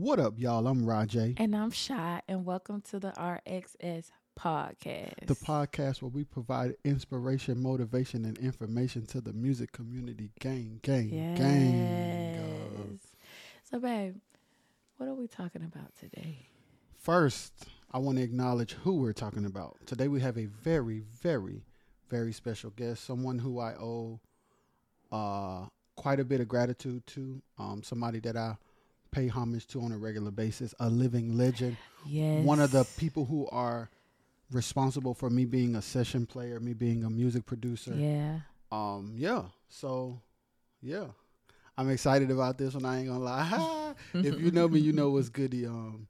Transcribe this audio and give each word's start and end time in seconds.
What 0.00 0.20
up, 0.20 0.34
y'all? 0.36 0.64
I'm 0.68 0.86
Rajay. 0.86 1.34
And 1.38 1.56
I'm 1.56 1.72
Shy, 1.72 2.22
and 2.28 2.44
welcome 2.44 2.82
to 2.82 3.00
the 3.00 3.10
RXS 3.18 4.12
podcast. 4.38 5.26
The 5.26 5.34
podcast 5.34 6.02
where 6.02 6.08
we 6.08 6.22
provide 6.22 6.76
inspiration, 6.84 7.60
motivation, 7.60 8.24
and 8.24 8.38
information 8.38 9.06
to 9.06 9.20
the 9.20 9.32
music 9.32 9.72
community. 9.72 10.30
Gang, 10.38 10.78
gang, 10.82 11.12
yes. 11.12 11.38
gang. 11.40 13.00
So, 13.68 13.80
babe, 13.80 14.14
what 14.98 15.08
are 15.08 15.14
we 15.14 15.26
talking 15.26 15.64
about 15.64 15.92
today? 15.98 16.46
First, 16.94 17.66
I 17.90 17.98
want 17.98 18.18
to 18.18 18.22
acknowledge 18.22 18.74
who 18.74 18.98
we're 18.98 19.12
talking 19.12 19.46
about. 19.46 19.78
Today, 19.84 20.06
we 20.06 20.20
have 20.20 20.38
a 20.38 20.46
very, 20.46 21.00
very, 21.20 21.64
very 22.08 22.32
special 22.32 22.70
guest, 22.70 23.04
someone 23.04 23.40
who 23.40 23.58
I 23.58 23.72
owe 23.72 24.20
uh, 25.10 25.66
quite 25.96 26.20
a 26.20 26.24
bit 26.24 26.40
of 26.40 26.46
gratitude 26.46 27.04
to, 27.08 27.42
um, 27.58 27.82
somebody 27.82 28.20
that 28.20 28.36
I 28.36 28.58
pay 29.10 29.28
homage 29.28 29.66
to 29.68 29.80
on 29.80 29.92
a 29.92 29.98
regular 29.98 30.30
basis, 30.30 30.74
a 30.80 30.88
living 30.88 31.36
legend. 31.36 31.76
Yes. 32.06 32.44
One 32.44 32.60
of 32.60 32.70
the 32.70 32.84
people 32.96 33.24
who 33.24 33.46
are 33.48 33.90
responsible 34.50 35.14
for 35.14 35.30
me 35.30 35.44
being 35.44 35.76
a 35.76 35.82
session 35.82 36.26
player, 36.26 36.58
me 36.60 36.72
being 36.74 37.04
a 37.04 37.10
music 37.10 37.46
producer. 37.46 37.94
Yeah. 37.94 38.40
Um, 38.72 39.14
yeah. 39.16 39.42
So, 39.68 40.20
yeah. 40.82 41.06
I'm 41.76 41.90
excited 41.90 42.30
about 42.30 42.58
this 42.58 42.74
one. 42.74 42.84
I 42.84 42.98
ain't 42.98 43.08
gonna 43.08 43.20
lie. 43.22 43.94
if 44.14 44.40
you 44.40 44.50
know 44.50 44.66
me, 44.68 44.80
you 44.80 44.92
know 44.92 45.10
what's 45.10 45.28
goody. 45.28 45.64
Um, 45.66 46.08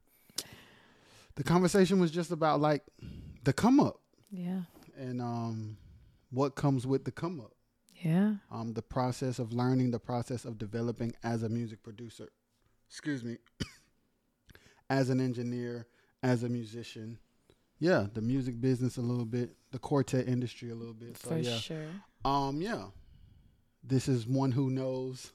the 1.35 1.43
conversation 1.43 1.99
was 1.99 2.11
just 2.11 2.31
about 2.31 2.59
like 2.59 2.83
the 3.43 3.53
come 3.53 3.79
up 3.79 3.99
Yeah. 4.31 4.61
and 4.97 5.21
um, 5.21 5.77
what 6.31 6.55
comes 6.55 6.87
with 6.87 7.05
the 7.05 7.11
come 7.11 7.39
up. 7.39 7.51
Yeah. 8.01 8.35
Um, 8.51 8.73
the 8.73 8.81
process 8.81 9.39
of 9.39 9.53
learning, 9.53 9.91
the 9.91 9.99
process 9.99 10.43
of 10.45 10.57
developing 10.57 11.13
as 11.23 11.43
a 11.43 11.49
music 11.49 11.83
producer. 11.83 12.29
Excuse 12.89 13.23
me. 13.23 13.37
as 14.89 15.09
an 15.09 15.21
engineer, 15.21 15.85
as 16.23 16.43
a 16.43 16.49
musician. 16.49 17.19
Yeah, 17.79 18.07
the 18.13 18.21
music 18.21 18.59
business 18.59 18.97
a 18.97 19.01
little 19.01 19.25
bit, 19.25 19.55
the 19.71 19.79
quartet 19.79 20.27
industry 20.27 20.71
a 20.71 20.75
little 20.75 20.93
bit. 20.93 21.17
So 21.17 21.29
For 21.29 21.37
yeah. 21.37 21.57
sure. 21.57 21.85
Um, 22.25 22.61
yeah. 22.61 22.85
This 23.83 24.09
is 24.09 24.27
one 24.27 24.51
who 24.51 24.69
knows 24.69 25.31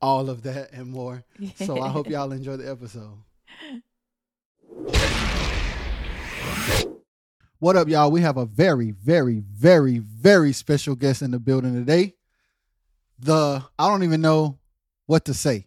all 0.00 0.28
of 0.28 0.42
that 0.42 0.72
and 0.72 0.90
more. 0.90 1.22
So 1.56 1.80
I 1.80 1.88
hope 1.88 2.08
y'all 2.10 2.32
enjoy 2.32 2.56
the 2.56 2.68
episode. 2.68 3.18
What 7.58 7.76
up, 7.76 7.88
y'all? 7.88 8.10
We 8.10 8.20
have 8.20 8.36
a 8.36 8.44
very, 8.44 8.90
very, 8.90 9.38
very, 9.40 9.98
very 9.98 10.52
special 10.52 10.94
guest 10.94 11.22
in 11.22 11.30
the 11.30 11.38
building 11.38 11.74
today. 11.74 12.14
The 13.18 13.64
I 13.78 13.88
don't 13.88 14.02
even 14.02 14.20
know 14.20 14.58
what 15.06 15.24
to 15.26 15.34
say. 15.34 15.66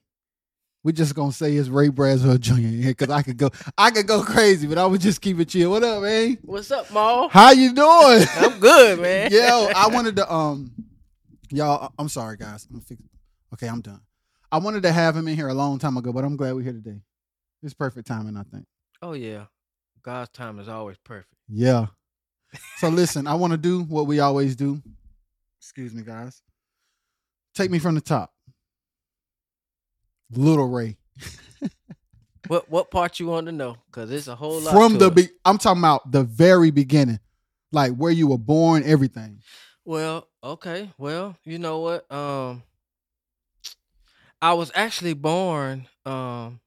We're 0.84 0.94
just 0.94 1.14
gonna 1.14 1.34
say 1.34 1.56
it's 1.56 1.68
Ray 1.68 1.90
Braswell 1.90 2.40
Jr. 2.40 2.54
here 2.54 2.90
because 2.98 3.10
I 3.10 3.22
could 3.22 3.38
go, 3.38 3.50
I 3.78 3.92
could 3.92 4.08
go 4.08 4.24
crazy, 4.24 4.66
but 4.66 4.78
I 4.78 4.86
would 4.86 5.02
just 5.02 5.22
keep 5.22 5.40
it 5.40 5.50
chill. 5.50 5.72
What 5.72 5.84
up, 5.84 6.02
man? 6.02 6.38
What's 6.44 6.72
up, 6.72 6.90
Maul? 6.92 7.28
How 7.30 7.52
you 7.52 7.74
doing? 7.74 8.26
I'm 8.38 8.60
good, 8.60 9.00
man. 9.02 9.30
Yo, 9.32 9.70
I 9.76 9.88
wanted 9.90 10.16
to 10.18 10.34
um 10.34 10.72
y'all 11.50 11.92
I'm 12.00 12.08
sorry 12.08 12.38
guys. 12.38 12.68
I'm 12.74 12.80
fix- 12.80 13.02
okay, 13.54 13.68
I'm 13.68 13.82
done. 13.82 14.02
I 14.52 14.58
wanted 14.58 14.84
to 14.84 14.92
have 14.92 15.16
him 15.18 15.28
in 15.28 15.36
here 15.36 15.50
a 15.50 15.54
long 15.54 15.80
time 15.80 15.98
ago, 15.98 16.14
but 16.14 16.24
I'm 16.24 16.38
glad 16.38 16.56
we're 16.56 16.62
here 16.64 16.72
today. 16.74 17.02
It's 17.62 17.74
perfect 17.74 18.08
timing, 18.08 18.38
I 18.38 18.44
think. 18.44 18.66
Oh 19.02 19.14
yeah, 19.14 19.46
God's 20.02 20.30
time 20.30 20.60
is 20.60 20.70
always 20.70 20.98
perfect. 20.98 21.36
Yeah. 21.50 21.88
So 22.78 22.88
listen, 22.88 23.28
I 23.28 23.34
want 23.36 23.52
to 23.52 23.58
do 23.58 23.84
what 23.84 24.08
we 24.08 24.22
always 24.22 24.56
do. 24.56 24.82
Excuse 25.60 25.94
me, 25.94 26.04
guys. 26.04 26.42
Take 27.54 27.70
me 27.70 27.80
from 27.80 27.96
the 27.96 28.02
top. 28.02 28.32
Little 30.32 30.68
Ray. 30.68 30.98
What 32.48 32.70
what 32.70 32.90
part 32.90 33.20
you 33.20 33.28
want 33.28 33.46
to 33.48 33.52
know? 33.52 33.78
Cause 33.92 34.10
it's 34.12 34.28
a 34.28 34.36
whole 34.36 34.60
lot. 34.60 34.74
From 34.74 34.98
the 34.98 35.12
be- 35.12 35.30
I'm 35.46 35.58
talking 35.58 35.82
about 35.82 36.12
the 36.12 36.24
very 36.24 36.72
beginning. 36.72 37.20
Like 37.72 37.94
where 37.96 38.12
you 38.12 38.28
were 38.28 38.38
born, 38.40 38.84
everything. 38.84 39.42
Well, 39.86 40.28
okay. 40.44 40.92
Well, 40.98 41.36
you 41.46 41.60
know 41.60 41.80
what? 41.80 42.12
Um, 42.12 42.64
I 44.42 44.54
was 44.54 44.72
actually 44.74 45.14
born 45.14 45.88
um 46.06 46.60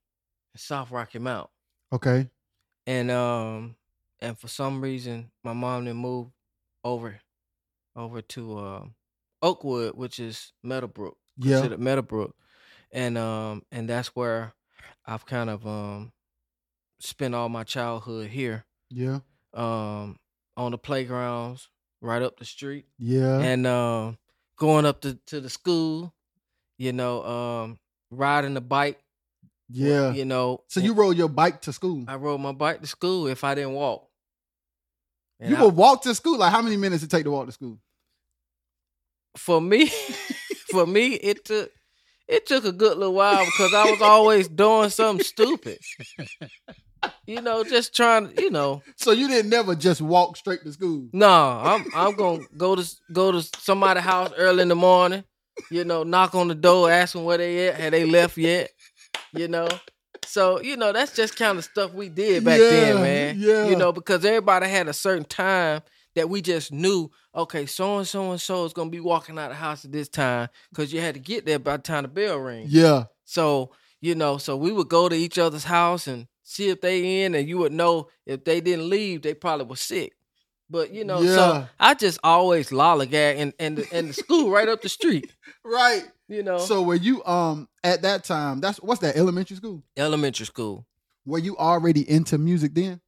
in 0.54 0.58
South 0.58 0.90
Rocky 0.90 1.18
Mount, 1.18 1.48
Okay. 1.92 2.28
and 2.86 3.10
um, 3.10 3.74
and 4.20 4.38
for 4.38 4.46
some 4.48 4.80
reason, 4.80 5.30
my 5.42 5.52
mom 5.54 5.86
then 5.86 5.96
moved 5.96 6.30
over, 6.84 7.18
over 7.96 8.20
to 8.22 8.58
um 8.58 8.94
Oakwood, 9.40 9.94
which 9.96 10.20
is 10.20 10.52
Meadowbrook. 10.62 11.16
Yeah. 11.38 11.66
Meadowbrook, 11.68 12.36
and 12.92 13.16
um 13.18 13.62
and 13.72 13.88
that's 13.88 14.08
where 14.08 14.52
I've 15.06 15.26
kind 15.26 15.50
of 15.50 15.66
um 15.66 16.12
spent 17.00 17.34
all 17.34 17.48
my 17.48 17.64
childhood 17.64 18.28
here 18.30 18.64
Yeah. 18.90 19.20
um 19.54 20.18
on 20.56 20.70
the 20.72 20.78
playgrounds 20.78 21.68
right 22.00 22.22
up 22.22 22.38
the 22.38 22.44
street 22.44 22.86
Yeah. 22.98 23.38
and 23.40 23.66
um 23.66 24.18
going 24.56 24.84
up 24.86 25.00
to 25.02 25.14
to 25.26 25.40
the 25.40 25.50
school, 25.50 26.12
you 26.78 26.92
know, 26.92 27.24
um 27.24 27.78
riding 28.10 28.54
the 28.54 28.60
bike, 28.60 29.00
yeah. 29.68 30.12
you 30.12 30.24
know. 30.24 30.62
So 30.68 30.78
you 30.80 30.92
rode 30.94 31.16
your 31.16 31.28
bike 31.28 31.62
to 31.62 31.72
school. 31.72 32.04
I 32.06 32.16
rode 32.16 32.38
my 32.38 32.52
bike 32.52 32.80
to 32.82 32.86
school 32.86 33.26
if 33.26 33.42
I 33.44 33.54
didn't 33.54 33.72
walk. 33.72 34.08
And 35.40 35.50
you 35.50 35.56
I- 35.56 35.62
would 35.64 35.74
walk 35.74 36.02
to 36.02 36.14
school. 36.14 36.38
Like 36.38 36.52
how 36.52 36.62
many 36.62 36.76
minutes 36.76 37.02
it 37.02 37.10
take 37.10 37.24
to 37.24 37.30
walk 37.30 37.46
to 37.46 37.52
school? 37.52 37.78
for 39.36 39.60
me, 39.60 39.86
for 40.70 40.86
me, 40.86 41.14
it 41.14 41.44
took 41.46 41.72
it 42.32 42.46
took 42.46 42.64
a 42.64 42.72
good 42.72 42.96
little 42.98 43.14
while 43.14 43.44
because 43.44 43.72
I 43.74 43.90
was 43.90 44.00
always 44.02 44.48
doing 44.48 44.90
something 44.90 45.24
stupid. 45.24 45.78
You 47.26 47.40
know, 47.40 47.64
just 47.64 47.94
trying. 47.96 48.32
to, 48.32 48.42
You 48.42 48.50
know, 48.50 48.82
So 48.96 49.10
you 49.10 49.26
didn't 49.26 49.50
never 49.50 49.74
just 49.74 50.00
walk 50.00 50.36
straight 50.36 50.62
to 50.62 50.72
school. 50.72 51.08
no, 51.12 51.28
I'm 51.28 51.84
I'm 51.94 52.14
gonna 52.14 52.44
go 52.56 52.76
to 52.76 52.96
go 53.12 53.32
to 53.32 53.42
somebody's 53.58 54.04
house 54.04 54.32
early 54.36 54.62
in 54.62 54.68
the 54.68 54.76
morning. 54.76 55.24
You 55.70 55.84
know, 55.84 56.04
knock 56.04 56.34
on 56.34 56.48
the 56.48 56.54
door, 56.54 56.90
ask 56.90 57.12
them 57.14 57.24
where 57.24 57.38
they 57.38 57.68
at, 57.68 57.74
had 57.74 57.92
they 57.92 58.04
left 58.04 58.38
yet. 58.38 58.70
You 59.34 59.48
know, 59.48 59.66
so 60.24 60.60
you 60.60 60.76
know 60.76 60.92
that's 60.92 61.14
just 61.16 61.36
kind 61.36 61.58
of 61.58 61.64
stuff 61.64 61.92
we 61.92 62.08
did 62.08 62.44
back 62.44 62.60
then, 62.60 63.02
man. 63.02 63.36
yeah. 63.38 63.66
You 63.66 63.74
know, 63.76 63.92
because 63.92 64.24
everybody 64.24 64.68
had 64.68 64.86
a 64.88 64.92
certain 64.92 65.24
time 65.24 65.82
that 66.14 66.28
we 66.28 66.42
just 66.42 66.72
knew. 66.72 67.10
Okay, 67.34 67.66
so 67.66 67.98
and 67.98 68.06
so 68.08 68.30
and 68.32 68.40
so 68.40 68.64
is 68.64 68.72
gonna 68.72 68.90
be 68.90 69.00
walking 69.00 69.38
out 69.38 69.48
the 69.50 69.54
house 69.54 69.84
at 69.84 69.92
this 69.92 70.08
time 70.08 70.48
because 70.70 70.92
you 70.92 71.00
had 71.00 71.14
to 71.14 71.20
get 71.20 71.46
there 71.46 71.58
by 71.58 71.76
the 71.76 71.82
time 71.82 72.02
the 72.02 72.08
bell 72.08 72.36
rings. 72.38 72.72
Yeah. 72.72 73.04
So, 73.24 73.72
you 74.00 74.14
know, 74.14 74.36
so 74.38 74.56
we 74.56 74.72
would 74.72 74.88
go 74.88 75.08
to 75.08 75.14
each 75.16 75.38
other's 75.38 75.64
house 75.64 76.06
and 76.06 76.26
see 76.42 76.68
if 76.68 76.80
they 76.80 77.22
in 77.24 77.34
and 77.34 77.48
you 77.48 77.58
would 77.58 77.72
know 77.72 78.08
if 78.26 78.44
they 78.44 78.60
didn't 78.60 78.90
leave, 78.90 79.22
they 79.22 79.32
probably 79.34 79.66
were 79.66 79.76
sick. 79.76 80.12
But 80.68 80.92
you 80.92 81.04
know, 81.04 81.22
Yeah. 81.22 81.34
so 81.34 81.68
I 81.78 81.94
just 81.94 82.18
always 82.24 82.70
lollygag 82.70 83.36
and 83.38 83.52
and 83.58 83.78
the, 83.78 83.86
and 83.92 84.08
the 84.08 84.12
school 84.14 84.50
right 84.50 84.68
up 84.68 84.82
the 84.82 84.88
street. 84.88 85.32
Right. 85.64 86.04
You 86.28 86.42
know, 86.42 86.58
So 86.58 86.82
were 86.82 86.94
you 86.96 87.22
um 87.24 87.68
at 87.84 88.02
that 88.02 88.24
time? 88.24 88.60
That's 88.60 88.78
what's 88.78 89.00
that 89.02 89.16
elementary 89.16 89.56
school? 89.56 89.82
elementary 89.96 90.46
school. 90.46 90.86
Were 91.24 91.38
you 91.38 91.56
already 91.56 92.08
into 92.08 92.36
music 92.38 92.74
then? 92.74 93.00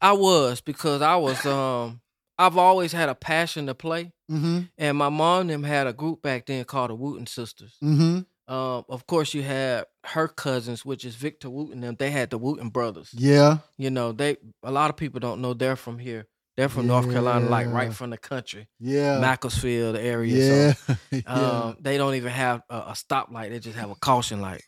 I 0.00 0.12
was 0.12 0.60
because 0.60 1.02
I 1.02 1.16
was 1.16 1.44
um 1.46 2.00
I've 2.40 2.56
always 2.56 2.92
had 2.92 3.08
a 3.08 3.14
passion 3.14 3.66
to 3.66 3.74
play, 3.74 4.12
Mm-hmm. 4.30 4.60
and 4.78 4.96
my 4.96 5.08
mom 5.08 5.40
and 5.42 5.50
them 5.50 5.62
had 5.64 5.86
a 5.88 5.92
group 5.92 6.22
back 6.22 6.46
then 6.46 6.64
called 6.64 6.90
the 6.90 6.94
Wooten 6.94 7.26
Sisters. 7.26 7.76
Mm-hmm. 7.82 8.20
Um, 8.52 8.84
of 8.88 9.06
course, 9.06 9.34
you 9.34 9.42
had 9.42 9.84
her 10.04 10.26
cousins, 10.28 10.84
which 10.84 11.04
is 11.04 11.14
Victor 11.16 11.50
Wooten. 11.50 11.80
Them 11.80 11.96
they 11.98 12.10
had 12.10 12.30
the 12.30 12.38
Wooten 12.38 12.68
brothers. 12.68 13.10
Yeah. 13.12 13.58
You 13.76 13.90
know, 13.90 14.12
they 14.12 14.36
a 14.62 14.70
lot 14.72 14.90
of 14.90 14.96
people 14.96 15.20
don't 15.20 15.40
know 15.40 15.52
they're 15.54 15.76
from 15.76 15.98
here. 15.98 16.26
They're 16.56 16.68
from 16.68 16.86
North 16.88 17.08
Carolina, 17.10 17.48
like 17.48 17.68
right 17.68 17.92
from 17.92 18.10
the 18.10 18.18
country, 18.18 18.68
Yeah. 18.80 19.18
Macclesfield 19.18 19.96
area. 19.96 20.36
yeah. 20.36 20.72
So, 20.72 20.96
yeah. 21.10 21.20
um, 21.26 21.76
they 21.80 21.96
don't 21.96 22.14
even 22.16 22.32
have 22.32 22.62
a, 22.68 22.76
a 22.76 22.92
stoplight; 22.94 23.50
they 23.50 23.60
just 23.60 23.78
have 23.78 23.90
a 23.90 23.94
caution 23.94 24.40
light. 24.42 24.62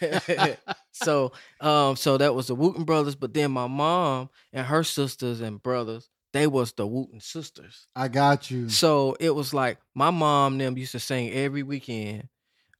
so, 0.92 1.32
um, 1.60 1.96
so 1.96 2.16
that 2.18 2.34
was 2.34 2.48
the 2.48 2.54
Wooten 2.54 2.84
brothers. 2.84 3.14
But 3.14 3.34
then 3.34 3.50
my 3.52 3.66
mom 3.66 4.30
and 4.52 4.66
her 4.66 4.84
sisters 4.84 5.40
and 5.40 5.62
brothers, 5.62 6.08
they 6.38 6.46
was 6.46 6.72
the 6.72 6.86
Wooten 6.86 7.20
sisters. 7.20 7.86
I 7.96 8.08
got 8.08 8.50
you. 8.50 8.68
So 8.68 9.16
it 9.20 9.34
was 9.34 9.52
like 9.52 9.78
my 9.94 10.10
mom 10.10 10.58
them 10.58 10.78
used 10.78 10.92
to 10.92 11.00
sing 11.00 11.32
every 11.32 11.62
weekend, 11.62 12.28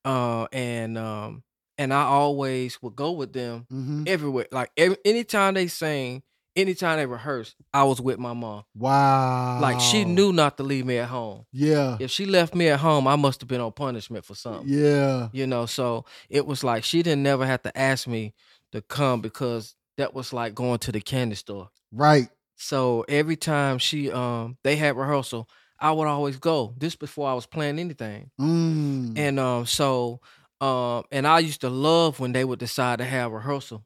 uh, 0.04 0.46
and 0.52 0.96
um, 0.96 1.42
and 1.76 1.92
I 1.92 2.02
always 2.02 2.80
would 2.82 2.96
go 2.96 3.12
with 3.12 3.32
them 3.32 3.66
Mm-hmm. 3.72 4.04
everywhere. 4.06 4.46
Like 4.52 4.70
every, 4.76 4.96
anytime 5.04 5.54
they 5.54 5.66
sang, 5.68 6.22
anytime 6.56 6.98
they 6.98 7.06
rehearsed, 7.06 7.54
I 7.72 7.84
was 7.84 8.00
with 8.00 8.18
my 8.18 8.32
mom. 8.32 8.64
Wow. 8.74 9.60
Like 9.60 9.80
she 9.80 10.04
knew 10.04 10.32
not 10.32 10.56
to 10.56 10.62
leave 10.62 10.86
me 10.86 10.98
at 10.98 11.08
home. 11.08 11.44
Yeah. 11.52 11.96
If 12.00 12.10
she 12.10 12.26
left 12.26 12.54
me 12.54 12.68
at 12.68 12.80
home, 12.80 13.06
I 13.06 13.16
must 13.16 13.40
have 13.42 13.48
been 13.48 13.60
on 13.60 13.72
punishment 13.72 14.24
for 14.24 14.34
something. 14.34 14.64
Yeah. 14.68 15.28
You 15.32 15.46
know, 15.46 15.66
so 15.66 16.04
it 16.28 16.46
was 16.46 16.64
like 16.64 16.84
she 16.84 17.02
didn't 17.02 17.22
never 17.22 17.46
have 17.46 17.62
to 17.62 17.76
ask 17.78 18.06
me 18.08 18.34
to 18.72 18.82
come 18.82 19.20
because 19.20 19.74
that 19.98 20.14
was 20.14 20.32
like 20.32 20.54
going 20.54 20.78
to 20.80 20.92
the 20.92 21.00
candy 21.00 21.34
store. 21.36 21.70
Right. 21.92 22.28
So 22.58 23.04
every 23.08 23.36
time 23.36 23.78
she 23.78 24.10
um 24.12 24.58
they 24.64 24.76
had 24.76 24.96
rehearsal, 24.96 25.48
I 25.80 25.92
would 25.92 26.08
always 26.08 26.38
go. 26.38 26.74
This 26.76 26.96
before 26.96 27.28
I 27.30 27.34
was 27.34 27.46
playing 27.46 27.78
anything. 27.78 28.30
Mm. 28.40 29.16
And 29.18 29.40
um 29.40 29.66
so 29.66 30.20
Um, 30.60 31.04
and 31.12 31.24
I 31.26 31.38
used 31.38 31.60
to 31.60 31.70
love 31.70 32.18
when 32.20 32.32
they 32.32 32.44
would 32.44 32.58
decide 32.58 32.98
to 32.98 33.04
have 33.04 33.30
rehearsal 33.32 33.84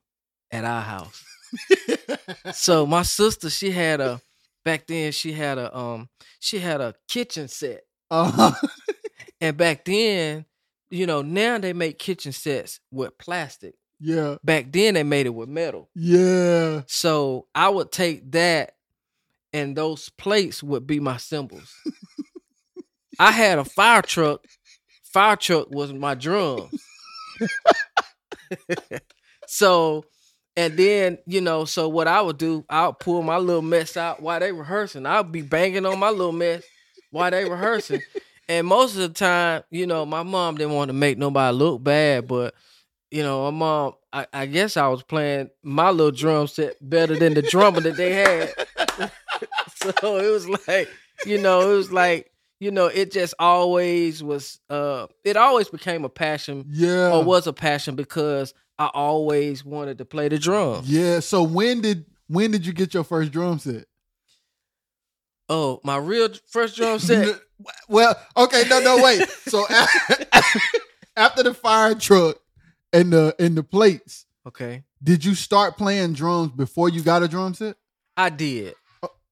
at 0.51 0.65
our 0.65 0.81
house. 0.83 1.23
so 2.53 2.87
my 2.87 3.03
sister, 3.03 3.51
she 3.51 3.71
had 3.71 4.01
a 4.01 4.21
back 4.65 4.87
then 4.87 5.13
she 5.13 5.33
had 5.33 5.59
a 5.59 5.77
um 5.77 6.09
she 6.41 6.59
had 6.61 6.81
a 6.81 6.95
kitchen 7.09 7.49
set. 7.49 7.83
uh-huh. 8.11 8.53
And 9.41 9.57
back 9.57 9.85
then, 9.85 10.47
you 10.91 11.05
know, 11.05 11.21
now 11.23 11.59
they 11.59 11.73
make 11.73 11.99
kitchen 11.99 12.31
sets 12.33 12.79
with 12.93 13.19
plastic. 13.19 13.75
Yeah. 14.03 14.37
Back 14.43 14.73
then 14.73 14.95
they 14.95 15.05
made 15.05 15.27
it 15.27 15.35
with 15.35 15.49
metal. 15.49 15.89
Yeah. 15.95 16.83
So 16.89 17.47
I 17.55 17.69
would 17.69 17.93
take 17.93 18.33
that 18.33 18.75
and 19.53 19.77
those 19.77 20.09
plates 20.11 20.63
would 20.63 20.87
be 20.87 21.01
my 21.01 21.19
cymbals. 21.19 21.75
I 23.19 23.31
had 23.31 23.59
a 23.59 23.65
fire 23.65 24.03
truck. 24.03 24.45
Fire 25.05 25.37
truck 25.37 25.71
was 25.71 25.93
my 25.93 26.15
drums. 26.15 26.73
so 29.47 30.05
and 30.57 30.77
then, 30.77 31.19
you 31.27 31.41
know, 31.41 31.65
so 31.65 31.89
what 31.89 32.07
I 32.07 32.21
would 32.21 32.37
do, 32.37 32.65
I 32.69 32.87
would 32.87 32.99
pull 32.99 33.23
my 33.23 33.39
little 33.39 33.63
mess 33.63 33.97
out 33.97 34.21
while 34.21 34.39
they 34.39 34.53
rehearsing. 34.53 35.07
I 35.07 35.21
would 35.21 35.33
be 35.33 35.41
banging 35.41 35.87
on 35.87 35.99
my 35.99 36.11
little 36.11 36.33
mess 36.33 36.63
while 37.11 37.31
they 37.31 37.49
rehearsing. 37.49 38.03
And 38.49 38.67
most 38.67 38.95
of 38.95 39.01
the 39.01 39.09
time, 39.09 39.63
you 39.71 39.87
know, 39.87 40.05
my 40.05 40.23
mom 40.23 40.57
didn't 40.57 40.75
want 40.75 40.91
to 40.91 40.93
make 40.93 41.17
nobody 41.17 41.57
look 41.57 41.83
bad, 41.83 42.27
but 42.29 42.55
you 43.13 43.23
know, 43.23 43.51
my 43.51 43.57
mom, 43.59 43.93
I, 44.13 44.27
I 44.33 44.47
guess 44.47 44.77
I 44.77 44.89
was 44.89 45.03
playing 45.03 45.51
my 45.63 45.91
little 45.91 46.11
drum 46.11 46.47
set 46.49 46.77
better 46.81 47.15
than 47.15 47.35
the 47.35 47.43
drummer 47.43 47.81
that 47.83 47.97
they 47.97 48.13
had. 48.15 48.53
so 50.01 50.17
it 50.19 50.31
was 50.31 50.49
like, 50.69 50.89
you 51.27 51.39
know, 51.41 51.71
it 51.71 51.77
was 51.77 51.93
like, 51.93 52.31
you 52.59 52.71
know, 52.71 52.87
it 52.87 53.11
just 53.13 53.35
always 53.39 54.23
was 54.23 54.61
uh 54.71 55.07
it 55.25 55.37
always 55.37 55.69
became 55.69 56.05
a 56.05 56.09
passion 56.09 56.65
Yeah. 56.69 57.13
or 57.13 57.23
was 57.25 57.47
a 57.47 57.53
passion 57.53 57.97
because 57.97 58.55
I 58.79 58.87
always 58.95 59.65
wanted 59.65 59.99
to 59.99 60.05
play 60.05 60.29
the 60.29 60.39
drums. 60.39 60.89
Yeah. 60.89 61.21
So 61.21 61.43
when 61.43 61.81
did 61.81 62.07
when 62.29 62.51
did 62.51 62.65
you 62.65 62.73
get 62.73 62.95
your 62.95 63.05
first 63.05 63.31
drum 63.33 63.59
set? 63.59 63.85
Oh, 65.49 65.81
my 65.85 65.97
real 65.99 66.29
first 66.49 66.77
drum 66.77 66.99
set. 67.01 67.39
Well, 67.89 68.15
okay, 68.37 68.63
no, 68.71 68.81
no, 68.81 69.03
wait. 69.03 69.29
So 69.49 69.67
a- 69.69 70.27
after 71.17 71.43
the 71.43 71.53
fire 71.55 71.95
truck 71.95 72.39
and 72.93 73.13
the 73.13 73.35
and 73.39 73.57
the 73.57 73.63
plates, 73.63 74.27
Okay. 74.47 74.83
did 75.03 75.25
you 75.25 75.35
start 75.35 75.77
playing 75.77 76.13
drums 76.15 76.53
before 76.53 76.89
you 76.89 77.03
got 77.03 77.23
a 77.23 77.29
drum 77.29 77.55
set? 77.55 77.77
I 78.17 78.29
did. 78.31 78.75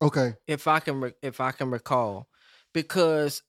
Okay. 0.02 0.34
if 0.46 0.66
I 0.66 0.80
can 0.80 1.00
re- 1.00 1.14
if 1.22 1.40
I 1.40 1.52
can 1.52 1.70
recall, 1.70 2.28
because 2.72 3.42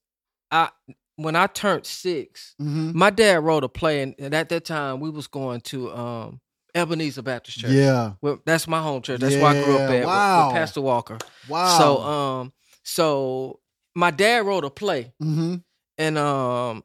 I 0.51 0.69
when 1.15 1.35
I 1.35 1.47
turned 1.47 1.85
6 1.85 2.55
hmm 2.57 2.91
my 2.93 3.09
dad 3.09 3.41
wrote 3.43 3.63
a 3.63 3.69
play, 3.69 4.01
and, 4.01 4.15
and 4.19 4.33
at 4.33 4.49
that 4.49 4.65
time 4.65 4.99
we 4.99 5.09
was 5.09 5.27
going 5.27 5.61
to 5.61 5.91
um, 5.93 6.41
Ebenezer 6.75 7.21
Baptist 7.21 7.59
Church. 7.59 7.71
Yeah. 7.71 8.13
well, 8.21 8.39
that's 8.45 8.67
my 8.67 8.81
home 8.81 9.01
church. 9.01 9.21
That's 9.21 9.37
where 9.37 9.55
I 9.55 9.63
grew 9.63 9.77
up 9.77 9.89
at 9.89 10.05
wow. 10.05 10.47
with, 10.47 10.53
Pastor 10.53 10.81
Walker. 10.81 11.17
Wow. 11.47 11.77
So 11.77 12.01
um, 12.01 12.53
so 12.83 13.59
my 13.95 14.11
dad 14.11 14.45
wrote 14.45 14.65
a 14.65 14.69
play, 14.69 15.13
hmm 15.19 15.55
and 15.97 16.17
um, 16.17 16.83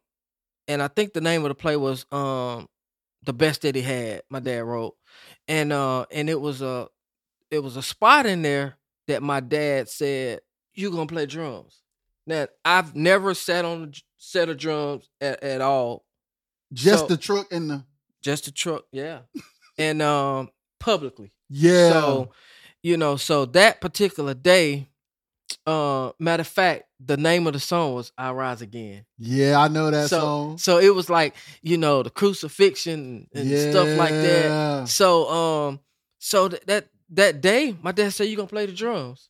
and 0.68 0.80
I 0.80 0.88
think 0.88 1.12
the 1.12 1.20
name 1.20 1.44
of 1.44 1.48
the 1.48 1.54
play 1.56 1.76
was 1.76 2.06
um, 2.12 2.68
the 3.26 3.32
best 3.34 3.62
that 3.62 3.74
he 3.74 3.82
had. 3.82 4.22
My 4.30 4.40
dad 4.40 4.62
wrote, 4.64 4.94
and 5.46 5.72
uh, 5.72 6.06
and 6.10 6.30
it 6.30 6.40
was 6.40 6.62
a 6.62 6.88
it 7.50 7.58
was 7.62 7.76
a 7.76 7.82
spot 7.82 8.26
in 8.26 8.42
there 8.42 8.78
that 9.08 9.22
my 9.22 9.40
dad 9.40 9.88
said 9.88 10.40
you 10.74 10.90
gonna 10.90 11.06
play 11.06 11.26
drums. 11.26 11.82
Now 12.26 12.46
I've 12.64 12.96
never 12.96 13.34
sat 13.34 13.64
on 13.64 13.84
a 13.84 13.92
set 14.16 14.48
of 14.48 14.56
drums 14.58 15.08
at, 15.20 15.42
at 15.42 15.60
all, 15.60 16.04
just 16.72 17.00
So- 17.02 17.06
the 17.08 17.16
truck 17.16 17.52
and 17.52 17.70
the 17.70 17.84
just 18.22 18.48
a 18.48 18.52
truck, 18.52 18.84
yeah, 18.90 19.20
and 19.78 20.02
um 20.02 20.48
publicly. 20.80 21.32
yeah. 21.48 21.90
So, 21.90 22.30
you 22.82 22.96
know, 22.96 23.16
so 23.16 23.44
that 23.46 23.80
particular 23.80 24.34
day, 24.34 24.88
uh, 25.66 26.12
matter 26.18 26.40
of 26.42 26.46
fact, 26.46 26.84
the 27.04 27.16
name 27.16 27.46
of 27.46 27.52
the 27.52 27.60
song 27.60 27.94
was 27.94 28.12
"I 28.16 28.32
Rise 28.32 28.62
Again." 28.62 29.04
yeah, 29.18 29.58
I 29.58 29.68
know 29.68 29.90
that 29.90 30.08
so, 30.08 30.20
song. 30.20 30.58
so 30.58 30.78
it 30.78 30.94
was 30.94 31.08
like 31.10 31.34
you 31.62 31.76
know 31.76 32.02
the 32.02 32.10
crucifixion 32.10 33.28
and 33.34 33.58
stuff 33.58 33.98
like 33.98 34.10
that. 34.10 34.88
So, 34.88 35.28
um, 35.30 35.80
so 36.18 36.48
th- 36.48 36.62
that 36.66 36.88
that 37.10 37.40
day, 37.40 37.76
my 37.82 37.92
dad 37.92 38.12
said, 38.12 38.28
"You 38.28 38.36
gonna 38.36 38.48
play 38.48 38.66
the 38.66 38.72
drums?" 38.72 39.28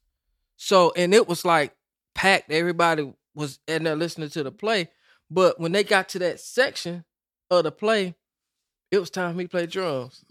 So, 0.56 0.92
and 0.96 1.12
it 1.14 1.28
was 1.28 1.44
like 1.44 1.74
packed. 2.14 2.50
Everybody 2.50 3.12
was 3.34 3.58
in 3.68 3.84
there 3.84 3.96
listening 3.96 4.30
to 4.30 4.42
the 4.42 4.50
play. 4.50 4.88
But 5.30 5.60
when 5.60 5.72
they 5.72 5.84
got 5.84 6.08
to 6.10 6.18
that 6.20 6.40
section 6.40 7.04
of 7.50 7.64
the 7.64 7.72
play, 7.72 8.14
it 8.90 8.98
was 8.98 9.10
time 9.10 9.32
for 9.32 9.38
me 9.38 9.44
to 9.44 9.50
play 9.50 9.66
drums. 9.66 10.24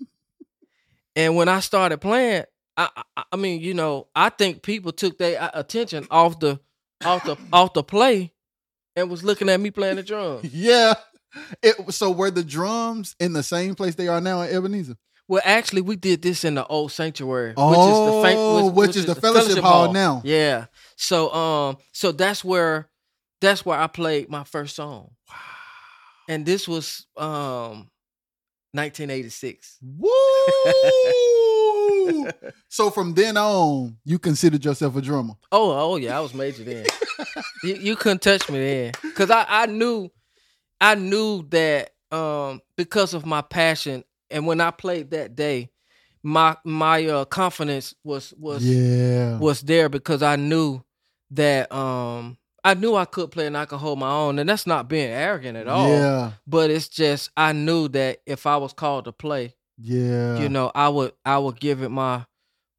and 1.15 1.35
when 1.35 1.47
I 1.47 1.59
started 1.59 1.99
playing, 1.99 2.45
I, 2.77 2.89
I, 3.15 3.23
I 3.31 3.35
mean, 3.37 3.61
you 3.61 3.73
know, 3.73 4.07
I 4.15 4.29
think 4.29 4.61
people 4.61 4.91
took 4.91 5.17
their 5.17 5.41
uh, 5.41 5.51
attention 5.53 6.07
off 6.11 6.39
the, 6.39 6.59
off 7.03 7.23
the, 7.23 7.37
off 7.53 7.73
the 7.73 7.83
play, 7.83 8.33
and 8.95 9.09
was 9.09 9.23
looking 9.23 9.49
at 9.49 9.59
me 9.59 9.71
playing 9.71 9.97
the 9.97 10.03
drums. 10.03 10.49
Yeah. 10.53 10.95
It 11.61 11.91
so 11.91 12.11
were 12.11 12.31
the 12.31 12.45
drums 12.45 13.13
in 13.19 13.33
the 13.33 13.43
same 13.43 13.75
place 13.75 13.95
they 13.95 14.07
are 14.07 14.21
now 14.21 14.41
in 14.41 14.55
Ebenezer? 14.55 14.95
Well, 15.27 15.41
actually, 15.43 15.81
we 15.81 15.95
did 15.95 16.21
this 16.21 16.45
in 16.45 16.55
the 16.55 16.65
old 16.65 16.91
sanctuary, 16.91 17.55
Oh, 17.57 18.69
which 18.69 18.95
is 18.95 19.05
the 19.05 19.15
fellowship 19.15 19.57
hall 19.57 19.91
now. 19.91 20.21
Yeah. 20.23 20.67
So, 20.95 21.33
um, 21.33 21.77
so 21.91 22.11
that's 22.11 22.45
where, 22.45 22.87
that's 23.41 23.65
where 23.65 23.77
I 23.77 23.87
played 23.87 24.29
my 24.29 24.43
first 24.43 24.75
song. 24.75 25.11
Wow. 25.27 25.35
And 26.29 26.45
this 26.45 26.67
was 26.67 27.05
um, 27.17 27.89
1986. 28.73 29.79
Woo! 29.81 30.09
So 32.69 32.89
from 32.89 33.13
then 33.13 33.37
on, 33.37 33.97
you 34.03 34.19
considered 34.19 34.63
yourself 34.63 34.95
a 34.95 35.01
drummer. 35.01 35.33
Oh, 35.51 35.93
oh 35.93 35.95
yeah, 35.97 36.17
I 36.17 36.21
was 36.21 36.33
major 36.33 36.63
then. 36.63 36.85
you, 37.63 37.75
you 37.75 37.95
couldn't 37.95 38.21
touch 38.21 38.49
me 38.49 38.59
then, 38.59 38.91
cause 39.13 39.29
I, 39.29 39.45
I 39.47 39.65
knew, 39.67 40.09
I 40.79 40.95
knew 40.95 41.43
that 41.49 41.91
um 42.11 42.61
because 42.77 43.13
of 43.13 43.25
my 43.25 43.41
passion, 43.41 44.03
and 44.29 44.45
when 44.45 44.61
I 44.61 44.71
played 44.71 45.11
that 45.11 45.35
day, 45.35 45.69
my 46.23 46.57
my 46.63 47.05
uh, 47.05 47.25
confidence 47.25 47.93
was 48.03 48.33
was 48.37 48.65
yeah. 48.65 49.37
was 49.37 49.61
there 49.61 49.89
because 49.89 50.23
I 50.23 50.35
knew 50.35 50.81
that 51.31 51.71
um 51.71 52.37
I 52.63 52.73
knew 52.73 52.95
I 52.95 53.05
could 53.05 53.29
play 53.29 53.45
and 53.45 53.55
I 53.55 53.65
could 53.65 53.77
hold 53.77 53.99
my 53.99 54.11
own, 54.11 54.39
and 54.39 54.49
that's 54.49 54.65
not 54.65 54.89
being 54.89 55.11
arrogant 55.11 55.55
at 55.55 55.67
all. 55.67 55.87
Yeah. 55.87 56.31
But 56.47 56.71
it's 56.71 56.87
just 56.87 57.29
I 57.37 57.53
knew 57.53 57.87
that 57.89 58.21
if 58.25 58.47
I 58.47 58.57
was 58.57 58.73
called 58.73 59.05
to 59.05 59.11
play, 59.11 59.53
Yeah. 59.77 60.37
you 60.39 60.49
know, 60.49 60.71
I 60.73 60.89
would 60.89 61.13
I 61.25 61.37
would 61.37 61.59
give 61.59 61.81
it 61.81 61.89
my 61.89 62.25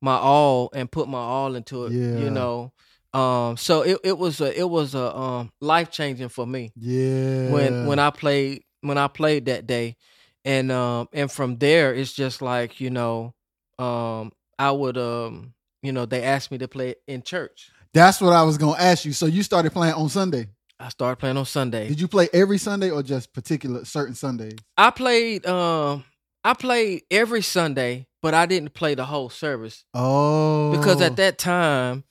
my 0.00 0.16
all 0.16 0.70
and 0.74 0.90
put 0.90 1.08
my 1.08 1.18
all 1.18 1.54
into 1.54 1.86
it. 1.86 1.92
Yeah. 1.92 2.24
You 2.24 2.30
know. 2.30 2.72
Um 3.14 3.56
so 3.56 3.82
it, 3.82 3.98
it 4.04 4.18
was 4.18 4.40
a 4.40 4.58
it 4.58 4.68
was 4.68 4.94
a 4.94 5.16
um 5.16 5.50
life 5.60 5.90
changing 5.90 6.28
for 6.28 6.46
me 6.46 6.72
Yeah. 6.76 7.50
when 7.50 7.86
when 7.86 7.98
I 7.98 8.10
played 8.10 8.62
when 8.82 8.98
I 8.98 9.08
played 9.08 9.46
that 9.46 9.66
day. 9.66 9.96
And 10.44 10.70
um 10.70 11.08
and 11.12 11.30
from 11.30 11.56
there 11.58 11.94
it's 11.94 12.12
just 12.12 12.42
like, 12.42 12.80
you 12.80 12.90
know, 12.90 13.34
um 13.78 14.32
I 14.58 14.70
would 14.70 14.96
um 14.98 15.54
you 15.82 15.92
know, 15.92 16.04
they 16.06 16.22
asked 16.22 16.50
me 16.50 16.58
to 16.58 16.68
play 16.68 16.96
in 17.06 17.22
church. 17.22 17.70
That's 17.94 18.20
what 18.20 18.32
I 18.32 18.42
was 18.42 18.58
gonna 18.58 18.78
ask 18.78 19.04
you. 19.04 19.12
So 19.12 19.26
you 19.26 19.42
started 19.42 19.72
playing 19.72 19.94
on 19.94 20.08
Sunday. 20.08 20.48
I 20.78 20.90
started 20.90 21.16
playing 21.16 21.38
on 21.38 21.46
Sunday. 21.46 21.88
Did 21.88 22.00
you 22.00 22.08
play 22.08 22.28
every 22.34 22.58
Sunday 22.58 22.90
or 22.90 23.02
just 23.02 23.32
particular 23.32 23.84
certain 23.86 24.14
Sundays? 24.14 24.58
I 24.76 24.90
played 24.90 25.46
um 25.46 26.04
I 26.46 26.54
played 26.54 27.02
every 27.10 27.42
Sunday, 27.42 28.06
but 28.22 28.32
I 28.32 28.46
didn't 28.46 28.72
play 28.72 28.94
the 28.94 29.04
whole 29.04 29.28
service. 29.30 29.84
Oh. 29.94 30.70
because 30.70 31.00
at 31.00 31.16
that 31.16 31.38
time 31.38 32.04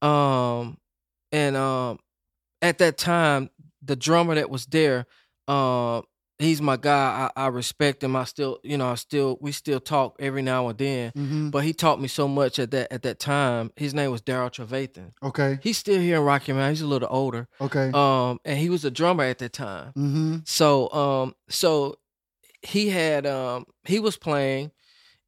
um 0.00 0.78
and 1.30 1.56
um 1.56 1.98
at 2.60 2.78
that 2.78 2.96
time 2.98 3.50
the 3.82 3.94
drummer 3.94 4.34
that 4.34 4.50
was 4.50 4.66
there 4.66 5.06
um 5.46 6.02
he's 6.38 6.60
my 6.60 6.76
guy 6.76 7.30
I, 7.36 7.44
I 7.44 7.46
respect 7.48 8.02
him 8.02 8.16
i 8.16 8.24
still 8.24 8.58
you 8.64 8.76
know 8.76 8.88
i 8.88 8.94
still 8.96 9.38
we 9.40 9.52
still 9.52 9.78
talk 9.78 10.16
every 10.18 10.42
now 10.42 10.68
and 10.68 10.78
then 10.78 11.12
hmm 11.14 11.50
but 11.50 11.62
he 11.62 11.72
taught 11.72 12.00
me 12.00 12.08
so 12.08 12.26
much 12.26 12.58
at 12.58 12.70
that 12.72 12.92
at 12.92 13.02
that 13.02 13.20
time 13.20 13.70
his 13.76 13.94
name 13.94 14.10
was 14.10 14.22
daryl 14.22 14.50
trevathan 14.50 15.10
Okay. 15.22 15.58
he's 15.62 15.78
still 15.78 16.00
here 16.00 16.16
in 16.16 16.22
rocky 16.24 16.52
Mount. 16.52 16.70
he's 16.70 16.82
a 16.82 16.86
little 16.86 17.08
older 17.10 17.46
Okay. 17.60 17.90
um 17.94 18.40
and 18.44 18.58
he 18.58 18.70
was 18.70 18.84
a 18.84 18.90
drummer 18.90 19.24
at 19.24 19.38
that 19.38 19.52
time 19.52 19.90
mm-hmm. 19.96 20.36
so 20.44 20.90
um 20.92 21.34
so 21.48 21.96
he 22.62 22.88
had 22.88 23.26
um 23.26 23.66
he 23.84 23.98
was 23.98 24.16
playing 24.16 24.70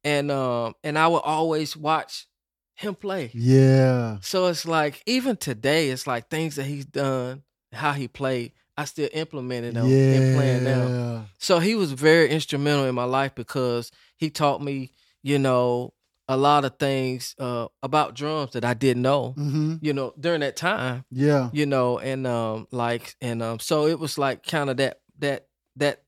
and 0.03 0.31
um 0.31 0.73
and 0.83 0.97
I 0.97 1.07
would 1.07 1.23
always 1.23 1.75
watch 1.75 2.27
him 2.75 2.95
play. 2.95 3.31
Yeah. 3.33 4.17
So 4.21 4.47
it's 4.47 4.65
like 4.65 5.01
even 5.05 5.37
today 5.37 5.89
it's 5.89 6.07
like 6.07 6.29
things 6.29 6.55
that 6.55 6.65
he's 6.65 6.85
done, 6.85 7.43
how 7.71 7.93
he 7.93 8.07
played, 8.07 8.51
I 8.77 8.85
still 8.85 9.09
implemented 9.13 9.75
them 9.75 9.87
yeah. 9.87 10.17
in 10.17 10.33
playing 10.33 10.63
now. 10.63 11.25
So 11.37 11.59
he 11.59 11.75
was 11.75 11.91
very 11.91 12.29
instrumental 12.29 12.85
in 12.85 12.95
my 12.95 13.05
life 13.05 13.33
because 13.35 13.91
he 14.17 14.29
taught 14.29 14.61
me, 14.61 14.91
you 15.23 15.39
know, 15.39 15.93
a 16.27 16.35
lot 16.37 16.65
of 16.65 16.77
things 16.79 17.35
uh 17.39 17.67
about 17.83 18.15
drums 18.15 18.51
that 18.53 18.65
I 18.65 18.73
didn't 18.73 19.03
know, 19.03 19.35
Mm-hmm. 19.37 19.75
you 19.81 19.93
know, 19.93 20.13
during 20.19 20.39
that 20.41 20.55
time 20.55 21.05
Yeah. 21.11 21.49
you 21.53 21.65
know 21.65 21.99
and 21.99 22.25
um 22.25 22.67
like 22.71 23.15
and 23.21 23.43
um 23.43 23.59
so 23.59 23.87
it 23.87 23.99
was 23.99 24.17
like 24.17 24.43
kind 24.45 24.69
of 24.69 24.77
that 24.77 25.01
that 25.19 25.47
that 25.77 26.01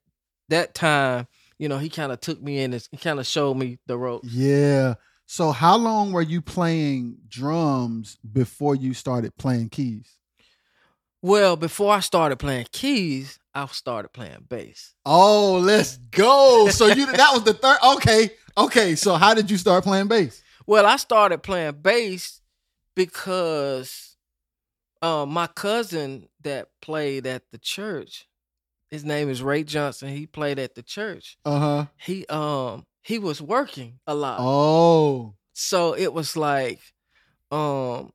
that 0.49 0.73
time, 0.73 1.27
you 1.57 1.67
know, 1.69 1.77
he 1.77 1.89
kind 1.89 2.11
of 2.11 2.19
took 2.19 2.41
me 2.41 2.59
in 2.59 2.73
and 2.73 2.87
kind 3.01 3.19
of 3.19 3.27
showed 3.27 3.55
me 3.55 3.79
the 3.87 3.97
ropes. 3.97 4.27
Yeah. 4.27 4.95
So 5.25 5.51
how 5.51 5.77
long 5.77 6.13
were 6.13 6.21
you 6.21 6.41
playing 6.41 7.17
drums 7.27 8.17
before 8.31 8.75
you 8.75 8.93
started 8.93 9.35
playing 9.37 9.69
keys? 9.69 10.17
Well, 11.21 11.55
before 11.55 11.93
I 11.93 11.99
started 11.99 12.37
playing 12.37 12.67
keys, 12.71 13.39
I 13.53 13.65
started 13.67 14.09
playing 14.13 14.45
bass. 14.47 14.93
Oh, 15.05 15.59
let's 15.61 15.97
go. 15.97 16.69
So 16.69 16.87
you 16.87 17.05
that 17.11 17.31
was 17.33 17.43
the 17.43 17.53
third 17.53 17.77
okay. 17.95 18.29
Okay. 18.57 18.95
So 18.95 19.15
how 19.15 19.33
did 19.33 19.51
you 19.51 19.57
start 19.57 19.83
playing 19.83 20.07
bass? 20.07 20.41
Well, 20.65 20.85
I 20.85 20.95
started 20.97 21.43
playing 21.43 21.81
bass 21.81 22.41
because 22.95 24.15
um, 25.01 25.29
my 25.29 25.47
cousin 25.47 26.27
that 26.41 26.69
played 26.81 27.25
at 27.27 27.43
the 27.51 27.57
church, 27.57 28.27
his 28.89 29.03
name 29.03 29.29
is 29.29 29.41
Ray 29.41 29.63
Johnson. 29.63 30.09
He 30.09 30.25
played 30.25 30.59
at 30.59 30.75
the 30.75 30.83
church. 30.83 31.37
Uh-huh. 31.45 31.85
He 31.97 32.25
um 32.27 32.85
he 33.01 33.19
was 33.19 33.41
working 33.41 33.99
a 34.07 34.15
lot. 34.15 34.39
Oh. 34.41 35.35
So 35.53 35.93
it 35.93 36.13
was 36.13 36.37
like 36.37 36.79
um 37.51 38.11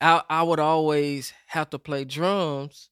I 0.00 0.22
I 0.28 0.42
would 0.42 0.60
always 0.60 1.32
have 1.46 1.70
to 1.70 1.78
play 1.78 2.04
drums 2.04 2.90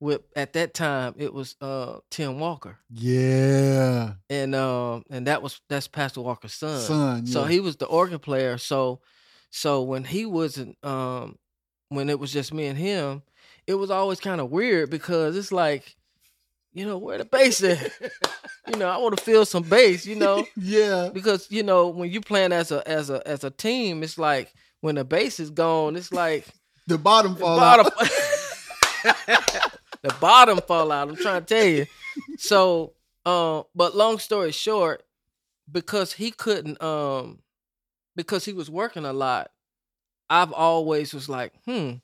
with 0.00 0.22
at 0.36 0.52
that 0.52 0.74
time 0.74 1.14
it 1.16 1.32
was 1.32 1.56
uh 1.60 1.98
Tim 2.10 2.38
Walker. 2.38 2.78
Yeah. 2.90 4.14
And 4.30 4.54
um 4.54 5.04
and 5.10 5.26
that 5.26 5.42
was 5.42 5.60
that's 5.68 5.88
Pastor 5.88 6.20
Walker's 6.20 6.54
son. 6.54 6.80
Son. 6.80 7.26
So 7.26 7.44
he 7.44 7.60
was 7.60 7.76
the 7.76 7.86
organ 7.86 8.18
player. 8.18 8.58
So 8.58 9.00
so 9.50 9.82
when 9.82 10.04
he 10.04 10.26
wasn't 10.26 10.76
um 10.84 11.38
when 11.88 12.10
it 12.10 12.18
was 12.18 12.32
just 12.32 12.52
me 12.52 12.66
and 12.66 12.78
him, 12.78 13.22
it 13.66 13.74
was 13.74 13.90
always 13.90 14.20
kind 14.20 14.40
of 14.40 14.50
weird 14.50 14.90
because 14.90 15.36
it's 15.36 15.52
like, 15.52 15.96
you 16.72 16.84
know, 16.86 16.98
where 16.98 17.18
the 17.18 17.24
bass 17.24 17.62
at? 17.62 17.92
you 18.68 18.76
know, 18.76 18.88
I 18.88 18.98
want 18.98 19.16
to 19.16 19.24
feel 19.24 19.44
some 19.44 19.62
bass, 19.62 20.06
you 20.06 20.16
know, 20.16 20.46
yeah. 20.56 21.10
because 21.12 21.50
you 21.50 21.62
know 21.62 21.88
when 21.88 22.10
you 22.10 22.20
playing 22.20 22.52
as 22.52 22.70
a 22.70 22.86
as 22.88 23.10
a 23.10 23.26
as 23.26 23.44
a 23.44 23.50
team, 23.50 24.02
it's 24.02 24.18
like 24.18 24.52
when 24.80 24.94
the 24.96 25.04
bass 25.04 25.40
is 25.40 25.50
gone, 25.50 25.96
it's 25.96 26.12
like 26.12 26.46
The 26.88 26.96
bottom 26.96 27.34
the 27.34 27.40
fall 27.40 27.58
bottom, 27.58 27.86
out. 27.86 28.08
the 30.02 30.14
bottom 30.22 30.58
fall 30.66 30.90
out. 30.90 31.10
I'm 31.10 31.16
trying 31.16 31.44
to 31.44 31.54
tell 31.54 31.66
you. 31.66 31.86
So, 32.38 32.94
um, 33.26 33.64
but 33.74 33.94
long 33.94 34.18
story 34.18 34.52
short, 34.52 35.02
because 35.70 36.14
he 36.14 36.30
couldn't, 36.30 36.82
um, 36.82 37.40
because 38.16 38.46
he 38.46 38.54
was 38.54 38.70
working 38.70 39.04
a 39.04 39.12
lot, 39.12 39.50
I've 40.30 40.52
always 40.54 41.12
was 41.12 41.28
like, 41.28 41.52
hmm, 41.66 41.96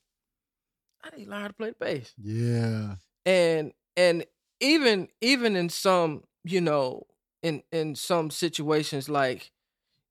I 1.03 1.17
need 1.17 1.25
to 1.25 1.31
learn 1.31 1.41
how 1.41 1.49
to 1.49 1.55
play 1.55 1.71
the 1.71 1.77
bass. 1.81 2.13
Yeah. 2.23 2.97
And 3.25 3.73
and 3.97 4.27
even 4.61 5.09
even 5.21 5.57
in 5.57 5.69
some, 5.69 6.23
you 6.45 6.61
know, 6.61 7.07
in 7.43 7.63
in 7.73 7.95
some 7.95 8.31
situations 8.31 9.09
like, 9.09 9.51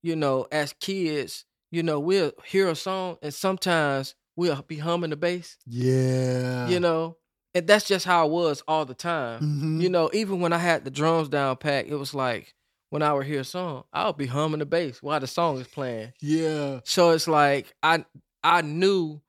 you 0.01 0.15
know, 0.15 0.47
as 0.51 0.73
kids, 0.79 1.45
you 1.71 1.83
know, 1.83 1.99
we'll 1.99 2.31
hear 2.45 2.69
a 2.69 2.75
song 2.75 3.17
and 3.21 3.33
sometimes 3.33 4.15
we'll 4.35 4.61
be 4.63 4.77
humming 4.77 5.11
the 5.11 5.15
bass 5.15 5.57
Yeah. 5.67 6.67
you 6.67 6.79
know 6.79 7.17
and 7.53 7.67
that's 7.67 7.85
just 7.87 8.03
how 8.03 8.25
it 8.25 8.31
was 8.31 8.63
all 8.67 8.83
the 8.83 8.95
time 8.95 9.41
Mhm. 9.41 9.79
you 9.81 9.89
know 9.89 10.09
even 10.11 10.39
when 10.39 10.51
i 10.53 10.57
had 10.57 10.83
the 10.85 10.89
drums 10.89 11.29
down 11.29 11.55
pat 11.57 11.85
it 11.85 11.93
was 11.93 12.15
like 12.15 12.55
when 12.89 13.03
i 13.03 13.13
would 13.13 13.27
hear 13.27 13.41
a 13.41 13.43
song 13.43 13.83
i 13.93 14.07
would 14.07 14.17
be 14.17 14.25
humming 14.25 14.57
the 14.57 14.65
bass 14.65 15.03
while 15.03 15.19
the 15.19 15.27
song 15.27 15.59
is 15.61 15.67
playing 15.67 16.13
Yeah. 16.19 16.79
so 16.83 17.11
it's 17.11 17.27
like 17.27 17.75
i 17.83 18.03
i 18.43 18.63
knew 18.63 19.21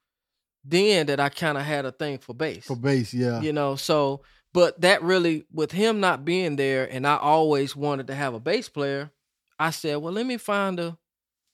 then 0.64 1.06
that 1.08 1.20
i 1.20 1.28
kind 1.28 1.58
of 1.58 1.64
had 1.64 1.84
a 1.84 1.92
thing 1.92 2.16
for 2.16 2.32
bass 2.34 2.64
For 2.64 2.76
bass, 2.76 3.12
yeah. 3.12 3.42
you 3.42 3.52
know 3.52 3.76
so 3.76 4.22
but 4.54 4.80
that 4.80 5.02
really 5.02 5.44
with 5.52 5.72
him 5.72 6.00
not 6.00 6.24
being 6.24 6.56
there 6.56 6.90
and 6.90 7.06
i 7.06 7.16
always 7.18 7.76
wanted 7.76 8.06
to 8.06 8.14
have 8.14 8.32
a 8.32 8.40
bass 8.40 8.70
player 8.70 9.10
i 9.58 9.68
said 9.68 9.96
well 9.98 10.12
let 10.14 10.24
me 10.24 10.38
find 10.38 10.80
a 10.80 10.96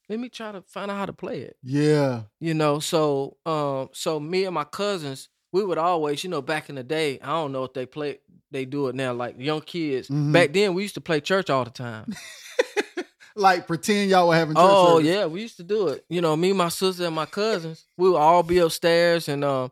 let 0.09 0.21
me 0.21 0.28
try 0.28 0.52
to 0.52 0.62
find 0.62 0.90
out 0.90 0.97
how 0.99 1.07
to 1.07 1.12
play 1.12 1.40
it 1.40 1.57
Yeah. 1.64 2.23
you 2.38 2.54
know 2.54 2.78
so 2.78 3.37
um 3.47 3.88
so 3.92 4.21
me 4.21 4.45
and 4.45 4.54
my 4.54 4.64
cousins 4.64 5.28
we 5.52 5.64
would 5.64 5.78
always 5.78 6.23
you 6.23 6.30
know 6.30 6.42
back 6.42 6.69
in 6.69 6.76
the 6.76 6.85
day 6.85 7.19
i 7.23 7.26
don't 7.26 7.50
know 7.52 7.64
if 7.64 7.73
they 7.73 7.87
play 7.87 8.19
they 8.52 8.64
do 8.64 8.87
it 8.88 8.95
now 8.95 9.12
like 9.12 9.35
young 9.38 9.61
kids 9.62 10.09
Mhm. 10.09 10.33
back 10.33 10.52
then 10.52 10.75
we 10.75 10.83
used 10.83 10.95
to 10.95 11.00
play 11.00 11.21
church 11.21 11.50
all 11.50 11.64
the 11.64 11.71
time 11.71 12.07
Like 13.37 13.69
pretend 13.69 14.11
y'all 14.11 14.28
were 14.28 14.35
having 14.35 14.57
church 14.57 14.64
oh 14.64 14.99
service. 14.99 15.07
yeah 15.07 15.25
we 15.26 15.40
used 15.40 15.57
to 15.59 15.62
do 15.62 15.88
it 15.88 16.04
you 16.09 16.21
know 16.21 16.37
me 16.37 16.52
my 16.52 16.69
sister 16.69 17.07
and 17.07 17.14
my 17.14 17.26
cousins 17.26 17.87
we 17.97 18.11
would 18.11 18.19
all 18.19 18.42
be 18.42 18.59
upstairs 18.59 19.28
and 19.28 19.45
um 19.45 19.71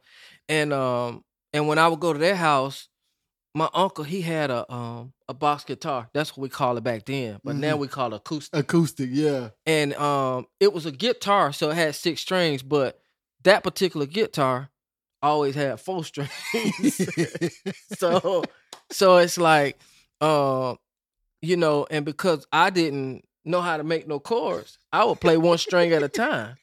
and 0.49 0.73
um 0.73 1.25
and 1.52 1.66
when 1.66 1.76
i 1.76 1.88
would 1.88 1.99
go 1.99 2.12
to 2.12 2.18
their 2.20 2.37
house 2.37 2.88
my 3.59 3.69
uncle 3.75 4.05
he 4.05 4.21
had 4.23 4.50
a 4.50 4.71
um 4.73 5.12
a 5.29 5.35
box 5.35 5.65
guitar 5.65 6.09
that's 6.15 6.31
what 6.37 6.43
we 6.43 6.49
call 6.49 6.77
it 6.77 6.85
back 6.85 7.05
then 7.05 7.38
but 7.45 7.57
now 7.57 7.77
Mhm. 7.77 7.81
we 7.81 7.88
call 7.88 8.12
it 8.15 8.17
acoustic 8.17 8.59
Acoustic, 8.59 9.09
yeah. 9.12 9.50
and 9.67 9.93
um 9.95 10.47
it 10.61 10.73
was 10.73 10.87
a 10.87 10.93
guitar 10.93 11.53
so 11.53 11.71
it 11.71 11.75
had 11.75 11.95
six 11.95 12.21
strings 12.21 12.62
but 12.62 12.99
that 13.45 13.62
particular 13.62 14.07
guitar 14.07 14.71
always 15.23 15.55
had 15.55 15.81
four 15.81 16.05
strings 16.11 17.00
so 17.99 18.45
so 18.91 19.17
it's 19.19 19.38
like 19.38 19.79
um 20.21 20.77
you 21.43 21.57
know 21.57 21.87
and 21.91 22.05
because 22.05 22.47
i 22.53 22.71
didn't 22.71 23.25
know 23.45 23.61
how 23.61 23.77
to 23.77 23.85
make 23.85 24.07
no 24.07 24.19
chords 24.21 24.79
i 24.93 25.05
would 25.05 25.21
play 25.21 25.37
one 25.37 25.59
string 25.59 25.93
at 25.93 26.03
a 26.03 26.09
time 26.09 26.57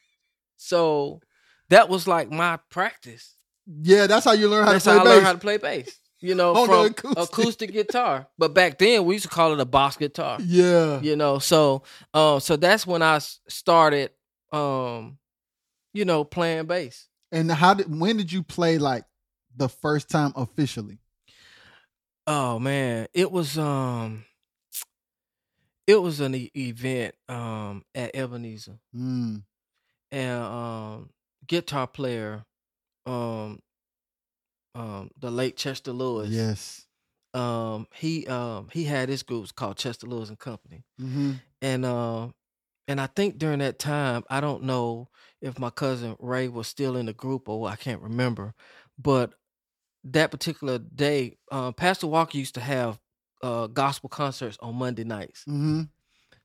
so 0.56 1.20
that 1.68 1.88
was 1.88 2.06
like 2.06 2.30
my 2.30 2.58
practice 2.70 3.34
yeah, 3.82 4.06
that's 4.06 4.24
how 4.24 4.30
you 4.32 4.48
learn 4.48 4.64
how 4.64 4.72
that's 4.72 4.84
to 4.84 4.90
play 4.90 4.98
how 4.98 5.02
i 5.02 5.04
bass. 5.04 5.12
learned 5.14 5.26
how 5.26 5.32
to 5.32 5.38
play 5.38 5.56
bass 5.56 5.98
you 6.20 6.34
know 6.34 6.54
On 6.54 6.66
from 6.66 6.86
acoustic. 6.86 7.18
acoustic. 7.30 7.72
guitar 7.72 8.26
but 8.38 8.54
back 8.54 8.78
then 8.78 9.04
we 9.04 9.14
used 9.16 9.24
to 9.24 9.30
call 9.30 9.52
it 9.52 9.60
a 9.60 9.64
box 9.64 9.96
guitar 9.96 10.38
yeah. 10.42 11.00
you 11.00 11.14
know 11.16 11.38
so 11.38 11.82
um 12.14 12.40
so 12.40 12.56
that's 12.56 12.86
when 12.86 13.02
I 13.02 13.18
started 13.18 14.10
um 14.52 15.18
you 15.92 16.04
know 16.04 16.24
playing 16.24 16.66
bass 16.66 17.08
And 17.32 17.50
how 17.50 17.74
did 17.74 17.98
when 18.00 18.16
did 18.16 18.32
you 18.32 18.42
play 18.42 18.78
like 18.78 19.04
the 19.56 19.68
first 19.68 20.08
time 20.10 20.32
officially? 20.36 20.98
oh 22.26 22.58
man 22.58 23.06
it 23.14 23.30
was 23.30 23.56
um 23.58 24.24
it 25.86 26.00
was 26.02 26.20
an 26.20 26.34
e- 26.34 26.50
event 26.56 27.14
um 27.28 27.84
at 27.94 28.14
ebenezer 28.16 28.78
Mm. 28.94 29.42
and 30.10 30.42
um 30.42 31.10
guitar 31.46 31.86
player 31.86 32.44
um 33.06 33.60
um 34.76 35.10
the 35.18 35.30
late 35.30 35.56
chester 35.56 35.92
lewis 35.92 36.30
Yes. 36.30 36.86
um 37.34 37.86
he 37.94 38.26
um 38.26 38.68
he 38.72 38.84
had 38.84 39.08
his 39.08 39.22
groups 39.22 39.50
called 39.52 39.76
chester 39.76 40.06
lewis 40.06 40.28
and 40.28 40.38
company 40.38 40.84
Mm-hmm. 41.00 41.32
and 41.62 41.84
um 41.86 42.34
and 42.88 43.00
I 43.00 43.06
think 43.08 43.38
during 43.38 43.58
that 43.58 43.80
time, 43.80 44.22
I 44.30 44.40
don't 44.40 44.62
know 44.62 45.08
if 45.42 45.58
my 45.58 45.70
cousin 45.70 46.14
Ray 46.20 46.46
was 46.46 46.68
still 46.68 46.96
in 46.96 47.06
the 47.06 47.12
group 47.12 47.48
or 47.48 47.68
I 47.68 47.74
can't 47.74 48.00
remember, 48.00 48.54
but 48.96 49.34
that 50.04 50.30
particular 50.30 50.78
day, 50.78 51.36
uh, 51.50 51.72
Pastor 51.72 52.06
Walker 52.06 52.38
used 52.38 52.54
to 52.54 52.60
have 52.60 53.00
uh, 53.42 53.66
gospel 53.66 54.08
concerts 54.08 54.56
on 54.60 54.76
Monday 54.76 55.02
nights. 55.02 55.40
Mm-hmm. 55.48 55.82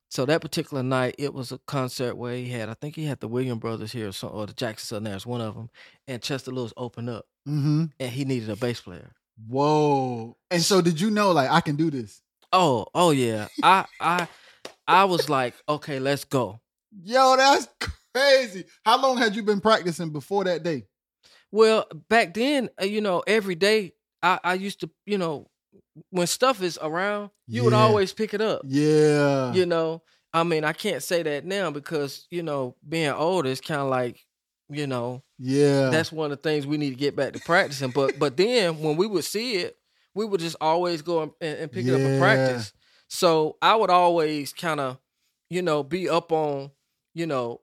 So 0.10 0.26
that 0.26 0.42
particular 0.42 0.82
night, 0.82 1.14
it 1.20 1.32
was 1.32 1.52
a 1.52 1.60
concert 1.68 2.16
where 2.18 2.36
he 2.36 2.50
had, 2.50 2.70
I 2.70 2.74
think 2.74 2.96
he 2.96 3.06
had 3.06 3.20
the 3.20 3.28
Williams 3.28 3.60
Brothers 3.62 3.92
here 3.92 4.08
or, 4.08 4.12
some, 4.12 4.32
or 4.34 4.48
the 4.48 4.54
Jackson 4.54 5.04
Southernaires, 5.04 5.28
one 5.28 5.42
of 5.42 5.54
them, 5.54 5.70
and 6.08 6.24
Chester 6.24 6.50
Lewis 6.50 6.74
opened 6.76 7.12
up, 7.12 7.28
Mm-hmm. 7.48 7.86
and 8.00 8.12
he 8.12 8.26
needed 8.26 8.50
a 8.50 8.56
bass 8.56 8.82
player. 8.82 9.12
Whoa. 9.48 10.38
And 10.52 10.62
so 10.62 10.82
did 10.82 11.02
you 11.02 11.10
know 11.10 11.32
like 11.32 11.50
I 11.50 11.62
can 11.62 11.76
do 11.76 11.90
this? 11.90 12.22
Oh, 12.54 12.86
oh 12.94 13.12
yeah, 13.12 13.48
I, 13.64 13.86
I, 14.00 14.28
I 14.88 15.06
was 15.06 15.30
like, 15.30 15.56
okay, 15.68 16.00
let's 16.00 16.24
go. 16.26 16.60
Yo, 17.04 17.36
that's 17.38 17.68
crazy. 18.14 18.66
How 18.86 19.02
long 19.02 19.18
had 19.18 19.36
you 19.36 19.44
been 19.44 19.62
practicing 19.62 20.10
before 20.12 20.44
that 20.44 20.64
day? 20.64 20.86
Well, 21.52 21.86
back 22.10 22.34
then, 22.34 22.70
uh, 22.82 22.86
you 22.86 23.02
know, 23.02 23.24
every 23.26 23.56
day 23.56 23.94
I, 24.22 24.40
I 24.44 24.54
used 24.56 24.82
to, 24.82 24.90
you 25.06 25.18
know, 25.18 25.48
when 26.10 26.28
stuff 26.28 26.62
is 26.62 26.78
around, 26.82 27.32
you 27.48 27.64
would 27.64 27.74
always 27.74 28.14
pick 28.14 28.34
it 28.34 28.42
up. 28.42 28.62
Yeah. 28.66 29.54
You 29.54 29.66
know, 29.66 30.02
I 30.34 30.44
mean, 30.44 30.64
I 30.64 30.74
can't 30.74 31.04
say 31.04 31.24
that 31.24 31.46
now 31.46 31.72
because 31.72 32.28
you 32.30 32.44
know, 32.44 32.76
being 32.88 33.12
older 33.12 33.50
is 33.50 33.62
kind 33.62 33.82
of 33.82 33.90
like, 33.90 34.26
you 34.72 34.88
know, 34.88 35.24
Yeah. 35.38 35.90
that's 35.90 36.12
one 36.12 36.32
of 36.32 36.38
the 36.42 36.50
things 36.50 36.66
we 36.66 36.78
need 36.78 36.92
to 36.92 36.96
get 36.96 37.16
back 37.16 37.34
to 37.34 37.40
practicing. 37.40 37.92
But 37.92 38.18
but 38.18 38.38
then 38.38 38.80
when 38.80 38.98
we 38.98 39.08
would 39.08 39.24
see 39.26 39.56
it, 39.58 39.78
we 40.14 40.26
would 40.26 40.40
just 40.40 40.56
always 40.62 41.02
go 41.02 41.22
and, 41.22 41.32
and 41.42 41.72
pick 41.72 41.86
it 41.88 41.94
up 41.94 42.02
and 42.02 42.20
practice. 42.20 42.74
So 43.10 43.58
I 43.62 43.76
would 43.76 43.90
always 43.90 44.54
kind 44.54 44.80
of, 44.80 44.98
you 45.50 45.62
know, 45.62 45.84
be 45.84 46.10
up 46.10 46.32
on, 46.32 46.72
you 47.14 47.26
know, 47.26 47.62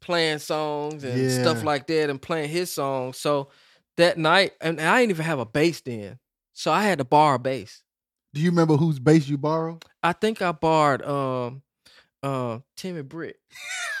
playing 0.00 0.38
songs 0.38 1.04
and 1.04 1.30
stuff 1.30 1.62
like 1.62 1.86
that 1.86 2.10
and 2.10 2.20
playing 2.20 2.48
his 2.48 2.72
songs. 2.72 3.16
So 3.18 3.50
that 3.96 4.18
night, 4.18 4.52
and 4.60 4.80
I 4.80 5.00
didn't 5.00 5.10
even 5.10 5.26
have 5.26 5.38
a 5.38 5.46
bass 5.46 5.80
then, 5.82 6.18
so 6.52 6.72
I 6.72 6.82
had 6.82 6.98
to 6.98 7.04
borrow 7.04 7.36
a 7.36 7.38
bass. 7.38 7.82
Do 8.32 8.40
you 8.40 8.50
remember 8.50 8.76
whose 8.76 8.98
bass 8.98 9.28
you 9.28 9.36
borrowed? 9.38 9.84
I 10.02 10.12
think 10.12 10.40
I 10.42 10.52
borrowed 10.52 11.02
um, 11.02 11.62
uh, 12.22 12.60
Timmy 12.76 13.02
Britt. 13.02 13.36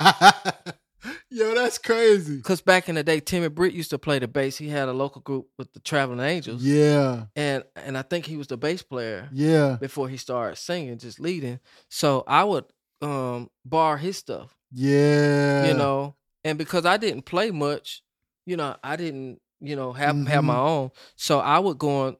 Yo, 1.30 1.54
that's 1.54 1.78
crazy. 1.78 2.36
Because 2.36 2.60
back 2.60 2.88
in 2.88 2.94
the 2.94 3.02
day, 3.02 3.20
Timmy 3.20 3.48
Britt 3.48 3.72
used 3.74 3.90
to 3.90 3.98
play 3.98 4.18
the 4.18 4.28
bass. 4.28 4.56
He 4.58 4.68
had 4.68 4.88
a 4.88 4.92
local 4.92 5.20
group 5.22 5.46
with 5.58 5.72
the 5.72 5.80
Traveling 5.80 6.20
Angels. 6.20 6.62
Yeah, 6.62 7.24
And 7.36 7.64
and 7.76 7.96
I 7.96 8.02
think 8.02 8.26
he 8.26 8.36
was 8.36 8.46
the 8.48 8.56
bass 8.56 8.82
player 8.82 9.28
yeah, 9.32 9.76
before 9.80 10.08
he 10.08 10.16
started 10.16 10.56
singing, 10.56 10.98
just 10.98 11.20
leading. 11.20 11.60
So 11.88 12.24
I 12.26 12.44
would 12.44 12.64
um 13.02 13.48
bar 13.64 13.96
his 13.96 14.16
stuff, 14.18 14.54
yeah. 14.72 15.66
you 15.66 15.74
know. 15.74 16.16
And 16.44 16.58
because 16.58 16.84
I 16.86 16.96
didn't 16.96 17.22
play 17.22 17.50
much, 17.50 18.02
you 18.46 18.56
know, 18.56 18.76
I 18.82 18.96
didn't, 18.96 19.40
you 19.60 19.76
know, 19.76 19.92
have 19.92 20.16
have 20.26 20.44
my 20.44 20.54
Mhm. 20.54 20.68
own. 20.68 20.90
So 21.16 21.38
I 21.38 21.58
would 21.58 21.78
go 21.78 22.08
and, 22.08 22.16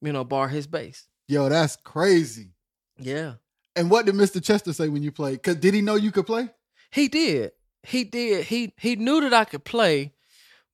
you 0.00 0.12
know, 0.12 0.24
bar 0.24 0.48
his 0.48 0.66
bass. 0.66 1.06
Yo, 1.28 1.48
that's 1.48 1.76
crazy. 1.76 2.50
Yeah. 2.98 3.34
And 3.76 3.90
what 3.90 4.06
did 4.06 4.14
Mr. 4.14 4.42
Chester 4.42 4.72
say 4.72 4.88
when 4.88 5.02
you 5.02 5.10
played? 5.10 5.42
Cause 5.42 5.56
did 5.56 5.74
he 5.74 5.80
know 5.80 5.96
you 5.96 6.12
could 6.12 6.26
play? 6.26 6.48
He 6.92 7.08
did. 7.08 7.52
He 7.86 8.04
did. 8.04 8.46
He 8.46 8.72
he 8.78 8.96
knew 8.96 9.20
that 9.20 9.34
I 9.34 9.44
could 9.44 9.64
play, 9.64 10.12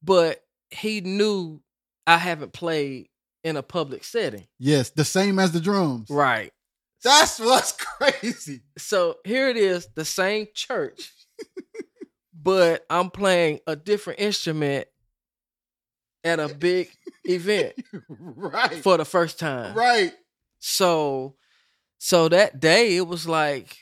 but 0.03 0.43
he 0.71 1.01
knew 1.01 1.61
I 2.07 2.17
haven't 2.19 2.53
played 2.53 3.09
in 3.43 3.57
a 3.57 3.63
public 3.63 4.05
setting. 4.05 4.47
Yes, 4.59 4.91
the 4.91 5.05
same 5.05 5.39
as 5.39 5.53
the 5.53 5.61
drums. 5.61 6.09
Right. 6.11 6.53
That's 7.03 7.39
what's 7.39 7.73
crazy. 7.99 8.63
So 8.77 9.17
here 9.25 9.49
it 9.49 9.57
is, 9.57 9.89
the 9.95 10.05
same 10.05 10.49
church, 10.55 11.13
but 12.35 12.85
I'm 12.91 13.11
playing 13.11 13.61
a 13.67 13.77
different 13.77 14.21
instrument 14.21 14.87
at 16.23 16.39
a 16.39 16.49
big 16.49 16.91
event 17.25 17.75
right. 18.09 18.83
for 18.83 18.99
the 18.99 19.05
first 19.05 19.39
time. 19.39 19.75
right. 19.75 20.13
So 20.59 21.37
so 21.99 22.29
that 22.29 22.61
day 22.61 22.97
it 22.97 23.07
was 23.07 23.27
like, 23.27 23.77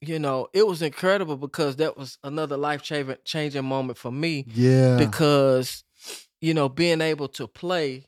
you 0.00 0.18
know, 0.18 0.48
it 0.52 0.66
was 0.66 0.82
incredible 0.82 1.36
because 1.36 1.76
that 1.76 1.96
was 1.96 2.18
another 2.22 2.56
life 2.56 2.82
changing 3.24 3.64
moment 3.64 3.98
for 3.98 4.10
me. 4.12 4.44
Yeah. 4.54 4.96
because 4.98 5.84
you 6.40 6.52
know 6.54 6.68
being 6.68 7.00
able 7.00 7.28
to 7.28 7.46
play 7.48 8.04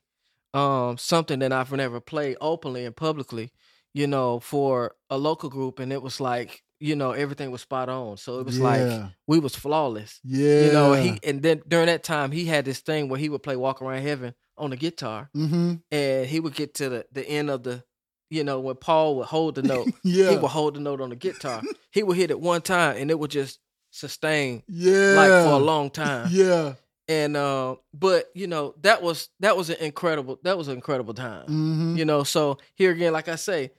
um 0.54 0.96
something 0.98 1.38
that 1.40 1.52
I've 1.52 1.72
never 1.72 2.00
played 2.00 2.36
openly 2.40 2.84
and 2.84 2.94
publicly, 2.96 3.50
you 3.94 4.06
know, 4.06 4.40
for 4.40 4.94
a 5.10 5.18
local 5.18 5.50
group, 5.50 5.78
and 5.78 5.92
it 5.92 6.02
was 6.02 6.20
like 6.20 6.62
you 6.80 6.94
know 6.94 7.12
everything 7.12 7.50
was 7.50 7.62
spot 7.62 7.88
on. 7.88 8.16
So 8.16 8.38
it 8.40 8.46
was 8.46 8.58
like 8.60 9.02
we 9.26 9.38
was 9.38 9.54
flawless. 9.56 10.20
yeah. 10.24 10.62
You 10.66 10.72
know, 10.72 10.92
he 10.94 11.18
and 11.22 11.42
then 11.42 11.62
during 11.66 11.86
that 11.86 12.02
time 12.04 12.30
he 12.32 12.44
had 12.44 12.64
this 12.64 12.80
thing 12.80 13.08
where 13.08 13.18
he 13.20 13.28
would 13.28 13.42
play 13.42 13.56
Walk 13.56 13.82
Around 13.82 14.02
Heaven 14.02 14.34
on 14.56 14.70
the 14.70 14.76
guitar, 14.76 15.30
Mm-hmm. 15.36 15.74
and 15.90 16.26
he 16.26 16.40
would 16.40 16.54
get 16.54 16.74
to 16.74 16.88
the 16.88 17.06
the 17.12 17.26
end 17.28 17.50
of 17.50 17.62
the, 17.62 17.82
you 18.30 18.44
know, 18.44 18.60
when 18.60 18.76
Paul 18.76 19.16
would 19.16 19.26
hold 19.26 19.54
the 19.56 19.62
note, 19.62 19.88
Yeah. 20.04 20.30
he 20.30 20.36
would 20.36 20.50
hold 20.50 20.74
the 20.74 20.80
note 20.80 21.00
on 21.00 21.10
the 21.10 21.16
guitar. 21.16 21.62
he 21.90 22.02
would 22.02 22.16
hit 22.16 22.30
it 22.30 22.40
one 22.40 22.62
time, 22.62 22.96
and 22.96 23.10
it 23.10 23.18
would 23.18 23.30
just 23.30 23.58
sustain 23.90 24.62
yeah. 24.68 25.14
like 25.16 25.28
for 25.30 25.52
a 25.54 25.56
long 25.58 25.88
time 25.90 26.28
Yeah. 26.30 26.74
and 27.08 27.34
uh 27.38 27.76
but 27.94 28.26
you 28.34 28.46
know 28.46 28.74
that 28.82 29.02
was 29.02 29.30
that 29.40 29.56
was 29.56 29.70
an 29.70 29.76
incredible 29.80 30.38
that 30.44 30.58
was 30.58 30.68
an 30.68 30.74
incredible 30.74 31.14
time 31.14 31.46
Mm-hmm. 31.46 31.96
you 31.96 32.04
know 32.04 32.22
so 32.22 32.58
here 32.74 32.90
again 32.92 33.14
like 33.14 33.28
i 33.28 33.36
say 33.36 33.70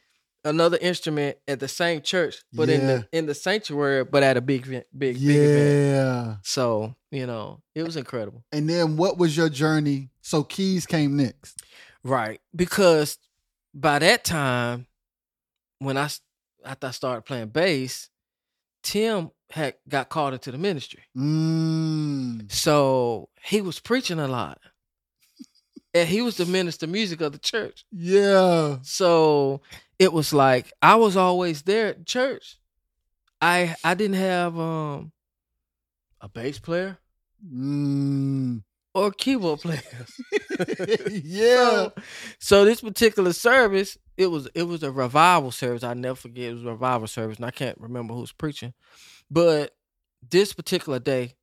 another 0.44 0.80
instrument 0.82 1.38
at 1.48 1.60
the 1.60 1.68
same 1.68 2.02
church 2.02 2.38
but 2.52 2.70
in 2.70 2.88
the 2.88 3.08
in 3.12 3.28
the 3.28 3.36
sanctuary 3.36 4.04
but 4.04 4.24
at 4.24 4.36
a 4.36 4.42
big 4.42 4.66
big 4.68 4.84
big 4.98 5.16
event 5.22 5.94
Yeah. 5.94 6.36
so 6.42 6.96
you 7.12 7.28
know 7.28 7.62
it 7.76 7.84
was 7.84 7.96
incredible 7.96 8.44
And 8.52 8.68
then 8.68 8.98
what 8.98 9.20
was 9.20 9.38
your 9.38 9.50
journey? 9.50 10.10
So 10.22 10.42
keys 10.44 10.88
came 10.88 11.16
next. 11.18 11.62
right 12.04 12.42
because 12.56 13.20
by 13.74 14.00
that 14.00 14.24
time 14.24 14.88
when 15.80 15.98
i 15.98 16.10
after 16.66 16.88
i 16.88 16.92
started 16.92 17.22
playing 17.24 17.48
bass 17.50 18.10
tim 18.84 19.32
had 19.52 19.76
got 19.88 20.10
called 20.10 20.34
into 20.34 20.52
the 20.52 20.58
ministry 20.58 21.04
Mm. 21.18 22.52
so 22.52 23.30
he 23.44 23.62
was 23.62 23.80
preaching 23.80 24.20
a 24.20 24.28
lot 24.28 24.60
and 25.94 26.08
he 26.08 26.22
was 26.22 26.38
the 26.38 26.46
minister 26.46 26.86
of 26.86 26.92
music 26.92 27.22
of 27.22 27.32
the 27.32 27.40
church 27.40 27.86
Yeah. 27.92 28.78
So 28.84 29.62
it 29.98 30.14
was 30.14 30.34
like 30.34 30.72
I 30.82 30.96
was 30.96 31.18
always 31.18 31.64
there 31.64 31.88
at 31.88 32.06
church. 32.06 32.58
I 33.42 33.76
I 33.84 33.94
didn't 33.96 34.18
have 34.18 34.58
um 34.60 35.12
a 36.22 36.30
bass 36.30 36.60
player 36.60 36.98
Mm. 37.46 38.64
Or 38.94 39.12
keyboard 39.12 39.60
players. 39.62 40.22
yeah. 41.24 41.56
So, 41.56 41.94
so 42.40 42.66
this 42.66 42.82
particular 42.82 43.34
service, 43.34 43.98
it 44.18 44.28
was 44.28 44.48
it 44.56 44.64
was 44.64 44.84
a 44.84 44.92
revival 44.92 45.52
service. 45.52 45.84
I 45.84 45.94
never 45.94 46.16
forget 46.16 46.52
it 46.52 46.54
was 46.56 46.64
a 46.66 46.72
revival 46.72 47.08
service, 47.08 47.38
and 47.38 47.46
I 47.46 47.52
can't 47.52 47.80
remember 47.80 48.14
who 48.14 48.22
was 48.22 48.32
preaching. 48.32 48.74
But 49.32 49.76
this 50.28 50.54
particular 50.54 51.00
day, 51.00 51.36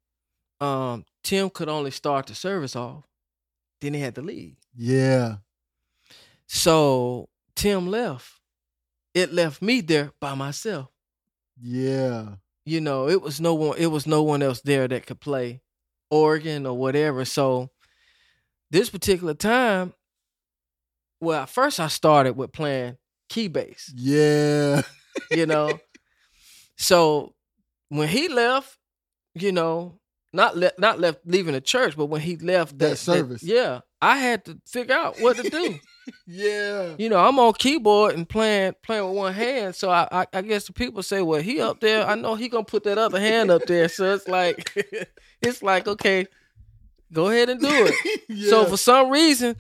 um, 0.61 1.05
Tim 1.23 1.51
could 1.51 1.69
only 1.69 1.91
start 1.91 2.27
the 2.27 2.35
service 2.35 2.77
off. 2.77 3.05
Then 3.81 3.95
he 3.95 4.01
had 4.01 4.15
to 4.17 4.23
leave. 4.23 4.57
Yeah. 4.75 5.37
So 6.47 7.29
Tim 7.55 7.89
left. 7.89 8.33
It 9.15 9.33
left 9.33 9.63
me 9.63 9.81
there 9.81 10.13
by 10.21 10.35
myself. 10.35 10.89
Yeah. 11.61 12.35
you 12.67 12.81
know, 12.81 13.09
it 13.09 13.23
was 13.23 13.41
no 13.41 13.55
one 13.55 13.79
it 13.79 13.87
was 13.87 14.07
no 14.07 14.23
one 14.23 14.43
else 14.43 14.61
there 14.61 14.87
that 14.89 15.07
could 15.07 15.21
play 15.21 15.63
organ 16.11 16.67
or 16.67 16.77
whatever. 16.77 17.25
So 17.25 17.71
this 18.71 18.91
particular 18.91 19.35
time, 19.35 19.93
well, 21.21 21.43
at 21.43 21.49
first 21.49 21.81
I 21.81 21.89
started 21.89 22.37
with 22.37 22.53
playing 22.53 22.97
key 23.29 23.49
bass, 23.49 23.93
Yeah. 23.95 24.83
you 25.31 25.47
know. 25.47 25.79
so 26.77 27.35
when 27.89 28.09
he 28.09 28.29
left, 28.29 28.77
you 29.35 29.53
know, 29.53 29.99
not 30.33 30.57
le- 30.57 30.73
not 30.79 30.99
left 31.01 31.21
leaving 31.25 31.55
the 31.55 31.61
church, 31.61 31.97
but 31.97 32.07
when 32.07 32.21
he 32.21 32.37
left 32.37 32.79
That 32.79 32.99
service. 32.99 33.43
yeah, 33.43 33.81
I 34.03 34.19
had 34.19 34.45
to 34.47 34.59
figure 34.67 34.95
out 34.95 35.21
what 35.21 35.37
to 35.37 35.49
do. 35.49 35.79
Yeah. 36.27 36.95
you 36.99 37.09
know, 37.09 37.19
I'm 37.19 37.39
on 37.39 37.53
keyboard 37.55 38.15
and 38.15 38.29
playing 38.29 38.75
playing 38.83 39.07
with 39.07 39.17
one 39.17 39.33
hand. 39.33 39.75
So 39.75 39.91
I, 39.91 40.09
I 40.11 40.27
I 40.33 40.43
guess 40.43 40.67
the 40.67 40.73
people 40.73 41.03
say, 41.03 41.23
well, 41.23 41.41
he 41.41 41.61
up 41.61 41.81
there. 41.81 42.07
I 42.07 42.15
know 42.15 42.35
he 42.35 42.49
gonna 42.49 42.65
put 42.65 42.85
that 42.85 42.99
other 42.99 43.21
hand 43.21 43.51
up 43.51 43.63
there. 43.67 43.89
So 43.89 44.15
it's 44.15 44.29
like 44.29 44.73
it's 45.43 45.63
like 45.63 45.87
okay, 45.87 46.27
go 47.13 47.29
ahead 47.29 47.49
and 47.49 47.61
do 47.61 47.69
it. 47.71 48.23
yeah. 48.29 48.51
So 48.51 48.65
for 48.67 48.77
some 48.77 49.11
reason, 49.11 49.57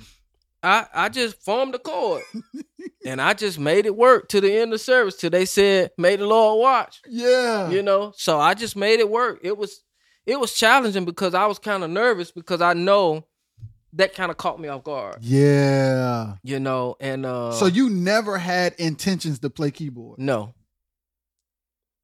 I 0.62 0.86
I 0.92 1.08
just 1.08 1.42
formed 1.42 1.74
a 1.74 1.78
chord 1.78 2.22
and 3.06 3.20
I 3.20 3.34
just 3.34 3.58
made 3.58 3.86
it 3.86 3.96
work 3.96 4.28
to 4.30 4.40
the 4.40 4.52
end 4.52 4.72
of 4.72 4.80
service 4.80 5.16
till 5.16 5.30
they 5.30 5.44
said, 5.46 5.90
"May 5.96 6.16
the 6.16 6.26
Lord 6.26 6.60
watch." 6.60 7.00
yeah. 7.08 7.70
You 7.70 7.82
know, 7.82 8.12
so 8.16 8.38
I 8.38 8.54
just 8.54 8.76
made 8.76 9.00
it 9.00 9.10
work. 9.10 9.40
It 9.42 9.56
was 9.56 9.82
it 10.26 10.40
was 10.40 10.52
challenging 10.52 11.04
because 11.04 11.34
I 11.34 11.46
was 11.46 11.58
kind 11.58 11.84
of 11.84 11.90
nervous 11.90 12.32
because 12.32 12.60
I 12.60 12.74
know 12.74 13.24
that 13.96 14.14
kind 14.14 14.30
of 14.30 14.36
caught 14.36 14.60
me 14.60 14.68
off 14.68 14.84
guard. 14.84 15.18
Yeah. 15.20 16.34
You 16.42 16.60
know, 16.60 16.96
and 17.00 17.26
uh 17.26 17.52
So 17.52 17.66
you 17.66 17.90
never 17.90 18.38
had 18.38 18.74
intentions 18.78 19.38
to 19.40 19.50
play 19.50 19.70
keyboard. 19.70 20.18
no. 20.18 20.54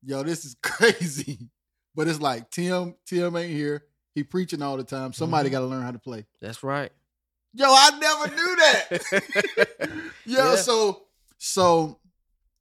Yo, 0.04 0.22
this 0.24 0.44
is 0.44 0.56
crazy. 0.62 1.38
But 1.94 2.08
it's 2.08 2.20
like 2.20 2.50
Tim, 2.50 2.96
Tim 3.06 3.36
ain't 3.36 3.52
here. 3.52 3.84
He 4.14 4.24
preaching 4.24 4.60
all 4.62 4.76
the 4.76 4.84
time. 4.84 5.12
Somebody 5.12 5.48
Mhm. 5.48 5.52
got 5.52 5.60
to 5.60 5.66
learn 5.66 5.82
how 5.82 5.90
to 5.92 5.98
play. 5.98 6.26
That's 6.40 6.62
right. 6.62 6.90
Yo, 7.54 7.66
I 7.68 7.98
never 7.98 8.34
knew 8.34 8.56
that. 8.56 10.02
Yo, 10.26 10.50
Yeah. 10.50 10.56
so 10.56 11.04
so 11.38 11.98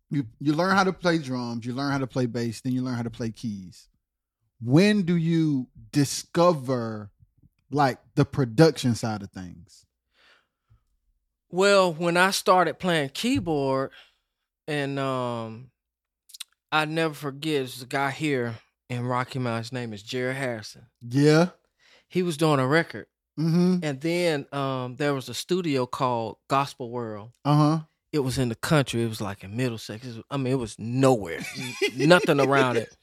you 0.09 0.25
you 0.39 0.53
learn 0.53 0.75
how 0.75 0.83
to 0.83 0.93
play 0.93 1.17
drums, 1.17 1.65
you 1.65 1.73
learn 1.73 1.91
how 1.91 1.97
to 1.99 2.07
play 2.07 2.25
bass, 2.25 2.61
then 2.61 2.73
you 2.73 2.81
learn 2.81 2.95
how 2.95 3.03
to 3.03 3.09
play 3.09 3.31
keys. 3.31 3.87
When 4.61 5.03
do 5.03 5.15
you 5.15 5.67
discover 5.91 7.10
like 7.71 7.97
the 8.15 8.25
production 8.25 8.95
side 8.95 9.21
of 9.23 9.31
things? 9.31 9.85
Well, 11.49 11.93
when 11.93 12.17
I 12.17 12.31
started 12.31 12.79
playing 12.79 13.09
keyboard, 13.09 13.91
and 14.67 14.97
um, 14.97 15.71
I 16.71 16.85
never 16.85 17.13
forget, 17.13 17.55
there's 17.59 17.81
a 17.81 17.85
guy 17.87 18.11
here 18.11 18.55
in 18.89 19.05
Rocky 19.05 19.39
Mount. 19.39 19.59
His 19.65 19.73
name 19.73 19.91
is 19.93 20.01
Jerry 20.03 20.33
Harrison. 20.35 20.85
Yeah. 21.01 21.49
He 22.07 22.23
was 22.23 22.37
doing 22.37 22.59
a 22.59 22.67
record, 22.67 23.07
Mm-hmm. 23.39 23.77
and 23.83 24.01
then 24.01 24.45
um, 24.51 24.97
there 24.97 25.13
was 25.13 25.29
a 25.29 25.33
studio 25.33 25.85
called 25.85 26.35
Gospel 26.49 26.89
World. 26.91 27.31
Uh-huh. 27.45 27.79
It 28.11 28.19
was 28.19 28.37
in 28.37 28.49
the 28.49 28.55
country. 28.55 29.01
It 29.03 29.07
was 29.07 29.21
like 29.21 29.43
in 29.45 29.55
Middlesex. 29.55 30.05
Was- 30.05 30.19
I 30.29 30.35
mean, 30.35 30.51
it 30.51 30.57
was 30.57 30.75
nowhere, 30.77 31.39
nothing 31.95 32.41
around 32.41 32.75
it. 32.77 32.95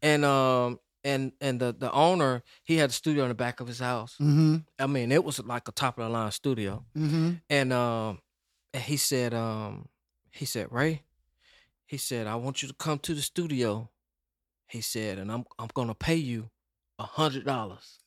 And 0.00 0.24
um, 0.24 0.78
and 1.04 1.32
and 1.40 1.60
the 1.60 1.74
the 1.78 1.92
owner, 1.92 2.42
he 2.64 2.76
had 2.76 2.90
a 2.90 2.92
studio 2.92 3.24
in 3.24 3.28
the 3.28 3.34
back 3.34 3.60
of 3.60 3.68
his 3.68 3.78
house. 3.78 4.16
Mm-hmm. 4.20 4.56
I 4.78 4.86
mean, 4.86 5.12
it 5.12 5.22
was 5.22 5.38
like 5.44 5.68
a 5.68 5.72
top 5.72 5.98
of 5.98 6.04
the 6.04 6.10
line 6.10 6.32
studio. 6.32 6.84
Mm-hmm. 6.96 7.32
And 7.50 7.72
um 7.72 8.18
and 8.72 8.82
he 8.82 8.96
said, 8.96 9.32
um, 9.32 9.88
he 10.32 10.44
said, 10.44 10.66
Ray, 10.72 11.02
he 11.86 11.96
said, 11.96 12.26
I 12.26 12.34
want 12.34 12.60
you 12.60 12.68
to 12.68 12.74
come 12.74 12.98
to 13.00 13.14
the 13.14 13.22
studio. 13.22 13.88
He 14.66 14.80
said, 14.80 15.18
and 15.18 15.30
I'm 15.30 15.44
I'm 15.58 15.68
gonna 15.74 15.94
pay 15.94 16.16
you 16.16 16.50
a 16.98 17.04
hundred 17.04 17.44
dollars. 17.44 18.00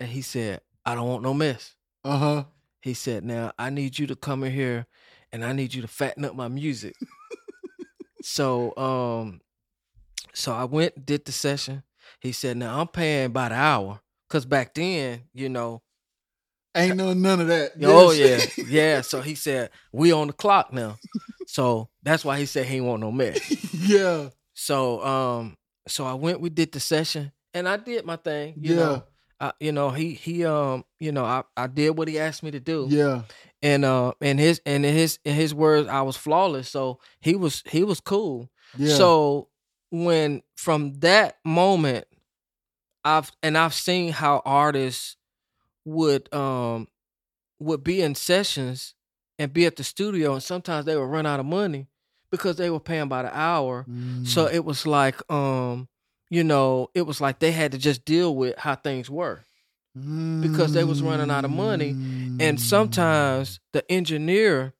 And 0.00 0.08
he 0.08 0.22
said, 0.22 0.60
I 0.86 0.94
don't 0.94 1.08
want 1.08 1.22
no 1.22 1.34
mess. 1.34 1.74
Uh-huh. 2.04 2.44
He 2.80 2.94
said, 2.94 3.24
Now 3.24 3.52
I 3.58 3.70
need 3.70 3.98
you 3.98 4.06
to 4.06 4.16
come 4.16 4.44
in 4.44 4.52
here 4.52 4.86
and 5.32 5.44
I 5.44 5.52
need 5.52 5.74
you 5.74 5.82
to 5.82 5.88
fatten 5.88 6.24
up 6.24 6.34
my 6.34 6.48
music. 6.48 6.94
so 8.22 8.76
um 8.76 9.40
so 10.38 10.52
I 10.52 10.64
went, 10.64 11.04
did 11.04 11.24
the 11.24 11.32
session. 11.32 11.82
He 12.20 12.32
said, 12.32 12.56
"Now 12.56 12.80
I'm 12.80 12.88
paying 12.88 13.32
by 13.32 13.48
the 13.48 13.56
hour, 13.56 14.00
cause 14.30 14.46
back 14.46 14.74
then, 14.74 15.24
you 15.34 15.48
know, 15.48 15.82
Ain't 16.76 16.96
no 16.96 17.12
none 17.12 17.40
of 17.40 17.48
that. 17.48 17.72
oh 17.84 18.12
yeah, 18.12 18.44
yeah." 18.68 19.00
So 19.00 19.20
he 19.20 19.34
said, 19.34 19.70
"We 19.92 20.12
on 20.12 20.28
the 20.28 20.32
clock 20.32 20.72
now." 20.72 20.98
so 21.46 21.88
that's 22.02 22.24
why 22.24 22.38
he 22.38 22.46
said 22.46 22.66
he 22.66 22.76
ain't 22.76 22.84
want 22.84 23.00
no 23.00 23.10
mess. 23.10 23.72
yeah. 23.72 24.28
So 24.54 25.04
um, 25.04 25.56
so 25.86 26.04
I 26.04 26.14
went, 26.14 26.40
we 26.40 26.50
did 26.50 26.72
the 26.72 26.80
session, 26.80 27.32
and 27.54 27.68
I 27.68 27.76
did 27.76 28.04
my 28.04 28.16
thing. 28.16 28.58
You 28.60 28.74
Yeah. 28.74 28.76
know, 28.76 29.04
I, 29.40 29.52
you 29.60 29.72
know, 29.72 29.90
he 29.90 30.12
he 30.14 30.44
um, 30.44 30.84
you 31.00 31.10
know, 31.12 31.24
I 31.24 31.42
I 31.56 31.66
did 31.66 31.90
what 31.96 32.08
he 32.08 32.18
asked 32.18 32.42
me 32.42 32.50
to 32.52 32.60
do 32.60 32.88
Yeah. 32.90 33.22
and 33.62 33.84
uh 33.84 34.12
and 34.20 34.38
his 34.38 34.60
and 34.64 34.86
in 34.86 34.94
his 34.94 35.18
in 35.24 35.34
his 35.34 35.52
words 35.52 35.88
I 35.88 36.02
was 36.02 36.16
flawless 36.16 36.68
so 36.68 37.00
he 37.20 37.34
was 37.34 37.62
he 37.66 37.82
was 37.82 38.00
cool 38.00 38.48
Yeah. 38.78 38.94
so 38.96 39.48
when 39.90 40.42
from 40.56 40.94
that 41.00 41.36
moment 41.44 42.06
I've 43.04 43.30
and 43.42 43.56
I've 43.56 43.74
seen 43.74 44.12
how 44.12 44.42
artists 44.44 45.16
would 45.84 46.32
um 46.34 46.88
would 47.58 47.82
be 47.82 48.02
in 48.02 48.14
sessions 48.14 48.94
and 49.38 49.52
be 49.52 49.66
at 49.66 49.76
the 49.76 49.84
studio 49.84 50.34
and 50.34 50.42
sometimes 50.42 50.84
they 50.84 50.96
would 50.96 51.04
run 51.04 51.26
out 51.26 51.40
of 51.40 51.46
money 51.46 51.86
because 52.30 52.56
they 52.56 52.68
were 52.70 52.80
paying 52.80 53.08
by 53.08 53.22
the 53.22 53.36
hour 53.36 53.86
so 54.22 54.46
Mm. 54.46 54.54
it 54.54 54.64
was 54.64 54.86
like 54.86 55.18
um 55.32 55.88
you 56.28 56.44
know 56.44 56.90
it 56.94 57.02
was 57.02 57.20
like 57.20 57.38
they 57.38 57.52
had 57.52 57.72
to 57.72 57.78
just 57.78 58.04
deal 58.04 58.34
with 58.36 58.58
how 58.58 58.74
things 58.74 59.08
were 59.08 59.40
because 60.42 60.72
they 60.72 60.84
was 60.84 61.02
running 61.02 61.30
out 61.30 61.44
of 61.44 61.50
money, 61.50 61.94
Mm. 61.94 62.36
and 62.40 62.60
sometimes 62.60 63.58
the 63.72 63.90
engineer 63.90 64.74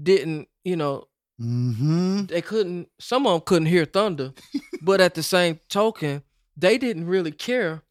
didn't 0.00 0.48
you 0.64 0.76
know 0.76 1.08
Mm-hmm. 1.40 2.24
they 2.26 2.42
couldn't 2.42 2.88
some 2.98 3.26
of 3.26 3.32
them 3.32 3.42
couldn't 3.46 3.66
hear 3.66 3.84
thunder 3.84 4.32
but 4.82 5.00
at 5.00 5.14
the 5.14 5.22
same 5.22 5.60
token 5.68 6.22
they 6.56 6.78
didn't 6.78 7.06
really 7.06 7.30
care 7.30 7.82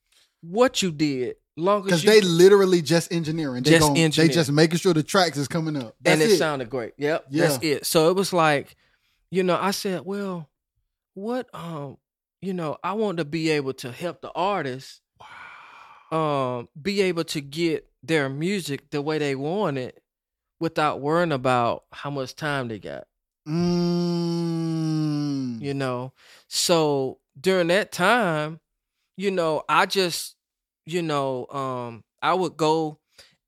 what 0.42 0.82
you 0.82 0.92
did 0.92 1.38
long 1.56 1.80
as 1.80 1.86
Because 1.86 2.04
they 2.04 2.20
literally 2.22 2.82
just 2.82 3.12
engineering. 3.12 3.64
They, 3.64 3.72
Just 3.72 3.88
gon- 3.88 3.98
engineer. 3.98 4.28
they 4.28 4.34
just 4.34 4.52
making 4.52 4.78
sure 4.80 4.94
the 4.94 5.02
tracks 5.02 5.38
is 5.38 5.48
coming 5.48 5.76
up. 5.78 5.96
That's 6.02 6.22
and 6.22 6.30
it, 6.30 6.34
it. 6.34 6.38
sounded 6.38 6.70
great 6.70 6.94
yep 6.98 7.26
Yeah. 7.30 7.48
that's 7.48 7.64
it 7.64 7.86
so 7.86 8.10
it 8.10 8.16
was 8.18 8.34
like 8.34 8.76
you 9.32 9.44
know 9.44 9.58
i 9.60 9.72
said 9.72 10.02
well 10.06 10.50
what 11.14 11.48
um 11.54 11.98
you 12.42 12.54
know 12.54 12.78
i 12.84 12.92
want 12.94 13.18
to 13.18 13.26
be 13.26 13.50
able 13.52 13.74
to 13.76 13.92
help 13.92 14.22
the 14.22 14.32
artists 14.36 15.00
um 16.12 16.68
be 16.80 17.02
able 17.02 17.24
to 17.26 17.42
get 17.42 17.88
their 18.04 18.30
music 18.30 18.90
the 18.92 19.02
way 19.02 19.18
they 19.18 19.36
want 19.36 19.78
it 19.78 20.02
without 20.60 21.02
worrying 21.02 21.32
about 21.32 21.84
how 21.92 22.10
much 22.10 22.36
time 22.36 22.68
they 22.68 22.80
got 22.80 23.06
Mm. 23.48 25.62
you 25.62 25.74
know 25.74 26.14
so 26.48 27.20
during 27.40 27.68
that 27.68 27.92
time 27.92 28.60
you 29.16 29.32
know 29.32 29.64
i 29.70 29.86
just 29.86 30.36
you 30.86 31.02
know 31.02 31.48
um 31.48 32.04
i 32.22 32.34
would 32.34 32.58
go 32.58 33.00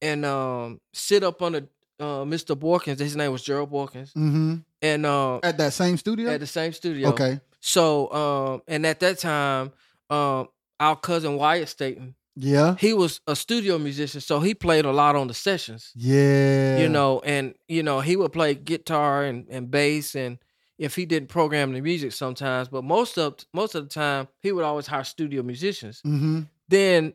and 0.02 0.26
um 0.26 0.80
sit 0.94 1.24
up 1.24 1.42
under 1.42 1.68
uh 2.00 2.24
mr 2.24 2.56
borkins 2.56 3.00
his 3.00 3.16
name 3.16 3.32
was 3.32 3.44
gerald 3.44 3.72
borkins 3.72 4.14
Mm-hmm. 4.14 4.56
and 4.82 5.06
uh 5.06 5.40
At 5.44 5.58
that 5.58 5.74
same 5.74 5.98
studio. 5.98 6.30
at 6.32 6.40
the 6.40 6.48
same 6.48 6.74
studio 6.74 7.10
okay. 7.10 7.40
so 7.60 8.12
um 8.14 8.62
and 8.68 8.86
at 8.86 9.00
that 9.02 9.20
time 9.20 9.72
um 10.10 10.48
our 10.80 10.96
cousin 10.96 11.36
wyatt 11.36 11.70
staten 11.70 12.16
Yeah. 12.36 12.76
he 12.80 12.94
was 12.94 13.20
a 13.28 13.36
studio 13.36 13.78
musician 13.78 14.22
so 14.22 14.40
he 14.40 14.54
played 14.54 14.86
a 14.86 14.92
lot 14.92 15.16
on 15.16 15.28
the 15.28 15.34
sessions 15.34 15.92
Yeah. 15.96 16.78
you 16.80 16.88
know, 16.90 17.20
and 17.26 17.56
you 17.68 17.84
know, 17.84 18.00
he 18.00 18.16
would 18.16 18.32
play 18.32 18.56
guitar 18.56 19.24
and, 19.24 19.46
and 19.50 19.70
bass 19.70 20.16
and 20.16 20.38
if 20.78 20.96
he 20.96 21.06
didn't 21.06 21.28
program 21.28 21.74
the 21.74 21.82
music 21.82 22.14
sometimes, 22.14 22.70
but 22.70 22.84
most 22.86 23.18
of 23.18 23.36
most 23.54 23.76
of 23.76 23.84
the 23.84 23.90
time 23.90 24.28
he 24.42 24.52
would 24.54 24.64
always 24.64 24.88
hire 24.88 25.04
studio 25.04 25.44
musicians. 25.44 26.02
Mm-hmm. 26.06 26.42
Then 26.70 27.14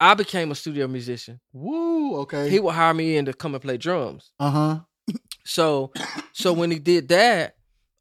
I 0.00 0.14
became 0.14 0.50
a 0.50 0.54
studio 0.56 0.88
musician. 0.88 1.38
Woo. 1.52 2.16
Okay. 2.22 2.50
He 2.50 2.58
would 2.58 2.74
hire 2.74 2.94
me 2.94 3.16
in 3.16 3.26
to 3.26 3.32
come 3.34 3.54
and 3.54 3.62
play 3.62 3.76
drums. 3.76 4.32
uh 4.40 4.50
huh. 4.50 4.78
So 5.44 5.92
so 6.32 6.52
when 6.52 6.70
he 6.72 6.78
did 6.80 7.08
that, 7.08 7.54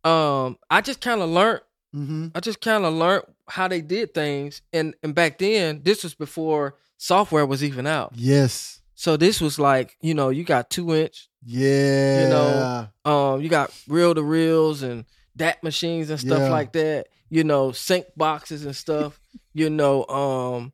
um, 0.04 0.58
I 0.70 0.82
just 0.82 1.00
kind 1.02 1.22
of 1.22 1.30
learned 1.30 1.62
Mm-hmm. 1.98 2.28
I 2.36 2.40
just 2.40 2.62
kind 2.62 2.86
of 2.86 2.94
learned 2.94 3.24
how 3.48 3.68
they 3.68 3.82
did 3.82 4.14
things. 4.14 4.62
And 4.74 4.96
and 5.04 5.16
back 5.16 5.38
then, 5.40 5.82
this 5.84 6.04
was 6.04 6.14
before 6.14 6.76
software 6.98 7.46
was 7.46 7.64
even 7.64 7.88
out. 7.88 8.12
Yes. 8.16 8.82
So 8.96 9.16
this 9.18 9.40
was 9.42 9.60
like, 9.60 9.96
you 10.02 10.14
know, 10.14 10.30
you 10.30 10.44
got 10.44 10.70
two 10.70 10.94
inch, 10.96 11.30
Yeah. 11.44 12.24
You 12.24 12.30
know, 12.30 12.88
um, 13.12 13.42
you 13.42 13.50
got 13.50 13.72
reel 13.88 14.16
to 14.16 14.24
reels 14.24 14.82
and 14.82 15.06
DAT 15.36 15.64
machines 15.64 16.10
and 16.10 16.20
stuff 16.20 16.40
Yeah. 16.40 16.50
like 16.50 16.74
that. 16.74 17.08
You 17.30 17.44
know, 17.44 17.72
sync 17.72 18.06
boxes 18.16 18.66
and 18.66 18.76
stuff. 18.76 19.20
you 19.54 19.70
know, 19.70 20.06
um, 20.08 20.74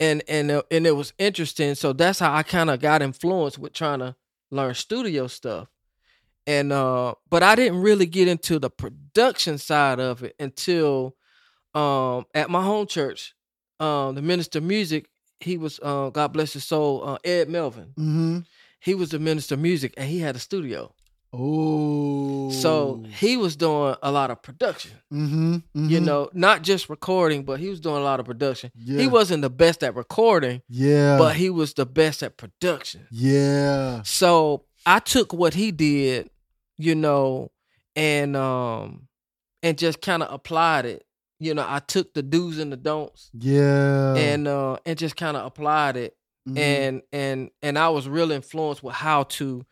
and 0.00 0.22
and 0.28 0.50
uh, 0.50 0.62
and 0.70 0.86
it 0.86 0.92
was 0.96 1.12
interesting. 1.18 1.74
So 1.74 1.92
that's 1.92 2.18
how 2.20 2.32
I 2.32 2.42
kind 2.42 2.70
of 2.70 2.80
got 2.80 3.02
influenced 3.02 3.58
with 3.58 3.72
trying 3.72 3.98
to 4.00 4.14
learn 4.50 4.74
studio 4.74 5.26
stuff. 5.26 5.68
And 6.48 6.72
uh, 6.72 7.14
but 7.28 7.42
I 7.42 7.54
didn't 7.54 7.80
really 7.82 8.06
get 8.06 8.26
into 8.26 8.58
the 8.58 8.70
production 8.70 9.58
side 9.58 10.00
of 10.00 10.22
it 10.22 10.34
until 10.40 11.14
um 11.74 12.24
at 12.34 12.48
my 12.50 12.62
home 12.64 12.86
church. 12.86 13.34
Um, 13.80 14.14
the 14.16 14.22
minister 14.22 14.58
of 14.58 14.64
music, 14.64 15.06
he 15.40 15.56
was 15.58 15.78
uh, 15.82 16.08
God 16.10 16.32
bless 16.32 16.52
his 16.54 16.64
soul, 16.64 17.06
uh, 17.08 17.18
Ed 17.24 17.48
Melvin. 17.48 17.92
Mm-hmm. 17.98 18.38
He 18.80 18.94
was 18.94 19.10
the 19.10 19.18
minister 19.18 19.54
of 19.56 19.60
music, 19.60 19.92
and 19.98 20.08
he 20.08 20.18
had 20.20 20.36
a 20.36 20.38
studio. 20.38 20.94
Oh. 21.32 22.50
So 22.50 23.04
he 23.20 23.36
was 23.36 23.54
doing 23.56 23.94
a 24.02 24.10
lot 24.10 24.30
of 24.30 24.40
production, 24.42 24.92
Mm-hmm. 25.12 25.88
you 25.90 26.00
know, 26.00 26.30
not 26.32 26.62
just 26.62 26.88
recording, 26.88 27.44
but 27.44 27.60
he 27.60 27.68
was 27.68 27.80
doing 27.80 27.96
a 27.96 28.04
lot 28.10 28.20
of 28.20 28.26
production. 28.26 28.70
Yeah. 28.74 29.00
He 29.00 29.06
wasn't 29.08 29.42
the 29.42 29.50
best 29.50 29.84
at 29.84 29.94
recording, 29.94 30.62
Yeah. 30.68 31.18
but 31.18 31.36
he 31.36 31.50
was 31.50 31.74
the 31.74 31.86
best 31.86 32.22
at 32.22 32.36
production. 32.38 33.06
yeah. 33.10 34.02
So 34.04 34.64
I 34.86 35.00
took 35.00 35.32
what 35.32 35.54
he 35.54 35.70
did, 35.70 36.30
you 36.78 36.94
know, 36.94 37.50
and 37.96 38.36
um 38.36 39.08
and 39.62 39.76
just 39.76 40.00
kind 40.00 40.22
of 40.22 40.32
applied 40.32 40.86
it. 40.86 41.04
You 41.40 41.54
know, 41.54 41.64
I 41.68 41.80
took 41.80 42.14
the 42.14 42.22
do's 42.22 42.58
and 42.58 42.72
the 42.72 42.76
don'ts 42.76 43.30
Yeah. 43.34 44.14
and 44.14 44.46
uh 44.48 44.78
and 44.86 44.96
just 44.98 45.16
kind 45.16 45.36
of 45.36 45.44
applied 45.46 45.96
it. 45.96 46.16
Mhm. 46.48 46.58
And 46.58 47.02
and 47.12 47.50
and 47.62 47.78
I 47.78 47.88
was 47.90 48.08
real 48.08 48.30
influenced 48.32 48.82
with 48.82 48.94
how 48.94 49.24
to 49.24 49.64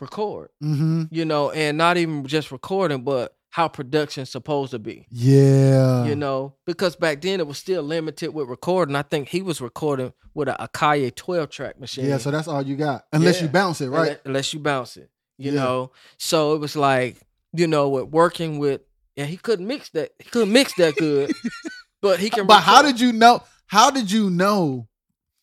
record. 0.00 0.50
Mm-hmm. 0.62 1.04
you 1.10 1.24
know, 1.24 1.50
and 1.50 1.76
not 1.78 1.96
even 1.96 2.24
just 2.26 2.52
recording, 2.52 3.02
but 3.02 3.34
how 3.50 3.66
production's 3.66 4.30
supposed 4.30 4.70
to 4.72 4.78
be. 4.78 5.06
Yeah. 5.10 6.04
You 6.04 6.14
know, 6.14 6.54
because 6.66 6.94
back 6.96 7.22
then 7.22 7.40
it 7.40 7.46
was 7.46 7.58
still 7.58 7.82
limited 7.82 8.32
with 8.34 8.48
recording. 8.48 8.94
I 8.94 9.02
think 9.02 9.28
he 9.28 9.42
was 9.42 9.60
recording 9.60 10.12
with 10.34 10.48
a 10.48 10.52
Akai 10.60 11.12
12 11.14 11.48
track 11.48 11.80
machine. 11.80 12.06
Yeah. 12.06 12.18
So 12.18 12.30
that's 12.30 12.46
all 12.46 12.62
you 12.62 12.76
got, 12.76 13.06
unless 13.12 13.40
you 13.42 13.48
bounce 13.48 13.80
it, 13.80 13.88
right? 13.88 14.20
Unless 14.24 14.52
you 14.54 14.60
bounce 14.60 14.96
it, 14.98 15.10
you 15.38 15.52
Yeah. 15.52 15.60
know. 15.62 15.92
So 16.18 16.54
it 16.54 16.58
was 16.58 16.76
like, 16.76 17.16
you 17.52 17.66
know, 17.66 17.88
with 17.88 18.08
working 18.08 18.58
with, 18.58 18.82
and 19.16 19.28
he 19.28 19.36
couldn't 19.36 19.66
mix 19.66 19.88
that. 19.90 20.12
He 20.18 20.28
couldn't 20.28 20.52
mix 20.52 20.74
that 20.74 20.96
good, 20.96 21.32
but 22.02 22.20
he 22.20 22.30
can. 22.30 22.46
But 22.46 22.60
how 22.60 22.82
did 22.82 23.00
you 23.00 23.12
know? 23.12 23.42
How 23.66 23.90
did 23.90 24.10
you 24.10 24.30
know 24.30 24.88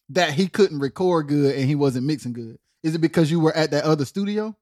that 0.10 0.34
he 0.34 0.48
couldn't 0.48 0.80
record 0.80 1.28
good 1.28 1.56
and 1.56 1.66
he 1.66 1.76
wasn't 1.76 2.06
mixing 2.06 2.34
good? 2.34 2.58
Is 2.84 2.96
it 2.96 3.00
because 3.00 3.32
you 3.32 3.40
were 3.40 3.56
at 3.56 3.72
that 3.72 3.84
other 3.84 4.06
studio? 4.06 4.56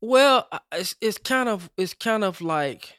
Well, 0.00 0.48
it's 0.72 0.94
it's 1.00 1.18
kind 1.18 1.48
of 1.48 1.70
it's 1.76 1.94
kind 1.94 2.24
of 2.24 2.40
like 2.40 2.98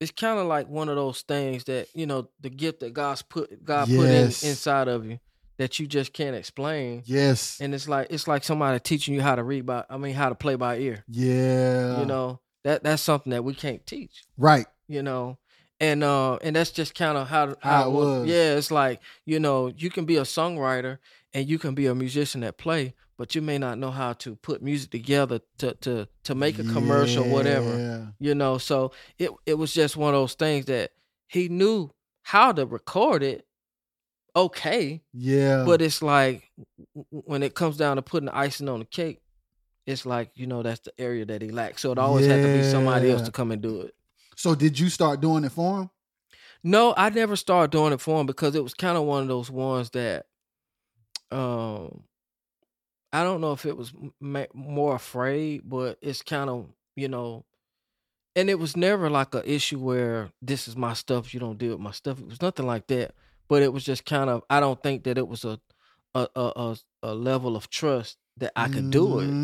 it's 0.00 0.10
kind 0.12 0.38
of 0.38 0.46
like 0.46 0.68
one 0.68 0.88
of 0.88 0.96
those 0.96 1.22
things 1.22 1.64
that 1.64 1.88
you 1.94 2.06
know 2.06 2.28
the 2.40 2.50
gift 2.50 2.80
that 2.80 2.92
God's 2.94 3.22
put 3.22 3.64
God 3.64 3.86
put 3.88 4.08
in 4.08 4.26
inside 4.42 4.88
of 4.88 5.04
you 5.04 5.18
that 5.60 5.78
you 5.78 5.86
just 5.86 6.14
can't 6.14 6.34
explain. 6.34 7.02
Yes. 7.04 7.60
And 7.60 7.74
it's 7.74 7.86
like 7.86 8.06
it's 8.08 8.26
like 8.26 8.44
somebody 8.44 8.80
teaching 8.80 9.12
you 9.14 9.20
how 9.20 9.34
to 9.34 9.42
read 9.42 9.66
by 9.66 9.84
I 9.90 9.98
mean 9.98 10.14
how 10.14 10.30
to 10.30 10.34
play 10.34 10.54
by 10.54 10.78
ear. 10.78 11.04
Yeah. 11.06 12.00
You 12.00 12.06
know 12.06 12.40
that 12.64 12.82
that's 12.82 13.02
something 13.02 13.30
that 13.32 13.44
we 13.44 13.52
can't 13.52 13.84
teach. 13.84 14.24
Right. 14.38 14.66
You 14.88 15.02
know. 15.02 15.36
And 15.78 16.02
uh 16.02 16.36
and 16.36 16.56
that's 16.56 16.70
just 16.70 16.94
kind 16.94 17.18
of 17.18 17.28
how 17.28 17.56
How 17.60 17.84
it 17.84 17.88
it 17.88 17.90
was. 17.92 18.26
Yeah, 18.26 18.54
it's 18.54 18.70
like 18.70 19.02
you 19.26 19.38
know 19.38 19.66
you 19.68 19.90
can 19.90 20.06
be 20.06 20.16
a 20.16 20.22
songwriter 20.22 20.96
and 21.34 21.46
you 21.46 21.58
can 21.58 21.74
be 21.74 21.86
a 21.86 21.94
musician 21.94 22.40
that 22.40 22.56
play, 22.56 22.94
but 23.18 23.34
you 23.34 23.42
may 23.42 23.58
not 23.58 23.76
know 23.76 23.90
how 23.90 24.14
to 24.14 24.36
put 24.36 24.62
music 24.62 24.90
together 24.90 25.40
to 25.58 25.74
to 25.82 26.08
to 26.24 26.34
make 26.34 26.58
a 26.58 26.64
commercial, 26.64 27.28
whatever 27.28 28.14
you 28.18 28.34
know 28.34 28.56
so 28.56 28.92
it 29.18 29.30
it 29.44 29.54
was 29.54 29.74
just 29.74 29.94
one 29.94 30.14
of 30.14 30.20
those 30.20 30.34
things 30.34 30.64
that 30.66 30.92
he 31.28 31.50
knew 31.50 31.90
how 32.22 32.50
to 32.50 32.64
record 32.64 33.22
it 33.22 33.44
okay 34.36 35.02
Yeah. 35.12 35.64
but 35.66 35.82
it's 35.82 36.02
like 36.02 36.50
when 37.10 37.42
it 37.42 37.54
comes 37.54 37.76
down 37.76 37.96
to 37.96 38.02
putting 38.02 38.26
the 38.26 38.36
icing 38.36 38.68
on 38.68 38.78
the 38.80 38.84
cake 38.84 39.20
it's 39.86 40.04
like 40.06 40.30
you 40.34 40.46
know 40.46 40.62
that's 40.62 40.80
the 40.80 40.92
area 40.98 41.24
that 41.24 41.42
he 41.42 41.50
lacks 41.50 41.82
so 41.82 41.92
it 41.92 41.98
always 41.98 42.26
had 42.26 42.42
to 42.42 42.52
be 42.52 42.62
somebody 42.62 43.10
else 43.10 43.22
to 43.22 43.32
come 43.32 43.50
and 43.50 43.62
do 43.62 43.80
it 43.80 43.94
so 44.36 44.54
did 44.54 44.78
you 44.78 44.88
start 44.88 45.20
doing 45.20 45.44
it 45.44 45.52
for 45.52 45.80
him? 45.82 45.90
no 46.62 46.94
i 46.96 47.08
never 47.10 47.36
started 47.36 47.70
doing 47.70 47.92
it 47.92 48.00
for 48.00 48.20
him 48.20 48.26
because 48.26 48.54
it 48.54 48.62
was 48.62 48.74
kind 48.74 48.96
of 48.96 49.04
one 49.04 49.22
of 49.22 49.28
those 49.28 49.50
ones 49.50 49.90
that 49.90 50.26
um 51.30 52.02
i 53.12 53.22
don't 53.22 53.40
know 53.40 53.52
if 53.52 53.64
it 53.66 53.76
was 53.76 53.92
ma- 54.20 54.44
more 54.54 54.94
afraid 54.94 55.62
but 55.68 55.98
it's 56.02 56.22
kind 56.22 56.50
of 56.50 56.66
you 56.96 57.08
know 57.08 57.44
and 58.36 58.48
it 58.48 58.58
was 58.60 58.76
never 58.76 59.10
like 59.10 59.34
an 59.34 59.42
issue 59.44 59.78
where 59.80 60.30
this 60.40 60.68
is 60.68 60.76
my 60.76 60.92
stuff, 60.92 61.34
you 61.34 61.40
don't 61.40 61.58
deal 61.58 61.72
with 61.72 61.80
my 61.80 61.90
stuff. 61.90 62.20
It 62.20 62.28
was 62.28 62.40
nothing 62.40 62.64
like 62.64 62.86
that. 62.86 63.12
But 63.50 63.62
it 63.62 63.72
was 63.72 63.84
just 63.84 64.06
kind 64.06 64.30
of 64.30 64.42
I 64.48 64.60
don't 64.60 64.82
think 64.82 65.04
that 65.04 65.18
it 65.18 65.28
was 65.28 65.44
a 65.44 65.60
a 66.14 66.26
a, 66.34 66.40
a, 66.56 66.76
a 67.02 67.14
level 67.14 67.56
of 67.56 67.68
trust 67.68 68.16
that 68.38 68.52
I 68.56 68.68
could 68.68 68.88
do 68.90 69.18
it. 69.18 69.34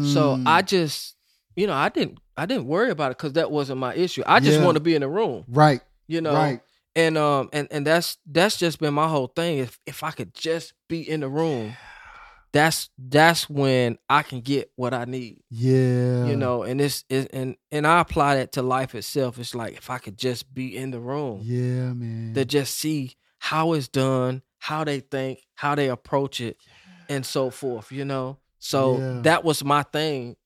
So 0.00 0.38
I 0.46 0.62
Mm. 0.62 0.66
just 0.66 1.16
you 1.56 1.66
know, 1.66 1.74
I 1.74 1.88
didn't 1.90 2.18
I 2.36 2.46
didn't 2.46 2.66
worry 2.66 2.90
about 2.90 3.10
it 3.12 3.18
because 3.18 3.34
that 3.34 3.50
wasn't 3.50 3.80
my 3.80 3.94
issue. 3.94 4.22
I 4.26 4.40
just 4.40 4.58
Yeah. 4.58 4.64
want 4.64 4.76
to 4.76 4.80
be 4.80 4.94
in 4.94 5.02
the 5.02 5.08
room. 5.08 5.44
right, 5.48 5.80
You 6.08 6.20
know. 6.22 6.34
right. 6.34 6.60
And 6.94 7.18
um 7.18 7.50
and 7.52 7.68
and 7.70 7.86
that's 7.86 8.16
that's 8.26 8.56
just 8.56 8.78
been 8.78 8.94
my 8.94 9.08
whole 9.08 9.26
thing. 9.26 9.58
If 9.58 9.78
if 9.86 10.02
I 10.02 10.12
could 10.12 10.32
just 10.34 10.72
be 10.88 11.00
in 11.08 11.20
the 11.20 11.28
room, 11.28 11.76
that's 12.52 12.88
that's 12.98 13.50
when 13.50 13.98
I 14.08 14.22
can 14.22 14.40
get 14.40 14.70
what 14.76 14.94
I 14.94 15.04
need. 15.04 15.42
Yeah. 15.50 16.26
You 16.26 16.36
know, 16.36 16.62
and 16.62 16.80
it's 16.80 17.04
it, 17.08 17.30
and 17.32 17.56
and 17.70 17.86
I 17.86 18.00
apply 18.00 18.36
that 18.36 18.52
to 18.52 18.62
life 18.62 18.94
itself. 18.94 19.38
It's 19.38 19.54
like 19.54 19.76
if 19.76 19.90
I 19.90 19.98
could 19.98 20.16
just 20.16 20.52
be 20.54 20.76
in 20.76 20.90
the 20.90 21.00
room 21.00 21.40
Yeah, 21.42 21.92
man. 21.92 22.32
to 22.34 22.44
just 22.44 22.74
see 22.76 23.16
how 23.38 23.72
it's 23.74 23.88
done, 23.88 24.42
how 24.58 24.84
they 24.84 25.00
think, 25.00 25.40
how 25.54 25.74
they 25.74 25.88
approach 25.88 26.40
it, 26.40 26.56
and 27.08 27.26
so 27.26 27.50
forth. 27.50 27.92
You 27.92 28.04
know, 28.04 28.38
so 28.58 28.98
Yeah. 28.98 29.20
that 29.22 29.44
was 29.44 29.62
my 29.62 29.82
thing 29.82 30.36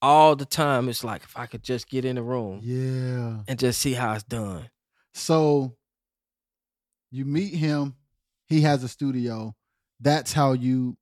all 0.00 0.36
the 0.36 0.46
time. 0.46 0.88
It's 0.88 1.04
like 1.04 1.22
if 1.24 1.36
I 1.36 1.46
could 1.46 1.62
just 1.62 1.88
get 1.90 2.04
in 2.04 2.16
the 2.16 2.22
room 2.22 2.60
yeah. 2.62 3.42
and 3.46 3.58
just 3.58 3.80
see 3.80 3.92
how 3.94 4.14
it's 4.14 4.22
done. 4.22 4.70
So 5.12 5.76
you 7.10 7.24
meet 7.24 7.54
him, 7.54 7.96
he 8.46 8.60
has 8.62 8.82
a 8.84 8.88
studio. 8.88 9.54
That's 10.00 10.32
how 10.32 10.52
you 10.52 10.96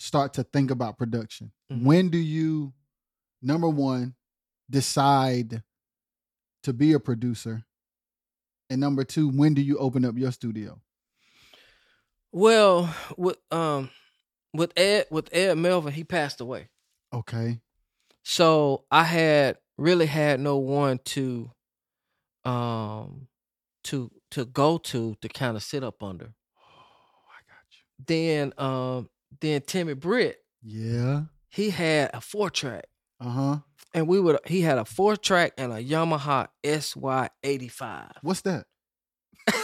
start 0.00 0.32
to 0.34 0.42
think 0.42 0.70
about 0.72 0.98
production. 0.98 1.52
Mhm. 1.70 1.84
When 1.84 2.08
do 2.08 2.18
you 2.18 2.72
number 3.42 3.68
1 3.68 4.16
decide 4.68 5.62
to 6.62 6.72
be 6.72 6.94
a 6.94 6.98
producer? 7.00 7.64
And 8.70 8.80
number 8.80 9.04
2, 9.04 9.28
when 9.28 9.52
do 9.54 9.60
you 9.62 9.76
open 9.78 10.04
up 10.04 10.16
your 10.16 10.32
studio? 10.32 10.80
Well, 12.32 12.94
with 13.16 13.38
um 13.50 13.90
with 14.54 14.72
Ed 14.76 15.06
with 15.10 15.28
Ed 15.32 15.54
Melvin, 15.58 15.92
he 15.92 16.04
passed 16.04 16.40
away. 16.40 16.68
Okay. 17.12 17.60
So 18.24 18.84
I 18.90 19.04
had 19.04 19.58
really 19.76 20.06
had 20.06 20.40
no 20.40 20.56
one 20.58 20.98
to 21.06 21.50
um 22.44 23.28
to 23.84 24.10
to 24.30 24.44
go 24.44 24.78
to 24.78 25.16
to 25.16 25.28
kind 25.28 25.56
of 25.56 25.62
sit 25.62 25.82
up 25.82 26.02
under. 26.02 26.26
Oh, 26.56 27.24
I 27.28 27.42
got 27.48 27.64
you. 27.72 28.04
Then 28.06 28.52
um 28.58 29.10
then 29.40 29.60
Timmy 29.62 29.94
Britt. 29.94 30.38
Yeah. 30.62 31.22
he 31.48 31.70
had 31.70 32.10
a 32.14 32.20
four 32.20 32.50
track. 32.50 32.84
Uh-huh. 33.20 33.58
And 33.94 34.06
we 34.08 34.20
would 34.20 34.38
he 34.46 34.60
had 34.60 34.78
a 34.78 34.84
four 34.84 35.16
track 35.16 35.52
and 35.58 35.72
a 35.72 35.82
Yamaha 35.82 36.48
SY 36.64 37.28
eighty 37.42 37.68
five. 37.68 38.12
What's 38.22 38.42
that? 38.42 38.66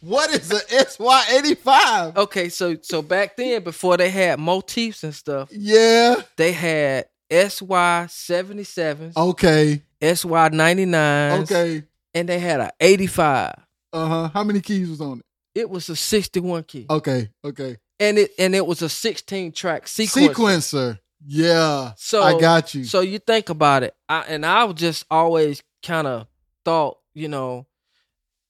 what 0.00 0.30
is 0.30 0.50
a 0.50 0.60
SY85? 0.60 2.16
Okay, 2.16 2.48
so 2.48 2.76
so 2.82 3.02
back 3.02 3.36
then 3.36 3.62
before 3.62 3.96
they 3.96 4.10
had 4.10 4.38
motifs 4.38 5.04
and 5.04 5.14
stuff, 5.14 5.48
Yeah. 5.52 6.16
they 6.36 6.52
had 6.52 7.06
SY 7.30 8.06
seventy 8.10 8.64
sevens, 8.64 9.16
Okay. 9.16 9.82
SY 10.02 10.48
ninety 10.52 10.84
nine. 10.86 11.42
Okay. 11.42 11.82
and 12.14 12.28
they 12.28 12.38
had 12.38 12.60
a 12.60 12.72
eighty 12.80 13.06
five. 13.06 13.54
Uh 13.92 14.06
huh. 14.08 14.30
How 14.32 14.42
many 14.44 14.60
keys 14.60 14.88
was 14.90 15.00
on 15.00 15.18
it? 15.20 15.24
It 15.54 15.68
was 15.68 15.88
a 15.90 15.96
sixty 15.96 16.40
one 16.40 16.64
key, 16.64 16.86
Okay. 16.88 17.30
Okay. 17.44 17.76
and 18.00 18.18
it 18.18 18.30
and 18.38 18.54
it 18.54 18.66
was 18.66 18.80
a 18.82 18.88
sixteen 18.88 19.52
track 19.52 19.86
sequence. 19.88 20.28
Sequencer. 20.36 20.98
Yeah. 21.26 21.92
So 21.96 22.22
I 22.22 22.40
got 22.40 22.74
you. 22.74 22.84
So 22.84 23.00
you 23.00 23.18
think 23.18 23.48
about 23.48 23.82
it, 23.82 23.94
I, 24.08 24.20
and 24.28 24.44
I 24.46 24.70
just 24.72 25.04
always 25.10 25.62
kind 25.82 26.06
of 26.06 26.26
thought, 26.64 26.98
you 27.14 27.28
know, 27.28 27.66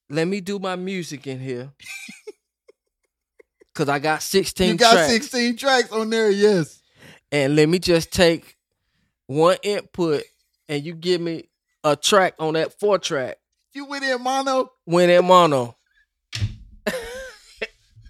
let 0.09 0.27
me 0.29 0.41
do 0.41 0.59
my 0.59 0.77
music 0.77 1.27
in 1.27 1.39
here, 1.41 1.71
cause 3.75 3.89
I 3.89 3.99
got 3.99 4.23
sixteen. 4.23 4.71
you 4.71 4.77
got 4.77 4.93
tracks, 4.95 5.11
16 5.13 5.57
tracks 5.57 5.93
on 5.93 6.11
there. 6.11 6.31
Yes. 6.31 6.81
and 7.31 7.57
let 7.57 7.69
me 7.69 7.79
just 7.79 8.13
take 8.13 8.57
one 9.27 9.57
input, 9.63 10.23
and 10.69 10.85
you 10.85 10.95
give 10.95 11.21
me 11.21 11.49
a 11.85 11.97
track 11.97 12.35
on 12.39 12.55
that 12.55 12.79
four 12.79 12.99
track 12.99 13.39
You 13.73 13.87
went 13.87 14.05
in 14.05 14.23
mono. 14.23 14.71
when 14.85 15.11
in 15.11 15.25
mono. 15.25 15.77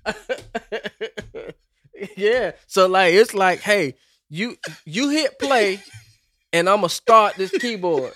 yeah. 2.17 2.53
So 2.67 2.87
like 2.87 3.15
it's 3.15 3.35
like, 3.35 3.61
hey, 3.61 3.95
you 4.29 4.57
you 4.85 5.11
hit 5.11 5.39
play 5.39 5.81
and 6.53 6.69
I'm 6.69 6.79
gonna 6.79 6.89
start 6.89 7.37
this 7.37 7.51
keyboard. 7.51 8.13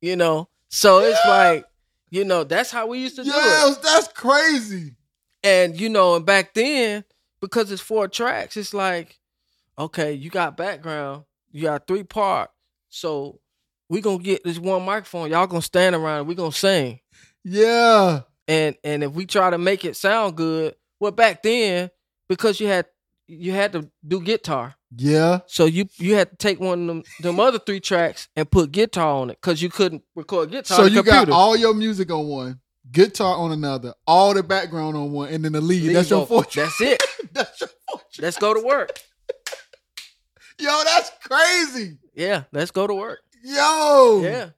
you 0.00 0.16
know? 0.16 0.48
So 0.68 1.00
it's 1.00 1.20
like, 1.26 1.64
you 2.10 2.24
know, 2.24 2.44
that's 2.44 2.70
how 2.70 2.86
we 2.86 2.98
used 2.98 3.16
to 3.16 3.24
do 3.24 3.30
it. 3.32 3.82
That's 3.82 4.08
crazy. 4.08 4.94
And 5.42 5.78
you 5.78 5.88
know, 5.88 6.16
and 6.16 6.26
back 6.26 6.54
then, 6.54 7.04
because 7.40 7.70
it's 7.70 7.82
four 7.82 8.08
tracks, 8.08 8.56
it's 8.56 8.74
like, 8.74 9.18
okay, 9.78 10.12
you 10.12 10.30
got 10.30 10.56
background, 10.56 11.24
you 11.50 11.62
got 11.62 11.86
three 11.86 12.02
part. 12.02 12.50
So 12.88 13.40
we 13.88 14.00
gonna 14.00 14.22
get 14.22 14.44
this 14.44 14.58
one 14.58 14.84
microphone, 14.84 15.30
y'all 15.30 15.46
gonna 15.46 15.62
stand 15.62 15.94
around, 15.94 16.26
we 16.26 16.34
gonna 16.34 16.52
sing. 16.52 17.00
Yeah. 17.44 18.22
And 18.48 18.76
and 18.84 19.02
if 19.02 19.12
we 19.12 19.26
try 19.26 19.50
to 19.50 19.58
make 19.58 19.84
it 19.84 19.96
sound 19.96 20.36
good, 20.36 20.74
well 21.00 21.12
back 21.12 21.42
then, 21.42 21.90
because 22.28 22.60
you 22.60 22.68
had 22.68 22.86
you 23.26 23.52
had 23.52 23.72
to 23.72 23.90
do 24.06 24.20
guitar. 24.20 24.74
Yeah. 24.96 25.40
So 25.46 25.64
you 25.64 25.88
you 25.96 26.14
had 26.14 26.30
to 26.30 26.36
take 26.36 26.60
one 26.60 26.82
of 26.82 26.86
them, 26.86 27.02
them 27.20 27.40
other 27.40 27.58
three 27.58 27.80
tracks 27.80 28.28
and 28.36 28.50
put 28.50 28.72
guitar 28.72 29.08
on 29.08 29.30
it 29.30 29.38
because 29.40 29.60
you 29.60 29.68
couldn't 29.68 30.02
record 30.14 30.50
guitar. 30.50 30.76
So 30.76 30.84
on 30.84 30.88
the 30.88 30.94
you 30.94 31.02
computer. 31.02 31.26
got 31.26 31.34
all 31.34 31.56
your 31.56 31.74
music 31.74 32.10
on 32.10 32.26
one, 32.26 32.60
guitar 32.90 33.36
on 33.36 33.52
another, 33.52 33.94
all 34.06 34.32
the 34.34 34.42
background 34.42 34.96
on 34.96 35.12
one, 35.12 35.28
and 35.30 35.44
then 35.44 35.52
the 35.52 35.60
lead. 35.60 35.82
Lead 35.82 35.96
that's 35.96 36.10
your 36.10 36.26
four. 36.26 36.44
That's 36.44 36.80
it. 36.80 37.02
that's 37.32 37.60
your 37.60 37.68
track. 37.68 38.04
Let's 38.20 38.38
go 38.38 38.54
to 38.54 38.60
work. 38.60 39.00
Yo, 40.58 40.82
that's 40.84 41.10
crazy. 41.24 41.98
Yeah, 42.14 42.44
let's 42.52 42.70
go 42.70 42.86
to 42.86 42.94
work. 42.94 43.20
Yo. 43.44 44.20
Yeah. 44.22 44.50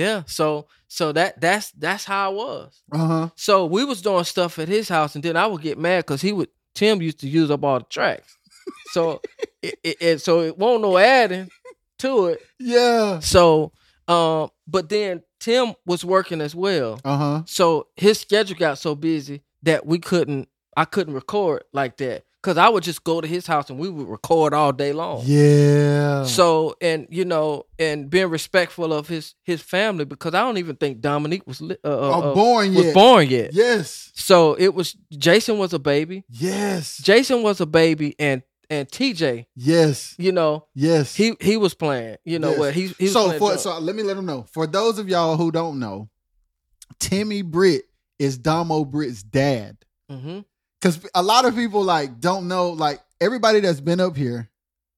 Yeah. 0.00 0.22
So 0.26 0.66
so 0.88 1.12
that 1.12 1.40
that's 1.40 1.70
that's 1.72 2.04
how 2.06 2.32
it 2.32 2.36
was. 2.36 2.82
Uh 2.90 3.06
huh. 3.06 3.28
So 3.36 3.66
we 3.66 3.84
was 3.84 4.00
doing 4.00 4.24
stuff 4.24 4.58
at 4.58 4.68
his 4.68 4.88
house 4.88 5.14
and 5.14 5.22
then 5.22 5.36
I 5.36 5.46
would 5.46 5.60
get 5.60 5.78
mad 5.78 6.06
because 6.06 6.22
he 6.22 6.32
would 6.32 6.48
Tim 6.74 7.02
used 7.02 7.20
to 7.20 7.28
use 7.28 7.50
up 7.50 7.62
all 7.62 7.80
the 7.80 7.84
tracks. 7.84 8.38
So 8.92 9.20
it, 9.62 9.78
it, 9.84 9.96
it 10.00 10.18
so 10.22 10.40
it 10.40 10.56
won't 10.56 10.80
no 10.80 10.96
adding 10.96 11.50
to 11.98 12.26
it. 12.28 12.40
Yeah. 12.58 13.20
So 13.20 13.72
um 14.08 14.48
but 14.66 14.88
then 14.88 15.22
Tim 15.38 15.74
was 15.84 16.02
working 16.02 16.40
as 16.40 16.54
well. 16.54 16.98
Uh 17.04 17.16
huh. 17.18 17.42
So 17.44 17.88
his 17.96 18.18
schedule 18.18 18.56
got 18.56 18.78
so 18.78 18.94
busy 18.94 19.42
that 19.64 19.84
we 19.84 19.98
couldn't 19.98 20.48
I 20.78 20.86
couldn't 20.86 21.12
record 21.12 21.64
like 21.74 21.98
that. 21.98 22.24
Cause 22.42 22.56
I 22.56 22.70
would 22.70 22.82
just 22.82 23.04
go 23.04 23.20
to 23.20 23.28
his 23.28 23.46
house 23.46 23.68
and 23.68 23.78
we 23.78 23.90
would 23.90 24.08
record 24.08 24.54
all 24.54 24.72
day 24.72 24.94
long. 24.94 25.22
Yeah. 25.26 26.24
So 26.24 26.74
and 26.80 27.06
you 27.10 27.26
know 27.26 27.66
and 27.78 28.08
being 28.08 28.30
respectful 28.30 28.94
of 28.94 29.08
his 29.08 29.34
his 29.42 29.60
family 29.60 30.06
because 30.06 30.32
I 30.32 30.40
don't 30.40 30.56
even 30.56 30.76
think 30.76 31.00
Dominique 31.02 31.46
was 31.46 31.60
uh, 31.60 31.66
uh, 31.66 31.76
oh, 31.84 32.30
uh, 32.30 32.34
born 32.34 32.74
was 32.74 32.86
yet. 32.86 32.94
born 32.94 33.28
yet. 33.28 33.50
Yes. 33.52 34.10
So 34.14 34.54
it 34.54 34.72
was 34.74 34.96
Jason 35.12 35.58
was 35.58 35.74
a 35.74 35.78
baby. 35.78 36.24
Yes. 36.30 36.96
Jason 37.02 37.42
was 37.42 37.60
a 37.60 37.66
baby 37.66 38.14
and 38.18 38.42
and 38.70 38.88
TJ, 38.88 39.44
Yes. 39.56 40.14
you 40.16 40.32
know, 40.32 40.66
Yes. 40.74 41.14
he 41.14 41.34
he 41.42 41.58
was 41.58 41.74
playing. 41.74 42.16
You 42.24 42.38
know 42.38 42.50
Yes. 42.50 42.58
what 42.58 42.72
he 42.74 42.86
he 42.98 43.08
so 43.08 43.32
for 43.32 43.48
drums. 43.48 43.62
so 43.64 43.78
let 43.80 43.94
me 43.94 44.02
let 44.02 44.16
him 44.16 44.24
know. 44.24 44.46
For 44.50 44.66
those 44.66 44.98
of 44.98 45.10
y'all 45.10 45.36
who 45.36 45.50
don't 45.52 45.78
know, 45.78 46.08
Timmy 46.98 47.42
Britt 47.42 47.84
is 48.18 48.38
Domo 48.38 48.84
Britt's 48.84 49.22
dad. 49.22 49.76
Mhm. 50.10 50.44
Because 50.80 51.06
a 51.14 51.22
lot 51.22 51.44
of 51.44 51.54
people 51.54 51.82
like 51.82 52.20
don't 52.20 52.48
know. 52.48 52.70
Like 52.70 53.00
everybody 53.20 53.60
that's 53.60 53.80
been 53.80 54.00
up 54.00 54.16
here, 54.16 54.48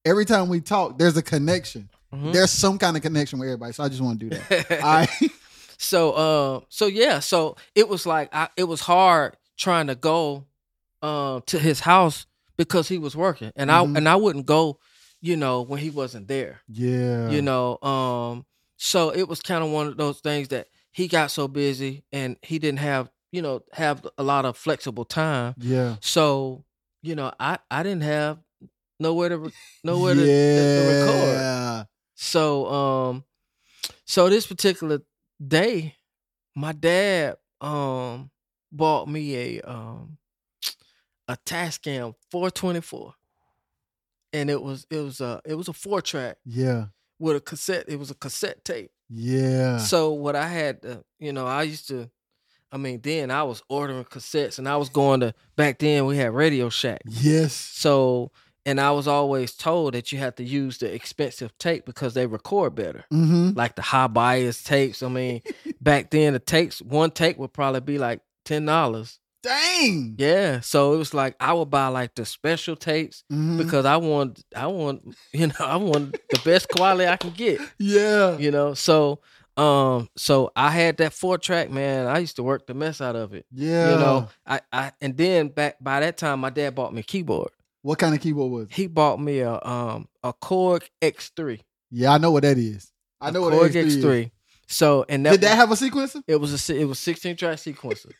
every 0.05 0.25
time 0.25 0.47
we 0.49 0.61
talk, 0.61 0.97
there's 0.97 1.17
a 1.17 1.21
connection. 1.23 1.89
Mhm. 2.13 2.31
There's 2.33 2.51
some 2.51 2.77
kind 2.77 2.95
of 2.95 3.01
connection 3.03 3.39
with 3.39 3.49
everybody. 3.49 3.73
So 3.73 3.83
I 3.83 3.89
just 3.89 4.01
want 4.01 4.19
to 4.19 4.29
do 4.29 4.35
that. 4.37 4.71
All 4.83 4.93
right. 4.93 5.09
so 5.77 6.15
um 6.15 6.65
so 6.69 6.85
yeah 6.85 7.19
so 7.19 7.57
it 7.75 7.89
was 7.89 8.05
like 8.05 8.33
I, 8.33 8.47
it 8.55 8.63
was 8.65 8.79
hard 8.79 9.35
trying 9.57 9.87
to 9.87 9.95
go 9.95 10.45
um 11.01 11.41
to 11.47 11.59
his 11.59 11.81
house 11.81 12.25
because 12.55 12.87
he 12.87 12.97
was 12.97 13.17
working 13.17 13.51
and 13.57 13.69
Mhm. 13.69 13.73
i 13.95 13.97
and 13.97 14.07
i 14.07 14.15
wouldn't 14.15 14.45
go 14.45 14.79
you 15.19 15.35
know 15.35 15.61
when 15.63 15.79
he 15.79 15.89
wasn't 15.89 16.27
there 16.29 16.61
Yeah. 16.69 17.29
you 17.31 17.41
know 17.41 17.79
um 17.81 18.45
so 18.77 19.09
it 19.09 19.27
was 19.27 19.41
kind 19.41 19.63
of 19.63 19.71
one 19.71 19.87
of 19.87 19.97
those 19.97 20.19
things 20.21 20.49
that 20.49 20.67
he 20.91 21.07
got 21.07 21.31
so 21.31 21.47
busy 21.49 22.03
and 22.13 22.37
he 22.43 22.59
didn't 22.59 22.79
have 22.79 23.09
you 23.33 23.41
know 23.41 23.61
have 23.73 24.05
a 24.17 24.23
lot 24.23 24.45
of 24.45 24.55
flexible 24.55 25.03
time 25.03 25.53
Yeah. 25.57 25.97
so 25.99 26.63
you 27.01 27.15
know 27.15 27.33
i 27.39 27.57
i 27.69 27.83
didn't 27.83 28.03
have 28.03 28.37
nowhere 28.99 29.29
to 29.29 29.37
re- 29.39 29.51
nowhere 29.83 30.13
to, 30.15 30.21
to, 30.21 30.75
to 30.77 30.81
record 30.87 31.35
Yeah. 31.35 31.83
so 32.15 32.67
um 32.67 33.23
so 34.05 34.29
this 34.29 34.47
particular 34.47 34.99
day, 35.45 35.95
my 36.55 36.71
dad 36.71 37.35
um 37.59 38.29
bought 38.71 39.09
me 39.09 39.35
a 39.35 39.61
um 39.61 40.17
a 41.27 41.35
Tascam 41.45 42.13
424. 42.31 43.13
and 44.33 44.49
it 44.49 44.61
was 44.61 44.85
it 44.89 44.99
was 44.99 45.19
a 45.21 45.41
it 45.45 45.55
was 45.55 45.67
a 45.67 45.73
four 45.73 46.01
track 46.01 46.37
Yeah. 46.45 46.85
with 47.19 47.35
a 47.37 47.41
cassette. 47.41 47.85
It 47.87 47.97
was 47.97 48.11
a 48.11 48.15
cassette 48.15 48.63
tape. 48.63 48.91
Yeah. 49.09 49.77
So 49.77 50.11
what 50.13 50.35
I 50.35 50.47
had, 50.47 50.81
to, 50.83 51.03
you 51.19 51.31
know, 51.33 51.45
I 51.45 51.63
used 51.63 51.87
to, 51.89 52.09
I 52.73 52.77
mean, 52.77 52.99
then 53.01 53.31
I 53.31 53.43
was 53.43 53.61
ordering 53.69 54.03
cassettes, 54.03 54.57
and 54.59 54.67
I 54.67 54.75
was 54.77 54.89
going 54.89 55.19
to 55.21 55.33
back 55.55 55.77
then 55.79 56.05
we 56.05 56.17
had 56.17 56.33
Radio 56.33 56.69
Shack. 56.69 57.01
yes. 57.05 57.53
So 57.53 58.31
and 58.65 58.79
I 58.81 58.91
was 58.91 59.07
always 59.09 59.53
told 59.53 59.93
that 59.93 60.11
you 60.11 60.19
had 60.19 60.37
to 60.37 60.43
use 60.43 60.77
the 60.79 60.93
expensive 60.93 61.55
tape 61.57 61.85
because 61.85 62.13
they 62.13 62.25
record 62.25 62.75
better. 62.75 63.03
Mm-hmm. 63.11 63.51
Like 63.57 63.75
the 63.75 63.81
high 63.81 64.07
bias 64.07 64.63
tapes. 64.63 65.03
I 65.03 65.09
mean, 65.09 65.41
back 65.81 66.09
then 66.11 66.33
the 66.33 66.39
tapes, 66.39 66.81
one 66.81 67.11
take 67.11 67.37
would 67.37 67.53
probably 67.53 67.81
be 67.81 67.97
like 67.97 68.21
ten 68.45 68.65
dollars. 68.65 69.19
Dang. 69.43 70.15
Yeah. 70.17 70.61
So 70.61 70.93
it 70.93 70.97
was 70.97 71.13
like 71.13 71.35
I 71.39 71.51
would 71.53 71.69
buy 71.69 71.87
like 71.89 72.15
the 72.15 72.25
special 72.25 72.77
tapes 72.77 73.25
Mhm. 73.31 73.57
because 73.57 73.85
I 73.85 73.97
want 73.97 74.41
I 74.55 74.67
want 74.67 75.15
you 75.33 75.47
know, 75.47 75.53
I 75.59 75.75
want 75.75 76.13
the 76.31 76.39
best 76.45 76.69
quality 76.69 77.07
I 77.07 77.17
can 77.17 77.31
get. 77.31 77.59
yeah. 77.77 78.37
You 78.37 78.49
know. 78.51 78.73
So 78.73 79.19
um 79.57 80.09
so 80.17 80.51
I 80.55 80.69
had 80.71 80.97
that 80.97 81.13
four 81.13 81.37
track, 81.37 81.69
man. 81.69 82.07
I 82.07 82.19
used 82.19 82.37
to 82.37 82.43
work 82.43 82.65
the 82.65 82.73
mess 82.73 83.01
out 83.01 83.15
of 83.15 83.33
it. 83.33 83.45
Yeah. 83.51 83.91
You 83.91 83.95
know. 83.99 84.29
I, 84.45 84.61
I 84.71 84.91
and 85.01 85.15
then 85.15 85.49
back 85.49 85.77
by 85.81 85.99
that 85.99 86.17
time 86.17 86.39
my 86.39 86.49
dad 86.49 86.75
bought 86.75 86.93
me 86.93 87.01
a 87.01 87.03
keyboard. 87.03 87.51
What 87.83 87.99
kind 87.99 88.15
of 88.15 88.21
keyboard 88.21 88.51
was 88.51 88.65
it? 88.67 88.73
He 88.73 88.87
bought 88.87 89.19
me 89.19 89.39
a 89.39 89.59
um 89.63 90.07
a 90.23 90.33
Korg 90.33 90.83
X3. 91.01 91.59
Yeah, 91.91 92.13
I 92.13 92.17
know 92.17 92.31
what 92.31 92.43
that 92.43 92.57
is. 92.57 92.91
I 93.21 93.29
know 93.31 93.41
what 93.41 93.53
Korg 93.53 93.71
X3. 93.71 94.01
X3. 94.01 94.31
So 94.67 95.05
and 95.07 95.25
that 95.25 95.31
Did 95.33 95.41
that 95.41 95.67
was- 95.67 95.79
have 95.79 95.91
a 95.91 95.91
sequencer? 95.91 96.23
it 96.27 96.37
was 96.37 96.69
a 96.69 96.75
it 96.81 96.85
was 96.85 96.97
16 96.99 97.35
track 97.35 97.57
sequencer. 97.57 98.11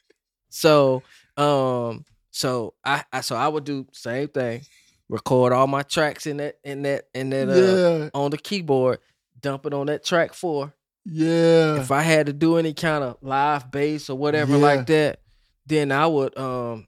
so 0.49 1.01
um 1.37 2.05
so 2.29 2.73
I, 2.83 3.03
I 3.11 3.21
so 3.21 3.35
I 3.35 3.47
would 3.47 3.63
do 3.63 3.87
same 3.91 4.27
thing, 4.27 4.61
record 5.09 5.53
all 5.53 5.67
my 5.67 5.83
tracks 5.83 6.25
in 6.27 6.37
that 6.37 6.57
in 6.63 6.83
that 6.83 7.05
in 7.13 7.29
that 7.31 7.49
uh, 7.49 8.03
yeah. 8.03 8.09
on 8.13 8.31
the 8.31 8.37
keyboard, 8.37 8.99
dump 9.39 9.65
it 9.65 9.73
on 9.73 9.87
that 9.87 10.03
track 10.03 10.33
four. 10.33 10.73
Yeah. 11.05 11.79
If 11.81 11.91
I 11.91 12.01
had 12.01 12.27
to 12.27 12.33
do 12.33 12.57
any 12.57 12.73
kind 12.73 13.03
of 13.03 13.17
live 13.21 13.71
bass 13.71 14.09
or 14.09 14.17
whatever 14.17 14.53
Yeah. 14.53 14.57
like 14.57 14.85
that, 14.87 15.19
then 15.65 15.91
I 15.91 16.07
would 16.07 16.37
um 16.37 16.87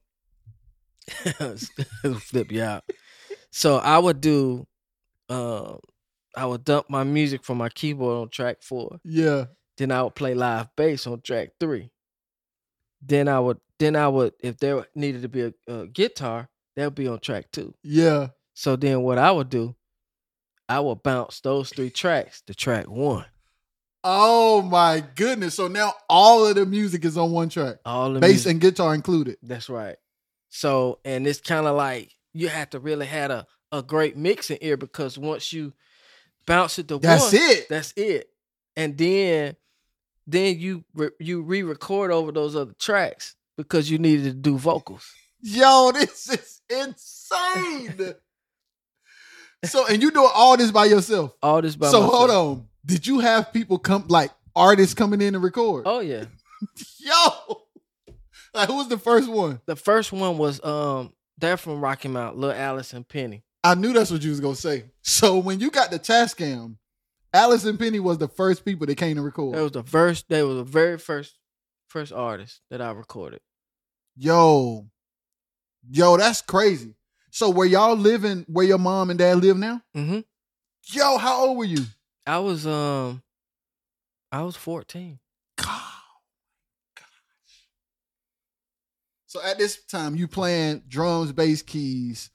flip 2.19 2.51
you 2.51 2.63
out. 2.63 2.83
So 3.51 3.77
I 3.77 3.97
would 3.97 4.21
do 4.21 4.67
um 5.29 5.79
I 6.35 6.45
would 6.45 6.65
dump 6.65 6.89
my 6.89 7.03
music 7.03 7.43
from 7.43 7.57
my 7.57 7.69
keyboard 7.69 8.17
on 8.21 8.29
track 8.29 8.61
four. 8.61 8.99
yeah. 9.03 9.45
Then 9.77 9.91
I 9.91 10.03
would 10.03 10.15
play 10.15 10.33
live 10.33 10.73
bass 10.77 11.05
on 11.07 11.21
track 11.21 11.49
three. 11.59 11.91
Then 13.01 13.27
I 13.27 13.39
would 13.39 13.59
then 13.79 13.95
I 13.97 14.07
would 14.07 14.33
if 14.39 14.57
there 14.57 14.85
needed 14.95 15.21
to 15.23 15.29
be 15.29 15.41
a, 15.41 15.53
a 15.67 15.87
guitar, 15.87 16.49
that 16.75 16.85
would 16.85 16.95
be 16.95 17.07
on 17.07 17.19
track 17.19 17.51
two. 17.51 17.73
Yeah. 17.83 18.27
So 18.53 18.77
then 18.77 19.01
what 19.01 19.17
I 19.17 19.31
would 19.31 19.49
do, 19.49 19.75
I 20.69 20.79
would 20.79 21.03
bounce 21.03 21.41
those 21.41 21.69
three 21.71 21.89
tracks 21.89 22.41
to 22.47 22.55
track 22.55 22.89
one. 22.89 23.25
Oh 24.07 24.61
my 24.61 25.03
goodness. 25.15 25.55
So 25.55 25.67
now 25.67 25.93
all 26.07 26.45
of 26.45 26.53
the 26.55 26.65
music 26.65 27.03
is 27.05 27.17
on 27.17 27.31
one 27.31 27.49
track. 27.49 27.77
All 27.85 28.13
the 28.13 28.19
Bass 28.19 28.29
music- 28.29 28.51
and 28.51 28.61
guitar 28.61 28.93
included. 28.93 29.37
That's 29.41 29.67
right. 29.67 29.95
So 30.49 30.99
and 31.03 31.25
it's 31.25 31.41
kind 31.41 31.65
of 31.65 31.75
like 31.75 32.13
you 32.33 32.47
have 32.47 32.69
to 32.69 32.79
really 32.79 33.07
have 33.07 33.31
a, 33.31 33.47
a 33.71 33.81
great 33.81 34.15
mixing 34.15 34.59
ear 34.61 34.77
because 34.77 35.17
once 35.17 35.51
you 35.51 35.73
bounce 36.45 36.77
it 36.77 36.87
to 36.89 36.99
That's 36.99 37.23
one, 37.33 37.41
it. 37.41 37.67
that's 37.67 37.93
it. 37.97 38.29
And 38.77 38.95
then 38.97 39.55
then 40.27 40.59
you 40.59 40.83
re- 40.93 41.09
you 41.19 41.41
re-record 41.41 42.11
over 42.11 42.31
those 42.31 42.55
other 42.55 42.73
tracks 42.79 43.35
because 43.57 43.89
you 43.89 43.97
needed 43.97 44.23
to 44.25 44.33
do 44.33 44.57
vocals. 44.57 45.11
Yo, 45.41 45.91
this 45.93 46.29
is 46.29 46.61
insane. 46.69 48.13
so 49.65 49.87
and 49.87 50.01
you 50.01 50.11
doing 50.11 50.29
all 50.33 50.57
this 50.57 50.71
by 50.71 50.85
yourself. 50.85 51.33
All 51.41 51.61
this 51.61 51.75
by 51.75 51.87
so 51.89 52.01
myself. 52.01 52.13
hold 52.13 52.29
on. 52.31 52.67
Did 52.85 53.07
you 53.07 53.19
have 53.19 53.51
people 53.51 53.79
come 53.79 54.05
like 54.07 54.31
artists 54.55 54.93
coming 54.93 55.21
in 55.21 55.33
to 55.33 55.39
record? 55.39 55.83
Oh 55.85 55.99
yeah. 55.99 56.25
Yo. 56.99 57.61
Like 58.53 58.69
who 58.69 58.77
was 58.77 58.87
the 58.87 58.97
first 58.97 59.29
one? 59.29 59.59
The 59.65 59.75
first 59.75 60.11
one 60.11 60.37
was 60.37 60.63
um 60.63 61.13
they're 61.37 61.57
from 61.57 61.81
Rocky 61.81 62.07
Mount, 62.07 62.37
Lil 62.37 62.51
Alice 62.51 62.93
and 62.93 63.07
Penny. 63.07 63.43
I 63.63 63.75
knew 63.75 63.93
that's 63.93 64.11
what 64.11 64.21
you 64.21 64.29
was 64.29 64.39
gonna 64.39 64.55
say. 64.55 64.85
So 65.01 65.37
when 65.39 65.59
you 65.59 65.71
got 65.71 65.91
the 65.91 65.99
Tascam, 65.99 66.77
Alice 67.33 67.65
and 67.65 67.79
Penny 67.79 67.99
was 67.99 68.17
the 68.17 68.27
first 68.27 68.63
people 68.63 68.85
that 68.87 68.95
came 68.95 69.15
to 69.17 69.21
record. 69.21 69.55
That 69.55 69.63
was 69.63 69.71
the 69.71 69.83
first 69.83 70.29
they 70.29 70.43
were 70.43 70.53
the 70.53 70.63
very 70.63 70.97
first 70.97 71.35
first 71.87 72.13
artist 72.13 72.61
that 72.69 72.81
I 72.81 72.91
recorded. 72.91 73.41
Yo, 74.15 74.85
yo, 75.89 76.17
that's 76.17 76.41
crazy. 76.41 76.95
So 77.31 77.49
where 77.49 77.67
y'all 77.67 77.97
living 77.97 78.45
where 78.47 78.65
your 78.65 78.77
mom 78.77 79.09
and 79.09 79.19
dad 79.19 79.39
live 79.39 79.57
now? 79.57 79.81
Mm-hmm. 79.97 80.19
Yo, 80.93 81.17
how 81.17 81.47
old 81.47 81.57
were 81.57 81.65
you? 81.65 81.83
I 82.27 82.39
was 82.39 82.65
um 82.65 83.21
I 84.31 84.41
was 84.41 84.55
14. 84.55 85.19
God, 85.57 85.67
gosh. 86.95 87.05
So 89.27 89.41
at 89.43 89.57
this 89.57 89.83
time, 89.85 90.15
you 90.15 90.27
playing 90.27 90.83
drums, 90.87 91.31
bass, 91.31 91.61
keys. 91.61 92.31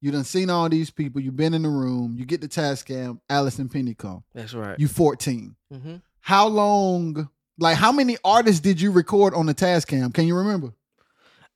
You 0.00 0.10
done 0.10 0.24
seen 0.24 0.50
all 0.50 0.68
these 0.68 0.90
people. 0.90 1.20
You 1.20 1.32
been 1.32 1.54
in 1.54 1.62
the 1.62 1.68
room. 1.68 2.14
You 2.16 2.26
get 2.26 2.40
the 2.42 2.48
Tascam, 2.48 3.18
and 3.30 3.70
Penny 3.72 3.94
come. 3.94 4.22
That's 4.34 4.52
right. 4.52 4.78
You 4.78 4.86
14. 4.88 5.56
mm-hmm. 5.72 5.96
How 6.20 6.46
long? 6.46 7.28
Like 7.58 7.76
how 7.76 7.92
many 7.92 8.16
artists 8.24 8.60
did 8.60 8.80
you 8.80 8.90
record 8.90 9.32
on 9.34 9.46
the 9.46 9.54
Tascam? 9.54 10.12
Can 10.12 10.26
you 10.26 10.36
remember? 10.36 10.74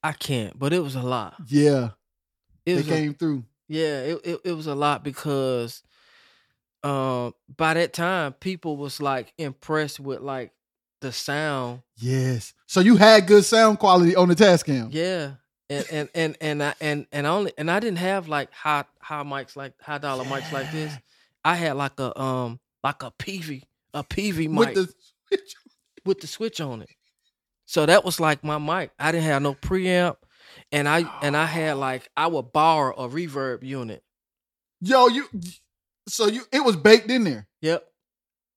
I 0.02 0.12
can't, 0.12 0.56
but 0.58 0.72
it 0.72 0.78
was 0.80 0.94
a 0.94 1.02
lot. 1.02 1.34
Yeah, 1.48 1.90
It 2.64 2.72
they 2.72 2.74
was 2.76 2.86
a, 2.88 2.90
came 2.90 3.14
through. 3.14 3.44
yeah, 3.66 4.00
it, 4.02 4.20
it 4.24 4.40
it 4.44 4.52
was 4.52 4.66
a 4.68 4.74
lot 4.76 5.02
because 5.02 5.82
um 6.84 7.34
by 7.56 7.74
that 7.74 7.92
time 7.92 8.32
people 8.34 8.76
was 8.76 9.00
like 9.00 9.32
impressed 9.38 10.00
with 10.00 10.20
like 10.20 10.52
the 11.00 11.12
sound. 11.12 11.82
Yes. 11.96 12.54
So 12.66 12.80
you 12.80 12.96
had 12.96 13.26
good 13.26 13.44
sound 13.44 13.78
quality 13.78 14.16
on 14.16 14.28
the 14.28 14.34
Tascam. 14.34 14.88
Yeah. 14.92 15.32
And 15.70 15.86
and 15.90 16.08
and 16.14 16.36
and 16.40 16.62
I 16.62 16.74
and 16.80 17.06
and 17.12 17.26
I 17.26 17.30
only 17.30 17.52
and 17.58 17.70
I 17.70 17.80
didn't 17.80 17.98
have 17.98 18.28
like 18.28 18.52
high 18.52 18.84
high 19.00 19.22
mics 19.22 19.54
like 19.56 19.74
high 19.80 19.98
dollar 19.98 20.24
mics 20.24 20.50
like 20.52 20.72
this. 20.72 20.92
I 21.44 21.54
had 21.56 21.76
like 21.76 21.98
a 22.00 22.18
um 22.20 22.58
like 22.82 23.02
a 23.02 23.10
PV 23.12 23.62
a 23.94 24.04
PV 24.04 24.48
mic 24.48 24.74
With 24.74 24.74
the 24.74 25.38
with 26.04 26.20
the 26.20 26.26
switch 26.26 26.60
on 26.60 26.82
it. 26.82 26.90
So 27.66 27.84
that 27.84 28.04
was 28.04 28.18
like 28.18 28.42
my 28.42 28.58
mic. 28.58 28.92
I 28.98 29.12
didn't 29.12 29.26
have 29.26 29.42
no 29.42 29.54
preamp, 29.54 30.16
and 30.72 30.88
I 30.88 31.04
and 31.22 31.36
I 31.36 31.44
had 31.44 31.76
like 31.76 32.08
I 32.16 32.26
would 32.26 32.52
borrow 32.52 32.94
a 32.96 33.08
reverb 33.08 33.62
unit. 33.62 34.02
yo, 34.80 35.08
you. 35.08 35.28
So 36.08 36.26
you, 36.26 36.42
it 36.52 36.64
was 36.64 36.76
baked 36.76 37.10
in 37.10 37.24
there. 37.24 37.46
Yep. 37.60 37.84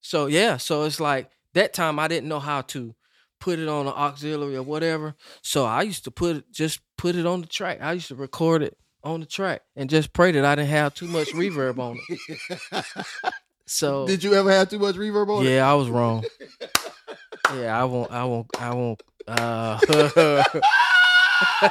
So 0.01 0.25
yeah, 0.25 0.57
so 0.57 0.83
it's 0.83 0.99
like 0.99 1.29
that 1.53 1.73
time 1.73 1.99
I 1.99 2.07
didn't 2.07 2.29
know 2.29 2.39
how 2.39 2.61
to 2.61 2.95
put 3.39 3.59
it 3.59 3.67
on 3.67 3.87
an 3.87 3.93
auxiliary 3.93 4.55
or 4.55 4.63
whatever. 4.63 5.15
So 5.41 5.65
I 5.65 5.83
used 5.83 6.03
to 6.05 6.11
put 6.11 6.37
it 6.37 6.51
just 6.51 6.79
put 6.97 7.15
it 7.15 7.25
on 7.25 7.41
the 7.41 7.47
track. 7.47 7.79
I 7.81 7.93
used 7.93 8.07
to 8.09 8.15
record 8.15 8.63
it 8.63 8.77
on 9.03 9.19
the 9.19 9.25
track 9.25 9.61
and 9.75 9.89
just 9.89 10.13
pray 10.13 10.31
that 10.31 10.45
I 10.45 10.55
didn't 10.55 10.69
have 10.69 10.93
too 10.93 11.07
much 11.07 11.29
reverb 11.29 11.79
on 11.79 11.99
it. 12.09 12.85
So 13.67 14.05
Did 14.05 14.21
you 14.21 14.33
ever 14.33 14.51
have 14.51 14.69
too 14.69 14.79
much 14.79 14.95
reverb 14.95 15.29
on 15.29 15.45
it? 15.45 15.49
yeah, 15.49 15.71
I 15.71 15.75
was 15.75 15.89
wrong. 15.89 16.25
Yeah, 17.55 17.81
I 17.81 17.83
won't. 17.83 18.11
I 18.11 18.23
won't. 18.23 18.47
I 18.57 18.73
won't. 18.73 19.03
Uh, 19.27 19.79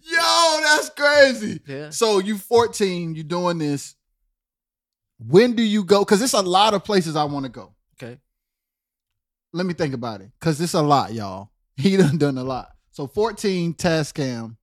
Yo, 0.00 0.60
that's 0.62 0.90
crazy. 0.90 1.60
yeah. 1.66 1.90
So 1.90 2.18
you 2.18 2.38
14, 2.38 3.14
you 3.14 3.22
doing 3.22 3.58
this. 3.58 3.94
When 5.18 5.54
do 5.54 5.62
you 5.62 5.84
go? 5.84 6.00
Because 6.00 6.20
it's 6.22 6.32
a 6.32 6.42
lot 6.42 6.74
of 6.74 6.84
places 6.84 7.16
I 7.16 7.24
want 7.24 7.44
to 7.44 7.50
go. 7.50 7.74
Okay. 7.96 8.18
Let 9.52 9.66
me 9.66 9.74
think 9.74 9.94
about 9.94 10.20
it. 10.20 10.30
Because 10.38 10.60
it's 10.60 10.74
a 10.74 10.82
lot, 10.82 11.12
y'all. 11.12 11.50
He 11.76 11.96
done 11.96 12.18
done 12.18 12.38
a 12.38 12.44
lot. 12.44 12.68
So 12.92 13.08
14, 13.08 13.74
Tascam. 13.74 14.56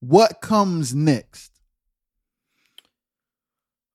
What 0.00 0.40
comes 0.40 0.94
next? 0.94 1.52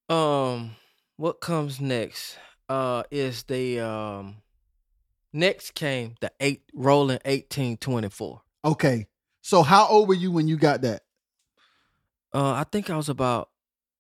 Um, 0.08 0.76
what 1.18 1.42
comes 1.42 1.82
next? 1.82 2.38
Uh, 2.70 3.02
is 3.10 3.42
the 3.44 3.80
um, 3.80 4.36
next 5.36 5.76
came 5.76 6.16
the 6.22 6.32
eight 6.40 6.64
rolling 6.74 7.20
eighteen 7.26 7.78
twenty 7.78 8.10
four. 8.10 8.42
Okay. 8.64 9.08
So 9.42 9.62
how 9.62 9.88
old 9.88 10.08
were 10.08 10.16
you 10.16 10.32
when 10.32 10.48
you 10.48 10.58
got 10.58 10.82
that? 10.82 11.04
Uh, 12.34 12.54
I 12.54 12.64
think 12.64 12.90
I 12.90 12.98
was 12.98 13.10
about 13.10 13.50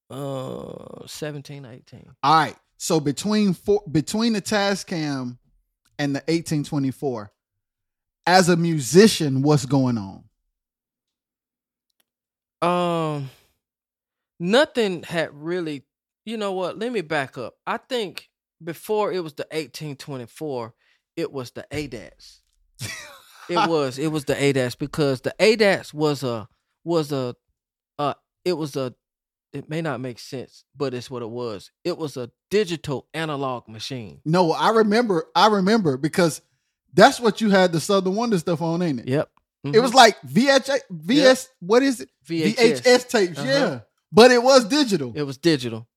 uh 0.09 1.05
17, 1.05 1.65
18. 1.65 2.05
All 2.23 2.35
right. 2.35 2.55
So 2.77 2.99
between 2.99 3.53
four, 3.53 3.83
between 3.89 4.33
the 4.33 4.41
Tascam 4.41 5.37
and 5.97 6.15
the 6.15 6.19
1824, 6.19 7.31
as 8.27 8.49
a 8.49 8.57
musician, 8.57 9.41
what's 9.41 9.65
going 9.65 9.97
on? 9.97 10.23
Um, 12.61 13.29
nothing 14.39 15.03
had 15.03 15.29
really. 15.33 15.83
You 16.25 16.37
know 16.37 16.53
what? 16.53 16.79
Let 16.79 16.91
me 16.91 17.01
back 17.01 17.37
up. 17.37 17.53
I 17.67 17.77
think 17.77 18.29
before 18.63 19.11
it 19.13 19.19
was 19.19 19.33
the 19.33 19.47
eighteen 19.51 19.95
twenty 19.95 20.25
four, 20.25 20.73
it 21.15 21.31
was 21.31 21.51
the 21.51 21.65
ADATs. 21.71 22.41
It 23.47 23.69
was 23.69 23.99
it 23.99 24.07
was 24.07 24.25
the 24.25 24.33
ADATs 24.35 24.77
because 24.77 25.21
the 25.21 25.35
ADATs 25.39 25.93
was 25.93 26.23
a 26.23 26.47
was 26.83 27.11
a, 27.11 27.35
a 27.99 28.15
it 28.43 28.53
was 28.53 28.75
a 28.75 28.93
it 29.53 29.69
may 29.69 29.81
not 29.81 30.01
make 30.01 30.19
sense, 30.19 30.65
but 30.75 30.93
it's 30.93 31.09
what 31.09 31.21
it 31.21 31.29
was. 31.29 31.71
It 31.83 31.97
was 31.97 32.17
a 32.17 32.31
digital 32.49 33.07
analog 33.13 33.67
machine. 33.69 34.19
No, 34.25 34.51
I 34.51 34.71
remember. 34.71 35.25
I 35.35 35.47
remember 35.47 35.97
because 35.97 36.41
that's 36.93 37.19
what 37.19 37.39
you 37.39 37.49
had 37.49 37.71
the 37.71 37.79
Southern 37.79 38.15
Wonder 38.15 38.37
stuff 38.37 38.61
on, 38.61 38.81
ain't 38.81 39.01
it? 39.01 39.07
Yep. 39.07 39.29
It 39.73 39.79
was 39.79 39.93
like 39.95 40.19
VHS, 40.21 40.81
VS. 40.91 41.49
What 41.59 41.81
is 41.81 42.01
it? 42.01 42.09
VHS. 42.27 42.55
VHS 42.55 43.09
tapes. 43.09 43.39
Uh-huh. 43.39 43.47
Yeah, 43.47 43.79
but 44.11 44.31
it 44.31 44.43
was 44.43 44.65
digital. 44.65 45.13
It 45.15 45.23
was 45.23 45.37
digital. 45.37 45.87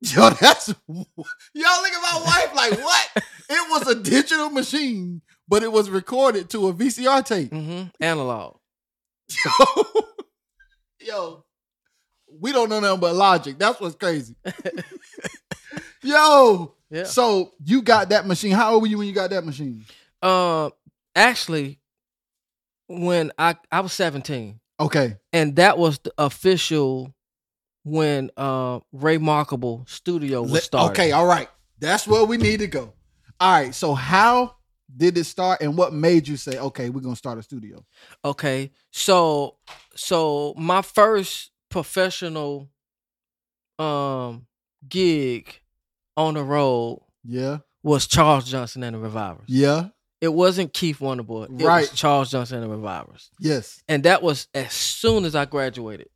Yo, 0.00 0.30
that's 0.40 0.68
y'all 0.68 0.76
look 0.94 1.92
at 1.92 2.02
my 2.02 2.22
wife 2.24 2.54
like 2.54 2.78
what? 2.80 3.08
it 3.50 3.70
was 3.70 3.86
a 3.88 3.94
digital 3.96 4.48
machine, 4.50 5.22
but 5.48 5.62
it 5.62 5.72
was 5.72 5.90
recorded 5.90 6.48
to 6.50 6.68
a 6.68 6.72
VCR 6.74 7.24
tape. 7.24 7.50
hmm 7.52 7.82
Analog. 8.00 8.58
Yo, 9.44 10.02
yo, 11.00 11.44
we 12.40 12.52
don't 12.52 12.68
know 12.68 12.80
nothing 12.80 13.00
but 13.00 13.14
logic. 13.14 13.58
That's 13.58 13.80
what's 13.80 13.96
crazy. 13.96 14.36
yo, 16.02 16.74
Yeah. 16.90 17.04
so 17.04 17.52
you 17.64 17.82
got 17.82 18.10
that 18.10 18.26
machine. 18.26 18.52
How 18.52 18.72
old 18.74 18.82
were 18.82 18.88
you 18.88 18.98
when 18.98 19.06
you 19.08 19.12
got 19.14 19.30
that 19.30 19.44
machine? 19.44 19.84
Uh, 20.22 20.70
actually, 21.14 21.78
when 22.86 23.32
I 23.38 23.56
I 23.70 23.80
was 23.80 23.92
seventeen, 23.92 24.60
Okay, 24.80 25.16
and 25.32 25.56
that 25.56 25.76
was 25.78 25.98
the 25.98 26.12
official 26.18 27.12
when 27.84 28.30
uh 28.36 28.80
Ray 28.92 29.18
Markable 29.18 29.84
Studio 29.88 30.42
was 30.42 30.64
started. 30.64 30.92
okay, 30.92 31.12
all 31.12 31.26
right. 31.26 31.48
That's 31.80 32.06
where 32.06 32.24
we 32.24 32.36
need 32.36 32.58
to 32.60 32.66
go. 32.66 32.92
All 33.40 33.52
right, 33.52 33.74
so 33.74 33.94
how 33.94 34.56
did 34.96 35.16
it 35.18 35.24
start, 35.24 35.60
and 35.60 35.76
what 35.76 35.92
made 35.92 36.26
you 36.26 36.36
say, 36.36 36.58
okay, 36.58 36.90
we're 36.90 37.00
gonna 37.02 37.14
start 37.16 37.38
a 37.38 37.42
studio? 37.42 37.84
Okay. 38.24 38.70
So 38.90 39.56
so 39.94 40.54
my 40.56 40.82
first 40.82 41.50
professional 41.70 42.68
um 43.78 44.46
gig 44.88 45.60
on 46.16 46.34
the 46.34 46.42
road 46.42 47.02
Yeah, 47.24 47.58
was 47.82 48.06
Charles 48.06 48.50
Johnson 48.50 48.82
and 48.82 48.96
the 48.96 49.00
Revivers. 49.00 49.44
yeah, 49.48 49.88
It 50.20 50.32
wasn't 50.32 50.72
Keith 50.72 50.98
Wonderboy. 50.98 51.60
It 51.60 51.64
Right. 51.64 51.88
was 51.88 51.98
Charles 51.98 52.30
Johnson 52.30 52.60
and 52.62 52.70
the 52.72 52.76
Revivers. 52.76 53.30
yes. 53.38 53.80
And 53.88 54.02
that 54.04 54.22
was 54.22 54.48
as 54.54 54.72
soon 54.72 55.24
as 55.24 55.34
I 55.36 55.44
graduated 55.44 56.08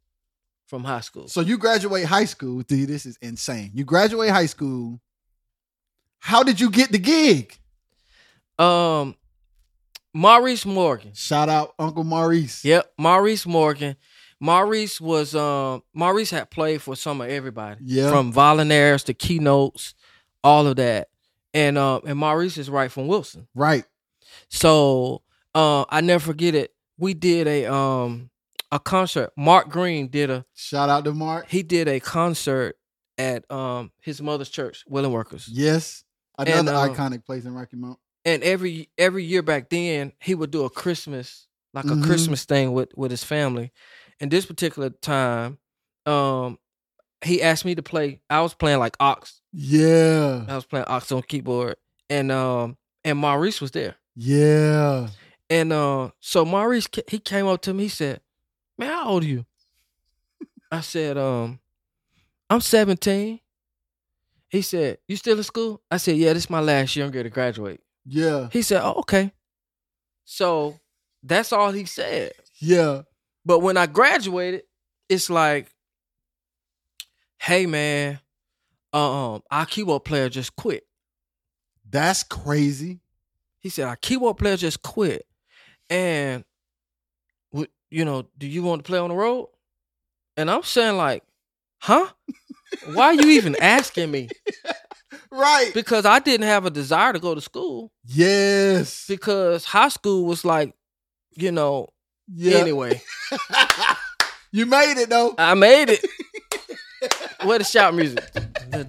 from 0.72 0.84
high 0.84 1.02
school. 1.02 1.28
So 1.28 1.42
you 1.42 1.58
graduate 1.58 2.06
high 2.06 2.24
school. 2.24 2.62
Dude, 2.62 2.88
this 2.88 3.04
is 3.04 3.18
insane. 3.20 3.72
You 3.74 3.84
graduate 3.84 4.30
high 4.30 4.46
school. 4.46 5.02
How 6.18 6.42
did 6.42 6.58
you 6.60 6.70
get 6.70 6.90
the 6.90 6.96
gig? 6.98 7.58
Um 8.58 9.14
Maurice 10.14 10.64
Morgan. 10.64 11.12
Shout 11.12 11.50
out 11.50 11.74
Uncle 11.78 12.04
Maurice. 12.04 12.64
Yep, 12.64 12.90
Maurice 12.96 13.44
Morgan. 13.44 13.96
Maurice 14.40 14.98
was 14.98 15.34
um 15.34 15.82
Maurice 15.92 16.30
had 16.30 16.50
played 16.50 16.80
for 16.80 16.96
some 16.96 17.20
of 17.20 17.28
everybody. 17.28 17.78
Yeah. 17.84 18.08
From 18.08 18.32
Volunteers 18.32 19.04
to 19.04 19.12
keynotes, 19.12 19.92
all 20.42 20.66
of 20.66 20.76
that. 20.76 21.08
And 21.52 21.76
um 21.76 22.00
and 22.06 22.18
Maurice 22.18 22.56
is 22.56 22.70
right 22.70 22.90
from 22.90 23.08
Wilson. 23.08 23.46
Right. 23.54 23.84
So 24.48 25.20
uh 25.54 25.84
I 25.90 26.00
never 26.00 26.24
forget 26.24 26.54
it. 26.54 26.72
We 26.96 27.12
did 27.12 27.46
a 27.46 27.70
um 27.70 28.30
a 28.72 28.80
concert. 28.80 29.30
Mark 29.36 29.68
Green 29.68 30.08
did 30.08 30.30
a 30.30 30.44
Shout 30.54 30.88
out 30.88 31.04
to 31.04 31.12
Mark. 31.12 31.46
he 31.48 31.62
did 31.62 31.86
a 31.86 32.00
concert 32.00 32.76
at 33.18 33.48
um 33.52 33.92
his 34.00 34.20
mother's 34.20 34.48
church, 34.48 34.82
Willing 34.88 35.12
Workers. 35.12 35.46
Yes. 35.48 36.02
Another 36.38 36.58
And, 36.58 36.68
uh, 36.70 36.88
iconic 36.88 37.24
place 37.24 37.44
in 37.44 37.54
Rocky 37.54 37.76
Mount. 37.76 37.98
and 38.24 38.42
every 38.42 38.88
every 38.98 39.22
year 39.24 39.42
back 39.42 39.68
then 39.70 40.12
he 40.20 40.34
would 40.34 40.50
do 40.50 40.64
a 40.64 40.70
christmas 40.70 41.46
like 41.74 41.84
a 41.84 41.88
Mhm. 41.88 42.04
christmas 42.04 42.44
thing 42.44 42.72
with 42.72 42.88
with 42.96 43.10
his 43.10 43.22
family 43.24 43.70
and 44.20 44.30
this 44.30 44.46
particular 44.46 44.88
time 44.90 45.58
um 46.06 46.58
he 47.24 47.42
asked 47.42 47.64
me 47.64 47.74
to 47.74 47.82
play 47.82 48.20
i 48.30 48.40
was 48.40 48.54
playing 48.54 48.78
like 48.78 48.96
ox 49.00 49.40
Yeah. 49.52 50.44
i 50.48 50.54
was 50.54 50.64
playing 50.64 50.86
ox 50.88 51.10
on 51.12 51.22
keyboard 51.22 51.76
and 52.08 52.30
um 52.32 52.76
and 53.04 53.18
maurice 53.18 53.60
was 53.60 53.72
there 53.72 53.96
Yeah. 54.16 55.08
and 55.50 55.72
uh 55.72 56.10
so 56.20 56.44
maurice 56.44 56.88
he 57.08 57.18
came 57.18 57.46
up 57.46 57.60
to 57.62 57.74
me 57.74 57.84
he 57.84 57.88
said 57.88 58.20
man 58.84 58.92
how 58.92 59.08
old 59.08 59.22
are 59.24 59.26
you 59.26 59.44
i 60.70 60.80
said 60.80 61.16
um 61.18 61.58
i'm 62.50 62.60
17 62.60 63.40
he 64.48 64.62
said 64.62 64.98
you 65.08 65.16
still 65.16 65.36
in 65.36 65.42
school 65.42 65.80
i 65.90 65.96
said 65.96 66.16
yeah 66.16 66.32
this 66.32 66.44
is 66.44 66.50
my 66.50 66.60
last 66.60 66.94
year 66.96 67.04
i'm 67.06 67.12
going 67.12 67.24
to 67.24 67.30
graduate 67.30 67.80
Yeah. 68.04 68.48
he 68.52 68.62
said, 68.62 68.82
"Oh, 68.82 68.94
okay." 69.00 69.32
So 70.24 70.78
that's 71.22 71.52
all 71.52 71.70
he 71.72 71.84
said. 71.84 72.32
Yeah. 72.60 73.02
But 73.44 73.60
when 73.60 73.76
I 73.76 73.86
graduated, 73.86 74.62
it's 75.08 75.28
like, 75.30 75.68
"Hey, 77.38 77.66
man, 77.66 78.20
um, 78.92 79.42
our 79.50 79.66
keyboard 79.66 80.04
player 80.04 80.28
just 80.28 80.54
quit." 80.56 80.84
That's 81.88 82.22
crazy. 82.24 83.00
He 83.60 83.68
said, 83.68 83.86
"Our 83.86 83.96
keyboard 83.96 84.36
player 84.38 84.56
just 84.56 84.82
quit, 84.82 85.26
and, 85.90 86.44
you 87.92 88.04
know, 88.04 88.26
do 88.38 88.46
you 88.46 88.62
want 88.62 88.84
to 88.84 88.88
play 88.88 88.98
on 88.98 89.10
the 89.10 89.14
road?" 89.16 89.48
And 90.36 90.50
I'm 90.50 90.62
saying, 90.62 90.96
like, 90.96 91.22
"Huh? 91.78 92.08
Why 92.94 93.06
are 93.06 93.14
you 93.14 93.30
even 93.30 93.54
asking 93.60 94.10
me?" 94.10 94.28
Right. 95.30 95.70
Because 95.72 96.04
I 96.04 96.18
didn't 96.18 96.46
have 96.46 96.66
a 96.66 96.70
desire 96.70 97.12
to 97.12 97.18
go 97.18 97.34
to 97.34 97.40
school. 97.40 97.90
Yes. 98.04 99.06
Because 99.08 99.64
high 99.64 99.88
school 99.88 100.26
was 100.26 100.44
like, 100.44 100.74
you 101.34 101.50
know, 101.52 101.88
Yeah. 102.28 102.58
anyway. 102.58 103.00
you 104.52 104.66
made 104.66 105.00
it 105.00 105.08
though. 105.08 105.34
I 105.38 105.54
made 105.54 105.88
it. 105.90 106.04
Where 107.44 107.58
the 107.58 107.64
shout 107.64 107.94
music? 107.94 108.22
I'm 108.72 108.82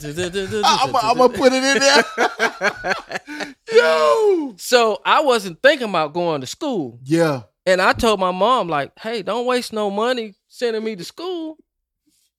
gonna 1.15 1.29
put 1.29 1.51
it 1.53 1.63
in 1.63 1.79
there. 1.79 3.53
Yo. 3.71 4.53
so 4.57 5.01
I 5.05 5.21
wasn't 5.21 5.61
thinking 5.61 5.89
about 5.89 6.13
going 6.13 6.41
to 6.41 6.47
school, 6.47 6.99
Yeah. 7.03 7.43
And 7.65 7.81
I 7.81 7.93
told 7.93 8.19
my 8.19 8.31
mom 8.31 8.67
like, 8.67 8.91
"Hey, 8.99 9.21
don't 9.21 9.45
waste 9.45 9.73
no 9.73 9.89
money 9.89 10.35
sending 10.47 10.83
me 10.83 10.95
to 10.95 11.03
school." 11.03 11.57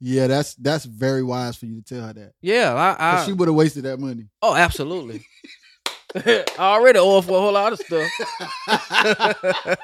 Yeah, 0.00 0.26
that's 0.26 0.54
that's 0.56 0.84
very 0.84 1.22
wise 1.22 1.56
for 1.56 1.66
you 1.66 1.80
to 1.80 1.82
tell 1.94 2.06
her 2.06 2.12
that. 2.12 2.32
Yeah, 2.42 2.74
I, 2.74 3.16
I 3.22 3.24
she 3.26 3.32
would 3.32 3.48
have 3.48 3.54
wasted 3.54 3.84
that 3.84 3.98
money. 3.98 4.26
oh, 4.42 4.54
absolutely. 4.54 5.24
I 6.14 6.44
already 6.58 6.98
owe 6.98 7.20
for 7.22 7.36
a 7.38 7.40
whole 7.40 7.52
lot 7.52 7.72
of 7.72 7.80
stuff. 7.80 8.10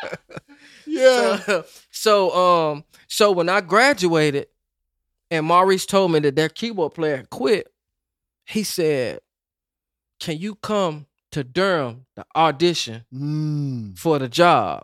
Yeah. 0.87 1.37
So, 1.39 1.65
so 1.91 2.31
um 2.37 2.85
so 3.07 3.31
when 3.31 3.49
I 3.49 3.61
graduated 3.61 4.49
and 5.31 5.47
Maurice 5.47 5.87
told 5.87 6.11
me 6.13 6.19
that 6.21 6.35
their 6.35 6.49
keyboard 6.49 6.95
player 6.95 7.25
quit, 7.31 7.69
he 8.45 8.65
said, 8.65 9.21
Can 10.19 10.39
you 10.39 10.57
come 10.57 11.07
to 11.31 11.45
Durham 11.45 12.07
to 12.17 12.25
audition 12.35 13.05
Mm. 13.15 13.97
for 13.99 14.19
the 14.19 14.29
job? 14.29 14.83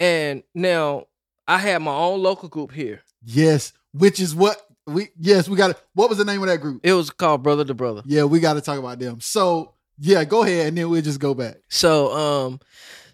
And 0.00 0.42
now 0.54 1.06
I 1.48 1.58
had 1.58 1.80
my 1.82 1.94
own 1.94 2.22
local 2.22 2.48
group 2.48 2.72
here. 2.72 3.02
Yes. 3.24 3.72
Which 3.92 4.20
is 4.20 4.34
what 4.34 4.60
we 4.86 5.08
yes, 5.18 5.48
we 5.48 5.56
got 5.56 5.80
what 5.94 6.08
was 6.08 6.18
the 6.18 6.24
name 6.24 6.42
of 6.42 6.48
that 6.48 6.60
group? 6.60 6.80
It 6.84 6.92
was 6.92 7.10
called 7.10 7.42
Brother 7.42 7.64
to 7.64 7.74
Brother. 7.74 8.02
Yeah, 8.04 8.24
we 8.24 8.40
got 8.40 8.54
to 8.54 8.60
talk 8.60 8.78
about 8.78 8.98
them. 8.98 9.20
So 9.20 9.74
yeah, 9.98 10.22
go 10.24 10.42
ahead 10.44 10.68
and 10.68 10.76
then 10.78 10.90
we'll 10.90 11.02
just 11.02 11.18
go 11.20 11.34
back. 11.34 11.56
So 11.68 12.12
um 12.12 12.60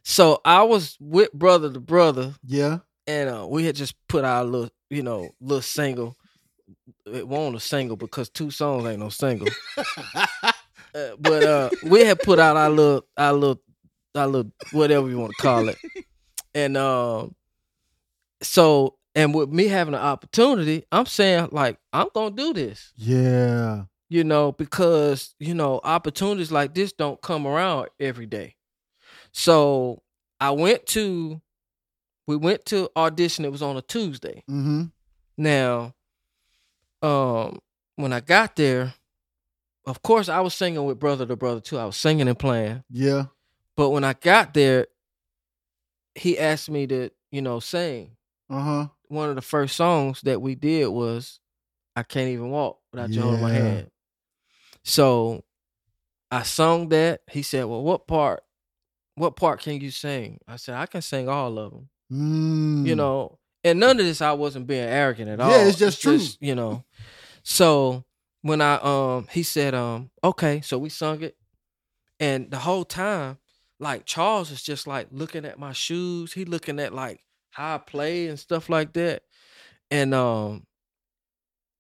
so 0.03 0.41
I 0.45 0.63
was 0.65 0.97
with 1.01 1.33
Brother 1.33 1.73
to 1.73 1.79
Brother 1.81 2.35
Yeah. 2.45 2.79
and 3.07 3.31
uh, 3.31 3.47
we 3.49 3.65
had 3.65 3.77
just 3.77 3.95
put 4.09 4.25
our 4.25 4.45
little, 4.45 4.71
you 4.91 5.03
know, 5.03 5.31
little 5.41 5.63
single. 5.63 6.17
It 7.07 7.27
wasn't 7.29 7.57
a 7.57 7.61
single 7.61 7.97
because 7.97 8.29
two 8.29 8.51
songs 8.51 8.85
ain't 8.87 8.99
no 9.01 9.09
single. 9.09 9.49
Uh, 10.95 11.17
but 11.21 11.43
uh, 11.43 11.71
we 11.85 12.05
had 12.05 12.19
put 12.19 12.39
out 12.39 12.55
our 12.55 12.69
little, 12.69 13.03
our 13.17 13.33
little, 13.33 13.59
our 14.15 14.27
little, 14.27 14.53
whatever 14.73 15.09
you 15.09 15.19
want 15.19 15.33
to 15.35 15.43
call 15.43 15.71
it, 15.71 15.79
and 16.55 16.77
um, 16.77 17.35
so 18.43 18.97
and 19.15 19.35
with 19.35 19.51
me 19.51 19.69
having 19.69 19.95
an 19.95 20.01
opportunity, 20.01 20.85
I'm 20.91 21.07
saying 21.07 21.49
like 21.53 21.79
I'm 21.93 22.09
gonna 22.15 22.35
do 22.35 22.53
this, 22.53 22.93
yeah. 22.97 23.85
you 24.09 24.25
know, 24.25 24.53
because 24.53 25.35
you 25.39 25.55
know 25.55 25.81
opportunities 25.85 26.53
like 26.53 26.75
this 26.75 26.93
don't 26.93 27.21
come 27.21 27.47
around 27.47 27.89
every 28.01 28.27
day. 28.27 28.57
So 29.33 30.03
I 30.41 30.51
went 30.51 30.87
to, 30.89 31.41
we 32.27 32.37
went 32.37 32.65
to 32.67 32.91
audition. 32.97 33.45
It 33.45 33.53
was 33.53 33.63
on 33.63 33.77
a 33.77 33.83
Tuesday. 33.83 34.45
Mm-hmm. 34.51 34.85
Now, 35.39 35.95
um, 37.01 37.59
when 37.97 38.13
I 38.13 38.21
got 38.21 38.57
there, 38.57 38.95
of 39.87 40.03
course 40.03 40.29
I 40.29 40.41
was 40.41 40.55
singing 40.55 40.85
with 40.85 40.99
brother 40.99 41.27
to 41.27 41.37
brother 41.37 41.61
too. 41.61 41.79
I 41.79 41.85
was 41.85 41.97
singing 41.97 42.29
and 42.29 42.39
playing. 42.39 42.85
Yeah. 42.91 43.27
But 43.77 43.91
when 43.91 44.05
I 44.05 44.13
got 44.13 44.55
there, 44.55 44.87
he 46.15 46.39
asked 46.39 46.71
me 46.71 46.87
to, 46.87 47.11
you 47.31 47.43
know, 47.43 47.61
sing. 47.61 48.17
Uh-huh. 48.51 48.89
One 49.09 49.29
of 49.31 49.37
the 49.37 49.43
first 49.43 49.77
songs 49.77 50.21
that 50.23 50.41
we 50.43 50.55
did 50.55 50.89
was 50.89 51.41
I 51.97 52.03
Can't 52.03 52.29
Even 52.31 52.51
Walk 52.51 52.79
Without 52.93 53.11
You 53.11 53.23
Holding 53.23 53.41
My 53.43 53.53
Yeah. 53.53 53.63
Hand. 53.63 53.91
So 54.85 55.45
I 56.31 56.43
sung 56.43 56.89
that. 56.91 57.21
He 57.31 57.43
said, 57.43 57.65
Well, 57.65 57.83
what 57.83 58.07
part? 58.07 58.43
What 59.15 59.37
part 59.37 59.61
can 59.61 59.81
you 59.81 59.91
sing? 59.91 60.39
I 60.49 60.57
said, 60.57 60.75
I 60.75 60.87
can 60.87 61.03
sing 61.03 61.29
all 61.29 61.59
of 61.59 61.71
them. 61.73 61.89
Mm. 62.11 62.87
You 62.87 62.95
know, 62.97 63.39
and 63.65 63.79
none 63.79 63.99
of 64.01 64.07
this 64.07 64.21
I 64.23 64.33
wasn't 64.33 64.67
being 64.67 64.89
arrogant 64.89 65.29
at 65.29 65.41
all. 65.41 65.51
Yeah, 65.51 65.67
it's 65.67 65.79
just 65.79 66.01
true. 66.03 66.19
you 66.41 66.55
know. 66.55 66.85
So 67.43 68.05
when 68.43 68.61
I 68.61 68.75
um 68.77 69.29
he 69.31 69.43
said 69.43 69.75
um 69.75 70.11
okay, 70.23 70.61
so 70.63 70.79
we 70.79 70.89
sung 70.89 71.23
it, 71.23 71.37
and 72.19 72.51
the 72.51 72.59
whole 72.59 72.85
time 72.85 73.39
like 73.83 74.07
Charles 74.07 74.51
is 74.53 74.63
just 74.63 74.87
like 74.87 75.09
looking 75.11 75.45
at 75.45 75.59
my 75.59 75.73
shoes. 75.73 76.33
He 76.33 76.45
looking 76.45 76.79
at 76.79 76.95
like 76.95 77.21
how 77.51 77.75
I 77.75 77.79
play 77.79 78.29
and 78.29 78.39
stuff 78.39 78.69
like 78.69 78.93
that, 78.95 79.25
and 79.91 80.15
um 80.15 80.67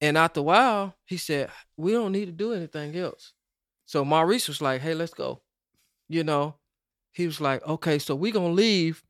and 0.00 0.18
after 0.18 0.40
a 0.40 0.42
while 0.42 0.96
he 1.06 1.16
said 1.16 1.48
we 1.76 1.92
don't 1.92 2.12
need 2.12 2.26
to 2.26 2.32
do 2.32 2.52
anything 2.52 2.96
else. 2.96 3.32
So 3.86 4.04
Maurice 4.04 4.48
was 4.48 4.60
like, 4.60 4.80
hey, 4.80 4.94
let's 4.94 5.14
go. 5.14 5.42
You 6.08 6.24
know, 6.24 6.56
he 7.12 7.26
was 7.26 7.40
like, 7.40 7.66
okay, 7.66 7.98
so 7.98 8.14
we 8.14 8.32
gonna 8.32 8.52
leave. 8.52 9.02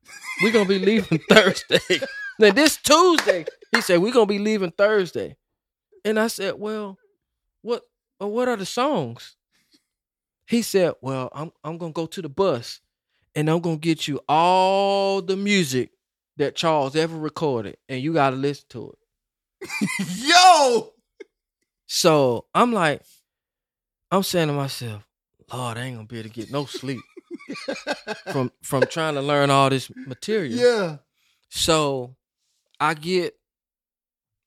we 0.43 0.51
gonna 0.51 0.69
be 0.69 0.79
leaving 0.79 1.21
Thursday. 1.31 2.01
now 2.39 2.53
this 2.53 2.77
Tuesday, 2.77 3.47
he 3.71 3.81
said, 3.81 4.01
we 4.01 4.11
gonna 4.11 4.27
be 4.27 4.39
leaving 4.39 4.71
Thursday. 4.71 5.37
And 6.05 6.19
I 6.19 6.27
said, 6.27 6.55
well, 6.59 6.99
what 7.63 7.85
uh, 8.21 8.27
what 8.27 8.49
are 8.49 8.57
the 8.57 8.67
songs? 8.67 9.37
He 10.47 10.63
said, 10.63 10.95
well, 11.01 11.31
I'm 11.33 11.53
I'm 11.65 11.79
gonna 11.79 11.93
go 11.93 12.07
to 12.07 12.23
the 12.23 12.29
bus 12.29 12.81
and 13.35 13.49
I'm 13.49 13.61
gonna 13.61 13.77
get 13.77 14.07
you 14.09 14.21
all 14.29 15.23
the 15.23 15.37
music 15.37 15.91
that 16.37 16.55
Charles 16.57 16.97
ever 16.97 17.17
recorded, 17.17 17.77
and 17.89 18.01
you 18.03 18.13
gotta 18.13 18.37
listen 18.37 18.65
to 18.71 18.95
it. 19.61 19.69
Yo, 20.17 20.93
So 21.87 22.47
I'm 22.55 22.73
like, 22.73 23.03
I'm 24.11 24.23
saying 24.23 24.49
to 24.49 24.55
myself, 24.55 25.07
Lord, 25.53 25.79
I 25.79 25.83
ain't 25.85 25.97
gonna 25.97 26.07
be 26.09 26.19
able 26.19 26.29
to 26.29 26.35
get 26.35 26.51
no 26.51 26.65
sleep 26.65 27.01
from 28.33 28.51
from 28.63 28.87
trying 28.87 29.15
to 29.15 29.23
learn 29.23 29.51
all 29.51 29.71
this 29.71 29.91
material. 30.07 30.59
yeah, 30.59 30.97
So 31.51 32.17
I 32.81 32.95
get 32.95 33.35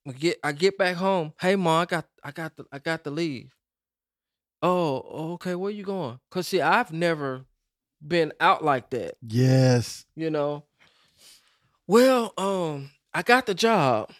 I 0.06 0.12
get 0.12 0.38
I 0.44 0.52
get 0.52 0.76
back 0.78 0.96
home. 0.96 1.32
Hey 1.40 1.56
mom, 1.56 1.82
I 1.82 1.86
got 1.86 2.06
I 2.22 2.30
got 2.30 2.56
the 2.56 2.66
I 2.70 2.78
got 2.78 3.02
to 3.04 3.10
leave. 3.10 3.55
Oh, 4.62 5.32
okay, 5.34 5.54
where 5.54 5.70
you 5.70 5.84
going? 5.84 6.18
Cause 6.30 6.48
see, 6.48 6.60
I've 6.60 6.92
never 6.92 7.44
been 8.06 8.32
out 8.40 8.64
like 8.64 8.90
that, 8.90 9.16
yes, 9.22 10.06
you 10.16 10.30
know. 10.30 10.64
Well, 11.86 12.32
um, 12.36 12.90
I 13.14 13.22
got 13.22 13.46
the 13.46 13.54
job. 13.54 14.10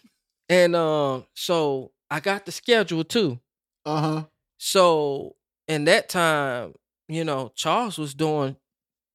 And 0.49 0.76
um, 0.76 1.26
so 1.34 1.93
I 2.11 2.20
got 2.20 2.47
the 2.47 2.53
schedule 2.53 3.05
too. 3.05 3.41
uh 3.84 4.01
huh, 4.01 4.24
So 4.59 5.37
in 5.66 5.84
that 5.87 6.09
time, 6.09 6.74
you 7.09 7.24
know, 7.24 7.51
Charles 7.55 7.99
was 7.99 8.14
doing 8.14 8.57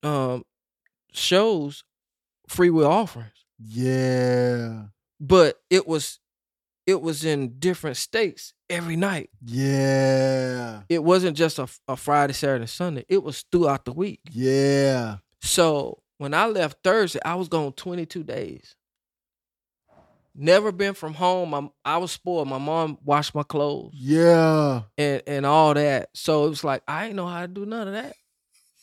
um 0.03 0.43
shows, 1.13 1.83
free 2.49 2.69
will 2.69 2.87
offerings, 2.87 3.45
yeah, 3.59 4.85
but 5.19 5.61
it 5.69 5.87
was 5.87 6.19
it 6.85 7.01
was 7.01 7.23
in 7.25 7.59
different 7.59 7.97
states 7.97 8.53
every 8.71 8.95
night. 8.95 9.29
yeah, 9.45 10.81
It 10.89 11.03
wasn't 11.03 11.37
just 11.37 11.59
a, 11.59 11.67
a 11.87 11.95
Friday, 11.97 12.33
Saturday, 12.33 12.65
Sunday. 12.67 13.05
It 13.09 13.21
was 13.23 13.43
throughout 13.51 13.85
the 13.85 13.91
week. 13.93 14.21
yeah. 14.31 15.17
So 15.41 16.01
when 16.17 16.33
I 16.33 16.45
left 16.45 16.77
Thursday, 16.83 17.19
I 17.25 17.35
was 17.35 17.47
gone 17.47 17.73
22 17.73 18.23
days. 18.23 18.75
Never 20.33 20.71
been 20.71 20.93
from 20.93 21.13
home. 21.13 21.53
I, 21.53 21.69
I 21.83 21.97
was 21.97 22.11
spoiled. 22.13 22.47
My 22.47 22.57
mom 22.57 22.97
washed 23.03 23.35
my 23.35 23.43
clothes. 23.43 23.93
Yeah. 23.95 24.83
and 24.97 25.21
and 25.27 25.45
all 25.45 25.73
that. 25.73 26.09
So 26.13 26.45
it 26.45 26.49
was 26.49 26.63
like 26.63 26.83
I 26.87 27.07
ain't 27.07 27.15
know 27.15 27.27
how 27.27 27.41
to 27.41 27.47
do 27.47 27.65
none 27.65 27.87
of 27.89 27.93
that. 27.95 28.13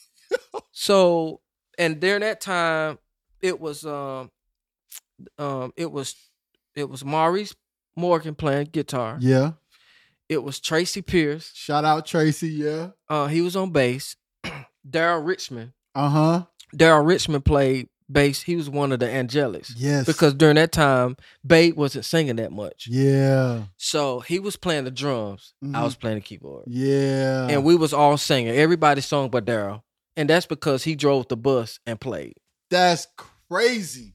so 0.72 1.40
and 1.78 1.98
during 2.00 2.20
that 2.20 2.40
time, 2.42 2.98
it 3.40 3.58
was 3.58 3.86
um 3.86 4.30
um 5.38 5.72
it 5.76 5.90
was 5.90 6.14
it 6.74 6.88
was 6.90 7.02
Maurice 7.04 7.54
Morgan 7.96 8.34
playing 8.34 8.66
guitar. 8.70 9.16
Yeah. 9.20 9.52
It 10.28 10.42
was 10.42 10.60
Tracy 10.60 11.02
Pierce. 11.02 11.50
Shout 11.54 11.84
out 11.84 12.06
Tracy. 12.06 12.48
Yeah. 12.48 12.90
Uh, 13.08 13.26
he 13.26 13.40
was 13.40 13.56
on 13.56 13.70
bass. 13.70 14.16
Daryl 14.88 15.24
Richmond. 15.24 15.72
Uh 15.94 16.08
huh. 16.08 16.44
Daryl 16.76 17.06
Richmond 17.06 17.44
played 17.44 17.88
bass. 18.10 18.42
He 18.42 18.54
was 18.56 18.68
one 18.68 18.92
of 18.92 19.00
the 19.00 19.06
Angelics. 19.06 19.72
Yes. 19.76 20.04
Because 20.06 20.34
during 20.34 20.56
that 20.56 20.70
time, 20.72 21.16
Bate 21.46 21.76
wasn't 21.76 22.04
singing 22.04 22.36
that 22.36 22.52
much. 22.52 22.86
Yeah. 22.90 23.62
So 23.78 24.20
he 24.20 24.38
was 24.38 24.56
playing 24.56 24.84
the 24.84 24.90
drums. 24.90 25.54
I 25.62 25.66
Mhm. 25.66 25.82
was 25.84 25.96
playing 25.96 26.16
the 26.18 26.22
keyboard. 26.22 26.64
Yeah. 26.66 27.46
and 27.48 27.64
we 27.64 27.74
was 27.74 27.92
all 27.94 28.16
singing. 28.18 28.54
Everybody 28.54 29.00
sung 29.00 29.30
but 29.30 29.44
Daryl, 29.46 29.82
and 30.16 30.28
that's 30.28 30.46
because 30.46 30.84
he 30.84 30.94
drove 30.94 31.28
the 31.28 31.36
bus 31.36 31.80
and 31.86 31.98
played. 32.00 32.34
That's 32.70 33.06
crazy. 33.50 34.14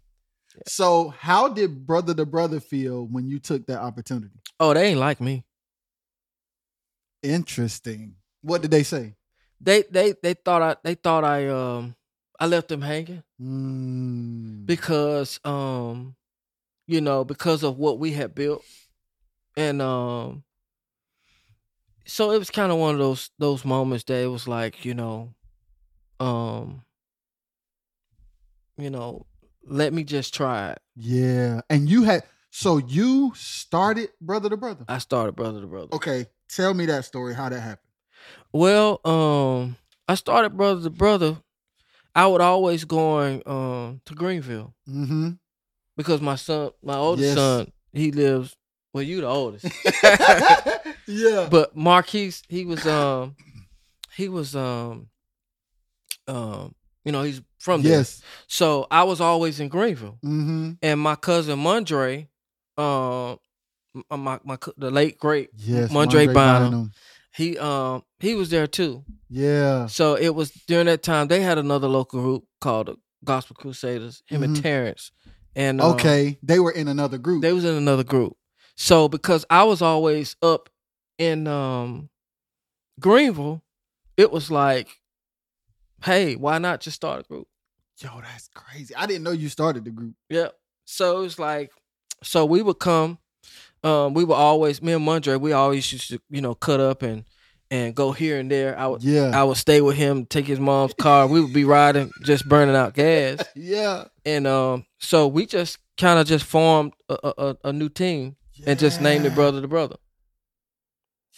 So, 0.67 1.09
how 1.17 1.49
did 1.49 1.87
brother 1.87 2.13
to 2.13 2.25
brother 2.27 2.59
feel 2.59 3.07
when 3.07 3.27
you 3.27 3.39
took 3.39 3.65
that 3.65 3.79
opportunity? 3.79 4.39
Oh, 4.59 4.75
they 4.75 4.89
ain't 4.89 4.99
like 4.99 5.19
me. 5.19 5.43
Interesting. 7.23 8.15
What 8.41 8.61
did 8.61 8.71
they 8.71 8.83
say? 8.83 9.15
They 9.61 9.83
they 9.83 10.13
they 10.21 10.33
thought 10.33 10.61
I 10.61 10.75
they 10.83 10.95
thought 10.95 11.23
I 11.23 11.47
um 11.47 11.95
I 12.39 12.45
left 12.47 12.67
them 12.67 12.81
hanging 12.81 13.23
Mm. 13.41 14.65
because 14.65 15.39
um 15.43 16.15
you 16.85 17.01
know 17.01 17.23
because 17.23 17.63
of 17.63 17.77
what 17.77 17.97
we 17.99 18.11
had 18.11 18.35
built, 18.35 18.63
and 19.57 19.81
um 19.81 20.43
so 22.05 22.31
it 22.31 22.37
was 22.39 22.49
kind 22.49 22.71
of 22.71 22.77
one 22.77 22.93
of 22.95 22.99
those 22.99 23.31
those 23.39 23.63
moments 23.65 24.03
that 24.05 24.21
it 24.21 24.27
was 24.27 24.47
like 24.47 24.83
you 24.83 24.93
know 24.93 25.33
um 26.19 26.83
you 28.77 28.89
know 28.89 29.25
let 29.65 29.93
me 29.93 30.03
just 30.03 30.33
try 30.33 30.71
it. 30.71 30.79
Yeah. 30.97 31.61
And 31.69 31.89
you 31.89 32.03
had 32.03 32.23
so 32.51 32.77
you 32.77 33.31
started 33.35 34.09
brother 34.19 34.49
to 34.49 34.57
brother. 34.57 34.83
I 34.89 34.97
started 34.97 35.35
brother 35.37 35.61
to 35.61 35.67
brother. 35.67 35.93
Okay. 35.93 36.27
Tell 36.55 36.73
me 36.73 36.85
that 36.87 37.05
story. 37.05 37.33
How 37.33 37.49
that 37.49 37.59
happened. 37.59 37.79
Well, 38.51 38.99
um, 39.05 39.75
I 40.07 40.15
started 40.15 40.51
brother 40.55 40.81
to 40.83 40.89
brother. 40.89 41.37
I 42.15 42.27
would 42.27 42.41
always 42.41 42.85
going 42.85 43.41
um 43.47 44.01
to 44.05 44.13
Greenville 44.13 44.73
Mm-hmm. 44.89 45.31
because 45.97 46.21
my 46.21 46.35
son, 46.35 46.71
my 46.83 46.95
oldest 46.97 47.29
Yes. 47.29 47.35
son, 47.35 47.71
he 47.91 48.11
lives. 48.11 48.55
Well, 48.93 49.01
you 49.03 49.21
the 49.21 49.27
oldest, 49.27 49.65
yeah. 51.07 51.47
but 51.49 51.75
Marquise, 51.75 52.43
he 52.47 52.63
was 52.63 52.85
um, 52.85 53.35
he 54.15 54.29
was 54.29 54.55
um, 54.55 55.07
um, 56.27 56.75
you 57.03 57.11
know, 57.11 57.23
he's 57.23 57.41
from 57.59 57.81
there. 57.81 57.93
yes. 57.99 58.21
So 58.47 58.85
I 58.91 59.03
was 59.03 59.19
always 59.19 59.59
in 59.59 59.67
Greenville, 59.69 60.19
Mm-hmm. 60.23 60.73
and 60.83 60.99
my 60.99 61.15
cousin 61.15 61.57
Mondre, 61.59 62.27
um, 62.77 62.85
m- 62.85 63.37
my 64.09 64.39
my 64.43 64.57
cou- 64.57 64.73
the 64.77 64.89
late 64.91 65.19
great 65.19 65.49
Yes. 65.57 65.91
Mondre. 65.91 66.33
Bynum. 66.33 66.91
he 67.35 67.57
um 67.57 68.03
he 68.19 68.35
was 68.35 68.49
there 68.49 68.67
too. 68.67 69.03
Yeah. 69.29 69.87
So 69.87 70.15
it 70.15 70.29
was 70.35 70.51
during 70.67 70.85
that 70.87 71.03
time 71.03 71.27
they 71.27 71.41
had 71.41 71.57
another 71.57 71.87
local 71.87 72.21
group 72.21 72.43
called 72.61 72.87
the 72.87 72.95
Gospel 73.23 73.55
Crusaders. 73.55 74.23
Him 74.27 74.41
Mhm. 74.41 74.43
and 74.45 74.61
Terrence, 74.63 75.11
and 75.55 75.79
uh, 75.81 75.91
Okay. 75.93 76.37
They 76.43 76.59
were 76.59 76.71
in 76.71 76.87
another 76.87 77.17
group. 77.17 77.41
they 77.41 77.53
was 77.53 77.65
in 77.65 77.75
another 77.75 78.03
group. 78.03 78.35
So 78.75 79.07
because 79.07 79.45
I 79.49 79.63
was 79.63 79.81
always 79.81 80.35
up 80.41 80.69
in 81.17 81.47
um 81.47 82.09
Greenville, 82.99 83.61
it 84.17 84.31
was 84.31 84.49
like, 84.51 84.87
hey, 86.03 86.35
why 86.35 86.57
not 86.57 86.81
just 86.81 86.95
start 86.95 87.21
a 87.21 87.23
group? 87.23 87.47
Yo, 87.99 88.09
that's 88.21 88.49
crazy. 88.53 88.95
I 88.95 89.05
didn't 89.05 89.23
know 89.23 89.31
you 89.31 89.49
started 89.49 89.85
the 89.85 89.91
group. 89.91 90.15
Yeah. 90.29 90.49
So 90.85 91.17
it 91.19 91.21
was 91.21 91.39
like, 91.39 91.71
so 92.23 92.45
we 92.45 92.61
would 92.61 92.79
come. 92.79 93.17
Um, 93.83 94.13
we 94.13 94.23
were 94.23 94.35
always 94.35 94.81
me 94.81 94.93
and 94.93 95.05
Mondre, 95.05 95.39
we 95.39 95.51
always 95.51 95.91
used 95.91 96.09
to 96.09 96.19
you 96.29 96.41
know 96.41 96.55
cut 96.55 96.79
up 96.79 97.01
and 97.01 97.25
and 97.71 97.95
go 97.95 98.11
here 98.11 98.37
and 98.39 98.49
there. 98.51 98.77
I 98.77 98.87
would 98.87 99.03
Yeah. 99.03 99.31
I 99.33 99.43
would 99.43 99.57
stay 99.57 99.81
with 99.81 99.95
him, 99.97 100.25
take 100.25 100.45
his 100.45 100.59
mom's 100.59 100.93
car. 100.93 101.27
We 101.27 101.41
would 101.41 101.53
be 101.53 101.65
riding, 101.65 102.11
just 102.23 102.47
burning 102.47 102.75
out 102.75 102.93
gas. 102.93 103.43
yeah. 103.55 104.05
And 104.25 104.45
um, 104.47 104.85
so 104.99 105.27
we 105.27 105.45
just 105.45 105.79
kind 105.97 106.19
of 106.19 106.27
just 106.27 106.45
formed 106.45 106.93
a, 107.09 107.17
a, 107.37 107.57
a- 107.65 107.73
new 107.73 107.89
team 107.89 108.35
and 108.67 108.77
just 108.79 109.01
named 109.01 109.25
it 109.25 109.33
Brother 109.35 109.59
to 109.61 109.67
Brother. 109.67 109.95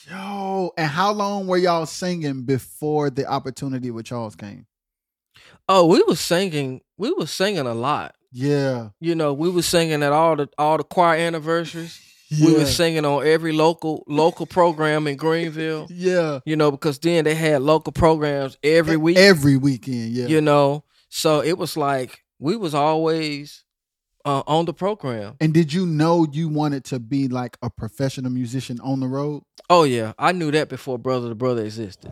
Yo, 0.10 0.72
and 0.78 0.90
how 0.90 1.12
long 1.14 1.48
were 1.48 1.58
y'all 1.58 1.86
singing 1.86 2.44
before 2.44 3.10
the 3.10 3.26
opportunity 3.26 3.90
with 3.92 4.06
Charles 4.06 4.36
came? 4.36 4.68
Oh, 5.68 5.86
we 5.88 6.04
was 6.04 6.20
singing. 6.20 6.82
We 6.98 7.12
was 7.12 7.32
singing 7.32 7.66
a 7.66 7.74
lot. 7.74 8.14
Yeah. 8.32 8.90
You 9.00 9.16
know, 9.16 9.34
we 9.34 9.50
was 9.50 9.66
singing 9.66 10.04
at 10.04 10.12
all 10.12 10.36
the 10.36 10.50
all 10.58 10.78
the 10.78 10.84
choir 10.84 11.18
anniversaries. 11.18 12.00
Yeah. 12.36 12.48
We 12.48 12.54
were 12.56 12.66
singing 12.66 13.06
on 13.06 13.26
every 13.26 13.52
local 13.54 14.04
local 14.08 14.46
program 14.46 15.08
in 15.08 15.18
Greenville. 15.18 15.88
yeah. 15.92 16.40
You 16.46 16.56
know, 16.56 16.72
because 16.72 17.00
then 17.00 17.24
they 17.24 17.36
had 17.36 17.62
local 17.62 17.94
programs 17.94 18.58
every 18.64 18.98
week. 18.98 19.18
Every 19.18 19.58
weekend, 19.58 20.12
yeah. 20.12 20.28
You 20.28 20.42
know, 20.42 20.84
so 21.10 21.42
it 21.42 21.58
was 21.58 21.78
like 21.78 22.24
we 22.40 22.56
was 22.56 22.74
always 22.76 23.64
uh, 24.26 24.44
on 24.48 24.66
the 24.66 24.74
program. 24.74 25.36
and 25.40 25.54
did 25.54 25.72
you 25.72 25.86
know 25.86 26.26
you 26.32 26.50
wanted 26.50 26.84
to 26.86 27.00
be 27.00 27.28
like 27.28 27.58
a 27.62 27.70
professional 27.70 28.32
musician 28.32 28.80
on 28.82 29.00
the 29.00 29.08
road? 29.08 29.44
Oh 29.70 29.84
yeah, 29.84 30.14
I 30.18 30.32
knew 30.32 30.52
that 30.52 30.68
before 30.70 30.98
Brother 30.98 31.30
to 31.30 31.36
Brother 31.36 31.64
existed. 31.64 32.12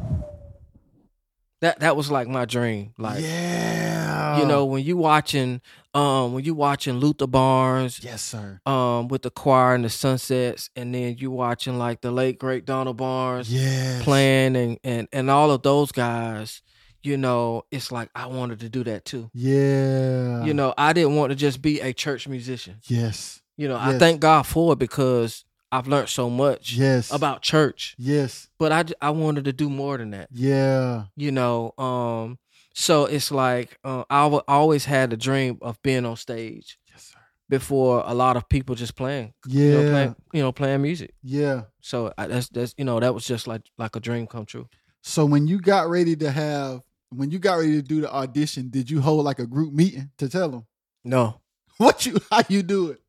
That 1.63 1.79
that 1.79 1.95
was 1.95 2.11
like 2.11 2.27
my 2.27 2.45
dream. 2.45 2.93
Like 2.97 3.21
yeah. 3.21 4.35
Yeah. 4.35 4.39
you 4.39 4.45
know, 4.45 4.65
when 4.65 4.83
you 4.83 4.97
watching 4.97 5.61
um 5.93 6.33
when 6.33 6.43
you 6.43 6.53
watching 6.55 6.95
Luther 6.97 7.27
Barnes 7.27 7.99
Yes, 8.03 8.21
sir. 8.21 8.59
um 8.65 9.07
with 9.07 9.21
the 9.21 9.29
choir 9.29 9.75
and 9.75 9.85
the 9.85 9.89
sunsets 9.89 10.69
and 10.75 10.93
then 10.93 11.15
you 11.17 11.31
watching 11.31 11.77
like 11.77 12.01
the 12.01 12.11
late 12.11 12.37
great 12.39 12.65
Donald 12.65 12.97
Barnes 12.97 13.51
Yes. 13.53 14.03
playing 14.03 14.55
and, 14.55 14.79
and 14.83 15.07
and 15.13 15.29
all 15.29 15.51
of 15.51 15.61
those 15.63 15.91
guys, 15.91 16.61
you 17.01 17.15
know, 17.17 17.63
it's 17.71 17.91
like 17.91 18.09
I 18.15 18.25
wanted 18.27 18.59
to 18.61 18.69
do 18.69 18.83
that 18.85 19.05
too. 19.05 19.29
Yeah. 19.33 20.43
You 20.43 20.53
know, 20.53 20.73
I 20.77 20.93
didn't 20.93 21.15
want 21.15 21.31
to 21.31 21.35
just 21.35 21.61
be 21.61 21.79
a 21.79 21.93
church 21.93 22.27
musician. 22.27 22.77
Yes. 22.87 23.41
You 23.57 23.67
know, 23.67 23.77
I 23.79 23.97
thank 23.99 24.19
God 24.19 24.43
for 24.43 24.73
it 24.73 24.79
because 24.79 25.45
I've 25.73 25.87
learned 25.87 26.09
so 26.09 26.29
much 26.29 26.73
Yes. 26.73 27.11
about 27.11 27.41
church, 27.41 27.95
Yes. 27.97 28.47
but 28.59 28.71
I, 28.71 28.83
I 29.07 29.09
wanted 29.09 29.45
to 29.45 29.53
do 29.53 29.69
more 29.69 29.97
than 29.97 30.11
that. 30.11 30.29
Yeah. 30.31 31.05
You 31.15 31.31
know, 31.31 31.73
um 31.77 32.37
so 32.75 33.05
it's 33.05 33.31
like 33.31 33.77
uh, 33.83 34.03
I 34.09 34.25
wa- 34.27 34.43
always 34.47 34.85
had 34.85 35.13
a 35.13 35.17
dream 35.17 35.57
of 35.61 35.81
being 35.83 36.05
on 36.05 36.15
stage 36.17 36.77
Yes, 36.91 37.11
sir. 37.13 37.19
before 37.49 38.03
a 38.05 38.13
lot 38.13 38.35
of 38.37 38.47
people 38.49 38.75
just 38.75 38.95
playing, 38.95 39.33
Yeah. 39.47 39.63
you 39.65 39.71
know, 39.83 39.89
playing, 39.91 40.15
you 40.33 40.41
know, 40.43 40.51
playing 40.51 40.81
music. 40.81 41.13
yeah. 41.23 41.63
So 41.81 42.13
I, 42.17 42.27
that's 42.27 42.49
that's 42.49 42.73
you 42.77 42.85
know 42.85 42.99
that 42.99 43.13
was 43.13 43.25
just 43.25 43.47
like 43.47 43.61
like 43.77 43.95
a 43.95 43.99
dream 43.99 44.25
come 44.27 44.45
true. 44.45 44.67
So 45.01 45.25
when 45.25 45.47
you 45.47 45.59
got 45.59 45.89
ready 45.89 46.15
to 46.15 46.31
have 46.31 46.81
when 47.09 47.29
you 47.29 47.37
got 47.37 47.55
ready 47.59 47.73
to 47.73 47.81
do 47.83 48.01
the 48.01 48.11
audition, 48.11 48.69
did 48.69 48.89
you 48.89 49.01
hold 49.01 49.23
like 49.25 49.37
a 49.39 49.45
group 49.45 49.71
meeting 49.73 50.09
to 50.17 50.27
tell 50.29 50.49
them 50.49 50.65
No, 51.03 51.41
what 51.77 52.05
you 52.07 52.17
how 52.31 52.41
you 52.49 52.63
do 52.63 52.89
it? 52.91 53.01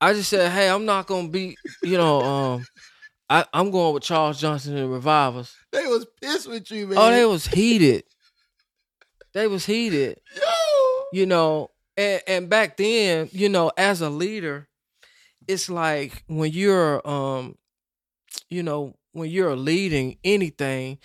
I 0.00 0.12
just 0.14 0.30
said, 0.30 0.50
hey, 0.52 0.68
I'm 0.70 0.84
not 0.86 1.06
gonna 1.06 1.28
be, 1.28 1.56
you 1.82 1.96
know, 1.98 2.20
um, 2.22 2.66
I 3.28 3.44
I'm 3.52 3.70
going 3.70 3.94
with 3.94 4.02
Charles 4.02 4.40
Johnson 4.40 4.76
and 4.76 4.84
the 4.84 4.88
Revivers. 4.88 5.54
They 5.72 5.86
was 5.86 6.06
pissed 6.20 6.48
with 6.48 6.70
you, 6.70 6.86
man. 6.86 6.98
Oh, 6.98 7.10
they 7.10 7.24
was 7.26 7.46
heated. 7.46 8.04
They 9.32 9.46
was 9.46 9.66
heated. 9.66 10.20
Yo. 10.34 10.42
you 11.12 11.26
know 11.26 11.70
and, 11.96 12.22
and 12.26 12.48
back 12.48 12.76
then 12.76 13.28
you 13.32 13.48
know 13.48 13.70
as 13.76 14.00
a 14.00 14.08
leader 14.10 14.68
it's 15.48 15.68
like 15.68 16.22
when 16.28 16.50
you're 16.52 17.06
um 17.08 17.56
you 18.48 18.62
know 18.62 18.94
when 19.12 19.28
you're 19.28 19.56
leading 19.56 20.16
anything 20.24 20.98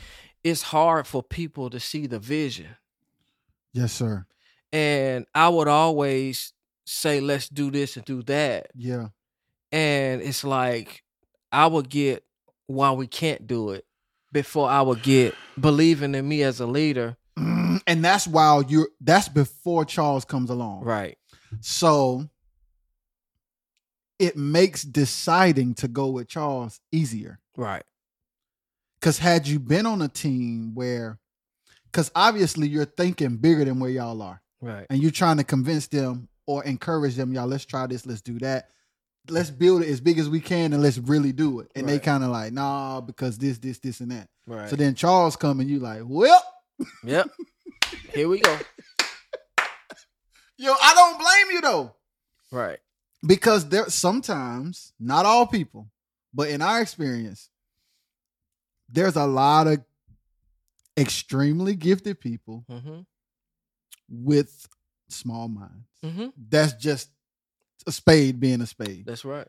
it's 0.44 0.62
hard 0.62 1.08
for 1.08 1.24
people 1.24 1.70
to 1.72 1.80
see 1.80 2.06
the 2.06 2.20
vision 2.20 2.68
Yes, 3.74 3.94
sir. 3.94 4.26
and 4.72 5.26
i 5.34 5.50
would 5.50 5.68
always 5.68 6.54
say 6.86 7.20
let's 7.20 7.50
do 7.50 7.72
this 7.72 7.96
and 7.98 8.06
do 8.06 8.22
that 8.24 8.68
Yeah. 8.76 9.08
and 9.72 10.22
it's 10.22 10.44
like 10.44 11.04
i 11.52 11.66
would 11.68 11.90
get 11.90 12.24
why 12.68 12.92
we 12.92 13.08
can't 13.08 13.48
do 13.48 13.72
it 13.72 13.86
before 14.32 14.70
i 14.70 14.82
would 14.82 15.02
get 15.04 15.34
believing 15.60 16.14
in 16.16 16.28
me 16.28 16.44
as 16.44 16.60
a 16.60 16.68
leader 16.68 17.18
Mm, 17.38 17.82
And 17.86 18.04
that's 18.06 18.26
while 18.28 18.62
you're 18.64 18.88
that's 19.02 19.28
before 19.28 19.84
Charles 19.84 20.24
comes 20.24 20.50
along. 20.50 20.84
right 20.86 21.18
So 21.60 22.30
it 24.20 24.38
makes 24.38 24.84
deciding 24.84 25.74
to 25.76 25.88
go 25.88 26.08
with 26.10 26.28
Charles 26.30 26.80
easier. 26.92 27.40
right 27.58 27.84
Cause 29.02 29.18
had 29.20 29.48
you 29.48 29.60
been 29.60 29.86
on 29.86 30.02
a 30.02 30.08
team 30.08 30.74
where 30.74 31.20
because 31.92 32.10
obviously 32.16 32.68
you're 32.68 32.86
thinking 32.86 33.38
bigger 33.38 33.66
than 33.66 33.80
where 33.80 33.90
y'all 33.92 34.22
are. 34.22 34.42
right 34.62 34.86
and 34.90 35.02
you're 35.02 35.12
trying 35.12 35.38
to 35.38 35.44
convince 35.44 35.88
them 35.88 36.28
or 36.48 36.64
encourage 36.64 37.16
them, 37.16 37.34
y'all, 37.34 37.48
let's 37.48 37.66
try 37.66 37.88
this, 37.88 38.06
let's 38.06 38.22
do 38.22 38.40
that. 38.40 38.70
Let's 39.28 39.50
build 39.50 39.82
it 39.82 39.90
as 39.90 40.02
big 40.02 40.20
as 40.20 40.30
we 40.30 40.40
can 40.40 40.74
and 40.74 40.84
let's 40.84 41.00
really 41.00 41.32
do 41.32 41.60
it. 41.60 41.72
And 41.76 41.90
they 41.90 41.98
kind 41.98 42.24
of 42.24 42.30
like, 42.30 42.54
nah, 42.54 43.02
because 43.02 43.40
this, 43.40 43.58
this, 43.58 43.80
this, 43.80 44.00
and 44.00 44.12
that. 44.12 44.30
right 44.46 44.70
So 44.70 44.76
then 44.76 44.94
Charles 44.94 45.36
come 45.36 45.60
and 45.60 45.70
you 45.70 45.80
like, 45.80 46.02
well, 46.06 46.44
yep 47.04 47.30
here 48.14 48.28
we 48.28 48.40
go 48.40 48.58
yo, 50.58 50.74
I 50.82 50.94
don't 50.94 51.20
blame 51.20 51.56
you 51.56 51.62
though. 51.62 51.96
right 52.52 52.80
Because 53.26 53.68
there 53.70 53.90
sometimes, 53.90 54.94
not 55.00 55.26
all 55.26 55.48
people, 55.48 55.90
but 56.34 56.50
in 56.50 56.62
our 56.62 56.82
experience, 56.82 57.50
there's 58.90 59.16
a 59.16 59.26
lot 59.26 59.68
of 59.68 59.80
extremely 60.98 61.76
gifted 61.76 62.20
people 62.20 62.66
mm-hmm 62.70 63.02
with 64.08 64.68
small 65.10 65.48
minds. 65.48 65.88
mm-hmm 66.04 66.28
That's 66.50 66.74
just 66.74 67.10
a 67.88 67.92
spade 67.92 68.40
being 68.40 68.62
a 68.62 68.66
spade. 68.66 69.06
That's 69.06 69.26
right. 69.26 69.48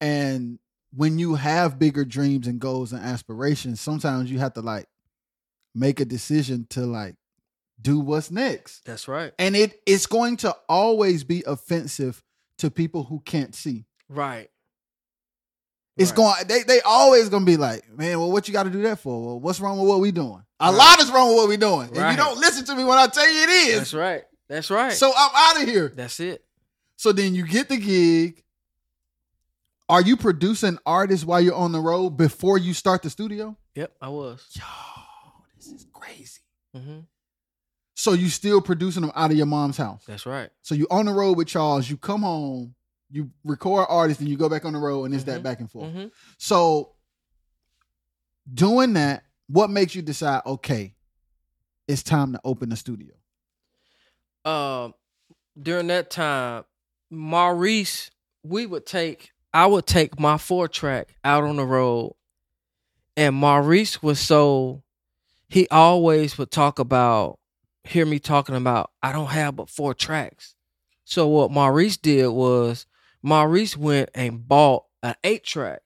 And 0.00 0.58
when 0.94 1.18
you 1.18 1.34
have 1.34 1.78
bigger 1.78 2.04
dreams 2.04 2.46
and 2.46 2.60
goals 2.60 2.92
and 2.92 3.02
aspirations, 3.04 3.80
sometimes 3.80 4.30
you 4.30 4.38
have 4.38 4.54
to 4.54 4.60
like 4.60 4.86
make 5.74 6.00
a 6.00 6.04
decision 6.04 6.66
to 6.70 6.80
like 6.86 7.16
do 7.80 7.98
what's 8.00 8.30
next. 8.30 8.84
That's 8.84 9.08
right. 9.08 9.32
And 9.38 9.56
it 9.56 9.80
it's 9.86 10.06
going 10.06 10.36
to 10.38 10.54
always 10.68 11.24
be 11.24 11.42
offensive 11.46 12.22
to 12.58 12.70
people 12.70 13.04
who 13.04 13.20
can't 13.20 13.54
see. 13.54 13.84
Right. 14.08 14.48
It's 15.96 16.10
Right. 16.10 16.16
going 16.16 16.34
they 16.48 16.62
they 16.62 16.80
always 16.80 17.28
gonna 17.28 17.44
be 17.44 17.56
like, 17.56 17.88
man, 17.96 18.18
well, 18.20 18.30
what 18.32 18.46
you 18.48 18.52
got 18.52 18.64
to 18.64 18.70
do 18.70 18.82
that 18.82 18.98
for? 19.00 19.24
Well, 19.24 19.40
what's 19.40 19.60
wrong 19.60 19.78
with 19.78 19.88
what 19.88 20.00
we 20.00 20.10
doing? 20.12 20.42
A 20.60 20.66
Right. 20.70 20.76
lot 20.76 21.00
is 21.00 21.10
wrong 21.10 21.28
with 21.28 21.36
what 21.36 21.48
we 21.48 21.56
doing, 21.56 21.88
and 21.88 22.10
you 22.10 22.16
don't 22.16 22.38
listen 22.38 22.64
to 22.66 22.74
me 22.74 22.84
when 22.84 22.98
I 22.98 23.06
tell 23.08 23.28
you 23.30 23.42
it 23.42 23.48
is. 23.50 23.78
That's 23.78 23.94
right. 23.94 24.24
That's 24.48 24.70
right. 24.70 24.92
So 24.92 25.12
I'm 25.16 25.30
out 25.34 25.62
of 25.62 25.68
here. 25.68 25.88
That's 25.94 26.20
it. 26.20 26.44
So 26.96 27.12
then 27.12 27.34
you 27.34 27.46
get 27.46 27.68
the 27.68 27.76
gig. 27.76 28.42
Are 29.88 30.00
you 30.00 30.16
producing 30.16 30.78
artists 30.86 31.26
while 31.26 31.40
you're 31.40 31.54
on 31.54 31.72
the 31.72 31.80
road 31.80 32.10
before 32.10 32.56
you 32.56 32.72
start 32.72 33.02
the 33.02 33.10
studio? 33.10 33.56
Yep, 33.74 33.92
I 34.00 34.08
was. 34.08 34.46
Yo, 34.54 34.62
this 35.56 35.66
is 35.68 35.86
crazy. 35.92 36.40
hmm 36.74 37.00
So 37.94 38.12
you 38.12 38.28
still 38.28 38.60
producing 38.62 39.02
them 39.02 39.12
out 39.14 39.30
of 39.30 39.36
your 39.36 39.46
mom's 39.46 39.76
house. 39.76 40.04
That's 40.06 40.24
right. 40.26 40.48
So 40.62 40.74
you 40.74 40.86
on 40.90 41.06
the 41.06 41.12
road 41.12 41.36
with 41.36 41.48
Charles. 41.48 41.88
You 41.90 41.96
come 41.98 42.22
home, 42.22 42.74
you 43.10 43.30
record 43.44 43.86
artists, 43.90 44.20
and 44.20 44.28
you 44.30 44.36
go 44.38 44.48
back 44.48 44.64
on 44.64 44.72
the 44.72 44.78
road, 44.78 45.04
and 45.04 45.14
it's 45.14 45.24
that 45.24 45.40
Mhm. 45.40 45.44
back 45.44 45.60
and 45.60 45.70
forth. 45.70 45.92
hmm 45.92 46.06
So 46.38 46.94
doing 48.52 48.94
that, 48.94 49.24
what 49.48 49.70
makes 49.70 49.94
you 49.94 50.02
decide? 50.02 50.42
Okay, 50.46 50.94
it's 51.88 52.02
time 52.02 52.32
to 52.32 52.40
open 52.44 52.68
the 52.70 52.76
studio. 52.76 53.14
Um, 54.44 54.94
during 55.60 55.86
that 55.88 56.10
time, 56.10 56.64
Maurice, 57.10 58.10
we 58.42 58.66
would 58.66 58.86
take, 58.86 59.30
I 59.52 59.66
would 59.66 59.86
take 59.86 60.18
my 60.18 60.36
four 60.38 60.68
track 60.68 61.14
out 61.24 61.44
on 61.44 61.56
the 61.56 61.64
road, 61.64 62.14
and 63.16 63.34
Maurice 63.34 64.02
was 64.02 64.18
so, 64.20 64.82
he 65.48 65.68
always 65.70 66.36
would 66.36 66.50
talk 66.50 66.78
about, 66.78 67.38
hear 67.84 68.04
me 68.04 68.18
talking 68.18 68.56
about, 68.56 68.90
I 69.02 69.12
don't 69.12 69.28
have 69.28 69.56
but 69.56 69.70
four 69.70 69.94
tracks. 69.94 70.54
So 71.04 71.28
what 71.28 71.50
Maurice 71.50 71.96
did 71.96 72.28
was, 72.28 72.86
Maurice 73.22 73.76
went 73.76 74.10
and 74.14 74.46
bought 74.46 74.84
an 75.02 75.14
eight 75.22 75.44
track 75.44 75.82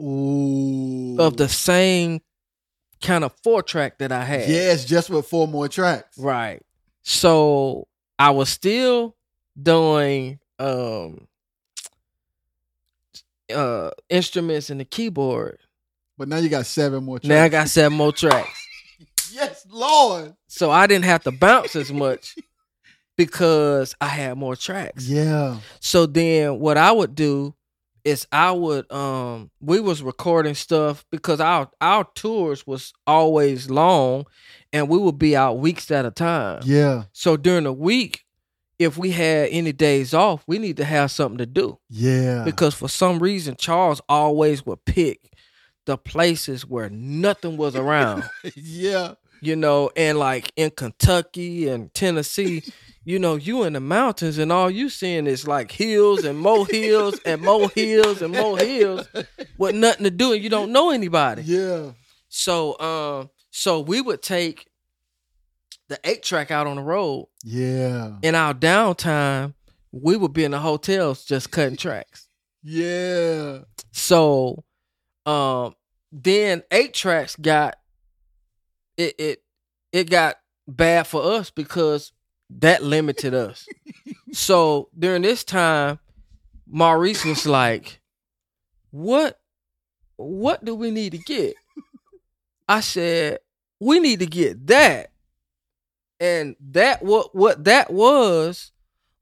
Ooh, 0.00 1.16
of 1.18 1.36
the 1.36 1.48
same 1.48 2.20
kind 3.02 3.22
of 3.24 3.32
four 3.42 3.62
track 3.62 3.98
that 3.98 4.10
I 4.10 4.24
had. 4.24 4.48
yes, 4.48 4.84
just 4.84 5.10
with 5.10 5.26
four 5.26 5.46
more 5.46 5.68
tracks. 5.68 6.18
Right. 6.18 6.62
So 7.04 7.86
I 8.18 8.30
was 8.30 8.48
still 8.48 9.14
doing 9.60 10.40
um 10.58 11.28
uh 13.54 13.90
instruments 14.08 14.70
and 14.70 14.80
the 14.80 14.84
keyboard. 14.84 15.58
But 16.16 16.28
now 16.28 16.38
you 16.38 16.48
got 16.48 16.66
seven 16.66 17.04
more 17.04 17.18
tracks. 17.18 17.28
Now 17.28 17.44
I 17.44 17.48
got 17.48 17.68
seven 17.68 17.96
more 17.98 18.12
tracks. 18.12 18.66
yes, 19.32 19.66
Lord. 19.70 20.34
So 20.48 20.70
I 20.70 20.86
didn't 20.86 21.04
have 21.04 21.22
to 21.24 21.32
bounce 21.32 21.76
as 21.76 21.92
much 21.92 22.36
because 23.16 23.94
I 24.00 24.06
had 24.06 24.38
more 24.38 24.56
tracks. 24.56 25.06
Yeah. 25.06 25.58
So 25.80 26.06
then 26.06 26.58
what 26.58 26.78
I 26.78 26.90
would 26.90 27.14
do 27.14 27.54
is 28.04 28.26
I 28.32 28.52
would 28.52 28.90
um 28.92 29.50
we 29.60 29.80
was 29.80 30.02
recording 30.02 30.54
stuff 30.54 31.04
because 31.10 31.40
our 31.40 31.70
our 31.80 32.04
tours 32.14 32.66
was 32.66 32.92
always 33.06 33.68
long 33.70 34.24
and 34.74 34.88
we 34.88 34.98
would 34.98 35.18
be 35.18 35.36
out 35.36 35.58
weeks 35.58 35.90
at 35.92 36.04
a 36.04 36.10
time. 36.10 36.60
Yeah. 36.64 37.04
So 37.12 37.36
during 37.36 37.64
the 37.64 37.72
week, 37.72 38.24
if 38.80 38.98
we 38.98 39.12
had 39.12 39.48
any 39.50 39.72
days 39.72 40.12
off, 40.12 40.42
we 40.48 40.58
need 40.58 40.76
to 40.78 40.84
have 40.84 41.12
something 41.12 41.38
to 41.38 41.46
do. 41.46 41.78
Yeah. 41.88 42.42
Because 42.44 42.74
for 42.74 42.88
some 42.88 43.20
reason, 43.20 43.54
Charles 43.56 44.02
always 44.08 44.66
would 44.66 44.84
pick 44.84 45.20
the 45.86 45.96
places 45.96 46.66
where 46.66 46.90
nothing 46.90 47.56
was 47.56 47.76
around, 47.76 48.24
yeah. 48.56 49.14
you 49.40 49.54
know, 49.54 49.90
and 49.96 50.18
like 50.18 50.50
in 50.56 50.70
Kentucky 50.70 51.68
and 51.68 51.94
Tennessee, 51.94 52.64
you 53.04 53.20
know, 53.20 53.36
you 53.36 53.62
in 53.62 53.74
the 53.74 53.80
mountains 53.80 54.38
and 54.38 54.50
all 54.50 54.70
you 54.70 54.88
seeing 54.88 55.28
is 55.28 55.46
like 55.46 55.70
hills 55.70 56.24
and 56.24 56.38
more 56.38 56.66
hills 56.66 57.20
and 57.24 57.42
more 57.42 57.68
hills 57.68 58.22
and 58.22 58.34
more 58.34 58.58
hills 58.58 59.06
with 59.56 59.76
nothing 59.76 60.04
to 60.04 60.10
do 60.10 60.32
and 60.32 60.42
you 60.42 60.50
don't 60.50 60.72
know 60.72 60.90
anybody. 60.90 61.42
Yeah. 61.42 61.92
So 62.28 62.76
um 62.80 63.30
so 63.56 63.78
we 63.78 64.00
would 64.00 64.20
take 64.20 64.66
the 65.88 65.96
eight 66.02 66.24
track 66.24 66.50
out 66.50 66.66
on 66.66 66.74
the 66.74 66.82
road 66.82 67.28
Yeah. 67.44 68.16
in 68.20 68.34
our 68.34 68.52
downtime, 68.52 69.54
we 69.92 70.16
would 70.16 70.32
be 70.32 70.42
in 70.42 70.50
the 70.50 70.58
hotels 70.58 71.24
just 71.24 71.52
cutting 71.52 71.76
tracks. 71.76 72.28
Yeah. 72.64 73.60
So, 73.92 74.64
um, 75.24 75.74
then 76.10 76.64
eight 76.72 76.94
tracks 76.94 77.36
got 77.36 77.76
it. 78.96 79.14
It 79.18 79.44
it 79.92 80.10
got 80.10 80.36
bad 80.66 81.06
for 81.06 81.22
us 81.22 81.50
because 81.50 82.10
that 82.58 82.82
limited 82.82 83.34
us. 83.34 83.66
so 84.32 84.88
during 84.98 85.22
this 85.22 85.44
time, 85.44 86.00
Maurice 86.66 87.24
was 87.24 87.46
like, 87.46 88.00
"What, 88.90 89.38
what 90.16 90.64
do 90.64 90.74
we 90.74 90.90
need 90.90 91.12
to 91.12 91.18
get?" 91.18 91.54
I 92.68 92.80
said, 92.80 93.40
"We 93.80 94.00
need 94.00 94.20
to 94.20 94.26
get 94.26 94.66
that." 94.68 95.10
And 96.20 96.56
that 96.70 97.02
what 97.02 97.34
what 97.34 97.64
that 97.64 97.92
was 97.92 98.72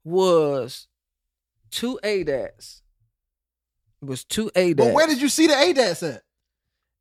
was 0.03 0.87
two 1.71 1.99
ADATs. 2.03 2.81
It 4.01 4.05
was 4.05 4.23
two 4.23 4.51
ADATs. 4.55 4.77
But 4.77 4.93
where 4.93 5.07
did 5.07 5.21
you 5.21 5.29
see 5.29 5.47
the 5.47 5.53
ADATs 5.53 6.15
at? 6.15 6.23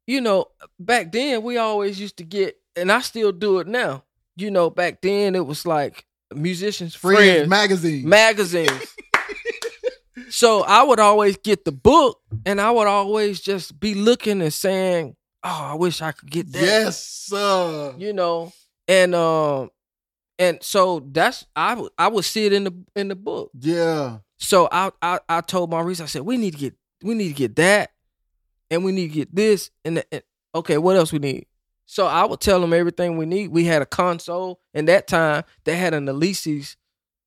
you 0.06 0.20
know, 0.20 0.46
back 0.78 1.12
then 1.12 1.42
we 1.42 1.56
always 1.58 2.00
used 2.00 2.16
to 2.18 2.24
get, 2.24 2.56
and 2.76 2.90
I 2.90 3.00
still 3.00 3.32
do 3.32 3.60
it 3.60 3.66
now. 3.66 4.04
You 4.36 4.50
know, 4.50 4.70
back 4.70 5.00
then 5.00 5.34
it 5.34 5.46
was 5.46 5.66
like 5.66 6.06
musicians' 6.34 6.94
Friends, 6.94 7.18
friends, 7.18 7.48
magazine. 7.48 8.08
magazines. 8.08 8.96
so 10.30 10.62
I 10.62 10.82
would 10.82 11.00
always 11.00 11.36
get 11.36 11.64
the 11.64 11.72
book, 11.72 12.20
and 12.46 12.60
I 12.60 12.70
would 12.70 12.86
always 12.86 13.40
just 13.40 13.78
be 13.78 13.94
looking 13.94 14.40
and 14.42 14.52
saying, 14.52 15.16
"Oh, 15.44 15.70
I 15.72 15.74
wish 15.74 16.02
I 16.02 16.12
could 16.12 16.30
get 16.30 16.52
that." 16.52 16.62
yes, 16.62 17.04
sir. 17.04 17.94
you 17.98 18.12
know, 18.12 18.52
and 18.88 19.14
um, 19.14 19.70
and 20.38 20.62
so 20.62 21.00
that's 21.00 21.46
I 21.54 21.74
would 21.74 21.92
I 21.98 22.08
would 22.08 22.24
see 22.24 22.46
it 22.46 22.52
in 22.52 22.64
the 22.64 22.74
in 22.96 23.08
the 23.08 23.14
book. 23.16 23.50
Yeah. 23.58 24.18
So 24.38 24.68
I 24.72 24.90
I 25.00 25.20
I 25.28 25.40
told 25.40 25.70
Maurice, 25.70 26.00
I 26.00 26.06
said, 26.06 26.22
we 26.22 26.36
need 26.36 26.54
to 26.54 26.58
get 26.58 26.74
we 27.02 27.14
need 27.14 27.28
to 27.28 27.34
get 27.34 27.56
that, 27.56 27.92
and 28.70 28.84
we 28.84 28.92
need 28.92 29.08
to 29.08 29.14
get 29.14 29.34
this, 29.34 29.70
and, 29.84 29.98
the, 29.98 30.14
and 30.14 30.22
okay, 30.54 30.78
what 30.78 30.96
else 30.96 31.12
we 31.12 31.18
need? 31.18 31.46
So 31.86 32.06
I 32.06 32.24
would 32.24 32.40
tell 32.40 32.60
them 32.60 32.72
everything 32.72 33.18
we 33.18 33.26
need. 33.26 33.48
We 33.48 33.64
had 33.64 33.82
a 33.82 33.86
console, 33.86 34.60
and 34.74 34.88
that 34.88 35.06
time 35.06 35.44
they 35.64 35.76
had 35.76 35.94
an 35.94 36.06
Alesis 36.06 36.76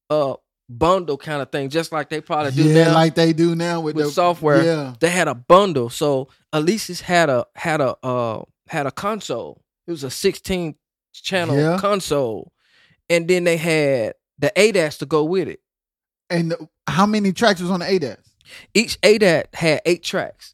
uh 0.09 0.35
bundle 0.69 1.17
kind 1.17 1.41
of 1.41 1.51
thing, 1.51 1.69
just 1.69 1.91
like 1.91 2.09
they 2.09 2.21
probably 2.21 2.51
do 2.51 2.63
yeah, 2.63 2.85
now 2.85 2.93
like 2.93 3.15
they 3.15 3.33
do 3.33 3.55
now 3.55 3.81
with, 3.81 3.95
with 3.95 4.05
the 4.05 4.11
software. 4.11 4.63
Yeah. 4.63 4.93
They 4.99 5.09
had 5.09 5.27
a 5.27 5.35
bundle, 5.35 5.89
so 5.89 6.29
Alesis 6.53 7.01
had 7.01 7.29
a 7.29 7.45
had 7.55 7.81
a 7.81 7.95
uh 8.03 8.43
had 8.67 8.85
a 8.87 8.91
console. 8.91 9.61
It 9.87 9.91
was 9.91 10.03
a 10.03 10.09
sixteen 10.09 10.75
channel 11.13 11.55
Yeah. 11.57 11.77
console, 11.79 12.51
and 13.09 13.27
then 13.27 13.43
they 13.43 13.57
had 13.57 14.15
the 14.39 14.51
ADATs 14.55 14.97
to 14.99 15.05
go 15.05 15.23
with 15.23 15.47
it. 15.47 15.61
And 16.29 16.53
how 16.87 17.05
many 17.05 17.31
tracks 17.31 17.61
was 17.61 17.69
on 17.71 17.79
the 17.81 17.85
ADATs? 17.85 18.17
Each 18.73 18.99
ADAT 19.01 19.53
had 19.53 19.81
eight 19.85 20.03
tracks. 20.03 20.53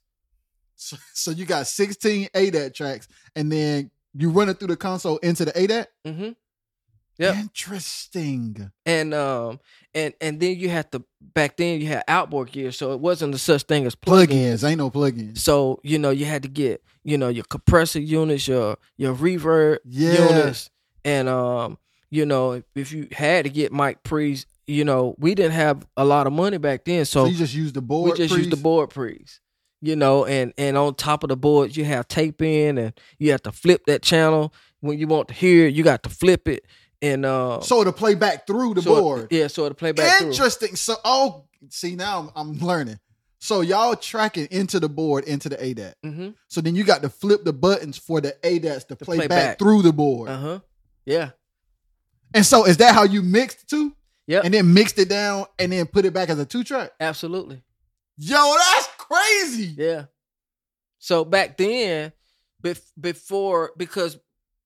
So, 0.75 0.97
so 1.13 1.31
you 1.31 1.45
got 1.45 1.67
16 1.67 2.29
ADAT 2.33 2.73
tracks, 2.73 3.07
and 3.35 3.51
then 3.51 3.91
you 4.13 4.29
run 4.29 4.49
it 4.49 4.59
through 4.59 4.69
the 4.69 4.75
console 4.75 5.17
into 5.17 5.45
the 5.45 5.51
ADAT? 5.51 5.85
Mm-hmm. 6.05 6.29
Yep. 7.17 7.35
Interesting. 7.35 8.71
And 8.85 9.13
um 9.13 9.59
and 9.93 10.13
and 10.21 10.39
then 10.39 10.57
you 10.57 10.69
had 10.69 10.91
to 10.91 11.03
back 11.21 11.57
then 11.57 11.79
you 11.79 11.87
had 11.87 12.03
outboard 12.07 12.51
gear, 12.51 12.71
so 12.71 12.93
it 12.93 12.99
wasn't 12.99 13.35
a 13.35 13.37
such 13.37 13.63
thing 13.63 13.85
as 13.85 13.95
plug-in. 13.95 14.37
Plugins. 14.37 14.67
Ain't 14.67 14.77
no 14.79 14.89
plugins. 14.89 15.37
So 15.39 15.79
you 15.83 15.99
know 15.99 16.09
you 16.09 16.25
had 16.25 16.43
to 16.43 16.49
get 16.49 16.83
you 17.03 17.17
know 17.17 17.29
your 17.29 17.43
compressor 17.45 17.99
units, 17.99 18.47
your 18.47 18.77
your 18.97 19.15
reverb 19.15 19.79
Yeah. 19.85 20.27
units, 20.29 20.69
and 21.05 21.29
um 21.29 21.77
you 22.09 22.25
know 22.25 22.61
if 22.75 22.91
you 22.91 23.07
had 23.11 23.45
to 23.45 23.49
get 23.51 23.71
mic 23.71 24.03
pre's, 24.03 24.45
you 24.67 24.83
know 24.83 25.15
we 25.19 25.35
didn't 25.35 25.53
have 25.53 25.85
a 25.95 26.05
lot 26.05 26.25
of 26.27 26.33
money 26.33 26.57
back 26.57 26.85
then, 26.85 27.05
So, 27.05 27.25
so 27.25 27.31
you 27.31 27.37
just 27.37 27.53
use 27.55 27.71
the 27.73 27.81
board. 27.81 28.11
we 28.11 28.17
just 28.17 28.35
used 28.35 28.51
the 28.51 28.55
board 28.57 28.89
pre's. 28.89 29.39
You 29.83 29.95
know, 29.95 30.25
and 30.25 30.53
and 30.59 30.77
on 30.77 30.93
top 30.93 31.23
of 31.23 31.29
the 31.29 31.35
board 31.37 31.75
you 31.75 31.85
have 31.85 32.07
tape 32.07 32.41
in, 32.43 32.77
and 32.77 32.93
you 33.17 33.31
have 33.31 33.41
to 33.43 33.51
flip 33.51 33.81
that 33.87 34.03
channel 34.03 34.53
when 34.79 34.99
you 34.99 35.07
want 35.07 35.27
to 35.29 35.33
hear 35.33 35.65
it. 35.67 35.73
You 35.73 35.83
got 35.83 36.03
to 36.03 36.09
flip 36.09 36.47
it, 36.47 36.65
and 37.01 37.25
uh, 37.25 37.61
So 37.61 37.83
to 37.83 37.91
play 37.91 38.15
back 38.15 38.45
through 38.47 38.75
the 38.75 38.81
so 38.81 38.95
it- 38.97 39.01
board. 39.01 39.27
yeah, 39.31 39.47
so 39.47 39.67
to 39.67 39.75
play 39.75 39.91
back 39.91 40.17
through. 40.19 40.29
Interesting. 40.29 40.75
So, 40.75 40.95
oh, 41.03 41.45
see 41.69 41.95
now 41.95 42.31
I'm, 42.35 42.51
I'm 42.53 42.59
learning. 42.59 42.99
So 43.39 43.61
y'all 43.61 43.95
tracking 43.95 44.47
into 44.51 44.79
the 44.79 44.87
board 44.89 45.23
into 45.23 45.49
the 45.49 45.55
ADAT. 45.57 45.95
Mm-hmm. 46.05 46.29
So 46.47 46.61
then 46.61 46.75
you 46.75 46.83
got 46.83 47.01
to 47.01 47.09
flip 47.09 47.43
the 47.43 47.53
buttons 47.53 47.97
for 47.97 48.21
the 48.21 48.33
ADATs 48.43 48.87
to, 48.89 48.95
play, 48.95 49.17
play 49.17 49.27
back, 49.27 49.29
back. 49.51 49.59
through 49.59 49.81
the 49.81 49.91
board. 49.91 50.29
Uh 50.29 50.37
huh. 50.37 50.59
Yeah. 51.05 51.31
And 52.35 52.45
so 52.45 52.65
is 52.65 52.77
that 52.77 52.93
how 52.93 53.03
you 53.03 53.21
mixed 53.23 53.67
too? 53.67 53.95
Yeah. 54.27 54.41
And 54.43 54.53
then 54.53 54.73
mixed 54.73 54.99
it 54.99 55.09
down 55.09 55.45
and 55.57 55.71
then 55.71 55.87
put 55.87 56.05
it 56.05 56.13
back 56.13 56.29
as 56.29 56.37
a 56.37 56.45
two 56.45 56.63
track? 56.63 56.91
Absolutely. 56.99 57.63
Yo, 58.17 58.37
that's 58.57 58.87
crazy. 58.99 59.73
Yeah. 59.75 60.05
So 60.99 61.25
back 61.25 61.57
then, 61.57 62.13
bef- 62.63 62.91
before 62.99 63.71
because 63.75 64.19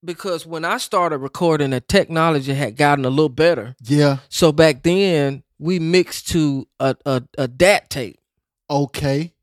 because 0.05 0.45
when 0.45 0.63
I 0.65 0.77
started 0.77 1.17
recording, 1.17 1.71
the 1.71 1.81
technology 1.81 2.53
had 2.53 2.77
gotten 2.77 3.05
a 3.05 3.09
little 3.09 3.29
better. 3.29 3.75
Yeah. 3.81 4.17
So 4.29 4.51
back 4.51 4.83
then, 4.83 5.43
we 5.59 5.79
mixed 5.79 6.29
to 6.29 6.67
a 6.79 6.95
a, 7.05 7.23
a 7.37 7.47
DAT 7.47 7.89
tape. 7.89 8.19
Okay. 8.69 9.33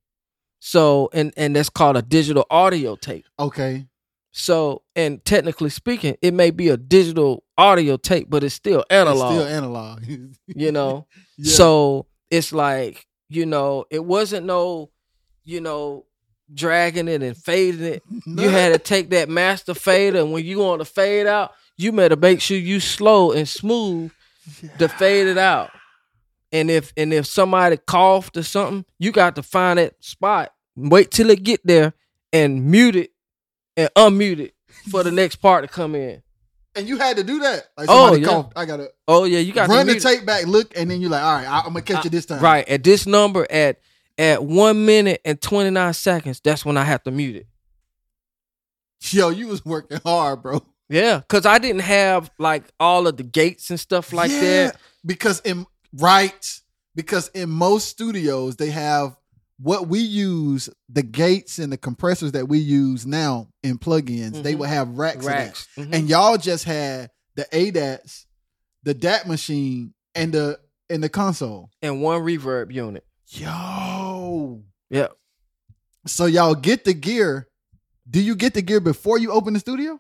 So 0.60 1.10
and 1.12 1.32
and 1.36 1.56
that's 1.56 1.68
called 1.68 1.96
a 1.96 2.02
digital 2.02 2.46
audio 2.50 2.96
tape. 2.96 3.26
Okay. 3.38 3.86
So 4.30 4.82
and 4.96 5.24
technically 5.24 5.70
speaking, 5.70 6.16
it 6.22 6.32
may 6.34 6.50
be 6.50 6.68
a 6.68 6.76
digital 6.76 7.44
audio 7.58 7.96
tape, 7.96 8.28
but 8.30 8.44
it's 8.44 8.54
still 8.54 8.84
analog. 8.88 9.34
It's 9.34 9.42
still 9.42 9.56
analog. 9.56 10.04
you 10.46 10.72
know. 10.72 11.06
Yeah. 11.36 11.52
So 11.54 12.06
it's 12.30 12.52
like, 12.52 13.06
you 13.28 13.44
know, 13.44 13.84
it 13.90 14.04
wasn't 14.04 14.46
no, 14.46 14.90
you 15.44 15.60
know, 15.60 16.06
dragging 16.54 17.08
it 17.08 17.22
and 17.22 17.36
fading 17.36 17.84
it. 17.84 18.02
You 18.26 18.48
had 18.48 18.72
to 18.72 18.78
take 18.78 19.10
that 19.10 19.28
master 19.28 19.74
fader, 19.74 20.18
and 20.20 20.32
when 20.32 20.44
you 20.44 20.58
want 20.58 20.80
to 20.80 20.84
fade 20.84 21.26
out, 21.26 21.52
you 21.76 21.92
better 21.92 22.16
make 22.16 22.40
sure 22.40 22.56
you 22.58 22.80
slow 22.80 23.32
and 23.32 23.48
smooth 23.48 24.10
to 24.78 24.88
fade 24.88 25.26
it 25.28 25.38
out. 25.38 25.70
And 26.52 26.70
if 26.70 26.92
and 26.96 27.12
if 27.14 27.26
somebody 27.26 27.78
coughed 27.78 28.36
or 28.36 28.42
something, 28.42 28.84
you 28.98 29.10
got 29.12 29.36
to 29.36 29.42
find 29.42 29.78
that 29.78 29.94
spot, 30.04 30.52
wait 30.76 31.10
till 31.10 31.30
it 31.30 31.42
get 31.42 31.60
there, 31.66 31.94
and 32.32 32.66
mute 32.70 32.96
it 32.96 33.10
and 33.76 33.88
unmute 33.96 34.38
it 34.38 34.54
for 34.90 35.02
the 35.02 35.10
next 35.10 35.36
part 35.36 35.64
to 35.64 35.68
come 35.68 35.94
in. 35.94 36.22
and 36.74 36.86
you 36.88 36.98
had 36.98 37.16
to 37.16 37.24
do 37.24 37.38
that. 37.40 37.68
Like 37.76 37.86
Oh, 37.90 38.14
yeah. 38.14 38.26
coughed, 38.26 38.52
I 38.56 38.64
gotta 38.66 38.90
Oh 39.08 39.24
yeah, 39.24 39.38
you 39.38 39.52
got 39.54 39.68
run 39.68 39.86
to 39.86 39.94
the 39.94 40.00
tape 40.00 40.26
back, 40.26 40.46
look, 40.46 40.76
and 40.76 40.90
then 40.90 41.00
you're 41.00 41.10
like, 41.10 41.22
all 41.22 41.34
right, 41.36 41.46
I, 41.46 41.58
I'm 41.60 41.64
gonna 41.72 41.82
catch 41.82 41.98
I- 41.98 42.04
you 42.04 42.10
this 42.10 42.26
time. 42.26 42.42
Right. 42.42 42.68
At 42.68 42.84
this 42.84 43.06
number 43.06 43.46
at 43.50 43.78
at 44.22 44.44
one 44.44 44.86
minute 44.86 45.20
and 45.24 45.40
twenty 45.40 45.70
nine 45.70 45.92
seconds, 45.94 46.40
that's 46.42 46.64
when 46.64 46.76
I 46.76 46.84
have 46.84 47.02
to 47.02 47.10
mute 47.10 47.36
it. 47.36 47.46
Yo, 49.10 49.30
you 49.30 49.48
was 49.48 49.64
working 49.64 49.98
hard, 50.04 50.42
bro. 50.42 50.62
Yeah. 50.88 51.22
Cause 51.28 51.44
I 51.46 51.58
didn't 51.58 51.80
have 51.82 52.30
like 52.38 52.64
all 52.78 53.06
of 53.06 53.16
the 53.16 53.22
gates 53.24 53.70
and 53.70 53.80
stuff 53.80 54.12
like 54.12 54.30
Yeah, 54.30 54.40
that. 54.40 54.76
Because 55.04 55.40
in 55.40 55.66
right, 55.92 56.60
because 56.94 57.28
in 57.28 57.50
most 57.50 57.88
studios 57.88 58.56
they 58.56 58.70
have 58.70 59.16
what 59.58 59.88
we 59.88 59.98
use, 60.00 60.68
the 60.88 61.02
gates 61.02 61.58
and 61.58 61.72
the 61.72 61.76
compressors 61.76 62.32
that 62.32 62.48
we 62.48 62.58
use 62.58 63.06
now 63.06 63.48
in 63.62 63.78
plugins, 63.78 64.42
they 64.42 64.54
Mhm. 64.54 64.58
will 64.58 64.66
have 64.66 64.88
racks, 64.98 65.16
of 65.18 65.24
that. 65.24 65.28
Racks. 65.46 65.68
Mhm. 65.76 65.94
and 65.94 66.08
y'all 66.08 66.36
just 66.36 66.64
had 66.64 67.10
the 67.36 67.46
ADATs, 67.52 68.26
the 68.82 68.94
DAT 68.94 69.26
machine, 69.26 69.94
and 70.14 70.32
the 70.32 70.60
and 70.90 71.02
the 71.02 71.08
console. 71.08 71.70
And 71.80 72.02
one 72.02 72.20
reverb 72.22 72.72
unit. 72.72 73.04
Yo, 73.34 74.62
Yeah. 74.90 75.08
so 76.06 76.26
y'all 76.26 76.54
get 76.54 76.84
the 76.84 76.92
gear. 76.92 77.48
Do 78.08 78.20
you 78.20 78.34
get 78.34 78.52
the 78.52 78.60
gear 78.60 78.78
before 78.80 79.18
you 79.18 79.32
open 79.32 79.54
the 79.54 79.60
studio? 79.60 79.98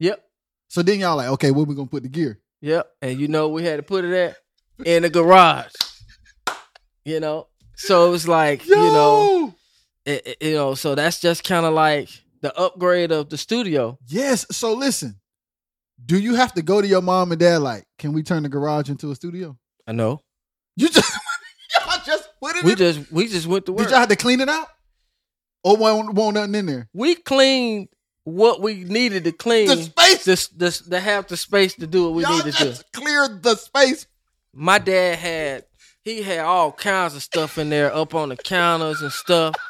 Yep. 0.00 0.20
So 0.68 0.82
then 0.82 0.98
y'all 0.98 1.16
like, 1.16 1.28
okay, 1.28 1.52
where 1.52 1.64
we 1.64 1.76
gonna 1.76 1.86
put 1.86 2.02
the 2.02 2.08
gear? 2.08 2.40
Yep. 2.62 2.90
And 3.02 3.20
you 3.20 3.28
know 3.28 3.48
we 3.50 3.62
had 3.64 3.76
to 3.76 3.82
put 3.84 4.04
it 4.04 4.12
at 4.12 4.36
in 4.84 5.02
the 5.04 5.10
garage. 5.10 5.72
You 7.04 7.20
know? 7.20 7.46
So 7.76 8.08
it 8.08 8.10
was 8.10 8.26
like, 8.26 8.66
you 8.66 8.74
know, 8.74 9.54
it, 10.04 10.26
it- 10.26 10.36
you 10.48 10.54
know, 10.54 10.74
so 10.74 10.96
that's 10.96 11.20
just 11.20 11.44
kind 11.44 11.66
of 11.66 11.72
like 11.72 12.08
the 12.40 12.52
upgrade 12.58 13.12
of 13.12 13.28
the 13.30 13.38
studio. 13.38 13.96
Yes. 14.08 14.44
So 14.50 14.72
listen, 14.72 15.20
do 16.04 16.18
you 16.18 16.34
have 16.34 16.52
to 16.54 16.62
go 16.62 16.80
to 16.82 16.86
your 16.88 17.00
mom 17.02 17.30
and 17.30 17.38
dad 17.38 17.58
like, 17.58 17.84
can 17.98 18.12
we 18.12 18.24
turn 18.24 18.42
the 18.42 18.48
garage 18.48 18.88
into 18.90 19.12
a 19.12 19.14
studio? 19.14 19.56
I 19.86 19.92
know. 19.92 20.20
You 20.74 20.88
just 20.88 21.12
y'all 22.40 22.52
just 22.52 22.64
it 22.64 22.64
We 22.64 22.74
just 22.74 23.12
we 23.12 23.28
just 23.28 23.46
went 23.46 23.66
to 23.66 23.72
work. 23.72 23.84
Did 23.86 23.90
y'all 23.90 24.00
have 24.00 24.08
to 24.08 24.16
clean 24.16 24.40
it 24.40 24.48
out? 24.48 24.68
Or 25.64 25.76
won't, 25.76 26.14
won't 26.14 26.34
nothing 26.34 26.54
in 26.54 26.66
there? 26.66 26.88
we 26.92 27.16
cleaned 27.16 27.88
what 28.24 28.60
we 28.60 28.84
needed 28.84 29.24
to 29.24 29.32
clean. 29.32 29.68
The 29.68 29.76
space. 29.76 30.24
this 30.24 30.48
this 30.48 30.80
to 30.80 31.00
have 31.00 31.26
the 31.28 31.36
space 31.36 31.74
to 31.74 31.86
do 31.86 32.04
what 32.04 32.14
we 32.14 32.22
y'all 32.22 32.44
need 32.44 32.52
to 32.54 32.64
do. 32.64 32.74
cleared 32.92 33.42
the 33.42 33.54
space. 33.56 34.06
My 34.52 34.78
dad 34.78 35.18
had 35.18 35.64
he 36.02 36.22
had 36.22 36.40
all 36.40 36.72
kinds 36.72 37.14
of 37.16 37.22
stuff 37.22 37.58
in 37.58 37.68
there 37.68 37.92
up 37.92 38.14
on 38.14 38.28
the 38.28 38.36
counters 38.36 39.02
and 39.02 39.12
stuff. 39.12 39.54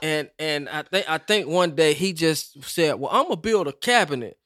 And 0.00 0.30
and 0.38 0.68
I 0.68 0.82
think 0.82 1.08
I 1.08 1.18
think 1.18 1.46
one 1.46 1.76
day 1.76 1.92
he 1.92 2.12
just 2.12 2.64
said, 2.64 2.98
"Well, 2.98 3.10
I'm 3.12 3.24
gonna 3.24 3.36
build 3.36 3.68
a 3.68 3.72
cabinet." 3.72 4.36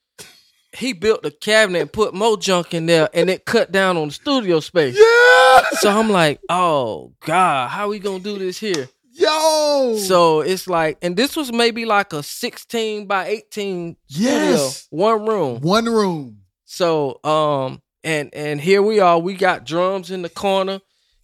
He 0.77 0.93
built 0.93 1.24
a 1.24 1.31
cabinet 1.31 1.81
and 1.83 1.93
put 1.93 2.14
more 2.14 2.37
junk 2.37 2.74
in 2.74 2.87
there, 2.87 3.09
and 3.14 3.29
it 3.31 3.45
cut 3.45 3.72
down 3.72 3.97
on 3.97 4.09
the 4.09 4.14
studio 4.14 4.61
space. 4.61 4.95
Yeah. 4.97 5.62
So 5.81 5.91
I'm 5.91 6.11
like, 6.11 6.41
"Oh 6.49 7.12
God, 7.24 7.68
how 7.70 7.89
we 7.89 7.99
gonna 7.99 8.20
do 8.20 8.39
this 8.39 8.59
here?" 8.59 8.89
Yo. 9.12 9.97
So 9.99 10.41
it's 10.41 10.66
like, 10.66 10.99
and 11.01 11.16
this 11.16 11.37
was 11.37 11.51
maybe 11.51 11.87
like 11.87 12.12
a 12.12 12.22
16 12.22 13.07
by 13.07 13.27
18 13.29 13.97
studio, 14.11 14.31
Yes. 14.31 14.87
one 14.91 15.24
room. 15.27 15.61
one 15.62 15.87
room. 15.87 16.41
So 16.66 17.18
um 17.24 17.81
and 18.05 18.29
and 18.35 18.61
here 18.61 18.83
we 18.83 19.01
are. 19.01 19.18
We 19.18 19.33
got 19.35 19.64
drums 19.64 20.11
in 20.11 20.20
the 20.20 20.29
corner, 20.29 20.81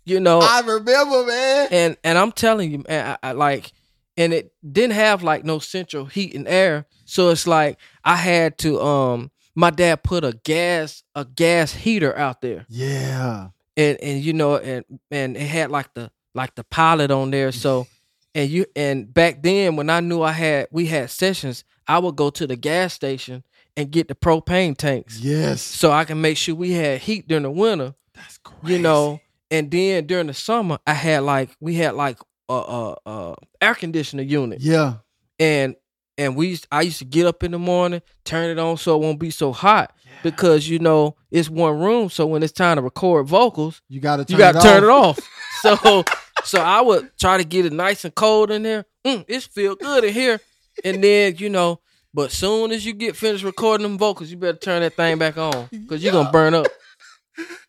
you 0.07 0.21
know, 0.21 0.41
I 0.41 0.61
remember, 0.61 1.27
man. 1.27 1.69
and 1.71 1.97
and 2.03 2.17
I'm 2.17 2.33
telling 2.33 2.71
you, 2.73 2.83
man, 2.89 3.19
I, 3.23 3.29
I 3.29 3.33
like, 3.33 3.73
and 4.17 4.33
it 4.33 4.53
didn't 4.67 4.95
have 4.95 5.23
like 5.23 5.45
no 5.45 5.59
central 5.59 6.07
heat 6.07 6.35
and 6.35 6.49
air, 6.49 6.87
so 7.05 7.29
it's 7.29 7.47
like 7.47 7.77
I 8.05 8.17
had 8.17 8.57
to. 8.59 8.81
Um, 8.81 9.31
my 9.55 9.71
dad 9.71 10.03
put 10.03 10.25
a 10.25 10.33
gas 10.45 11.03
a 11.15 11.25
gas 11.25 11.73
heater 11.73 12.17
out 12.17 12.41
there, 12.41 12.65
Yeah. 12.69 13.49
and 13.77 13.99
and 14.03 14.23
you 14.23 14.33
know, 14.33 14.57
and 14.57 14.85
and 15.11 15.37
it 15.37 15.47
had 15.47 15.71
like 15.71 15.93
the 15.95 16.11
like 16.35 16.55
the 16.55 16.65
pilot 16.65 17.11
on 17.11 17.31
there, 17.31 17.53
so. 17.53 17.87
And 18.35 18.49
you 18.49 18.65
and 18.75 19.13
back 19.13 19.43
then 19.43 19.77
when 19.77 19.91
I 19.91 20.01
knew 20.01 20.23
I 20.23 20.33
had 20.33 20.69
we 20.71 20.87
had 20.87 21.11
sessions, 21.11 21.65
I 21.87 21.99
would 21.99 22.17
go 22.17 22.31
to 22.31 22.47
the 22.47 22.57
gas 22.57 22.95
station 22.95 23.45
and 23.77 23.91
get 23.91 24.09
the 24.09 24.15
propane 24.15 24.75
tanks 24.75 25.21
Yes. 25.21 25.61
so 25.61 25.93
I 25.93 26.05
can 26.07 26.19
make 26.23 26.39
sure 26.39 26.55
we 26.55 26.73
had 26.73 27.03
heat 27.03 27.29
during 27.29 27.43
the 27.43 27.51
winter 27.51 27.95
That's 28.15 28.39
crazy. 28.39 28.73
you 28.77 28.79
know. 28.81 29.21
And 29.51 29.71
then 29.71 30.07
during 30.07 30.29
the 30.29 30.33
summer, 30.33 30.79
I 30.87 30.95
had 30.95 31.25
like 31.25 31.51
we 31.61 31.75
had 31.75 31.95
like 31.95 32.17
a, 32.49 32.55
a, 32.55 32.97
a 33.05 33.35
air 33.61 33.75
conditioner 33.75 34.23
unit, 34.23 34.63
Yeah. 34.63 34.95
and 35.39 35.77
and 36.19 36.37
we 36.37 36.49
used, 36.49 36.67
I 36.71 36.83
used 36.83 36.99
to 36.99 37.05
get 37.05 37.27
up 37.27 37.43
in 37.43 37.53
the 37.53 37.59
morning, 37.59 38.03
turn 38.25 38.51
it 38.51 38.59
on 38.59 38.77
so 38.77 38.97
it 38.97 39.03
won't 39.03 39.19
be 39.19 39.31
so 39.31 39.53
hot 39.53 39.95
because 40.23 40.69
you 40.69 40.79
know 40.79 41.17
it's 41.31 41.49
one 41.51 41.79
room. 41.81 42.11
So 42.11 42.27
when 42.27 42.43
it's 42.43 42.53
time 42.53 42.77
to 42.77 42.83
record 42.83 43.27
vocals, 43.27 43.81
You 43.89 44.01
got 44.01 44.17
to 44.17 44.25
turn 44.25 44.33
you 44.35 44.39
got 44.39 44.53
to 44.53 44.59
it 44.59 44.63
turn 44.63 44.85
it 44.85 44.89
off. 44.91 45.19
off. 45.19 45.29
So 45.63 46.03
so 46.45 46.61
I 46.61 46.81
would 46.81 47.17
try 47.21 47.37
to 47.39 47.45
get 47.45 47.65
it 47.67 47.73
nice 47.73 48.05
and 48.05 48.13
cold 48.15 48.51
in 48.51 48.65
there. 48.65 48.85
Mm, 49.07 49.25
it's 49.29 49.47
feel 49.47 49.77
good 49.77 50.03
in 50.03 50.13
here, 50.13 50.41
and 50.85 51.03
then 51.05 51.37
you 51.37 51.49
know. 51.51 51.79
But 52.13 52.33
soon 52.33 52.73
as 52.73 52.85
you 52.85 52.93
get 52.93 53.15
finished 53.17 53.45
recording 53.45 53.85
them 53.85 53.97
vocals, 53.97 54.29
you 54.31 54.37
better 54.37 54.59
turn 54.59 54.83
that 54.83 54.95
thing 54.95 55.19
back 55.19 55.39
on 55.39 55.69
because 55.71 56.03
you're 56.03 56.13
gonna 56.13 56.33
burn 56.33 56.53
up. 56.55 56.67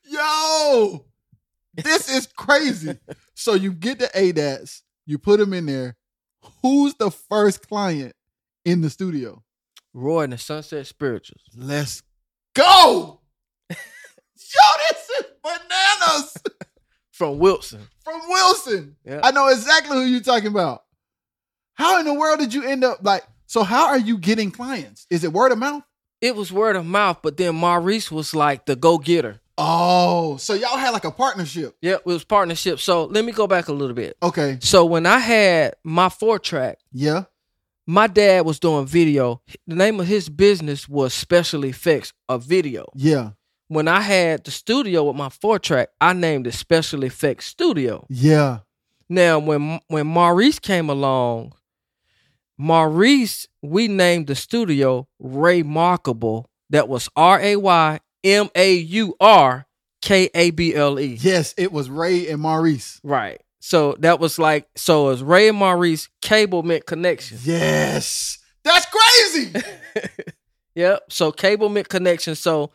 Yo, 0.06 1.06
this 1.76 2.10
is 2.10 2.28
crazy. 2.36 2.98
so 3.36 3.54
you 3.54 3.72
get 3.72 4.00
the 4.00 4.08
ADATs, 4.16 4.82
you 5.06 5.18
put 5.18 5.40
them 5.40 5.54
in 5.54 5.66
there. 5.66 5.96
Who's 6.62 6.94
the 6.96 7.12
first 7.12 7.68
client 7.68 8.14
in 8.66 8.82
the 8.82 8.90
studio? 8.90 9.44
Roy 9.94 10.24
and 10.24 10.34
the 10.34 10.38
Sunset 10.38 10.88
Spirituals. 10.88 11.42
Let's 11.56 12.02
go. 12.56 13.20
Yo, 13.70 13.76
this 14.90 15.10
is 15.20 15.26
bananas 15.44 16.38
from 17.12 17.40
Wilson. 17.40 17.82
from 18.04 18.22
Wilson. 18.28 18.96
Yeah. 19.06 19.22
I 19.24 19.32
know 19.32 19.48
exactly 19.48 19.98
who 19.98 20.04
you're 20.04 20.22
talking 20.22 20.48
about. 20.48 20.84
How 21.76 22.00
in 22.00 22.06
the 22.06 22.14
world 22.14 22.40
did 22.40 22.54
you 22.54 22.64
end 22.68 22.84
up 22.84 23.00
like? 23.02 23.24
So 23.48 23.64
how 23.64 23.88
are 23.88 24.00
you 24.00 24.18
getting 24.18 24.52
clients? 24.52 25.06
Is 25.10 25.24
it 25.24 25.34
word 25.34 25.52
of 25.52 25.58
mouth? 25.58 25.84
It 26.22 26.36
was 26.36 26.52
word 26.52 26.76
of 26.76 26.86
mouth, 26.86 27.20
but 27.22 27.38
then 27.38 27.56
Maurice 27.56 28.12
was 28.12 28.34
like 28.34 28.66
the 28.66 28.76
go 28.76 28.98
getter. 28.98 29.42
Oh, 29.58 30.38
so 30.38 30.54
y'all 30.56 30.78
had 30.78 30.92
like 30.92 31.04
a 31.04 31.12
partnership. 31.12 31.76
Yep, 31.82 32.00
it 32.00 32.06
was 32.06 32.24
partnership. 32.24 32.80
So 32.80 33.06
let 33.06 33.24
me 33.26 33.32
go 33.32 33.46
back 33.46 33.68
a 33.68 33.74
little 33.74 33.96
bit. 33.96 34.18
Okay. 34.24 34.58
So 34.62 34.86
when 34.86 35.06
I 35.06 35.20
had 35.20 35.76
my 35.84 36.10
four 36.10 36.40
track, 36.40 36.80
Yeah. 36.92 37.26
My 37.86 38.08
dad 38.08 38.46
was 38.46 38.60
doing 38.60 38.86
video. 38.86 39.42
The 39.68 39.76
name 39.76 40.00
of 40.00 40.08
his 40.08 40.30
business 40.30 40.88
was 40.88 41.14
Special 41.14 41.66
Effects 41.66 42.14
of 42.30 42.44
Video. 42.44 42.86
Yeah. 42.96 43.32
When 43.68 43.88
I 43.88 44.02
had 44.02 44.44
the 44.44 44.52
studio 44.52 45.06
with 45.06 45.16
my 45.16 45.30
four 45.30 45.60
track, 45.60 45.90
I 46.00 46.14
named 46.14 46.48
it 46.48 46.54
Special 46.54 47.04
Effects 47.04 47.48
Studio. 47.48 48.06
Yeah. 48.10 48.60
Now, 49.10 49.40
when 49.40 49.80
when 49.88 50.08
Maurice 50.08 50.60
came 50.60 50.90
along, 50.90 51.54
Maurice, 52.58 53.48
we 53.62 53.88
named 53.88 54.28
the 54.28 54.36
studio 54.36 55.08
Ray 55.20 55.64
Markable. 55.64 56.50
That 56.70 56.88
was 56.88 57.10
R 57.16 57.40
A 57.40 57.56
Y 57.56 58.00
M 58.24 58.50
A 58.56 58.74
U 58.76 59.16
R 59.20 59.66
K 60.02 60.30
A 60.34 60.52
B 60.52 60.74
L 60.74 61.00
E. 61.00 61.18
Yes, 61.20 61.54
it 61.58 61.72
was 61.72 61.90
Ray 61.90 62.28
and 62.30 62.42
Maurice. 62.42 63.00
Right. 63.04 63.42
So 63.66 63.96
that 64.00 64.20
was 64.20 64.38
like 64.38 64.68
so. 64.76 65.06
Was 65.06 65.24
Ray 65.24 65.48
and 65.48 65.58
Maurice. 65.58 66.10
Cable 66.22 66.64
meant 66.64 66.86
connection. 66.86 67.38
Yes. 67.44 68.38
That's 68.64 68.86
crazy. 68.86 69.54
Yep. 70.76 71.04
So 71.12 71.32
cable 71.32 71.70
meant 71.70 71.88
connection. 71.88 72.34
So 72.34 72.72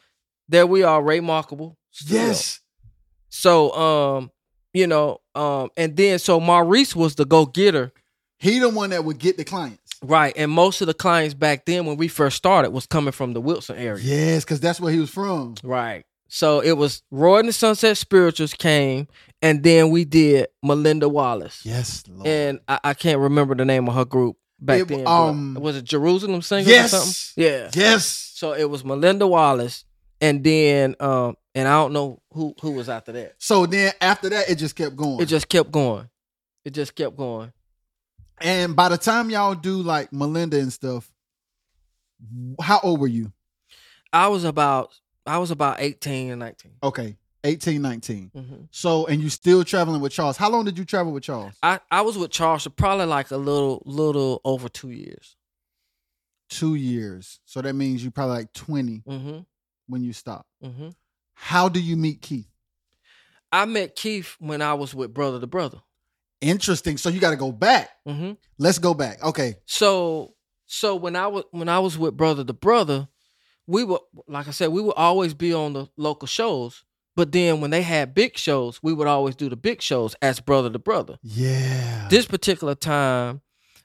there 0.49 0.69
we 0.69 0.85
are, 0.85 1.03
Ray 1.03 1.19
Markable. 1.19 1.77
Studio. 1.91 2.27
yes. 2.27 2.61
So 3.29 3.73
um, 3.73 4.31
you 4.73 4.87
know, 4.87 5.19
um, 5.35 5.71
and 5.77 5.97
then 5.97 6.21
so 6.21 6.39
Maurice 6.39 6.95
was 6.95 7.17
the 7.17 7.25
go 7.25 7.45
getter. 7.45 7.93
He 8.39 8.61
the 8.61 8.69
one 8.69 8.91
that 8.91 9.05
would 9.05 9.19
get 9.19 9.37
the 9.37 9.45
clients. 9.45 9.83
Right. 10.01 10.33
And 10.37 10.53
most 10.53 10.81
of 10.81 10.87
the 10.87 10.95
clients 10.95 11.35
back 11.35 11.65
then 11.67 11.87
when 11.87 11.97
we 11.97 12.07
first 12.07 12.37
started 12.37 12.71
was 12.71 12.87
coming 12.87 13.11
from 13.11 13.33
the 13.33 13.41
Wilson 13.41 13.77
area. 13.77 14.01
Yes, 14.01 14.45
because 14.45 14.61
that's 14.61 14.81
where 14.81 14.93
he 14.93 15.01
was 15.01 15.11
from. 15.11 15.57
Right. 15.65 16.05
So 16.29 16.61
it 16.61 16.73
was 16.73 17.03
Roy 17.11 17.39
and 17.41 17.49
the 17.49 17.53
Sunset 17.53 17.97
Spirituals 17.97 18.53
came, 18.55 19.09
and 19.41 19.63
then 19.63 19.91
we 19.91 20.05
did 20.05 20.49
Melinda 20.63 21.09
Wallace. 21.09 21.65
Yes, 21.65 22.05
Lord. 22.09 22.27
And 22.27 22.61
I, 22.69 22.81
I 22.85 22.95
can't 22.95 23.19
remember 23.21 23.55
the 23.55 23.65
name 23.65 23.89
of 23.89 23.95
her 23.95 24.05
group 24.05 24.37
back 24.61 24.83
It- 24.83 24.89
then. 24.89 25.07
um, 25.07 25.55
was 25.55 25.77
it 25.77 25.85
Jerusalem 25.85 26.43
Singers 26.43 26.69
yes. 26.69 26.93
or 26.93 26.97
something? 26.99 27.45
Yeah. 27.45 27.71
yes. 27.75 28.05
So 28.35 28.53
it 28.53 28.69
was 28.69 28.85
Melinda 28.85 29.27
Wallace, 29.27 29.85
and 30.21 30.45
then 30.45 30.97
um, 31.01 31.37
and 31.55 31.67
I 31.67 31.73
don't 31.73 31.93
know 31.95 32.21
who 32.33 32.55
who 32.61 32.73
was 32.73 32.89
after 32.89 33.13
that. 33.13 33.35
So 33.39 33.65
then 33.67 33.93
after 34.01 34.29
that, 34.29 34.51
it 34.51 34.57
just 34.57 34.77
kept 34.77 34.97
going. 34.97 35.21
It 35.21 35.27
just 35.27 35.49
kept 35.49 35.71
going. 35.71 36.09
It 36.65 36.71
just 36.75 36.95
kept 36.95 37.17
going. 37.17 37.53
and 38.41 38.77
by 38.77 38.91
the 38.91 38.99
time 38.99 39.31
y'all 39.31 39.55
do 39.55 39.81
like 39.81 40.13
Melinda 40.13 40.59
and 40.59 40.73
stuff, 40.73 41.11
how 42.61 42.81
old 42.83 43.01
were 43.01 43.07
you? 43.07 43.33
I 44.13 44.29
was 44.29 44.45
about 44.45 44.93
I 45.29 45.39
was 45.39 45.51
about 45.51 45.81
eighteen 45.81 46.31
and 46.31 46.41
nineteen. 46.41 46.73
Okay, 46.83 47.17
18, 47.45 47.81
19. 47.83 48.31
hmm 48.35 48.55
So, 48.71 49.07
and 49.07 49.21
you 49.23 49.29
still 49.31 49.63
traveling 49.65 50.01
with 50.01 50.13
Charles. 50.13 50.37
How 50.37 50.51
long 50.51 50.65
did 50.65 50.77
you 50.79 50.85
travel 50.85 51.13
with 51.13 51.23
Charles? 51.23 51.55
I 51.63 51.81
I 51.91 52.01
was 52.03 52.17
with 52.19 52.31
Charles 52.31 52.65
for 52.65 52.71
probably 52.71 53.07
like 53.07 53.31
a 53.31 53.37
little 53.37 53.83
little 53.87 54.41
over 54.45 54.69
two 54.69 54.91
years. 54.91 55.37
Two 56.49 56.75
years. 56.75 57.41
So 57.45 57.61
that 57.63 57.75
means 57.75 58.03
you 58.03 58.11
probably 58.11 58.37
like 58.37 58.53
20 58.55 59.03
hmm 59.07 59.39
when 59.87 60.03
you 60.03 60.13
stopped. 60.13 60.49
hmm 60.63 60.89
How 61.35 61.69
do 61.69 61.81
you 61.81 61.97
meet 61.97 62.23
Keith? 62.23 62.49
I 63.53 63.65
met 63.65 63.97
Keith 63.97 64.35
when 64.39 64.61
I 64.63 64.75
was 64.75 64.95
with 64.95 65.15
Brother 65.15 65.41
to 65.41 65.47
Brother. 65.47 65.79
Interesting. 66.41 66.97
So 66.99 67.09
you 67.09 67.21
got 67.21 67.31
to 67.31 67.37
go 67.37 67.53
back. 67.53 67.91
hmm 68.07 68.33
Let's 68.59 68.79
go 68.79 68.95
back. 68.95 69.23
Okay. 69.23 69.57
So 69.67 70.35
so 70.67 70.97
when 70.97 71.17
I 71.17 71.27
was 71.29 71.45
when 71.51 71.69
I 71.69 71.79
was 71.81 71.97
with 71.99 72.17
Brother 72.17 72.45
to 72.45 72.53
Brother, 72.53 73.09
we 73.69 73.85
would 73.85 74.01
like 74.27 74.49
I 74.49 74.51
said, 74.51 74.71
we 74.71 74.83
would 74.83 74.97
always 74.97 75.35
be 75.35 75.55
on 75.55 75.75
the 75.75 75.87
local 75.97 76.27
shows. 76.27 76.83
But 77.15 77.33
then 77.33 77.61
when 77.61 77.71
they 77.71 77.83
had 77.83 78.15
big 78.15 78.37
shows, 78.39 78.81
we 78.83 78.93
would 78.93 79.07
always 79.09 79.35
do 79.37 79.49
the 79.49 79.57
big 79.57 79.83
shows 79.83 80.15
as 80.23 80.41
Brother 80.41 80.71
to 80.71 80.79
Brother. 80.79 81.19
Yeah. 81.23 82.07
This 82.11 82.27
particular 82.27 82.75
time, 82.77 83.41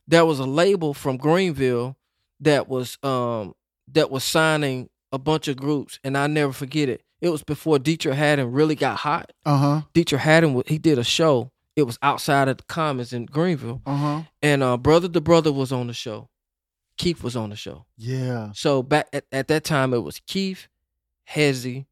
there 0.07 0.25
was 0.25 0.39
a 0.39 0.45
label 0.45 0.93
from 0.93 1.17
Greenville 1.17 1.97
that 2.39 2.67
was 2.67 2.97
um 3.03 3.53
that 3.91 4.09
was 4.11 4.23
signing 4.23 4.89
a 5.11 5.19
bunch 5.19 5.47
of 5.47 5.57
groups, 5.57 5.99
and 6.03 6.17
I 6.17 6.27
never 6.27 6.53
forget 6.53 6.89
it. 6.89 7.01
It 7.21 7.29
was 7.29 7.43
before 7.43 7.79
Dietrich 7.79 8.15
Haddon 8.15 8.51
really 8.51 8.75
got 8.75 8.97
hot. 8.97 9.31
Uh 9.45 9.57
huh. 9.57 9.81
Dietrich 9.93 10.21
Haddon 10.21 10.61
he 10.67 10.77
did 10.77 10.97
a 10.99 11.03
show. 11.03 11.51
It 11.75 11.84
was 11.84 11.97
outside 12.03 12.49
of 12.49 12.57
the 12.57 12.63
Commons 12.65 13.13
in 13.13 13.25
Greenville, 13.25 13.81
Uh 13.88 13.95
huh. 13.97 14.21
and 14.43 14.61
uh, 14.61 14.77
Brother 14.77 15.09
to 15.09 15.21
Brother 15.21 15.51
was 15.51 15.71
on 15.71 15.88
the 15.88 15.93
show. 15.93 16.29
Keith 16.97 17.23
was 17.23 17.35
on 17.35 17.49
the 17.49 17.55
show. 17.55 17.85
Yeah. 17.97 18.51
So 18.53 18.83
back 18.83 19.07
at, 19.13 19.25
at 19.31 19.47
that 19.47 19.63
time, 19.63 19.93
it 19.93 19.99
was 19.99 20.19
Keith, 20.27 20.67
Hezzy, 21.29 21.85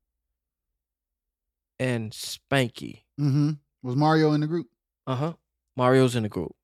and 1.79 2.11
Spanky. 2.11 3.01
Mm-hmm. 3.19 3.51
Was 3.83 3.95
Mario 3.95 4.33
in 4.33 4.41
the 4.41 4.47
group? 4.47 4.67
Uh 5.07 5.15
huh. 5.15 5.33
Mario's 5.75 6.15
in 6.15 6.23
the 6.23 6.29
group. 6.29 6.55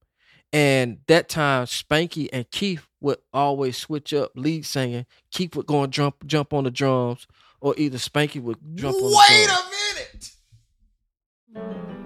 And 0.54 1.00
that 1.08 1.28
time, 1.28 1.66
Spanky 1.66 2.30
and 2.32 2.50
Keith 2.52 2.88
would 3.02 3.18
always 3.34 3.78
switch 3.78 4.14
up 4.14 4.32
lead 4.36 4.66
singing. 4.66 5.06
Keith 5.32 5.56
would 5.56 5.66
go 5.66 5.84
and 5.84 5.92
jump 5.92 6.26
jump 6.26 6.54
on 6.54 6.64
the 6.64 6.72
drums, 6.72 7.28
or 7.60 7.74
either 7.78 7.98
Spanky 7.98 8.42
would 8.42 8.58
jump 8.76 8.96
on 8.96 9.02
the 9.02 9.18
Wait 9.18 9.50
a 9.50 9.60
minute. 11.56 11.97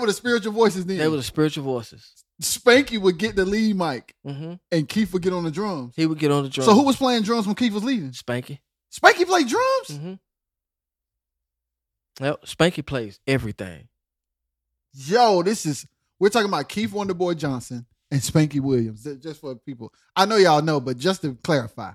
Were 0.00 0.06
the 0.06 0.12
spiritual 0.12 0.52
voices 0.52 0.84
then. 0.86 0.98
they 0.98 1.08
were 1.08 1.16
the 1.18 1.22
spiritual 1.22 1.64
voices. 1.64 2.24
Spanky 2.42 2.98
would 2.98 3.18
get 3.18 3.36
the 3.36 3.44
lead 3.44 3.76
mic, 3.76 4.14
hmm 4.24 4.54
and 4.72 4.88
Keith 4.88 5.12
would 5.12 5.22
get 5.22 5.32
on 5.32 5.44
the 5.44 5.50
drums. 5.50 5.92
He 5.96 6.06
would 6.06 6.18
get 6.18 6.30
on 6.30 6.42
the 6.44 6.48
drums. 6.48 6.66
So 6.66 6.74
who 6.74 6.84
was 6.84 6.96
playing 6.96 7.22
drums 7.22 7.46
when 7.46 7.54
Keith 7.54 7.72
was 7.72 7.84
leading? 7.84 8.10
Spanky? 8.12 8.58
Spanky 8.92 9.26
played 9.26 9.46
drums. 9.48 9.88
hmm 9.96 10.14
Yep, 12.20 12.42
Spanky 12.44 12.84
plays 12.84 13.18
everything. 13.26 13.88
Yo, 14.92 15.42
this 15.42 15.64
is 15.66 15.86
we're 16.18 16.28
talking 16.28 16.48
about 16.48 16.68
Keith 16.68 16.90
Wonderboy 16.90 17.36
Johnson 17.36 17.86
and 18.10 18.20
Spanky 18.20 18.60
Williams. 18.60 19.06
Just 19.22 19.40
for 19.40 19.54
people, 19.54 19.92
I 20.16 20.26
know 20.26 20.36
y'all 20.36 20.60
know, 20.62 20.80
but 20.80 20.98
just 20.98 21.22
to 21.22 21.34
clarify, 21.42 21.92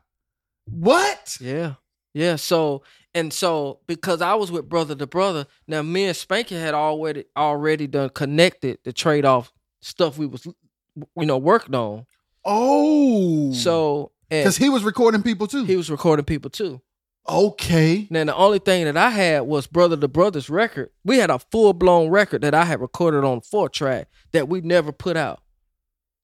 what? 0.65 1.37
Yeah. 1.39 1.73
Yeah. 2.15 2.37
So 2.37 2.81
and 3.13 3.31
so 3.31 3.79
because 3.85 4.21
I 4.21 4.33
was 4.33 4.51
with 4.51 4.67
brother 4.67 4.95
to 4.95 5.05
brother, 5.05 5.45
now 5.67 5.83
me 5.83 6.05
and 6.05 6.15
Spanky 6.15 6.59
had 6.59 6.73
already 6.73 7.25
already 7.37 7.85
done 7.85 8.09
connected 8.09 8.79
the 8.83 8.91
trade 8.93 9.25
off 9.25 9.53
stuff 9.81 10.17
we 10.17 10.25
was 10.25 10.45
you 10.47 11.25
know 11.25 11.37
working 11.37 11.75
on. 11.75 12.07
Oh, 12.43 13.51
So 13.53 14.11
because 14.29 14.57
he 14.57 14.69
was 14.69 14.83
recording 14.83 15.21
people 15.23 15.45
too. 15.47 15.65
he 15.65 15.75
was 15.75 15.91
recording 15.91 16.25
people 16.25 16.49
too. 16.49 16.81
okay, 17.27 18.07
Now 18.09 18.23
the 18.23 18.35
only 18.35 18.59
thing 18.59 18.85
that 18.85 18.95
I 18.97 19.09
had 19.09 19.41
was 19.41 19.67
brother 19.67 19.97
to 19.97 20.07
brother's 20.07 20.49
record. 20.49 20.89
We 21.03 21.17
had 21.17 21.29
a 21.29 21.39
full 21.39 21.73
blown 21.73 22.09
record 22.09 22.41
that 22.43 22.53
I 22.53 22.65
had 22.65 22.79
recorded 22.81 23.23
on 23.23 23.41
four 23.41 23.67
track 23.69 24.07
that 24.31 24.47
we 24.47 24.61
never 24.61 24.91
put 24.91 25.17
out. 25.17 25.41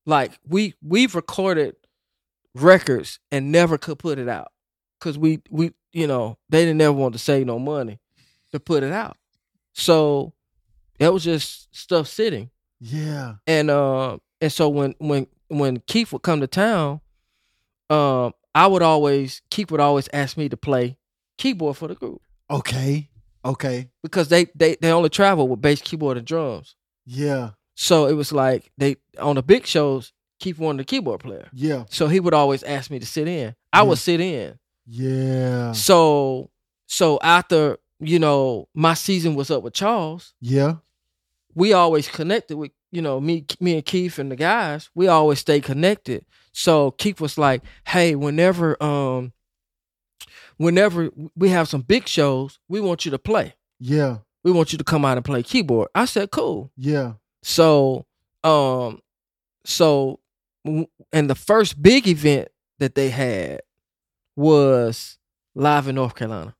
Like 0.05 0.39
we 0.47 0.73
we've 0.81 1.15
recorded 1.15 1.75
records 2.55 3.19
and 3.31 3.51
never 3.51 3.77
could 3.77 3.99
put 3.99 4.19
it 4.19 4.27
out 4.27 4.51
because 5.02 5.18
we 5.18 5.41
we 5.49 5.74
you 5.91 6.06
know 6.08 6.38
they 6.49 6.64
didn't 6.64 6.82
ever 6.82 6.93
want 6.93 7.14
to 7.14 7.20
save 7.20 7.45
no 7.47 7.58
money 7.60 7.99
to 8.52 8.60
put 8.60 8.84
it 8.84 8.91
out. 8.93 9.18
So 9.74 10.34
that 10.99 11.12
was 11.12 11.24
just 11.24 11.74
stuff 11.76 12.08
sitting. 12.08 12.49
yeah, 12.80 13.36
And 13.47 13.70
uh, 13.72 14.18
and 14.39 14.52
so 14.52 14.70
when 14.70 14.93
when 14.99 15.28
when 15.47 15.80
Keith 15.88 16.14
would 16.14 16.22
come 16.22 16.39
to 16.41 16.47
town, 16.47 17.02
um, 17.89 18.34
I 18.54 18.68
would 18.68 18.82
always 18.82 19.41
Keith 19.49 19.72
would 19.72 19.80
always 19.82 20.08
ask 20.14 20.38
me 20.38 20.49
to 20.49 20.58
play 20.58 20.97
keyboard 21.38 21.78
for 21.78 21.88
the 21.88 21.95
group 21.95 22.22
okay, 22.49 23.10
okay, 23.43 23.89
because 24.04 24.28
they 24.28 24.45
they 24.56 24.76
they 24.82 24.91
only 24.91 25.10
travel 25.10 25.47
with 25.47 25.62
bass, 25.62 25.82
keyboard, 25.82 26.18
and 26.18 26.28
drums. 26.28 26.76
yeah, 27.06 27.52
So 27.76 28.06
it 28.08 28.14
was 28.14 28.32
like 28.32 28.72
they 28.78 28.97
on 29.20 29.36
the 29.36 29.43
big 29.43 29.66
shows, 29.66 30.14
Keith 30.39 30.60
wanted 30.60 30.82
the 30.82 30.86
keyboard 30.86 31.22
player. 31.22 31.47
yeah, 31.54 31.86
So 31.89 32.08
he 32.08 32.20
would 32.20 32.34
always 32.34 32.64
ask 32.64 32.91
me 32.91 32.99
to 32.99 33.06
sit 33.06 33.28
in. 33.28 33.56
I 33.74 33.84
would 33.84 33.97
sit 33.99 34.20
in. 34.20 34.60
Yeah, 34.93 35.71
So 35.71 36.49
so 36.85 37.17
after 37.21 37.77
you 37.99 38.19
know 38.19 38.67
my 38.73 38.93
season 38.93 39.35
was 39.35 39.49
up 39.49 39.63
with 39.63 39.73
Charles, 39.73 40.33
yeah, 40.41 40.75
we 41.55 41.71
always 41.73 42.07
connected 42.09 42.57
with 42.57 42.71
you 42.91 43.01
know 43.01 43.21
me 43.21 43.45
me 43.61 43.75
and 43.75 43.85
Keith 43.85 44.19
and 44.19 44.29
the 44.31 44.35
guys. 44.35 44.89
We 44.93 45.07
always 45.07 45.39
stay 45.39 45.61
connected. 45.61 46.25
So 46.51 46.91
Keith 46.91 47.21
was 47.21 47.37
like, 47.37 47.63
"Hey, 47.87 48.15
whenever 48.15 48.81
um 48.83 49.31
whenever 50.57 51.09
we 51.35 51.49
have 51.49 51.67
some 51.69 51.81
big 51.81 52.07
shows, 52.07 52.59
we 52.67 52.81
want 52.81 53.05
you 53.05 53.11
to 53.11 53.19
play. 53.19 53.55
yeah, 53.79 54.17
We 54.43 54.51
want 54.51 54.71
you 54.71 54.77
to 54.77 54.83
come 54.83 55.05
out 55.05 55.17
and 55.17 55.25
play 55.25 55.43
keyboard." 55.43 55.89
I 55.95 56.05
said, 56.05 56.31
"Cool." 56.31 56.71
yeah. 56.75 57.13
So 57.43 58.05
um 58.43 59.01
so 59.65 60.19
and 61.13 61.29
the 61.29 61.35
first 61.35 61.81
big 61.81 62.07
event 62.07 62.49
that 62.79 62.95
they 62.95 63.09
had 63.09 63.61
was 64.41 65.17
live 65.55 65.87
in 65.87 65.95
North 65.95 66.15
Carolina. 66.15 66.55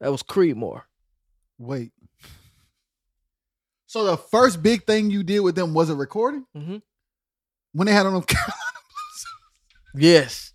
That 0.00 0.12
was 0.12 0.22
Creedmoor. 0.22 0.82
Wait. 1.58 1.92
So 3.86 4.04
the 4.04 4.16
first 4.16 4.62
big 4.62 4.84
thing 4.84 5.10
you 5.10 5.22
did 5.22 5.40
with 5.40 5.54
them 5.54 5.72
was 5.74 5.88
a 5.90 5.94
recording 5.94 6.44
Mm-hmm. 6.56 6.76
when 7.72 7.86
they 7.86 7.92
had 7.92 8.06
on 8.06 8.12
them. 8.14 8.24
Yes. 9.94 10.52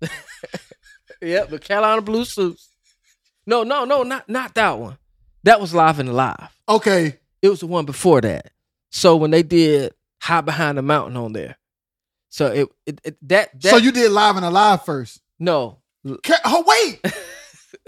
yep, 1.20 1.50
the 1.50 1.58
Carolina 1.58 2.00
Blue 2.02 2.24
Suits. 2.24 2.68
No, 3.46 3.62
no, 3.62 3.84
no, 3.84 4.02
not 4.04 4.28
not 4.28 4.54
that 4.54 4.78
one. 4.78 4.96
That 5.42 5.60
was 5.60 5.74
live 5.74 5.98
and 5.98 6.14
live. 6.14 6.50
okay, 6.68 7.18
It 7.42 7.48
was 7.50 7.60
the 7.60 7.66
one 7.66 7.84
before 7.84 8.20
that. 8.22 8.52
So 8.90 9.16
when 9.16 9.32
they 9.32 9.42
did 9.42 9.92
High 10.22 10.40
Behind 10.40 10.78
the 10.78 10.82
Mountain 10.82 11.16
on 11.16 11.32
there. 11.32 11.56
So 12.34 12.46
it, 12.46 12.68
it, 12.84 13.00
it 13.04 13.28
that, 13.28 13.62
that 13.62 13.70
so 13.70 13.76
you 13.76 13.92
did 13.92 14.10
live 14.10 14.34
and 14.34 14.44
alive 14.44 14.84
first. 14.84 15.20
no. 15.38 15.78
Oh 16.44 16.64
wait, 16.66 17.00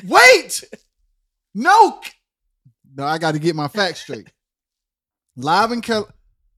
wait, 0.04 0.64
no, 1.52 2.00
no. 2.94 3.04
I 3.04 3.18
got 3.18 3.32
to 3.32 3.40
get 3.40 3.56
my 3.56 3.66
facts 3.66 4.02
straight. 4.02 4.30
Live 5.36 5.72
and 5.72 5.82
Cal- 5.82 6.08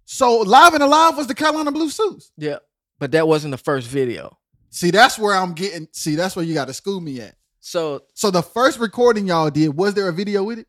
so 0.04 0.36
live 0.40 0.74
and 0.74 0.82
alive 0.82 1.16
was 1.16 1.28
the 1.28 1.34
Carolina 1.34 1.72
Blue 1.72 1.88
Suits. 1.88 2.30
Yeah. 2.36 2.58
But 2.98 3.12
that 3.12 3.26
wasn't 3.26 3.52
the 3.52 3.58
first 3.58 3.88
video. 3.88 4.36
See, 4.68 4.90
that's 4.90 5.18
where 5.18 5.34
I'm 5.34 5.54
getting. 5.54 5.88
See, 5.92 6.14
that's 6.14 6.36
where 6.36 6.44
you 6.44 6.52
got 6.52 6.66
to 6.68 6.74
school 6.74 7.00
me 7.00 7.22
at. 7.22 7.36
So 7.60 8.02
So 8.12 8.30
the 8.30 8.42
first 8.42 8.78
recording 8.78 9.26
y'all 9.26 9.48
did 9.48 9.74
was 9.74 9.94
there 9.94 10.10
a 10.10 10.12
video 10.12 10.44
with 10.44 10.58
it? 10.58 10.66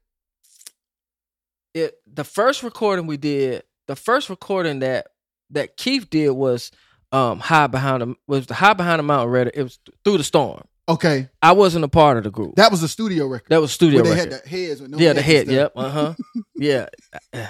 it 1.74 1.96
the 2.08 2.24
first 2.24 2.64
recording 2.64 3.08
we 3.08 3.18
did, 3.18 3.64
the 3.88 3.98
first 3.98 4.30
recording 4.30 4.80
that 4.80 5.08
that 5.50 5.76
Keith 5.76 6.10
did 6.10 6.30
was 6.30 6.72
um 7.12 7.40
High 7.40 7.68
Behind 7.68 8.02
the 8.02 8.16
was 8.28 8.48
the 8.48 8.54
High 8.54 8.74
Behind 8.74 9.00
the 9.00 9.04
Mountain 9.04 9.32
record. 9.32 9.54
It 9.56 9.64
was 9.64 9.80
through 10.04 10.18
the 10.18 10.24
storm. 10.24 10.64
Okay, 10.88 11.30
I 11.42 11.52
wasn't 11.52 11.86
a 11.86 11.88
part 11.88 12.18
of 12.18 12.24
the 12.24 12.32
group. 12.32 12.56
that 12.56 12.72
was 12.72 12.82
a 12.82 12.88
studio 12.88 13.28
record. 13.28 13.50
That 13.50 13.62
was 13.62 13.72
studio 13.72 14.02
where 14.02 14.16
they 14.16 14.20
record. 14.22 14.34
had 14.34 14.44
the 14.44 14.50
heads 14.50 14.82
with 14.82 14.90
no 14.92 14.98
yeah, 14.98 15.14
the 15.14 15.22
head. 15.22 15.48
Yep. 15.48 15.74
Uh 15.76 15.90
huh. 15.90 16.14
yeah. 16.56 16.88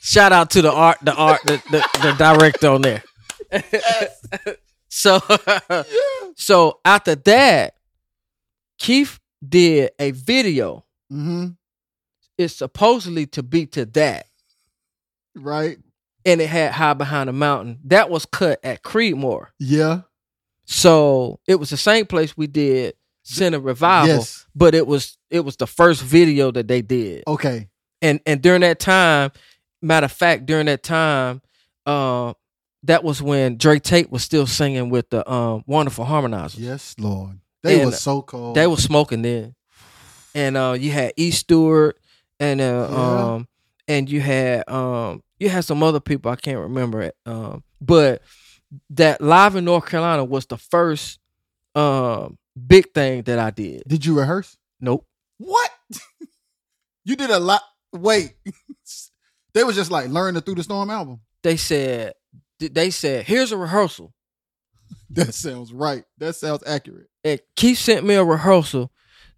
Shout 0.00 0.32
out 0.32 0.50
to 0.50 0.62
the 0.62 0.72
art, 0.72 0.98
the 1.02 1.14
art, 1.14 1.42
the 1.44 1.62
the, 1.70 1.88
the 2.02 2.12
director 2.16 2.68
on 2.68 2.80
there. 2.82 3.02
so, 4.88 5.20
so 6.36 6.80
after 6.84 7.14
that, 7.14 7.74
Keith 8.78 9.18
did 9.46 9.90
a 9.98 10.12
video. 10.12 10.84
Mm-hmm. 11.12 11.48
It's 12.38 12.54
supposedly 12.56 13.26
to 13.28 13.42
be 13.42 13.66
to 13.66 13.84
that, 13.86 14.26
Right. 15.34 15.78
And 16.26 16.40
it 16.42 16.48
had 16.48 16.72
High 16.72 16.92
Behind 16.94 17.28
the 17.28 17.32
Mountain. 17.32 17.78
That 17.84 18.10
was 18.10 18.26
cut 18.26 18.60
at 18.62 18.82
Creedmoor. 18.82 19.46
Yeah. 19.58 20.02
So 20.66 21.40
it 21.46 21.56
was 21.56 21.70
the 21.70 21.76
same 21.76 22.06
place 22.06 22.36
we 22.36 22.46
did 22.46 22.94
Center 23.22 23.60
Revival, 23.60 24.16
Yes. 24.16 24.46
but 24.54 24.74
it 24.74 24.86
was 24.86 25.16
it 25.30 25.40
was 25.40 25.56
the 25.56 25.66
first 25.66 26.02
video 26.02 26.50
that 26.50 26.68
they 26.68 26.82
did. 26.82 27.24
Okay. 27.26 27.68
and 28.02 28.20
and 28.26 28.42
during 28.42 28.60
that 28.62 28.78
time, 28.80 29.30
matter 29.80 30.04
of 30.06 30.12
fact, 30.12 30.46
during 30.46 30.66
that 30.66 30.82
time, 30.82 31.40
uh, 31.86 32.32
that 32.82 33.02
was 33.04 33.22
when 33.22 33.56
Drake 33.58 33.82
Tate 33.82 34.10
was 34.10 34.22
still 34.22 34.46
singing 34.46 34.90
with 34.90 35.08
the 35.10 35.28
um, 35.30 35.64
Wonderful 35.66 36.04
Harmonizers. 36.04 36.58
Yes, 36.58 36.94
Lord. 36.98 37.38
They 37.62 37.80
And 37.80 37.86
was 37.86 38.00
so 38.00 38.22
cold. 38.22 38.54
They 38.56 38.66
were 38.66 38.76
smoking 38.76 39.22
then, 39.22 39.54
and 40.34 40.56
uh, 40.56 40.76
you 40.78 40.90
had 40.92 41.12
E 41.16 41.30
Stewart, 41.32 41.98
and 42.38 42.60
uh, 42.60 42.88
Yeah. 42.90 43.24
um, 43.34 43.48
and 43.88 44.08
you 44.10 44.20
had 44.20 44.68
um, 44.68 45.22
you 45.38 45.48
had 45.48 45.64
some 45.64 45.82
other 45.82 46.00
people 46.00 46.30
I 46.30 46.36
can't 46.36 46.58
remember 46.60 47.02
it, 47.02 47.16
um, 47.26 47.62
but 47.80 48.22
that 48.90 49.20
live 49.20 49.56
in 49.56 49.64
North 49.64 49.86
Carolina 49.86 50.24
was 50.24 50.46
the 50.46 50.56
first 50.58 51.18
um 51.74 52.38
big 52.66 52.92
thing 52.94 53.22
that 53.22 53.38
I 53.38 53.50
did. 53.50 53.82
Did 53.86 54.04
you 54.04 54.18
rehearse? 54.18 54.56
Nope. 54.80 55.06
What? 55.38 55.70
you 57.04 57.16
did 57.16 57.30
a 57.30 57.38
lot. 57.38 57.62
Wait. 57.92 58.34
they 59.54 59.64
was 59.64 59.76
just 59.76 59.90
like 59.90 60.08
learn 60.08 60.34
the 60.34 60.40
Through 60.40 60.56
the 60.56 60.62
Storm 60.62 60.90
album. 60.90 61.20
They 61.42 61.56
said 61.56 62.14
they 62.58 62.90
said 62.90 63.26
here's 63.26 63.52
a 63.52 63.56
rehearsal. 63.56 64.12
That 65.10 65.34
sounds 65.34 65.72
right. 65.72 66.04
That 66.18 66.34
sounds 66.34 66.62
accurate. 66.66 67.06
and 67.24 67.40
Keith 67.54 67.78
sent 67.78 68.04
me 68.04 68.14
a 68.14 68.24
rehearsal 68.24 68.90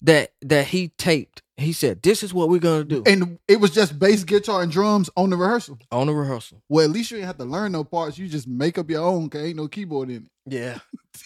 that 0.03 0.33
that 0.43 0.69
he 0.69 0.89
taped. 0.89 1.43
He 1.59 1.73
said, 1.73 2.03
"This 2.03 2.23
is 2.23 2.33
what 2.33 2.49
we're 2.49 2.61
gonna 2.61 2.85
do 2.85 3.03
And 3.05 3.39
it 3.49 3.61
was 3.61 3.73
just 3.73 3.99
bass, 3.99 4.23
guitar, 4.23 4.63
and 4.63 4.71
drums 4.71 5.11
on 5.17 5.31
the 5.31 5.37
rehearsal. 5.37 5.79
on 5.91 6.07
the 6.07 6.15
rehearsal." 6.15 6.63
Well, 6.69 6.85
at 6.85 6.91
least 6.91 7.11
you 7.11 7.17
didn't 7.17 7.27
have 7.27 7.39
to 7.39 7.45
learn 7.45 7.73
no 7.73 7.83
parts. 7.83 8.17
You 8.17 8.29
just 8.29 8.47
make 8.47 8.79
up 8.79 8.89
your 8.89 9.03
own. 9.03 9.29
Cause 9.29 9.43
ain't 9.43 9.57
no 9.57 9.67
keyboard 9.67 10.09
in 10.09 10.17
it. 10.17 10.31
Yeah, 10.47 10.79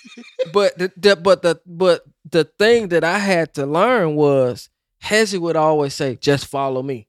but 0.52 0.76
the, 0.78 0.90
the 0.96 1.16
but 1.16 1.42
the 1.42 1.60
but 1.66 2.04
the 2.30 2.44
thing 2.44 2.88
that 2.88 3.04
I 3.04 3.18
had 3.18 3.52
to 3.54 3.66
learn 3.66 4.16
was 4.16 4.70
Hezzy 5.04 5.38
would 5.38 5.56
always 5.56 5.92
say, 5.94 6.16
"Just 6.16 6.46
follow 6.46 6.82
me." 6.82 7.08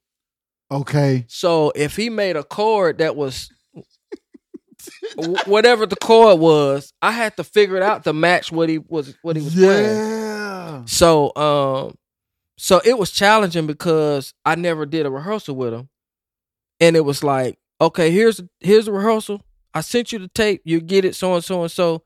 Okay. 0.69 1.26
So 1.30 1.71
if 1.76 1.95
he 1.95 2.09
made 2.09 2.36
a 2.36 2.43
chord 2.43 2.97
that 2.97 3.15
was 3.15 3.49
whatever 5.45 5.86
the 5.86 5.95
chord 5.95 6.39
was, 6.39 6.93
I 7.01 7.11
had 7.11 7.38
to 7.38 7.43
figure 7.43 7.78
it 7.78 7.84
out 7.84 8.03
to 8.03 8.13
match 8.13 8.51
what 8.51 8.69
he 8.69 8.80
was 8.80 9.15
what 9.21 9.36
he 9.36 9.41
was 9.41 9.53
playing. 9.53 9.97
Yeah. 9.97 10.82
So 10.86 11.34
um 11.36 11.95
so 12.57 12.81
it 12.85 12.97
was 12.97 13.11
challenging 13.11 13.67
because 13.67 14.33
I 14.45 14.55
never 14.55 14.85
did 14.85 15.05
a 15.05 15.11
rehearsal 15.11 15.55
with 15.55 15.73
him. 15.73 15.89
And 16.79 16.95
it 16.95 17.01
was 17.05 17.23
like, 17.23 17.59
okay, 17.79 18.11
here's 18.11 18.41
here's 18.59 18.85
the 18.85 18.91
rehearsal. 18.91 19.41
I 19.73 19.81
sent 19.81 20.11
you 20.11 20.19
the 20.19 20.27
tape, 20.27 20.61
you 20.65 20.79
get 20.81 21.05
it 21.05 21.15
so 21.15 21.33
and 21.35 21.43
so 21.43 21.61
and 21.63 21.71
so. 21.71 22.03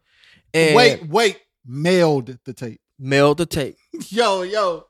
And 0.53 0.75
Wait, 0.75 1.07
wait. 1.07 1.39
Mailed 1.65 2.37
the 2.45 2.53
tape. 2.53 2.79
Mailed 2.97 3.37
the 3.37 3.45
tape. 3.45 3.77
Yo, 4.09 4.41
yo, 4.43 4.85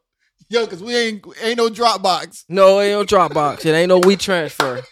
yo, 0.50 0.66
because 0.66 0.84
we 0.84 0.96
ain't 0.96 1.26
ain't 1.42 1.58
no 1.58 1.70
Dropbox 1.70 2.46
No, 2.50 2.80
ain't 2.80 2.92
no 2.94 3.04
Dropbox. 3.18 3.66
It 3.66 3.74
ain't 3.74 3.90
no 3.90 4.00
WeTransfer. 4.00 4.84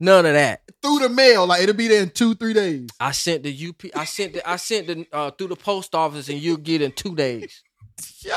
None 0.00 0.26
of 0.26 0.34
that. 0.34 0.60
through 0.82 0.98
the 0.98 1.08
mail. 1.08 1.46
Like 1.46 1.62
it'll 1.62 1.74
be 1.74 1.88
there 1.88 2.02
in 2.02 2.10
two, 2.10 2.34
three 2.34 2.52
days. 2.52 2.88
I 3.00 3.12
sent 3.12 3.44
the 3.44 3.68
UP. 3.68 3.90
I 3.94 4.04
sent 4.04 4.34
the. 4.34 4.48
I 4.48 4.56
sent 4.56 4.86
the 4.88 5.06
uh, 5.12 5.30
through 5.30 5.48
the 5.48 5.56
post 5.56 5.94
office, 5.94 6.28
and 6.28 6.38
you'll 6.38 6.58
get 6.58 6.82
in 6.82 6.92
two 6.92 7.14
days. 7.14 7.62
Yo, 8.20 8.34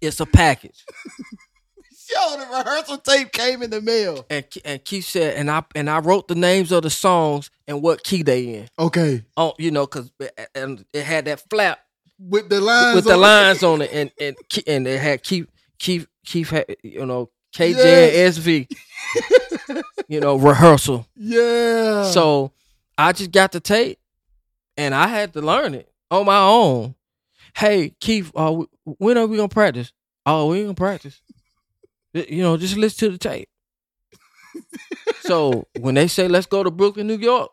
It's 0.00 0.20
a 0.20 0.26
package. 0.26 0.84
yo, 2.10 2.38
the 2.38 2.46
rehearsal 2.46 2.98
tape 2.98 3.32
came 3.32 3.62
in 3.62 3.70
the 3.70 3.80
mail. 3.80 4.26
And 4.30 4.44
and 4.64 4.84
Keith 4.84 5.06
said, 5.06 5.36
and 5.36 5.50
I 5.50 5.64
and 5.74 5.88
I 5.90 5.98
wrote 6.00 6.28
the 6.28 6.34
names 6.34 6.72
of 6.72 6.82
the 6.82 6.90
songs 6.90 7.50
and 7.66 7.82
what 7.82 8.04
key 8.04 8.22
they 8.22 8.44
in. 8.54 8.68
Okay, 8.78 9.24
Oh, 9.36 9.54
you 9.58 9.70
know, 9.70 9.86
cause 9.86 10.10
and 10.54 10.84
it 10.92 11.04
had 11.04 11.24
that 11.26 11.42
flap 11.50 11.80
with 12.18 12.48
the 12.48 12.60
lines. 12.60 12.94
with 12.96 13.04
the 13.04 13.14
on 13.14 13.20
it. 13.20 13.62
on 13.62 13.82
it, 13.82 13.90
and 13.92 14.10
and 14.20 14.36
and 14.66 14.86
it 14.86 15.00
had 15.00 15.22
Keith 15.22 15.46
Keith 15.78 16.06
Keith 16.24 16.50
had 16.50 16.66
you 16.82 17.04
know 17.06 17.30
KJ 17.54 17.76
Yes. 17.76 18.36
and 18.38 18.44
SV. 18.44 19.82
you 20.08 20.20
know 20.20 20.36
rehearsal. 20.36 21.06
Yeah. 21.16 22.04
So 22.10 22.52
I 22.98 23.12
just 23.12 23.32
got 23.32 23.52
the 23.52 23.60
tape, 23.60 23.98
and 24.76 24.94
I 24.94 25.06
had 25.08 25.32
to 25.34 25.40
learn 25.40 25.74
it 25.74 25.90
on 26.10 26.26
my 26.26 26.38
own. 26.38 26.94
Hey 27.56 27.94
Keith, 28.00 28.30
uh, 28.36 28.64
when 28.84 29.16
are 29.16 29.26
we 29.26 29.36
gonna 29.38 29.48
practice? 29.48 29.92
Oh, 30.26 30.48
we 30.50 30.58
ain't 30.58 30.66
gonna 30.66 30.74
practice. 30.74 31.22
You 32.12 32.42
know, 32.42 32.56
just 32.58 32.76
listen 32.76 33.08
to 33.08 33.12
the 33.12 33.18
tape. 33.18 33.48
so 35.22 35.66
when 35.80 35.94
they 35.94 36.06
say 36.06 36.28
let's 36.28 36.46
go 36.46 36.62
to 36.62 36.70
Brooklyn, 36.70 37.06
New 37.06 37.16
York, 37.18 37.50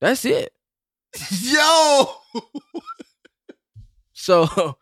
that's 0.00 0.24
it. 0.24 0.52
yo, 1.42 2.06
So, 4.14 4.76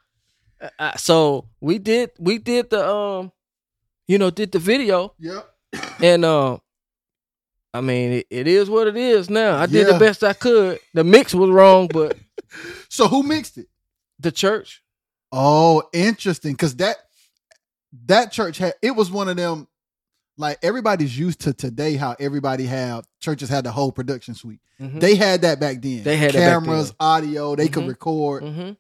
uh, 0.79 0.97
so 0.97 1.49
we 1.61 1.79
did 1.79 2.11
we 2.21 2.39
did 2.39 2.71
the 2.71 2.89
um, 2.89 3.33
you 4.07 4.19
know, 4.19 4.31
did 4.31 4.53
the 4.53 4.59
video, 4.61 5.15
yep. 5.19 5.49
and 6.03 6.25
um, 6.25 6.61
I 7.73 7.81
mean 7.81 8.13
it, 8.13 8.27
it 8.31 8.47
is 8.47 8.71
what 8.71 8.87
it 8.87 8.97
is 8.97 9.29
now. 9.29 9.57
I 9.59 9.67
did 9.67 9.87
Yeah. 9.87 9.95
the 9.95 9.99
best 9.99 10.23
I 10.23 10.33
could. 10.33 10.79
The 10.95 11.03
mix 11.03 11.35
was 11.35 11.51
wrong, 11.51 11.89
but 11.89 12.17
So 12.89 13.09
who 13.09 13.25
mixed 13.25 13.59
it? 13.59 13.67
The 14.25 14.33
church. 14.33 14.83
Oh, 15.31 15.83
interesting. 15.93 16.53
Because 16.53 16.75
that 16.77 16.97
that 18.07 18.33
church 18.33 18.59
had 18.59 18.75
it 18.83 18.91
was 18.93 19.11
one 19.11 19.29
of 19.29 19.37
them. 19.37 19.69
Like 20.37 20.59
everybody's 20.63 21.17
used 21.17 21.41
to 21.43 21.53
today, 21.53 21.95
how 21.95 22.17
everybody 22.19 22.65
have 22.67 23.07
churches 23.21 23.49
had 23.49 23.65
the 23.65 23.71
whole 23.71 23.93
production 23.93 24.35
suite. 24.35 24.59
Mhm. 24.81 24.99
They 25.01 25.15
had 25.15 25.43
that 25.43 25.61
back 25.61 25.81
then. 25.81 26.03
They 26.03 26.17
had 26.17 26.33
cameras, 26.33 26.89
then. 26.89 26.97
audio. 26.99 27.55
They 27.55 27.69
could 27.69 27.85
Mhm. 27.85 27.89
record. 27.89 28.43
hmm 28.43 28.71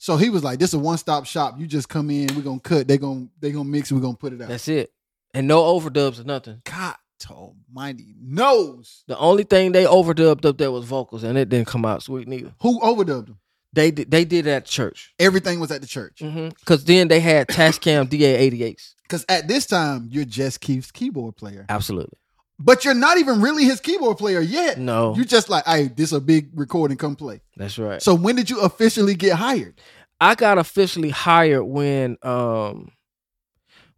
So 0.00 0.16
he 0.18 0.28
was 0.30 0.44
like, 0.44 0.58
"This 0.58 0.70
is 0.70 0.74
a 0.74 0.78
one 0.78 0.98
stop 0.98 1.24
shop. 1.24 1.58
You 1.58 1.66
just 1.66 1.88
come 1.88 2.10
in. 2.10 2.34
We're 2.36 2.42
gonna 2.42 2.60
cut. 2.60 2.86
They 2.86 2.98
gonna 2.98 3.28
they 3.40 3.50
gonna 3.52 3.64
mix. 3.64 3.90
We're 3.90 4.00
gonna 4.00 4.16
put 4.18 4.32
it 4.34 4.42
out." 4.42 4.48
That's 4.48 4.68
it. 4.68 4.92
And 5.34 5.48
no 5.48 5.62
overdubs 5.62 6.20
or 6.20 6.24
nothing. 6.24 6.60
God 6.64 6.96
Almighty 7.30 8.14
knows 8.20 9.02
The 9.08 9.18
only 9.18 9.42
thing 9.44 9.72
they 9.72 9.84
overdubbed 9.84 10.44
up 10.44 10.56
there 10.58 10.70
was 10.70 10.84
vocals, 10.84 11.24
and 11.24 11.36
it 11.36 11.48
didn't 11.48 11.66
come 11.68 11.84
out 11.84 12.02
sweet 12.02 12.28
neither. 12.28 12.54
who 12.60 12.78
overdubbed 12.80 13.26
them. 13.26 13.38
They 13.78 13.90
did. 13.92 14.10
They 14.10 14.24
did 14.24 14.46
it 14.46 14.50
at 14.50 14.64
church. 14.64 15.14
Everything 15.20 15.60
was 15.60 15.70
at 15.70 15.80
the 15.80 15.86
church. 15.86 16.18
Because 16.20 16.84
then 16.84 17.06
they 17.06 17.20
had 17.20 17.46
Tascam 17.46 18.08
DA88s. 18.08 18.94
Because 19.04 19.24
at 19.28 19.46
this 19.46 19.66
time, 19.66 20.08
you're 20.10 20.24
just 20.24 20.60
Keith's 20.60 20.90
keyboard 20.90 21.36
player, 21.36 21.64
Absolutely. 21.68 22.18
but 22.58 22.84
you're 22.84 22.92
not 22.94 23.18
even 23.18 23.40
really 23.40 23.64
his 23.64 23.80
keyboard 23.80 24.18
player 24.18 24.40
yet. 24.40 24.78
No, 24.78 25.14
You're 25.14 25.24
just 25.24 25.48
like, 25.48 25.64
hey, 25.64 25.88
this 25.88 26.10
a 26.12 26.20
big 26.20 26.50
recording. 26.54 26.96
Come 26.96 27.14
play. 27.14 27.40
that's 27.56 27.78
right. 27.78 28.02
So 28.02 28.14
when 28.16 28.34
did 28.34 28.50
you 28.50 28.60
officially 28.62 29.14
get 29.14 29.34
hired? 29.36 29.80
I 30.20 30.34
got 30.34 30.58
officially 30.58 31.10
hired 31.10 31.62
when 31.64 32.18
um 32.22 32.90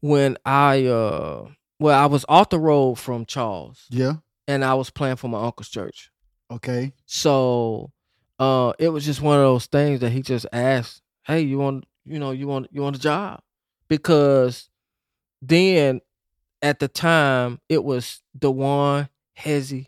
when 0.00 0.36
I 0.44 0.84
uh 0.86 1.48
well 1.78 1.98
I 1.98 2.06
was 2.06 2.24
off 2.28 2.50
the 2.50 2.60
road 2.60 2.96
from 2.98 3.24
Charles 3.24 3.86
Yeah. 3.90 4.14
and 4.46 4.62
I 4.64 4.74
was 4.74 4.90
playing 4.90 5.16
for 5.16 5.28
my 5.28 5.42
uncle's 5.42 5.70
church. 5.70 6.10
Okay. 6.50 6.92
So 7.06 7.90
uh 8.40 8.72
it 8.78 8.88
was 8.88 9.04
just 9.04 9.20
one 9.20 9.36
of 9.36 9.44
those 9.44 9.66
things 9.66 10.00
that 10.00 10.10
he 10.10 10.22
just 10.22 10.46
asked, 10.52 11.02
"Hey, 11.22 11.42
you 11.42 11.58
want 11.58 11.84
you 12.04 12.18
know, 12.18 12.32
you 12.32 12.48
want 12.48 12.68
you 12.72 12.82
want 12.82 12.96
a 12.96 13.00
job?" 13.00 13.40
Because 13.88 14.68
then 15.42 16.00
at 16.62 16.80
the 16.80 16.88
time 16.88 17.60
it 17.68 17.84
was 17.84 18.22
Dewan, 18.36 19.08
Hezzy, 19.38 19.86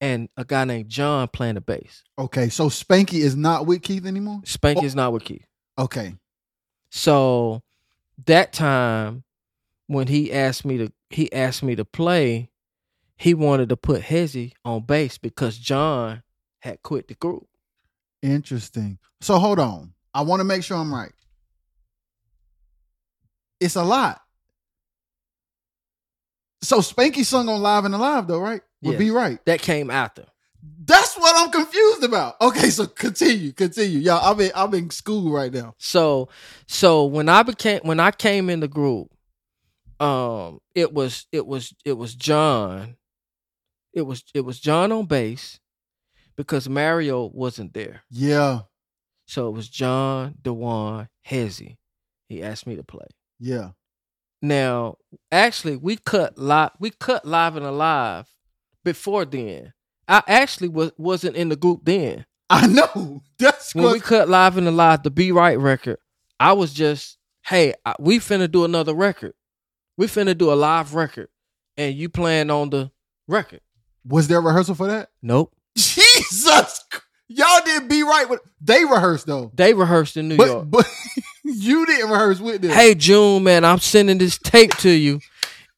and 0.00 0.28
a 0.36 0.44
guy 0.44 0.64
named 0.64 0.88
John 0.88 1.28
playing 1.28 1.54
the 1.54 1.60
bass. 1.60 2.04
Okay. 2.18 2.48
So 2.50 2.68
Spanky 2.68 3.20
is 3.20 3.36
not 3.36 3.66
with 3.66 3.82
Keith 3.82 4.06
anymore. 4.06 4.40
Spanky 4.44 4.84
is 4.84 4.94
not 4.94 5.12
with 5.12 5.24
Keith. 5.24 5.46
Okay. 5.78 6.14
So 6.90 7.62
that 8.26 8.52
time 8.52 9.24
when 9.86 10.06
he 10.06 10.32
asked 10.32 10.64
me 10.64 10.78
to 10.78 10.92
he 11.10 11.32
asked 11.32 11.62
me 11.62 11.74
to 11.76 11.84
play, 11.84 12.50
he 13.16 13.34
wanted 13.34 13.68
to 13.70 13.76
put 13.76 14.02
Hezzy 14.02 14.52
on 14.64 14.84
bass 14.84 15.18
because 15.18 15.56
John 15.56 16.22
had 16.60 16.82
quit 16.82 17.08
the 17.08 17.14
group. 17.14 17.46
Interesting. 18.24 18.98
So 19.20 19.38
hold 19.38 19.58
on. 19.58 19.92
I 20.14 20.22
want 20.22 20.40
to 20.40 20.44
make 20.44 20.64
sure 20.64 20.78
I'm 20.78 20.92
right. 20.92 21.12
It's 23.60 23.76
a 23.76 23.84
lot. 23.84 24.20
So 26.62 26.78
Spanky 26.78 27.22
sung 27.24 27.50
on 27.50 27.60
Live 27.60 27.84
and 27.84 27.94
Alive 27.94 28.26
though, 28.26 28.38
right? 28.40 28.62
Would 28.82 28.92
Yes. 28.92 28.98
be 28.98 29.10
right. 29.10 29.44
That 29.44 29.60
came 29.60 29.90
after. 29.90 30.24
That's 30.86 31.16
what 31.16 31.34
I'm 31.36 31.50
confused 31.52 32.02
about. 32.04 32.40
Okay, 32.40 32.70
so 32.70 32.86
continue, 32.86 33.52
continue. 33.52 33.98
Y'all, 33.98 34.32
I'm 34.32 34.40
in 34.40 34.50
I'm 34.54 34.72
in 34.72 34.88
school 34.88 35.30
right 35.30 35.52
now. 35.52 35.74
So 35.76 36.30
so 36.66 37.04
when 37.04 37.28
I 37.28 37.42
became 37.42 37.80
when 37.82 38.00
I 38.00 38.10
came 38.10 38.48
in 38.48 38.60
the 38.60 38.68
group, 38.68 39.08
um 40.00 40.60
it 40.74 40.94
was 40.94 41.26
it 41.30 41.46
was 41.46 41.74
it 41.84 41.98
was 41.98 42.14
John. 42.14 42.96
It 43.92 44.02
was 44.02 44.24
it 44.32 44.40
was 44.46 44.58
John 44.60 44.92
on 44.92 45.04
bass 45.04 45.60
because 46.36 46.68
Mario 46.68 47.26
wasn't 47.32 47.74
there. 47.74 48.02
Yeah, 48.10 48.60
So 49.26 49.48
it 49.48 49.52
was 49.52 49.68
John, 49.68 50.34
Dewan, 50.42 51.08
Hezzy. 51.28 51.76
He 52.28 52.42
asked 52.42 52.66
me 52.66 52.76
to 52.76 52.82
play. 52.82 53.06
yeah. 53.38 53.70
Now, 54.42 54.96
actually, 55.32 55.76
we 55.76 55.96
cut 55.96 56.36
live. 56.36 56.70
We 56.78 56.90
cut 56.90 57.24
live 57.24 57.56
and 57.56 57.64
alive 57.64 58.26
before 58.84 59.24
then. 59.24 59.72
I 60.06 60.22
actually 60.26 60.68
was 60.68 60.92
wasn't 60.98 61.36
in 61.36 61.48
the 61.48 61.56
group 61.56 61.80
then. 61.84 62.26
I 62.50 62.66
know. 62.66 63.22
That's 63.38 63.74
When 63.74 63.90
we 63.90 64.00
cut 64.00 64.28
live 64.28 64.58
and 64.58 64.68
alive, 64.68 65.02
the 65.02 65.10
Be 65.10 65.32
Right 65.32 65.58
record, 65.58 65.96
I 66.38 66.52
was 66.52 66.74
just, 66.74 67.16
hey, 67.46 67.72
I, 67.86 67.94
we 67.98 68.18
finna 68.18 68.50
do 68.50 68.64
another 68.66 68.92
record. 68.92 69.32
We 69.96 70.08
finna 70.08 70.36
do 70.36 70.52
a 70.52 70.54
live 70.54 70.94
record, 70.94 71.28
and 71.78 71.94
you 71.94 72.10
playing 72.10 72.50
on 72.50 72.68
the 72.68 72.90
record. 73.26 73.60
was 74.06 74.28
there 74.28 74.42
rehearsal 74.42 74.74
for 74.74 74.88
that? 74.88 75.08
Nope, 75.22 75.53
Jesus, 75.78 76.84
y'all 77.28 77.60
didn't 77.64 77.88
be 77.88 78.02
right 78.02 78.28
with. 78.28 78.40
They 78.60 78.84
rehearsed 78.84 79.26
though, 79.26 79.50
they 79.54 79.74
rehearsed 79.74 80.16
in 80.16 80.28
New 80.28 80.36
but 80.36 80.46
York. 80.46 80.66
but 80.70 80.86
you 81.44 81.84
didn't 81.86 82.10
rehearse 82.10 82.40
with 82.40 82.62
them. 82.62 82.70
Hey 82.70 82.94
June, 82.94 83.42
man, 83.44 83.64
I'm 83.64 83.78
sending 83.78 84.18
this 84.18 84.38
tape 84.38 84.76
to 84.78 84.90
you, 84.90 85.20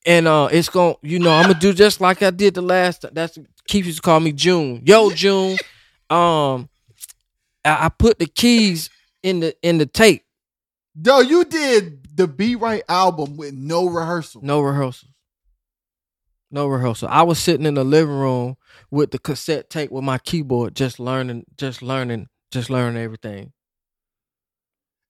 and 0.05 0.28
uh, 0.28 0.48
it's 0.52 0.68
gonna, 0.68 0.97
you 1.02 1.18
know, 1.18 1.32
I'm 1.32 1.44
gonna 1.48 1.59
do 1.59 1.73
just 1.73 2.01
like 2.01 2.23
I 2.23 2.31
did 2.31 2.55
the 2.55 2.62
last. 2.62 3.05
That's 3.12 3.39
Keith 3.68 3.86
used 3.86 3.98
to 3.98 4.02
call 4.02 4.20
me 4.20 4.32
June. 4.32 4.82
Yo, 4.85 5.10
June. 5.10 5.59
Um, 6.09 6.68
I, 7.64 7.86
I 7.86 7.89
put 7.89 8.18
the 8.18 8.27
keys 8.27 8.90
in 9.23 9.40
the 9.40 9.56
in 9.62 9.78
the 9.78 9.86
tape. 9.86 10.24
Yo, 11.02 11.20
you 11.20 11.44
did 11.44 12.16
the 12.16 12.27
Be 12.27 12.56
Right 12.56 12.82
album 12.89 13.36
with 13.36 13.55
no 13.55 13.86
rehearsal. 13.86 14.40
No 14.43 14.60
rehearsal. 14.60 15.09
No 16.51 16.68
rehearsal. 16.68 17.09
I 17.10 17.23
was 17.23 17.39
sitting 17.39 17.66
in 17.66 17.74
the 17.74 17.85
living 17.85 18.14
room 18.14 18.56
with 18.91 19.11
the 19.11 19.19
cassette 19.19 19.69
tape 19.71 19.91
with 19.91 20.05
my 20.05 20.19
keyboard, 20.19 20.75
just 20.77 20.99
learning, 21.01 21.45
just 21.57 21.83
learning, 21.83 22.29
just 22.51 22.71
learning 22.71 23.03
everything. 23.03 23.53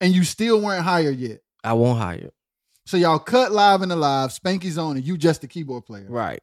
and 0.01 0.15
you 0.15 0.25
still 0.25 0.61
weren't 0.61 0.85
hired 0.85 1.17
yet. 1.17 1.41
I 1.65 1.73
won't 1.73 1.99
hire. 1.99 2.31
So 2.85 2.97
y'all 2.97 3.19
cut 3.19 3.51
live 3.51 3.83
and 3.83 3.91
alive, 3.91 4.31
Spanky's 4.31 4.79
on, 4.79 4.97
and 4.97 5.07
you 5.07 5.17
just 5.19 5.41
the 5.41 5.49
keyboard 5.49 5.87
player. 5.87 6.07
Right. 6.09 6.41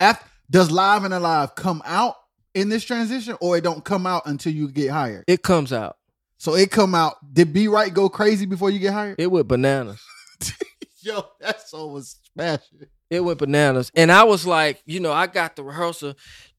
After, 0.00 0.26
does 0.50 0.70
live 0.70 1.04
and 1.04 1.14
alive 1.14 1.54
come 1.54 1.80
out 1.84 2.16
in 2.54 2.68
this 2.68 2.84
transition, 2.84 3.36
or 3.40 3.56
it 3.56 3.64
don't 3.64 3.84
come 3.84 4.06
out 4.06 4.22
until 4.26 4.52
you 4.52 4.70
get 4.70 4.90
hired? 4.90 5.24
It 5.26 5.42
comes 5.42 5.72
out. 5.72 5.96
So 6.38 6.54
it 6.54 6.70
come 6.70 6.94
out. 6.94 7.16
Did 7.32 7.52
Be 7.52 7.68
Right 7.68 7.92
go 7.92 8.08
crazy 8.08 8.46
before 8.46 8.70
you 8.70 8.78
get 8.78 8.92
hired? 8.92 9.18
It 9.18 9.30
went 9.30 9.48
bananas. 9.48 10.00
Yo, 11.00 11.24
that 11.40 11.66
song 11.66 11.92
was 11.92 12.16
smashing. 12.32 12.86
It 13.10 13.20
went 13.20 13.38
bananas. 13.38 13.90
And 13.94 14.12
I 14.12 14.24
was 14.24 14.46
like, 14.46 14.82
you 14.84 15.00
know, 15.00 15.12
I 15.12 15.26
got 15.26 15.56
the 15.56 15.64
rehearsal. 15.64 16.14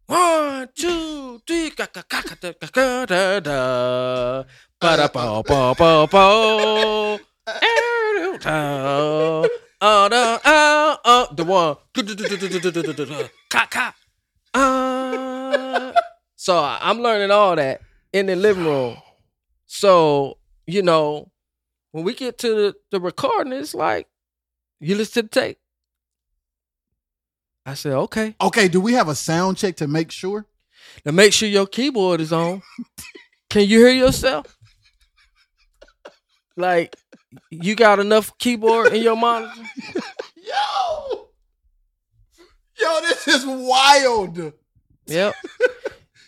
One, 0.10 0.68
two, 0.74 1.40
three, 1.46 1.70
ka 1.70 1.86
ka 1.86 2.02
ka 2.02 2.22
da 2.42 3.06
da 3.06 3.40
da. 3.40 4.44
Ba 4.82 4.98
da 4.98 5.08
ba 5.08 5.44
ba 5.46 5.76
ba 5.78 6.08
ba. 6.10 6.24
Oh, 6.26 7.20
oh, 8.50 9.48
oh, 9.80 10.98
oh, 11.06 11.28
the 11.36 11.44
one. 11.46 11.76
Ka 13.52 13.68
ka. 13.70 13.94
Uh, 14.56 15.94
so 16.36 16.58
I'm 16.58 17.02
learning 17.02 17.30
all 17.30 17.56
that 17.56 17.82
in 18.12 18.26
the 18.26 18.36
living 18.36 18.66
room. 18.66 18.98
So 19.68 20.40
you 20.66 20.82
know, 20.82 21.30
when 21.92 22.04
we 22.04 22.16
get 22.16 22.40
to 22.40 22.48
the, 22.56 22.76
the 22.90 23.00
recording, 23.00 23.54
it's 23.54 23.76
like 23.76 24.08
you 24.80 24.96
listen 24.96 25.28
to 25.28 25.30
the 25.30 25.42
tape. 25.42 25.60
I 27.66 27.74
said, 27.76 27.94
okay. 27.94 28.36
Okay, 28.42 28.68
do 28.68 28.82
we 28.82 28.94
have 28.94 29.10
a 29.10 29.16
sound 29.16 29.58
check 29.58 29.76
to 29.78 29.88
make 29.88 30.12
sure? 30.12 30.46
Now 31.06 31.12
make 31.12 31.34
sure 31.34 31.48
your 31.48 31.68
keyboard 31.68 32.22
is 32.22 32.34
on. 32.34 32.62
Can 33.50 33.68
you 33.68 33.80
hear 33.80 33.94
yourself? 33.94 34.58
Like 36.56 36.96
you 37.50 37.76
got 37.76 38.00
enough 38.00 38.38
keyboard 38.38 38.94
in 38.94 39.02
your 39.02 39.16
monitor? 39.16 39.62
Yo, 40.36 41.28
yo, 42.80 43.02
this 43.02 43.28
is 43.28 43.46
wild. 43.46 44.52
Yep. 45.06 45.36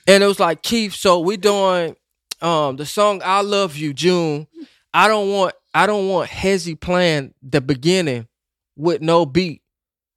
and 0.08 0.24
it 0.24 0.28
was 0.28 0.40
like 0.40 0.62
Keith. 0.62 0.94
So 0.94 1.20
we 1.20 1.38
doing 1.38 1.96
um 2.40 2.76
the 2.76 2.86
song 2.86 3.22
"I 3.26 3.42
Love 3.42 3.76
You" 3.78 3.94
June. 3.94 4.48
I 4.94 5.08
don't 5.08 5.32
want 5.32 5.56
I 5.74 5.88
don't 5.88 6.08
want 6.08 6.30
Hezzy 6.30 6.80
playing 6.80 7.34
the 7.42 7.62
beginning 7.62 8.28
with 8.76 9.02
no 9.02 9.26
beat. 9.26 9.64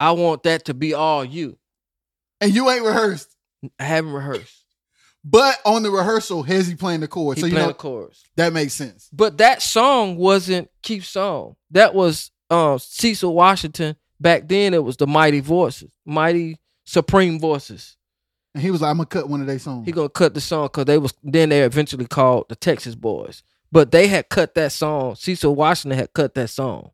I 0.00 0.12
want 0.12 0.42
that 0.44 0.66
to 0.66 0.74
be 0.74 0.94
all 0.94 1.24
you. 1.24 1.58
And 2.40 2.54
you 2.54 2.68
ain't 2.70 2.84
rehearsed, 2.84 3.34
I 3.78 3.84
haven't 3.84 4.12
rehearsed. 4.12 4.64
but 5.24 5.56
on 5.64 5.82
the 5.82 5.90
rehearsal, 5.90 6.44
Hezzy 6.44 6.78
playing 6.78 7.00
the 7.00 7.08
chorus? 7.08 7.36
He 7.36 7.40
so 7.42 7.46
you 7.46 7.52
playing 7.52 7.66
know 7.68 7.72
the 7.72 7.78
chorus. 7.78 8.24
that 8.36 8.52
makes 8.52 8.74
sense. 8.74 9.08
But 9.12 9.38
that 9.38 9.62
song 9.62 10.16
wasn't 10.16 10.68
Keith's 10.82 11.08
song. 11.08 11.56
That 11.70 11.94
was 11.94 12.30
uh, 12.50 12.78
Cecil 12.78 13.34
Washington. 13.34 13.96
Back 14.20 14.48
then, 14.48 14.74
it 14.74 14.84
was 14.84 14.96
the 14.96 15.06
Mighty 15.06 15.40
Voices, 15.40 15.92
Mighty 16.04 16.58
Supreme 16.84 17.38
Voices. 17.40 17.96
And 18.54 18.62
he 18.62 18.70
was 18.70 18.80
like, 18.82 18.90
"I'm 18.90 18.96
gonna 18.98 19.06
cut 19.06 19.28
one 19.28 19.40
of 19.40 19.46
their 19.46 19.58
songs." 19.58 19.86
He 19.86 19.92
gonna 19.92 20.08
cut 20.08 20.34
the 20.34 20.40
song 20.40 20.66
because 20.66 20.84
they 20.84 20.98
was 20.98 21.12
then 21.22 21.48
they 21.48 21.62
eventually 21.62 22.06
called 22.06 22.46
the 22.48 22.56
Texas 22.56 22.94
Boys. 22.94 23.42
But 23.72 23.90
they 23.90 24.06
had 24.06 24.28
cut 24.28 24.54
that 24.54 24.70
song. 24.72 25.16
Cecil 25.16 25.54
Washington 25.54 25.98
had 25.98 26.12
cut 26.12 26.34
that 26.34 26.48
song. 26.48 26.90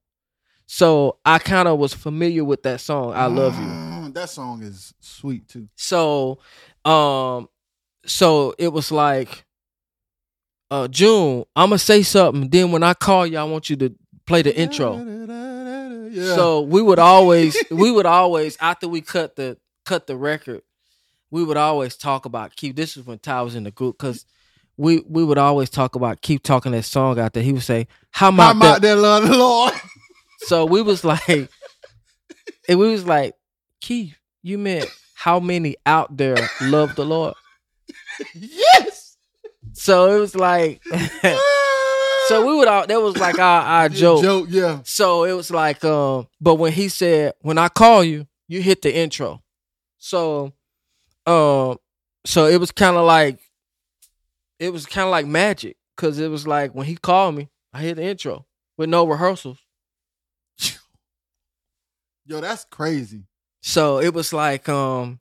So 0.73 1.19
I 1.25 1.41
kind 1.41 1.67
of 1.67 1.81
was 1.81 1.93
familiar 1.93 2.45
with 2.45 2.63
that 2.63 2.81
song. 2.81 3.13
I 3.13 3.27
love 3.27 3.59
you. 3.59 3.67
Mm, 3.67 4.15
That 4.15 4.31
song 4.31 4.63
is 4.63 4.95
sweet 5.01 5.49
too. 5.49 5.69
So, 5.75 6.39
um, 6.85 7.49
so 8.07 8.55
it 8.57 8.69
was 8.69 8.93
like, 8.93 9.45
uh, 10.71 10.87
June. 10.87 11.43
I'm 11.57 11.71
gonna 11.71 11.79
say 11.79 12.05
something. 12.05 12.49
Then 12.49 12.71
when 12.71 12.85
I 12.85 12.95
call 12.95 13.27
you, 13.27 13.37
I 13.39 13.43
want 13.43 13.69
you 13.69 13.75
to 13.79 13.93
play 14.27 14.43
the 14.43 14.57
intro. 14.57 14.95
Yeah. 16.13 16.37
So 16.37 16.61
we 16.61 16.81
would 16.81 17.01
always, 17.01 17.57
we 17.73 17.91
would 17.91 18.07
always 18.07 18.57
after 18.61 18.87
we 18.87 19.01
cut 19.01 19.35
the 19.35 19.57
cut 19.85 20.07
the 20.07 20.17
record, 20.17 20.63
we 21.33 21.43
would 21.43 21.57
always 21.57 21.97
talk 21.97 22.27
about 22.27 22.55
keep. 22.55 22.77
This 22.77 22.97
is 22.97 23.05
when 23.05 23.19
Ty 23.19 23.43
was 23.43 23.57
in 23.57 23.65
the 23.65 23.73
group 23.73 23.99
because 23.99 24.25
we 24.77 25.03
we 25.09 25.25
would 25.25 25.37
always 25.39 25.69
talk 25.69 25.97
about 25.97 26.21
keep 26.23 26.45
talking 26.45 26.71
that 26.73 26.85
song 26.85 27.19
out 27.19 27.33
there. 27.33 27.43
He 27.43 27.53
would 27.53 27.65
say, 27.65 27.89
"How 28.13 28.29
about 28.29 28.51
I'm 28.51 28.59
that?" 28.61 28.75
out 28.77 28.83
there, 28.83 28.95
love 28.95 29.25
the 29.29 29.37
Lord. 29.37 29.75
So 30.43 30.65
we 30.65 30.83
was 30.83 31.05
like, 31.05 31.51
and 32.69 32.79
we 32.79 32.91
was 32.91 33.05
like, 33.05 33.35
Keith, 33.81 34.17
you 34.43 34.59
meant 34.59 34.89
how 35.15 35.41
many 35.41 35.77
out 35.87 36.17
there 36.17 36.37
love 36.63 36.95
the 36.97 37.05
Lord? 37.05 37.35
yes. 38.35 39.17
So 39.73 40.17
it 40.17 40.19
was 40.19 40.35
like, 40.35 40.83
so 42.29 42.47
we 42.47 42.57
would 42.57 42.69
all 42.69 42.87
that 42.87 43.01
was 43.01 43.17
like 43.17 43.39
our, 43.39 43.63
our 43.63 43.89
joke. 43.89 44.23
Joke, 44.23 44.47
yeah. 44.51 44.81
So 44.85 45.25
it 45.25 45.33
was 45.33 45.51
like, 45.51 45.85
um, 45.85 46.27
but 46.41 46.57
when 46.57 46.73
he 46.73 46.89
said, 46.89 47.35
when 47.41 47.59
I 47.59 47.69
call 47.69 48.03
you, 48.03 48.27
you 48.49 48.63
hit 48.63 48.83
the 48.83 48.95
intro. 48.95 49.43
So, 49.99 50.53
um, 51.27 51.77
so 52.25 52.47
it 52.47 52.59
was 52.59 52.73
kind 52.73 52.97
of 52.97 53.05
like, 53.07 53.39
it 54.59 54.73
was 54.73 54.87
kind 54.87 55.05
of 55.05 55.11
like 55.11 55.27
magic 55.27 55.77
because 55.97 56.19
it 56.19 56.29
was 56.29 56.47
like 56.47 56.75
when 56.75 56.87
he 56.87 56.97
called 56.97 57.35
me, 57.35 57.49
I 57.73 57.83
hit 57.83 57.97
the 57.97 58.05
intro 58.05 58.47
with 58.77 58.89
no 58.89 59.07
rehearsals. 59.07 59.59
Yo, 62.31 62.41
that's 62.41 62.65
crazy. 62.71 63.25
So 63.61 63.99
it 63.99 64.15
was 64.15 64.33
like, 64.33 64.69
um, 64.69 65.19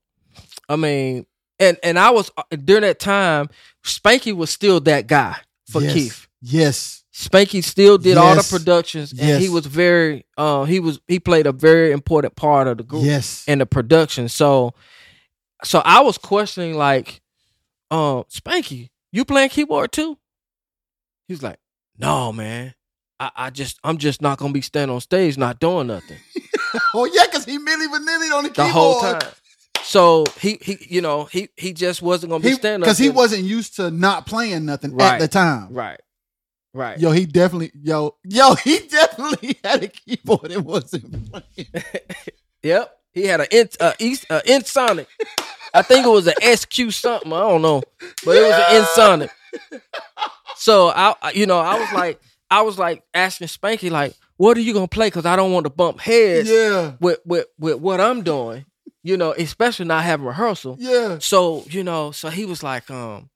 I 0.69 0.75
mean, 0.75 1.25
and 1.57 1.75
and 1.81 1.97
I 1.97 2.11
was 2.11 2.29
uh, 2.37 2.43
during 2.63 2.83
that 2.83 2.99
time, 2.99 3.49
Spanky 3.83 4.31
was 4.31 4.51
still 4.51 4.79
that 4.81 5.07
guy 5.07 5.35
for 5.67 5.81
Yes. 5.81 5.93
Keith. 5.93 6.27
Yes. 6.39 7.03
Spanky 7.11 7.63
still 7.63 7.97
did 7.97 8.15
all 8.15 8.35
the 8.35 8.47
productions, 8.47 9.11
and 9.11 9.21
Yes. 9.21 9.41
he 9.41 9.49
was 9.49 9.65
very, 9.65 10.23
uh, 10.37 10.65
he 10.65 10.79
was 10.79 11.01
he 11.07 11.19
played 11.19 11.47
a 11.47 11.51
very 11.51 11.91
important 11.91 12.35
part 12.35 12.67
of 12.67 12.77
the 12.77 12.83
group 12.83 13.03
Yes. 13.03 13.43
and 13.47 13.59
the 13.59 13.65
production. 13.65 14.29
So, 14.29 14.75
so 15.63 15.79
I 15.83 16.01
was 16.01 16.19
questioning 16.19 16.75
like, 16.77 17.21
um, 17.89 18.23
Spanky, 18.31 18.89
you 19.11 19.25
playing 19.25 19.49
keyboard 19.49 19.91
too? 19.91 20.15
He's 21.27 21.41
like, 21.41 21.57
no, 21.97 22.31
man. 22.31 22.75
I, 23.19 23.31
I 23.35 23.49
just 23.49 23.79
I'm 23.83 23.97
just 23.97 24.21
not 24.21 24.37
gonna 24.37 24.53
be 24.53 24.61
standing 24.61 24.93
on 24.95 25.01
stage 25.01 25.37
not 25.37 25.59
doing 25.59 25.87
nothing. 25.87 26.17
oh 26.93 27.05
yeah, 27.05 27.25
because 27.25 27.45
he 27.45 27.57
Milli 27.57 27.87
Vanilli 27.87 28.35
on 28.35 28.43
the 28.43 28.49
the 28.49 28.55
keyboard. 28.55 28.55
The 28.55 28.63
whole 28.71 29.01
time. 29.01 29.19
So 29.81 30.25
he 30.39 30.59
he 30.61 30.77
you 30.89 31.01
know 31.01 31.25
he 31.25 31.49
he 31.57 31.73
just 31.73 32.01
wasn't 32.01 32.31
gonna 32.31 32.43
be 32.43 32.51
standing 32.53 32.81
up. 32.83 32.85
Because 32.85 32.97
he 32.97 33.09
wasn't 33.09 33.43
used 33.43 33.75
to 33.77 33.89
not 33.91 34.25
playing 34.27 34.65
nothing 34.65 34.93
Right. 34.95 35.13
at 35.13 35.19
the 35.19 35.27
time. 35.27 35.73
right 35.73 35.99
right 36.73 36.99
Yo, 36.99 37.09
he 37.11 37.25
definitely, 37.25 37.71
yo, 37.81 38.15
yo, 38.23 38.53
he 38.63 38.79
definitely 38.87 39.57
had 39.63 39.83
a 39.83 39.87
keyboard 39.87 40.51
and 40.51 40.63
wasn't 40.65 41.31
playing. 41.31 41.67
yep 42.63 42.95
he 43.13 43.23
had 43.25 43.41
an 43.41 43.47
in 43.51 43.67
uh, 43.79 43.93
east 43.97 44.25
uh, 44.29 44.41
Ensoniq 44.45 45.07
I 45.73 45.81
think 45.81 46.05
it 46.05 46.09
was 46.09 46.27
an 46.27 46.35
SQ 46.55 46.91
something 46.91 47.33
I 47.33 47.39
don't 47.39 47.61
know 47.63 47.81
but 48.23 48.37
it 48.37 48.41
was 48.43 48.53
an 48.53 48.83
Ensoniq 48.83 49.81
so 50.55 50.89
I- 50.89 51.31
you 51.33 51.45
know 51.47 51.57
I 51.59 51.79
was 51.79 51.91
like 51.93 52.19
I 52.51 52.61
was 52.61 52.77
like 52.77 53.01
asking 53.13 53.47
Spanky 53.47 53.89
like 53.89 54.13
what 54.39 54.55
are 54.57 54.61
you 54.61 54.73
gonna 54.73 54.87
play 54.87 55.07
because 55.07 55.25
I 55.25 55.35
don't 55.35 55.51
want 55.51 55.65
to 55.65 55.69
bump 55.69 55.99
heads 55.99 56.49
Yeah, 56.49 56.93
with 57.01 57.19
with 57.25 57.47
with 57.59 57.79
what 57.79 57.99
I'm 57.99 58.23
doing 58.23 58.65
you 59.03 59.17
know 59.17 59.33
especially 59.33 59.85
not 59.85 60.03
having 60.05 60.25
rehearsal 60.25 60.77
yeah. 60.79 61.17
So, 61.19 61.63
you 61.69 61.83
know, 61.83 62.11
so 62.11 62.29
he 62.29 62.45
was 62.45 62.63
like, 62.63 62.89
um, 62.89 63.29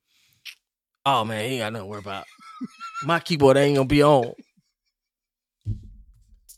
oh 1.06 1.24
man, 1.26 1.44
he 1.46 1.56
ain't 1.56 1.62
got 1.62 1.74
nothing 1.74 1.86
to 1.86 1.90
worry 1.90 2.00
about. 2.00 2.26
My 3.04 3.20
keyboard 3.20 3.58
ain't 3.58 3.76
gonna 3.76 3.88
be 3.88 4.02
on. 4.04 4.34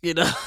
You 0.03 0.13
know? 0.13 0.29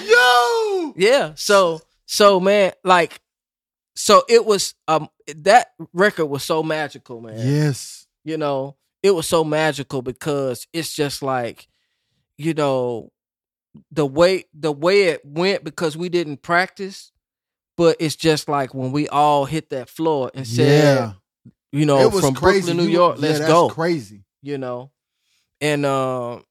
Yo, 0.00 0.94
yeah. 0.96 1.32
So 1.34 1.80
so 2.06 2.38
man, 2.40 2.72
like 2.84 3.20
so 3.96 4.22
it 4.28 4.44
was 4.46 4.74
um 4.86 5.08
that 5.36 5.72
record 5.92 6.26
was 6.26 6.44
so 6.44 6.62
magical, 6.62 7.20
man. 7.20 7.34
yes, 7.38 8.06
You 8.24 8.36
know, 8.36 8.76
it 9.02 9.12
was 9.12 9.26
so 9.28 9.44
magical 9.44 10.02
because 10.02 10.66
it's 10.72 10.92
just 10.92 11.22
like, 11.22 11.68
you 12.36 12.54
know, 12.54 13.10
the 13.90 14.06
way 14.06 14.44
the 14.54 14.72
way 14.72 15.04
it 15.04 15.20
went 15.24 15.62
because 15.64 15.96
we 15.96 16.08
didn't 16.08 16.42
practice, 16.42 17.12
but 17.76 17.96
it's 18.00 18.16
just 18.16 18.48
like 18.48 18.74
when 18.74 18.90
we 18.92 19.08
all 19.08 19.44
hit 19.44 19.70
that 19.70 19.88
floor 19.88 20.30
and 20.34 20.46
said, 20.46 20.98
yeah. 20.98 21.12
you 21.70 21.86
know, 21.86 21.98
it 22.00 22.12
was 22.12 22.24
from 22.24 22.34
crazy. 22.34 22.66
Brooklyn, 22.72 22.76
New 22.86 22.92
York, 22.92 23.16
yeah, 23.16 23.22
let's 23.22 23.38
that's 23.38 23.50
go. 23.50 23.68
Crazy. 23.68 24.24
You 24.42 24.58
know, 24.58 24.90
and 25.60 25.84
um, 25.84 26.44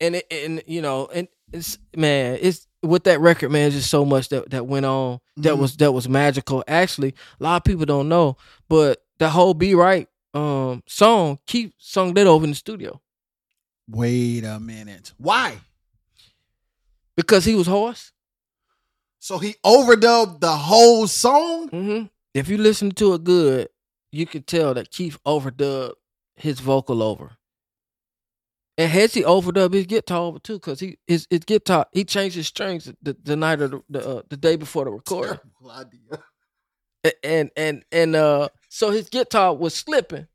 and 0.00 0.16
it, 0.16 0.26
and 0.30 0.62
you 0.66 0.82
know, 0.82 1.06
and 1.06 1.28
it's 1.52 1.78
man, 1.96 2.38
it's 2.40 2.66
with 2.82 3.04
that 3.04 3.20
record, 3.20 3.50
man. 3.50 3.70
Just 3.70 3.90
so 3.90 4.04
much 4.04 4.28
that 4.30 4.50
that 4.50 4.66
went 4.66 4.86
on 4.86 5.20
that 5.38 5.54
Mhm. 5.54 5.58
was 5.58 5.76
that 5.78 5.92
was 5.92 6.08
magical. 6.08 6.64
Actually, 6.66 7.14
a 7.40 7.42
lot 7.44 7.56
of 7.56 7.64
people 7.64 7.84
don't 7.86 8.08
know, 8.08 8.36
but 8.68 9.04
the 9.18 9.28
whole 9.30 9.54
"Be 9.54 9.74
Right" 9.74 10.08
um 10.36 10.82
song, 10.86 11.38
Keith 11.46 11.72
sung 11.78 12.14
that 12.14 12.26
over 12.26 12.44
in 12.44 12.50
the 12.50 12.56
studio 12.56 13.00
Wait 13.88 14.44
a 14.44 14.58
minute. 14.60 15.12
Why? 15.16 15.58
because 17.16 17.44
he 17.46 17.54
was 17.54 17.66
hoarse. 17.66 18.12
So 19.18 19.38
he 19.38 19.54
overdubbed 19.64 20.40
the 20.40 20.52
whole 20.54 21.06
song. 21.06 21.68
hmm 21.68 22.02
If 22.34 22.48
you 22.48 22.58
listen 22.58 22.90
to 22.92 23.14
it 23.14 23.24
good, 23.24 23.68
you 24.12 24.26
can 24.26 24.42
tell 24.42 24.74
that 24.74 24.90
Keith 24.90 25.18
overdubbed 25.24 25.94
his 26.34 26.60
vocal 26.60 27.02
over. 27.02 27.36
And 28.78 28.92
Hezzy 28.92 29.22
overdubbed 29.22 29.72
his 29.72 29.86
guitar 29.86 30.20
over 30.20 30.38
too, 30.38 30.58
cause 30.58 30.80
he 30.80 30.98
his, 31.06 31.26
his 31.30 31.44
guitar 31.46 31.86
he 31.92 32.04
changed 32.04 32.36
his 32.36 32.46
strings 32.48 32.92
the, 33.02 33.16
the 33.22 33.36
night 33.36 33.62
of 33.62 33.70
the 33.70 33.82
the, 33.88 34.08
uh, 34.08 34.22
the 34.28 34.36
day 34.36 34.56
before 34.56 34.84
the 34.84 34.90
recording, 34.90 35.38
Terrible 35.60 35.70
idea. 35.70 36.22
And 37.24 37.50
and 37.56 37.84
and 37.90 38.16
uh 38.16 38.48
so 38.76 38.90
his 38.90 39.08
guitar 39.08 39.54
was 39.54 39.74
slipping. 39.74 40.26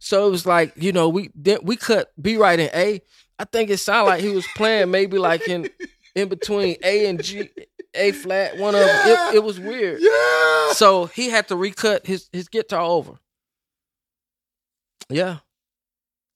So 0.00 0.26
it 0.26 0.30
was 0.30 0.44
like 0.44 0.72
you 0.76 0.90
know 0.90 1.08
we 1.08 1.30
we 1.62 1.76
cut 1.76 2.10
Be 2.20 2.36
Right 2.36 2.58
in 2.58 2.70
A. 2.74 3.00
I 3.38 3.44
think 3.44 3.70
it 3.70 3.78
sounded 3.78 4.10
like 4.10 4.20
he 4.20 4.30
was 4.30 4.46
playing 4.56 4.90
maybe 4.90 5.16
like 5.16 5.46
in 5.46 5.70
in 6.16 6.28
between 6.28 6.76
A 6.82 7.06
and 7.06 7.22
G, 7.22 7.48
A 7.94 8.10
flat, 8.10 8.58
one 8.58 8.74
of 8.74 8.80
them. 8.80 9.06
Yeah. 9.06 9.30
It, 9.30 9.36
it 9.36 9.44
was 9.44 9.60
weird. 9.60 10.00
Yeah. 10.00 10.72
So 10.72 11.06
he 11.06 11.30
had 11.30 11.46
to 11.48 11.56
recut 11.56 12.04
his 12.04 12.28
his 12.32 12.48
guitar 12.48 12.82
over. 12.82 13.12
Yeah, 15.08 15.38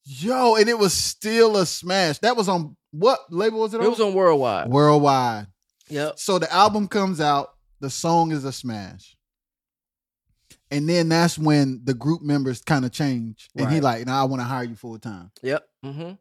Yo, 0.05 0.55
and 0.55 0.69
it 0.69 0.79
was 0.79 0.95
still 0.95 1.57
a 1.57 1.67
smash. 1.67 2.19
That 2.19 2.37
was 2.37 2.49
on 2.49 2.77
what 2.93 3.19
label 3.31 3.61
was 3.61 3.75
it 3.75 3.81
on? 3.81 3.87
it 3.87 3.91
was 3.91 4.01
on 4.01 4.15
Worldwide. 4.15 4.69
Worldwide. 4.69 5.49
Yep. 5.89 6.19
So 6.19 6.39
the 6.39 6.53
album 6.53 6.89
comes 6.89 7.21
out, 7.21 7.51
the 7.81 7.91
song 7.91 8.31
is 8.33 8.45
a 8.45 8.53
smash. 8.53 9.17
And 10.73 10.89
then 10.89 11.09
that's 11.09 11.39
when 11.39 11.81
the 11.85 11.95
group 11.95 12.23
members 12.23 12.61
kind 12.63 12.85
of 12.85 12.91
change, 12.91 13.49
and 13.55 13.71
he 13.71 13.81
like, 13.81 14.05
"Now 14.07 14.21
I 14.21 14.25
want 14.25 14.41
to 14.41 14.45
hire 14.45 14.65
you 14.65 14.75
full 14.75 14.99
time." 14.99 15.31
Yep. 15.43 15.65
Mm-hmm. 15.85 16.13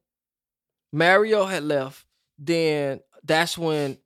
Mario 0.93 1.45
had 1.45 1.63
left. 1.63 2.05
Then 2.37 2.99
that's 3.23 3.57
when 3.57 3.97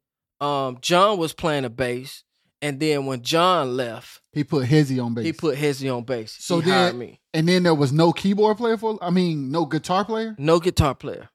um 0.41 0.77
John 0.81 1.17
was 1.17 1.33
playing 1.33 1.63
the 1.63 1.69
bass. 1.69 2.23
And 2.61 2.79
then 2.79 3.05
when 3.05 3.21
John 3.21 3.75
left, 3.77 4.21
He 4.31 4.43
put 4.43 4.65
Hezzy 4.67 5.03
on 5.03 5.13
bass. 5.13 5.25
he 5.25 5.33
put 5.33 5.55
Hezzy 5.57 5.93
on 5.95 6.03
bass. 6.03 6.35
So 6.39 6.61
he 6.61 6.71
hired 6.71 6.93
then- 6.93 6.99
me. 6.99 7.21
and 7.33 7.47
then 7.47 7.63
there 7.63 7.75
was 7.75 7.91
no 7.91 8.11
keyboard 8.11 8.57
player 8.57 8.77
for. 8.77 8.97
I 9.01 9.09
mean, 9.11 9.51
no 9.51 9.65
guitar 9.65 10.03
player. 10.05 10.35
No 10.39 10.59
guitar 10.59 10.95
player. 10.95 11.29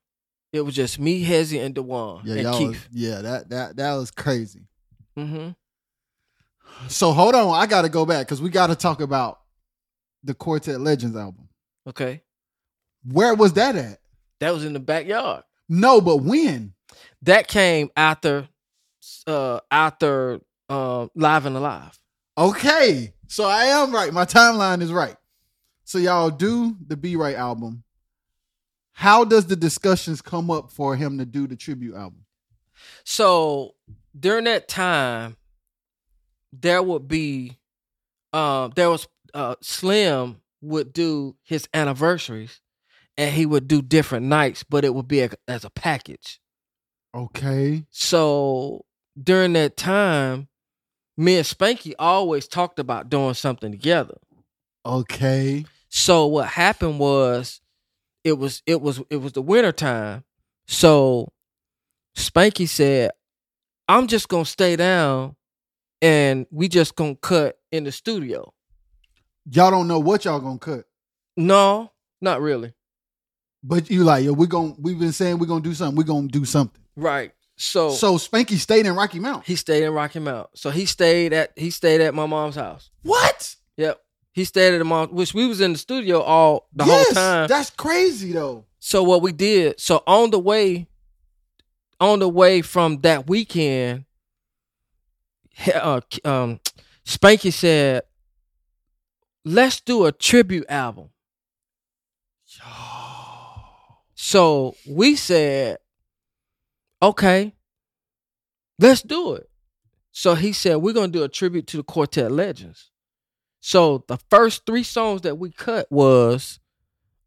It 0.52 0.62
was 0.62 0.74
just 0.74 0.98
me, 0.98 1.24
Hezzy, 1.24 1.64
and 1.64 1.74
Dewan 1.74 2.22
Yeah, 2.24 2.48
and. 2.48 2.54
Keith. 2.58 2.88
yeah, 2.90 3.20
that 3.22 3.50
that 3.50 3.76
that 3.76 3.94
was 3.94 4.10
crazy. 4.10 4.66
Mm-hmm. 5.16 5.50
So 6.88 7.12
hold 7.12 7.34
on, 7.34 7.54
I 7.54 7.66
got 7.66 7.82
to 7.82 7.88
go 7.88 8.06
back 8.06 8.26
because 8.26 8.40
we 8.42 8.50
got 8.50 8.68
to 8.68 8.74
talk 8.74 9.00
about 9.00 9.40
the 10.24 10.34
Quartet 10.34 10.80
Legends 10.80 11.16
album. 11.16 11.48
Okay. 11.86 12.22
Where 13.04 13.34
was 13.34 13.54
that 13.54 13.76
at? 13.76 13.98
That 14.40 14.52
was 14.52 14.64
in 14.64 14.72
the 14.72 14.80
backyard. 14.80 15.44
No, 15.68 16.00
but 16.00 16.18
when? 16.18 16.74
That 17.22 17.48
came 17.48 17.90
after 17.96 18.48
uh 19.26 19.60
after 19.70 20.40
um 20.68 21.10
Live 21.14 21.46
and 21.46 21.56
Alive. 21.56 21.98
Okay, 22.36 23.12
so 23.28 23.44
I 23.44 23.64
am 23.64 23.92
right. 23.92 24.12
My 24.12 24.24
timeline 24.24 24.82
is 24.82 24.92
right. 24.92 25.16
So 25.84 25.98
y'all 25.98 26.30
do 26.30 26.76
the 26.86 26.96
Be 26.96 27.16
Right 27.16 27.36
album. 27.36 27.82
How 28.92 29.24
does 29.24 29.46
the 29.46 29.56
discussions 29.56 30.22
come 30.22 30.50
up 30.50 30.70
for 30.70 30.96
him 30.96 31.18
to 31.18 31.24
do 31.24 31.46
the 31.46 31.56
tribute 31.56 31.94
album? 31.94 32.24
So 33.04 33.74
during 34.18 34.44
that 34.44 34.68
time, 34.68 35.36
there 36.52 36.82
would 36.82 37.06
be, 37.08 37.58
um, 38.32 38.72
there 38.76 38.90
was 38.90 39.06
uh, 39.34 39.54
Slim 39.62 40.40
would 40.60 40.92
do 40.92 41.36
his 41.42 41.68
anniversaries, 41.72 42.60
and 43.16 43.34
he 43.34 43.46
would 43.46 43.68
do 43.68 43.82
different 43.82 44.26
nights, 44.26 44.62
but 44.64 44.84
it 44.84 44.94
would 44.94 45.08
be 45.08 45.20
a, 45.20 45.30
as 45.48 45.64
a 45.64 45.70
package. 45.70 46.40
Okay, 47.14 47.84
So 47.90 48.84
during 49.20 49.52
that 49.54 49.76
time, 49.76 50.48
me 51.16 51.36
and 51.36 51.44
Spanky 51.46 51.92
always 51.98 52.46
talked 52.46 52.78
about 52.78 53.10
doing 53.10 53.34
something 53.34 53.72
together. 53.72 54.16
okay, 54.86 55.64
So 55.88 56.26
what 56.26 56.46
happened 56.48 56.98
was 57.00 57.60
it 58.22 58.34
was 58.34 58.62
it 58.66 58.80
was 58.80 59.00
it 59.10 59.16
was 59.16 59.32
the 59.32 59.42
winter 59.42 59.72
time. 59.72 60.24
So 60.66 61.32
Spanky 62.16 62.68
said, 62.68 63.10
I'm 63.88 64.06
just 64.06 64.28
gonna 64.28 64.44
stay 64.44 64.76
down 64.76 65.34
and 66.02 66.46
we 66.50 66.68
just 66.68 66.96
gonna 66.96 67.14
cut 67.16 67.58
in 67.72 67.84
the 67.84 67.92
studio. 67.92 68.52
y'all 69.50 69.70
don't 69.70 69.88
know 69.88 69.98
what 69.98 70.24
y'all 70.24 70.40
gonna 70.40 70.58
cut, 70.58 70.84
No, 71.36 71.92
not 72.20 72.40
really. 72.40 72.72
but 73.62 73.90
you 73.90 74.04
like, 74.04 74.24
yo, 74.24 74.32
we 74.32 74.46
gonna 74.46 74.74
we've 74.78 74.98
been 74.98 75.12
saying 75.12 75.38
we're 75.38 75.46
gonna 75.46 75.60
do 75.62 75.74
something. 75.74 75.96
We're 75.96 76.04
gonna 76.04 76.28
do 76.28 76.44
something. 76.44 76.80
Right. 76.96 77.32
So, 77.56 77.90
So 77.90 78.16
Spanky 78.16 78.56
stayed 78.56 78.86
in 78.86 78.94
Rocky 78.94 79.18
Mount. 79.18 79.44
he 79.46 79.54
stayed 79.56 79.82
in 79.84 79.92
Rocky 79.92 80.18
Mount. 80.18 80.48
So 80.54 80.70
he 80.70 80.86
stayed 80.86 81.32
at 81.34 81.52
he 81.56 81.70
stayed 81.70 82.00
at 82.00 82.14
my 82.14 82.24
mom's 82.26 82.54
house. 82.56 82.90
What? 83.02 83.54
Yep. 83.76 84.00
He 84.32 84.44
stayed 84.44 84.74
at 84.74 84.78
the 84.78 84.84
mom 84.84 85.08
which 85.10 85.34
we 85.34 85.46
was 85.46 85.60
in 85.60 85.72
the 85.72 85.78
studio 85.78 86.20
all 86.22 86.68
the 86.72 86.84
yes, 86.86 87.06
whole 87.08 87.14
time. 87.14 87.48
That's 87.48 87.68
crazy 87.70 88.32
though. 88.32 88.64
So 88.78 89.02
what 89.02 89.20
we 89.20 89.32
did, 89.32 89.78
so 89.78 90.02
on 90.06 90.30
the 90.30 90.38
way, 90.38 90.86
on 92.00 92.18
the 92.18 92.28
way 92.28 92.62
from 92.62 93.00
that 93.02 93.26
weekend, 93.28 94.04
uh, 95.74 96.00
um, 96.24 96.60
Spanky 97.04 97.52
said, 97.52 98.02
"Let's 99.44 99.80
do 99.82 100.06
a 100.06 100.12
tribute 100.12 100.64
album." 100.70 101.10
So 104.14 104.74
we 104.86 105.16
said, 105.16 105.78
"Okay, 107.02 107.54
let's 108.78 109.02
do 109.02 109.34
it." 109.34 109.48
So 110.12 110.34
he 110.34 110.52
said, 110.52 110.76
"We're 110.76 110.94
gonna 110.94 111.08
do 111.12 111.24
a 111.24 111.28
tribute 111.28 111.66
to 111.68 111.78
the 111.78 111.82
Quartet 111.82 112.32
Legends." 112.32 112.90
So 113.60 114.04
the 114.08 114.18
first 114.30 114.66
three 114.66 114.84
songs 114.84 115.22
that 115.22 115.38
we 115.38 115.50
cut 115.52 115.90
was 115.90 116.58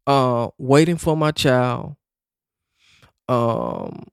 uh 0.06 0.50
waiting 0.58 0.96
for 0.98 1.16
my 1.16 1.32
child 1.32 1.96
um 3.28 4.04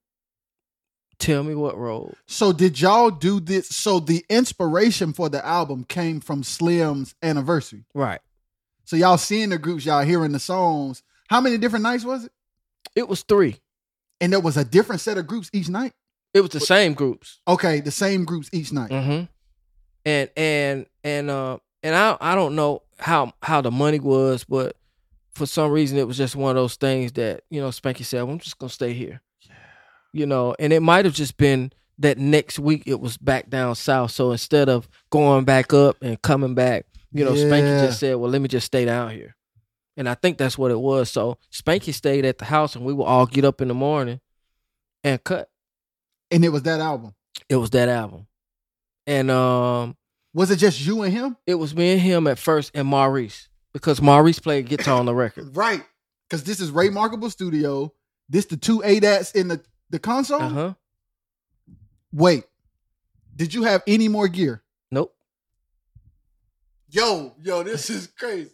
tell 1.22 1.44
me 1.44 1.56
what 1.56 1.78
road 1.78 2.14
So 2.26 2.52
did 2.52 2.82
y'all 2.82 3.12
do 3.12 3.40
this? 3.40 3.70
So 3.70 4.00
the 4.00 4.26
inspiration 4.30 5.14
for 5.14 5.30
the 5.30 5.46
album 5.46 5.84
came 5.86 6.20
from 6.20 6.44
Slim's 6.44 7.16
anniversary. 7.22 7.86
right 7.94 8.20
So 8.86 8.96
y'all 8.98 9.18
seeing 9.18 9.50
the 9.50 9.58
groups, 9.58 9.86
y'all 9.86 10.04
hearing 10.04 10.32
the 10.34 10.40
songs. 10.40 11.04
How 11.30 11.40
many 11.40 11.58
different 11.58 11.84
nights 11.84 12.04
was 12.04 12.26
it? 12.26 12.32
it 12.96 13.08
was 13.08 13.22
three 13.24 13.56
And 14.20 14.34
there 14.34 14.40
was 14.42 14.58
a 14.58 14.66
different 14.66 15.00
set 15.02 15.18
of 15.18 15.26
groups 15.28 15.50
each 15.54 15.70
night. 15.70 15.94
it 16.34 16.42
was 16.42 16.50
the 16.52 16.60
same 16.60 16.94
groups 16.94 17.40
Okay, 17.48 17.80
the 17.80 17.92
same 17.92 18.26
groups 18.26 18.50
each 18.52 18.74
night. 18.74 18.90
mm-hmm 18.92 19.26
and 20.06 20.30
and 20.36 20.86
and 21.04 21.30
uh 21.30 21.58
and 21.84 21.94
i 21.96 22.18
i 22.20 22.34
don't 22.34 22.56
know 22.56 22.82
how 22.98 23.32
how 23.44 23.62
the 23.62 23.70
money 23.70 24.00
was 24.00 24.44
but 24.44 24.76
for 25.36 25.46
some 25.46 25.70
reason 25.72 25.96
it 26.00 26.08
was 26.08 26.18
just 26.18 26.36
one 26.36 26.50
of 26.50 26.56
those 26.56 26.76
things 26.76 27.12
that 27.12 27.44
you 27.52 27.62
know 27.62 27.70
spanky 27.70 28.04
said 28.04 28.24
well, 28.24 28.34
i'm 28.34 28.40
just 28.40 28.58
gonna 28.58 28.70
stay 28.72 28.94
here 28.94 29.22
you 30.14 30.26
know 30.26 30.56
and 30.60 30.72
it 30.74 30.82
might 30.82 31.06
have 31.06 31.14
just 31.14 31.38
been 31.38 31.72
that 32.00 32.18
next 32.18 32.58
week 32.60 32.84
it 32.86 33.00
was 33.00 33.18
back 33.18 33.50
down 33.50 33.76
south 33.76 34.12
so 34.12 34.32
instead 34.32 34.70
of 34.70 34.88
going 35.10 35.46
back 35.46 35.74
up 35.74 35.98
and 36.02 36.22
coming 36.22 36.54
back 36.56 36.86
you 37.12 37.24
know 37.24 37.32
spanky 37.34 37.86
just 37.86 38.00
said 38.00 38.16
well 38.16 38.30
let 38.30 38.42
me 38.42 38.48
just 38.48 38.66
stay 38.66 38.86
down 38.86 39.12
here 39.12 39.36
and 39.98 40.08
i 40.10 40.14
think 40.16 40.38
that's 40.38 40.58
what 40.58 40.72
it 40.72 40.80
was 40.80 41.10
so 41.12 41.38
spanky 41.52 41.94
stayed 41.94 42.26
at 42.26 42.38
the 42.40 42.46
house 42.46 42.76
and 42.76 42.84
we 42.86 42.94
would 42.94 43.04
all 43.06 43.26
get 43.26 43.46
up 43.46 43.62
in 43.62 43.68
the 43.68 43.74
morning 43.74 44.20
and 45.04 45.24
cut 45.24 45.50
And 46.32 46.44
it 46.46 46.50
was 46.50 46.64
that 46.64 46.80
album. 46.80 47.14
it 47.50 47.56
was 47.58 47.70
that 47.72 47.90
album 47.90 48.28
and 49.08 49.30
um 49.32 49.96
Was 50.34 50.52
it 50.52 50.58
just 50.58 50.80
you 50.86 51.02
and 51.04 51.14
him? 51.14 51.38
it 51.46 51.56
was 51.56 51.76
me 51.76 51.92
and 51.94 52.02
him 52.02 52.28
at 52.28 52.40
first 52.40 52.72
and 52.74 52.88
maurice 52.88 53.50
because 53.74 54.02
maurice 54.02 54.40
played 54.40 54.68
guitar 54.68 55.00
on 55.00 55.06
the 55.06 55.16
record 55.16 55.56
Right. 55.56 55.84
Because 56.30 56.44
this 56.46 56.62
is 56.62 56.72
Ray 56.72 56.90
Markable 56.90 57.30
Studio. 57.30 57.92
This 58.30 58.46
the 58.46 58.56
two 58.56 58.80
ADATs 58.80 59.36
in 59.36 59.50
the, 59.50 59.62
the 59.92 60.00
console. 60.00 60.42
uh-huh 60.42 60.74
Wait. 62.14 62.44
Did 63.36 63.54
you 63.54 63.64
have 63.64 63.84
any 63.88 64.08
more 64.08 64.28
gear? 64.28 64.64
nope 64.92 65.14
Yo, 66.90 67.34
yo, 67.42 67.64
this 67.64 67.90
is 67.90 68.08
crazy. 68.08 68.52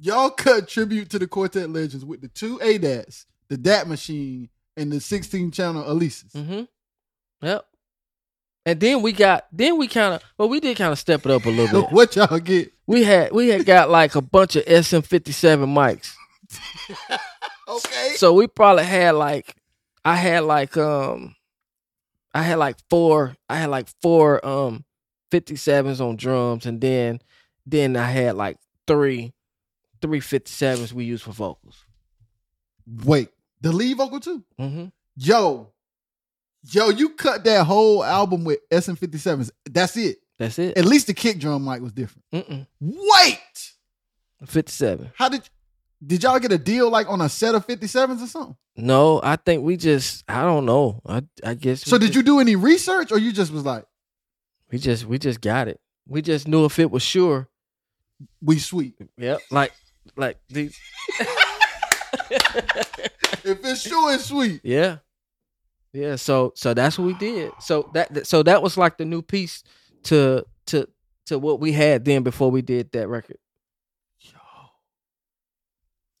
Y'all 0.00 0.30
cut 0.30 0.68
tribute 0.68 1.10
to 1.10 1.18
the 1.18 1.26
Quartet 1.26 1.68
Legends 1.70 2.04
with 2.04 2.20
the 2.20 2.28
two 2.28 2.58
ADATs, 2.58 3.24
the 3.48 3.56
DAT 3.56 3.88
machine, 3.88 4.48
and 4.76 4.92
the 4.92 5.00
16 5.00 5.50
channel 5.50 5.82
Alesis. 5.82 6.32
Mm-hmm. 6.32 6.62
Yep. 7.42 7.66
And 8.66 8.80
then 8.80 9.02
we 9.02 9.12
got 9.12 9.46
then 9.52 9.76
we 9.76 9.88
kind 9.88 10.14
of 10.14 10.22
well 10.38 10.48
we 10.48 10.60
did 10.60 10.76
kind 10.76 10.92
of 10.92 10.98
step 10.98 11.24
it 11.26 11.30
up 11.32 11.44
a 11.44 11.50
little 11.50 11.82
bit. 11.82 11.92
what 11.92 12.14
y'all 12.16 12.38
get? 12.38 12.72
We 12.86 13.02
had 13.04 13.32
we 13.32 13.48
had 13.48 13.66
got 13.66 13.90
like 13.90 14.14
a 14.14 14.22
bunch 14.22 14.56
of 14.56 14.64
SM57 14.64 15.66
mics. 15.66 16.14
Okay. 17.66 18.12
So 18.16 18.32
we 18.34 18.46
probably 18.46 18.84
had 18.84 19.12
like 19.12 19.56
I 20.04 20.16
had 20.16 20.44
like 20.44 20.76
um 20.76 21.34
I 22.32 22.42
had 22.42 22.58
like 22.58 22.76
four 22.90 23.36
I 23.48 23.56
had 23.56 23.70
like 23.70 23.88
four 24.02 24.44
um 24.46 24.84
57s 25.30 26.00
on 26.00 26.16
drums 26.16 26.66
and 26.66 26.80
then 26.80 27.20
then 27.66 27.96
I 27.96 28.10
had 28.10 28.36
like 28.36 28.58
three 28.86 29.32
three 30.02 30.20
57s 30.20 30.92
we 30.92 31.04
used 31.04 31.24
for 31.24 31.32
vocals. 31.32 31.84
Wait, 32.86 33.30
the 33.62 33.72
lead 33.72 33.96
vocal 33.96 34.20
too? 34.20 34.44
Mm-hmm. 34.60 34.86
Yo, 35.16 35.72
yo, 36.70 36.90
you 36.90 37.10
cut 37.10 37.44
that 37.44 37.64
whole 37.64 38.04
album 38.04 38.44
with 38.44 38.58
SM57s. 38.68 39.50
That's 39.70 39.96
it. 39.96 40.18
That's 40.38 40.58
it. 40.58 40.76
At 40.76 40.84
least 40.84 41.06
the 41.06 41.14
kick 41.14 41.38
drum 41.38 41.64
mic 41.64 41.80
was 41.80 41.92
different. 41.92 42.24
Mm-mm. 42.32 42.66
Wait, 42.80 43.72
57. 44.44 45.12
how 45.14 45.28
did 45.28 45.48
did 46.06 46.22
y'all 46.22 46.38
get 46.38 46.52
a 46.52 46.58
deal 46.58 46.90
like 46.90 47.08
on 47.08 47.20
a 47.20 47.28
set 47.28 47.54
of 47.54 47.66
57s 47.66 48.22
or 48.22 48.26
something? 48.26 48.56
No, 48.76 49.20
I 49.22 49.36
think 49.36 49.62
we 49.64 49.76
just 49.76 50.24
I 50.28 50.42
don't 50.42 50.66
know. 50.66 51.00
I 51.06 51.22
I 51.44 51.54
guess 51.54 51.82
So 51.82 51.96
did 51.98 52.06
just- 52.06 52.16
you 52.16 52.22
do 52.22 52.40
any 52.40 52.56
research 52.56 53.12
or 53.12 53.18
you 53.18 53.32
just 53.32 53.52
was 53.52 53.64
like, 53.64 53.84
We 54.70 54.78
just 54.78 55.06
we 55.06 55.18
just 55.18 55.40
got 55.40 55.68
it. 55.68 55.80
We 56.06 56.20
just 56.22 56.48
knew 56.48 56.64
if 56.64 56.78
it 56.78 56.90
was 56.90 57.02
Shure. 57.02 57.48
we 58.42 58.58
sweet. 58.58 58.94
Yep. 59.18 59.40
Like 59.50 59.72
like 60.16 60.38
these. 60.48 60.76
If 63.46 63.60
it's 63.64 63.82
Shure 63.82 64.14
it's 64.14 64.24
sweet. 64.26 64.60
yeah. 64.64 64.98
Yeah. 65.92 66.16
So 66.16 66.52
so 66.56 66.72
that's 66.74 66.98
what 66.98 67.04
we 67.06 67.14
did. 67.14 67.52
So 67.60 67.90
that 67.94 68.26
so 68.26 68.42
that 68.42 68.62
was 68.62 68.76
like 68.78 68.96
the 68.96 69.04
new 69.04 69.20
piece 69.22 69.62
to 70.04 70.44
to 70.66 70.88
to 71.26 71.38
what 71.38 71.60
we 71.60 71.72
had 71.72 72.04
then 72.04 72.22
before 72.22 72.50
we 72.50 72.62
did 72.62 72.90
that 72.92 73.08
record. 73.08 73.36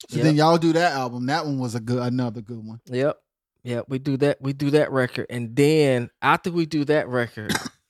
So 0.08 0.16
Yep. 0.16 0.24
then 0.24 0.36
y'all 0.36 0.58
do 0.58 0.72
that 0.74 0.92
album. 0.92 1.26
That 1.26 1.44
one 1.46 1.58
was 1.58 1.74
a 1.74 1.80
good 1.80 1.98
another 1.98 2.40
good 2.40 2.64
one. 2.64 2.80
Yep. 2.86 3.18
Yep. 3.62 3.86
We 3.88 3.98
do 3.98 4.16
that. 4.18 4.40
We 4.42 4.52
do 4.52 4.70
that 4.72 4.92
record, 4.92 5.26
and 5.30 5.56
then 5.56 6.10
after 6.20 6.50
we 6.50 6.66
do 6.66 6.84
that 6.84 7.08
record, 7.08 7.52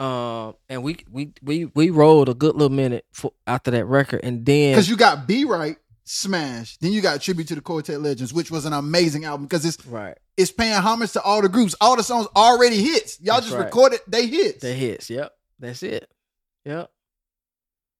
Um, 0.00 0.54
and 0.68 0.82
we 0.82 0.96
we 1.08 1.32
we 1.40 1.66
we 1.66 1.90
rolled 1.90 2.28
a 2.28 2.34
good 2.34 2.54
little 2.54 2.68
minute 2.68 3.04
for, 3.12 3.32
after 3.46 3.70
that 3.70 3.84
record, 3.84 4.20
and 4.24 4.44
then 4.44 4.72
Because 4.72 4.88
you 4.88 4.96
got 4.96 5.28
Be 5.28 5.44
Right, 5.44 5.76
Smash. 6.02 6.76
Then 6.78 6.90
you 6.90 7.00
got 7.00 7.20
Tribute 7.20 7.46
to 7.48 7.54
the 7.54 7.60
Quartet 7.60 8.00
Legends, 8.00 8.34
which 8.34 8.50
was 8.50 8.64
an 8.64 8.72
amazing 8.72 9.24
album 9.24 9.46
because 9.46 9.64
it's 9.64 9.86
right, 9.86 10.18
it's 10.36 10.50
paying 10.50 10.74
homage 10.74 11.12
to 11.12 11.22
all 11.22 11.40
the 11.42 11.48
groups. 11.48 11.76
All 11.80 11.94
the 11.96 12.02
songs 12.02 12.26
already 12.34 12.82
hits. 12.82 13.20
Y'all 13.20 13.40
just 13.40 13.52
right. 13.52 13.66
recorded 13.66 14.00
they 14.08 14.26
hits. 14.26 14.62
the 14.62 14.72
hits. 14.72 15.08
Yep, 15.08 15.32
that's 15.60 15.84
it. 15.84 16.10
Yep, 16.64 16.90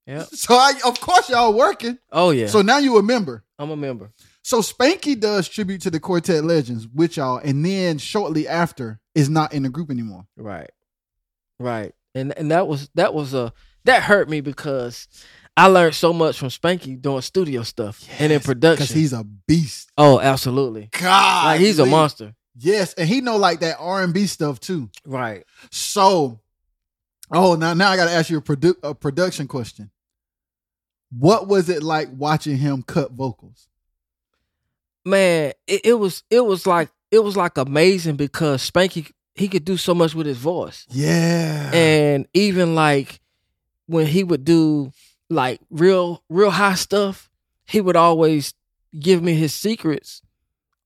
yep. 0.06 0.28
So 0.32 0.54
I, 0.54 0.72
of 0.84 1.00
course 1.00 1.28
y'all 1.30 1.52
working. 1.54 1.98
Oh 2.12 2.30
yeah. 2.30 2.46
So 2.46 2.62
now 2.62 2.78
you 2.78 2.96
a 2.98 3.02
member. 3.02 3.44
I'm 3.58 3.70
a 3.70 3.76
member. 3.76 4.10
So 4.42 4.60
Spanky 4.60 5.18
does 5.18 5.48
tribute 5.48 5.80
to 5.82 5.90
the 5.90 6.00
Quartet 6.00 6.44
Legends 6.44 6.86
with 6.88 7.16
y'all, 7.16 7.38
and 7.38 7.64
then 7.64 7.98
shortly 7.98 8.46
after 8.46 9.00
is 9.14 9.30
not 9.30 9.54
in 9.54 9.62
the 9.62 9.68
group 9.70 9.90
anymore. 9.90 10.26
Right. 10.36 10.70
Right. 11.58 11.94
And 12.14 12.36
and 12.36 12.50
that 12.50 12.66
was 12.66 12.90
that 12.94 13.14
was 13.14 13.32
a 13.34 13.52
that 13.84 14.02
hurt 14.02 14.28
me 14.28 14.40
because 14.40 15.08
I 15.56 15.66
learned 15.68 15.94
so 15.94 16.12
much 16.12 16.38
from 16.38 16.48
Spanky 16.48 17.00
doing 17.00 17.20
studio 17.22 17.62
stuff 17.62 18.06
and 18.18 18.32
in 18.32 18.40
production. 18.40 18.82
because 18.84 18.94
he's 18.94 19.12
a 19.12 19.24
beast. 19.24 19.90
oh, 19.96 20.20
absolutely. 20.20 20.88
God, 21.00 21.44
Like 21.46 21.60
he's 21.60 21.78
a 21.78 21.86
monster. 21.86 22.34
Yes, 22.56 22.94
and 22.94 23.08
he 23.08 23.20
know 23.20 23.36
like 23.36 23.60
that 23.60 23.76
R 23.80 24.02
and 24.02 24.12
B 24.14 24.26
stuff 24.26 24.60
too. 24.60 24.88
Right. 25.06 25.44
So, 25.70 26.40
oh, 27.32 27.54
now 27.56 27.74
now 27.74 27.90
I 27.90 27.96
got 27.96 28.06
to 28.06 28.12
ask 28.12 28.30
you 28.30 28.38
a, 28.38 28.42
produ- 28.42 28.76
a 28.82 28.94
production 28.94 29.46
question. 29.48 29.90
What 31.18 31.46
was 31.48 31.68
it 31.68 31.82
like 31.82 32.08
watching 32.16 32.56
him 32.56 32.82
cut 32.82 33.12
vocals? 33.12 33.68
Man, 35.04 35.52
it, 35.66 35.80
it 35.84 35.94
was 35.94 36.22
it 36.30 36.44
was 36.44 36.66
like 36.66 36.90
it 37.10 37.20
was 37.22 37.36
like 37.36 37.58
amazing 37.58 38.16
because 38.16 38.68
Spanky 38.68 39.10
he 39.34 39.48
could 39.48 39.64
do 39.64 39.76
so 39.76 39.94
much 39.94 40.14
with 40.14 40.26
his 40.26 40.38
voice. 40.38 40.86
Yeah, 40.90 41.70
And 41.74 42.26
even 42.34 42.74
like 42.74 43.20
when 43.86 44.06
he 44.06 44.24
would 44.24 44.44
do 44.44 44.92
like 45.28 45.60
real 45.70 46.22
real 46.28 46.50
high 46.50 46.74
stuff, 46.74 47.30
he 47.66 47.80
would 47.80 47.96
always 47.96 48.54
give 48.98 49.22
me 49.22 49.34
his 49.34 49.52
secrets 49.52 50.22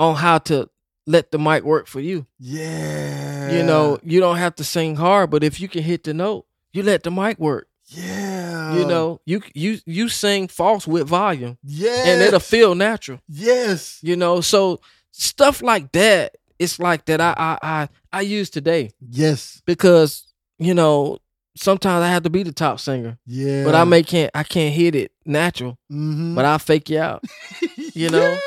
on 0.01 0.17
how 0.17 0.39
to 0.39 0.69
let 1.07 1.31
the 1.31 1.39
mic 1.39 1.63
work 1.63 1.87
for 1.87 2.01
you. 2.01 2.27
yeah, 2.39 3.51
You 3.53 3.63
know, 3.63 3.99
you 4.03 4.21
don't 4.21 4.37
have 4.37 4.55
to 4.57 4.65
sing 4.65 4.97
hard, 4.97 5.31
but 5.31 5.43
if 5.43 5.61
you 5.61 5.69
can 5.69 5.83
hit 5.83 6.05
the 6.05 6.13
note, 6.15 6.47
you 6.73 6.83
let 6.83 7.03
the 7.03 7.11
mic 7.11 7.39
work. 7.39 7.68
Yeah, 7.89 8.75
You 8.75 8.85
know, 8.85 9.21
you 9.25 9.43
you 9.55 9.79
you 9.87 10.09
sing 10.09 10.49
false 10.49 10.87
with 10.87 11.09
volume, 11.09 11.57
yeah, 11.63 12.05
and 12.07 12.23
it'll 12.23 12.41
feel 12.41 12.75
natural. 12.75 13.21
yes, 13.29 13.99
You 14.03 14.17
know, 14.17 14.41
so 14.41 14.81
stuff 15.11 15.63
like 15.63 15.93
that, 15.93 16.37
it's 16.59 16.79
like 16.79 17.07
that. 17.07 17.21
I 17.21 17.35
I 17.37 17.59
I, 17.63 17.89
I 18.13 18.21
use 18.21 18.51
today 18.51 18.91
yes, 19.01 19.63
because 19.65 20.25
you 20.59 20.75
know 20.75 21.19
sometimes 21.57 22.03
I 22.03 22.09
have 22.09 22.25
to 22.25 22.31
be 22.31 22.43
the 22.43 22.53
top 22.53 22.79
singer, 22.79 23.19
yeah, 23.25 23.65
but 23.65 23.75
I 23.75 23.85
may 23.85 24.03
can't 24.03 24.31
I 24.35 24.43
can't 24.43 24.75
hit 24.75 24.95
it 24.95 25.13
natural, 25.25 25.79
mm-hmm. 25.91 26.35
but 26.35 26.45
I 26.45 26.59
fake 26.59 26.91
you 26.91 27.01
out. 27.01 27.25
you 27.95 28.11
know? 28.11 28.39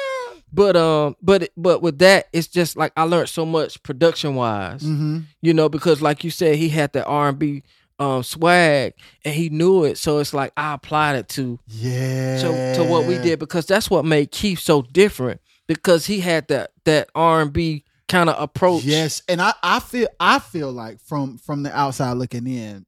But 0.53 0.75
um, 0.75 1.15
but 1.21 1.49
but 1.55 1.81
with 1.81 1.99
that, 1.99 2.27
it's 2.33 2.47
just 2.47 2.75
like 2.75 2.91
I 2.97 3.03
learned 3.03 3.29
so 3.29 3.45
much 3.45 3.81
production 3.83 4.35
wise. 4.35 4.83
mm-hmm. 4.83 5.19
you 5.41 5.53
know, 5.53 5.69
because 5.69 6.01
like 6.01 6.23
you 6.23 6.29
said, 6.29 6.57
he 6.57 6.67
had 6.67 6.91
that 6.93 7.05
R 7.05 7.29
and 7.29 7.39
B 7.39 7.63
um 8.01 8.23
swag 8.23 8.93
and 9.23 9.33
he 9.33 9.49
knew 9.49 9.83
it. 9.85 9.97
So 9.97 10.17
it's 10.19 10.33
like 10.33 10.51
I 10.57 10.73
applied 10.73 11.15
it 11.17 11.29
to 11.29 11.59
yeah, 11.67 12.37
to 12.41 12.73
to 12.73 12.83
what 12.83 13.05
we 13.05 13.17
did 13.19 13.39
because 13.39 13.65
that's 13.65 13.89
what 13.89 14.03
made 14.05 14.31
Keith 14.31 14.59
so 14.59 14.81
different 14.81 15.39
because 15.67 16.05
he 16.07 16.19
had 16.19 16.47
that 16.47 16.71
that 16.85 17.09
R 17.15 17.41
and 17.41 17.53
B 17.53 17.83
kind 18.09 18.29
of 18.29 18.41
approach. 18.41 18.83
Yes, 18.83 19.21
and 19.29 19.41
I 19.41 19.53
I 19.61 19.79
feel 19.79 20.07
I 20.19 20.39
feel 20.39 20.71
like 20.71 20.99
from 21.01 21.37
from 21.37 21.63
the 21.63 21.71
outside 21.77 22.13
looking 22.13 22.47
in, 22.47 22.85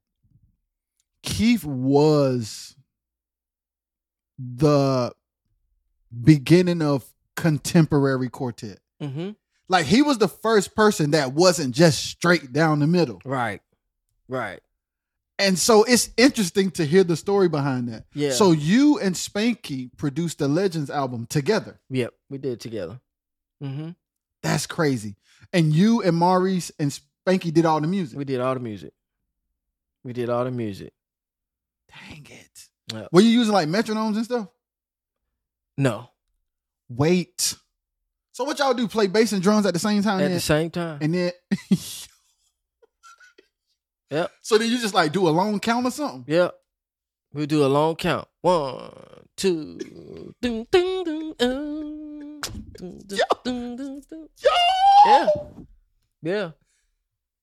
Keith 1.22 1.64
was 1.64 2.76
the 4.38 5.12
beginning 6.22 6.82
of 6.82 7.04
contemporary 7.36 8.28
quartet. 8.28 8.80
hmm 9.00 9.30
Like 9.68 9.86
he 9.86 10.02
was 10.02 10.18
the 10.18 10.28
first 10.28 10.74
person 10.74 11.12
that 11.12 11.32
wasn't 11.32 11.74
just 11.74 12.04
straight 12.04 12.52
down 12.52 12.80
the 12.80 12.86
middle. 12.86 13.20
Right. 13.24 13.60
Right. 14.28 14.60
And 15.38 15.58
so 15.58 15.82
it's 15.82 16.10
interesting 16.16 16.70
to 16.72 16.84
hear 16.84 17.02
the 17.02 17.16
story 17.16 17.48
behind 17.48 17.88
that. 17.88 18.04
Yeah. 18.14 18.30
So 18.30 18.52
you 18.52 19.00
and 19.00 19.14
Spanky 19.16 19.90
produced 19.96 20.38
the 20.38 20.46
Legends 20.48 20.90
album 20.90 21.26
together. 21.26 21.80
Yep. 21.90 22.14
We 22.30 22.38
did 22.38 22.52
it 22.52 22.60
together. 22.60 23.00
hmm 23.60 23.90
That's 24.42 24.66
crazy. 24.66 25.16
And 25.52 25.72
you 25.74 26.02
and 26.02 26.16
Maurice 26.16 26.70
and 26.78 26.90
Spanky 27.26 27.52
did 27.52 27.66
all 27.66 27.80
the 27.80 27.86
music. 27.88 28.16
We 28.16 28.24
did 28.24 28.40
all 28.40 28.54
the 28.54 28.60
music. 28.60 28.92
We 30.04 30.12
did 30.12 30.28
all 30.30 30.44
the 30.44 30.50
music. 30.52 30.92
Dang 31.88 32.26
it. 32.30 32.68
Yep. 32.92 33.08
Were 33.10 33.20
you 33.20 33.30
using 33.30 33.52
like 33.54 33.68
metronomes 33.68 34.16
and 34.16 34.24
stuff? 34.24 34.48
No. 35.76 36.10
Wait. 36.88 37.56
So 38.32 38.44
what 38.44 38.58
y'all 38.58 38.74
do? 38.74 38.86
Play 38.86 39.06
bass 39.08 39.32
and 39.32 39.42
drums 39.42 39.66
at 39.66 39.72
the 39.72 39.80
same 39.80 40.02
time? 40.02 40.20
At 40.20 40.24
then? 40.24 40.32
the 40.32 40.40
same 40.40 40.70
time. 40.70 40.98
and 41.00 41.14
then 41.14 41.32
Yep. 44.14 44.30
So 44.42 44.58
then 44.58 44.70
you 44.70 44.78
just 44.78 44.94
like 44.94 45.10
do 45.10 45.28
a 45.28 45.30
long 45.30 45.58
count 45.58 45.86
or 45.86 45.90
something? 45.90 46.24
Yep. 46.32 46.54
We 47.32 47.46
do 47.46 47.64
a 47.64 47.66
long 47.66 47.96
count. 47.96 48.28
One, 48.42 48.92
two, 49.36 50.32
ding, 50.40 50.68
ding, 50.70 51.02
ding, 51.02 51.34
um, 51.40 52.40
ding, 52.78 53.02
ding, 53.08 53.18
ding, 53.44 53.76
ding, 53.76 54.02
ding. 54.08 54.28
Yo! 54.38 54.50
Yeah. 55.06 55.26
Yeah. 56.22 56.50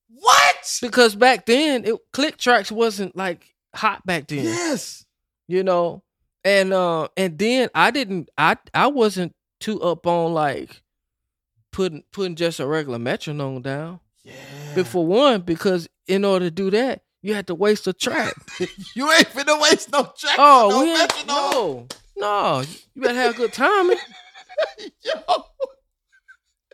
What? 0.08 0.80
Because 0.82 1.14
back 1.16 1.46
then, 1.46 1.84
it, 1.84 1.96
click 2.14 2.38
tracks 2.38 2.72
wasn't 2.72 3.18
like 3.18 3.54
hot 3.76 4.06
back 4.06 4.28
then. 4.28 4.46
Yes. 4.46 5.06
You 5.50 5.64
know? 5.64 6.04
And 6.46 6.72
uh 6.72 7.10
and 7.18 7.38
then 7.38 7.70
I 7.76 7.92
didn't 7.92 8.30
I 8.38 8.56
I 8.74 8.88
wasn't 8.88 9.36
too 9.60 9.82
up 9.82 10.08
on 10.08 10.34
like 10.34 10.82
putting 11.72 12.04
putting 12.14 12.36
just 12.36 12.62
a 12.62 12.66
regular 12.66 12.98
metronome 12.98 13.62
down. 13.62 14.00
Yeah. 14.24 14.34
Before 14.74 15.06
one, 15.06 15.42
because 15.42 15.90
in 16.12 16.26
order 16.26 16.46
to 16.46 16.52
do 16.52 16.70
that, 16.72 17.04
you 17.22 17.34
had 17.34 17.48
to 17.48 17.56
waste 17.56 17.88
a 17.88 17.94
track. 17.94 18.34
you 18.96 19.12
ain't 19.12 19.30
finna 19.30 19.60
waste 19.62 19.92
no 19.92 20.04
track. 20.18 20.36
Oh, 20.38 20.68
no 20.70 20.84
we 20.84 20.92
ain't, 20.92 21.28
no, 21.28 21.88
no. 22.18 22.64
You 22.94 23.02
better 23.02 23.16
have 23.16 23.34
a 23.34 23.38
good 23.38 23.54
timing. 23.54 23.98
Yo. 25.04 25.44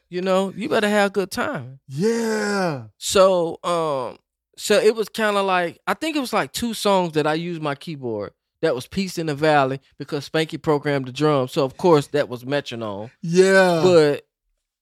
You 0.10 0.22
know, 0.22 0.54
you 0.56 0.70
better 0.70 0.90
have 0.90 1.12
a 1.12 1.14
good 1.14 1.32
timing. 1.32 1.80
Yeah. 1.88 2.86
So, 2.98 3.60
um, 3.64 4.18
so 4.58 4.80
it 4.80 4.96
was 4.96 5.10
kind 5.10 5.38
of 5.38 5.46
like 5.46 5.80
I 5.86 5.94
think 5.94 6.16
it 6.16 6.22
was 6.22 6.34
like 6.34 6.52
two 6.52 6.74
songs 6.74 7.14
that 7.14 7.28
I 7.28 7.36
used 7.36 7.62
my 7.62 7.76
keyboard. 7.76 8.32
That 8.64 8.74
was 8.74 8.88
"Peace 8.88 9.20
in 9.20 9.28
the 9.28 9.36
Valley" 9.36 9.82
because 10.00 10.28
Spanky 10.28 10.60
programmed 10.60 11.06
the 11.08 11.12
drums, 11.12 11.52
so 11.52 11.64
of 11.64 11.78
course 11.78 12.08
that 12.08 12.28
was 12.28 12.44
metronome. 12.44 13.12
Yeah. 13.22 13.82
But 13.84 14.26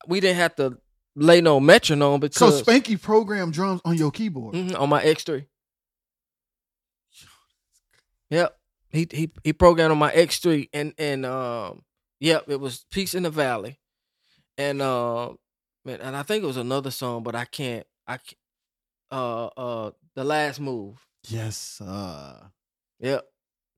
we 0.07 0.22
didn't 0.22 0.38
have 0.38 0.56
to 0.56 0.77
lay 1.16 1.42
no 1.42 1.60
metronome 1.60 2.20
because 2.20 2.60
so 2.60 2.64
Spanky 2.64 3.02
programmed 3.02 3.54
drums 3.54 3.82
on 3.86 3.96
your 3.96 4.12
keyboard. 4.12 4.54
Mhm, 4.56 4.80
on 4.80 4.90
my 4.90 5.04
X3. 5.04 5.46
Yep. 8.30 8.58
He 8.90 9.08
he 9.12 9.32
he 9.44 9.54
programmed 9.54 9.92
on 9.92 9.98
my 9.98 10.12
X3 10.12 10.70
and 10.74 10.94
and 10.98 11.26
um 11.26 11.84
yep, 12.20 12.46
it 12.48 12.60
was 12.60 12.86
Peace 12.92 13.14
in 13.14 13.24
the 13.24 13.30
Valley. 13.30 13.80
And 14.58 14.82
um 14.82 15.38
man, 15.84 16.00
and 16.02 16.16
I 16.16 16.24
think 16.24 16.44
it 16.44 16.48
was 16.48 16.58
another 16.58 16.92
song, 16.92 17.24
but 17.24 17.36
I 17.36 17.46
can't 17.46 17.86
I 18.08 18.18
can't, 18.18 18.38
uh 19.12 19.46
uh 19.48 19.92
the 20.16 20.24
last 20.24 20.60
move. 20.60 21.06
Yes. 21.28 21.82
Uh 21.82 22.48
Yep. 23.00 23.26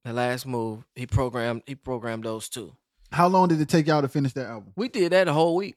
The 0.05 0.13
last 0.13 0.45
move. 0.45 0.85
He 0.95 1.05
programmed 1.07 1.63
he 1.65 1.75
programmed 1.75 2.23
those 2.23 2.47
two. 2.49 2.75
how 3.11 3.27
long 3.27 3.47
did 3.49 3.59
it 3.59 3.69
take 3.69 3.87
y'all 3.87 4.01
to 4.01 4.07
finish 4.07 4.33
that 4.33 4.47
album? 4.47 4.71
We 4.75 4.87
did 4.87 5.11
that 5.11 5.27
a 5.27 5.33
whole 5.33 5.55
week. 5.55 5.75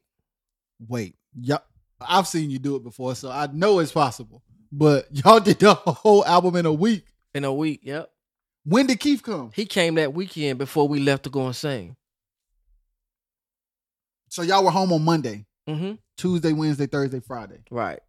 Wait. 0.89 1.17
Yeah. 1.41 1.59
I've 2.01 2.27
seen 2.27 2.51
you 2.51 2.59
do 2.59 2.77
it 2.77 2.83
before, 2.83 3.15
so 3.15 3.31
I 3.31 3.49
know 3.53 3.79
it's 3.79 3.93
possible. 3.93 4.43
But 4.73 5.07
y'all 5.13 5.41
did 5.41 5.59
the 5.59 5.75
whole 5.75 6.25
album 6.25 6.57
in 6.57 6.67
a 6.67 6.73
week. 6.73 7.05
In 7.35 7.45
a 7.45 7.53
week, 7.53 7.81
yep. 7.83 8.11
When 8.65 8.87
did 8.87 9.01
Keith 9.01 9.23
come? 9.23 9.51
He 9.55 9.65
came 9.67 9.95
that 9.95 10.15
weekend 10.15 10.59
before 10.59 10.89
we 10.89 11.01
left 11.01 11.25
to 11.25 11.31
go 11.31 11.47
and 11.47 11.55
sing. 11.57 11.97
So 14.29 14.43
y'all 14.43 14.65
were 14.65 14.71
home 14.71 14.93
on 14.93 15.03
Monday, 15.05 15.47
Mm-hmm. 15.69 15.95
Tuesday, 16.17 16.53
Wednesday, 16.53 16.87
Thursday, 16.87 17.21
Friday. 17.21 17.61
Right. 17.71 18.01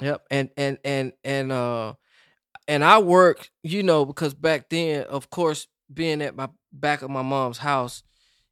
Yep. 0.00 0.22
And 0.30 0.50
and 0.56 0.78
and 0.84 1.12
and 1.24 1.52
uh 1.52 1.94
and 2.68 2.84
I 2.84 2.98
work, 2.98 3.50
you 3.62 3.82
know, 3.82 4.04
because 4.04 4.34
back 4.34 4.68
then, 4.68 5.04
of 5.04 5.30
course, 5.30 5.66
being 5.92 6.20
at 6.20 6.36
my 6.36 6.48
back 6.72 7.02
of 7.02 7.10
my 7.10 7.22
mom's 7.22 7.58
house, 7.58 8.02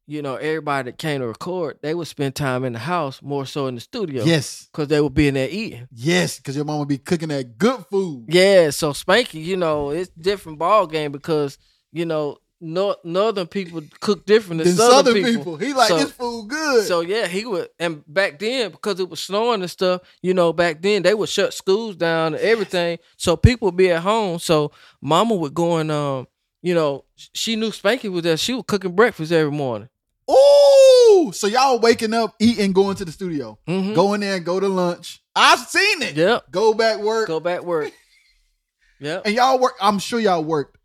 you 0.07 0.21
know, 0.21 0.35
everybody 0.35 0.91
that 0.91 0.97
came 0.97 1.21
to 1.21 1.27
record, 1.27 1.79
they 1.81 1.93
would 1.95 2.07
spend 2.07 2.35
time 2.35 2.63
in 2.63 2.73
the 2.73 2.79
house 2.79 3.21
more 3.21 3.45
so 3.45 3.67
in 3.67 3.75
the 3.75 3.81
studio. 3.81 4.23
Yes. 4.23 4.67
Because 4.71 4.87
they 4.87 5.01
would 5.01 5.13
be 5.13 5.27
in 5.27 5.33
there 5.33 5.49
eating. 5.49 5.87
Yes, 5.91 6.37
because 6.37 6.55
your 6.55 6.65
mom 6.65 6.79
would 6.79 6.87
be 6.87 6.97
cooking 6.99 7.29
that 7.29 7.57
good 7.57 7.85
food. 7.89 8.25
Yeah, 8.27 8.69
so 8.69 8.91
Spanky, 8.91 9.43
you 9.43 9.57
know, 9.57 9.89
it's 9.89 10.09
different 10.11 10.59
ball 10.59 10.85
game 10.87 11.11
because, 11.11 11.57
you 11.91 12.05
know, 12.05 12.37
no, 12.61 12.95
northern 13.03 13.47
people 13.47 13.81
cook 13.99 14.25
different 14.25 14.63
than 14.63 14.73
southern, 14.73 14.91
Southern 14.91 15.13
people. 15.15 15.31
people. 15.37 15.57
He 15.57 15.73
like 15.73 15.89
So- 15.89 15.97
this 15.97 16.11
food 16.11 16.47
good. 16.49 16.85
So 16.87 17.01
yeah, 17.01 17.27
he 17.27 17.45
would. 17.45 17.67
And 17.79 18.01
back 18.07 18.39
then, 18.39 18.71
because 18.71 18.99
it 18.99 19.09
was 19.09 19.19
snowing 19.19 19.61
and 19.61 19.69
stuff, 19.69 20.01
you 20.21 20.33
know, 20.33 20.53
back 20.53 20.81
then 20.81 21.03
they 21.03 21.13
would 21.13 21.29
shut 21.29 21.53
schools 21.53 21.95
down 21.95 22.33
and 22.33 22.41
everything. 22.41 22.99
So 23.17 23.35
people 23.35 23.67
would 23.67 23.75
be 23.75 23.91
at 23.91 24.01
home. 24.03 24.39
So 24.39 24.71
Mama 25.01 25.35
would 25.35 25.53
go 25.53 25.77
and 25.77 25.91
um, 25.91 26.27
you 26.61 26.73
know, 26.73 27.03
she 27.33 27.55
knew 27.55 27.69
Spanky 27.71 28.09
was 28.11 28.23
there. 28.23 28.37
She 28.37 28.53
was 28.53 28.63
cooking 28.67 28.95
breakfast 28.95 29.31
every 29.31 29.51
morning. 29.51 29.89
Ooh, 30.29 31.31
so 31.33 31.47
y'all 31.47 31.79
waking 31.79 32.13
up, 32.13 32.35
eating, 32.39 32.71
going 32.73 32.95
to 32.97 33.05
the 33.05 33.11
studio, 33.11 33.57
Mhm. 33.67 33.93
going 33.95 34.21
there, 34.21 34.39
go 34.39 34.59
to 34.59 34.67
lunch. 34.67 35.21
I've 35.35 35.59
seen 35.59 36.01
it. 36.01 36.15
Yep. 36.15 36.51
Go 36.51 36.73
back 36.73 36.99
work, 36.99 37.27
Go 37.27 37.39
back 37.39 37.63
work. 37.63 37.91
Yep. 38.99 39.23
and 39.25 39.35
y'all 39.35 39.59
work. 39.59 39.73
I'm 39.81 39.99
sure 39.99 40.19
y'all 40.19 40.43
worked 40.43 40.77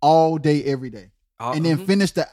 all 0.00 0.38
day, 0.38 0.64
every 0.64 0.90
day, 0.90 1.10
and 1.38 1.64
then 1.64 1.78
Mhm. 1.78 1.86
finished 1.86 2.14
the 2.16 2.26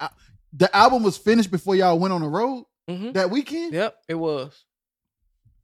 the 0.58 0.74
album 0.76 1.04
was 1.04 1.18
finished 1.18 1.52
before 1.52 1.76
y'all 1.76 2.00
went 2.00 2.14
on 2.14 2.22
the 2.22 2.30
road 2.30 2.64
Mhm. 2.90 3.14
that 3.14 3.30
weekend. 3.30 3.74
Yep, 3.74 3.98
it 4.08 4.16
was. 4.16 4.64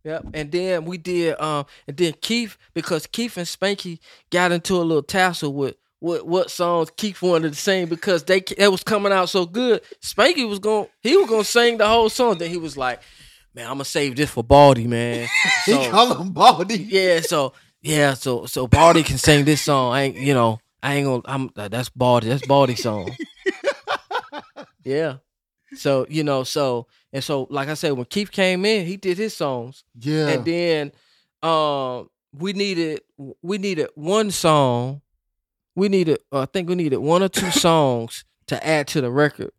Yep, 0.04 0.26
and 0.34 0.52
then 0.52 0.84
we 0.86 0.98
did, 0.98 1.40
um, 1.40 1.66
and 1.88 1.96
then 1.96 2.14
Keith 2.22 2.58
because 2.74 3.08
Keith 3.08 3.38
and 3.38 3.48
Spanky 3.48 4.00
got 4.32 4.52
into 4.52 4.76
a 4.76 4.84
little 4.84 5.04
tussle 5.04 5.54
with 5.54 5.76
what 6.02 6.28
what 6.28 6.52
songs 6.52 6.90
Keith 6.98 7.22
wanted 7.22 7.54
to 7.54 7.58
sing 7.60 7.86
because 7.86 8.24
they 8.26 8.44
it 8.58 8.68
was 8.70 8.84
coming 8.84 9.14
out 9.14 9.30
so 9.30 9.46
good. 9.46 9.82
Spanky 10.04 10.48
was 10.50 10.60
going, 10.60 10.88
he 11.02 11.16
was 11.16 11.30
gonna 11.30 11.44
sing 11.46 11.78
the 11.78 11.88
whole 11.88 12.10
song. 12.10 12.38
Then 12.40 12.50
he 12.50 12.58
was 12.58 12.76
like, 12.76 13.02
"Man, 13.56 13.66
I'm 13.68 13.76
gonna 13.76 13.86
save 13.86 14.16
this 14.18 14.30
for 14.30 14.44
Baldy, 14.44 14.88
man." 14.88 15.30
he 15.66 15.72
So 15.72 15.90
call 15.92 16.16
him 16.22 16.32
Baldy. 16.34 16.78
yeah, 16.90 17.22
so 17.22 17.54
yeah, 17.82 18.16
so 18.16 18.46
so 18.48 18.68
Baldy 18.68 19.04
can 19.04 19.18
sing 19.18 19.46
this 19.46 19.62
song. 19.62 19.94
I 19.94 20.02
ain't, 20.02 20.18
you 20.18 20.34
know, 20.34 20.60
I 20.84 20.96
ain't 20.96 21.06
gonna. 21.06 21.22
I'm 21.26 21.50
uh, 21.56 21.68
that's 21.70 21.90
Baldy. 21.90 22.28
That's 22.30 22.46
Baldy 22.46 22.76
song. 22.76 23.16
yeah. 24.84 25.18
So 25.76 26.06
you 26.10 26.24
know, 26.24 26.44
so 26.44 26.88
and 27.14 27.24
so, 27.24 27.48
like 27.50 27.70
I 27.70 27.76
said, 27.76 27.92
when 27.94 28.06
Keith 28.06 28.32
came 28.32 28.66
in, 28.66 28.86
he 28.86 28.98
did 28.98 29.18
his 29.18 29.36
songs, 29.36 29.84
Yeah. 30.00 30.30
and 30.30 30.46
then 30.46 30.92
um, 31.44 32.10
we 32.34 32.54
needed 32.54 33.02
we 33.42 33.58
needed 33.58 33.88
one 33.96 34.32
song. 34.32 35.02
We 35.76 35.90
needed, 35.90 36.20
uh, 36.32 36.42
I 36.42 36.46
think 36.46 36.68
we 36.70 36.76
needed 36.76 36.98
one 36.98 37.24
or 37.24 37.30
two 37.30 37.52
songs 37.52 38.26
to 38.48 38.66
add 38.66 38.88
to 38.90 39.02
the 39.02 39.12
record 39.12 39.52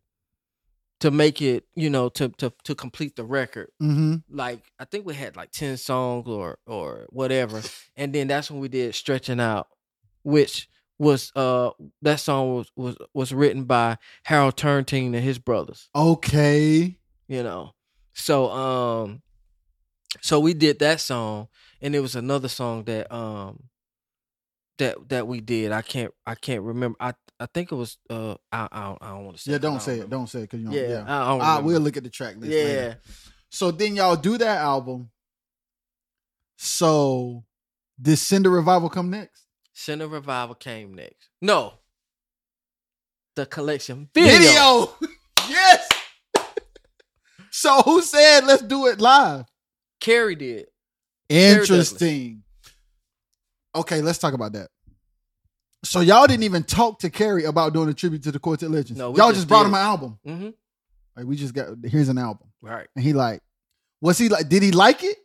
to 1.00 1.10
make 1.10 1.42
it, 1.42 1.64
you 1.74 1.90
know, 1.90 2.08
to 2.10 2.28
to 2.28 2.52
to 2.62 2.74
complete 2.76 3.16
the 3.16 3.24
record 3.24 3.70
mm-hmm. 3.82 4.16
like 4.30 4.60
I 4.78 4.84
think 4.84 5.04
we 5.04 5.14
had 5.14 5.36
like 5.36 5.50
ten 5.50 5.76
songs 5.76 6.28
or 6.28 6.58
or 6.66 7.06
whatever, 7.10 7.60
and 7.96 8.12
then 8.12 8.28
that's 8.28 8.50
when 8.50 8.60
we 8.60 8.68
did 8.68 8.94
stretching 8.94 9.40
out, 9.40 9.66
which 10.22 10.68
was 10.98 11.32
uh 11.34 11.70
that 12.02 12.20
song 12.20 12.54
was 12.54 12.70
was 12.76 12.96
was 13.14 13.34
written 13.34 13.64
by 13.64 13.98
Harold 14.22 14.56
Turntine 14.56 15.12
and 15.14 15.24
his 15.24 15.40
brothers, 15.40 15.88
Okay. 15.94 16.96
you 17.26 17.42
know. 17.42 17.72
So 18.12 18.50
um, 18.50 19.22
so 20.20 20.38
we 20.38 20.54
did 20.54 20.78
that 20.78 21.00
song, 21.00 21.48
and 21.80 21.96
it 21.96 22.00
was 22.00 22.14
another 22.14 22.48
song 22.48 22.84
that 22.84 23.12
um 23.12 23.64
that 24.78 25.08
that 25.08 25.26
we 25.26 25.40
did. 25.40 25.72
I 25.72 25.82
can't 25.82 26.12
I 26.26 26.34
can't 26.34 26.62
remember. 26.62 26.96
I 27.00 27.14
I 27.38 27.46
think 27.46 27.72
it 27.72 27.74
was 27.74 27.98
uh 28.10 28.34
I 28.50 28.68
I 28.70 28.82
don't, 28.84 28.98
I 29.02 29.08
don't 29.10 29.24
want 29.24 29.36
to 29.36 29.42
say. 29.42 29.52
Yeah. 29.52 29.58
Don't 29.58 29.76
I 29.76 29.78
say 29.78 29.98
it. 30.00 30.10
Don't 30.10 30.28
say 30.28 30.40
it 30.40 30.42
because 30.42 30.60
you 30.60 30.68
know. 30.68 30.74
Yeah, 30.74 30.88
Yeah. 30.88 31.04
I 31.06 31.28
don't. 31.28 31.40
I 31.40 31.58
will 31.60 31.80
look 31.80 31.96
at 31.96 32.04
the 32.04 32.10
track 32.10 32.36
list. 32.36 32.52
Yeah. 32.52 32.62
later. 32.64 33.00
So 33.50 33.70
then 33.70 33.96
y'all 33.96 34.16
do 34.16 34.38
that 34.38 34.58
album. 34.58 35.10
So 36.56 37.44
did 38.00 38.16
Cinder 38.16 38.50
Revival 38.50 38.88
come 38.88 39.10
next? 39.10 39.46
Center 39.72 40.06
Revival 40.06 40.54
came 40.54 40.94
next. 40.94 41.28
No. 41.40 41.74
The 43.34 43.46
collection 43.46 44.08
video. 44.14 44.94
yes. 45.48 45.88
so 47.50 47.82
who 47.82 48.02
said 48.02 48.44
let's 48.44 48.62
do 48.62 48.86
it 48.86 49.00
live? 49.00 49.46
Carrie 50.00 50.34
did. 50.34 50.66
Interesting. 51.28 52.41
Okay, 53.74 54.02
let's 54.02 54.18
talk 54.18 54.34
about 54.34 54.52
that. 54.52 54.68
So 55.84 56.00
y'all 56.00 56.26
didn't 56.26 56.44
even 56.44 56.62
talk 56.62 57.00
to 57.00 57.10
Carrie 57.10 57.44
about 57.44 57.72
doing 57.72 57.88
a 57.88 57.94
tribute 57.94 58.22
to 58.24 58.32
the 58.32 58.38
Quartet 58.38 58.70
Legends. 58.70 58.98
No, 58.98 59.08
y'all 59.16 59.28
just 59.28 59.34
just, 59.34 59.48
brought 59.48 59.66
him 59.66 59.74
an 59.74 59.80
album. 59.80 60.18
Mm-hmm. 60.26 60.50
Like 61.16 61.26
we 61.26 61.36
just 61.36 61.54
got 61.54 61.68
here's 61.84 62.08
an 62.08 62.18
album, 62.18 62.48
Right. 62.62 62.86
and 62.94 63.04
he 63.04 63.12
like, 63.12 63.40
was 64.00 64.16
he 64.18 64.28
like? 64.28 64.48
Did 64.48 64.62
he 64.62 64.70
like 64.70 65.02
it, 65.02 65.16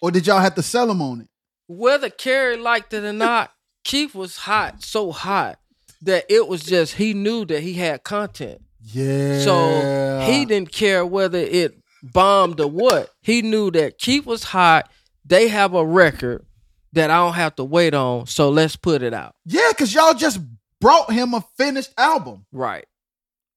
or 0.00 0.10
did 0.10 0.26
y'all 0.26 0.40
have 0.40 0.56
to 0.56 0.62
sell 0.62 0.90
him 0.90 1.00
on 1.00 1.20
it? 1.20 1.28
Whether 1.68 2.10
Carrie 2.10 2.56
liked 2.56 2.92
it 2.92 3.04
or 3.04 3.12
not, 3.12 3.52
Keith 3.84 4.14
was 4.14 4.36
hot, 4.38 4.82
so 4.82 5.12
hot 5.12 5.58
that 6.02 6.24
it 6.28 6.48
was 6.48 6.62
just 6.64 6.94
he 6.94 7.14
knew 7.14 7.44
that 7.46 7.62
he 7.62 7.74
had 7.74 8.02
content. 8.02 8.62
Yeah. 8.82 9.40
So 9.40 10.24
he 10.26 10.44
didn't 10.44 10.72
care 10.72 11.06
whether 11.06 11.38
it 11.38 11.78
bombed 12.02 12.60
or 12.60 12.66
what. 12.70 13.10
He 13.22 13.42
knew 13.42 13.70
that 13.72 13.98
Keith 13.98 14.26
was 14.26 14.44
hot. 14.44 14.90
They 15.24 15.48
have 15.48 15.74
a 15.74 15.84
record 15.84 16.44
that 16.92 17.10
I 17.10 17.16
don't 17.18 17.34
have 17.34 17.54
to 17.56 17.64
wait 17.64 17.94
on, 17.94 18.26
so 18.26 18.50
let's 18.50 18.76
put 18.76 19.02
it 19.02 19.14
out. 19.14 19.34
Yeah, 19.44 19.68
because 19.70 19.92
y'all 19.94 20.14
just 20.14 20.40
brought 20.80 21.12
him 21.12 21.34
a 21.34 21.44
finished 21.56 21.92
album. 21.98 22.46
Right. 22.52 22.86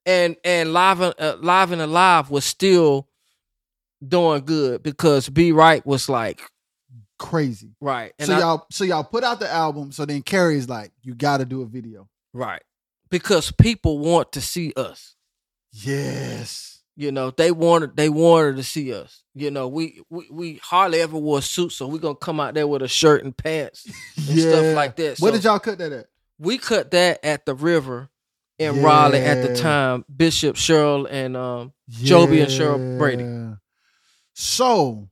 And 0.05 0.35
and 0.43 0.73
live 0.73 0.99
and 1.01 1.13
uh, 1.17 1.37
live 1.39 1.71
and 1.71 1.81
alive 1.81 2.29
was 2.29 2.43
still 2.45 3.07
doing 4.05 4.43
good 4.43 4.83
because 4.83 5.29
Be 5.29 5.51
Right 5.53 5.85
was 5.85 6.09
like 6.09 6.41
Crazy. 7.19 7.75
right. 7.79 8.11
And 8.19 8.27
so 8.27 8.35
I- 8.35 8.39
y'all, 8.39 8.65
so 8.69 8.83
y'all 8.83 9.03
put 9.05 9.23
out 9.23 9.39
the 9.39 9.49
album. 9.49 9.91
So 9.93 10.05
then 10.05 10.21
Carrie's 10.23 10.67
like, 10.67 10.91
you 11.01 11.15
got 11.15 11.37
to 11.37 11.45
do 11.45 11.61
a 11.61 11.65
video. 11.65 12.09
right 12.33 12.61
because 13.09 13.51
people 13.51 13.99
want 13.99 14.31
to 14.33 14.41
see 14.41 14.73
us. 14.75 15.15
Yes. 15.71 16.72
You 16.95 17.11
know 17.11 17.31
they 17.31 17.51
wanted 17.51 17.95
they 17.97 18.09
wanted 18.09 18.57
to 18.57 18.63
see 18.63 18.93
us. 18.93 19.23
You 19.33 19.49
know 19.49 19.67
we 19.67 20.01
we, 20.09 20.27
we 20.29 20.53
hardly 20.63 21.01
ever 21.01 21.17
wore 21.17 21.41
suits, 21.41 21.75
so 21.75 21.87
we're 21.87 21.97
gonna 21.97 22.15
come 22.15 22.39
out 22.39 22.53
there 22.53 22.67
with 22.67 22.83
a 22.83 22.87
shirt 22.87 23.23
and 23.23 23.35
pants 23.35 23.85
and 24.15 24.39
stuff 24.39 24.75
like 24.75 24.95
that. 24.97 25.19
Where 25.19 25.31
did 25.31 25.43
y'all 25.43 25.59
cut 25.59 25.79
that 25.79 25.91
at? 25.91 26.07
we 26.39 26.57
cut 26.57 26.91
that 26.91 27.23
at 27.23 27.45
the 27.45 27.55
river 27.55 28.09
in 28.59 28.83
Raleigh 28.83 29.19
at 29.19 29.47
the 29.47 29.55
time. 29.55 30.05
Bishop 30.15 30.55
Cheryl 30.55 31.07
and 31.09 31.35
um 31.35 31.73
Joby 31.89 32.41
and 32.41 32.51
Cheryl 32.51 32.97
Brady. 32.97 33.57
So, 34.33 35.09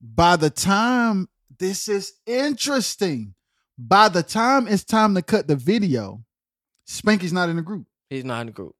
by 0.00 0.36
the 0.36 0.50
time 0.50 1.28
this 1.58 1.88
is 1.88 2.12
interesting, 2.26 3.34
by 3.78 4.08
the 4.08 4.22
time 4.22 4.68
it's 4.68 4.84
time 4.84 5.14
to 5.14 5.22
cut 5.22 5.48
the 5.48 5.56
video, 5.56 6.24
Spanky's 6.88 7.32
not 7.32 7.48
in 7.48 7.56
the 7.56 7.62
group. 7.62 7.86
he's 8.10 8.24
not 8.24 8.42
in 8.42 8.46
the 8.46 8.52
group. 8.52 8.74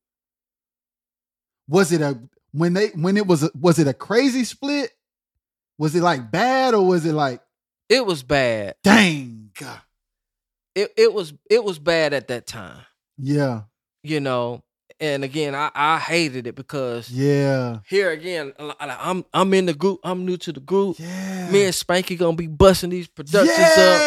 Was 1.68 1.92
it 1.92 2.00
a 2.02 2.18
when 2.52 2.72
they 2.74 2.88
when 2.88 3.16
it 3.16 3.26
was 3.26 3.42
a, 3.42 3.50
was 3.58 3.78
it 3.78 3.86
a 3.88 3.94
crazy 3.94 4.44
split? 4.44 4.90
Was 5.78 5.94
it 5.96 6.02
like 6.02 6.30
bad 6.30 6.74
or 6.74 6.86
was 6.86 7.04
it 7.06 7.12
like 7.14 7.40
It 7.88 8.04
was 8.06 8.22
bad. 8.22 8.74
dang? 8.82 9.50
It 10.74 10.92
it 10.96 11.12
was 11.12 11.32
it 11.50 11.62
was 11.64 11.78
bad 11.78 12.12
at 12.12 12.28
that 12.28 12.46
time. 12.46 12.80
Yeah, 13.16 13.62
You 14.02 14.18
know, 14.20 14.62
and 14.98 15.22
again, 15.22 15.54
I 15.54 15.70
I 15.74 15.98
hated 16.00 16.46
it 16.48 16.56
because 16.56 17.08
yeah, 17.10 17.78
here 17.86 18.10
again, 18.10 18.52
I'm 18.58 19.24
I'm 19.32 19.54
in 19.54 19.66
the 19.66 19.74
group. 19.74 20.00
I'm 20.02 20.26
new 20.26 20.36
to 20.38 20.52
the 20.52 20.58
group. 20.60 20.96
yeah. 20.98 21.48
Me 21.50 21.64
and 21.64 21.72
Spanky 21.74 22.18
gonna 22.18 22.36
be 22.36 22.48
busting 22.48 22.90
these 22.90 23.06
productions 23.08 23.58
up. 23.58 24.00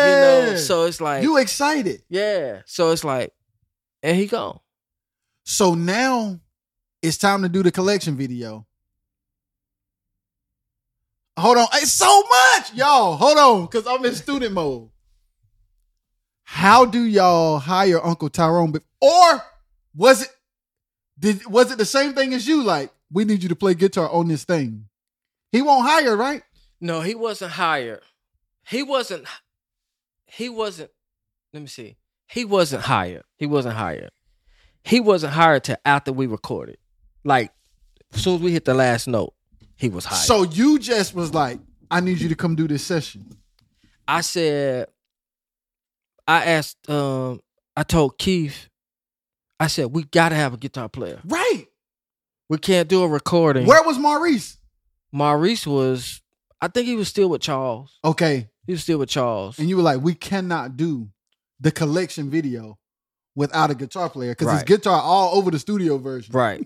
You 0.00 0.14
know, 0.52 0.56
so 0.56 0.84
it's 0.84 1.00
like 1.00 1.22
you 1.22 1.38
excited. 1.38 2.02
yeah. 2.10 2.62
So 2.66 2.90
it's 2.90 3.02
like, 3.04 3.32
and 4.02 4.16
he 4.16 4.26
gone. 4.26 4.60
So 5.44 5.74
now 5.74 6.38
it's 7.02 7.16
time 7.16 7.42
to 7.42 7.48
do 7.48 7.62
the 7.62 7.70
collection 7.70 8.16
video. 8.16 8.66
Hold 11.38 11.58
on. 11.58 11.66
It's 11.74 11.92
so 11.92 12.22
much, 12.22 12.74
y'all. 12.74 13.16
Hold 13.16 13.38
on, 13.38 13.66
because 13.66 13.86
I'm 13.86 14.04
in 14.04 14.14
student 14.14 14.52
mode. 14.52 14.90
How 16.44 16.84
do 16.84 17.02
y'all 17.02 17.58
hire 17.58 18.04
Uncle 18.04 18.28
Tyrone? 18.28 18.74
Or 19.00 19.42
was 19.94 20.22
it 20.22 20.28
did 21.18 21.46
was 21.46 21.70
it 21.70 21.78
the 21.78 21.84
same 21.84 22.12
thing 22.14 22.34
as 22.34 22.48
you? 22.48 22.62
Like, 22.62 22.90
we 23.12 23.24
need 23.24 23.42
you 23.42 23.48
to 23.50 23.56
play 23.56 23.74
guitar 23.74 24.10
on 24.10 24.28
this 24.28 24.44
thing. 24.44 24.86
He 25.52 25.62
won't 25.62 25.86
hire, 25.86 26.16
right? 26.16 26.42
No, 26.80 27.02
he 27.02 27.14
wasn't 27.14 27.52
hired. 27.52 28.00
He 28.66 28.82
wasn't. 28.82 29.26
He 30.26 30.48
wasn't. 30.48 30.90
Let 31.52 31.60
me 31.60 31.68
see. 31.68 31.96
He 32.26 32.44
wasn't 32.44 32.82
hired. 32.82 33.24
He 33.36 33.46
wasn't 33.46 33.76
hired. 33.76 34.10
He 34.82 34.98
wasn't 34.98 35.34
hired 35.34 35.64
till 35.64 35.76
after 35.84 36.12
we 36.12 36.26
recorded. 36.26 36.78
Like, 37.24 37.52
as 38.14 38.22
soon 38.22 38.36
as 38.36 38.40
we 38.40 38.52
hit 38.52 38.64
the 38.64 38.74
last 38.74 39.06
note, 39.06 39.34
he 39.76 39.88
was 39.88 40.04
hired. 40.04 40.22
So 40.26 40.42
you 40.42 40.78
just 40.78 41.14
was 41.14 41.32
like, 41.34 41.58
I 41.90 42.00
need 42.00 42.20
you 42.20 42.28
to 42.28 42.34
come 42.36 42.54
do 42.54 42.66
this 42.68 42.84
session. 42.84 43.36
I 44.06 44.20
said, 44.22 44.88
I 46.26 46.44
asked, 46.44 46.88
um, 46.88 47.40
I 47.76 47.82
told 47.82 48.18
Keith, 48.18 48.68
I 49.58 49.66
said, 49.66 49.86
we 49.86 50.04
gotta 50.04 50.34
have 50.36 50.54
a 50.54 50.56
guitar 50.56 50.88
player. 50.88 51.20
Right. 51.24 51.66
We 52.48 52.58
can't 52.58 52.88
do 52.88 53.02
a 53.02 53.08
recording. 53.08 53.66
Where 53.66 53.82
was 53.84 53.98
Maurice? 53.98 54.56
Maurice 55.12 55.66
was, 55.66 56.20
I 56.60 56.68
think 56.68 56.86
he 56.86 56.96
was 56.96 57.08
still 57.08 57.28
with 57.28 57.42
Charles. 57.42 57.98
Okay. 58.04 58.48
He 58.66 58.72
was 58.72 58.82
still 58.82 58.98
with 58.98 59.08
Charles. 59.08 59.58
and 59.58 59.68
you 59.68 59.76
were 59.76 59.82
like, 59.82 60.00
we 60.00 60.14
cannot 60.14 60.76
do 60.76 61.08
the 61.58 61.70
collection 61.70 62.30
video 62.30 62.78
without 63.34 63.70
a 63.70 63.74
guitar 63.74 64.08
player 64.10 64.32
because 64.32 64.48
his 64.48 64.58
Right. 64.58 64.66
guitar 64.66 65.00
all 65.00 65.36
over 65.36 65.50
the 65.50 65.58
studio 65.58 65.98
version. 65.98 66.32
Right. 66.32 66.64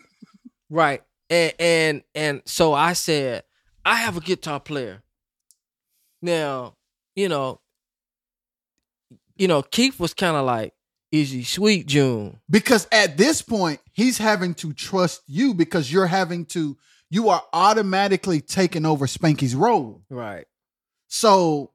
Right. 0.70 1.02
And 1.30 1.52
and 1.58 2.02
and 2.14 2.42
so 2.44 2.74
I 2.74 2.92
said, 2.92 3.44
I 3.84 3.96
have 3.96 4.16
a 4.16 4.20
guitar 4.20 4.60
player. 4.60 5.02
Now, 6.22 6.74
you 7.14 7.28
know, 7.28 7.60
you 9.36 9.48
know, 9.48 9.62
Keith 9.62 9.98
was 10.00 10.14
kind 10.14 10.36
of 10.36 10.44
like, 10.46 10.72
is 11.12 11.30
he 11.30 11.44
sweet 11.44 11.86
June? 11.86 12.40
Because 12.48 12.88
at 12.90 13.16
this 13.16 13.42
point, 13.42 13.80
he's 13.92 14.18
having 14.18 14.54
to 14.54 14.72
trust 14.72 15.22
you 15.26 15.54
because 15.54 15.92
you're 15.92 16.06
having 16.06 16.44
to, 16.46 16.76
you 17.10 17.28
are 17.28 17.42
automatically 17.52 18.40
taking 18.40 18.86
over 18.86 19.06
Spanky's 19.06 19.54
role. 19.54 20.02
Right. 20.10 20.46
So 21.08 21.72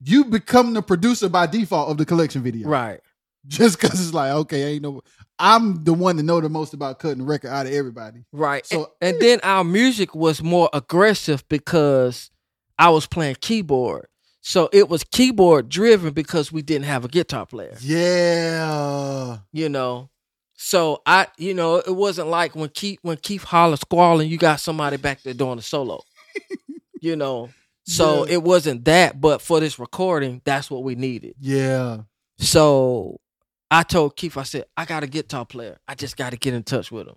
you 0.00 0.24
become 0.24 0.74
the 0.74 0.82
producer 0.82 1.28
by 1.28 1.46
default 1.46 1.90
of 1.90 1.98
the 1.98 2.06
collection 2.06 2.42
video. 2.42 2.68
Right. 2.68 3.00
Just 3.56 3.80
because 3.80 4.00
it's 4.00 4.12
like, 4.14 4.30
okay, 4.32 4.74
ain't 4.74 4.82
no, 4.82 5.00
I'm 5.38 5.82
the 5.84 5.94
one 5.94 6.16
that 6.16 6.22
know 6.24 6.40
the 6.40 6.48
most 6.50 6.74
about 6.74 6.98
cutting 6.98 7.18
the 7.18 7.24
record 7.24 7.48
out 7.48 7.66
of 7.66 7.72
everybody. 7.72 8.24
Right. 8.32 8.66
So- 8.66 8.92
and, 9.00 9.14
and 9.14 9.22
then 9.22 9.40
our 9.42 9.64
music 9.64 10.14
was 10.14 10.42
more 10.42 10.68
aggressive 10.72 11.48
because 11.48 12.30
I 12.78 12.90
was 12.90 13.06
playing 13.06 13.36
keyboard. 13.40 14.06
So 14.40 14.68
it 14.72 14.88
was 14.88 15.02
keyboard 15.04 15.68
driven 15.68 16.12
because 16.12 16.52
we 16.52 16.62
didn't 16.62 16.84
have 16.86 17.04
a 17.04 17.08
guitar 17.08 17.44
player. 17.46 17.76
Yeah. 17.80 19.38
you 19.52 19.68
know. 19.68 20.10
So 20.60 21.02
I, 21.06 21.28
you 21.38 21.54
know, 21.54 21.76
it 21.76 21.94
wasn't 21.94 22.28
like 22.28 22.56
when 22.56 22.68
Keith 22.70 22.98
when 23.02 23.16
Keith 23.18 23.44
holler 23.44 23.76
squalling, 23.76 24.28
you 24.28 24.38
got 24.38 24.60
somebody 24.60 24.96
back 24.96 25.22
there 25.22 25.34
doing 25.34 25.58
a 25.58 25.62
solo. 25.62 26.02
you 27.00 27.14
know. 27.16 27.50
So 27.84 28.26
Yeah. 28.26 28.34
it 28.34 28.42
wasn't 28.42 28.84
that, 28.86 29.20
but 29.20 29.40
for 29.40 29.60
this 29.60 29.78
recording, 29.78 30.42
that's 30.44 30.70
what 30.70 30.82
we 30.82 30.94
needed. 30.94 31.34
Yeah. 31.40 31.98
So 32.38 33.20
I 33.70 33.82
told 33.82 34.16
Keith, 34.16 34.36
I 34.36 34.42
said, 34.44 34.64
I 34.76 34.84
got 34.84 35.02
a 35.02 35.06
guitar 35.06 35.44
player. 35.44 35.78
I 35.86 35.94
just 35.94 36.16
got 36.16 36.30
to 36.30 36.36
get 36.36 36.54
in 36.54 36.62
touch 36.62 36.90
with 36.90 37.06
him. 37.08 37.16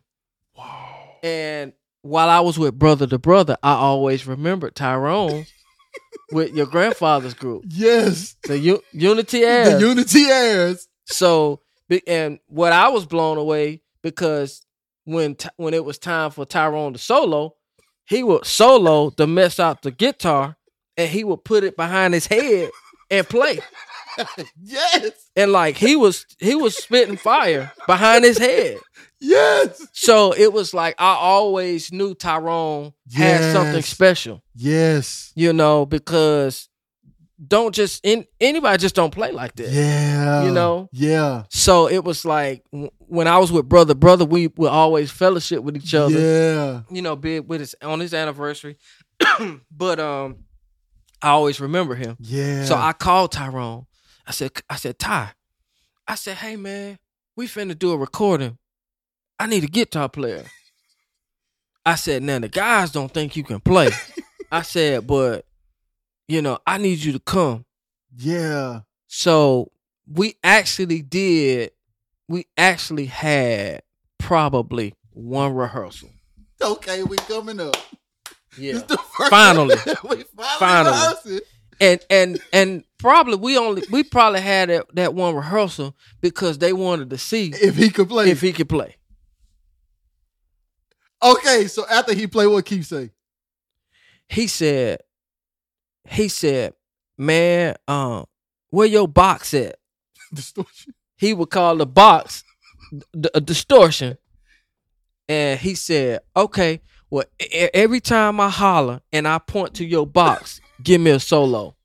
Wow. 0.58 1.16
And 1.24 1.74
while 2.02 2.30
I 2.30 2.40
was 2.42 2.60
with 2.60 2.78
Brother 2.78 3.08
to 3.08 3.18
Brother, 3.18 3.58
I 3.64 3.74
always 3.74 4.28
remembered 4.28 4.76
Tyrone 4.76 5.46
with 6.32 6.54
your 6.54 6.66
grandfather's 6.66 7.34
group, 7.34 7.64
Yes. 7.68 8.36
the 8.44 8.58
U- 8.60 8.84
Unity 8.92 9.44
Airs. 9.44 9.74
The 9.74 9.88
Unity 9.88 10.24
Airs. 10.26 10.88
So, 11.06 11.62
and 12.08 12.40
what 12.48 12.74
I 12.74 12.90
was 12.90 13.06
blown 13.06 13.38
away 13.38 13.82
because 14.02 14.66
when 15.04 15.36
when 15.58 15.74
it 15.74 15.84
was 15.84 15.98
time 15.98 16.32
for 16.32 16.46
Tyrone 16.46 16.94
to 16.94 17.00
solo, 17.00 17.56
he 18.06 18.24
would 18.24 18.46
solo 18.46 19.10
to 19.12 19.28
mess 19.28 19.60
out 19.60 19.82
the 19.82 19.92
guitar, 19.92 20.56
and 20.98 21.10
he 21.10 21.24
would 21.24 21.44
put 21.44 21.64
it 21.64 21.76
behind 21.76 22.14
his 22.14 22.28
head 22.28 22.70
and 23.10 23.28
play. 23.28 23.60
Yes. 24.64 25.12
And 25.36 25.52
like 25.52 25.78
he 25.78 25.96
was 25.96 26.26
he 26.40 26.56
was 26.56 26.76
spitting 26.76 27.18
fire 27.18 27.72
behind 27.88 28.24
his 28.24 28.38
head. 28.38 28.78
Yes. 29.20 29.86
So 29.94 30.34
it 30.34 30.52
was 30.52 30.74
like 30.74 30.96
I 31.00 31.14
always 31.16 31.92
knew 31.92 32.14
Tyrone 32.16 32.94
had 33.14 33.54
something 33.54 33.82
special, 33.84 34.42
Yes. 34.56 35.32
you 35.36 35.54
know, 35.54 35.86
because 35.86 36.68
don't 37.48 37.74
just 37.74 38.06
in, 38.06 38.26
anybody 38.40 38.78
just 38.78 38.94
don't 38.96 39.14
play 39.14 39.32
like 39.32 39.56
that. 39.56 39.70
Yeah. 39.70 40.44
You 40.44 40.52
know? 40.52 40.90
Yeah. 40.92 41.44
So 41.50 41.88
it 41.90 42.04
was 42.04 42.24
like 42.26 42.64
when 43.08 43.28
I 43.28 43.38
was 43.40 43.52
with 43.52 43.68
brother, 43.68 43.96
brother, 43.96 44.26
we 44.26 44.48
would 44.48 44.70
always 44.70 45.10
fellowship 45.12 45.64
with 45.64 45.76
each 45.78 45.94
other. 45.96 46.20
Yeah. 46.20 46.82
You 46.92 47.02
know, 47.02 47.16
big 47.16 47.48
with 47.48 47.62
his 47.62 47.76
on 47.82 48.00
his 48.00 48.14
anniversary. 48.14 48.78
but 49.72 50.00
um, 50.00 50.46
I 51.22 51.30
always 51.30 51.60
remember 51.60 51.96
him. 51.96 52.18
Yeah. 52.20 52.66
So 52.66 52.76
I 52.76 52.94
called 52.94 53.32
Tyrone. 53.32 53.86
I 54.32 54.34
said, 54.34 54.52
I 54.70 54.78
said, 54.78 54.98
Ty, 54.98 55.32
I 56.08 56.16
said, 56.16 56.38
hey 56.38 56.56
man, 56.56 56.98
we 57.36 57.48
finna 57.48 57.78
do 57.78 57.92
a 57.92 57.98
recording. 57.98 58.58
I 59.38 59.46
need 59.46 59.66
a 59.66 59.68
guitar 59.68 60.08
player. 60.08 60.46
I 61.86 61.96
said, 61.96 62.24
now 62.24 62.40
the 62.40 62.48
guys 62.48 62.94
don't 62.94 63.14
think 63.14 63.36
you 63.36 63.44
can 63.44 63.60
play. 63.60 63.90
I 64.52 64.62
said, 64.62 65.06
but 65.06 65.44
you 66.30 66.42
know, 66.42 66.60
I 66.66 66.78
need 66.78 67.00
you 67.00 67.12
to 67.12 67.20
come. 67.20 67.66
Yeah. 68.16 68.82
So 69.08 69.74
we 70.08 70.36
actually 70.46 71.02
did. 71.02 71.72
We 72.30 72.46
actually 72.56 73.08
had 73.08 73.82
probably 74.18 74.94
one 75.10 75.54
rehearsal. 75.56 76.08
Okay, 76.62 77.04
we 77.04 77.18
coming 77.18 77.60
up. 77.60 77.76
Yeah, 78.58 78.76
It's 78.76 78.84
the 78.84 78.98
first 78.98 79.30
Finally. 79.30 79.76
we 80.10 80.24
finally, 80.38 80.92
Finally. 80.94 81.42
and 81.82 82.00
and 82.10 82.40
and 82.54 82.84
probably 83.02 83.36
we 83.36 83.58
only 83.58 83.84
we 83.92 84.04
probably 84.04 84.42
had 84.42 84.70
that, 84.70 84.86
that 84.96 85.14
one 85.14 85.36
rehearsal 85.36 85.96
because 86.22 86.58
they 86.60 86.72
wanted 86.74 87.10
to 87.10 87.18
see 87.18 87.52
If 87.54 87.76
he 87.76 87.90
could 87.90 88.08
play. 88.10 88.30
if 88.30 88.42
he 88.42 88.54
could 88.54 88.70
play. 88.70 88.96
okay, 91.24 91.68
so 91.68 91.86
after 91.90 92.14
he 92.14 92.28
played, 92.28 92.48
what 92.48 92.66
Keith 92.66 92.86
say? 92.86 93.12
He 94.30 94.48
said, 94.48 95.00
he 96.10 96.28
said, 96.30 96.74
man, 97.18 97.76
um, 97.88 98.26
where 98.70 98.88
your 98.88 99.08
box 99.08 99.54
at? 99.54 99.76
Distortion. 100.34 100.94
He 101.18 101.34
would 101.34 101.50
call 101.50 101.76
the 101.78 101.86
box 101.86 102.44
d- 103.20 103.30
a 103.36 103.42
distortion, 103.42 104.18
and 105.28 105.60
he 105.60 105.76
said, 105.76 106.22
okay, 106.36 106.82
well, 107.10 107.26
e- 107.40 107.70
every 107.74 108.00
time 108.00 108.40
I 108.40 108.50
holler 108.50 109.02
and 109.12 109.28
I 109.28 109.38
point 109.38 109.76
to 109.76 109.86
your 109.86 110.08
box, 110.08 110.62
give 110.82 111.02
me 111.02 111.12
a 111.12 111.20
solo. 111.20 111.76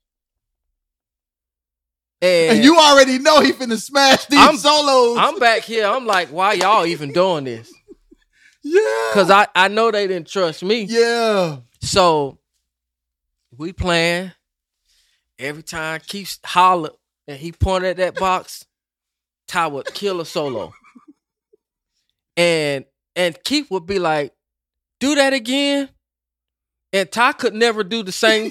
And, 2.21 2.55
And 2.57 2.63
you 2.63 2.77
already 2.77 3.19
know 3.19 3.41
he 3.41 3.51
finna 3.53 3.79
smash 3.79 4.25
these 4.25 4.39
I'm- 4.39 4.57
solos. 4.57 5.17
I'm 5.19 5.37
back 5.39 5.61
here. 5.63 5.85
I'm 5.85 6.05
like, 6.05 6.29
why 6.29 6.53
y'all 6.53 6.85
even 6.85 7.11
doing 7.13 7.43
this? 7.43 7.71
yeah. 8.63 9.09
Because 9.11 9.29
I, 9.29 9.47
I 9.55 9.67
know 9.67 9.91
they 9.91 10.07
didn't 10.07 10.27
trust 10.27 10.63
me. 10.63 10.83
Yeah. 10.83 11.57
So 11.81 12.39
we 13.55 13.71
playing. 13.73 14.31
Every 15.39 15.61
time 15.63 16.01
Keith 16.07 16.39
hollered 16.43 16.93
and 17.27 17.37
he 17.37 17.51
pointed 17.51 17.91
at 17.91 17.97
that 17.97 18.15
box, 18.19 18.65
Ty 19.47 19.67
would 19.67 19.85
kill 19.93 20.19
a 20.19 20.25
solo. 20.25 20.73
And 22.35 22.85
and 23.15 23.37
Keith 23.43 23.69
would 23.71 23.85
be 23.85 23.99
like, 23.99 24.33
do 24.99 25.13
that 25.15 25.33
again. 25.33 25.89
And 26.93 27.11
Ty 27.11 27.33
could 27.33 27.53
never 27.53 27.83
do 27.83 28.01
the 28.03 28.11
same 28.11 28.49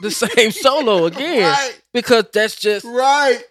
the 0.00 0.10
same 0.10 0.50
solo 0.52 1.06
again. 1.06 1.42
Right. 1.50 1.82
Because 1.92 2.24
that's 2.32 2.56
just 2.56 2.84
Right. 2.86 3.42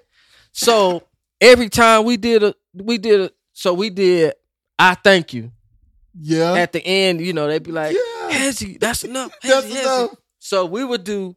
so 0.52 1.03
every 1.40 1.70
time 1.70 2.06
we 2.06 2.18
did 2.18 2.44
a 2.44 2.56
we 2.74 2.98
did 2.98 3.20
a 3.22 3.32
so 3.53 3.74
we 3.74 3.90
did 3.90 4.34
I 4.80 4.95
thank 4.95 5.34
you. 5.34 5.52
Yeah. 6.20 6.53
At 6.53 6.72
the 6.74 6.86
end, 6.86 7.22
you 7.22 7.34
know, 7.34 7.48
they'd 7.48 7.62
be 7.64 7.72
like, 7.72 7.94
Yeah. 7.95 8.30
Hezzy, 8.32 8.80
that's 8.80 9.03
enough. 9.03 9.32
That's 9.44 9.66
Hezzy, 9.66 9.72
Hezzy." 9.76 9.82
enough. 10.06 10.16
So 10.40 10.66
we 10.66 10.84
would 10.84 11.03
do 11.03 11.36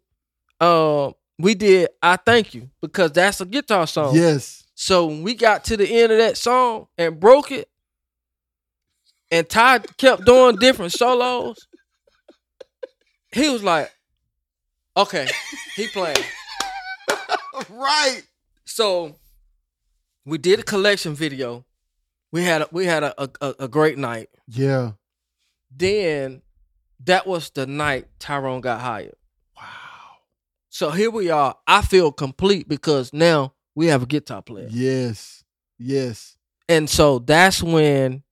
um 0.60 1.14
we 1.38 1.54
did 1.54 1.88
I 2.00 2.16
thank 2.16 2.54
you 2.54 2.70
because 2.80 3.10
that's 3.12 3.40
a 3.40 3.44
guitar 3.44 3.86
song. 3.88 4.14
Yes. 4.14 4.64
So 4.76 5.06
when 5.06 5.22
we 5.22 5.34
got 5.34 5.64
to 5.64 5.76
the 5.76 5.86
end 6.02 6.12
of 6.12 6.18
that 6.18 6.36
song 6.36 6.86
and 6.96 7.18
broke 7.18 7.50
it, 7.52 7.68
and 9.30 9.48
Ty 9.48 9.80
kept 9.98 10.24
doing 10.24 10.56
different 10.56 10.92
solos, 10.92 11.56
he 13.34 13.50
was 13.50 13.62
like, 13.62 13.90
okay, 14.96 15.28
he 15.76 15.88
playing. 15.88 16.16
Right. 17.70 18.22
So 18.64 19.14
we 20.24 20.38
did 20.38 20.58
a 20.58 20.62
collection 20.64 21.14
video. 21.14 21.64
We 22.32 22.42
had 22.42 22.62
a, 22.62 22.68
we 22.72 22.84
had 22.86 23.04
a, 23.04 23.30
a, 23.40 23.54
a 23.60 23.68
great 23.68 23.96
night. 23.96 24.28
Yeah. 24.48 24.92
Then 25.70 26.42
that 27.04 27.26
was 27.26 27.50
the 27.50 27.66
night 27.66 28.06
Tyrone 28.18 28.60
got 28.60 28.80
hired. 28.80 29.14
Wow. 29.56 29.62
So 30.68 30.90
here 30.90 31.10
we 31.10 31.30
are. 31.30 31.56
I 31.66 31.82
feel 31.82 32.10
complete 32.10 32.68
because 32.68 33.12
now 33.12 33.54
we 33.76 33.86
have 33.86 34.02
a 34.02 34.06
guitar 34.06 34.42
player. 34.42 34.68
Yes. 34.70 35.44
Yes. 35.78 36.36
And 36.68 36.90
so 36.90 37.20
that's 37.20 37.62
when 37.62 38.24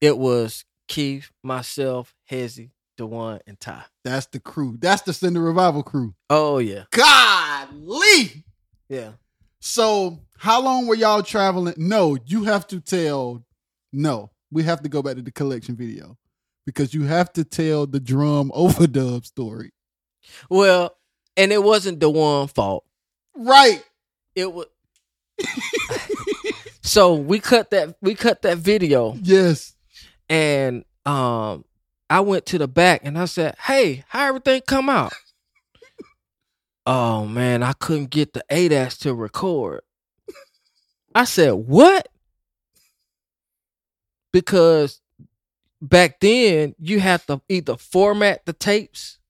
it 0.00 0.18
was 0.18 0.64
Keith, 0.86 1.30
myself, 1.42 2.14
Hezzy, 2.30 2.70
Dewan, 2.96 3.40
and 3.46 3.58
Ty. 3.60 3.82
That's 4.04 4.26
the 4.26 4.40
crew. 4.40 4.76
That's 4.80 5.02
the 5.02 5.12
Send 5.12 5.36
the 5.36 5.40
Revival 5.40 5.82
crew. 5.82 6.14
Oh 6.30 6.58
yeah. 6.58 6.84
Godly. 6.90 8.44
Yeah. 8.88 9.12
So, 9.60 10.20
how 10.36 10.60
long 10.62 10.86
were 10.86 10.94
y'all 10.94 11.22
traveling? 11.22 11.74
No, 11.78 12.18
you 12.26 12.44
have 12.44 12.66
to 12.68 12.80
tell. 12.80 13.44
No, 13.92 14.30
we 14.50 14.62
have 14.64 14.82
to 14.82 14.88
go 14.88 15.02
back 15.02 15.16
to 15.16 15.22
the 15.22 15.32
collection 15.32 15.74
video 15.76 16.18
because 16.66 16.92
you 16.92 17.04
have 17.04 17.32
to 17.34 17.44
tell 17.44 17.86
the 17.86 18.00
drum 18.00 18.50
overdub 18.54 19.24
story. 19.24 19.72
Well, 20.50 20.94
and 21.36 21.52
it 21.52 21.62
wasn't 21.62 22.00
the 22.00 22.10
one 22.10 22.48
fault. 22.48 22.84
Right. 23.36 23.82
It 24.34 24.52
was 24.52 24.66
so 26.82 27.14
we 27.14 27.38
cut 27.40 27.70
that 27.70 27.96
we 28.00 28.14
cut 28.14 28.42
that 28.42 28.58
video 28.58 29.14
Yes. 29.20 29.74
and 30.28 30.84
um 31.06 31.64
I 32.10 32.20
went 32.20 32.46
to 32.46 32.58
the 32.58 32.68
back 32.68 33.02
and 33.04 33.18
I 33.18 33.24
said, 33.26 33.56
Hey, 33.58 34.04
how 34.08 34.28
everything 34.28 34.62
come 34.66 34.88
out? 34.88 35.12
oh 36.86 37.26
man, 37.26 37.62
I 37.62 37.72
couldn't 37.72 38.10
get 38.10 38.32
the 38.32 38.44
ADATs 38.50 38.98
to 39.00 39.14
record. 39.14 39.82
I 41.14 41.24
said, 41.24 41.52
What? 41.52 42.08
because 44.34 45.00
back 45.80 46.18
then 46.18 46.74
you 46.80 46.98
have 46.98 47.24
to 47.24 47.40
either 47.48 47.76
format 47.76 48.44
the 48.44 48.52
tapes 48.52 49.20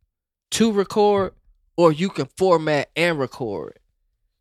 to 0.51 0.73
record 0.73 1.35
or 1.77 1.93
you 1.93 2.09
can 2.09 2.27
format 2.39 2.89
and 2.97 3.19
record. 3.19 3.79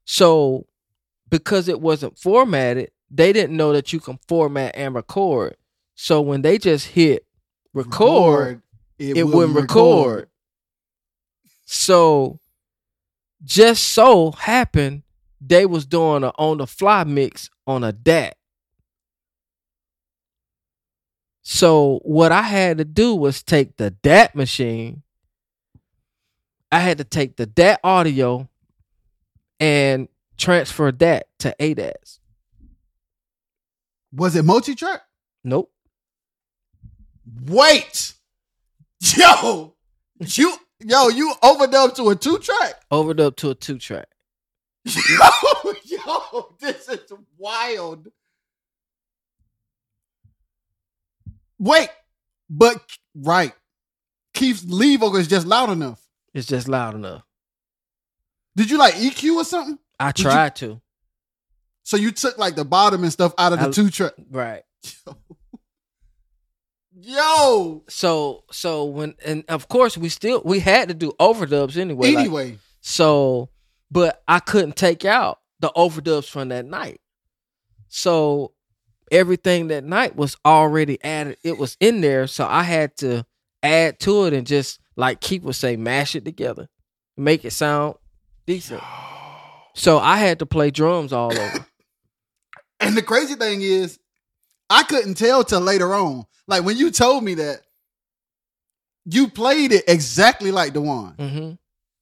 So 0.06 0.66
because 1.30 1.68
it 1.68 1.82
wasn't 1.82 2.18
formatted, 2.18 2.92
they 3.12 3.34
didn't 3.34 3.58
know 3.58 3.74
that 3.74 3.92
you 3.92 4.00
can 4.00 4.20
format 4.30 4.74
and 4.78 4.96
record. 4.96 5.58
So 5.96 6.22
when 6.22 6.44
they 6.44 6.58
just 6.58 6.88
hit 6.88 7.26
record, 7.74 8.62
it, 9.00 9.24
wouldn't 9.28 9.56
record. 9.56 10.30
So 11.66 12.40
just 13.44 13.84
so 13.84 14.32
happened 14.32 15.04
they 15.42 15.66
was 15.66 15.86
doing 15.86 16.24
a 16.24 16.30
on 16.38 16.58
the 16.58 16.68
fly 16.68 17.04
mix 17.04 17.50
on 17.68 17.84
a 17.84 17.92
DAT. 17.92 18.38
So 21.42 22.00
what 22.04 22.32
I 22.32 22.44
had 22.44 22.78
to 22.78 22.86
do 22.86 23.16
was 23.16 23.44
take 23.44 23.76
the 23.76 23.92
DAT 23.92 24.36
machine. 24.36 25.04
I 26.72 26.80
had 26.80 26.98
to 27.00 27.04
take 27.04 27.36
the 27.36 27.46
DAT 27.46 27.82
audio 27.84 28.50
and 29.60 30.08
transfer 30.38 30.92
that 30.94 31.28
to 31.40 31.54
ADATs. 31.60 32.20
Was 34.14 34.36
it 34.36 34.46
multi 34.46 34.76
track? 34.76 35.02
Nope. 35.44 35.73
Wait, 37.46 38.14
yo, 39.18 39.76
you 40.20 40.54
yo 40.80 41.08
you 41.10 41.34
overdubbed 41.42 41.96
to 41.96 42.10
a 42.10 42.16
two 42.16 42.38
track. 42.40 42.76
Overdubbed 42.92 43.38
to 43.38 43.52
a 43.52 43.56
two 43.56 43.78
track. 43.78 44.08
Yo, 44.86 45.74
yo, 45.86 46.56
this 46.60 46.90
is 46.90 47.12
wild. 47.38 48.08
Wait, 51.60 51.90
but 52.50 52.82
right, 53.16 53.54
Keith's 54.34 54.66
lead 54.66 55.00
vocal 55.00 55.18
is 55.18 55.28
just 55.28 55.48
loud 55.48 55.70
enough. 55.70 56.02
It's 56.34 56.48
just 56.48 56.68
loud 56.68 56.96
enough. 56.96 57.24
Did 58.56 58.70
you 58.70 58.78
like 58.78 58.96
EQ 58.96 59.36
or 59.38 59.46
something? 59.46 59.80
I 60.00 60.12
Did 60.12 60.26
you- 60.26 60.32
tried 60.32 60.56
to. 60.58 60.82
So 61.86 61.98
you 61.98 62.12
took 62.12 62.38
like 62.38 62.56
the 62.56 62.64
bottom 62.66 63.04
and 63.04 63.12
stuff 63.12 63.34
out 63.38 63.52
of 63.54 63.60
the 63.60 63.72
two 63.72 63.90
track. 63.90 64.14
Right. 64.32 64.64
Yo, 65.08 65.18
So 67.90 68.44
so 68.52 68.86
when 68.86 69.16
and 69.26 69.44
of 69.50 69.68
course 69.68 69.98
we 69.98 70.10
still 70.10 70.42
we 70.46 70.60
had 70.60 70.90
to 70.90 70.94
do 70.94 71.12
overdubs 71.20 71.78
anyway. 71.78 72.12
like- 72.12 72.26
anyway, 72.26 72.58
So, 72.82 73.50
but 73.90 74.22
I 74.28 74.40
couldn't 74.40 74.76
take 74.76 75.06
out 75.06 75.40
the 75.60 75.72
overdubs 75.76 76.30
from 76.30 76.50
that 76.50 76.66
night. 76.66 77.00
So 77.88 78.54
everything 79.12 79.68
that 79.68 79.84
night 79.84 80.16
was 80.16 80.36
already 80.46 81.02
added. 81.04 81.38
It 81.44 81.58
was 81.58 81.78
in 81.80 82.02
there. 82.02 82.28
So 82.28 82.46
I 82.46 82.64
had 82.64 82.98
to 82.98 83.26
add 83.62 84.00
to 84.02 84.26
it 84.26 84.34
and 84.34 84.46
just 84.46 84.80
like 84.96 85.22
Keith 85.22 85.44
would 85.44 85.56
say, 85.56 85.76
mash 85.78 86.16
it 86.16 86.26
together, 86.26 86.68
make 87.16 87.46
it 87.46 87.52
sound 87.52 87.96
decent. 88.46 88.82
So 89.76 89.98
I 89.98 90.18
had 90.18 90.40
to 90.40 90.46
play 90.46 90.70
drums 90.72 91.14
all 91.14 91.32
over. 91.32 91.66
and 92.80 92.98
the 92.98 93.02
crazy 93.02 93.36
thing 93.36 93.62
is, 93.62 93.98
I 94.74 94.84
couldn't 94.84 95.16
tell 95.16 95.44
till 95.44 95.62
later 95.62 95.94
on. 95.94 96.26
Like 96.48 96.64
when 96.64 96.78
you 96.78 96.92
told 96.92 97.24
me 97.24 97.36
that, 97.36 97.62
you 99.06 99.28
played 99.30 99.72
it 99.72 99.84
exactly 99.88 100.52
like 100.52 100.74
the 100.74 100.82
one. 100.82 101.14
hmm 101.16 101.52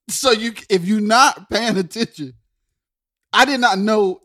So 0.09 0.31
you, 0.31 0.53
if 0.69 0.85
you're 0.85 1.01
not 1.01 1.49
paying 1.49 1.77
attention, 1.77 2.33
I 3.33 3.45
did 3.45 3.59
not 3.59 3.77
know. 3.79 4.21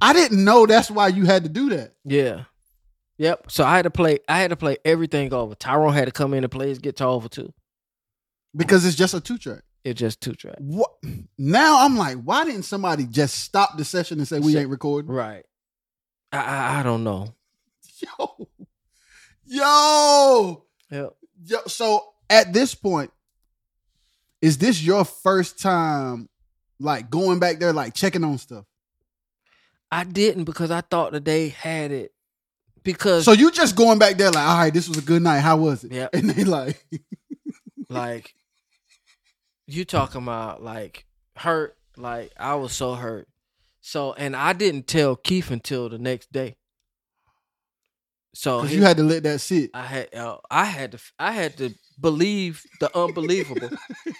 I 0.00 0.12
didn't 0.12 0.42
know 0.44 0.66
that's 0.66 0.90
why 0.90 1.08
you 1.08 1.24
had 1.24 1.44
to 1.44 1.48
do 1.48 1.70
that. 1.70 1.94
Yeah. 2.04 2.44
Yep. 3.18 3.50
So 3.50 3.64
I 3.64 3.76
had 3.76 3.82
to 3.82 3.90
play. 3.90 4.18
I 4.28 4.38
had 4.40 4.50
to 4.50 4.56
play 4.56 4.76
everything 4.84 5.32
over. 5.32 5.54
Tyrone 5.54 5.92
had 5.92 6.06
to 6.06 6.12
come 6.12 6.34
in 6.34 6.42
and 6.44 6.50
play 6.50 6.68
his 6.68 6.78
guitar 6.78 7.08
over 7.08 7.28
too. 7.28 7.52
because 8.56 8.84
it's 8.84 8.96
just 8.96 9.14
a 9.14 9.20
two 9.20 9.38
track. 9.38 9.62
It's 9.84 9.98
just 9.98 10.20
two 10.20 10.34
track. 10.34 10.56
What? 10.58 10.90
Now 11.38 11.84
I'm 11.84 11.96
like, 11.96 12.18
why 12.22 12.44
didn't 12.44 12.62
somebody 12.64 13.04
just 13.06 13.40
stop 13.40 13.76
the 13.76 13.84
session 13.84 14.18
and 14.18 14.28
say 14.28 14.38
we 14.40 14.56
ain't 14.56 14.68
recording? 14.70 15.10
Right. 15.10 15.44
I, 16.32 16.80
I 16.80 16.82
don't 16.82 17.04
know. 17.04 17.34
Yo, 18.18 18.48
yo, 19.46 20.64
Yep. 20.90 21.14
yo. 21.44 21.58
So 21.66 22.04
at 22.28 22.52
this 22.52 22.74
point, 22.74 23.12
is 24.40 24.58
this 24.58 24.82
your 24.82 25.04
first 25.04 25.60
time, 25.60 26.28
like 26.80 27.10
going 27.10 27.38
back 27.38 27.60
there, 27.60 27.72
like 27.72 27.94
checking 27.94 28.24
on 28.24 28.38
stuff? 28.38 28.64
I 29.90 30.02
didn't 30.04 30.44
because 30.44 30.70
I 30.70 30.80
thought 30.80 31.12
that 31.12 31.24
they 31.24 31.50
had 31.50 31.92
it 31.92 32.12
because 32.82 33.24
So 33.24 33.32
you 33.32 33.50
just 33.52 33.76
going 33.76 33.98
back 34.00 34.16
there, 34.16 34.30
like, 34.30 34.48
all 34.48 34.58
right, 34.58 34.74
this 34.74 34.88
was 34.88 34.98
a 34.98 35.02
good 35.02 35.22
night. 35.22 35.40
How 35.40 35.56
was 35.58 35.84
it? 35.84 35.92
Yeah, 35.92 36.08
And 36.12 36.30
they 36.30 36.42
like, 36.44 36.84
like 37.88 38.34
you 39.66 39.84
talking 39.84 40.22
about 40.22 40.62
like 40.62 41.04
hurt 41.36 41.76
like 41.96 42.32
I 42.36 42.54
was 42.56 42.72
so 42.72 42.94
hurt. 42.94 43.28
So 43.82 44.12
and 44.14 44.34
I 44.34 44.52
didn't 44.54 44.86
tell 44.86 45.16
Keith 45.16 45.50
until 45.50 45.88
the 45.90 45.98
next 45.98 46.32
day. 46.32 46.56
So 48.34 48.62
he- 48.62 48.76
you 48.76 48.82
had 48.82 48.96
to 48.96 49.02
let 49.02 49.24
that 49.24 49.40
sit. 49.40 49.70
I 49.74 49.82
had 49.84 50.14
uh, 50.14 50.38
I 50.50 50.64
had 50.64 50.92
to 50.92 50.98
I 51.18 51.32
had 51.32 51.56
to 51.58 51.74
believe 52.00 52.62
the 52.80 52.96
unbelievable. 52.96 53.70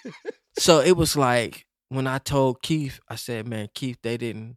so 0.58 0.80
it 0.80 0.96
was 0.96 1.16
like 1.16 1.66
when 1.88 2.06
I 2.06 2.18
told 2.18 2.60
Keith, 2.62 3.00
I 3.08 3.14
said, 3.14 3.46
"Man, 3.48 3.68
Keith, 3.74 3.98
they 4.02 4.16
didn't 4.16 4.56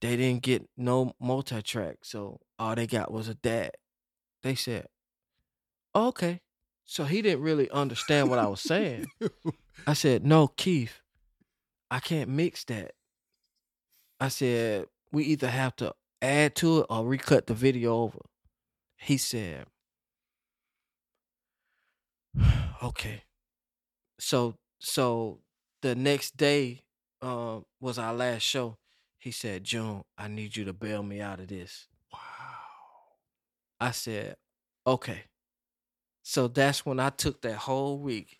they 0.00 0.16
didn't 0.16 0.42
get 0.42 0.68
no 0.76 1.12
multi 1.20 1.62
track, 1.62 1.98
so 2.02 2.40
all 2.58 2.74
they 2.74 2.86
got 2.86 3.12
was 3.12 3.28
a 3.28 3.34
DAT." 3.34 3.76
They 4.42 4.54
said, 4.54 4.86
"Okay." 5.94 6.40
So 6.84 7.04
he 7.04 7.22
didn't 7.22 7.42
really 7.42 7.70
understand 7.70 8.28
what 8.30 8.38
I 8.38 8.46
was 8.48 8.60
saying. 8.60 9.06
I 9.86 9.92
said, 9.92 10.24
"No, 10.24 10.48
Keith, 10.48 11.00
I 11.90 12.00
can't 12.00 12.30
mix 12.30 12.64
that." 12.64 12.92
I 14.22 14.28
said, 14.28 14.86
"We 15.10 15.24
either 15.24 15.48
have 15.50 15.74
to 15.76 15.96
add 16.20 16.54
to 16.56 16.78
it 16.78 16.86
or 16.88 17.04
recut 17.04 17.48
the 17.48 17.54
video 17.54 17.96
over." 17.96 18.20
He 18.96 19.16
said, 19.16 19.66
"Okay." 22.84 23.24
So 24.20 24.54
so 24.78 25.40
the 25.80 25.96
next 25.96 26.36
day 26.36 26.84
um 27.20 27.66
was 27.80 27.98
our 27.98 28.14
last 28.14 28.42
show. 28.42 28.78
He 29.18 29.32
said, 29.32 29.64
"June, 29.64 30.04
I 30.16 30.28
need 30.28 30.56
you 30.56 30.64
to 30.66 30.72
bail 30.72 31.02
me 31.02 31.20
out 31.20 31.40
of 31.40 31.48
this." 31.48 31.88
wow. 32.12 32.20
I 33.80 33.90
said, 33.90 34.36
"Okay." 34.86 35.24
So 36.22 36.46
that's 36.46 36.86
when 36.86 37.00
I 37.00 37.10
took 37.10 37.42
that 37.42 37.56
whole 37.56 37.98
week 37.98 38.38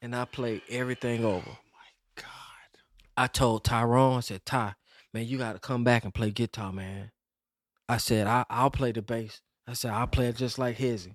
and 0.00 0.14
I 0.14 0.24
played 0.24 0.62
everything 0.70 1.24
over. 1.24 1.50
Oh 1.50 1.58
my 1.72 2.22
god. 2.22 2.80
I 3.16 3.26
told 3.26 3.64
Tyrone, 3.64 4.18
I 4.18 4.20
said, 4.20 4.46
Ty, 4.46 4.76
man, 5.12 5.26
you 5.26 5.38
got 5.38 5.54
to 5.54 5.58
come 5.58 5.84
back 5.84 6.04
and 6.04 6.14
play 6.14 6.30
guitar, 6.30 6.72
man. 6.72 7.10
I 7.88 7.98
said, 7.98 8.26
I, 8.26 8.44
I'll 8.50 8.70
play 8.70 8.92
the 8.92 9.02
bass. 9.02 9.40
I 9.66 9.72
said, 9.74 9.92
I'll 9.92 10.06
play 10.06 10.28
it 10.28 10.36
just 10.36 10.58
like 10.58 10.76
Hezzy. 10.78 11.14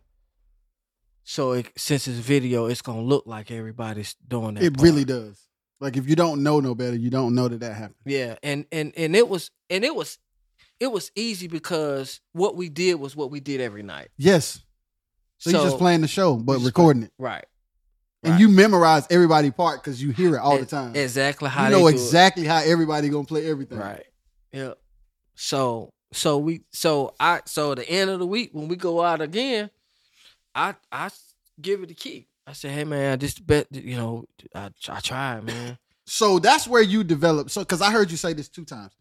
So 1.23 1.53
it, 1.53 1.71
since 1.77 2.07
it's 2.07 2.19
video, 2.19 2.65
it's 2.65 2.81
going 2.81 2.99
to 2.99 3.05
look 3.05 3.25
like 3.25 3.51
everybody's 3.51 4.15
doing 4.27 4.55
that. 4.55 4.63
It 4.63 4.75
part. 4.75 4.83
really 4.83 5.05
does. 5.05 5.47
Like 5.79 5.97
if 5.97 6.07
you 6.07 6.15
don't 6.15 6.43
know 6.43 6.59
no 6.59 6.75
better, 6.75 6.95
you 6.95 7.09
don't 7.09 7.35
know 7.35 7.47
that 7.47 7.59
that 7.61 7.73
happened. 7.73 7.95
Yeah. 8.05 8.35
And, 8.43 8.65
and, 8.71 8.93
and 8.95 9.15
it 9.15 9.27
was, 9.27 9.51
and 9.69 9.83
it 9.83 9.95
was, 9.95 10.17
it 10.79 10.91
was 10.91 11.11
easy 11.15 11.47
because 11.47 12.21
what 12.33 12.55
we 12.55 12.69
did 12.69 12.95
was 12.95 13.15
what 13.15 13.31
we 13.31 13.39
did 13.39 13.61
every 13.61 13.83
night. 13.83 14.09
Yes. 14.17 14.63
So, 15.37 15.49
you're 15.49 15.63
just 15.63 15.77
playing 15.77 16.01
the 16.01 16.07
show, 16.07 16.35
but 16.35 16.59
recording 16.59 17.03
it, 17.03 17.11
Right. 17.17 17.45
And 18.23 18.33
Right. 18.33 18.39
you 18.41 18.49
memorize 18.49 19.07
everybody 19.09 19.51
part 19.51 19.81
because 19.83 20.01
you 20.01 20.11
hear 20.11 20.35
it 20.35 20.39
all 20.39 20.57
the 20.57 20.65
time. 20.65 20.95
Exactly 20.95 21.49
how 21.49 21.65
you 21.67 21.73
they 21.75 21.79
know 21.79 21.87
exactly 21.87 22.45
how 22.45 22.57
everybody 22.57 23.09
gonna 23.09 23.25
play 23.25 23.49
everything. 23.49 23.77
Right. 23.79 24.05
Yep. 24.53 24.77
So 25.35 25.89
so 26.13 26.37
we 26.37 26.61
so 26.71 27.13
I 27.19 27.41
so 27.45 27.73
the 27.75 27.87
end 27.89 28.09
of 28.09 28.19
the 28.19 28.27
week 28.27 28.49
when 28.53 28.67
we 28.67 28.75
go 28.75 29.01
out 29.01 29.21
again, 29.21 29.69
I 30.53 30.75
I 30.91 31.09
give 31.59 31.81
it 31.83 31.87
the 31.89 31.95
key. 31.95 32.27
I 32.45 32.53
say, 32.53 32.69
hey 32.69 32.83
man, 32.83 33.13
I 33.13 33.15
just 33.15 33.45
bet 33.45 33.67
you 33.71 33.95
know 33.95 34.25
I 34.53 34.69
I 34.89 34.99
tried, 34.99 35.43
man. 35.43 35.77
So 36.05 36.39
that's 36.39 36.67
where 36.67 36.81
you 36.81 37.05
develop. 37.05 37.49
So 37.51 37.61
because 37.61 37.81
I 37.81 37.89
heard 37.89 38.11
you 38.11 38.17
say 38.17 38.33
this 38.33 38.49
two 38.49 38.65
times. 38.65 38.91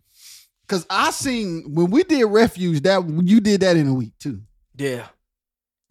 Because 0.62 0.86
I 0.88 1.10
seen 1.10 1.64
when 1.74 1.90
we 1.90 2.04
did 2.04 2.22
refuge 2.26 2.82
that 2.82 3.02
you 3.24 3.40
did 3.40 3.62
that 3.62 3.76
in 3.76 3.88
a 3.88 3.94
week 3.94 4.12
too. 4.20 4.42
Yeah. 4.76 5.06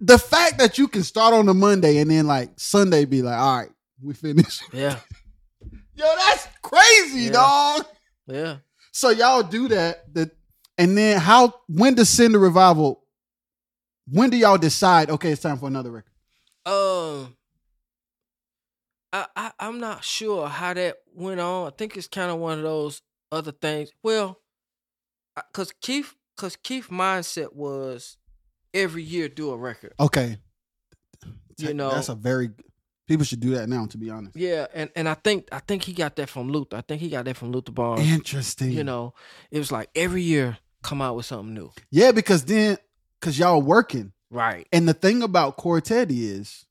The 0.02 0.18
fact 0.18 0.58
that 0.60 0.78
you 0.78 0.88
can 0.88 1.04
start 1.04 1.34
on 1.34 1.46
the 1.46 1.54
Monday 1.54 1.98
and 1.98 2.10
then 2.10 2.26
like 2.28 2.52
Sunday 2.58 3.06
be 3.06 3.22
like, 3.22 3.38
all 3.38 3.58
right, 3.58 3.70
we 4.02 4.14
finished. 4.14 4.64
Yeah. 4.74 4.98
Yo, 5.96 6.06
that's 6.18 6.48
crazy, 6.62 7.22
Yeah. 7.26 7.32
dog. 7.32 7.86
Yeah. 8.28 8.58
So 8.94 9.10
y'all 9.10 9.44
do 9.44 9.68
that. 9.70 10.14
The 10.14 10.32
and 10.78 10.98
then 10.98 11.20
how 11.20 11.54
when 11.68 11.96
does 11.96 12.08
send 12.10 12.34
the 12.34 12.40
revival? 12.40 13.04
When 14.08 14.30
do 14.30 14.38
y'all 14.38 14.58
decide? 14.58 15.10
Okay, 15.10 15.32
it's 15.32 15.42
time 15.42 15.58
for 15.58 15.68
another 15.68 15.92
record. 15.92 16.14
Um 16.66 17.36
I, 19.12 19.26
I 19.36 19.52
I'm 19.60 19.80
not 19.80 20.04
sure 20.06 20.48
how 20.48 20.74
that 20.74 20.98
went 21.14 21.40
on. 21.42 21.68
I 21.68 21.72
think 21.76 21.98
it's 21.98 22.08
kind 22.08 22.32
of 22.32 22.38
one 22.38 22.60
of 22.60 22.64
those 22.64 23.02
other 23.32 23.52
things. 23.52 23.90
Well, 24.04 24.40
cause 25.54 25.74
Keith 25.82 26.16
cause 26.38 26.56
Keith 26.56 26.88
mindset 26.90 27.54
was 27.54 28.18
every 28.74 29.04
year 29.04 29.30
do 29.30 29.52
a 29.52 29.58
record. 29.58 29.94
Okay. 30.00 30.38
You 31.58 31.74
know, 31.74 31.92
that's 31.92 32.08
a 32.10 32.16
very 32.16 32.52
people 33.08 33.26
should 33.26 33.42
do 33.42 33.56
that 33.56 33.68
now. 33.68 33.86
To 33.88 33.98
be 33.98 34.10
honest, 34.10 34.38
yeah, 34.38 34.68
and 34.74 34.90
and 34.96 35.10
I 35.10 35.14
think 35.16 35.50
I 35.52 35.60
think 35.60 35.84
he 35.84 35.92
got 35.92 36.16
that 36.16 36.30
from 36.30 36.50
Luther. 36.50 36.78
I 36.78 36.82
think 36.82 37.02
he 37.02 37.10
got 37.10 37.26
that 37.26 37.36
from 37.36 37.52
Luther 37.52 37.74
Barnes. 37.74 38.10
interesting. 38.10 38.72
You 38.72 38.86
know, 38.86 39.14
it 39.52 39.58
was 39.58 39.70
like 39.72 39.90
every 39.94 40.22
year 40.24 40.58
come 40.84 41.02
out 41.02 41.18
with 41.18 41.26
something 41.26 41.54
new. 41.54 41.72
yeah, 41.92 42.14
because 42.14 42.46
then 42.46 42.78
because 43.20 43.38
y'all 43.38 43.62
working, 43.62 44.14
Right, 44.32 44.68
and 44.72 44.88
the 44.88 44.94
thing 44.94 45.22
about 45.22 45.58
Quartet 45.58 46.10
is 46.12 46.66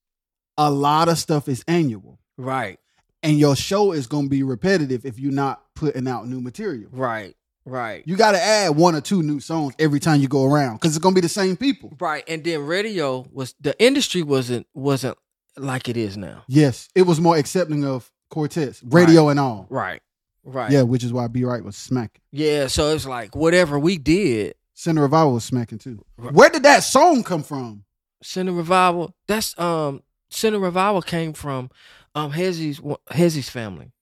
a 0.56 0.70
lot 0.70 1.08
of 1.10 1.18
stuff 1.18 1.48
is 1.48 1.62
annual, 1.68 2.18
right, 2.38 2.78
and 3.22 3.38
your 3.38 3.54
show 3.56 3.92
is 3.92 4.06
gonna 4.06 4.28
be 4.28 4.42
repetitive 4.42 5.04
if 5.04 5.18
you're 5.18 5.32
not 5.32 5.62
putting 5.74 6.08
out 6.08 6.26
new 6.26 6.40
material. 6.40 6.88
right, 6.92 7.36
right. 7.68 8.02
You 8.06 8.16
got 8.16 8.32
to 8.32 8.42
add 8.42 8.70
one 8.76 8.94
or 8.94 9.00
two 9.00 9.22
new 9.22 9.40
songs 9.40 9.74
every 9.78 10.00
time 10.00 10.20
you 10.20 10.28
go 10.28 10.44
around 10.44 10.74
because 10.76 10.96
it's 10.96 11.02
gonna 11.02 11.14
be 11.14 11.20
the 11.20 11.28
same 11.28 11.56
people. 11.56 11.92
Right, 12.00 12.24
and 12.28 12.42
then 12.44 12.66
radio 12.66 13.26
was 13.32 13.54
the 13.60 13.80
industry 13.82 14.22
wasn't 14.22 14.66
wasn't 14.74 15.16
like 15.56 15.88
it 15.88 15.96
is 15.96 16.16
now. 16.16 16.44
Yes, 16.48 16.88
it 16.94 17.02
was 17.02 17.20
more 17.20 17.36
accepting 17.36 17.84
of 17.84 18.10
quartets, 18.30 18.82
radio 18.84 19.28
and 19.28 19.38
all. 19.40 19.66
Right, 19.70 20.00
right. 20.44 20.70
Yeah, 20.70 20.82
which 20.82 21.04
is 21.04 21.12
why 21.12 21.26
Be 21.28 21.44
Right 21.44 21.64
was 21.64 21.76
smacking. 21.76 22.20
yeah. 22.32 22.66
So 22.68 22.94
it's 22.94 23.06
like 23.06 23.34
whatever 23.34 23.78
we 23.78 23.98
did, 23.98 24.54
Send 24.74 24.98
the 24.98 25.02
Revival 25.02 25.34
was 25.34 25.44
smacking 25.44 25.78
too. 25.78 26.04
Right. 26.16 26.32
Where 26.32 26.50
did 26.50 26.62
that 26.64 26.80
song 26.84 27.22
come 27.24 27.42
from? 27.42 27.84
Send 28.22 28.48
the 28.48 28.52
Revival. 28.52 29.14
That's 29.26 29.58
um 29.58 30.02
Send 30.30 30.54
the 30.54 30.60
Revival 30.60 31.02
came 31.02 31.32
from 31.32 31.70
um 32.14 32.32
Hezzy's 32.32 32.80
Hezzy's 33.10 33.48
family. 33.50 33.92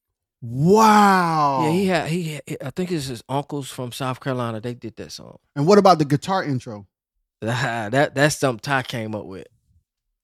Wow. 0.43 1.63
Yeah, 1.65 1.71
he 1.71 1.87
had 1.87 2.09
he. 2.09 2.23
Had, 2.35 2.43
I 2.65 2.71
think 2.71 2.93
it's 2.93 3.07
his 3.07 3.25
uncles 3.29 3.71
from 3.71 3.93
South 3.93 4.21
Carolina. 4.21 4.61
They 4.61 4.75
did 4.75 4.97
that 4.97 5.13
song. 5.13 5.39
and 5.55 5.67
what 5.67 5.79
about 5.79 5.99
the 5.99 6.05
guitar 6.05 6.45
intro? 6.45 6.87
that 7.41 8.15
that's 8.15 8.37
something 8.37 8.61
Ty 8.61 8.83
came 8.83 9.15
up 9.15 9.27
with. 9.27 9.47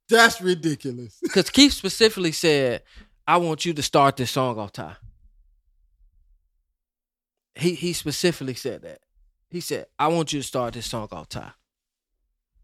That's 0.09 0.41
ridiculous. 0.41 1.19
Because 1.23 1.51
Keith 1.51 1.73
specifically 1.73 2.33
said, 2.33 2.83
"I 3.27 3.39
want 3.39 3.65
you 3.65 3.73
to 3.73 3.83
start 3.83 4.17
this 4.17 4.31
song 4.31 4.59
off, 4.59 4.73
Ty." 4.73 4.97
He 7.55 7.75
he 7.75 7.93
specifically 7.93 8.55
said 8.55 8.83
that. 8.83 9.01
He 9.51 9.61
said, 9.61 9.87
"I 9.99 10.09
want 10.09 10.33
you 10.33 10.41
to 10.41 10.47
start 10.47 10.75
this 10.75 10.87
song 10.87 11.09
off, 11.13 11.29
Ty." 11.29 11.53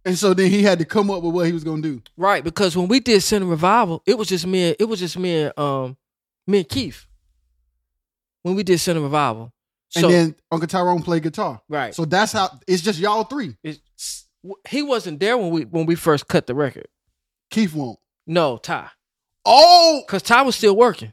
And 0.04 0.16
so 0.16 0.32
then 0.32 0.50
he 0.50 0.62
had 0.62 0.78
to 0.78 0.84
come 0.84 1.10
up 1.10 1.22
with 1.22 1.34
what 1.34 1.46
he 1.46 1.52
was 1.52 1.64
gonna 1.64 1.82
do. 1.82 2.02
Right, 2.16 2.42
because 2.44 2.76
when 2.76 2.88
we 2.88 3.00
did 3.00 3.22
Send 3.22 3.42
the 3.42 3.48
Revival, 3.48 4.02
it 4.06 4.16
was 4.16 4.28
just 4.28 4.46
me. 4.46 4.68
And, 4.68 4.76
it 4.78 4.84
was 4.84 5.00
just 5.00 5.18
me 5.18 5.42
and 5.42 5.58
um 5.58 5.96
me 6.46 6.58
and 6.58 6.68
Keith. 6.68 7.06
When 8.48 8.56
we 8.56 8.62
did 8.62 8.78
Send 8.80 8.96
the 8.98 9.02
Revival, 9.02 9.52
And 9.94 10.02
so 10.02 10.08
then 10.10 10.34
Uncle 10.50 10.66
Tyrone 10.66 11.02
played 11.02 11.22
guitar. 11.22 11.60
right, 11.68 11.94
So 11.94 12.04
that's 12.04 12.32
how 12.32 12.50
it's 12.66 12.82
just 12.82 12.98
y'all 12.98 13.24
three. 13.24 13.56
it's, 13.62 14.26
he 14.68 14.82
wasn't 14.82 15.20
there 15.20 15.36
when 15.36 15.50
we 15.50 15.62
when 15.64 15.86
we 15.86 15.94
first 15.94 16.26
cut 16.28 16.46
the 16.46 16.54
record. 16.54 16.86
Keith 17.50 17.74
won't. 17.74 17.98
No, 18.26 18.56
Ty, 18.56 18.88
Oh, 19.44 20.02
because 20.06 20.22
Ty 20.22 20.42
was 20.42 20.56
still 20.56 20.76
working 20.76 21.12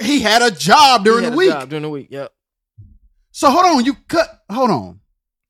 he 0.00 0.20
had 0.20 0.42
a 0.42 0.50
job 0.52 1.04
during 1.04 1.20
He 1.20 1.24
had 1.24 1.32
the 1.32 1.34
a 1.34 1.38
week. 1.38 1.50
job 1.50 1.68
during 1.68 1.82
the 1.82 1.90
week. 1.90 2.08
Yep. 2.10 2.32
So 3.32 3.50
hold 3.50 3.64
on, 3.66 3.84
you 3.84 3.94
cut. 4.08 4.28
Hold 4.50 4.70
on. 4.70 5.00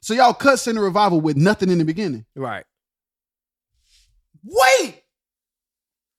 So 0.00 0.14
y'all 0.14 0.32
cut 0.32 0.58
Send 0.58 0.78
the 0.78 0.82
Revival 0.82 1.20
with 1.20 1.36
nothing 1.36 1.68
in 1.70 1.76
the 1.78 1.84
beginning. 1.84 2.24
Right. 2.34 2.64
Wait. 4.44 5.02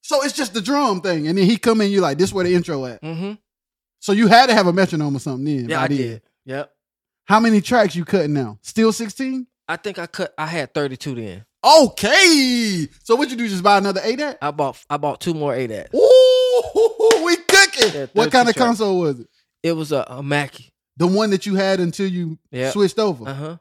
So 0.01 0.23
it's 0.23 0.33
just 0.33 0.53
the 0.53 0.61
drum 0.61 1.01
thing, 1.01 1.27
and 1.27 1.37
then 1.37 1.45
he 1.45 1.57
come 1.57 1.81
in. 1.81 1.91
You 1.91 2.01
like 2.01 2.17
this? 2.17 2.31
Where 2.31 2.43
the 2.45 2.53
intro 2.53 2.85
at? 2.85 3.01
Mm-hmm. 3.01 3.33
So 3.99 4.11
you 4.11 4.27
had 4.27 4.47
to 4.47 4.53
have 4.53 4.67
a 4.67 4.73
metronome 4.73 5.15
or 5.15 5.19
something. 5.19 5.45
Then 5.45 5.69
Yeah, 5.69 5.81
I 5.81 5.87
did. 5.87 6.21
Yep. 6.45 6.71
How 7.25 7.39
many 7.39 7.61
tracks 7.61 7.95
you 7.95 8.05
cutting 8.05 8.33
now? 8.33 8.57
Still 8.61 8.91
sixteen? 8.93 9.47
I 9.67 9.75
think 9.75 9.99
I 9.99 10.07
cut. 10.07 10.33
I 10.37 10.45
had 10.45 10.73
thirty 10.73 10.95
two 10.97 11.15
then. 11.15 11.45
Okay. 11.65 12.87
So 13.03 13.15
what 13.15 13.29
you 13.29 13.35
do? 13.35 13.47
Just 13.49 13.63
buy 13.63 13.77
another 13.77 14.01
eight 14.03 14.19
at? 14.19 14.37
I 14.41 14.51
bought. 14.51 14.81
I 14.89 14.97
bought 14.97 15.19
two 15.19 15.33
more 15.33 15.53
at. 15.53 15.93
Ooh, 15.93 17.21
we 17.25 17.35
cooking. 17.37 17.91
Yeah, 17.93 18.05
what 18.13 18.31
kind 18.31 18.47
of 18.47 18.55
tracks. 18.55 18.67
console 18.67 18.99
was 19.01 19.19
it? 19.19 19.27
It 19.63 19.71
was 19.73 19.91
a, 19.91 20.05
a 20.07 20.23
Mackie. 20.23 20.71
The 20.97 21.07
one 21.07 21.31
that 21.31 21.45
you 21.45 21.55
had 21.55 21.79
until 21.79 22.07
you 22.07 22.37
Yeah. 22.51 22.71
switched 22.71 22.99
over. 22.99 23.27
Uh 23.27 23.33
huh. 23.33 23.57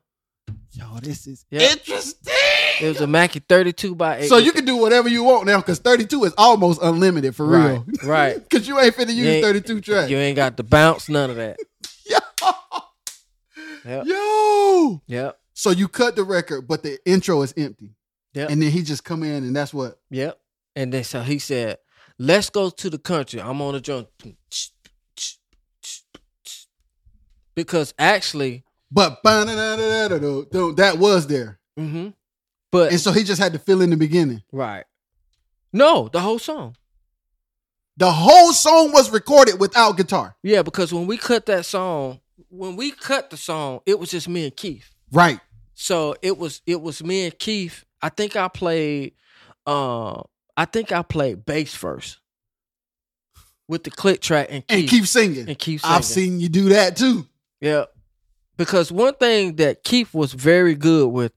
Yo, 0.72 0.84
this 1.02 1.26
is 1.26 1.44
Yeah. 1.50 1.72
interesting. 1.72 2.32
It 2.80 2.88
was 2.88 3.00
a 3.00 3.06
Mackie 3.06 3.40
thirty 3.40 3.72
two 3.72 3.94
by 3.94 4.18
eight. 4.18 4.28
So 4.28 4.36
you 4.36 4.52
can 4.52 4.64
do 4.66 4.76
whatever 4.76 5.08
you 5.08 5.24
want 5.24 5.46
now 5.46 5.56
because 5.58 5.78
32 5.78 6.24
is 6.24 6.34
almost 6.36 6.80
unlimited 6.82 7.34
for 7.34 7.46
real. 7.46 7.58
Right, 7.86 8.02
right. 8.04 8.34
Because 8.48 8.68
you 8.68 8.78
ain't 8.78 8.94
finna 8.94 9.08
You 9.14 9.24
use 9.24 9.26
ain't- 9.26 9.44
32 9.44 9.80
tracks. 9.80 10.10
You 10.10 10.18
ain't 10.18 10.36
got 10.36 10.56
the 10.58 10.62
bounce. 10.62 11.08
None 11.08 11.30
of 11.30 11.36
that. 11.36 11.56
Yo. 12.10 12.18
Yep. 13.86 14.06
Yo. 14.06 15.02
Yep. 15.06 15.38
So 15.54 15.70
you 15.70 15.88
cut 15.88 16.16
the 16.16 16.24
record, 16.24 16.68
but 16.68 16.82
the 16.82 16.98
intro 17.06 17.40
is 17.42 17.54
empty. 17.56 17.94
Yep. 18.34 18.50
And 18.50 18.60
then 18.60 18.70
he 18.70 18.82
just 18.82 19.04
come 19.04 19.22
in 19.22 19.44
and 19.44 19.56
that's 19.56 19.72
what. 19.72 19.98
Yep. 20.10 20.38
And 20.74 20.92
then 20.92 21.04
so 21.04 21.22
he 21.22 21.38
said, 21.38 21.78
"Let's 22.18 22.50
go 22.50 22.68
to 22.68 22.90
the 22.90 22.98
country." 22.98 23.40
I'm 23.40 23.62
on 23.62 23.72
the 23.72 23.80
drum. 23.80 24.06
Because 27.54 27.94
actually, 27.98 28.64
But 28.90 29.22
that 29.22 30.96
was 30.98 31.26
there. 31.26 31.58
hmm 31.76 32.08
but 32.72 32.90
And 32.90 33.00
so 33.00 33.12
he 33.12 33.22
just 33.24 33.40
had 33.40 33.52
to 33.52 33.58
fill 33.58 33.80
in 33.80 33.90
the 33.90 33.96
beginning. 33.96 34.42
right. 34.52 34.84
No, 35.72 36.08
the 36.08 36.20
whole 36.20 36.38
song. 36.38 36.74
The 37.98 38.10
whole 38.10 38.52
song 38.52 38.92
was 38.92 39.10
recorded 39.10 39.58
without 39.60 39.96
guitar. 39.96 40.36
Yeah, 40.42 40.62
because 40.62 40.92
when 40.92 41.06
we 41.06 41.16
cut 41.16 41.46
that 41.46 41.64
song, 41.66 42.20
when 42.48 42.76
we 42.76 42.90
cut 42.92 43.30
the 43.30 43.36
song, 43.36 43.80
it 43.86 43.98
was 43.98 44.10
just 44.10 44.28
me 44.28 44.44
and 44.44 44.56
Keith. 44.56 44.90
Right. 45.12 45.40
So 45.74 46.14
it 46.22 46.36
was 46.38 46.62
it 46.66 46.80
was 46.80 47.02
me 47.02 47.24
and 47.26 47.38
Keith. 47.38 47.84
I 48.02 48.08
think 48.10 48.36
I 48.36 48.48
played 48.48 49.12
uh 49.66 50.22
I 50.56 50.64
think 50.64 50.92
I 50.92 51.02
played 51.02 51.44
bass 51.44 51.74
first. 51.74 52.18
With 53.68 53.84
the 53.84 53.90
click 53.90 54.20
track 54.20 54.48
and 54.50 54.66
Keith. 54.66 54.78
And 54.78 54.88
keep 54.88 55.06
singing. 55.06 55.48
and 55.48 55.58
Keith 55.58 55.80
singing. 55.82 55.96
I've 55.96 56.04
seen 56.04 56.40
you 56.40 56.48
do 56.48 56.68
that 56.70 56.96
too. 56.96 57.26
Yeah. 57.60 57.86
Because 58.56 58.90
one 58.90 59.14
thing 59.14 59.56
that 59.56 59.84
Keith 59.84 60.14
was 60.14 60.32
very 60.32 60.74
good 60.74 61.08
with, 61.08 61.32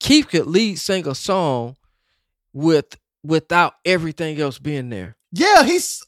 Keith 0.00 0.28
could 0.28 0.46
lead 0.46 0.76
sing 0.78 1.06
a 1.06 1.14
song 1.14 1.76
with 2.52 2.96
without 3.22 3.74
everything 3.84 4.40
else 4.40 4.58
being 4.58 4.88
there. 4.90 5.16
Yeah, 5.32 5.64
he's 5.64 6.02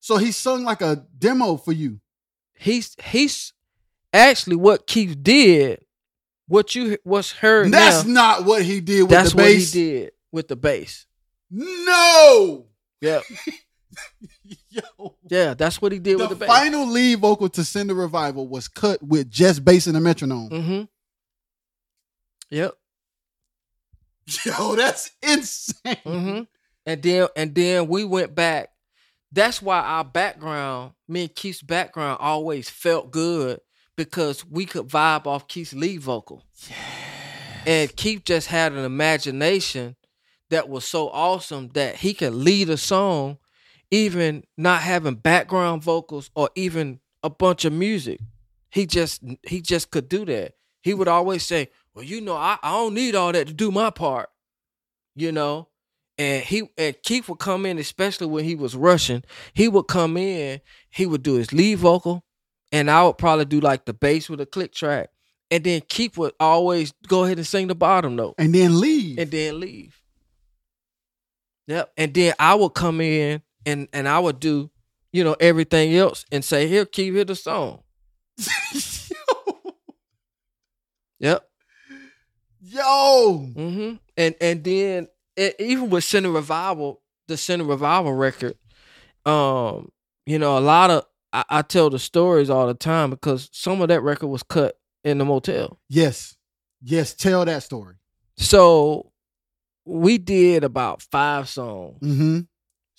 so 0.00 0.16
he 0.16 0.32
sung 0.32 0.64
like 0.64 0.80
a 0.82 1.04
demo 1.18 1.56
for 1.56 1.72
you. 1.72 2.00
He's 2.54 2.94
he's 3.02 3.52
actually 4.12 4.56
what 4.56 4.86
Keith 4.86 5.22
did, 5.22 5.84
what 6.46 6.74
you 6.74 6.98
what's 7.04 7.32
heard 7.32 7.70
That's 7.72 8.04
now, 8.04 8.12
not 8.12 8.44
what 8.44 8.62
he 8.62 8.80
did 8.80 9.02
with 9.02 9.10
that's 9.10 9.30
the 9.32 9.36
what 9.36 9.48
he 9.48 9.54
bass. 9.56 9.70
did 9.72 10.12
with 10.30 10.48
the 10.48 10.56
bass. 10.56 11.06
No. 11.50 12.66
Yeah. 13.00 13.20
Yo. 14.70 15.16
Yeah, 15.28 15.54
that's 15.54 15.80
what 15.82 15.92
he 15.92 15.98
did 15.98 16.14
The, 16.18 16.22
with 16.22 16.30
the 16.30 16.36
bass. 16.36 16.48
final 16.48 16.86
lead 16.86 17.18
vocal 17.20 17.48
to 17.50 17.64
Send 17.64 17.90
the 17.90 17.94
Revival 17.94 18.46
was 18.48 18.68
cut 18.68 19.02
with 19.02 19.30
just 19.30 19.64
bass 19.64 19.86
and 19.86 19.96
a 19.96 20.00
metronome. 20.00 20.50
mm-hmm. 20.50 20.82
Yep. 22.50 22.74
Yo, 24.44 24.76
that's 24.76 25.10
insane. 25.22 25.96
Mm-hmm. 26.04 26.42
And 26.86 27.02
then 27.02 27.28
and 27.36 27.54
then 27.54 27.88
we 27.88 28.04
went 28.04 28.34
back. 28.34 28.70
That's 29.32 29.62
why 29.62 29.78
our 29.80 30.04
background, 30.04 30.92
me 31.06 31.22
and 31.22 31.34
Keith's 31.34 31.62
background, 31.62 32.18
always 32.20 32.68
felt 32.68 33.12
good 33.12 33.60
because 33.96 34.44
we 34.44 34.64
could 34.66 34.88
vibe 34.88 35.26
off 35.26 35.46
Keith's 35.46 35.72
lead 35.74 36.00
vocal. 36.00 36.42
And 37.66 37.94
Keith 37.94 38.24
just 38.24 38.48
had 38.48 38.72
an 38.72 38.84
imagination 38.84 39.94
that 40.48 40.68
was 40.68 40.84
so 40.84 41.08
awesome 41.10 41.68
that 41.74 41.96
he 41.96 42.12
could 42.14 42.32
lead 42.34 42.70
a 42.70 42.76
song, 42.76 43.38
even 43.90 44.44
not 44.56 44.82
having 44.82 45.14
background 45.14 45.82
vocals 45.82 46.30
or 46.34 46.50
even 46.54 47.00
a 47.22 47.30
bunch 47.30 47.64
of 47.64 47.72
music. 47.72 48.20
He 48.70 48.86
just 48.86 49.22
he 49.46 49.60
just 49.60 49.90
could 49.90 50.08
do 50.08 50.24
that. 50.26 50.54
He 50.82 50.94
would 50.94 51.08
always 51.08 51.44
say, 51.44 51.68
Well, 51.94 52.04
you 52.04 52.20
know, 52.20 52.36
I, 52.36 52.58
I 52.62 52.72
don't 52.72 52.94
need 52.94 53.14
all 53.14 53.32
that 53.32 53.48
to 53.48 53.52
do 53.52 53.70
my 53.70 53.90
part. 53.90 54.28
You 55.16 55.32
know? 55.32 55.68
And 56.18 56.44
he 56.44 56.68
and 56.76 56.94
Keith 57.02 57.28
would 57.28 57.38
come 57.38 57.64
in, 57.66 57.78
especially 57.78 58.26
when 58.26 58.44
he 58.44 58.54
was 58.54 58.76
rushing, 58.76 59.24
he 59.54 59.68
would 59.68 59.84
come 59.84 60.16
in, 60.16 60.60
he 60.90 61.06
would 61.06 61.22
do 61.22 61.34
his 61.34 61.52
lead 61.52 61.78
vocal, 61.78 62.24
and 62.70 62.90
I 62.90 63.04
would 63.04 63.16
probably 63.18 63.46
do 63.46 63.58
like 63.60 63.86
the 63.86 63.94
bass 63.94 64.28
with 64.28 64.40
a 64.40 64.46
click 64.46 64.72
track. 64.72 65.08
And 65.50 65.64
then 65.64 65.80
Keith 65.88 66.16
would 66.18 66.34
always 66.38 66.92
go 67.08 67.24
ahead 67.24 67.38
and 67.38 67.46
sing 67.46 67.66
the 67.68 67.74
bottom 67.74 68.14
note 68.16 68.34
And 68.38 68.54
then 68.54 68.78
leave. 68.80 69.18
and 69.18 69.30
then 69.30 69.58
leave. 69.58 70.00
Yep. 71.66 71.92
And 71.96 72.14
then 72.14 72.34
I 72.38 72.54
would 72.54 72.70
come 72.74 73.00
in 73.00 73.42
and 73.66 73.88
and 73.92 74.08
I 74.08 74.18
would 74.18 74.40
do, 74.40 74.70
you 75.12 75.24
know, 75.24 75.36
everything 75.40 75.94
else 75.94 76.24
and 76.32 76.44
say, 76.44 76.66
"Here, 76.68 76.84
keep 76.86 77.14
hear 77.14 77.24
the 77.24 77.36
song." 77.36 77.82
Yep. 81.18 81.46
Yo. 82.60 83.38
hmm 83.54 83.94
And 84.16 84.34
and 84.40 84.64
then 84.64 85.08
even 85.58 85.90
with 85.90 86.04
Send 86.04 86.26
the 86.26 86.30
Revival, 86.30 87.02
the 87.28 87.36
Send 87.36 87.60
the 87.60 87.66
Revival 87.66 88.12
record, 88.12 88.54
um, 89.24 89.90
you 90.26 90.38
know, 90.38 90.58
a 90.58 90.60
lot 90.60 90.90
of 90.90 91.06
I, 91.32 91.44
I 91.48 91.62
tell 91.62 91.90
the 91.90 91.98
stories 91.98 92.50
all 92.50 92.66
the 92.66 92.74
time 92.74 93.10
because 93.10 93.48
some 93.52 93.80
of 93.82 93.88
that 93.88 94.02
record 94.02 94.28
was 94.28 94.42
cut 94.42 94.78
in 95.04 95.18
the 95.18 95.24
motel. 95.24 95.78
Yes. 95.88 96.36
Yes. 96.82 97.14
Tell 97.14 97.44
that 97.44 97.62
story. 97.62 97.96
So 98.36 99.12
we 99.84 100.18
did 100.18 100.64
about 100.64 101.02
five 101.02 101.48
songs. 101.48 101.98
Mm-hmm. 102.02 102.40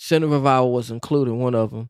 Send 0.04 0.24
the 0.24 0.28
Revival 0.28 0.74
was 0.74 0.90
included 0.90 1.34
one 1.36 1.54
of 1.54 1.70
them. 1.70 1.88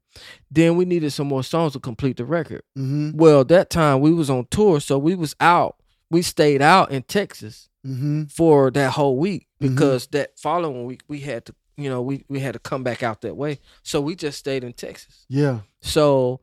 Then 0.52 0.76
we 0.76 0.84
needed 0.84 1.12
some 1.12 1.28
more 1.28 1.46
songs 1.46 1.72
to 1.74 1.80
complete 1.80 2.18
the 2.18 2.26
record. 2.26 2.62
Mm-hmm. 2.78 3.12
Well, 3.18 3.46
that 3.46 3.70
time 3.70 4.02
we 4.02 4.12
was 4.14 4.30
on 4.30 4.48
tour, 4.52 4.82
so 4.82 4.98
we 4.98 5.16
was 5.16 5.34
out. 5.40 5.78
We 6.10 6.22
stayed 6.22 6.62
out 6.62 6.92
in 6.92 7.04
Texas 7.04 7.70
Mm-hmm. 7.88 8.26
for 8.26 8.70
that 8.72 8.92
whole 8.92 9.18
week 9.18 9.48
Mhm. 9.60 9.70
because 9.70 10.06
that 10.08 10.38
following 10.38 10.86
week 10.86 11.02
we 11.08 11.22
had 11.22 11.46
to, 11.46 11.56
you 11.78 11.90
know, 11.90 12.02
we 12.04 12.26
we 12.28 12.40
had 12.40 12.54
to 12.54 12.60
come 12.60 12.84
back 12.84 13.02
out 13.02 13.22
that 13.22 13.36
way. 13.38 13.60
So 13.82 14.00
we 14.02 14.16
just 14.16 14.38
stayed 14.38 14.64
in 14.64 14.74
Texas. 14.74 15.26
Yeah. 15.30 15.62
So 15.82 16.42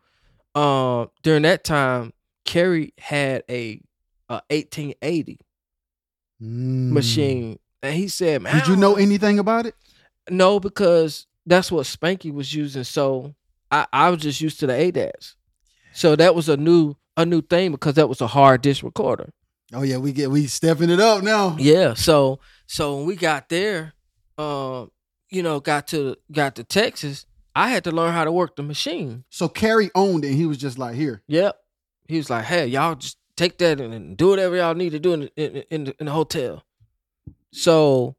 um 0.56 1.10
during 1.22 1.42
that 1.42 1.62
time, 1.64 2.12
Kerry 2.44 2.92
had 2.98 3.44
a, 3.48 3.80
a 4.30 4.40
1880 4.50 5.38
Mm. 6.42 6.90
machine, 6.92 7.58
and 7.82 7.94
he 7.94 8.08
said, 8.08 8.42
"Man, 8.42 8.56
Did 8.58 8.68
you 8.68 8.76
know 8.76 8.94
anything 8.96 9.38
about 9.38 9.66
it? 9.66 9.74
No, 10.30 10.58
because 10.60 11.26
that's 11.48 11.72
what 11.72 11.86
Spanky 11.86 12.32
was 12.32 12.54
using. 12.54 12.84
So 12.84 13.34
I, 13.70 13.86
I 13.92 14.10
was 14.10 14.20
just 14.20 14.40
used 14.40 14.60
to 14.60 14.66
the 14.66 14.72
ADATs. 14.72 15.34
So 15.92 16.16
that 16.16 16.34
was 16.34 16.48
a 16.48 16.56
new 16.56 16.94
a 17.16 17.26
new 17.26 17.42
thing 17.42 17.72
because 17.72 17.94
that 17.94 18.08
was 18.08 18.20
a 18.20 18.26
hard 18.26 18.62
disk 18.62 18.82
recorder. 18.82 19.32
Oh 19.72 19.82
yeah, 19.82 19.96
we 19.96 20.12
get 20.12 20.30
we 20.30 20.46
stepping 20.46 20.90
it 20.90 21.00
up 21.00 21.22
now. 21.22 21.56
Yeah. 21.58 21.94
So 21.94 22.40
so 22.66 22.96
when 22.96 23.06
we 23.06 23.16
got 23.16 23.48
there, 23.48 23.94
um, 24.36 24.90
you 25.30 25.42
know, 25.42 25.60
got 25.60 25.88
to 25.88 26.16
got 26.30 26.54
to 26.56 26.64
Texas, 26.64 27.26
I 27.54 27.70
had 27.70 27.84
to 27.84 27.90
learn 27.90 28.12
how 28.12 28.24
to 28.24 28.32
work 28.32 28.56
the 28.56 28.62
machine. 28.62 29.24
So 29.30 29.48
Carrie 29.48 29.90
owned 29.94 30.24
it, 30.24 30.28
and 30.28 30.36
he 30.36 30.46
was 30.46 30.58
just 30.58 30.78
like, 30.78 30.94
"Here, 30.94 31.22
Yep. 31.28 31.56
He 32.06 32.16
was 32.16 32.30
like, 32.30 32.44
"Hey, 32.44 32.66
y'all 32.66 32.94
just 32.94 33.18
take 33.36 33.58
that 33.58 33.80
and, 33.80 33.92
and 33.92 34.16
do 34.16 34.28
whatever 34.28 34.56
y'all 34.56 34.74
need 34.74 34.90
to 34.90 34.98
do 34.98 35.12
in 35.12 35.20
the, 35.20 35.32
in, 35.36 35.56
in, 35.70 35.84
the, 35.84 35.94
in 35.98 36.06
the 36.06 36.12
hotel." 36.12 36.64
So, 37.52 38.16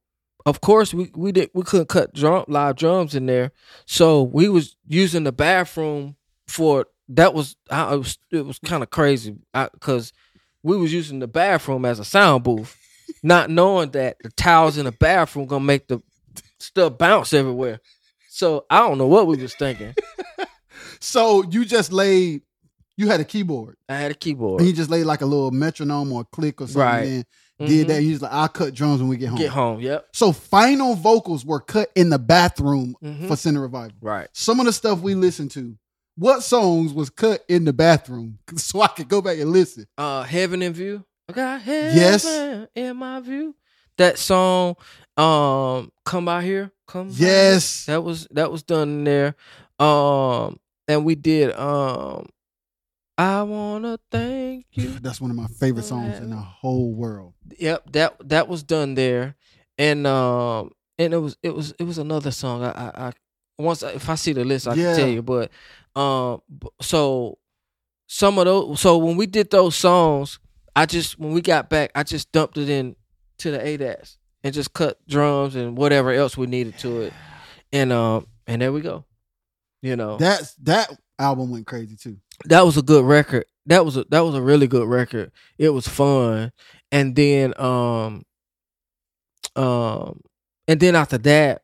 of 0.49 0.61
course, 0.61 0.93
we 0.93 1.11
we 1.15 1.31
did 1.31 1.49
we 1.53 1.63
couldn't 1.63 1.89
cut 1.89 2.13
drum 2.13 2.45
live 2.47 2.75
drums 2.75 3.15
in 3.15 3.25
there, 3.25 3.51
so 3.85 4.23
we 4.23 4.49
was 4.49 4.75
using 4.87 5.23
the 5.23 5.31
bathroom 5.31 6.15
for 6.47 6.85
that 7.09 7.33
was 7.33 7.55
I, 7.69 7.93
it 7.93 7.97
was 7.97 8.17
it 8.31 8.45
was 8.45 8.59
kind 8.59 8.83
of 8.83 8.89
crazy 8.89 9.35
because 9.53 10.11
we 10.63 10.77
was 10.77 10.91
using 10.91 11.19
the 11.19 11.27
bathroom 11.27 11.85
as 11.85 11.99
a 11.99 12.05
sound 12.05 12.43
booth, 12.43 12.75
not 13.23 13.49
knowing 13.49 13.91
that 13.91 14.17
the 14.21 14.29
towels 14.31 14.77
in 14.77 14.85
the 14.85 14.91
bathroom 14.91 15.45
gonna 15.45 15.63
make 15.63 15.87
the 15.87 16.01
stuff 16.59 16.97
bounce 16.97 17.33
everywhere. 17.33 17.79
So 18.29 18.65
I 18.69 18.79
don't 18.79 18.97
know 18.97 19.07
what 19.07 19.27
we 19.27 19.37
was 19.37 19.55
thinking. 19.55 19.95
So 20.99 21.43
you 21.43 21.65
just 21.65 21.91
laid, 21.91 22.41
you 22.97 23.07
had 23.07 23.19
a 23.19 23.25
keyboard, 23.25 23.77
I 23.87 23.95
had 23.95 24.11
a 24.11 24.15
keyboard. 24.15 24.59
and 24.59 24.69
you 24.69 24.75
just 24.75 24.89
laid 24.89 25.05
like 25.05 25.21
a 25.21 25.25
little 25.25 25.51
metronome 25.51 26.11
or 26.11 26.21
a 26.21 26.25
click 26.25 26.61
or 26.61 26.67
something. 26.67 26.81
Right. 26.81 27.07
And 27.07 27.25
Did 27.67 27.87
that. 27.89 28.01
He's 28.01 28.21
like, 28.21 28.31
I'll 28.31 28.47
cut 28.47 28.73
drums 28.73 29.01
when 29.01 29.09
we 29.09 29.17
get 29.17 29.29
home. 29.29 29.37
Get 29.37 29.49
home. 29.49 29.79
Yep. 29.81 30.07
So 30.13 30.31
final 30.31 30.95
vocals 30.95 31.43
were 31.45 31.59
cut 31.59 31.91
in 31.95 32.09
the 32.09 32.19
bathroom 32.19 32.95
Mhm. 33.03 33.27
for 33.27 33.35
Send 33.35 33.57
the 33.57 33.61
Revival. 33.61 33.97
Right. 34.01 34.27
Some 34.33 34.59
of 34.59 34.65
the 34.65 34.73
stuff 34.73 34.99
we 35.01 35.13
listened 35.15 35.51
to, 35.51 35.75
what 36.15 36.41
songs 36.43 36.93
was 36.93 37.09
cut 37.09 37.43
in 37.49 37.65
the 37.65 37.73
bathroom, 37.73 38.39
so 38.55 38.81
I 38.81 38.87
could 38.87 39.07
go 39.09 39.21
back 39.21 39.37
and 39.39 39.51
listen. 39.51 39.85
uh 39.97 40.23
Heaven 40.23 40.61
in 40.61 40.73
View. 40.73 41.03
I 41.29 41.33
got 41.33 41.61
heaven 41.61 41.95
Yes. 41.97 42.25
in 42.75 42.97
my 42.97 43.19
view. 43.19 43.53
That 43.97 44.17
song, 44.17 44.75
um, 45.17 45.91
Come 46.05 46.27
Out 46.29 46.43
Here. 46.43 46.71
Come 46.87 47.09
out. 47.09 47.13
Yes. 47.15 47.85
That 47.85 48.03
was 48.03 48.27
that 48.31 48.51
was 48.51 48.63
done 48.63 48.89
in 48.89 49.03
there. 49.03 49.35
Um 49.85 50.59
and 50.87 51.05
we 51.05 51.15
did 51.15 51.53
um 51.55 52.27
I 53.19 53.43
wanna 53.43 53.99
thank 54.11 54.65
you. 54.71 54.97
That's 55.01 55.19
one 55.19 55.29
of 55.29 55.35
my 55.35 55.47
favorite 55.47 55.83
songs 55.83 56.19
in 56.19 56.29
the 56.29 56.37
whole 56.37 56.93
world. 56.93 57.33
Yep, 57.57 57.91
that 57.91 58.29
that 58.29 58.47
was 58.47 58.63
done 58.63 58.95
there. 58.95 59.35
And 59.77 60.07
um 60.07 60.71
and 60.97 61.13
it 61.13 61.17
was 61.17 61.35
it 61.43 61.53
was 61.53 61.73
it 61.77 61.83
was 61.83 61.97
another 61.97 62.31
song. 62.31 62.63
I 62.63 62.69
I, 62.71 63.07
I 63.09 63.11
once 63.57 63.83
if 63.83 64.07
I 64.07 64.15
see 64.15 64.31
the 64.31 64.45
list 64.45 64.69
I 64.69 64.75
Yeah. 64.75 64.85
can 64.93 64.95
tell 64.95 65.09
you. 65.09 65.21
But 65.21 65.51
um 65.97 66.41
so 66.81 67.39
some 68.07 68.39
of 68.39 68.45
those 68.45 68.79
so 68.79 68.97
when 68.97 69.17
we 69.17 69.25
did 69.25 69.49
those 69.51 69.75
songs, 69.75 70.39
I 70.73 70.85
just 70.85 71.19
when 71.19 71.33
we 71.33 71.41
got 71.41 71.69
back, 71.69 71.91
I 71.95 72.03
just 72.03 72.31
dumped 72.31 72.57
it 72.57 72.69
in 72.69 72.95
to 73.39 73.51
the 73.51 73.59
ADATs 73.59 74.15
and 74.45 74.53
just 74.53 74.71
cut 74.71 74.97
drums 75.09 75.55
and 75.57 75.77
whatever 75.77 76.13
else 76.13 76.37
we 76.37 76.47
needed 76.47 76.77
to 76.77 77.01
it. 77.01 77.13
And 77.73 77.91
um 77.91 78.27
and 78.47 78.61
there 78.61 78.71
we 78.71 78.79
go. 78.79 79.03
You 79.81 79.97
know. 79.97 80.15
That's 80.15 80.53
that 80.63 80.89
album 81.19 81.51
went 81.51 81.67
crazy 81.67 81.97
too. 81.97 82.15
That 82.45 82.65
was 82.65 82.77
a 82.77 82.81
good 82.81 83.05
record. 83.05 83.45
That 83.65 83.85
was 83.85 83.97
a 83.97 84.05
that 84.09 84.21
was 84.21 84.35
a 84.35 84.41
really 84.41 84.67
good 84.67 84.87
record. 84.87 85.31
It 85.57 85.69
was 85.69 85.87
fun. 85.87 86.51
And 86.91 87.15
then 87.15 87.53
um 87.59 88.25
um 89.55 90.21
and 90.67 90.79
then 90.79 90.95
after 90.95 91.17
that 91.19 91.63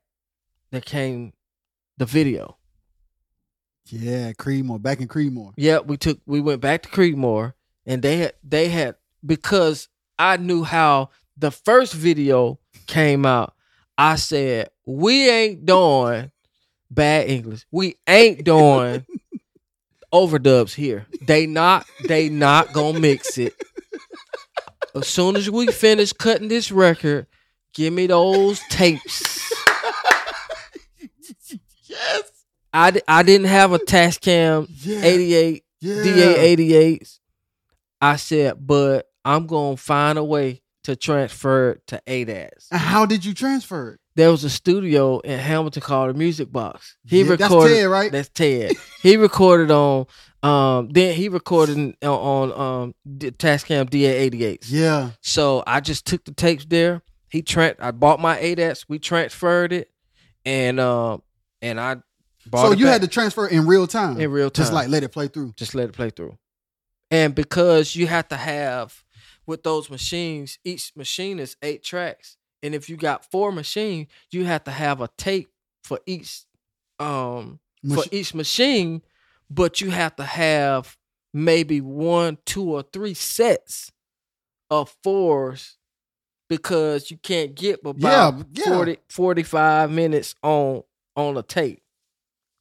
there 0.72 0.82
came 0.82 1.34
the 1.98 2.06
video. 2.06 2.58
Yeah, 3.88 4.34
Creedmoor, 4.34 4.82
back 4.82 5.00
in 5.00 5.08
Creedmoor. 5.08 5.54
Yeah, 5.58 5.80
we 5.80 5.98
took 5.98 6.20
we 6.26 6.42
went 6.42 6.62
back 6.62 6.84
to 6.84 6.90
Creedmoor 6.90 7.54
and 7.86 8.02
they 8.02 8.18
had 8.18 8.34
they 8.44 8.70
had 8.70 8.96
because 9.26 9.88
I 10.18 10.38
knew 10.38 10.64
how 10.64 11.10
the 11.38 11.52
first 11.52 11.94
video 11.94 12.60
came 12.88 13.26
out. 13.26 13.54
I 13.98 14.16
said, 14.16 14.70
"We 14.86 15.30
ain't 15.30 15.66
doing 15.66 16.32
bad 16.90 17.30
English. 17.30 17.66
We 17.72 17.96
ain't 18.08 18.44
doing 18.44 19.06
overdubs 20.14 20.74
here. 20.74 21.06
They 21.22 21.46
not 21.48 21.86
they 22.08 22.30
not 22.30 22.74
to 22.74 22.94
mix 22.94 23.38
it. 23.38 23.54
As 24.96 25.08
soon 25.08 25.36
as 25.36 25.50
we 25.50 25.68
finish 25.68 26.14
cutting 26.14 26.48
this 26.48 26.72
record, 26.72 27.28
give 27.74 27.94
me 27.94 28.08
those 28.08 28.60
tapes." 28.70 29.24
Yes. 31.88 32.32
I, 32.74 32.92
di- 32.92 33.02
I 33.08 33.24
didn't 33.24 33.48
have 33.48 33.72
a 33.72 33.80
Tascam 33.80 34.68
Yeah. 34.82 35.02
88 35.02 35.64
Yeah. 35.82 35.94
DA88s. 36.04 37.20
I 38.02 38.16
said, 38.18 38.56
but 38.66 39.08
I'm 39.24 39.48
gonna 39.48 39.78
find 39.78 40.18
a 40.18 40.24
way 40.24 40.62
to 40.84 40.96
transfer 40.96 41.72
it 41.72 41.88
to 41.88 42.02
ADATs. 42.06 42.68
And 42.72 42.82
how 42.82 43.06
did 43.06 43.24
you 43.24 43.34
transfer 43.34 43.92
it? 43.94 44.00
There 44.16 44.32
was 44.32 44.44
a 44.46 44.50
studio 44.50 45.20
in 45.20 45.38
Hamilton 45.40 45.82
called 45.82 46.12
the 46.12 46.14
Music 46.18 46.52
Box. 46.52 46.96
He 47.06 47.22
Yeah, 47.22 47.36
that's 47.36 47.42
recorded. 47.42 47.76
Ted, 47.76 47.88
right? 47.90 48.12
That's 48.12 48.30
Ted. 48.30 48.72
he 49.02 49.18
recorded 49.18 49.72
on. 49.72 50.06
Um. 50.42 50.90
Then 50.90 51.16
he 51.16 51.28
recorded 51.28 51.78
on, 51.78 51.96
on 52.08 52.52
um 52.54 52.96
the 53.06 53.32
Tascam 53.32 53.90
DA88s. 53.90 54.66
Yeah. 54.70 55.12
So 55.22 55.64
I 55.68 55.80
just 55.80 56.06
took 56.06 56.24
the 56.24 56.34
tapes 56.34 56.66
there. 56.66 57.02
He 57.30 57.42
tran. 57.42 57.76
I 57.80 57.92
bought 57.92 58.20
my 58.22 58.38
ADATs. 58.38 58.86
We 58.88 59.00
transferred 59.00 59.74
it, 59.74 59.90
and 60.46 60.80
um 60.80 61.22
and 61.62 61.80
I 61.80 61.98
bought. 62.46 62.68
So 62.68 62.72
you 62.74 62.86
back 62.86 62.94
had 62.94 63.02
to 63.02 63.08
transfer 63.08 63.48
in 63.48 63.66
real 63.66 63.88
time. 63.88 64.20
in 64.22 64.32
real 64.32 64.50
time. 64.50 64.62
Just 64.64 64.74
like 64.74 64.88
let 64.88 65.04
it 65.04 65.10
play 65.10 65.28
through. 65.28 65.54
just 65.58 65.76
let 65.76 65.90
it 65.90 65.94
play 65.94 66.12
through. 66.12 66.38
And 67.12 67.36
because 67.36 67.96
you 67.96 68.08
have 68.08 68.28
to 68.30 68.38
have 68.38 69.04
with 69.46 69.64
those 69.64 69.90
machines, 69.90 70.60
each 70.64 70.92
machine 70.96 71.40
is 71.40 71.58
eight 71.62 71.84
tracks. 71.84 72.38
And 72.66 72.74
if 72.74 72.90
you 72.90 72.98
got 72.98 73.30
four 73.30 73.52
machines, 73.52 74.08
you 74.32 74.46
have 74.46 74.64
to 74.64 74.72
have 74.72 75.00
a 75.00 75.10
tape 75.18 75.52
for 75.84 76.00
each 76.08 76.42
um 77.00 77.60
for 77.94 78.04
each 78.12 78.34
machine, 78.34 79.04
but 79.52 79.82
you 79.82 79.92
have 79.92 80.16
to 80.16 80.24
have 80.24 80.98
maybe 81.32 81.80
one, 81.82 82.40
two, 82.46 82.74
or 82.74 82.82
three 82.82 83.14
sets 83.14 83.92
of 84.72 84.96
fours 85.04 85.78
because 86.50 87.12
you 87.12 87.18
can't 87.18 87.54
get 87.54 87.82
about 87.86 88.02
Yeah, 88.02 88.44
yeah. 88.66 88.74
40, 88.74 88.98
45 89.10 89.92
minutes 89.92 90.34
on 90.42 90.82
on 91.16 91.38
a 91.38 91.44
tape. 91.44 91.84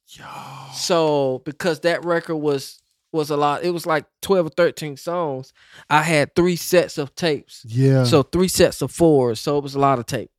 Yo. 0.09 0.25
So 0.73 1.41
because 1.45 1.79
that 1.79 2.05
record 2.05 2.35
was 2.35 2.79
was 3.15 3.31
a 3.31 3.37
lot, 3.37 3.63
it 3.63 3.71
was 3.71 3.87
like 3.87 4.05
twelve 4.21 4.45
or 4.45 4.49
thirteen 4.49 4.95
songs. 4.97 5.53
I 5.89 6.03
had 6.03 6.35
three 6.35 6.55
sets 6.55 6.99
of 6.99 7.15
tapes, 7.15 7.63
Yeah. 7.67 8.03
so 8.03 8.21
three 8.21 8.47
sets 8.47 8.81
of 8.83 8.91
fours. 8.91 9.39
So 9.41 9.57
it 9.57 9.63
was 9.63 9.73
a 9.73 9.79
lot 9.79 9.97
of 9.97 10.05
tape. 10.05 10.29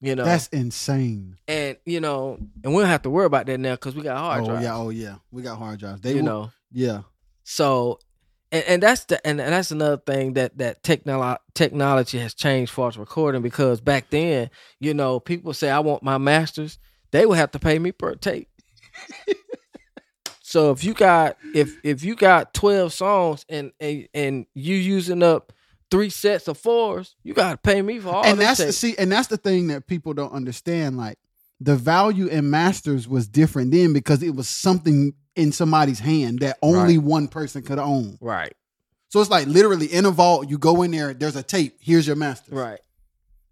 You 0.00 0.14
know, 0.16 0.24
that's 0.24 0.48
insane. 0.48 1.36
and 1.48 1.76
you 1.86 2.00
know, 2.00 2.36
and 2.64 2.74
we 2.74 2.80
don't 2.82 2.88
have 2.90 3.02
to 3.02 3.10
worry 3.10 3.26
about 3.26 3.46
that 3.46 3.58
now 3.60 3.72
because 3.74 3.94
we 3.94 4.02
got 4.02 4.16
hard 4.18 4.42
oh 4.42 4.46
drives. 4.46 4.62
yeah, 4.64 4.76
oh 4.76 4.90
yeah. 4.90 5.14
We 5.30 5.42
got 5.42 5.58
hard 5.58 5.78
drives. 5.80 6.00
They 6.00 6.10
you 6.10 6.16
will- 6.16 6.24
know, 6.24 6.50
Yeah. 6.72 7.02
so 7.44 7.98
and, 8.50 8.64
and 8.66 8.82
that's 8.82 9.04
the 9.04 9.24
and, 9.26 9.40
and 9.40 9.52
that's 9.52 9.70
another 9.70 9.96
thing 10.04 10.34
that 10.34 10.58
that 10.58 10.82
technolo- 10.82 11.38
technology 11.54 12.18
has 12.18 12.34
changed 12.34 12.72
for 12.72 12.88
us 12.88 12.96
recording 12.96 13.42
because 13.42 13.80
back 13.80 14.10
then, 14.10 14.50
you 14.80 14.92
know, 14.92 15.20
people 15.20 15.54
say 15.54 15.70
I 15.70 15.78
want 15.78 16.02
my 16.02 16.18
masters, 16.18 16.78
they 17.12 17.24
would 17.24 17.38
have 17.38 17.52
to 17.52 17.58
pay 17.60 17.78
me 17.78 17.92
per 17.92 18.14
tape. 18.16 18.48
so 20.52 20.70
if 20.70 20.84
you 20.84 20.92
got 20.92 21.38
if 21.54 21.78
if 21.82 22.04
you 22.04 22.14
got 22.14 22.52
12 22.52 22.92
songs 22.92 23.46
and 23.48 23.72
and, 23.80 24.06
and 24.12 24.46
you 24.52 24.76
using 24.76 25.22
up 25.22 25.50
three 25.90 26.10
sets 26.10 26.46
of 26.46 26.58
fours, 26.58 27.16
you 27.22 27.32
got 27.32 27.52
to 27.52 27.56
pay 27.56 27.80
me 27.80 27.98
for 27.98 28.10
all 28.10 28.22
and 28.22 28.38
that's 28.38 28.60
tapes. 28.60 28.76
see, 28.76 28.94
and 28.98 29.10
that's 29.10 29.28
the 29.28 29.38
thing 29.38 29.68
that 29.68 29.86
people 29.86 30.12
don't 30.12 30.32
understand. 30.32 30.98
Like 30.98 31.18
the 31.58 31.74
value 31.74 32.26
in 32.26 32.50
masters 32.50 33.08
was 33.08 33.26
different 33.26 33.70
then 33.72 33.94
because 33.94 34.22
it 34.22 34.34
was 34.36 34.46
something 34.46 35.14
in 35.36 35.52
somebody's 35.52 36.00
hand 36.00 36.40
that 36.40 36.58
only 36.60 36.98
one 36.98 37.28
person 37.28 37.62
could 37.62 37.78
own. 37.78 38.18
right. 38.20 38.52
So 39.08 39.22
it's 39.22 39.30
like 39.30 39.46
literally 39.46 39.86
in 39.86 40.04
a 40.04 40.10
vault, 40.10 40.50
you 40.50 40.58
go 40.58 40.82
in 40.82 40.90
there, 40.90 41.14
there's 41.14 41.36
a 41.36 41.42
tape, 41.42 41.78
here's 41.80 42.06
your 42.06 42.16
master. 42.16 42.54
Right. 42.54 42.80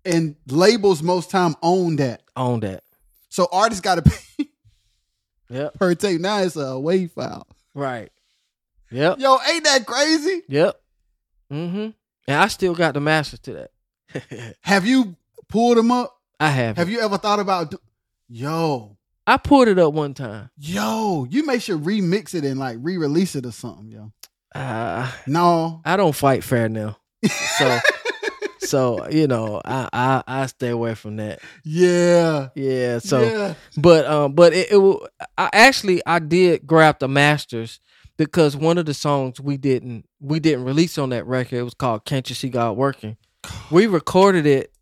and 0.05 0.37
labels 0.47 1.03
most 1.03 1.31
time 1.31 1.55
own 1.63 1.97
that. 1.97 2.23
On 2.37 2.61
that. 2.61 2.83
So 3.31 3.49
artists 3.51 3.81
got 3.81 3.95
to 3.95 4.03
pay 4.39 4.50
Yep. 5.51 5.75
per 5.75 5.95
tape. 5.95 6.21
Now 6.21 6.39
it's 6.39 6.57
a 6.57 6.79
wave 6.79 7.13
file. 7.13 7.47
Right. 7.75 8.11
Yep. 8.91 9.19
Yo, 9.21 9.39
ain't 9.53 9.65
that 9.65 9.85
crazy? 9.87 10.43
Yep. 10.49 10.81
Mm-hmm. 11.53 11.77
And 12.29 12.37
I 12.41 12.49
still 12.49 12.75
got 12.75 12.95
the 12.95 13.01
masters 13.01 13.41
to 13.41 13.69
that. 14.13 14.57
Have 14.63 14.87
you 14.87 15.17
pulled 15.49 15.77
them 15.79 15.91
up? 15.91 16.17
I 16.39 16.49
have. 16.49 16.77
Have 16.79 16.89
you 16.89 17.01
ever 17.01 17.19
thought 17.19 17.39
about? 17.41 17.73
Do- 17.73 17.81
Yo, 18.29 18.97
I 19.27 19.37
pulled 19.37 19.69
it 19.69 19.79
up 19.79 19.93
one 19.93 20.15
time. 20.15 20.51
yo, 20.57 21.27
you 21.29 21.45
may 21.45 21.59
should 21.59 21.83
remix 21.83 22.35
it 22.35 22.45
and 22.45 22.59
like 22.59 22.79
re-release 22.81 23.35
it 23.37 23.45
or 23.45 23.51
something, 23.53 23.89
yo. 23.91 24.13
Uh, 24.55 25.11
No, 25.27 25.81
I 25.85 25.97
don't 25.97 26.15
fight 26.15 26.43
fair 26.45 26.69
now. 26.69 26.97
So 27.59 27.79
so, 28.61 29.09
you 29.09 29.27
know, 29.27 29.61
I, 29.65 29.89
I 29.93 30.23
I 30.27 30.47
stay 30.47 30.69
away 30.69 30.95
from 30.95 31.17
that. 31.17 31.41
yeah, 31.65 32.49
Yeah. 32.55 32.99
So 32.99 33.23
yeah. 33.23 33.55
but 33.77 34.07
um 34.07 34.35
but 34.35 34.53
it, 34.53 34.73
it 34.73 34.77
will 34.77 35.07
I 35.39 35.51
actually 35.53 36.03
I 36.07 36.19
did 36.19 36.67
grab 36.67 36.99
the 36.99 37.09
masters 37.09 37.81
because 38.17 38.57
one 38.57 38.79
of 38.79 38.87
the 38.87 38.95
songs 38.95 39.41
we 39.41 39.57
didn't 39.57 40.07
we 40.21 40.41
didn't 40.41 40.65
release 40.65 40.99
on 40.99 41.11
that 41.11 41.27
record. 41.27 41.57
It 41.57 41.63
was 41.63 41.75
called 41.75 42.05
Can't 42.05 42.29
You 42.29 42.35
See 42.35 42.49
God 42.51 42.77
Working. 42.77 43.17
We 43.71 43.87
recorded 43.87 44.47
it 44.47 44.73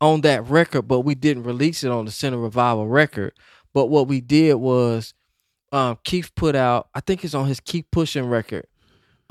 on 0.00 0.22
that 0.22 0.48
record, 0.48 0.82
but 0.82 1.00
we 1.00 1.14
didn't 1.14 1.44
release 1.44 1.84
it 1.84 1.90
on 1.90 2.04
the 2.06 2.10
Send 2.10 2.34
the 2.34 2.38
Revival 2.38 2.88
record. 2.88 3.32
But 3.72 3.86
what 3.86 4.08
we 4.08 4.20
did 4.20 4.54
was 4.54 5.14
um 5.72 5.98
Keith 6.02 6.34
put 6.34 6.56
out 6.56 6.88
I 6.94 7.00
think 7.00 7.24
it's 7.24 7.34
on 7.34 7.46
his 7.46 7.60
Keep 7.60 7.92
Pushing 7.92 8.26
record. 8.26 8.66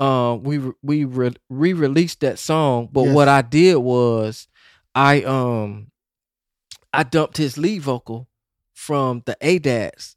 Um 0.00 0.42
we 0.42 0.58
re- 0.58 0.72
we 0.82 1.04
re- 1.04 1.36
re-released 1.50 2.20
that 2.20 2.38
song, 2.38 2.88
but 2.90 3.02
Yes. 3.04 3.14
what 3.14 3.28
I 3.28 3.42
did 3.42 3.76
was 3.76 4.48
I 4.94 5.22
um 5.22 5.88
I 6.92 7.02
dumped 7.04 7.36
his 7.36 7.56
lead 7.58 7.82
vocal 7.82 8.28
from 8.72 9.22
the 9.26 9.36
ADATs 9.42 10.16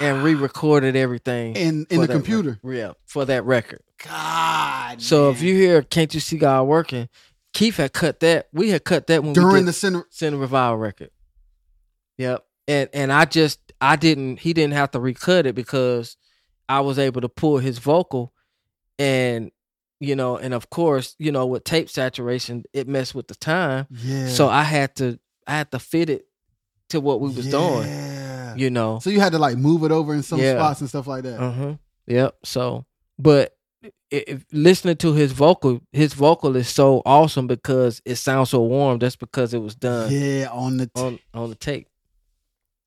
and 0.00 0.22
re-recorded 0.22 0.94
everything 0.96 1.56
in 1.56 1.86
in 1.90 2.00
the 2.00 2.08
computer. 2.08 2.58
yeah, 2.64 2.92
for 3.04 3.24
that 3.24 3.44
record. 3.44 3.80
God. 4.04 5.00
So 5.02 5.30
if 5.30 5.42
you 5.42 5.54
hear 5.54 5.82
"Can't 5.82 6.12
You 6.14 6.20
See 6.20 6.38
God 6.38 6.62
Working," 6.64 7.08
Keith 7.52 7.76
had 7.78 7.92
cut 7.92 8.20
that. 8.20 8.48
We 8.52 8.70
had 8.70 8.84
cut 8.84 9.06
that 9.08 9.22
when 9.22 9.30
we 9.30 9.34
during 9.34 9.64
the 9.64 9.72
center, 9.72 10.06
Send 10.10 10.34
the 10.34 10.38
Revival 10.38 10.76
record. 10.78 11.10
Yep, 12.18 12.44
and 12.68 12.88
and 12.92 13.12
I 13.12 13.24
just 13.24 13.58
I 13.80 13.96
didn't 13.96 14.38
he 14.40 14.52
didn't 14.52 14.74
have 14.74 14.90
to 14.92 15.00
recut 15.00 15.46
it 15.46 15.54
because 15.54 16.16
I 16.68 16.80
was 16.80 16.98
able 16.98 17.20
to 17.22 17.28
pull 17.28 17.58
his 17.58 17.78
vocal, 17.78 18.32
and 18.98 19.50
you 20.00 20.14
know, 20.14 20.36
and 20.36 20.52
of 20.52 20.68
course, 20.68 21.14
you 21.18 21.32
know, 21.32 21.46
with 21.46 21.64
tape 21.64 21.88
saturation, 21.88 22.64
it 22.72 22.86
messed 22.86 23.14
with 23.14 23.28
the 23.28 23.34
time. 23.34 23.86
yeah. 23.90 24.28
So 24.28 24.48
I 24.48 24.62
had 24.62 24.94
to 24.96 25.18
I 25.46 25.52
had 25.58 25.70
to 25.72 25.78
fit 25.78 26.10
it 26.10 26.26
to 26.90 27.00
what 27.00 27.20
we 27.20 27.28
was 27.30 27.48
doing. 27.50 27.88
Yeah. 27.88 28.54
You 28.56 28.70
know. 28.70 28.98
So 29.00 29.10
you 29.10 29.20
had 29.20 29.32
to 29.32 29.38
like 29.38 29.56
move 29.56 29.84
it 29.84 29.92
over 29.92 30.14
in 30.14 30.22
some 30.22 30.38
Yeah. 30.40 30.54
spots 30.54 30.80
and 30.80 30.88
stuff 30.88 31.06
like 31.06 31.22
that. 31.24 31.40
Uh-huh. 31.40 31.74
Yep. 32.06 32.36
So, 32.44 32.84
but 33.18 33.56
if 34.10 34.44
listening 34.52 34.96
to 34.98 35.12
his 35.14 35.32
vocal, 35.32 35.80
his 35.92 36.14
vocal 36.14 36.54
is 36.56 36.68
so 36.68 37.02
awesome 37.04 37.46
because 37.46 38.00
it 38.04 38.16
sounds 38.16 38.50
so 38.50 38.62
warm. 38.62 38.98
That's 38.98 39.16
because 39.16 39.52
it 39.54 39.58
was 39.58 39.74
done 39.74 40.12
yeah, 40.12 40.48
on 40.52 40.76
the 40.76 40.86
t- 40.86 40.92
on 41.02 41.18
on 41.34 41.48
the 41.50 41.56
tape. 41.56 41.88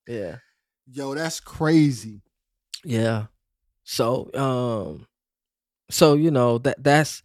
Yeah. 0.07 0.37
yo, 0.91 1.13
that's 1.13 1.39
crazy. 1.39 2.21
Yeah. 2.83 3.25
So, 3.83 4.29
um, 4.33 5.05
so 5.89 6.13
you 6.13 6.31
know 6.31 6.57
that 6.59 6.83
that's 6.83 7.23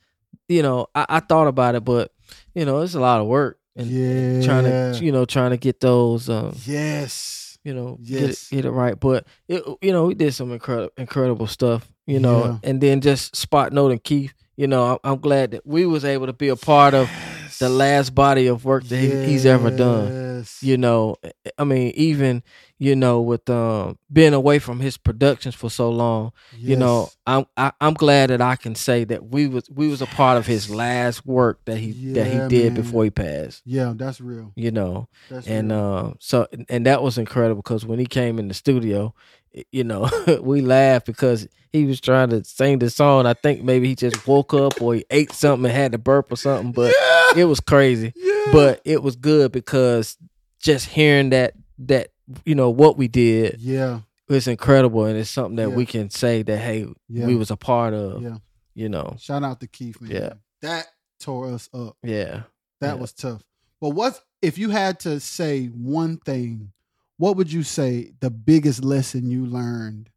you 0.48 0.62
know 0.62 0.86
I, 0.94 1.06
I 1.08 1.20
thought 1.20 1.46
about 1.46 1.74
it, 1.74 1.84
but 1.84 2.12
you 2.54 2.64
know 2.64 2.80
it's 2.80 2.94
a 2.94 3.00
lot 3.00 3.20
of 3.20 3.26
work 3.26 3.58
and 3.76 3.88
yeah, 3.90 4.44
trying 4.44 4.64
to 4.64 5.04
you 5.04 5.12
know 5.12 5.24
trying 5.24 5.50
to 5.50 5.56
get 5.56 5.80
those 5.80 6.28
um 6.28 6.54
yes, 6.66 7.58
you 7.64 7.74
know 7.74 7.98
Yes. 8.00 8.20
get 8.20 8.30
it, 8.30 8.48
get 8.50 8.64
it 8.66 8.70
right. 8.70 8.98
But 8.98 9.26
it, 9.48 9.62
you 9.82 9.92
know 9.92 10.06
we 10.06 10.14
did 10.14 10.34
some 10.34 10.52
incredible 10.52 10.92
incredible 10.96 11.46
stuff. 11.46 11.90
You 12.06 12.20
know, 12.20 12.44
Yeah. 12.44 12.58
and 12.62 12.80
then 12.80 13.00
just 13.00 13.34
spot 13.34 13.72
noting 13.72 13.98
Keith. 13.98 14.34
You 14.56 14.66
know, 14.68 14.84
I'm, 14.92 14.98
I'm 15.14 15.18
glad 15.20 15.52
that 15.52 15.66
we 15.66 15.86
was 15.86 16.04
able 16.04 16.26
to 16.26 16.32
be 16.34 16.48
a 16.48 16.56
part 16.56 16.94
of 16.94 17.10
the 17.58 17.68
last 17.68 18.14
body 18.14 18.46
of 18.46 18.64
work 18.64 18.84
that 18.84 18.96
he, 18.96 19.08
he's 19.26 19.46
ever 19.46 19.70
done. 19.70 20.12
You 20.60 20.76
know, 20.78 21.16
I 21.58 21.64
mean, 21.64 21.92
even 21.94 22.42
you 22.78 22.96
know 22.96 23.20
with 23.20 23.48
um 23.50 23.98
being 24.12 24.32
away 24.34 24.58
from 24.58 24.80
his 24.80 24.96
productions 24.96 25.54
for 25.54 25.68
so 25.70 25.90
long, 25.90 26.32
you 26.58 26.76
know, 26.76 27.10
I'm 27.26 27.44
I, 27.56 27.72
I'm 27.80 27.94
glad 27.94 28.30
that 28.30 28.40
I 28.40 28.56
can 28.56 28.74
say 28.74 29.04
that 29.04 29.26
we 29.30 29.46
was 29.46 29.68
we 29.70 29.88
was 29.88 30.00
a 30.00 30.06
part 30.06 30.38
of 30.38 30.46
his 30.46 30.70
last 30.70 31.26
work 31.26 31.60
that 31.66 31.76
he 31.78 31.92
that 32.14 32.26
he 32.26 32.38
did 32.48 32.72
man. 32.74 32.82
before 32.82 33.04
he 33.04 33.10
passed. 33.10 33.62
yeah, 33.66 33.92
that's 33.94 34.20
real. 34.20 34.52
You 34.56 34.70
know, 34.70 35.08
That's 35.28 35.46
and 35.46 35.70
real. 35.70 35.80
uh, 35.80 36.12
so 36.18 36.46
and 36.68 36.86
that 36.86 37.02
was 37.02 37.18
incredible 37.18 37.62
because 37.62 37.84
when 37.84 37.98
he 37.98 38.06
came 38.06 38.38
in 38.38 38.48
the 38.48 38.54
studio, 38.54 39.12
i- 39.12 39.43
you 39.70 39.84
know, 39.84 40.08
we 40.42 40.60
laughed 40.60 41.06
because 41.06 41.46
he 41.72 41.84
was 41.86 42.00
trying 42.00 42.30
to 42.30 42.44
sing 42.44 42.78
the 42.78 42.90
song. 42.90 43.26
I 43.26 43.34
think 43.34 43.62
maybe 43.62 43.88
he 43.88 43.94
just 43.94 44.26
woke 44.26 44.54
up 44.54 44.80
or 44.80 44.94
he 44.94 45.04
ate 45.10 45.32
something 45.32 45.64
and 45.70 45.74
had 45.74 45.92
to 45.92 45.98
burp 45.98 46.30
or 46.32 46.36
something, 46.36 46.72
but 46.72 46.92
yeah, 47.36 47.42
it 47.42 47.44
was 47.44 47.60
crazy. 47.60 48.12
yeah. 48.16 48.52
But 48.52 48.80
it 48.84 49.02
was 49.02 49.16
good 49.16 49.52
because 49.52 50.16
just 50.60 50.88
hearing 50.88 51.30
that 51.30 51.54
that 51.78 52.08
you 52.44 52.54
know 52.54 52.70
what 52.70 52.96
we 52.96 53.06
did 53.08 53.56
yeah, 53.60 54.00
it's 54.28 54.46
incredible, 54.46 55.04
and 55.04 55.18
it's 55.18 55.28
something 55.30 55.56
that 55.56 55.70
Yeah. 55.70 55.74
we 55.76 55.84
can 55.86 56.08
say 56.10 56.42
that 56.42 56.58
hey, 56.58 56.86
yeah, 57.08 57.26
we 57.26 57.34
was 57.36 57.50
a 57.50 57.56
part 57.56 57.94
of. 57.94 58.22
yeah. 58.22 58.36
You 58.76 58.88
know, 58.88 59.14
Shout 59.20 59.44
out 59.44 59.60
to 59.60 59.68
Keith, 59.68 60.00
man. 60.00 60.10
Yeah. 60.10 60.32
that 60.62 60.86
tore 61.20 61.52
us 61.52 61.68
up. 61.72 61.96
yeah. 62.02 62.42
That 62.80 62.98
was 62.98 63.12
tough. 63.12 63.42
But 63.80 63.90
what 63.90 64.20
if 64.42 64.58
you 64.58 64.68
had 64.70 65.00
to 65.00 65.20
say 65.20 65.66
one 65.68 66.18
thing? 66.18 66.72
What 67.16 67.36
would 67.36 67.52
you 67.52 67.62
say 67.62 68.12
the 68.20 68.30
biggest 68.30 68.82
lesson 68.84 69.30
you 69.30 69.46
learned 69.46 70.10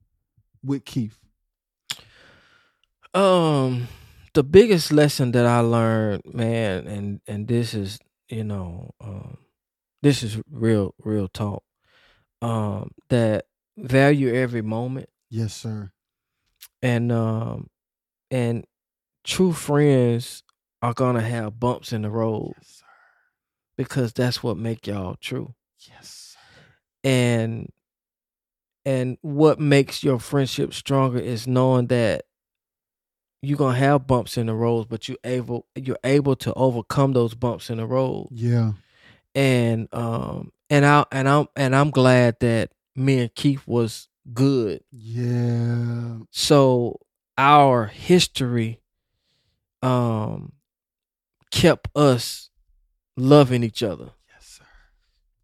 with 0.64 0.84
Keith? 0.86 1.20
Um, 3.14 3.88
the 4.34 4.44
biggest 4.44 4.92
lesson 4.92 5.32
that 5.32 5.46
I 5.46 5.60
learned, 5.60 6.24
man, 6.26 6.88
and 6.88 7.22
and 7.28 7.48
this 7.48 7.74
is 7.74 8.00
you 8.30 8.44
know, 8.44 8.92
um, 9.02 9.38
this 10.02 10.24
is 10.24 10.38
real 10.52 10.94
real 11.04 11.28
talk. 11.28 11.64
Um, 12.42 12.92
that 13.10 13.46
value 13.78 14.34
every 14.34 14.62
moment, 14.62 15.10
Yes, 15.30 15.56
sir. 15.56 15.92
and 16.82 17.12
um, 17.12 17.70
and 18.30 18.66
true 19.24 19.54
friends 19.54 20.44
are 20.82 20.94
gonna 20.94 21.22
have 21.22 21.60
bumps 21.60 21.92
in 21.94 22.04
the 22.04 22.10
road 22.12 22.54
Yes, 22.58 22.68
sir. 22.80 22.86
because 23.78 24.14
that's 24.14 24.44
what 24.44 24.58
make 24.58 24.86
y'all 24.86 25.16
true. 25.20 25.56
Yes. 25.90 26.17
And 27.04 27.72
and 28.86 29.18
what 29.22 29.60
makes 29.60 30.04
your 30.04 30.18
friendship 30.20 30.74
stronger 30.74 31.20
is 31.20 31.46
knowing 31.48 31.88
that 31.88 32.26
you're 33.42 33.58
gonna 33.58 33.78
have 33.78 34.08
bumps 34.08 34.38
in 34.38 34.48
the 34.48 34.54
road, 34.54 34.88
but 34.90 35.08
you're 35.08 35.18
able 35.24 35.68
you're 35.76 36.00
able 36.04 36.36
to 36.38 36.54
overcome 36.54 37.14
those 37.14 37.34
bumps 37.34 37.70
in 37.70 37.78
the 37.78 37.86
road. 37.86 38.28
Yeah. 38.32 38.74
And 39.36 39.88
um 39.94 40.52
and 40.70 40.86
I 40.86 41.06
and 41.12 41.30
I'm 41.30 41.48
and 41.56 41.76
I'm 41.76 41.92
glad 41.92 42.38
that 42.40 42.72
me 42.96 43.20
and 43.20 43.36
Keith 43.36 43.62
was 43.68 44.08
good. 44.34 44.84
Yeah. 44.92 46.18
So 46.32 47.00
our 47.38 47.86
history 47.86 48.82
um 49.84 50.54
kept 51.52 51.90
us 51.96 52.50
loving 53.16 53.64
each 53.64 53.84
other. 53.84 54.12
Yes, 54.34 54.46
sir. 54.60 54.66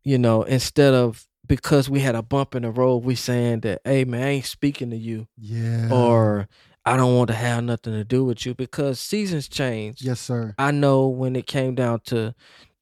you 0.03 0.17
know, 0.17 0.43
instead 0.43 0.93
of 0.93 1.27
because 1.47 1.89
we 1.89 1.99
had 1.99 2.15
a 2.15 2.21
bump 2.21 2.55
in 2.55 2.63
the 2.63 2.71
road, 2.71 3.03
we 3.03 3.15
saying 3.15 3.61
that, 3.61 3.81
hey 3.85 4.05
man, 4.05 4.23
I 4.23 4.29
ain't 4.29 4.45
speaking 4.45 4.89
to 4.91 4.97
you 4.97 5.27
Yeah. 5.37 5.89
or 5.91 6.47
I 6.85 6.97
don't 6.97 7.15
want 7.15 7.29
to 7.29 7.33
have 7.35 7.63
nothing 7.63 7.93
to 7.93 8.03
do 8.03 8.23
with 8.25 8.45
you 8.45 8.53
because 8.53 8.99
seasons 8.99 9.47
change. 9.47 10.01
yes, 10.01 10.19
sir. 10.19 10.53
I 10.57 10.71
know 10.71 11.07
when 11.07 11.35
it 11.35 11.47
came 11.47 11.75
down 11.75 12.01
to 12.05 12.33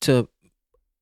to 0.01 0.27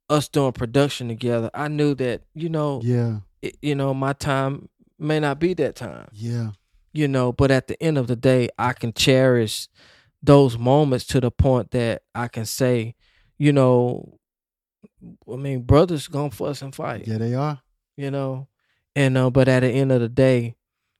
us 0.10 0.27
doing 0.27 0.52
production 0.52 1.07
together, 1.07 1.49
I 1.53 1.68
knew 1.68 1.94
that, 1.95 2.23
you 2.34 2.49
know, 2.49 2.81
Yeah. 2.84 3.19
it, 3.41 3.57
you 3.61 3.76
know, 3.76 3.94
my 3.94 4.14
time 4.14 4.68
may 4.98 5.19
not 5.19 5.40
be 5.40 5.53
that 5.56 5.76
time. 5.76 6.07
Yeah. 6.11 6.52
You 6.91 7.07
know, 7.07 7.31
but 7.31 7.52
at 7.52 7.68
the 7.68 7.81
end 7.81 7.98
of 7.98 8.07
the 8.07 8.15
day, 8.15 8.49
I 8.57 8.73
can 8.73 8.91
cherish 8.91 9.68
those 10.22 10.57
moments 10.57 11.06
to 11.06 11.22
the 11.22 11.31
point 11.31 11.72
that 11.72 12.02
I 12.15 12.27
can 12.27 12.45
say, 12.45 12.95
you 13.38 13.53
know, 13.53 14.19
I 15.32 15.36
mean, 15.36 15.62
brothers 15.64 16.08
gonna 16.08 16.32
fuss 16.32 16.62
and 16.62 16.74
fight 16.74 17.08
Yeah, 17.08 17.18
they 17.18 17.34
are. 17.36 17.62
you 17.98 18.12
know 18.12 18.48
and 18.96 19.18
uh 19.18 19.30
but 19.30 19.48
at 19.48 19.60
the 19.62 19.70
end 19.70 19.92
of 19.92 20.02
the 20.02 20.10
day 20.10 20.56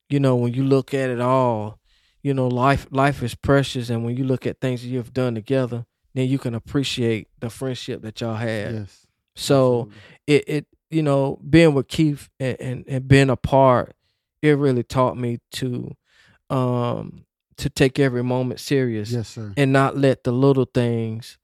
you 0.10 0.20
know 0.20 0.36
when 0.36 0.54
you 0.54 0.64
look 0.64 0.94
at 0.94 1.10
it 1.10 1.20
all 1.20 1.80
you 2.22 2.34
know 2.34 2.48
life 2.48 2.86
life 2.92 3.24
is 3.24 3.34
precious 3.36 3.90
and 3.90 4.04
when 4.06 4.16
you 4.16 4.24
look 4.24 4.46
at 4.46 4.60
things 4.62 4.82
that 4.82 4.88
you've 4.90 5.14
done 5.14 5.34
together 5.36 5.86
then 6.14 6.28
you 6.28 6.38
can 6.38 6.54
appreciate 6.54 7.28
the 7.40 7.50
friendship 7.50 8.02
that 8.04 8.20
y'all 8.22 8.36
had 8.36 8.74
Yes. 8.74 9.08
so 9.36 9.90
it 10.28 10.44
it 10.48 10.68
you 10.92 11.02
know 11.02 11.40
being 11.50 11.74
with 11.74 11.88
keith 11.88 12.30
and, 12.40 12.58
and 12.60 12.86
and 12.88 13.08
being 13.08 13.30
apart 13.30 13.96
it 14.42 14.58
really 14.58 14.84
taught 14.84 15.18
me 15.18 15.40
to 15.54 15.96
um 16.50 17.26
to 17.58 17.70
take 17.70 17.98
every 18.00 18.24
moment 18.24 18.60
serious 18.60 19.12
Yes, 19.12 19.30
sir. 19.30 19.52
and 19.58 19.74
not 19.74 19.98
let 19.98 20.24
the 20.24 20.32
little 20.32 20.66
things 20.66 21.38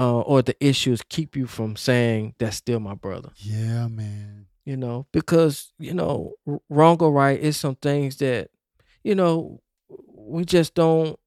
uh, 0.00 0.20
or 0.20 0.40
the 0.42 0.56
issues 0.64 1.02
keep 1.08 1.36
you 1.36 1.46
from 1.46 1.76
saying 1.76 2.34
that's 2.38 2.56
still 2.56 2.80
my 2.80 2.94
brother. 2.94 3.30
Yeah, 3.36 3.86
man. 3.88 4.46
You 4.64 4.76
know, 4.76 5.06
because 5.12 5.72
you 5.78 5.92
know, 5.94 6.34
wrong 6.68 6.96
or 7.00 7.12
right 7.12 7.38
is 7.38 7.56
some 7.56 7.74
things 7.76 8.16
that 8.16 8.48
you 9.04 9.14
know 9.14 9.60
we 10.16 10.44
just 10.44 10.74
don't. 10.74 11.18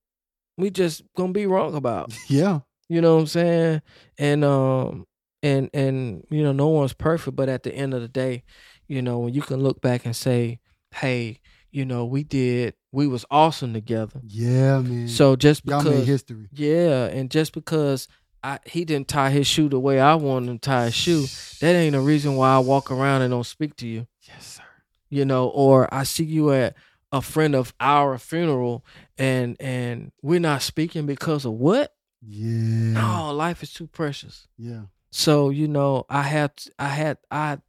We 0.57 0.69
just 0.69 1.03
gonna 1.15 1.33
be 1.33 1.45
wrong 1.47 1.75
about. 1.75 2.13
Yeah. 2.29 2.59
You 2.89 3.01
know 3.01 3.15
what 3.15 3.21
I'm 3.21 3.27
saying? 3.27 3.81
And 4.19 4.43
um 4.43 5.07
and 5.41 5.69
and 5.73 6.23
you 6.29 6.43
know 6.43 6.51
no 6.51 6.67
one's 6.67 6.93
perfect, 6.93 7.35
but 7.35 7.49
at 7.49 7.63
the 7.63 7.73
end 7.73 7.93
of 7.93 8.01
the 8.01 8.07
day, 8.07 8.43
you 8.87 9.01
know 9.01 9.19
when 9.19 9.33
you 9.33 9.41
can 9.41 9.61
look 9.61 9.81
back 9.81 10.05
and 10.05 10.15
say, 10.15 10.59
"Hey, 10.93 11.39
you 11.71 11.85
know 11.85 12.05
we 12.05 12.23
did, 12.23 12.75
we 12.91 13.07
was 13.07 13.25
awesome 13.31 13.73
together." 13.73 14.21
Yeah, 14.27 14.79
man. 14.81 15.07
So 15.07 15.35
just 15.35 15.65
y'all 15.65 15.79
because 15.79 15.99
made 15.99 16.07
history. 16.07 16.49
yeah, 16.53 17.05
and 17.05 17.31
just 17.31 17.53
because 17.53 18.07
I 18.43 18.59
he 18.65 18.83
didn't 18.85 19.07
tie 19.07 19.29
his 19.29 19.47
shoe 19.47 19.69
the 19.69 19.79
way 19.79 19.99
I 19.99 20.15
wanted 20.15 20.49
him 20.49 20.59
to 20.59 20.61
tie 20.69 20.85
his 20.85 20.93
shoe, 20.95 21.25
that 21.61 21.75
ain't 21.75 21.95
a 21.95 22.01
reason 22.01 22.35
why 22.35 22.53
I 22.55 22.59
walk 22.59 22.91
around 22.91 23.21
and 23.21 23.31
don't 23.31 23.45
speak 23.45 23.75
to 23.77 23.87
you. 23.87 24.07
Yes, 24.27 24.55
sir. 24.57 24.63
You 25.09 25.25
know, 25.25 25.47
or 25.47 25.91
I 25.93 26.03
see 26.03 26.23
you 26.25 26.51
at 26.51 26.75
a 27.11 27.21
friend 27.21 27.55
of 27.55 27.73
our 27.79 28.17
funeral 28.17 28.83
and 29.17 29.55
and 29.59 30.11
we're 30.21 30.39
not 30.39 30.61
speaking 30.61 31.05
because 31.05 31.45
of 31.45 31.53
what? 31.53 31.93
Yeah. 32.25 32.93
No, 32.93 33.31
life 33.33 33.63
is 33.63 33.71
too 33.73 33.87
precious. 33.87 34.47
Yeah. 34.57 34.83
So 35.11 35.49
you 35.49 35.67
know, 35.67 36.05
I 36.09 36.23
had 36.23 36.51
I 36.79 36.87
had 36.87 37.17
I 37.29 37.59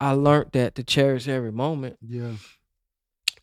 I 0.00 0.12
learned 0.12 0.52
that 0.52 0.74
to 0.76 0.84
cherish 0.84 1.26
every 1.28 1.52
moment, 1.52 1.98
Yeah. 2.00 2.32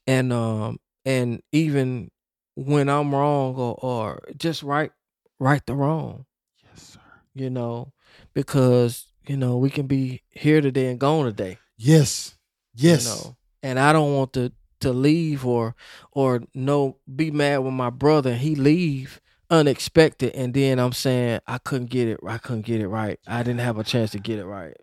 and 0.07 0.31
um 0.33 0.79
and 1.05 1.41
even 1.51 2.11
when 2.55 2.89
I'm 2.89 3.13
wrong 3.13 3.55
or 3.55 3.75
or 3.81 4.23
just 4.37 4.63
right 4.63 4.91
right 5.39 5.65
the 5.65 5.75
wrong. 5.75 6.25
You 7.41 7.49
know, 7.49 7.91
because 8.33 9.07
you 9.27 9.37
know 9.37 9.57
we 9.57 9.69
can 9.69 9.87
be 9.87 10.21
here 10.29 10.61
today 10.61 10.87
and 10.89 10.99
gone 10.99 11.25
today. 11.25 11.57
Yes. 11.77 12.35
Yes. 12.75 13.03
You 13.05 13.09
know, 13.11 13.35
and 13.63 13.79
I 13.79 13.91
don't 13.93 14.15
want 14.15 14.33
to 14.33 14.51
to 14.81 14.91
leave 14.91 15.45
or 15.45 15.75
or 16.11 16.41
no 16.55 16.97
be 17.15 17.31
mad 17.31 17.57
with 17.59 17.73
my 17.73 17.89
brother 17.89 18.31
and 18.31 18.39
he 18.39 18.55
leave 18.55 19.21
unexpected 19.49 20.33
and 20.33 20.53
then 20.53 20.79
I'm 20.79 20.93
saying 20.93 21.41
I 21.45 21.57
couldn't 21.59 21.89
get 21.89 22.07
it 22.07 22.19
I 22.25 22.37
couldn't 22.37 22.65
get 22.65 22.81
it 22.81 22.87
right. 22.87 23.19
I 23.27 23.43
didn't 23.43 23.59
have 23.59 23.77
a 23.77 23.83
chance 23.83 24.11
to 24.11 24.19
get 24.19 24.39
it 24.39 24.45
right. 24.45 24.75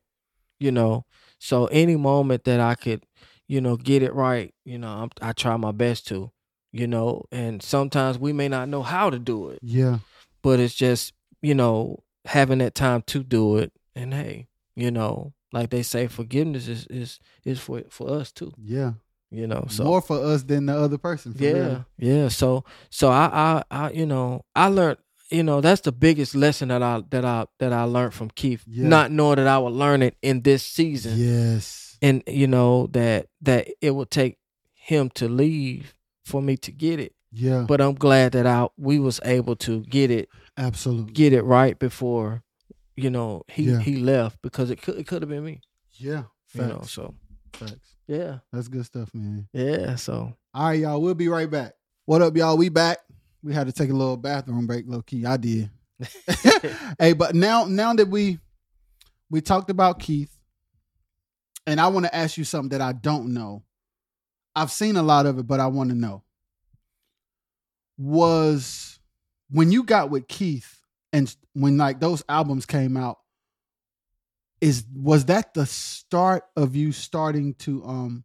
You 0.60 0.72
know. 0.72 1.04
So 1.40 1.66
any 1.66 1.96
moment 1.96 2.44
that 2.44 2.58
I 2.60 2.74
could, 2.74 3.04
you 3.46 3.60
know, 3.60 3.76
get 3.76 4.02
it 4.02 4.12
right, 4.12 4.52
you 4.64 4.76
know, 4.78 4.88
I'm, 4.88 5.10
I 5.22 5.32
try 5.32 5.56
my 5.56 5.70
best 5.70 6.06
to, 6.08 6.32
you 6.72 6.86
know, 6.88 7.24
and 7.30 7.62
sometimes 7.62 8.18
we 8.18 8.32
may 8.32 8.48
not 8.48 8.68
know 8.68 8.82
how 8.82 9.08
to 9.08 9.20
do 9.20 9.50
it, 9.50 9.60
Yeah. 9.62 9.98
but 10.42 10.58
it's 10.58 10.74
just, 10.74 11.12
you 11.40 11.54
know, 11.54 12.02
having 12.28 12.58
that 12.58 12.74
time 12.74 13.02
to 13.08 13.22
do 13.22 13.56
it 13.58 13.72
and 13.94 14.12
hey, 14.14 14.46
you 14.76 14.90
know, 14.90 15.32
like 15.52 15.70
they 15.70 15.82
say 15.82 16.06
forgiveness 16.06 16.68
is 16.68 16.86
is 16.88 17.18
is 17.44 17.58
for 17.58 17.82
for 17.90 18.10
us 18.10 18.30
too, 18.32 18.52
Yeah. 18.62 18.92
you 19.30 19.46
know. 19.46 19.66
So 19.68 19.84
More 19.84 20.00
for 20.02 20.18
us 20.22 20.42
than 20.44 20.66
the 20.66 20.76
other 20.76 20.98
person. 20.98 21.34
For 21.34 21.42
yeah, 21.42 21.52
real. 21.52 21.84
yeah. 21.98 22.28
So 22.28 22.64
so 22.90 23.08
I, 23.10 23.62
I 23.70 23.86
I 23.86 23.90
you 23.92 24.06
know 24.06 24.44
I 24.54 24.68
learned 24.68 24.98
you 25.30 25.42
know 25.42 25.60
that's 25.60 25.80
the 25.82 25.92
biggest 25.92 26.34
lesson 26.34 26.68
that 26.68 26.82
I 26.82 27.02
that 27.10 27.24
I 27.24 27.46
that 27.58 27.72
I 27.72 27.82
learned 27.84 28.14
from 28.14 28.30
Keith. 28.30 28.62
Yeah. 28.66 28.88
Not 28.88 29.10
knowing 29.10 29.36
that 29.36 29.46
I 29.48 29.58
would 29.58 29.72
learn 29.74 30.02
it 30.02 30.16
in 30.22 30.42
this 30.42 30.62
season, 30.62 31.14
Yes. 31.18 31.96
and 32.02 32.22
you 32.26 32.46
know 32.46 32.86
that 32.92 33.26
that 33.42 33.68
it 33.80 33.92
would 33.94 34.10
take 34.10 34.38
him 34.74 35.10
to 35.14 35.28
leave 35.28 35.94
for 36.24 36.40
me 36.42 36.56
to 36.58 36.72
get 36.72 37.00
it. 37.00 37.14
Yeah. 37.32 37.64
But 37.68 37.80
I'm 37.80 37.94
glad 37.94 38.32
that 38.32 38.46
I 38.46 38.68
we 38.78 38.98
was 38.98 39.18
able 39.24 39.56
to 39.56 39.80
get 39.82 40.10
it 40.10 40.28
Absolutely. 40.58 41.12
get 41.12 41.32
it 41.32 41.42
right 41.42 41.78
before 41.78 42.42
you 42.96 43.08
know 43.10 43.44
he 43.48 43.62
Yeah. 43.70 43.78
he 43.78 43.96
left 43.96 44.42
because 44.42 44.70
it 44.70 44.82
could 44.82 44.96
it 44.98 45.06
could 45.06 45.22
have 45.22 45.28
been 45.28 45.44
me. 45.44 45.60
Yeah. 45.92 46.24
You 46.52 46.62
know. 46.62 46.80
So 46.82 47.14
Facts. 47.52 47.94
yeah 48.06 48.38
That's 48.52 48.68
good 48.68 48.84
stuff, 48.84 49.14
man. 49.14 49.48
yeah. 49.52 49.94
So 49.94 50.34
All 50.52 50.66
right, 50.68 50.80
y'all. 50.80 51.00
We'll 51.00 51.14
be 51.14 51.28
right 51.28 51.50
back. 51.50 51.74
What 52.06 52.22
up, 52.22 52.36
y'all? 52.36 52.56
We 52.56 52.68
back. 52.70 52.98
We 53.42 53.54
had 53.54 53.66
to 53.68 53.72
take 53.72 53.90
a 53.90 53.94
little 53.94 54.16
bathroom 54.16 54.66
break, 54.66 54.84
low 54.88 55.00
key. 55.02 55.24
I 55.24 55.36
did. 55.36 55.70
hey, 56.98 57.12
but 57.12 57.34
now 57.34 57.64
now 57.64 57.94
that 57.94 58.08
we 58.08 58.38
we 59.30 59.40
talked 59.40 59.70
about 59.70 59.98
Keith, 60.00 60.36
and 61.66 61.80
I 61.80 61.86
want 61.88 62.06
to 62.06 62.14
ask 62.14 62.36
you 62.36 62.44
something 62.44 62.70
that 62.76 62.80
I 62.80 62.92
don't 62.92 63.32
know. 63.34 63.62
I've 64.56 64.72
seen 64.72 64.96
a 64.96 65.02
lot 65.02 65.26
of 65.26 65.38
it, 65.38 65.46
but 65.46 65.60
I 65.60 65.66
want 65.68 65.90
to 65.90 65.96
know. 65.96 66.24
Was 67.96 68.97
when 69.50 69.72
you 69.72 69.82
got 69.84 70.10
with 70.10 70.28
Keith 70.28 70.80
and 71.12 71.34
when 71.54 71.76
like 71.76 72.00
those 72.00 72.22
albums 72.28 72.66
came 72.66 72.96
out, 72.96 73.18
is 74.60 74.84
was 74.94 75.26
that 75.26 75.54
the 75.54 75.66
start 75.66 76.44
of 76.56 76.74
you 76.74 76.92
starting 76.92 77.54
to 77.54 77.84
um 77.84 78.24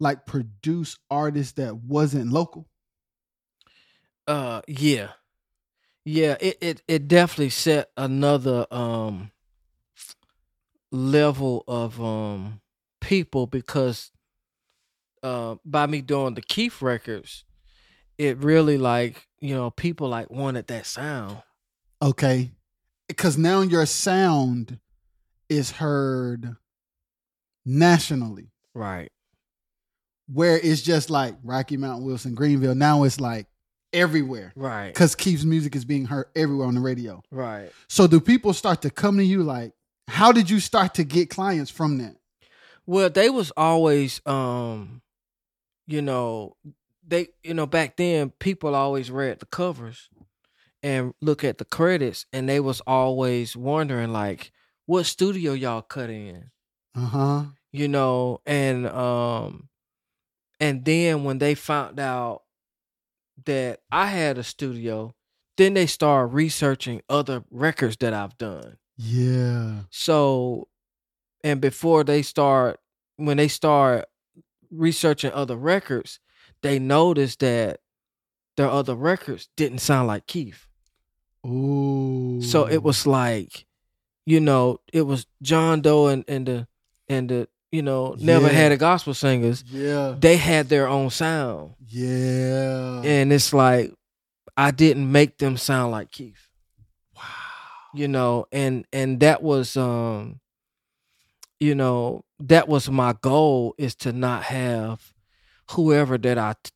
like 0.00 0.26
produce 0.26 0.98
artists 1.10 1.52
that 1.54 1.76
wasn't 1.76 2.32
local? 2.32 2.68
Uh, 4.26 4.62
yeah, 4.66 5.10
yeah. 6.04 6.36
It 6.40 6.58
it 6.60 6.82
it 6.88 7.08
definitely 7.08 7.50
set 7.50 7.90
another 7.96 8.66
um 8.70 9.30
level 10.90 11.64
of 11.68 12.00
um 12.02 12.60
people 13.00 13.46
because 13.46 14.10
uh 15.22 15.56
by 15.64 15.86
me 15.86 16.00
doing 16.02 16.34
the 16.34 16.42
Keith 16.42 16.82
records, 16.82 17.45
it 18.18 18.38
really 18.38 18.78
like 18.78 19.26
you 19.40 19.54
know 19.54 19.70
people 19.70 20.08
like 20.08 20.30
wanted 20.30 20.66
that 20.68 20.86
sound. 20.86 21.42
Okay. 22.02 22.50
Because 23.08 23.38
now 23.38 23.60
your 23.60 23.86
sound 23.86 24.78
is 25.48 25.70
heard 25.72 26.56
nationally, 27.64 28.50
Right. 28.74 29.10
where 30.32 30.58
it's 30.58 30.82
just 30.82 31.08
like 31.10 31.34
Rocky 31.42 31.76
Mount, 31.76 32.04
Wilson, 32.04 32.34
Greenville. 32.34 32.74
Now 32.74 33.04
it's 33.04 33.20
like 33.20 33.46
everywhere 33.92 34.52
Right. 34.56 34.88
because 34.92 35.14
Keith's 35.14 35.44
music 35.44 35.76
is 35.76 35.84
being 35.84 36.04
heard 36.06 36.26
everywhere 36.34 36.66
on 36.66 36.74
the 36.74 36.80
radio. 36.80 37.22
Right. 37.30 37.70
So 37.88 38.06
do 38.06 38.20
people 38.20 38.52
start 38.52 38.82
to 38.82 38.90
come 38.90 39.16
to 39.18 39.24
you 39.24 39.42
like, 39.42 39.72
how 40.08 40.32
did 40.32 40.50
you 40.50 40.60
start 40.60 40.94
to 40.94 41.04
get 41.04 41.30
clients 41.30 41.70
from 41.70 41.98
that? 41.98 42.16
Well, 42.86 43.10
they 43.10 43.30
was 43.30 43.52
always 43.56 44.20
um 44.26 45.02
you 45.88 46.02
know, 46.02 46.56
they 47.06 47.28
you 47.42 47.54
know, 47.54 47.66
back 47.66 47.96
then 47.96 48.30
people 48.38 48.74
always 48.74 49.10
read 49.10 49.38
the 49.40 49.46
covers 49.46 50.08
and 50.82 51.14
look 51.20 51.44
at 51.44 51.58
the 51.58 51.64
credits 51.64 52.26
and 52.32 52.48
they 52.48 52.60
was 52.60 52.80
always 52.86 53.56
wondering 53.56 54.12
like 54.12 54.52
what 54.86 55.04
studio 55.06 55.52
y'all 55.52 55.82
cut 55.82 56.10
in, 56.10 56.50
Uh 56.94 57.06
huh. 57.06 57.44
you 57.72 57.88
know, 57.88 58.40
and 58.46 58.86
um 58.88 59.68
and 60.60 60.84
then 60.84 61.24
when 61.24 61.38
they 61.38 61.54
found 61.54 62.00
out 62.00 62.42
that 63.44 63.80
I 63.92 64.06
had 64.06 64.38
a 64.38 64.42
studio, 64.42 65.14
then 65.58 65.74
they 65.74 65.86
started 65.86 66.32
researching 66.34 67.02
other 67.08 67.44
records 67.50 67.96
that 67.98 68.14
I've 68.14 68.38
done. 68.38 68.78
Yeah. 68.96 69.80
So, 69.90 70.68
and 71.44 71.60
before 71.60 72.02
they 72.04 72.22
start, 72.22 72.80
when 73.16 73.36
they 73.36 73.48
start 73.48 74.06
researching 74.70 75.32
other 75.32 75.56
records, 75.56 76.18
they 76.62 76.78
noticed 76.78 77.40
that 77.40 77.80
their 78.56 78.68
other 78.70 78.94
records 78.94 79.48
didn't 79.56 79.78
sound 79.78 80.08
like 80.08 80.26
Keith. 80.26 80.66
Ooh. 81.46 82.40
So 82.42 82.66
it 82.68 82.82
was 82.82 83.06
like, 83.06 83.66
you 84.24 84.40
know, 84.40 84.80
it 84.92 85.02
was 85.02 85.26
John 85.42 85.80
Doe 85.80 86.08
and, 86.08 86.24
and 86.26 86.46
the 86.46 86.68
and 87.08 87.28
the 87.28 87.48
you 87.70 87.82
know 87.82 88.16
never 88.18 88.46
Yeah. 88.46 88.52
had 88.52 88.72
a 88.72 88.76
gospel 88.76 89.14
singers. 89.14 89.62
Yeah. 89.70 90.14
They 90.18 90.36
had 90.36 90.68
their 90.68 90.88
own 90.88 91.10
sound, 91.10 91.74
Yeah. 91.86 93.02
and 93.04 93.32
it's 93.32 93.52
like 93.52 93.92
I 94.56 94.70
didn't 94.70 95.10
make 95.12 95.38
them 95.38 95.56
sound 95.56 95.92
like 95.92 96.10
Keith. 96.10 96.48
wow. 97.14 97.22
you 97.94 98.08
know 98.08 98.46
and 98.50 98.86
and 98.92 99.20
that 99.20 99.42
was 99.42 99.76
um 99.76 100.40
you 101.60 101.74
know 101.74 102.24
that 102.40 102.68
was 102.68 102.90
my 102.90 103.12
goal 103.20 103.74
is 103.78 103.94
to 103.96 104.12
not 104.12 104.44
have 104.44 105.12
whoever 105.72 106.16
that 106.18 106.38
i 106.38 106.54
t- 106.62 106.70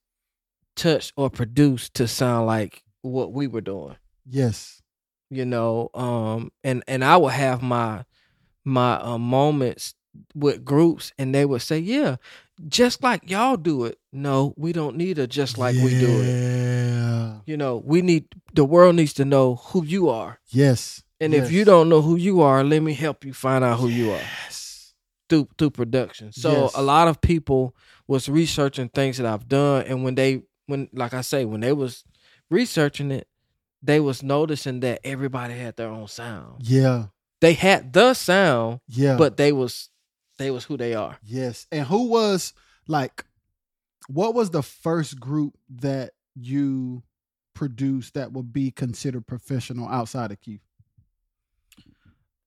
touched 0.77 1.13
or 1.17 1.31
produced 1.31 1.95
to 1.95 2.07
sound 2.09 2.47
like 2.47 2.83
what 3.03 3.33
we 3.33 3.47
were 3.47 3.61
doing 3.61 3.97
Yes. 4.27 4.83
you 5.31 5.45
know 5.45 5.91
um 5.95 6.51
and 6.65 6.83
and 6.87 7.05
i 7.05 7.17
would 7.17 7.33
have 7.33 7.63
my 7.63 8.05
my 8.65 8.95
uh, 9.01 9.19
moments 9.19 9.95
with 10.35 10.65
groups 10.65 11.13
and 11.19 11.35
they 11.35 11.45
would 11.45 11.63
say 11.63 11.79
yeah 11.79 12.17
just 12.69 13.03
like 13.03 13.31
y'all 13.31 13.57
do 13.57 13.85
it 13.85 13.99
no 14.13 14.53
we 14.57 14.73
don't 14.73 14.97
need 14.97 15.19
a 15.19 15.27
just 15.27 15.57
like 15.57 15.75
we 15.77 15.99
do 15.99 16.21
it 16.23 16.27
Yeah. 16.27 17.39
you 17.47 17.57
know 17.57 17.81
we 17.85 18.03
need 18.03 18.27
the 18.53 18.65
world 18.65 18.97
needs 18.97 19.15
to 19.15 19.25
know 19.25 19.57
who 19.57 19.85
you 19.85 20.09
are 20.11 20.39
Yes. 20.51 21.03
and 21.21 21.33
if 21.35 21.51
you 21.53 21.65
don't 21.65 21.89
know 21.89 22.03
who 22.03 22.17
you 22.17 22.41
are, 22.41 22.65
let 22.65 22.83
me 22.83 22.93
help 22.95 23.25
you 23.25 23.33
find 23.33 23.63
out 23.65 23.79
who 23.79 23.89
you 23.89 24.11
are 24.11 24.23
Yes. 24.45 24.60
Through 25.31 25.49
through 25.57 25.71
production. 25.71 26.33
So 26.33 26.53
Yes. 26.65 26.73
a 26.75 26.83
lot 26.83 27.09
of 27.09 27.21
people 27.23 27.75
was 28.07 28.29
researching 28.29 28.91
things 28.91 29.17
that 29.17 29.25
I've 29.27 29.49
done, 29.49 29.87
and 29.87 30.05
when 30.05 30.15
they 30.17 30.43
when 30.67 30.89
like 30.93 31.15
I 31.15 31.23
say 31.23 31.47
when 31.47 31.61
they 31.61 31.73
was 31.73 32.05
researching 32.51 33.11
it, 33.11 33.27
they 33.83 34.01
was 34.01 34.23
noticing 34.23 34.81
that 34.81 35.01
everybody 35.05 35.55
had 35.55 35.77
their 35.77 35.89
own 35.89 36.09
sound. 36.09 36.63
Yeah. 36.69 37.07
They 37.41 37.55
had 37.55 37.95
the 37.95 38.13
sound, 38.13 38.81
Yeah. 38.89 39.17
but 39.17 39.39
they 39.39 39.53
was 39.53 39.89
they 40.37 40.51
was 40.51 40.65
who 40.65 40.77
they 40.77 40.93
are. 40.95 41.19
yes. 41.23 41.67
And 41.73 41.87
who 41.87 42.09
was 42.11 42.53
like 42.87 43.25
what 44.09 44.35
was 44.35 44.51
the 44.51 44.63
first 44.63 45.19
group 45.21 45.57
that 45.69 46.11
you 46.35 47.03
produced 47.55 48.15
that 48.15 48.33
would 48.33 48.53
be 48.53 48.71
considered 48.73 49.27
professional 49.27 49.87
outside 49.89 50.33
of 50.33 50.41
Keith? 50.41 50.63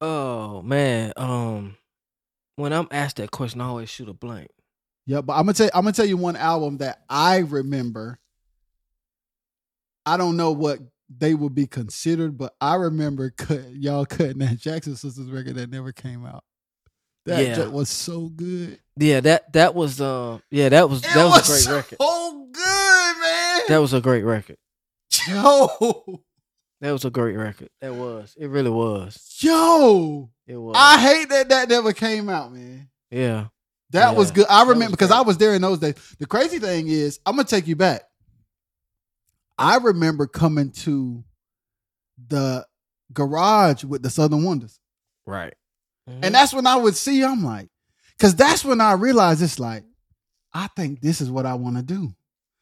Oh 0.01 0.61
man, 0.61 1.13
um, 1.15 1.77
when 2.55 2.73
I'm 2.73 2.87
asked 2.91 3.17
that 3.17 3.31
question, 3.31 3.61
I 3.61 3.65
always 3.65 3.89
shoot 3.89 4.09
a 4.09 4.13
blank. 4.13 4.49
Yeah, 5.05 5.21
but 5.21 5.33
I'm 5.33 5.43
gonna 5.43 5.53
tell 5.53 5.69
I'm 5.73 5.83
gonna 5.83 5.91
tell 5.93 6.05
you 6.05 6.17
one 6.17 6.35
album 6.35 6.77
that 6.77 6.99
I 7.09 7.39
remember. 7.39 8.19
I 10.05 10.17
don't 10.17 10.37
know 10.37 10.51
what 10.51 10.79
they 11.15 11.33
would 11.33 11.53
be 11.55 11.67
considered, 11.67 12.37
but 12.37 12.53
I 12.59 12.75
remember 12.75 13.29
cut, 13.37 13.73
y'all 13.73 14.05
cutting 14.05 14.39
that 14.39 14.57
Jackson 14.59 14.95
Sisters 14.95 15.29
record 15.29 15.55
that 15.55 15.69
never 15.69 15.91
came 15.91 16.25
out. 16.25 16.43
That 17.25 17.41
Yeah. 17.45 17.67
was 17.67 17.89
so 17.89 18.27
good. 18.29 18.79
Yeah, 18.97 19.21
that 19.21 19.51
that 19.53 19.75
was 19.75 19.99
uh 20.01 20.39
yeah 20.51 20.69
that 20.69 20.89
was 20.89 21.01
that 21.01 21.15
was, 21.25 21.49
a 21.49 21.51
great 21.69 21.75
record. 21.77 21.97
Oh, 21.99 22.47
good 22.51 23.21
man. 23.21 23.61
That 23.69 23.77
was 23.81 23.93
a 23.93 24.01
great 24.01 24.23
record. 24.23 24.57
yo, 25.27 26.21
That 26.83 26.91
was 26.91 27.05
a 27.05 27.09
great 27.09 27.37
record. 27.37 27.69
That 27.79 27.95
was. 27.95 28.35
It 28.37 28.47
really 28.47 28.69
was. 28.69 29.37
yo. 29.39 30.29
It 30.45 30.57
was. 30.57 30.75
I 30.77 30.99
hate 30.99 31.29
that 31.29 31.47
that 31.47 31.69
never 31.69 31.93
came 31.93 32.27
out, 32.27 32.51
man. 32.51 32.89
yeah. 33.09 33.45
That 33.91 34.17
was 34.17 34.31
good. 34.31 34.47
I 34.49 34.63
remember 34.63 34.91
because. 34.91 35.09
I 35.09 35.21
was 35.21 35.37
there 35.37 35.53
in 35.53 35.61
those 35.61 35.79
days. 35.79 35.95
The 36.19 36.25
crazy 36.25 36.59
thing 36.59 36.89
is, 36.89 37.21
I'm 37.25 37.37
gonna 37.37 37.47
take 37.47 37.67
you 37.67 37.77
back. 37.77 38.01
I 39.57 39.77
remember 39.77 40.27
coming 40.27 40.71
to 40.71 41.23
the 42.27 42.65
garage 43.13 43.85
with 43.85 44.03
the 44.03 44.09
Southern 44.09 44.43
Wonders. 44.43 44.77
Right. 45.25 45.53
Mm-hmm. 46.09 46.25
And 46.25 46.35
that's 46.35 46.53
when 46.53 46.67
I 46.67 46.75
would 46.75 46.97
see, 46.97 47.23
I'm 47.23 47.45
like, 47.45 47.69
because 48.17 48.35
that's 48.35 48.65
when 48.65 48.81
I 48.81 48.93
realized 48.93 49.41
it's 49.41 49.59
like, 49.59 49.85
I 50.53 50.67
think 50.75 50.99
this 50.99 51.21
is 51.21 51.31
what 51.31 51.45
I 51.45 51.53
want 51.53 51.77
to 51.77 51.83
do. 51.83 52.13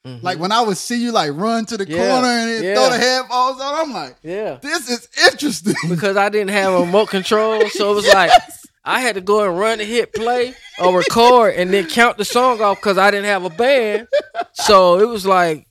Mhm. 0.05 0.23
Like 0.23 0.39
when 0.39 0.51
I 0.51 0.61
would 0.61 0.77
see 0.77 1.01
you 1.01 1.11
like 1.11 1.31
run 1.33 1.65
to 1.67 1.77
the 1.77 1.87
Yeah, 1.87 1.97
corner 1.97 2.27
and 2.27 2.63
yeah. 2.63 2.73
throw 2.75 2.89
the 2.89 2.97
headphones 2.97 3.61
on, 3.61 3.75
I'm 3.75 3.93
like, 3.93 4.15
yeah. 4.23 4.57
this 4.61 4.89
is 4.89 5.07
interesting. 5.31 5.75
Because 5.89 6.17
I 6.17 6.29
didn't 6.29 6.49
have 6.49 6.73
a 6.73 6.79
remote 6.79 7.09
control, 7.09 7.69
so 7.69 7.91
it 7.91 7.95
was 7.95 8.07
like 8.07 8.31
I 8.83 8.99
had 9.01 9.13
to 9.15 9.21
go 9.21 9.47
and 9.47 9.59
run 9.59 9.79
and 9.79 9.87
hit 9.87 10.11
play 10.13 10.55
or 10.79 10.97
record 10.97 11.53
and 11.55 11.71
then 11.71 11.87
count 11.87 12.17
the 12.17 12.25
song 12.25 12.61
off 12.61 12.77
because 12.77 12.97
I 12.97 13.11
didn't 13.11 13.27
have 13.27 13.45
a 13.45 13.51
band. 13.51 14.07
So 14.53 14.97
it 14.99 15.07
was 15.07 15.23
like, 15.25 15.67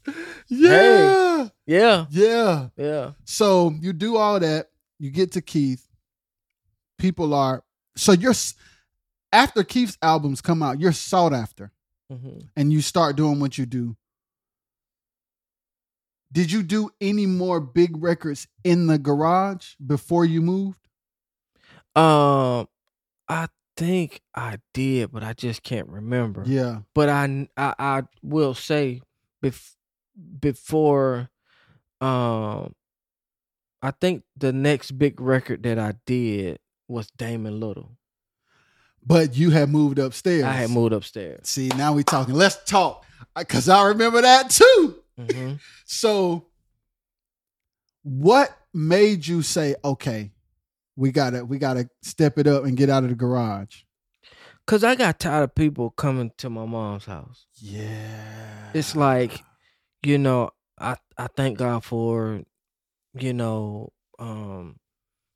yeah. 0.49 1.49
yeah, 1.67 2.07
Yeah. 2.11 2.69
yeah. 2.77 3.11
So 3.25 3.75
you 3.81 3.93
do 3.93 4.17
all 4.17 4.39
that, 4.39 4.69
you 5.01 5.11
get 5.11 5.33
to 5.33 5.43
Keith. 5.43 5.85
People 6.99 7.35
are 7.35 7.65
so 7.97 8.13
you're 8.13 8.35
after 9.33 9.65
Keith's 9.65 9.99
albums 10.03 10.41
come 10.41 10.63
out, 10.63 10.79
you're 10.81 10.93
sought 10.93 11.33
after, 11.33 11.73
hmm 12.09 12.41
and 12.57 12.73
you 12.73 12.81
start 12.81 13.17
doing 13.17 13.41
what 13.41 13.59
you 13.59 13.67
do. 13.67 13.97
Did 16.33 16.53
you 16.53 16.63
do 16.63 16.91
any 17.01 17.27
more 17.27 17.61
big 17.61 18.01
records 18.03 18.47
in 18.65 18.87
the 18.87 18.99
garage 18.99 19.75
before 19.85 20.25
you 20.25 20.41
moved? 20.41 20.79
Um, 21.97 22.69
I 23.29 23.49
think 23.77 24.21
I 24.35 24.59
did, 24.73 25.11
but 25.13 25.25
I 25.25 25.33
just 25.33 25.63
can't 25.63 25.89
remember. 25.89 26.45
Yeah, 26.47 26.81
But 26.95 27.09
I, 27.09 27.49
I, 27.57 27.75
I 27.79 28.03
will 28.23 28.55
say, 28.55 29.01
bef- 29.45 29.75
before, 30.39 31.31
um, 32.01 32.75
I 33.83 33.91
think 33.91 34.23
the 34.37 34.53
next 34.53 34.93
big 34.93 35.21
record 35.21 35.63
that 35.65 35.79
I 35.79 35.95
did 36.07 36.59
was 36.87 37.09
Damon 37.17 37.59
Little. 37.61 37.97
but 39.05 39.37
you 39.37 39.51
had 39.51 39.69
moved 39.71 39.99
upstairs. 39.99 40.45
I 40.45 40.53
had 40.53 40.71
moved 40.71 40.93
upstairs. 40.93 41.49
See, 41.49 41.69
now 41.77 41.93
we're 41.95 42.03
talking. 42.05 42.35
Let's 42.35 42.63
talk 42.71 43.05
because 43.37 43.69
I 43.69 43.89
remember 43.89 44.21
that 44.23 44.51
too. 44.51 44.97
Hmm 45.27 45.55
So, 45.85 46.47
what 48.03 48.57
made 48.73 49.27
you 49.27 49.43
say, 49.43 49.75
"Okay, 49.85 50.33
we 50.97 51.13
gotta, 51.13 51.45
we 51.45 51.59
gotta 51.59 51.89
step 52.03 52.39
it 52.39 52.47
up 52.47 52.65
and 52.65 52.77
get 52.77 52.89
out 52.91 53.03
of 53.05 53.11
the 53.11 53.17
garage"? 53.17 53.83
Cause 54.67 54.85
I 54.85 54.95
got 54.95 55.19
tired 55.19 55.43
of 55.45 55.55
people 55.55 55.91
coming 55.91 56.31
to 56.39 56.49
my 56.49 56.65
mom's 56.65 57.07
house. 57.07 57.47
Yeah, 57.61 58.71
It's 58.73 58.95
like, 58.95 59.43
you 60.03 60.17
know, 60.17 60.51
I 60.79 60.97
I 61.19 61.27
thank 61.27 61.59
God 61.59 61.83
for, 61.85 62.43
you 63.15 63.33
know, 63.33 63.93
um, 64.21 64.79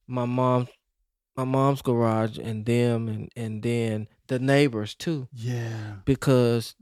my 0.06 0.24
mom, 0.24 0.68
my 1.36 1.42
mom's 1.44 1.82
garage 1.82 2.38
and 2.38 2.64
them 2.64 3.08
and 3.08 3.28
and 3.34 3.62
then 3.62 4.06
the 4.28 4.38
neighbors 4.38 4.94
too, 4.94 5.26
yeah, 5.32 5.96
because 6.04 6.76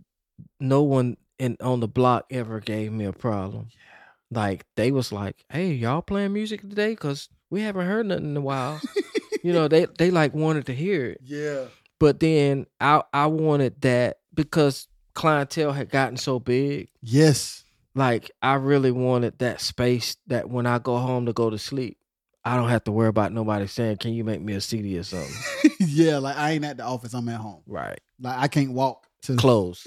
no 0.60 0.82
one 0.82 1.16
in 1.42 1.56
on 1.60 1.80
the 1.80 1.88
block 1.88 2.26
ever 2.30 2.60
gave 2.60 2.92
me 2.92 3.04
a 3.04 3.12
problem. 3.12 3.68
Yeah. 3.70 4.38
Like 4.40 4.64
they 4.76 4.92
was 4.92 5.12
like, 5.12 5.44
"Hey, 5.50 5.72
y'all 5.72 6.02
playing 6.02 6.32
music 6.32 6.60
today? 6.62 6.94
Cause 6.96 7.28
we 7.50 7.60
haven't 7.62 7.86
heard 7.86 8.06
nothing 8.06 8.30
in 8.30 8.36
a 8.36 8.40
while." 8.40 8.80
you 9.42 9.52
know, 9.52 9.68
they 9.68 9.86
they 9.98 10.10
like 10.10 10.34
wanted 10.34 10.66
to 10.66 10.74
hear 10.74 11.06
it. 11.06 11.18
yeah, 11.24 11.66
But 11.98 12.20
then 12.20 12.66
I 12.80 13.02
I 13.12 13.26
wanted 13.26 13.80
that 13.82 14.18
because 14.34 14.88
clientele 15.14 15.72
had 15.72 15.90
gotten 15.90 16.16
so 16.16 16.38
big. 16.38 16.88
yes, 17.02 17.64
Like 17.94 18.30
I 18.40 18.54
really 18.54 18.92
wanted 18.92 19.38
that 19.40 19.60
space 19.60 20.16
that 20.28 20.48
when 20.48 20.66
I 20.66 20.78
go 20.78 20.96
home 20.96 21.26
to 21.26 21.32
go 21.34 21.50
to 21.50 21.58
sleep, 21.58 21.98
I 22.44 22.56
don't 22.56 22.70
have 22.70 22.84
to 22.84 22.92
worry 22.92 23.08
about 23.08 23.32
nobody 23.32 23.66
saying, 23.66 23.98
"Can 23.98 24.14
you 24.14 24.24
make 24.24 24.40
me 24.40 24.54
a 24.54 24.60
CD 24.60 24.96
or 24.98 25.02
something?" 25.02 25.34
yeah. 25.80 26.16
Like 26.18 26.36
I 26.38 26.52
ain't 26.52 26.64
at 26.64 26.78
the 26.78 26.84
office; 26.84 27.12
I'm 27.12 27.28
at 27.28 27.40
home. 27.40 27.62
right. 27.66 28.00
Like 28.18 28.38
I 28.38 28.48
can't 28.48 28.72
walk 28.72 29.06
to. 29.24 29.36
Close. 29.36 29.86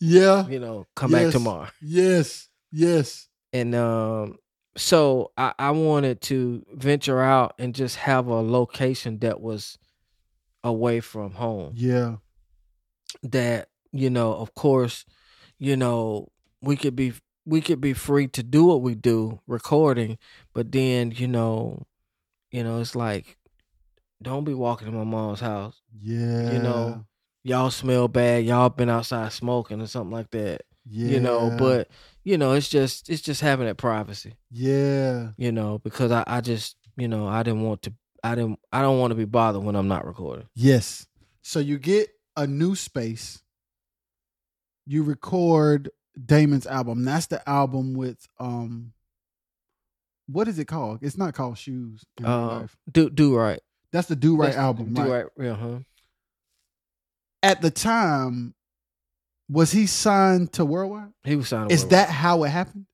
Yeah, 0.00 0.46
You 0.46 0.60
know, 0.60 0.86
come 0.94 1.10
back 1.10 1.30
tomorrow. 1.30 1.68
yes, 1.82 2.48
yes, 2.70 3.28
And 3.52 3.74
um 3.74 4.38
so 4.76 5.32
I, 5.38 5.54
I 5.58 5.70
wanted 5.70 6.20
to 6.22 6.64
venture 6.74 7.20
out 7.20 7.54
and 7.58 7.74
just 7.74 7.96
have 7.96 8.26
a 8.26 8.42
location 8.42 9.20
that 9.20 9.40
was 9.40 9.78
away 10.62 11.00
from 11.00 11.32
home. 11.32 11.72
yeah, 11.74 12.16
that 13.22 13.68
you 13.92 14.10
know 14.10 14.34
of 14.34 14.54
course 14.54 15.04
you 15.58 15.76
know 15.76 16.28
we 16.60 16.76
could 16.76 16.96
be 16.96 17.12
we 17.44 17.60
could 17.60 17.80
be 17.80 17.92
free 17.92 18.26
to 18.26 18.42
do 18.42 18.64
what 18.64 18.82
we 18.82 18.94
do 18.94 19.40
recording 19.46 20.18
but 20.52 20.72
then 20.72 21.12
you 21.12 21.28
know 21.28 21.86
you 22.50 22.62
know 22.62 22.80
it's 22.80 22.94
like 22.94 23.36
don't 24.20 24.44
be 24.44 24.54
walking 24.54 24.86
to 24.86 24.92
my 24.92 25.04
mom's 25.04 25.40
house 25.40 25.80
yeah. 26.00 26.50
you 26.50 26.58
know 26.58 27.04
y'all 27.48 27.70
smell 27.70 28.08
bad 28.08 28.44
y'all 28.44 28.68
been 28.68 28.88
outside 28.90 29.32
smoking 29.32 29.80
or 29.80 29.86
something 29.86 30.10
like 30.12 30.30
that 30.30 30.62
yeah. 30.88 31.08
you 31.08 31.20
know 31.20 31.54
but 31.58 31.88
you 32.24 32.36
know 32.38 32.52
it's 32.52 32.68
just 32.68 33.08
it's 33.08 33.22
just 33.22 33.40
having 33.40 33.66
that 33.66 33.76
privacy 33.76 34.34
yeah, 34.50 35.28
you 35.36 35.52
know 35.52 35.78
because 35.78 36.10
i 36.10 36.24
i 36.26 36.40
just 36.40 36.76
you 36.96 37.08
know 37.08 37.26
i 37.26 37.42
didn't 37.42 37.62
want 37.62 37.82
to 37.82 37.92
i 38.24 38.34
didn't 38.34 38.58
i 38.72 38.82
don't 38.82 38.98
want 38.98 39.10
to 39.10 39.14
be 39.14 39.24
bothered 39.24 39.62
when 39.62 39.76
i'm 39.76 39.88
not 39.88 40.06
recording 40.06 40.46
yes. 40.54 41.06
So 41.42 41.60
you 41.60 41.78
get 41.78 42.08
a 42.36 42.44
new 42.44 42.74
space. 42.74 43.40
You 44.84 45.04
record 45.04 45.90
Damon's 46.24 46.66
album. 46.66 47.04
That's 47.04 47.26
the 47.26 47.48
album 47.48 47.94
with 47.94 48.26
um. 48.40 48.92
What 50.26 50.48
is 50.48 50.58
it 50.58 50.64
called? 50.64 50.98
It's 51.02 51.16
not 51.16 51.34
called 51.34 51.56
Shoes. 51.56 52.04
uh 52.24 52.66
do 52.90 53.08
do 53.10 53.36
right 53.36 53.60
That's 53.92 54.08
the 54.08 54.16
Do 54.16 54.36
Right 54.36 54.46
That's- 54.46 54.60
album, 54.60 54.92
do 54.92 55.02
right? 55.02 55.08
right 55.36 55.46
yeah 55.46 55.54
huh 55.54 55.78
At 57.46 57.62
the 57.62 57.70
time, 57.70 58.54
was 59.48 59.70
he 59.72 59.86
signed 59.86 60.52
to 60.54 60.64
Worldwide? 60.64 61.12
he 61.24 61.36
was 61.36 61.48
signed 61.48 61.70
Is 61.70 61.82
away. 61.82 61.90
that 61.90 62.08
how 62.10 62.42
it 62.44 62.48
happened? 62.50 62.86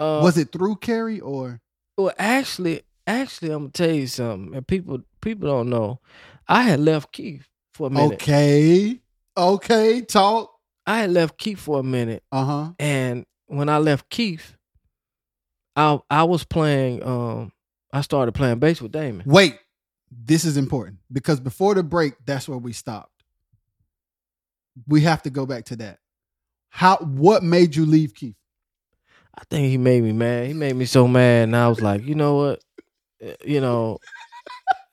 Uh, 0.00 0.20
was 0.22 0.38
it 0.38 0.50
through 0.52 0.76
Kerry 0.76 1.20
or? 1.20 1.60
Well, 1.96 2.12
actually, 2.18 2.82
actually, 3.06 3.50
I'm 3.52 3.64
gonna 3.64 3.70
tell 3.72 3.92
you 3.92 4.06
something, 4.06 4.54
and 4.56 4.66
people 4.66 5.00
people 5.20 5.48
don't 5.48 5.70
know. 5.70 6.00
I 6.48 6.62
had 6.62 6.80
left 6.80 7.12
Keith 7.12 7.46
for 7.74 7.86
a 7.86 7.90
minute. 7.90 8.14
Okay, 8.22 9.00
okay, 9.36 10.00
talk. 10.02 10.50
I 10.86 10.98
had 11.00 11.10
left 11.10 11.38
Keith 11.38 11.58
for 11.60 11.78
a 11.80 11.82
minute, 11.84 12.22
Uh 12.32 12.44
huh. 12.44 12.72
and 12.78 13.24
when 13.46 13.68
I 13.68 13.78
left 13.78 14.10
Keith, 14.10 14.56
I 15.76 16.00
I 16.10 16.24
was 16.24 16.44
playing. 16.44 17.02
Um, 17.04 17.52
I 17.92 18.00
started 18.00 18.32
playing 18.32 18.58
bass 18.58 18.80
with 18.82 18.90
Damon. 18.92 19.22
Wait, 19.24 19.56
this 20.10 20.44
is 20.44 20.56
important 20.56 20.98
because 21.12 21.38
before 21.38 21.74
the 21.74 21.82
break, 21.84 22.14
that's 22.26 22.48
where 22.48 22.58
we 22.58 22.72
stopped. 22.72 23.13
We 24.88 25.02
have 25.02 25.22
to 25.22 25.30
go 25.30 25.46
back 25.46 25.66
to 25.66 25.76
that. 25.76 25.98
How? 26.70 26.96
What 26.96 27.42
made 27.42 27.76
you 27.76 27.86
leave 27.86 28.14
Keith? 28.14 28.36
I 29.36 29.42
think 29.50 29.68
he 29.68 29.78
made 29.78 30.02
me 30.02 30.12
mad. 30.12 30.46
He 30.46 30.52
made 30.52 30.74
me 30.76 30.84
so 30.84 31.06
mad, 31.08 31.44
and 31.44 31.56
I 31.56 31.68
was 31.68 31.80
like, 31.80 32.02
you 32.02 32.14
know 32.14 32.36
what, 32.36 32.60
Eh, 33.20 33.34
you 33.44 33.60
know, 33.60 33.98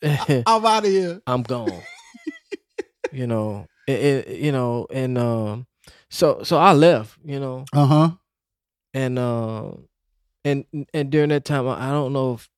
I'm 0.04 0.66
out 0.66 0.86
of 0.86 0.92
here. 0.92 1.22
I'm 1.28 1.44
gone. 1.44 1.82
you 3.12 3.28
know, 3.28 3.68
it, 3.88 4.00
it, 4.00 4.28
you 4.40 4.52
know, 4.52 4.88
and 4.92 5.18
um, 5.18 5.68
so 6.10 6.44
so 6.44 6.58
I 6.58 6.74
left. 6.74 7.18
You 7.24 7.40
know, 7.40 7.66
Uh 7.74 7.86
huh. 7.86 8.10
and 8.94 9.20
um 9.20 9.88
and 10.46 10.66
and 10.94 11.10
during 11.12 11.30
that 11.30 11.46
time, 11.46 11.68
I 11.68 11.90
I 11.90 11.92
don't 11.92 12.14
know 12.14 12.34
if 12.36 12.50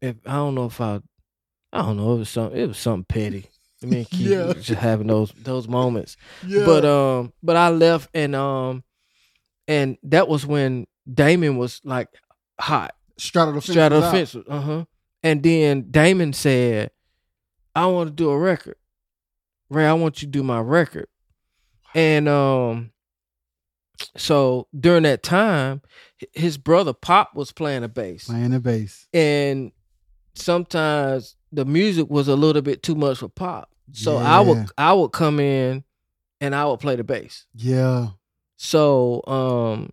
if 0.00 0.16
I 0.26 0.34
don't 0.34 0.54
know 0.54 0.66
if 0.66 0.80
I 0.80 1.00
I 1.72 1.82
don't 1.82 1.96
know 1.96 2.14
it 2.14 2.18
was 2.20 2.28
something 2.30 2.58
it 2.60 2.66
was 2.68 2.78
something 2.78 3.04
petty. 3.04 3.49
I 3.82 3.86
mean, 3.86 4.04
Keith 4.04 4.28
Yeah. 4.28 4.52
just 4.60 4.80
having 4.80 5.06
those 5.06 5.32
those 5.32 5.66
moments. 5.68 6.16
Yeah. 6.46 6.64
But 6.66 6.84
um, 6.84 7.32
but 7.42 7.56
I 7.56 7.70
left 7.70 8.10
and 8.14 8.34
um, 8.36 8.84
and 9.68 9.96
that 10.04 10.28
was 10.28 10.44
when 10.46 10.86
Damon 11.12 11.56
was 11.56 11.80
like 11.84 12.08
hot, 12.60 12.94
straddle 13.18 13.54
the 13.54 13.60
fence. 13.60 13.70
straddle 13.72 14.00
the 14.00 14.10
fence. 14.10 14.36
Uh 14.36 14.60
huh. 14.60 14.84
And 15.22 15.42
then 15.42 15.90
Damon 15.90 16.32
said, 16.32 16.90
"I 17.74 17.86
want 17.86 18.08
to 18.10 18.14
do 18.14 18.30
a 18.30 18.38
record, 18.38 18.76
Ray. 19.70 19.86
I 19.86 19.92
want 19.94 20.22
you 20.22 20.26
to 20.28 20.32
do 20.32 20.42
my 20.42 20.60
record." 20.60 21.06
And 21.94 22.28
um, 22.28 22.92
so 24.16 24.68
during 24.78 25.02
that 25.02 25.22
time, 25.22 25.82
his 26.32 26.56
brother 26.58 26.92
Pop 26.92 27.34
was 27.34 27.50
playing 27.52 27.82
the 27.82 27.88
bass, 27.88 28.26
Playing 28.26 28.50
the 28.50 28.60
bass. 28.60 29.08
and 29.12 29.72
sometimes 30.34 31.36
the 31.52 31.64
music 31.64 32.08
was 32.08 32.28
a 32.28 32.36
little 32.36 32.62
bit 32.62 32.82
too 32.82 32.94
much 32.94 33.18
for 33.18 33.28
Pop. 33.28 33.70
So 33.92 34.16
I 34.18 34.40
would 34.40 34.70
I 34.78 34.92
would 34.92 35.10
come 35.10 35.40
in 35.40 35.84
and 36.40 36.54
I 36.54 36.64
would 36.66 36.80
play 36.80 36.96
the 36.96 37.04
bass. 37.04 37.46
Yeah. 37.54 38.08
So 38.56 39.22
um 39.26 39.90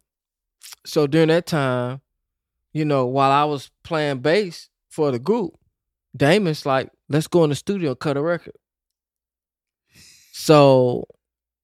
so 0.85 1.07
during 1.07 1.29
that 1.29 1.45
time, 1.45 2.01
you 2.73 2.85
know, 2.85 3.05
while 3.05 3.31
I 3.31 3.43
was 3.45 3.71
playing 3.83 4.19
bass 4.19 4.69
for 4.89 5.11
the 5.11 5.19
group, 5.19 5.53
Damon's 6.15 6.65
like, 6.65 6.91
let's 7.09 7.27
go 7.27 7.43
in 7.43 7.49
the 7.49 7.55
studio 7.55 7.91
and 7.91 7.99
cut 7.99 8.17
a 8.17 8.21
record. 8.21 8.55
So 10.31 11.07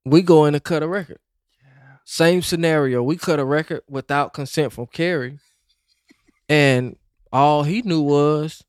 we 0.05 0.21
go 0.21 0.45
in 0.45 0.55
and 0.55 0.63
cut 0.63 0.83
a 0.83 0.87
record. 0.87 1.19
Same 2.05 2.41
scenario. 2.41 3.01
We 3.01 3.15
cut 3.15 3.39
a 3.39 3.45
record 3.45 3.81
without 3.87 4.33
consent 4.33 4.73
from 4.73 4.87
Kerry. 4.87 5.39
And 6.49 6.97
all 7.31 7.63
he 7.63 7.81
knew 7.81 8.01
was 8.01 8.63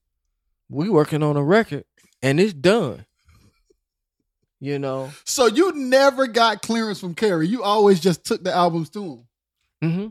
we 0.74 0.88
working 0.88 1.22
on 1.22 1.36
a 1.36 1.42
record 1.42 1.84
and 2.22 2.40
it's 2.40 2.52
done. 2.52 3.06
You 4.60 4.78
know? 4.78 5.10
So 5.24 5.46
you 5.46 5.72
never 5.74 6.26
got 6.26 6.62
clearance 6.62 7.01
from 7.01 7.14
Kerry. 7.14 7.46
You 7.46 7.62
always 7.62 8.01
just 8.01 8.24
took 8.24 8.42
the 8.42 8.52
albums 8.52 8.90
to 8.90 9.05
him. 9.82 9.90
hmm 9.90 10.06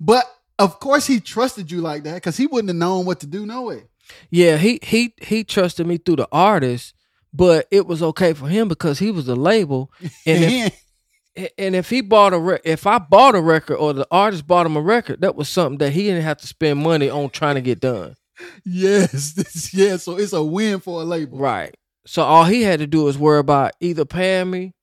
But 0.00 0.24
of 0.58 0.80
course 0.80 1.06
he 1.06 1.20
trusted 1.20 1.70
you 1.70 1.80
like 1.80 2.02
that 2.04 2.14
because 2.14 2.36
he 2.36 2.46
wouldn't 2.46 2.68
have 2.68 2.76
known 2.76 3.06
what 3.06 3.20
to 3.20 3.26
do 3.26 3.46
no 3.46 3.62
way. 3.62 3.84
Yeah, 4.30 4.56
he 4.56 4.80
he 4.82 5.14
he 5.20 5.44
trusted 5.44 5.86
me 5.86 5.98
through 5.98 6.16
the 6.16 6.28
artist, 6.32 6.94
but 7.32 7.68
it 7.70 7.86
was 7.86 8.02
okay 8.02 8.32
for 8.32 8.48
him 8.48 8.66
because 8.66 8.98
he 8.98 9.10
was 9.10 9.26
the 9.26 9.36
label. 9.36 9.92
And 10.26 10.44
if, 10.44 11.52
and 11.56 11.76
if 11.76 11.88
he 11.88 12.00
bought 12.00 12.32
a 12.32 12.38
re- 12.38 12.60
if 12.64 12.86
I 12.86 12.98
bought 12.98 13.36
a 13.36 13.40
record 13.40 13.76
or 13.76 13.92
the 13.92 14.08
artist 14.10 14.46
bought 14.46 14.66
him 14.66 14.76
a 14.76 14.80
record, 14.80 15.20
that 15.20 15.36
was 15.36 15.48
something 15.48 15.78
that 15.78 15.92
he 15.92 16.02
didn't 16.04 16.24
have 16.24 16.38
to 16.38 16.46
spend 16.48 16.80
money 16.82 17.08
on 17.08 17.30
trying 17.30 17.54
to 17.54 17.60
get 17.60 17.78
done. 17.80 18.16
Yes, 18.64 19.32
this, 19.36 19.72
yeah. 19.74 19.96
So 19.96 20.16
it's 20.16 20.32
a 20.32 20.42
win 20.42 20.80
for 20.80 21.02
a 21.02 21.04
label. 21.04 21.38
Right. 21.38 21.76
So 22.06 22.22
all 22.22 22.44
he 22.44 22.62
had 22.62 22.78
to 22.80 22.86
do 22.86 23.04
was 23.04 23.18
worry 23.18 23.38
about 23.38 23.72
either 23.80 24.04
paying 24.04 24.50
me 24.50 24.74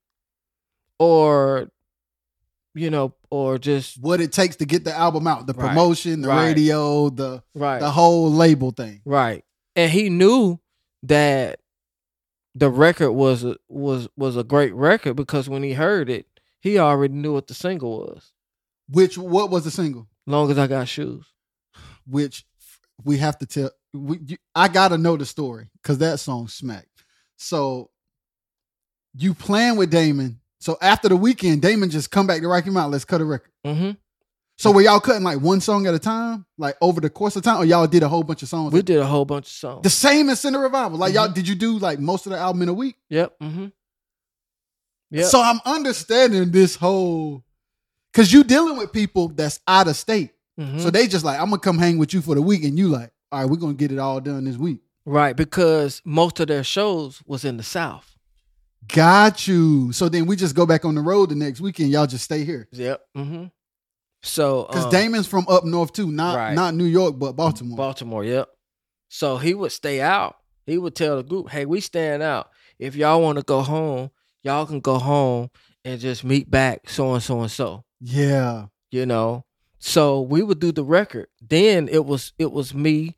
or 1.00 1.70
you 2.78 2.90
know, 2.90 3.14
or 3.32 3.58
just 3.58 4.02
What 4.02 4.20
it 4.20 4.34
takes 4.34 4.58
to 4.58 4.66
get 4.66 4.84
the 4.84 4.94
album 4.94 5.28
out, 5.28 5.48
the 5.48 5.54
Right. 5.54 5.70
promotion, 5.70 6.22
the 6.22 6.28
Right. 6.28 6.48
radio, 6.48 7.10
the 7.10 7.42
right. 7.54 7.80
the 7.80 7.90
whole 7.92 8.30
label 8.32 8.72
thing. 8.72 9.02
Right. 9.06 9.46
And 9.78 9.90
he 9.92 10.10
knew 10.10 10.60
that 11.04 11.60
the 12.54 12.70
record 12.70 13.14
was 13.14 13.46
was 13.70 14.08
was 14.18 14.36
a 14.38 14.44
great 14.44 14.74
record 14.74 15.16
because 15.16 15.48
when 15.50 15.64
he 15.64 15.74
heard 15.74 16.10
it, 16.10 16.28
he 16.60 16.78
already 16.78 17.14
knew 17.14 17.34
what 17.34 17.48
the 17.48 17.54
single 17.54 18.00
was. 18.00 18.32
Which 18.90 19.18
what 19.18 19.50
was 19.50 19.64
the 19.64 19.72
single? 19.72 20.08
Long 20.28 20.52
as 20.52 20.58
I 20.58 20.68
got 20.68 20.88
shoes. 20.90 21.26
Which 22.08 22.46
we 23.04 23.18
have 23.18 23.38
to 23.40 23.46
tell. 23.46 23.72
We, 23.94 24.20
you, 24.26 24.38
I 24.54 24.68
gotta 24.68 24.98
know 24.98 25.18
the 25.18 25.26
story 25.26 25.70
because 25.82 25.98
that 26.00 26.20
song 26.20 26.48
smacked. 26.48 26.88
So 27.38 27.90
you 29.16 29.34
playing 29.34 29.78
with 29.78 29.90
Damon. 29.92 30.40
So 30.60 30.78
after 30.82 31.10
the 31.10 31.16
weekend, 31.16 31.62
Damon 31.62 31.90
just 31.90 32.12
come 32.12 32.28
back 32.28 32.42
to 32.42 32.48
Rocky 32.48 32.70
Mount. 32.70 32.92
Let's 32.92 33.06
cut 33.06 33.22
a 33.22 33.26
record. 33.26 33.52
hmm 33.66 33.92
So 34.58 34.72
were 34.72 34.82
y'all 34.82 35.00
cutting 35.00 35.24
like 35.24 35.40
one 35.40 35.62
song 35.62 35.86
at 35.88 35.94
a 35.94 36.00
time, 36.00 36.46
like 36.58 36.76
over 36.82 37.00
the 37.02 37.10
course 37.10 37.36
of 37.36 37.44
time, 37.44 37.58
or 37.62 37.66
y'all 37.66 37.88
did 37.88 38.04
a 38.04 38.08
whole 38.10 38.24
bunch 38.24 38.42
of 38.44 38.50
songs? 38.50 38.74
We 38.74 38.82
did 38.82 38.98
a 39.00 39.06
whole 39.06 39.26
bunch 39.26 39.46
of 39.48 39.52
songs. 39.54 39.84
the 39.84 39.90
same 39.90 40.30
as 40.30 40.40
Send 40.40 40.56
the 40.56 40.60
Revival. 40.60 40.98
Like 40.98 41.14
y'all, 41.14 41.28
Mhm. 41.30 41.34
did 41.36 41.48
you 41.48 41.56
do 41.56 41.78
like 41.78 42.00
most 42.00 42.26
of 42.26 42.32
the 42.32 42.38
album 42.38 42.62
in 42.64 42.70
a 42.70 42.74
week? 42.74 42.96
yep. 43.10 43.36
hmm 43.42 43.68
Yep. 45.12 45.26
So 45.26 45.40
I'm 45.42 45.62
understanding 45.66 46.52
this 46.52 46.76
whole 46.76 47.44
because 48.12 48.34
you 48.34 48.44
dealing 48.44 48.76
with 48.78 48.92
people 48.92 49.30
that's 49.30 49.60
out 49.68 49.88
of 49.88 49.96
state. 49.96 50.32
Mhm. 50.60 50.80
So 50.82 50.90
they 50.90 51.08
just 51.08 51.26
like, 51.26 51.40
I'm 51.40 51.50
gonna 51.50 51.60
come 51.60 51.78
hang 51.78 51.98
with 51.98 52.14
you 52.14 52.22
for 52.22 52.36
the 52.36 52.42
week, 52.42 52.64
and 52.64 52.78
you 52.78 52.88
like, 52.88 53.12
all 53.32 53.42
right, 53.42 53.50
we're 53.50 53.58
gonna 53.58 53.74
get 53.74 53.92
it 53.92 54.00
all 54.00 54.20
done 54.22 54.46
this 54.46 54.58
week. 54.58 54.80
right, 55.06 55.36
because 55.36 56.02
most 56.06 56.40
of 56.40 56.48
their 56.48 56.64
shows 56.64 57.22
was 57.26 57.44
in 57.46 57.58
the 57.58 57.64
South. 57.64 58.16
Got 58.88 59.48
you. 59.48 59.92
So 59.92 60.10
then 60.10 60.26
we 60.28 60.36
just 60.36 60.56
go 60.56 60.66
back 60.66 60.86
on 60.86 60.96
the 60.96 61.02
road 61.02 61.30
the 61.30 61.36
next 61.36 61.60
weekend. 61.60 61.90
Y'all 61.92 62.06
just 62.08 62.24
stay 62.24 62.44
here 62.46 62.68
Yep. 62.72 63.02
hmm 63.16 63.46
So 64.22 64.66
because 64.68 64.86
um, 64.86 64.92
Damon's 64.92 65.28
from 65.28 65.46
up 65.50 65.64
north 65.66 65.92
too, 65.94 66.12
not 66.12 66.36
Right. 66.36 66.54
not 66.54 66.76
New 66.76 66.86
York, 66.86 67.18
but 67.18 67.34
Baltimore. 67.34 67.78
Baltimore, 67.78 68.24
yep. 68.24 68.48
So 69.10 69.38
he 69.38 69.54
would 69.54 69.72
stay 69.72 70.02
out. 70.02 70.36
He 70.66 70.78
would 70.78 70.96
tell 70.96 71.18
the 71.18 71.24
group, 71.24 71.50
"Hey, 71.50 71.66
we 71.66 71.80
staying 71.80 72.22
out. 72.22 72.50
If 72.80 72.96
y'all 72.96 73.22
want 73.22 73.38
to 73.38 73.44
go 73.44 73.62
home, 73.62 74.10
y'all 74.44 74.66
can 74.66 74.80
go 74.82 74.98
home 75.00 75.50
and 75.84 76.00
just 76.00 76.24
meet 76.24 76.50
back 76.50 76.90
so 76.90 77.14
and 77.14 77.22
so 77.24 77.42
and 77.42 77.52
so." 77.52 77.84
yeah, 78.02 78.68
You 78.92 79.06
know. 79.06 79.46
So 79.88 80.22
we 80.22 80.42
would 80.42 80.60
do 80.60 80.72
the 80.72 80.84
record. 80.84 81.28
Then 81.48 81.88
it 81.90 82.06
was 82.06 82.34
it 82.40 82.52
was 82.52 82.74
me, 82.74 83.18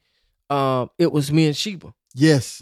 um, 0.49 0.89
it 0.97 1.13
was 1.13 1.31
me 1.31 1.45
and 1.47 1.55
Sheba, 1.55 1.93
yes, 2.13 2.61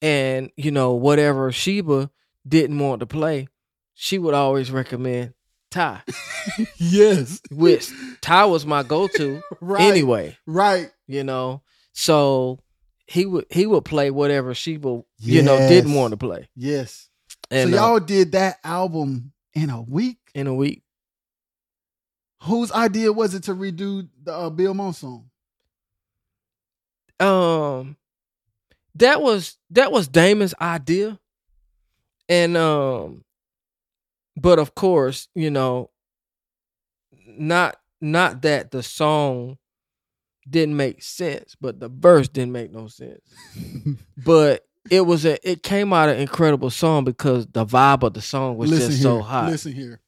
and 0.00 0.52
you 0.56 0.70
know 0.70 0.92
whatever 0.94 1.50
Sheba 1.50 2.10
didn't 2.46 2.78
want 2.78 3.00
to 3.00 3.06
play, 3.06 3.48
she 3.94 4.18
would 4.20 4.34
always 4.34 4.70
recommend 4.70 5.34
Ty. 5.72 6.02
yes. 6.76 7.40
Which 7.50 7.90
Ty 8.20 8.44
was 8.44 8.64
my 8.64 8.84
go 8.84 9.08
to 9.16 9.42
right, 9.60 9.80
anyway. 9.82 10.38
right. 10.46 10.92
you 11.08 11.24
know. 11.24 11.62
So 11.92 12.60
he 13.08 13.26
would 13.26 13.46
he 13.50 13.66
would 13.66 13.84
play 13.84 14.12
whatever 14.12 14.54
Sheba 14.54 15.02
you 15.18 15.42
know 15.42 15.58
didn't 15.68 15.94
want 15.94 16.12
to 16.12 16.16
play, 16.16 16.48
Yes. 16.54 17.08
and 17.50 17.72
so 17.72 17.76
uh, 17.76 17.80
y'all 17.80 17.98
did 18.00 18.30
that 18.32 18.58
album 18.62 19.32
in 19.54 19.70
a 19.70 19.82
week. 19.82 20.18
in 20.36 20.46
a 20.46 20.54
week. 20.54 20.83
Whose 22.44 22.70
idea 22.72 23.12
was 23.12 23.34
it 23.34 23.44
to 23.44 23.54
redo 23.54 24.08
the 24.22 24.34
uh, 24.34 24.50
Bill 24.50 24.74
Monk 24.74 24.96
song? 24.96 25.30
Um, 27.18 27.96
that 28.96 29.22
was 29.22 29.56
that 29.70 29.90
was 29.90 30.08
Damon's 30.08 30.54
idea, 30.60 31.18
and 32.28 32.56
um, 32.56 33.24
but 34.36 34.58
of 34.58 34.74
course, 34.74 35.28
you 35.34 35.50
know, 35.50 35.90
not 37.26 37.76
not 38.00 38.42
that 38.42 38.70
the 38.70 38.82
song 38.82 39.56
didn't 40.48 40.76
make 40.76 41.02
sense, 41.02 41.56
but 41.58 41.80
the 41.80 41.88
verse 41.88 42.28
didn't 42.28 42.52
make 42.52 42.72
no 42.72 42.88
sense. 42.88 43.22
but 44.24 44.66
it 44.90 45.00
was 45.00 45.24
a 45.24 45.38
it 45.48 45.62
came 45.62 45.92
out 45.92 46.10
an 46.10 46.18
incredible 46.18 46.70
song 46.70 47.04
because 47.04 47.46
the 47.46 47.64
vibe 47.64 48.02
of 48.02 48.12
the 48.12 48.20
song 48.20 48.56
was 48.56 48.70
listen 48.70 48.90
just 48.90 49.02
here. 49.02 49.10
so 49.10 49.20
hot. 49.20 49.50
Listen 49.50 49.72
here. 49.72 50.00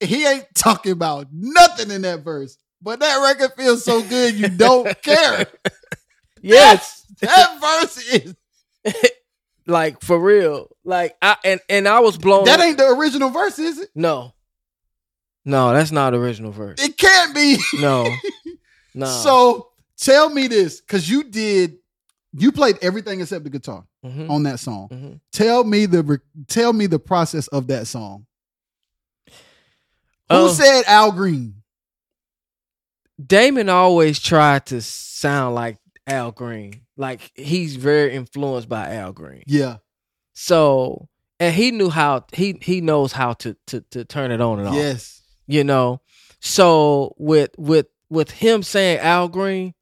He 0.00 0.24
ain't 0.26 0.46
talking 0.54 0.92
about 0.92 1.26
nothing 1.32 1.90
in 1.90 2.02
that 2.02 2.20
verse, 2.24 2.56
but 2.80 3.00
that 3.00 3.16
record 3.22 3.52
feels 3.56 3.84
so 3.84 4.02
good 4.02 4.34
you 4.34 4.48
don't 4.48 4.86
care. 5.02 5.46
Yes, 6.40 7.04
That 7.20 7.58
verse 7.60 7.98
is 8.12 8.34
like 9.66 10.00
for 10.02 10.18
real. 10.18 10.68
Like 10.84 11.16
I 11.20 11.36
and 11.44 11.60
and 11.68 11.88
I 11.88 12.00
was 12.00 12.16
blown. 12.16 12.44
that 12.44 12.60
ain't 12.60 12.78
the 12.78 12.86
original 12.88 13.30
verse, 13.30 13.58
is 13.58 13.78
it? 13.80 13.88
no, 13.94 14.32
no, 15.44 15.72
that's 15.72 15.90
not 15.92 16.14
original 16.14 16.52
verse. 16.52 16.82
It 16.82 16.96
can't 16.96 17.34
be. 17.34 17.58
No, 17.78 18.04
no. 18.94 19.06
So 19.06 19.68
tell 19.96 20.28
me 20.30 20.46
this, 20.46 20.80
because 20.80 21.08
you 21.10 21.24
did, 21.24 21.76
you 22.34 22.52
played 22.52 22.78
everything 22.82 23.20
except 23.20 23.44
the 23.44 23.50
guitar 23.50 23.84
Mhm, 24.04 24.30
on 24.30 24.42
that 24.44 24.60
song. 24.60 24.88
mhm. 24.92 25.20
Tell 25.32 25.64
me 25.64 25.86
the 25.86 26.20
tell 26.48 26.72
me 26.72 26.86
the 26.86 26.98
process 27.00 27.48
of 27.48 27.66
that 27.68 27.86
song. 27.88 28.26
Who 30.30 30.36
Uh, 30.46 30.48
said 30.48 30.82
Al 30.86 31.12
Green? 31.12 31.54
Damon 33.24 33.68
always 33.68 34.20
tried 34.20 34.66
to 34.66 34.80
sound 34.80 35.54
like 35.54 35.78
Al 36.06 36.30
Green. 36.30 36.82
Like 36.96 37.30
he's 37.34 37.76
very 37.76 38.14
influenced 38.14 38.68
by 38.68 38.94
Al 38.94 39.12
Green. 39.12 39.42
Yeah. 39.46 39.78
So 40.34 41.08
and 41.40 41.54
he 41.54 41.70
knew 41.70 41.90
how 41.90 42.24
he 42.32 42.58
he 42.62 42.80
knows 42.80 43.12
how 43.12 43.32
to 43.34 43.56
to 43.68 43.80
to 43.90 44.04
turn 44.04 44.30
it 44.30 44.40
on 44.40 44.58
and 44.60 44.68
off. 44.68 44.74
Yes. 44.74 45.22
you 45.46 45.64
know. 45.64 46.00
So 46.40 47.14
with 47.18 47.50
with 47.58 47.86
with 48.10 48.30
him 48.30 48.62
saying 48.62 48.98
Al 49.00 49.28
Green, 49.28 49.74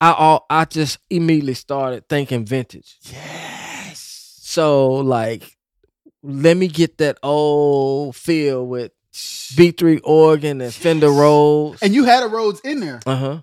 I 0.00 0.12
all 0.12 0.46
I 0.48 0.64
just 0.64 0.98
immediately 1.10 1.54
started 1.54 2.08
thinking 2.08 2.46
vintage. 2.46 2.96
Yes. 3.02 4.38
So 4.42 4.94
like, 4.94 5.56
let 6.22 6.56
me 6.56 6.68
get 6.68 6.98
that 6.98 7.18
old 7.22 8.14
feel 8.14 8.64
with 8.66 8.92
B3 9.14 10.00
organ 10.04 10.60
and 10.60 10.72
Fender 10.74 11.10
Rhodes. 11.10 11.82
And 11.82 11.94
you 11.94 12.04
had 12.04 12.22
a 12.24 12.26
Rhodes 12.26 12.60
in 12.60 12.80
there, 12.80 13.00
Uh 13.06 13.16
huh. 13.16 13.42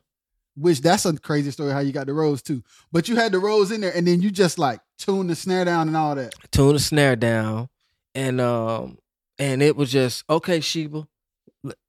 which 0.55 0.81
that's 0.81 1.05
a 1.05 1.13
crazy 1.17 1.51
story 1.51 1.71
how 1.71 1.79
you 1.79 1.91
got 1.91 2.07
the 2.07 2.13
Rhodes 2.13 2.41
too. 2.41 2.61
But 2.91 3.07
you 3.07 3.15
had 3.15 3.31
the 3.31 3.39
Rhodes 3.39 3.71
in 3.71 3.81
there, 3.81 3.95
and 3.95 4.05
then 4.05 4.21
you 4.21 4.31
just 4.31 4.59
like 4.59 4.79
tune 4.97 5.27
the 5.27 5.35
snare 5.35 5.65
down 5.65 5.87
and 5.87 5.95
all 5.97 6.15
that. 6.15 6.33
Tune 6.51 6.73
the 6.73 6.79
snare 6.79 7.15
down, 7.15 7.69
and 8.13 8.41
um, 8.41 8.97
and 9.39 9.61
it 9.63 9.75
was 9.75 9.91
just 9.91 10.23
okay, 10.29 10.59
Sheba. 10.59 11.07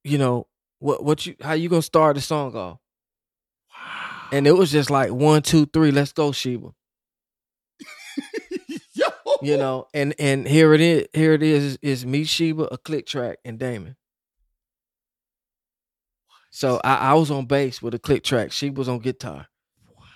You 0.05 0.19
know 0.19 0.47
what? 0.79 1.03
What 1.05 1.27
you? 1.27 1.35
How 1.41 1.55
you 1.55 1.69
gonna 1.69 1.83
start 1.83 2.15
the 2.17 2.21
song 2.23 2.55
off? 2.57 2.79
And 4.31 4.47
it 4.47 4.53
was 4.53 4.71
just 4.73 4.91
like 4.91 5.11
one, 5.11 5.43
two, 5.43 5.67
three. 5.67 5.91
Let's 5.91 6.13
go, 6.13 6.33
Sheba. 6.33 6.69
Yo, 9.43 9.53
You 9.53 9.59
know, 9.59 9.89
and 9.93 10.15
and 10.19 10.47
here 10.47 10.73
it 10.75 10.81
is. 10.81 11.07
Here 11.13 11.33
it 11.35 11.43
is. 11.43 11.79
Is 11.83 12.07
me, 12.07 12.25
Sheba, 12.25 12.65
a 12.65 12.79
click 12.79 13.07
track, 13.07 13.39
and 13.45 13.59
Damon. 13.59 13.97
So 16.51 16.81
I, 16.85 16.97
I 16.97 17.15
was 17.15 17.31
on 17.31 17.47
bass 17.47 17.81
with 17.83 17.95
a 17.95 17.99
click 17.99 18.23
track. 18.25 18.53
She 18.53 18.71
was 18.71 18.89
on 18.89 18.99
guitar. 18.99 19.49
What? 19.95 20.07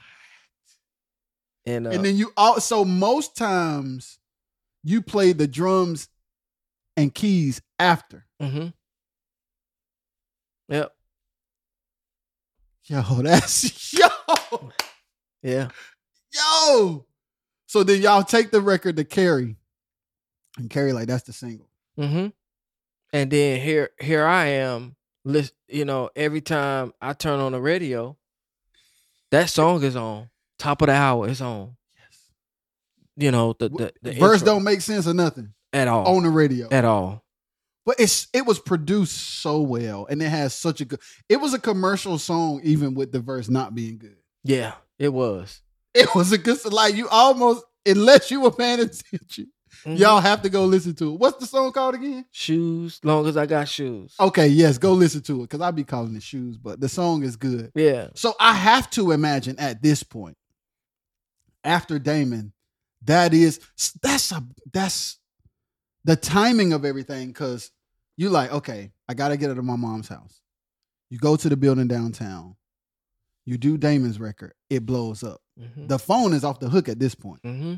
And, 1.64 1.86
uh, 1.86 1.90
and 1.90 2.04
then 2.04 2.16
you 2.16 2.32
also 2.36 2.84
most 2.84 3.36
times 3.36 4.18
you 4.84 5.00
play 5.02 5.32
the 5.32 5.48
drums 5.48 6.08
and 6.96 7.14
keys 7.14 7.62
after. 7.78 8.26
Mm-hmm. 8.40 8.68
Yep. 10.68 10.92
Yo, 12.84 13.02
that's 13.22 13.92
yo, 13.92 14.08
Yeah. 15.42 15.68
yo. 16.32 17.06
So 17.66 17.82
then 17.82 18.00
y'all 18.02 18.22
take 18.22 18.50
the 18.50 18.60
record 18.60 18.96
to 18.96 19.04
Kerry, 19.04 19.56
and 20.58 20.70
Kerry 20.70 20.92
like 20.92 21.08
that's 21.08 21.24
the 21.24 21.32
single. 21.32 21.68
hmm 21.98 22.28
And 23.12 23.30
then 23.30 23.60
here 23.60 23.90
here 24.00 24.24
I 24.24 24.46
am, 24.46 24.96
list 25.24 25.52
you 25.68 25.84
know, 25.84 26.10
every 26.14 26.40
time 26.40 26.92
I 27.00 27.12
turn 27.12 27.40
on 27.40 27.52
the 27.52 27.60
radio, 27.60 28.16
that 29.30 29.50
song 29.50 29.82
is 29.82 29.96
on. 29.96 30.30
Top 30.58 30.80
of 30.80 30.86
the 30.86 30.92
hour 30.94 31.28
is 31.28 31.40
on. 31.42 31.76
Yes. 31.96 32.18
You 33.16 33.30
know, 33.30 33.54
the 33.58 33.68
the, 33.68 33.92
the 34.02 34.12
Verse 34.12 34.40
intro. 34.40 34.54
don't 34.54 34.64
make 34.64 34.80
sense 34.80 35.06
or 35.06 35.14
nothing 35.14 35.52
at 35.72 35.88
all. 35.88 36.16
on 36.16 36.22
the 36.22 36.30
radio. 36.30 36.68
at 36.70 36.84
all. 36.84 37.24
But 37.84 38.00
it's 38.00 38.26
it 38.32 38.46
was 38.46 38.58
produced 38.58 39.16
so 39.42 39.60
well, 39.60 40.06
and 40.10 40.20
it 40.22 40.28
has 40.28 40.54
such 40.54 40.80
a 40.80 40.84
good. 40.84 41.00
It 41.28 41.36
was 41.40 41.52
a 41.54 41.58
commercial 41.58 42.18
song, 42.18 42.60
even 42.64 42.94
with 42.94 43.12
the 43.12 43.20
verse 43.20 43.48
not 43.48 43.74
being 43.74 43.98
good. 43.98 44.16
Yeah, 44.44 44.72
it 44.98 45.12
was. 45.12 45.60
It 45.96 46.14
was 46.14 46.32
a 46.32 46.38
good 46.38 46.62
like 46.72 46.94
you 46.94 47.08
almost 47.08 47.64
unless 47.86 48.30
you 48.30 48.40
were 48.42 48.50
paying 48.50 48.80
attention, 48.80 49.50
Mhm. 49.84 49.98
y'all 49.98 50.20
have 50.20 50.42
to 50.42 50.48
go 50.48 50.64
listen 50.64 50.94
to 50.96 51.14
it. 51.14 51.18
What's 51.20 51.38
the 51.38 51.46
song 51.46 51.72
called 51.72 51.94
again? 51.94 52.24
shoes, 52.32 53.00
long 53.04 53.26
as 53.26 53.36
I 53.36 53.46
got 53.46 53.68
shoes. 53.68 54.14
Okay, 54.18 54.48
yes, 54.48 54.78
go 54.78 54.92
listen 54.92 55.22
to 55.22 55.40
it 55.40 55.42
because 55.44 55.60
I 55.60 55.70
be 55.70 55.84
calling 55.84 56.16
it 56.16 56.22
shoes, 56.22 56.56
but 56.58 56.80
the 56.80 56.88
song 56.88 57.22
is 57.22 57.36
good. 57.36 57.70
Yeah. 57.74 58.08
So 58.14 58.34
I 58.40 58.54
have 58.54 58.90
to 58.90 59.12
imagine 59.12 59.58
at 59.58 59.80
this 59.82 60.02
point, 60.02 60.36
after 61.64 61.98
Damon, 61.98 62.52
that 63.02 63.32
is 63.34 63.60
that's 64.02 64.32
a 64.32 64.44
that's 64.72 65.18
the 66.04 66.16
timing 66.16 66.72
of 66.72 66.84
everything 66.84 67.28
because 67.28 67.70
you 68.16 68.30
like, 68.30 68.52
okay, 68.52 68.92
I 69.08 69.14
gotta 69.14 69.36
get 69.36 69.50
out 69.50 69.58
of 69.58 69.64
my 69.64 69.76
mom's 69.76 70.08
house. 70.08 70.40
You 71.10 71.18
go 71.18 71.36
to 71.36 71.48
the 71.48 71.56
building 71.56 71.86
downtown, 71.88 72.56
you 73.44 73.58
do 73.58 73.76
Damon's 73.78 74.18
record, 74.18 74.54
it 74.70 74.84
blows 74.86 75.22
up. 75.22 75.40
Hmm 75.58 75.86
The 75.86 75.98
phone 75.98 76.32
is 76.34 76.44
off 76.44 76.60
the 76.60 76.68
hook 76.68 76.88
at 76.88 76.98
this 76.98 77.14
point. 77.14 77.40
hmm 77.42 77.74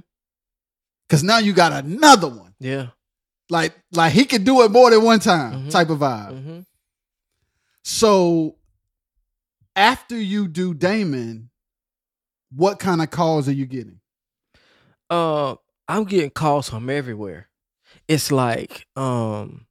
Cause 1.08 1.22
now 1.22 1.38
you 1.38 1.52
got 1.54 1.72
another 1.72 2.28
one. 2.28 2.54
Yeah. 2.60 2.88
Like, 3.48 3.74
like 3.92 4.12
he 4.12 4.24
could 4.26 4.44
do 4.44 4.62
it 4.62 4.70
more 4.70 4.90
than 4.90 5.02
one 5.02 5.20
time 5.20 5.66
Mhm. 5.66 5.70
type 5.70 5.88
of 5.90 5.98
vibe. 6.00 6.42
hmm 6.42 6.60
So 7.82 8.56
after 9.74 10.16
you 10.20 10.48
do 10.48 10.74
Damon, 10.74 11.50
what 12.54 12.78
kind 12.78 13.00
of 13.02 13.10
calls 13.10 13.48
are 13.48 13.52
you 13.52 13.66
getting? 13.66 14.00
Uh, 15.10 15.54
I'm 15.86 16.04
getting 16.04 16.30
calls 16.30 16.68
from 16.68 16.90
everywhere. 16.90 17.48
It's 18.06 18.30
like, 18.30 18.86
um, 18.96 19.66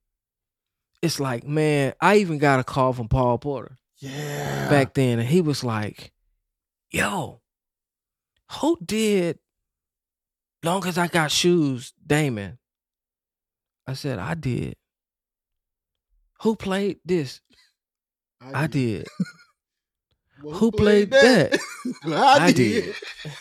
it's 1.01 1.19
like, 1.19 1.45
man, 1.45 1.93
I 2.01 2.17
even 2.17 2.39
got 2.39 2.59
a 2.59 2.63
call 2.63 2.93
from 2.93 3.07
Paul 3.07 3.37
Porter 3.37 3.77
Yeah. 3.99 4.69
back 4.69 4.93
then, 4.95 5.19
and 5.19 5.27
he 5.27 5.41
was 5.41 5.63
like, 5.63 6.11
"Yo, 6.89 7.41
who 8.53 8.77
did 8.83 9.39
long 10.63 10.85
as 10.85 10.97
I 10.97 11.07
got 11.07 11.31
shoes, 11.31 11.93
Damon?" 12.05 12.57
I 13.85 13.93
said, 13.93 14.19
"I 14.19 14.33
did." 14.35 14.75
Who 16.41 16.55
played 16.55 16.99
this? 17.05 17.41
I 18.41 18.67
did. 18.67 19.07
Well, 20.43 20.53
Who 20.57 20.71
played 20.71 21.09
that? 21.09 21.57
I, 22.05 22.13
I 22.45 22.51
did. 22.51 22.83
did. 22.85 22.95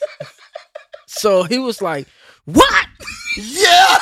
So 1.06 1.42
he 1.42 1.58
was 1.58 1.82
like, 1.82 2.06
"What?" 2.46 2.86
Yeah. 3.36 3.98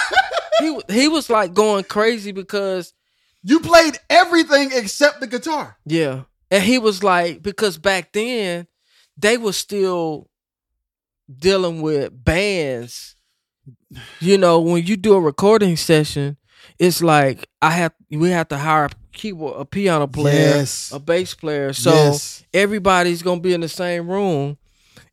He 0.60 0.78
he 0.88 1.08
was 1.08 1.28
like 1.28 1.54
going 1.54 1.82
crazy 1.84 2.30
because 2.30 2.94
you 3.42 3.58
played 3.58 3.98
everything 4.08 4.70
except 4.72 5.18
the 5.20 5.26
guitar. 5.26 5.76
yeah, 5.84 6.22
and 6.52 6.62
he 6.62 6.78
was 6.78 7.02
like 7.02 7.42
because 7.42 7.78
back 7.78 8.12
then 8.12 8.68
they 9.16 9.38
were 9.38 9.52
still 9.52 10.28
dealing 11.38 11.82
with 11.82 12.12
bands. 12.24 13.16
You 14.20 14.38
know, 14.38 14.60
when 14.60 14.84
you 14.84 14.96
do 14.96 15.14
a 15.14 15.20
recording 15.20 15.76
session, 15.76 16.36
it's 16.78 17.02
like 17.02 17.48
I 17.62 17.70
have 17.70 17.92
we 18.10 18.30
have 18.30 18.48
to 18.48 18.58
hire 18.58 18.86
a 18.86 18.90
keyboard, 19.12 19.60
a 19.60 19.64
piano 19.64 20.06
player, 20.06 20.56
Yes. 20.56 20.90
a 20.92 20.98
bass 20.98 21.34
player. 21.34 21.72
So 21.72 21.92
Yes. 21.92 22.44
everybody's 22.52 23.22
gonna 23.22 23.40
be 23.40 23.52
in 23.54 23.60
the 23.60 23.68
same 23.68 24.08
room. 24.10 24.58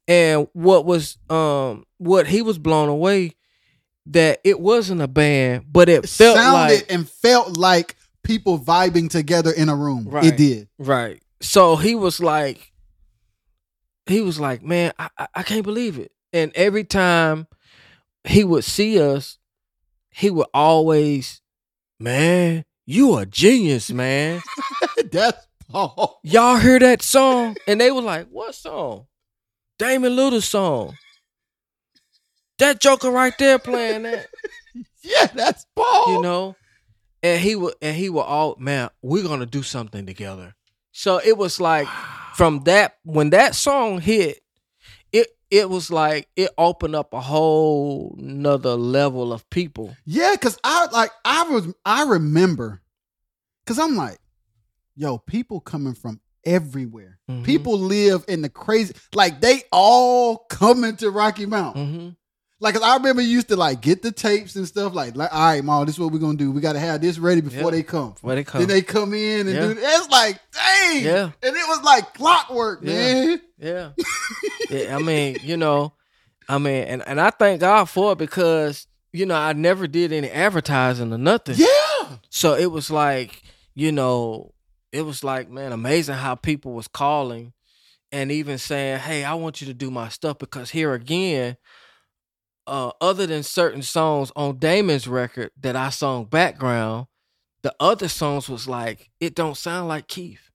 And 0.08 0.48
what 0.54 0.86
was 0.86 1.18
um 1.30 1.86
what 1.98 2.28
he 2.28 2.42
was 2.42 2.58
blown 2.58 2.90
away 2.90 3.36
that 4.08 4.40
it 4.44 4.60
wasn't 4.60 5.02
a 5.02 5.08
band, 5.08 5.66
but 5.72 5.88
it 5.88 6.04
It 6.04 6.10
felt 6.10 6.38
sounded 6.38 6.74
like 6.76 6.86
and 6.92 7.08
felt 7.08 7.56
like 7.58 7.96
people 8.24 8.58
vibing 8.60 9.10
together 9.10 9.52
in 9.52 9.70
a 9.70 9.76
room. 9.76 10.08
Right. 10.10 10.26
It 10.26 10.38
did. 10.38 10.68
right. 10.80 11.22
So 11.42 11.76
he 11.76 11.96
was 11.96 12.20
like, 12.20 12.71
he 14.06 14.22
was 14.22 14.40
like, 14.40 14.64
man, 14.64 14.94
I, 15.00 15.10
I 15.18 15.28
I 15.36 15.44
can't 15.44 15.64
believe 15.64 15.98
it. 16.00 16.12
And 16.34 16.52
every 16.56 16.84
time 16.84 17.48
he 18.24 18.44
would 18.44 18.64
see 18.64 19.00
us, 19.02 19.38
he 20.12 20.30
would 20.30 20.48
always, 20.54 21.42
man, 22.00 22.66
you 22.86 23.18
a 23.18 23.26
genius, 23.26 23.92
man. 23.92 24.42
That's 25.12 25.46
Paul. 25.70 26.20
Y'all 26.24 26.58
hear 26.58 26.80
that 26.80 27.02
song? 27.02 27.56
And 27.68 27.80
they 27.80 27.92
were 27.92 28.02
like, 28.02 28.28
what 28.30 28.56
song? 28.56 29.08
Damon 29.80 30.14
Luther 30.14 30.42
song. 30.42 30.98
That 32.60 32.80
Joker 32.80 33.10
right 33.10 33.34
there 33.40 33.58
playing 33.58 34.04
that, 34.04 34.28
Yeah, 35.04 35.26
that's 35.34 35.66
Paul. 35.76 36.14
you 36.14 36.22
know. 36.22 36.56
And 37.24 37.40
he 37.42 37.56
would, 37.56 37.74
and 37.82 37.96
he 37.96 38.10
would 38.10 38.22
all, 38.22 38.56
man, 38.60 38.90
we're 39.02 39.24
gonna 39.24 39.46
do 39.48 39.64
something 39.64 40.06
together. 40.06 40.54
So 40.92 41.20
it 41.24 41.38
was 41.38 41.60
like, 41.62 41.88
from 42.36 42.64
that 42.64 42.98
when 43.04 43.30
that 43.32 43.56
song 43.56 44.00
hit, 44.00 44.40
it 45.12 45.28
it 45.50 45.70
was 45.70 45.92
like 45.92 46.28
it 46.36 46.50
opened 46.58 46.96
up 46.96 47.14
a 47.14 47.20
whole 47.22 48.16
nother 48.18 48.76
level 48.76 49.34
of 49.34 49.50
people. 49.50 49.96
Yeah, 50.06 50.36
cause 50.40 50.58
I 50.64 50.88
like 50.92 51.12
I 51.26 51.44
was 51.44 51.74
I 51.86 52.04
remember, 52.04 52.82
cause 53.66 53.78
I'm 53.80 53.96
like, 53.96 54.18
yo, 54.96 55.18
people 55.18 55.60
coming 55.60 55.94
from 55.94 56.22
everywhere. 56.46 57.20
Mhm. 57.30 57.44
People 57.44 57.78
live 57.78 58.24
in 58.28 58.42
the 58.42 58.50
crazy, 58.50 58.94
like 59.14 59.42
they 59.42 59.64
all 59.72 60.38
coming 60.50 60.96
to 60.98 61.12
Rocky 61.12 61.46
Mount. 61.46 61.76
hmm 61.78 62.10
Like 62.62 62.76
'cause 62.76 62.84
I 62.84 62.96
remember 62.96 63.22
you 63.24 63.30
used 63.30 63.48
to 63.50 63.56
like 63.58 63.82
get 63.82 64.04
the 64.04 64.12
tapes 64.12 64.56
and 64.56 64.68
stuff. 64.68 64.94
Like, 64.94 65.16
like 65.18 65.34
all 65.34 65.40
right, 65.48 65.64
mom, 65.64 65.86
this 65.88 65.96
is 65.96 66.00
what 66.00 66.14
we're 66.14 66.20
gonna 66.20 66.38
do. 66.38 66.52
We 66.52 66.62
got 66.62 66.74
to 66.74 66.80
have 66.80 67.02
this 67.02 67.18
ready 67.18 67.42
before 67.42 67.64
Yep. 67.64 67.72
they 67.72 67.84
come. 67.84 68.16
Where 68.22 68.36
they 68.36 68.44
come? 68.44 68.62
Then 68.62 68.68
they 68.70 68.82
come 68.84 69.14
in 69.16 69.48
and 69.48 69.56
Yeah. 69.56 69.62
do. 69.74 69.76
It's 69.80 70.10
like, 70.10 70.40
dang, 70.54 71.04
Yeah. 71.04 71.24
and 71.42 71.56
it 71.56 71.68
was 71.68 71.82
like 71.84 72.14
clockwork, 72.14 72.80
Yeah. 72.84 72.94
man. 72.94 73.42
Yeah. 73.58 73.90
yeah. 74.70 74.96
I 74.96 75.00
mean, 75.02 75.38
you 75.44 75.58
know, 75.58 75.94
I 76.48 76.60
mean, 76.60 76.84
and, 76.84 77.04
and 77.08 77.20
I 77.20 77.32
thank 77.32 77.62
God 77.62 77.86
for 77.86 78.12
it 78.12 78.18
because, 78.20 78.86
you 79.12 79.26
know, 79.26 79.36
I 79.36 79.54
never 79.54 79.88
did 79.88 80.12
any 80.14 80.30
advertising 80.30 81.12
or 81.12 81.18
nothing. 81.18 81.56
Yeah, 81.58 82.18
So 82.30 82.54
it 82.56 82.68
was 82.72 82.92
like, 82.92 83.42
you 83.74 83.92
know, 83.92 84.54
it 84.92 85.02
was 85.04 85.24
like, 85.24 85.50
man, 85.50 85.72
amazing 85.72 86.16
how 86.16 86.36
people 86.36 86.74
was 86.74 86.88
calling 86.88 87.54
and 88.12 88.32
even 88.32 88.58
saying, 88.58 89.00
Hey, 89.00 89.24
I 89.24 89.34
want 89.36 89.62
you 89.62 89.68
to 89.68 89.74
do 89.74 89.90
my 89.90 90.10
stuff 90.10 90.38
because 90.38 90.70
here 90.72 90.94
again, 90.94 91.56
uh, 92.68 92.92
other 93.02 93.26
than 93.28 93.44
certain 93.44 93.82
songs 93.82 94.32
on 94.36 94.58
Damon's 94.60 95.08
record 95.08 95.52
that 95.62 95.76
I 95.76 95.90
sung 95.90 96.26
background, 96.26 97.08
the 97.64 97.74
other 97.80 98.08
songs 98.08 98.50
was 98.50 98.68
like, 98.68 99.10
it 99.20 99.36
don't 99.36 99.58
sound 99.58 99.88
like 99.88 100.08
Keith. 100.08 100.50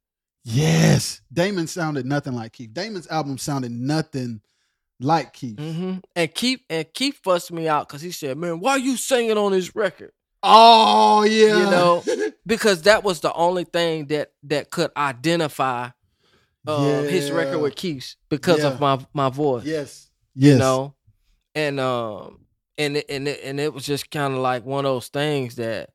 yes. 0.44 1.20
Damon 1.32 1.66
sounded 1.66 2.06
nothing 2.06 2.32
like 2.34 2.52
Keith. 2.52 2.72
Damon's 2.72 3.08
album 3.08 3.38
sounded 3.38 3.70
nothing 3.72 4.40
like 5.00 5.32
Keith. 5.34 5.58
hmm 5.58 5.96
And 6.14 6.34
Keith 6.34 6.60
and 6.70 6.86
Keith 6.94 7.20
fussed 7.22 7.52
me 7.52 7.68
out 7.68 7.86
because 7.86 8.00
he 8.02 8.10
said, 8.10 8.38
"Man, 8.38 8.60
why 8.60 8.72
are 8.72 8.78
you 8.78 8.96
singing 8.96 9.36
on 9.36 9.52
this 9.52 9.76
record?" 9.76 10.10
Oh 10.42 11.22
yeah. 11.24 11.58
You 11.58 11.70
know, 11.70 12.04
because 12.46 12.82
that 12.82 13.04
was 13.04 13.20
the 13.20 13.32
only 13.34 13.64
thing 13.64 14.06
that 14.06 14.30
that 14.44 14.70
could 14.70 14.90
identify 14.96 15.90
uh, 16.66 17.02
his 17.02 17.30
record 17.30 17.58
with 17.60 17.76
Keith's 17.76 18.16
because 18.28 18.60
Yeah. 18.60 18.68
of 18.68 18.80
my 18.80 18.98
my 19.12 19.28
voice. 19.28 19.64
Yes. 19.64 20.10
Yes. 20.34 20.52
You 20.54 20.58
know, 20.58 20.94
and 21.56 21.80
um 21.80 22.38
and 22.78 22.98
it, 22.98 23.06
and 23.08 23.26
it, 23.26 23.40
and 23.42 23.58
it 23.58 23.72
was 23.74 23.84
just 23.84 24.10
kind 24.12 24.32
of 24.34 24.38
like 24.40 24.64
one 24.64 24.84
of 24.84 24.90
those 24.92 25.08
things 25.08 25.56
that 25.56 25.90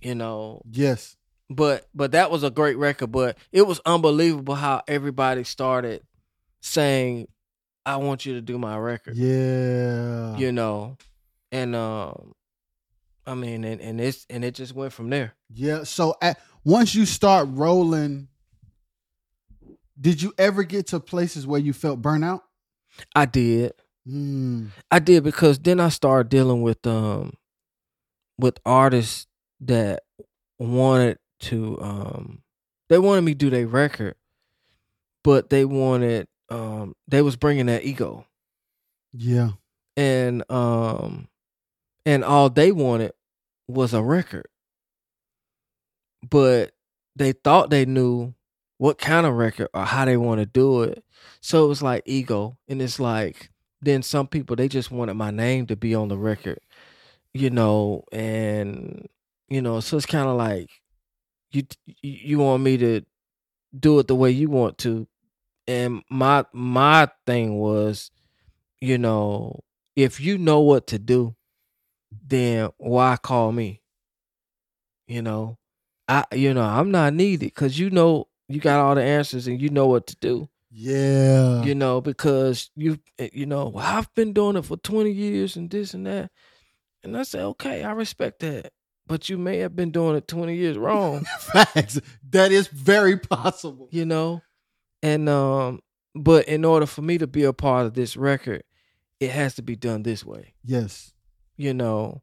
you 0.00 0.14
know 0.16 0.62
Yes. 0.70 1.16
but 1.48 1.86
but 1.94 2.12
that 2.12 2.30
was 2.32 2.42
a 2.42 2.50
great 2.50 2.76
record 2.78 3.12
but 3.12 3.36
it 3.52 3.62
was 3.62 3.80
unbelievable 3.86 4.54
how 4.56 4.82
everybody 4.88 5.44
started 5.44 6.02
saying 6.62 7.28
i 7.86 7.96
want 7.96 8.24
you 8.26 8.34
to 8.34 8.40
do 8.40 8.58
my 8.58 8.76
record 8.76 9.16
Yeah. 9.16 10.36
you 10.36 10.50
know 10.50 10.96
and 11.52 11.76
um 11.76 12.32
i 13.26 13.34
mean 13.34 13.62
and, 13.64 13.80
and 13.80 14.00
it's 14.00 14.26
and 14.30 14.44
it 14.44 14.54
just 14.54 14.74
went 14.74 14.92
from 14.92 15.10
there 15.10 15.34
Yeah. 15.54 15.84
So 15.84 16.14
at, 16.22 16.40
once 16.64 16.94
you 16.94 17.04
start 17.06 17.48
rolling, 17.50 18.28
did 20.00 20.22
you 20.22 20.32
ever 20.38 20.62
get 20.62 20.86
to 20.88 21.00
places 21.00 21.46
where 21.46 21.60
you 21.60 21.72
felt 21.72 22.00
burnout? 22.00 22.40
i 23.14 23.24
did 23.24 23.72
Mm. 24.08 24.70
i 24.90 24.98
did 24.98 25.22
because 25.22 25.60
then 25.60 25.78
i 25.78 25.88
started 25.88 26.28
dealing 26.28 26.60
with 26.62 26.84
um 26.88 27.34
with 28.36 28.58
artists 28.66 29.28
that 29.60 30.02
wanted 30.58 31.18
to 31.38 31.80
um 31.80 32.42
they 32.88 32.98
wanted 32.98 33.22
me 33.22 33.32
to 33.32 33.38
do 33.38 33.50
their 33.50 33.66
record 33.68 34.16
but 35.22 35.50
they 35.50 35.64
wanted 35.64 36.26
um 36.48 36.96
they 37.06 37.22
was 37.22 37.36
bringing 37.36 37.66
that 37.66 37.84
ego 37.84 38.26
Yeah. 39.12 39.50
and 39.96 40.42
um 40.50 41.28
and 42.04 42.24
all 42.24 42.50
they 42.50 42.72
wanted 42.72 43.12
was 43.68 43.94
a 43.94 44.02
record 44.02 44.46
but 46.28 46.72
they 47.14 47.30
thought 47.32 47.70
they 47.70 47.84
knew 47.84 48.34
what 48.78 48.98
kind 48.98 49.26
of 49.26 49.34
record 49.34 49.68
or 49.74 49.84
how 49.84 50.04
they 50.04 50.16
want 50.16 50.40
to 50.40 50.46
do 50.46 50.82
it 50.82 51.04
so 51.40 51.64
it 51.64 51.68
was 51.68 51.82
like 51.82 52.02
ego 52.04 52.58
and 52.66 52.82
it's 52.82 52.98
like 52.98 53.50
then 53.82 54.02
some 54.02 54.26
people 54.28 54.56
they 54.56 54.68
just 54.68 54.90
wanted 54.90 55.14
my 55.14 55.30
name 55.30 55.66
to 55.66 55.76
be 55.76 55.94
on 55.94 56.08
the 56.08 56.18
record 56.18 56.60
you 57.34 57.50
know 57.50 58.04
and 58.12 59.08
you 59.48 59.62
know 59.62 59.80
so 59.80 59.96
it's 59.96 60.06
kind 60.06 60.28
of 60.28 60.36
like 60.36 60.70
you 61.52 61.64
you 62.02 62.38
want 62.38 62.62
me 62.62 62.76
to 62.78 63.02
do 63.78 63.98
it 63.98 64.08
the 64.08 64.14
way 64.14 64.30
you 64.30 64.48
want 64.48 64.78
to. 64.78 65.06
And 65.66 66.02
my 66.10 66.44
my 66.52 67.08
thing 67.26 67.58
was 67.58 68.10
you 68.80 68.98
know 68.98 69.60
if 69.96 70.20
you 70.20 70.38
know 70.38 70.60
what 70.60 70.88
to 70.88 70.98
do 70.98 71.36
then 72.26 72.70
why 72.78 73.16
call 73.16 73.52
me? 73.52 73.82
You 75.06 75.22
know 75.22 75.58
i 76.08 76.24
you 76.32 76.52
know 76.52 76.62
i'm 76.62 76.90
not 76.90 77.14
needed 77.14 77.46
because 77.46 77.78
you 77.78 77.90
know 77.90 78.26
you 78.48 78.60
got 78.60 78.80
all 78.80 78.94
the 78.94 79.02
answers 79.02 79.46
and 79.46 79.60
you 79.60 79.68
know 79.68 79.86
what 79.86 80.06
to 80.08 80.16
do 80.16 80.48
Yeah. 80.74 81.62
you 81.64 81.74
know 81.74 82.00
because 82.00 82.70
you 82.76 82.98
you 83.32 83.44
know 83.46 83.68
well, 83.68 83.84
i've 83.86 84.12
been 84.14 84.32
doing 84.32 84.56
it 84.56 84.64
for 84.64 84.76
20 84.78 85.10
years 85.10 85.54
and 85.56 85.70
this 85.70 85.92
and 85.92 86.06
that 86.06 86.30
and 87.04 87.16
i 87.16 87.22
say, 87.24 87.40
okay 87.42 87.82
i 87.84 87.92
respect 87.92 88.40
that 88.40 88.72
but 89.06 89.28
you 89.28 89.36
may 89.36 89.58
have 89.58 89.76
been 89.76 89.90
doing 89.90 90.16
it 90.16 90.26
20 90.28 90.54
years 90.56 90.78
wrong 90.78 91.24
Facts. 91.40 92.00
That 92.30 92.52
is 92.52 92.68
very 92.68 93.18
possible. 93.18 93.88
you 93.90 94.06
know 94.06 94.40
and 95.02 95.28
um 95.28 95.80
but 96.14 96.46
in 96.48 96.64
order 96.64 96.86
for 96.86 97.02
me 97.02 97.18
to 97.18 97.26
be 97.26 97.42
a 97.44 97.52
part 97.52 97.84
of 97.86 97.94
this 97.94 98.16
record 98.16 98.62
it 99.20 99.30
has 99.30 99.54
to 99.56 99.62
be 99.62 99.76
done 99.76 100.02
this 100.04 100.24
way 100.24 100.54
Yes. 100.64 101.12
you 101.56 101.74
know 101.74 102.22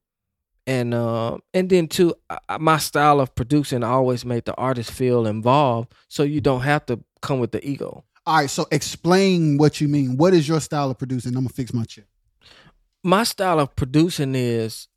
and 0.65 0.93
um 0.95 1.41
and 1.53 1.69
then 1.69 1.87
too 1.87 2.15
I- 2.31 2.39
I- 2.49 2.57
my 2.57 2.77
style 2.77 3.19
of 3.19 3.35
producing 3.35 3.83
always 3.83 4.25
made 4.25 4.45
the 4.45 4.55
artist 4.55 4.91
feel 4.91 5.27
involved 5.27 5.93
so 6.07 6.23
you 6.23 6.41
don't 6.41 6.61
have 6.61 6.85
to 6.87 7.03
come 7.21 7.39
with 7.39 7.51
the 7.51 7.63
ego 7.67 8.05
All 8.29 8.35
right. 8.35 8.49
So 8.49 8.67
explain 8.71 9.57
what 9.57 9.81
you 9.81 9.87
mean. 9.87 10.15
What 10.15 10.35
is 10.35 10.47
your 10.47 10.59
style 10.61 10.91
of 10.91 10.99
producing? 10.99 11.31
I'm 11.35 11.43
gonna 11.45 11.49
fix 11.49 11.73
my 11.73 11.83
chair. 11.83 12.05
my 13.03 13.23
style 13.23 13.59
of 13.59 13.75
producing 13.75 14.35
is 14.35 14.87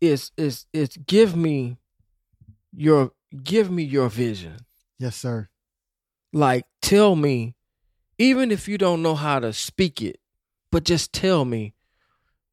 is 0.00 0.30
is 0.38 0.64
is 0.72 0.88
give 1.06 1.36
me 1.36 1.76
your 2.72 3.12
give 3.44 3.70
me 3.70 3.82
your 3.82 4.08
vision 4.08 4.56
Yes, 4.98 5.16
sir. 5.16 5.48
like 6.32 6.64
tell 6.80 7.16
me 7.16 7.54
even 8.18 8.50
if 8.50 8.66
you 8.68 8.78
don't 8.78 9.02
know 9.02 9.14
how 9.14 9.40
to 9.40 9.52
speak 9.52 10.00
it 10.00 10.18
but 10.72 10.84
just 10.84 11.12
tell 11.12 11.44
me 11.44 11.74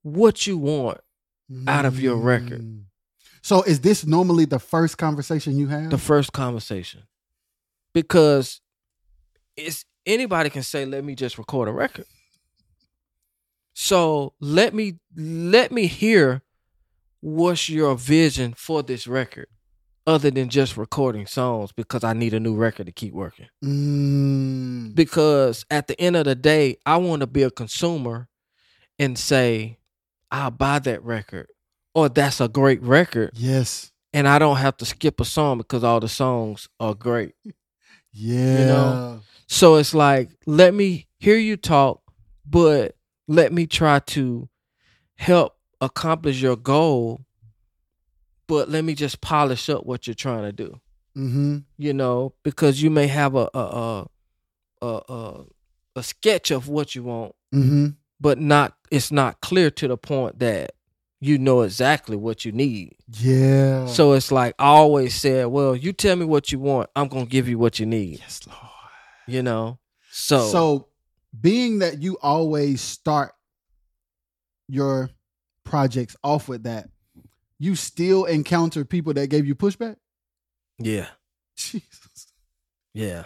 what 0.02 0.46
you 0.48 0.58
want 0.58 1.00
Out 1.68 1.86
of 1.86 2.02
your 2.02 2.18
record. 2.18 2.62
Mm. 2.64 2.84
So 3.42 3.62
is 3.64 3.80
this 3.80 4.06
normally 4.06 4.44
the 4.46 4.60
first 4.60 4.98
conversation 4.98 5.58
you 5.58 5.68
have? 5.68 5.90
the 5.90 5.98
first 5.98 6.34
conversation 6.34 7.04
because 7.94 8.60
it's 9.56 9.86
anybody 10.08 10.50
can 10.50 10.64
say 10.64 10.86
let 10.86 11.04
me 11.04 11.14
just 11.14 11.38
record 11.38 11.68
a 11.68 11.72
record 11.72 12.06
so 13.74 14.34
let 14.40 14.74
me 14.74 14.96
let 15.16 15.72
me 15.72 15.86
hear 15.88 16.42
what's 17.22 17.70
your 17.70 17.96
vision 17.96 18.54
for 18.56 18.82
this 18.82 19.08
record 19.08 19.48
other 20.06 20.32
than 20.32 20.50
just 20.50 20.78
recording 20.78 21.26
songs 21.28 21.72
because 21.72 22.04
i 22.04 22.14
need 22.14 22.34
a 22.34 22.40
new 22.40 22.56
record 22.56 22.86
to 22.86 22.92
keep 22.92 23.14
working 23.14 23.48
Mm. 23.64 24.96
because 24.96 25.66
at 25.70 25.88
the 25.88 26.00
end 26.00 26.16
of 26.16 26.26
the 26.26 26.36
day 26.36 26.78
i 26.86 26.98
want 26.98 27.20
to 27.22 27.28
be 27.28 27.44
a 27.44 27.52
consumer 27.52 28.28
and 28.98 29.18
say 29.18 29.78
i'll 30.32 30.52
buy 30.52 30.80
that 30.80 31.04
record 31.04 31.48
or 31.94 32.10
that's 32.10 32.40
a 32.42 32.48
great 32.48 32.82
record 32.82 33.32
Yes. 33.34 33.92
and 34.14 34.28
I 34.28 34.38
don't 34.40 34.58
have 34.58 34.78
to 34.78 34.86
skip 34.86 35.20
a 35.20 35.26
song 35.26 35.58
because 35.58 35.84
all 35.84 36.00
the 36.00 36.08
songs 36.08 36.70
are 36.80 36.94
great. 36.94 37.34
Yeah. 38.18 38.66
know? 38.66 39.20
So 39.48 39.76
it's 39.76 39.94
like, 39.94 40.32
let 40.46 40.74
me 40.74 41.08
hear 41.20 41.38
you 41.38 41.56
talk, 41.58 42.02
but 42.46 42.96
let 43.28 43.54
me 43.54 43.68
try 43.68 44.00
to 44.00 44.50
help 45.16 45.56
accomplish 45.82 46.42
your 46.42 46.56
goal. 46.58 47.22
But 48.48 48.70
let 48.70 48.84
me 48.86 48.94
just 48.96 49.20
polish 49.22 49.70
up 49.70 49.86
what 49.86 50.08
you're 50.08 50.14
trying 50.14 50.44
to 50.44 50.52
do. 50.52 50.80
Mm-hmm. 51.18 51.58
You 51.78 51.94
know, 51.94 52.34
because 52.44 52.82
you 52.82 52.90
may 52.90 53.08
have 53.08 53.36
a 53.36 53.50
a 53.54 53.60
a 53.60 54.08
a, 54.82 55.02
a, 55.10 55.46
a 55.98 56.04
sketch 56.04 56.52
of 56.52 56.68
what 56.70 56.96
you 56.96 57.04
want, 57.04 57.34
Mm-hmm. 57.54 57.88
but 58.20 58.40
not 58.40 58.76
it's 58.92 59.12
not 59.12 59.42
clear 59.42 59.70
to 59.72 59.88
the 59.88 59.98
point 59.98 60.40
that 60.40 60.72
you 61.20 61.38
know 61.38 61.62
exactly 61.62 62.16
what 62.16 62.46
you 62.46 62.52
need. 62.52 62.96
Yeah. 63.20 63.88
So 63.88 64.14
it's 64.14 64.32
like 64.32 64.54
I 64.60 64.68
always 64.68 65.16
said, 65.16 65.48
well, 65.48 65.76
you 65.76 65.94
tell 65.94 66.16
me 66.16 66.26
what 66.26 66.52
you 66.52 66.60
want, 66.60 66.90
I'm 66.96 67.08
gonna 67.08 67.26
give 67.26 67.48
you 67.48 67.58
what 67.58 67.80
you 67.80 67.86
need. 67.86 68.20
yes, 68.20 68.42
Lord. 68.48 68.60
You 69.28 69.42
know? 69.44 69.80
So 70.12 70.48
So, 70.52 70.88
being 71.40 71.80
that 71.80 72.02
you 72.02 72.18
always 72.22 72.82
start 72.82 73.34
your 74.68 75.10
projects 75.64 76.16
off 76.24 76.48
with 76.48 76.64
that, 76.64 76.90
you 77.60 77.76
still 77.76 78.26
encounter 78.26 78.86
people 78.86 79.14
that 79.14 79.28
gave 79.30 79.46
you 79.46 79.56
pushback. 79.56 79.98
yeah, 80.80 81.08
Jesus. 81.56 82.28
yeah. 82.94 83.26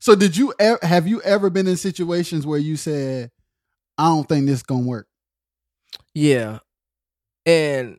So, 0.00 0.14
did 0.14 0.36
you 0.36 0.54
ever 0.58 0.78
have 0.82 1.08
you 1.08 1.20
ever 1.22 1.50
been 1.50 1.66
in 1.66 1.76
situations 1.76 2.46
where 2.46 2.58
you 2.58 2.76
said, 2.76 3.30
"I 3.96 4.04
don't 4.08 4.28
think 4.28 4.46
this 4.46 4.62
gonna 4.62 4.86
work"? 4.86 5.08
Yeah. 6.14 6.60
And 7.48 7.98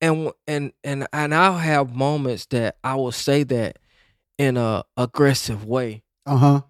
and 0.00 0.32
and 0.48 0.72
and 0.82 1.06
and 1.12 1.34
I'll 1.34 1.56
have 1.58 1.94
moments 1.94 2.46
that 2.46 2.76
I 2.82 2.96
will 2.96 3.12
say 3.12 3.44
that 3.44 3.78
in 4.38 4.56
a 4.56 4.82
aggressive 4.96 5.64
way. 5.64 6.02
Uh 6.26 6.36
huh. 6.36 6.60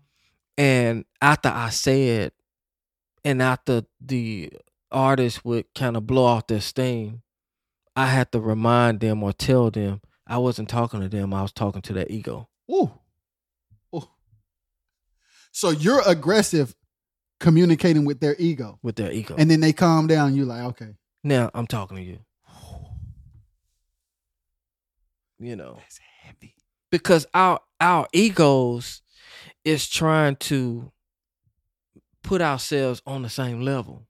And 0.59 1.05
after 1.23 1.49
I 1.49 1.71
say 1.71 2.09
it 2.19 2.35
and 3.25 3.41
after 3.43 3.83
the 4.01 4.53
artist 4.93 5.45
would 5.45 5.65
kind 5.75 5.97
of 5.97 6.07
blow 6.07 6.25
off 6.25 6.47
their 6.47 6.61
steam, 6.61 7.23
I 7.97 8.07
had 8.07 8.31
to 8.33 8.41
remind 8.41 9.01
them 9.01 9.23
or 9.23 9.33
tell 9.33 9.71
them 9.71 10.03
I 10.27 10.37
wasn't 10.39 10.69
talking 10.69 11.01
to 11.01 11.09
them, 11.09 11.33
I 11.33 11.41
was 11.43 11.53
talking 11.53 11.81
to 11.83 11.93
their 11.95 12.07
ego. 12.11 12.49
Ooh. 12.71 12.91
Ooh. 13.95 14.09
So 15.51 15.71
you're 15.71 16.03
aggressive, 16.07 16.75
communicating 17.41 18.05
with 18.05 18.21
their 18.21 18.37
ego, 18.39 18.79
With 18.83 18.97
their 18.97 19.11
ego. 19.13 19.35
and 19.39 19.51
then 19.51 19.61
they 19.61 19.73
calm 19.73 20.07
down. 20.07 20.35
You're 20.35 20.47
like, 20.47 20.63
okay, 20.65 20.95
now 21.27 21.51
I'm 21.55 21.67
talking 21.67 21.97
to 21.97 22.03
you. 22.03 22.19
You 25.39 25.55
know. 25.57 25.75
that's 25.79 26.01
heavy. 26.23 26.55
because 26.91 27.27
our 27.35 27.61
our 27.81 28.07
egos 28.15 29.03
is 29.65 29.87
trying 29.89 30.37
to 30.37 30.91
put 32.23 32.41
ourselves 32.41 33.03
on 33.07 33.21
the 33.23 33.29
same 33.29 33.61
level. 33.61 34.07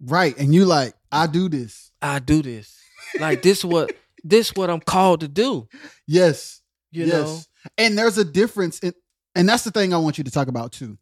Right, 0.00 0.36
and 0.36 0.54
you 0.54 0.64
like, 0.66 0.94
I 1.10 1.28
do 1.28 1.48
this. 1.48 1.92
I 2.02 2.18
do 2.18 2.42
this. 2.42 2.76
Like 3.18 3.40
this 3.42 3.64
what 3.64 3.92
this 4.24 4.54
what 4.54 4.68
I'm 4.68 4.80
called 4.80 5.20
to 5.20 5.28
do. 5.28 5.66
Yes, 6.06 6.60
You 6.90 7.06
yes. 7.06 7.12
know? 7.12 7.40
And 7.78 7.96
there's 7.96 8.18
a 8.18 8.24
difference 8.24 8.80
in 8.80 8.92
and 9.34 9.48
that's 9.48 9.64
the 9.64 9.70
thing 9.70 9.94
I 9.94 9.98
want 9.98 10.18
you 10.18 10.24
to 10.24 10.30
talk 10.30 10.48
about 10.48 10.72
too. 10.72 10.98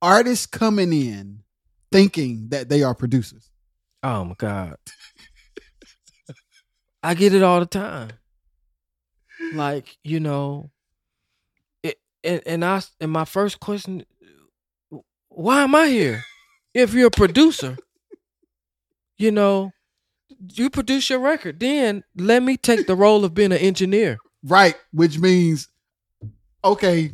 Artists 0.00 0.46
coming 0.46 0.92
in 0.94 1.42
thinking 1.92 2.48
that 2.50 2.68
they 2.70 2.82
are 2.82 2.94
producers. 2.94 3.50
Oh 4.02 4.24
my 4.24 4.34
God. 4.36 4.76
I 7.02 7.14
get 7.14 7.34
it 7.34 7.42
all 7.42 7.60
the 7.60 7.66
time. 7.66 8.10
Like, 9.54 9.96
you 10.02 10.20
know, 10.20 10.70
it, 11.82 11.98
and, 12.24 12.42
and 12.46 12.64
I 12.64 12.82
and 13.00 13.10
my 13.10 13.24
first 13.24 13.60
question, 13.60 14.04
why 15.28 15.62
am 15.62 15.74
I 15.74 15.88
here? 15.88 16.24
If 16.74 16.92
you're 16.92 17.06
a 17.06 17.10
producer, 17.10 17.76
you 19.16 19.30
know, 19.30 19.70
you 20.54 20.70
produce 20.70 21.08
your 21.10 21.20
record, 21.20 21.60
then 21.60 22.04
let 22.16 22.42
me 22.42 22.56
take 22.56 22.86
the 22.86 22.96
role 22.96 23.24
of 23.24 23.34
being 23.34 23.52
an 23.52 23.58
engineer. 23.58 24.18
Right, 24.42 24.76
which 24.92 25.18
means 25.18 25.68
okay, 26.64 27.12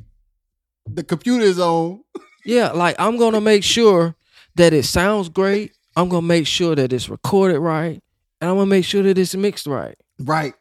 the 0.87 1.05
computer 1.05 1.45
is 1.45 1.59
on. 1.59 2.03
Yeah, 2.45 2.73
like 2.73 2.97
I'm 2.99 3.17
gonna 3.17 3.41
make 3.41 3.65
sure 3.65 4.15
that 4.57 4.73
it 4.73 4.85
sounds 4.85 5.29
great. 5.29 5.73
I'm 5.97 6.09
gonna 6.09 6.27
make 6.27 6.47
sure 6.47 6.75
that 6.75 6.93
it's 6.93 7.09
recorded 7.09 7.61
right, 7.61 8.03
and 8.41 8.51
I'm 8.51 8.57
gonna 8.57 8.67
make 8.67 8.85
sure 8.85 9.03
that 9.03 9.19
it's 9.19 9.35
mixed 9.35 9.67
right. 9.67 9.97
Right. 10.19 10.55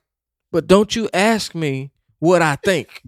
But 0.52 0.68
don't 0.68 0.96
you 0.96 1.10
ask 1.14 1.56
me 1.56 1.92
what 2.20 2.42
I 2.42 2.56
think 2.56 3.02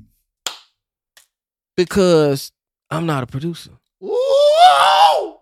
because 1.77 2.51
I'm 2.89 3.05
not 3.05 3.23
a 3.23 3.27
producer. 3.27 3.71
Whoa! 3.99 5.41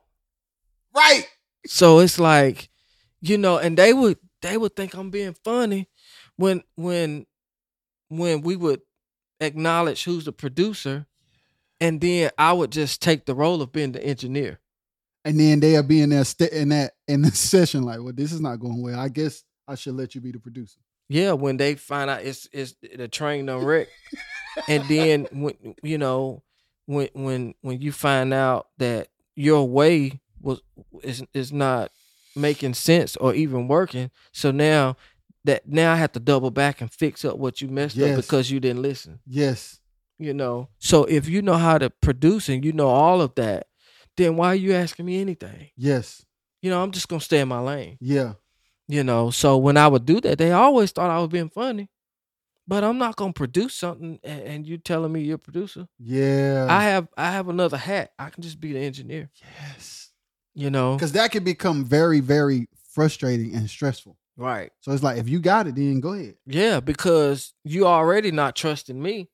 Right. 0.95 1.27
So 1.65 1.99
it's 1.99 2.19
like, 2.19 2.69
you 3.21 3.37
know, 3.37 3.57
and 3.57 3.77
they 3.77 3.93
would 3.93 4.17
they 4.41 4.57
would 4.57 4.75
think 4.75 4.93
I'm 4.93 5.09
being 5.09 5.35
funny 5.43 5.89
when 6.35 6.63
when 6.75 7.25
when 8.09 8.41
we 8.41 8.55
would 8.55 8.81
acknowledge 9.39 10.03
who's 10.03 10.25
the 10.25 10.33
producer, 10.33 11.05
and 11.79 12.01
then 12.01 12.31
I 12.37 12.53
would 12.53 12.71
just 12.71 13.01
take 13.01 13.25
the 13.25 13.35
role 13.35 13.61
of 13.61 13.71
being 13.71 13.93
the 13.93 14.03
engineer. 14.03 14.59
And 15.25 15.39
then 15.39 15.59
they'll 15.61 15.83
be 15.83 16.01
in 16.01 16.09
there 16.09 16.25
st- 16.25 16.51
in 16.51 16.69
that 16.69 16.93
in 17.07 17.21
the 17.21 17.31
session 17.31 17.83
like, 17.83 17.99
well, 18.01 18.13
this 18.13 18.31
is 18.31 18.41
not 18.41 18.59
going 18.59 18.81
well. 18.81 18.99
I 18.99 19.09
guess 19.09 19.43
I 19.67 19.75
should 19.75 19.95
let 19.95 20.15
you 20.15 20.21
be 20.21 20.31
the 20.31 20.39
producer. 20.39 20.79
Yeah, 21.09 21.33
when 21.33 21.57
they 21.57 21.75
find 21.75 22.09
out 22.09 22.23
it's 22.23 22.47
it's 22.51 22.75
the 22.95 23.07
train 23.07 23.45
done 23.45 23.63
wreck, 23.63 23.87
and 24.67 24.83
then 24.87 25.27
when 25.31 25.53
you 25.83 25.97
know 25.97 26.43
when 26.85 27.09
when 27.13 27.53
when 27.61 27.79
you 27.81 27.91
find 27.91 28.33
out 28.33 28.67
that 28.77 29.09
your 29.35 29.67
way 29.67 30.21
was 30.41 30.61
is 31.03 31.23
is 31.33 31.51
not 31.53 31.91
making 32.35 32.73
sense 32.73 33.15
or 33.17 33.33
even 33.35 33.67
working, 33.67 34.11
so 34.31 34.51
now 34.51 34.95
that 35.45 35.67
now 35.67 35.91
I 35.93 35.97
have 35.97 36.13
to 36.13 36.19
double 36.19 36.51
back 36.51 36.79
and 36.81 36.91
fix 36.91 37.23
up 37.25 37.37
what 37.37 37.61
you 37.61 37.67
messed 37.67 37.95
Yes. 37.97 38.17
up 38.17 38.23
because 38.23 38.49
you 38.49 38.59
didn't 38.59 38.81
listen. 38.81 39.19
Yes. 39.27 39.79
You 40.19 40.33
know, 40.33 40.69
so 40.79 41.03
if 41.03 41.27
you 41.27 41.41
know 41.41 41.55
how 41.57 41.77
to 41.77 41.89
produce 41.89 42.47
and 42.47 42.63
you 42.63 42.71
know 42.71 42.87
all 42.87 43.21
of 43.21 43.35
that, 43.35 43.67
then 44.17 44.35
why 44.35 44.47
are 44.47 44.55
you 44.55 44.73
asking 44.73 45.05
me 45.05 45.19
anything? 45.21 45.69
Yes. 45.75 46.25
You 46.61 46.69
know, 46.69 46.81
I'm 46.81 46.91
just 46.91 47.07
gonna 47.07 47.21
stay 47.21 47.39
in 47.39 47.47
my 47.47 47.59
lane. 47.59 47.97
Yeah. 47.99 48.33
You 48.87 49.03
know, 49.03 49.31
so 49.31 49.57
when 49.57 49.77
I 49.77 49.87
would 49.87 50.05
do 50.05 50.21
that, 50.21 50.37
they 50.37 50.51
always 50.51 50.91
thought 50.91 51.09
I 51.09 51.19
was 51.19 51.29
being 51.29 51.49
funny. 51.49 51.89
But 52.65 52.83
I'm 52.85 52.97
not 52.97 53.17
gonna 53.17 53.33
produce 53.33 53.75
something 53.75 54.19
and, 54.23 54.41
and 54.41 54.67
you 54.67 54.77
telling 54.77 55.11
me 55.11 55.21
you're 55.21 55.35
a 55.35 55.39
producer. 55.39 55.87
Yeah. 55.99 56.67
I 56.69 56.83
have 56.85 57.07
I 57.17 57.31
have 57.31 57.49
another 57.49 57.77
hat. 57.77 58.13
I 58.17 58.29
can 58.29 58.41
just 58.41 58.59
be 58.59 58.73
the 58.73 58.79
engineer. 58.79 59.29
yes. 59.59 60.11
You 60.53 60.69
know? 60.69 60.95
Because 60.95 61.13
that 61.13 61.31
can 61.31 61.43
become 61.43 61.83
very, 61.83 62.19
very 62.19 62.67
frustrating 62.91 63.55
and 63.55 63.69
stressful. 63.69 64.17
Right. 64.37 64.71
So 64.81 64.91
it's 64.91 65.03
like 65.03 65.17
if 65.17 65.27
you 65.29 65.39
got 65.39 65.67
it, 65.67 65.75
then 65.75 65.99
go 65.99 66.13
ahead. 66.13 66.35
Yeah, 66.45 66.79
because 66.79 67.53
you 67.63 67.85
already 67.85 68.31
not 68.31 68.55
trusting 68.55 69.01
me. 69.01 69.29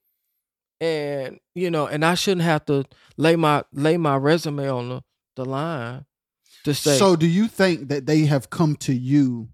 And 0.80 1.38
you 1.54 1.70
know, 1.70 1.86
and 1.86 2.04
I 2.04 2.14
shouldn't 2.14 2.42
have 2.42 2.64
to 2.66 2.84
lay 3.16 3.36
my 3.36 3.64
lay 3.72 3.96
my 3.96 4.16
resume 4.16 4.68
on 4.68 4.88
the, 4.88 5.02
the 5.36 5.44
line 5.44 6.06
to 6.64 6.74
say 6.74 6.96
So 6.98 7.16
do 7.16 7.26
you 7.26 7.48
think 7.48 7.88
that 7.88 8.06
they 8.06 8.20
have 8.26 8.50
come 8.50 8.76
to 8.76 8.94
you 8.94 9.48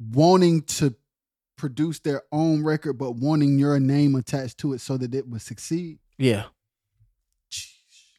wanting 0.00 0.62
to 0.62 0.94
produce 1.56 1.98
their 2.00 2.22
own 2.32 2.64
record, 2.64 2.94
but 2.94 3.12
wanting 3.12 3.58
your 3.58 3.78
name 3.80 4.14
attached 4.14 4.58
to 4.58 4.72
it 4.72 4.80
so 4.80 4.96
that 4.96 5.14
it 5.14 5.28
would 5.28 5.42
succeed? 5.42 5.98
Yeah. 6.16 6.44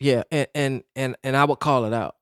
Yeah, 0.02 0.24
and 0.32 0.48
and 0.56 0.84
and 0.96 1.18
and 1.26 1.36
I 1.36 1.44
would 1.44 1.60
call 1.60 1.84
it 1.84 1.94
out. 1.94 2.16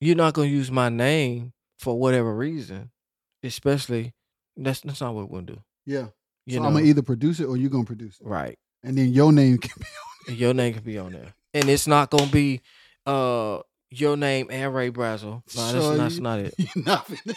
You're 0.00 0.16
not 0.16 0.34
gonna 0.34 0.48
use 0.48 0.68
my 0.68 0.88
name 0.88 1.52
for 1.78 1.96
whatever 1.96 2.34
reason, 2.34 2.90
especially 3.44 4.14
that's 4.56 4.80
that's 4.80 5.00
not 5.00 5.14
what 5.14 5.30
we're 5.30 5.42
gonna 5.42 5.52
do. 5.52 5.62
Yeah. 5.86 6.06
You 6.50 6.56
so 6.56 6.62
know, 6.62 6.68
I'm 6.68 6.74
gonna 6.74 6.86
either 6.86 7.02
produce 7.02 7.40
it 7.40 7.44
or 7.46 7.56
you're 7.56 7.70
gonna 7.70 7.84
produce 7.84 8.20
it. 8.20 8.26
right? 8.26 8.58
And 8.82 8.96
then 8.96 9.12
your 9.12 9.32
name 9.32 9.58
can 9.58 9.72
be 9.78 9.86
on 9.86 10.34
it. 10.34 10.38
Your 10.38 10.54
name 10.54 10.74
can 10.74 10.82
be 10.82 10.98
on 10.98 11.12
there, 11.12 11.34
and 11.54 11.68
it's 11.68 11.86
not 11.86 12.10
gonna 12.10 12.30
be 12.30 12.60
uh 13.06 13.60
your 13.90 14.16
name 14.16 14.46
and 14.50 14.74
Ray 14.74 14.90
Braswell. 14.90 15.42
No, 15.56 15.72
that's, 15.72 15.72
So 15.72 15.96
that's 15.96 16.14
you- 16.16 16.20
not 16.22 16.38
it. 16.40 16.54
not 16.76 17.06
finna- 17.08 17.34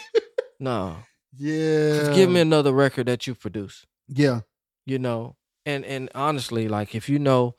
No, 0.60 0.96
Yeah. 1.36 1.98
just 2.00 2.14
give 2.14 2.30
me 2.30 2.40
another 2.40 2.72
record 2.72 3.06
that 3.06 3.26
you 3.26 3.34
produce. 3.34 3.84
Yeah. 4.08 4.40
You 4.86 4.98
know, 4.98 5.36
and 5.66 5.84
and 5.84 6.10
honestly, 6.14 6.68
like 6.68 6.94
if 6.94 7.08
you 7.08 7.18
know 7.18 7.54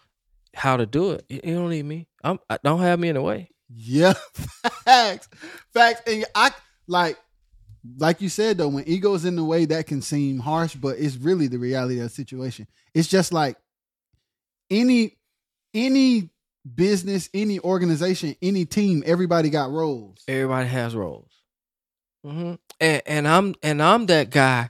how 0.54 0.78
to 0.78 0.86
do 0.86 1.12
it, 1.12 1.26
you, 1.28 1.42
you 1.44 1.56
don't 1.56 1.70
need 1.70 1.84
me. 1.86 2.08
I'm 2.24 2.40
I, 2.50 2.58
don't 2.64 2.80
have 2.80 3.00
me 3.00 3.10
in 3.10 3.16
the 3.16 3.22
way. 3.22 3.50
Yeah. 3.68 4.14
Facts. 4.86 5.28
Facts. 5.74 6.02
And 6.08 6.26
I 6.36 6.52
like 6.88 7.18
like 7.98 8.22
you 8.22 8.30
said 8.30 8.58
though, 8.58 8.68
when 8.70 8.88
ego's 8.88 9.26
in 9.26 9.36
the 9.36 9.44
way, 9.44 9.66
that 9.66 9.88
can 9.88 10.02
seem 10.02 10.40
harsh, 10.40 10.76
but 10.76 10.98
it's 10.98 11.18
really 11.18 11.48
the 11.48 11.60
reality 11.60 11.98
of 12.00 12.04
the 12.04 12.10
situation. 12.10 12.68
It's 12.94 13.08
just 13.08 13.32
like 13.34 13.58
any 14.70 15.18
any 15.74 16.30
business, 16.74 17.30
any 17.34 17.60
organization, 17.60 18.36
any 18.42 18.66
team, 18.66 19.04
everybody 19.06 19.50
got 19.50 19.72
roles. 19.72 20.24
Everybody 20.28 20.68
has 20.70 20.96
roles. 20.96 21.32
hmm 22.24 22.54
And 22.80 23.02
and 23.06 23.28
I'm 23.28 23.56
and 23.62 23.82
I'm 23.82 24.06
that 24.08 24.30
guy 24.30 24.70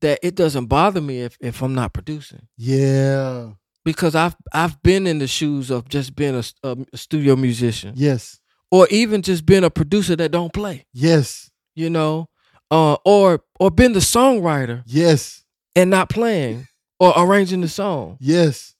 that 0.00 0.18
it 0.22 0.34
doesn't 0.34 0.66
bother 0.66 1.00
me 1.00 1.20
if 1.22 1.36
if 1.40 1.62
I'm 1.62 1.74
not 1.74 1.92
producing 1.94 2.46
Yeah. 2.58 3.52
because 3.84 4.14
I've 4.14 4.36
I've 4.52 4.82
been 4.82 5.06
in 5.06 5.18
the 5.18 5.26
shoes 5.26 5.70
of 5.70 5.88
just 5.88 6.14
being 6.14 6.34
a, 6.34 6.44
a 6.92 6.96
studio 6.96 7.36
musician 7.36 7.94
Yes. 7.96 8.38
or 8.70 8.86
even 8.90 9.22
just 9.22 9.46
being 9.46 9.64
a 9.64 9.70
producer 9.70 10.14
that 10.16 10.30
don't 10.32 10.52
play, 10.52 10.84
Yes. 10.92 11.50
you 11.74 11.88
know, 11.88 12.28
uh, 12.70 12.96
or 13.04 13.42
or 13.60 13.70
been 13.70 13.92
the 13.92 14.00
songwriter 14.00 14.82
Yes. 14.86 15.44
and 15.76 15.90
not 15.90 16.08
playing 16.08 16.66
or 16.98 17.12
arranging 17.16 17.60
the 17.60 17.68
song 17.68 18.16
Yes. 18.20 18.74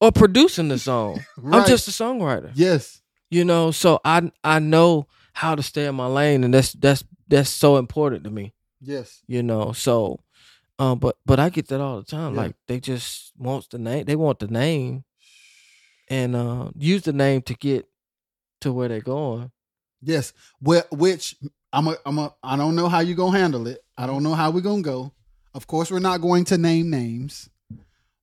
or 0.00 0.12
producing 0.12 0.68
the 0.68 0.78
song. 0.78 1.24
Right. 1.36 1.60
I'm 1.62 1.66
just 1.68 1.88
a 1.88 1.90
songwriter. 1.90 2.50
Yes. 2.54 3.02
you 3.30 3.44
know 3.44 3.70
so 3.72 4.00
i 4.04 4.30
i 4.44 4.58
know 4.60 5.06
how 5.32 5.54
to 5.56 5.62
stay 5.62 5.86
in 5.86 5.94
my 5.96 6.06
lane 6.06 6.44
and 6.44 6.54
that's 6.54 6.72
that's 6.74 7.02
that's 7.28 7.50
so 7.50 7.76
important 7.76 8.24
to 8.24 8.30
me 8.30 8.52
Yes. 8.80 9.20
you 9.26 9.42
know 9.42 9.72
so 9.72 10.20
um 10.78 10.98
but 11.00 11.16
but 11.26 11.40
i 11.40 11.48
get 11.50 11.66
that 11.68 11.80
all 11.80 11.96
the 11.98 12.04
time 12.06 12.34
Yeah. 12.34 12.42
like 12.42 12.54
they 12.68 12.78
just 12.80 13.32
wants 13.36 13.66
the 13.68 13.78
name 13.78 14.04
they 14.04 14.14
want 14.16 14.38
the 14.38 14.46
name 14.46 15.04
and 16.08 16.36
uh 16.36 16.70
use 16.78 17.02
the 17.02 17.12
name 17.12 17.42
to 17.42 17.54
get 17.54 17.86
to 18.60 18.72
where 18.72 18.88
they're 18.88 19.00
going 19.00 19.50
Yes. 20.02 20.32
Well, 20.60 20.84
which 20.92 21.34
I'm 21.76 21.88
a, 21.88 21.96
I'm 22.06 22.18
a, 22.18 22.34
I 22.42 22.56
don't 22.56 22.74
know 22.74 22.88
how 22.88 23.00
you're 23.00 23.14
going 23.16 23.34
to 23.34 23.38
handle 23.38 23.66
it. 23.66 23.84
I 23.98 24.06
don't 24.06 24.22
know 24.22 24.32
how 24.32 24.50
we're 24.50 24.62
going 24.62 24.82
to 24.82 24.88
go. 24.88 25.12
Of 25.52 25.66
course, 25.66 25.90
we're 25.90 25.98
not 25.98 26.22
going 26.22 26.46
to 26.46 26.56
name 26.56 26.88
names, 26.88 27.50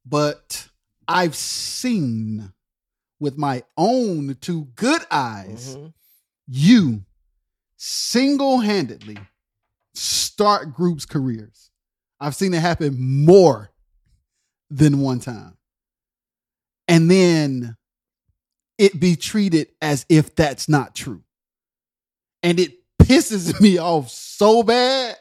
but 0.04 0.70
I've 1.08 1.36
seen 1.36 2.52
with 3.20 3.38
my 3.38 3.62
own 3.78 4.36
two 4.42 4.66
good 4.76 5.04
eyes 5.12 5.76
Mhm. 5.76 5.94
you 6.48 7.06
single 7.78 8.60
handedly 8.62 9.18
start 9.94 10.74
groups' 10.74 11.06
careers. 11.06 11.70
I've 12.20 12.36
seen 12.36 12.56
it 12.56 12.60
happen 12.62 13.00
more 13.00 13.70
than 14.72 15.00
one 15.00 15.20
time. 15.20 15.58
And 16.88 17.10
then 17.12 17.78
it 18.80 19.00
be 19.00 19.16
treated 19.16 19.68
as 19.80 20.08
if 20.10 20.34
that's 20.34 20.68
not 20.68 20.96
true. 20.96 21.24
And 22.42 22.60
it 22.60 22.83
pisses 23.08 23.60
me 23.62 23.78
off 23.78 24.10
so 24.10 24.64
bad. 24.64 25.16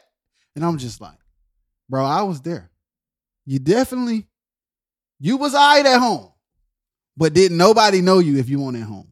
And 0.55 0.63
I'm 0.63 0.77
just 0.77 1.01
like, 1.01 1.17
bro, 1.89 2.03
I 2.05 2.23
was 2.23 2.41
there. 2.41 2.69
You 3.45 3.59
definitely, 3.59 4.27
you 5.19 5.37
was 5.37 5.53
all 5.53 5.75
right 5.75 5.85
at 5.85 5.99
home, 5.99 6.31
but 7.17 7.33
didn't 7.33 7.57
nobody 7.57 8.01
know 8.01 8.19
you 8.19 8.37
if 8.37 8.49
you 8.49 8.59
weren't 8.59 8.77
at 8.77 8.83
home. 8.83 9.09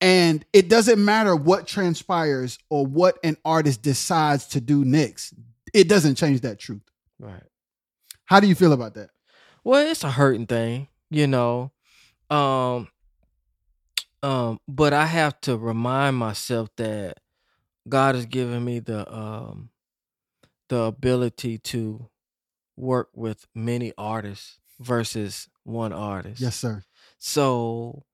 And 0.00 0.44
it 0.52 0.68
doesn't 0.68 1.02
matter 1.02 1.34
what 1.34 1.66
transpires 1.66 2.58
or 2.68 2.84
what 2.86 3.18
an 3.24 3.36
artist 3.44 3.82
decides 3.82 4.46
to 4.48 4.60
do 4.60 4.84
next. 4.84 5.32
It 5.72 5.88
doesn't 5.88 6.16
change 6.16 6.42
that 6.42 6.58
truth. 6.58 6.82
right 7.18 7.42
How 8.26 8.40
do 8.40 8.46
you 8.46 8.54
feel 8.54 8.72
about 8.72 8.94
that? 8.94 9.10
well 9.64 9.84
it's 9.90 10.04
a 10.04 10.10
hurting 10.10 10.46
thing 10.46 10.86
you 11.10 11.26
know 11.26 11.72
um 12.30 12.86
um 14.22 14.60
but 14.68 14.92
i 14.92 15.04
have 15.04 15.40
to 15.40 15.56
remind 15.56 16.16
myself 16.16 16.68
that 16.76 17.18
god 17.88 18.14
has 18.14 18.26
given 18.26 18.64
me 18.64 18.78
the 18.80 19.10
um 19.12 19.70
the 20.68 20.82
ability 20.82 21.58
to 21.58 22.08
work 22.76 23.08
with 23.14 23.46
many 23.54 23.92
artists 23.96 24.58
versus 24.80 25.48
one 25.64 25.92
artist 25.92 26.40
Yes, 26.40 26.56
sir. 26.56 26.82
so 27.18 28.04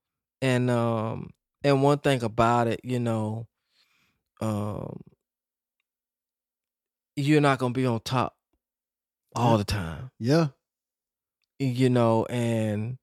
and 0.41 0.69
um 0.69 1.31
and 1.63 1.81
one 1.83 1.97
thing 1.99 2.23
about 2.23 2.67
it 2.67 2.79
you 2.83 2.99
know 2.99 3.47
um 4.41 5.01
you're 7.15 7.41
not 7.41 7.59
gonna 7.59 7.73
be 7.73 7.85
on 7.85 7.99
top 8.01 8.35
all 9.35 9.57
the 9.57 9.63
time. 9.63 10.09
Yeah. 10.19 10.47
You 11.59 11.89
know, 11.89 12.25
and 12.25 12.97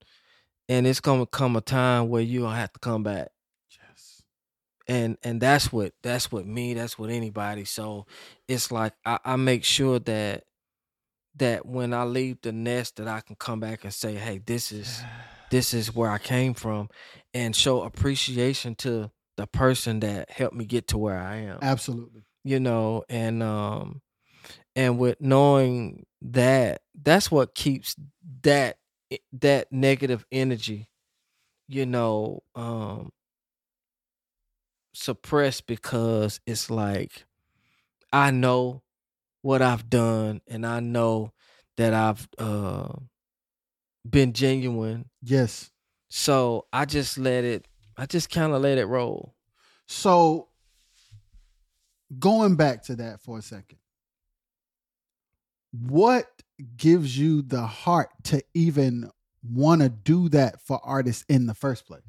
and 0.69 0.87
it's 0.87 1.01
gonna 1.01 1.27
come 1.27 1.57
a 1.57 1.61
time 1.61 2.09
where 2.09 2.23
you 2.23 2.41
gonna 2.41 2.57
have 2.57 2.73
to 2.73 2.81
come 2.81 3.03
back. 3.03 3.29
And 4.91 5.19
and 5.23 5.41
that's 5.41 5.73
what 5.73 5.93
that's 6.03 6.33
what 6.33 6.45
me 6.47 6.75
that's 6.75 6.99
what 6.99 7.11
anybody 7.11 7.65
so 7.65 8.07
it's 8.49 8.73
like 8.73 8.93
I, 9.05 9.21
I 9.25 9.37
make 9.37 9.63
sure 9.63 10.01
that 10.01 10.43
that 11.37 11.65
when 11.65 11.95
i 11.95 12.03
leave 12.03 12.41
the 12.43 12.51
nest 12.51 12.97
that 12.97 13.07
i 13.07 13.21
can 13.21 13.37
come 13.37 13.61
back 13.61 13.85
and 13.85 13.95
say 13.95 14.17
hey 14.17 14.39
this 14.39 14.73
is 14.73 15.01
this 15.53 15.75
is 15.75 15.95
where 15.95 16.11
i 16.11 16.19
came 16.19 16.55
from 16.55 16.89
and 17.33 17.55
show 17.55 17.83
appreciation 17.83 18.75
to 18.75 19.13
the 19.37 19.47
person 19.47 20.01
that 20.01 20.29
helped 20.29 20.57
me 20.57 20.65
get 20.65 20.89
to 20.89 20.99
where 20.99 21.19
i 21.19 21.37
am 21.37 21.59
Absolutely. 21.63 22.25
you 22.43 22.59
know 22.59 23.05
and 23.09 23.45
um 23.45 24.03
and 24.75 24.99
with 24.99 25.21
knowing 25.21 26.05
that 26.21 26.83
that's 27.01 27.31
what 27.31 27.55
keeps 27.55 27.95
that 28.43 28.77
that 29.33 29.71
negative 29.71 30.27
energy 30.33 30.91
you 31.69 31.87
know 31.87 32.43
um 32.57 33.13
suppressed 34.93 35.67
because 35.67 36.41
it's 36.47 36.71
like 36.71 37.25
i 38.13 38.31
know 38.31 38.83
what 39.43 39.63
i've 39.63 39.89
done 39.91 40.41
and 40.49 40.67
i 40.67 40.81
know 40.81 41.33
that 41.77 41.95
i've 41.95 42.29
uh 42.39 42.89
been 44.09 44.33
genuine 44.33 45.09
Yes. 45.23 45.71
so 46.09 46.67
i 46.73 46.85
just 46.85 47.19
let 47.19 47.45
it 47.45 47.67
i 47.97 48.07
just 48.07 48.31
kind 48.31 48.53
of 48.53 48.63
let 48.63 48.79
it 48.79 48.87
roll 48.87 49.35
So 49.87 50.49
going 52.19 52.57
back 52.57 52.83
to 52.85 52.97
that 52.97 53.21
for 53.21 53.39
a 53.39 53.43
second. 53.43 53.79
What 55.73 56.27
gives 56.77 57.17
you 57.17 57.43
the 57.43 57.63
heart 57.67 58.11
to 58.25 58.43
even 58.55 59.11
want 59.43 59.83
to 59.83 59.89
do 59.89 60.29
that 60.31 60.61
for 60.61 60.81
artists 60.83 61.25
in 61.29 61.47
the 61.47 61.55
first 61.55 61.87
place? 61.87 62.03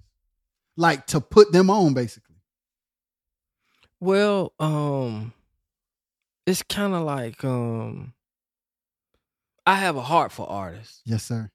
Like 0.76 1.06
to 1.08 1.22
put 1.22 1.52
them 1.52 1.70
on 1.70 1.94
basically. 1.94 2.31
Well, 4.02 4.54
um 4.60 5.32
it's 6.48 6.64
kind 6.64 6.94
of 6.96 7.04
like 7.04 7.44
um 7.46 8.14
I 9.66 9.76
have 9.76 9.96
a 9.96 10.02
heart 10.02 10.32
for 10.32 10.50
artists. 10.50 11.02
Yes, 11.06 11.24
sir. 11.24 11.52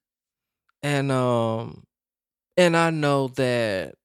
And 0.82 1.10
um 1.10 1.84
and 2.56 2.76
I 2.76 2.90
know 2.90 3.28
that 3.28 3.96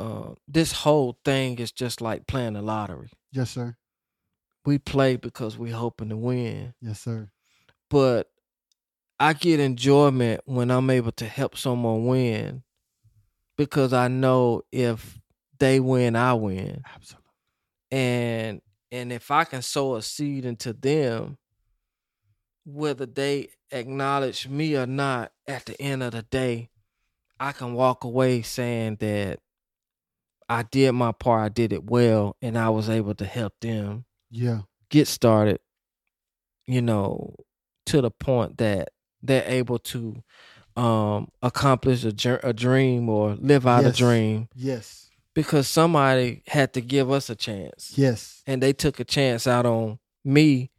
uh 0.00 0.34
this 0.48 0.72
whole 0.72 1.16
thing 1.24 1.60
is 1.60 1.70
just 1.70 2.00
like 2.00 2.26
playing 2.26 2.54
the 2.54 2.62
lottery. 2.62 3.10
Yes, 3.30 3.52
sir. 3.52 3.76
We 4.66 4.78
play 4.78 5.14
because 5.14 5.56
we're 5.56 5.76
hoping 5.76 6.08
to 6.08 6.16
win. 6.16 6.74
Yes, 6.80 7.00
sir. 7.00 7.30
But 7.88 8.30
I 9.20 9.32
get 9.34 9.60
enjoyment 9.60 10.40
when 10.44 10.72
I'm 10.72 10.90
able 10.90 11.12
to 11.12 11.26
help 11.26 11.56
someone 11.56 12.06
win 12.06 12.64
because 13.56 13.92
I 13.92 14.08
know 14.08 14.62
if 14.72 15.20
they 15.58 15.80
win, 15.80 16.16
I 16.16 16.34
win. 16.34 16.82
Absolutely. 16.94 17.30
and 17.90 18.60
and 18.92 19.12
if 19.12 19.30
I 19.30 19.44
can 19.44 19.62
sow 19.62 19.96
a 19.96 20.02
seed 20.02 20.44
into 20.44 20.72
them, 20.72 21.36
whether 22.64 23.06
they 23.06 23.48
acknowledge 23.70 24.46
me 24.48 24.76
or 24.76 24.86
not, 24.86 25.32
at 25.46 25.64
the 25.66 25.80
end 25.80 26.02
of 26.02 26.12
the 26.12 26.22
day, 26.22 26.70
I 27.40 27.52
can 27.52 27.74
walk 27.74 28.04
away 28.04 28.42
saying 28.42 28.96
that 29.00 29.40
I 30.48 30.62
did 30.62 30.92
my 30.92 31.12
part, 31.12 31.42
I 31.44 31.48
did 31.48 31.72
it 31.72 31.84
well, 31.90 32.36
and 32.40 32.56
I 32.56 32.68
was 32.70 32.88
able 32.88 33.14
to 33.16 33.24
help 33.24 33.54
them 33.60 34.04
Yeah. 34.30 34.60
get 34.90 35.08
started, 35.08 35.58
you 36.66 36.82
know, 36.82 37.34
to 37.86 38.00
the 38.00 38.10
point 38.10 38.58
that 38.58 38.90
they're 39.22 39.44
able 39.46 39.78
to 39.78 40.22
um 40.76 41.28
accomplish 41.40 42.04
a, 42.04 42.40
a 42.42 42.52
dream 42.52 43.08
or 43.08 43.34
live 43.36 43.66
out 43.66 43.84
Yes. 43.84 43.94
a 43.94 43.98
dream 43.98 44.48
Yes. 44.54 45.03
Because 45.34 45.66
somebody 45.68 46.42
had 46.46 46.72
to 46.74 46.80
give 46.80 47.10
us 47.10 47.28
a 47.28 47.34
chance 47.34 47.92
Yes. 47.96 48.42
and 48.46 48.62
they 48.62 48.72
took 48.72 49.00
a 49.00 49.04
chance 49.04 49.46
out 49.46 49.66
on 49.66 49.98
me 50.24 50.70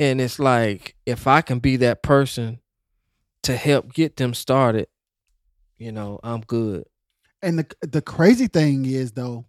and 0.00 0.20
it's 0.20 0.38
like 0.40 0.96
if 1.06 1.26
i 1.28 1.40
can 1.40 1.60
be 1.60 1.76
that 1.76 2.02
person 2.02 2.58
to 3.44 3.54
help 3.56 3.92
get 3.92 4.16
them 4.16 4.34
started 4.34 4.88
you 5.78 5.92
know 5.92 6.18
i'm 6.24 6.40
good 6.40 6.84
And 7.42 7.58
the 7.60 7.66
the 7.82 8.02
crazy 8.02 8.46
thing 8.48 8.84
is 8.86 9.12
though, 9.12 9.44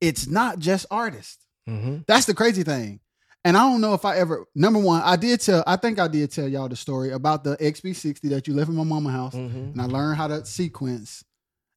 it's 0.00 0.26
not 0.28 0.58
just 0.58 0.86
artists. 0.90 1.44
mm-hmm. 1.68 1.98
That's 2.06 2.26
the 2.26 2.34
crazy 2.34 2.62
thing. 2.62 3.00
And 3.44 3.56
I 3.56 3.60
don't 3.68 3.80
know 3.80 3.94
if 3.94 4.04
I 4.04 4.18
ever 4.18 4.44
number 4.54 4.78
one, 4.78 5.00
I 5.02 5.16
did 5.16 5.40
tell 5.40 5.64
I 5.66 5.76
think 5.76 5.98
I 5.98 6.06
did 6.08 6.30
tell 6.30 6.46
y'all 6.46 6.68
the 6.68 6.76
story 6.76 7.10
about 7.12 7.42
the 7.44 7.56
XP60 7.56 8.28
that 8.30 8.46
you 8.46 8.52
left 8.54 8.68
in 8.68 8.76
my 8.76 8.84
mama 8.84 9.10
house 9.10 9.34
Mm-hmm. 9.34 9.72
and 9.72 9.80
I 9.80 9.86
learned 9.86 10.16
how 10.18 10.28
to 10.28 10.44
sequence. 10.44 11.24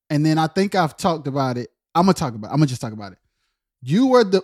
And 0.10 0.26
then 0.26 0.38
I 0.38 0.48
think 0.48 0.76
I've 0.76 0.96
talked 0.98 1.28
about 1.28 1.58
it. 1.58 1.70
I'm 1.96 2.04
gonna 2.04 2.14
talk 2.14 2.34
about 2.36 2.52
I'm 2.52 2.58
gonna 2.58 2.68
just 2.68 2.82
talk 2.82 2.94
about 2.94 3.12
it. 3.14 3.18
You 3.82 4.08
were 4.08 4.24
the 4.24 4.42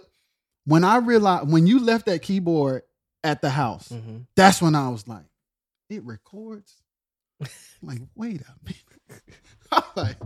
when 0.66 0.84
I 0.84 0.98
realized 0.98 1.50
when 1.52 1.66
you 1.68 1.80
left 1.80 2.06
that 2.08 2.22
keyboard 2.22 2.84
at 3.24 3.42
the 3.42 3.50
house, 3.50 3.90
Mm-hmm. 3.90 4.18
that's 4.36 4.62
when 4.62 4.76
I 4.76 4.90
was 4.90 5.08
like, 5.08 5.26
it 5.90 6.04
records. 6.04 6.74
I'm 7.42 7.48
like, 7.82 8.02
wait 8.16 8.42
a 8.42 8.54
minute. 8.64 9.24
I'm 9.72 9.84
like, 9.96 10.18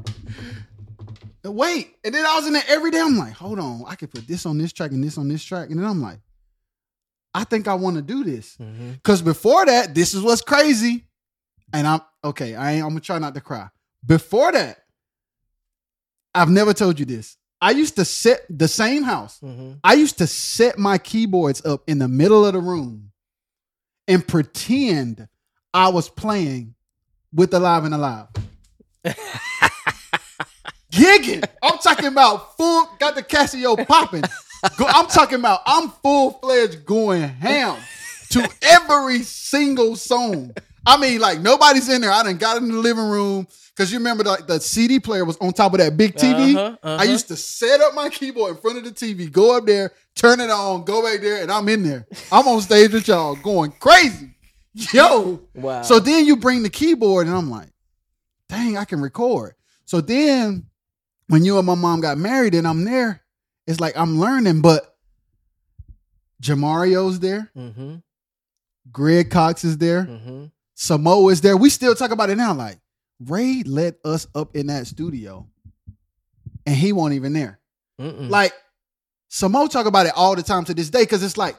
wait. 1.44 1.96
And 2.04 2.14
then 2.14 2.26
I 2.26 2.36
was 2.36 2.48
in 2.48 2.54
there 2.54 2.64
every 2.68 2.92
day. 2.92 3.00
I'm 3.00 3.18
like, 3.18 3.34
hold 3.34 3.60
on, 3.60 3.84
I 3.88 3.96
could 3.96 4.12
put 4.12 4.28
this 4.28 4.46
on 4.46 4.58
this 4.58 4.74
track 4.74 4.92
and 4.92 5.04
this 5.04 5.18
on 5.18 5.28
this 5.28 5.44
track. 5.44 5.70
And 5.70 5.80
then 5.80 5.86
I'm 5.88 6.02
like, 6.02 6.20
I 7.34 7.44
think 7.44 7.68
I 7.68 7.74
want 7.76 7.96
to 7.96 8.02
do 8.02 8.24
this. 8.24 8.58
Mm-hmm. 8.58 8.94
Cause 9.04 9.22
before 9.22 9.66
that, 9.66 9.94
this 9.96 10.14
is 10.14 10.22
what's 10.22 10.42
crazy. 10.42 11.06
And 11.72 11.88
I'm 11.88 12.02
okay, 12.24 12.56
I 12.56 12.74
ain't, 12.74 12.84
I'm 12.84 12.90
gonna 12.90 13.00
try 13.02 13.18
not 13.20 13.34
to 13.36 13.42
cry. 13.42 13.70
Before 14.06 14.52
that, 14.52 14.83
I've 16.36 16.50
never 16.50 16.74
told 16.74 17.00
you 17.00 17.06
this. 17.06 17.38
I 17.62 17.72
used 17.72 17.96
to 17.96 18.06
set 18.06 18.42
the 18.50 18.68
same 18.68 19.04
house. 19.04 19.40
Mm-hmm. 19.42 19.74
I 19.84 19.94
used 19.94 20.18
to 20.18 20.28
set 20.28 20.78
my 20.78 20.98
keyboards 20.98 21.66
up 21.66 21.84
in 21.88 22.00
the 22.00 22.08
middle 22.08 22.46
of 22.46 22.54
the 22.54 22.60
room 22.60 23.12
and 24.08 24.28
pretend 24.28 25.28
I 25.74 25.88
was 25.90 26.10
playing 26.10 26.76
with 27.34 27.54
Alive 27.54 27.86
and 27.86 27.94
Alive. 27.94 28.28
Gigging. 30.92 31.44
I'm 31.64 31.78
talking 31.80 32.06
about 32.08 32.58
full, 32.58 32.90
got 33.00 33.16
the 33.16 33.24
Casio 33.24 33.88
popping. 33.88 34.24
Go- 34.78 34.86
I'm 34.88 35.08
talking 35.08 35.40
about 35.40 35.62
I'm 35.66 35.90
full 35.90 36.32
fledged 36.32 36.86
going 36.86 37.22
ham 37.22 37.78
to 38.30 38.50
every 38.62 39.24
single 39.24 39.96
song. 39.96 40.54
I 40.86 40.98
mean, 40.98 41.20
like 41.20 41.40
nobody's 41.40 41.90
in 41.90 42.02
there. 42.02 42.12
I 42.12 42.24
done 42.24 42.38
got 42.38 42.58
in 42.58 42.70
the 42.70 42.78
living 42.78 43.08
room 43.10 43.48
because 43.76 43.92
you 43.92 44.00
remember 44.00 44.24
like 44.24 44.48
the 44.48 44.60
CD 44.60 45.00
player 45.00 45.26
was 45.26 45.38
on 45.38 45.54
top 45.54 45.74
of 45.74 45.80
that 45.80 45.96
big 45.96 46.16
TV. 46.16 46.56
Uh-huh, 46.56 46.78
uh-huh. 46.84 46.98
I 47.02 47.06
used 47.06 47.28
to 47.30 47.36
set 47.36 47.82
up 47.82 47.94
my 47.94 48.10
keyboard 48.10 48.56
in 48.56 48.62
front 48.62 48.78
of 48.78 48.84
the 48.84 48.92
TV, 48.92 49.32
go 49.32 49.58
up 49.58 49.66
there, 49.66 49.92
turn 50.16 50.40
it 50.40 50.50
on, 50.50 50.84
go 50.84 51.02
back 51.04 51.22
there, 51.22 51.42
and 51.42 51.52
I'm 51.52 51.68
in 51.70 51.84
there. 51.84 52.06
I'm 52.32 52.48
on 52.48 52.62
stage 52.62 52.92
with 52.92 53.08
y'all 53.08 53.36
going 53.36 53.72
crazy. 53.80 54.36
Yo. 54.74 55.42
wow 55.54 55.84
So 55.84 56.00
then 56.00 56.26
you 56.26 56.36
bring 56.36 56.64
the 56.64 56.70
keyboard, 56.70 57.28
and 57.28 57.36
I'm 57.36 57.50
like, 57.50 57.70
dang, 58.50 58.78
I 58.78 58.86
can 58.86 59.02
record. 59.02 59.56
So 59.86 60.02
then 60.02 60.66
when 61.28 61.46
you 61.46 61.58
and 61.58 61.68
my 61.68 61.76
mom 61.76 62.02
got 62.02 62.18
married 62.18 62.56
and 62.56 62.68
I'm 62.68 62.84
there, 62.84 63.22
it's 63.68 63.80
like 63.80 63.96
I'm 63.96 64.20
learning, 64.20 64.62
but 64.62 64.96
Jamario's 66.42 67.20
there, 67.20 67.50
mm-hmm. 67.56 67.96
Greg 68.92 69.30
Cox 69.30 69.64
is 69.64 69.78
there, 69.78 70.04
Mm-hmm. 70.06 70.46
Samoa 70.76 71.32
is 71.32 71.42
there. 71.42 71.56
We 71.58 71.70
still 71.70 71.96
talk 71.96 72.12
about 72.12 72.30
it 72.30 72.36
now. 72.36 72.54
Like 72.54 72.80
Ray 73.20 73.64
let 73.66 73.96
us 74.04 74.28
up 74.36 74.56
in 74.56 74.68
that 74.68 74.88
studio, 74.88 75.48
and 76.66 76.76
he 76.76 76.92
wasn't 76.94 77.16
even 77.16 77.34
there. 77.34 77.60
Mm-mm. 78.00 78.30
Like 78.30 78.54
Samoa 79.30 79.70
talk 79.70 79.86
about 79.86 80.06
it 80.06 80.14
all 80.16 80.36
the 80.36 80.44
time 80.44 80.66
to 80.66 80.74
this 80.74 80.90
day 80.90 81.04
because 81.04 81.24
it's 81.24 81.38
like 81.38 81.56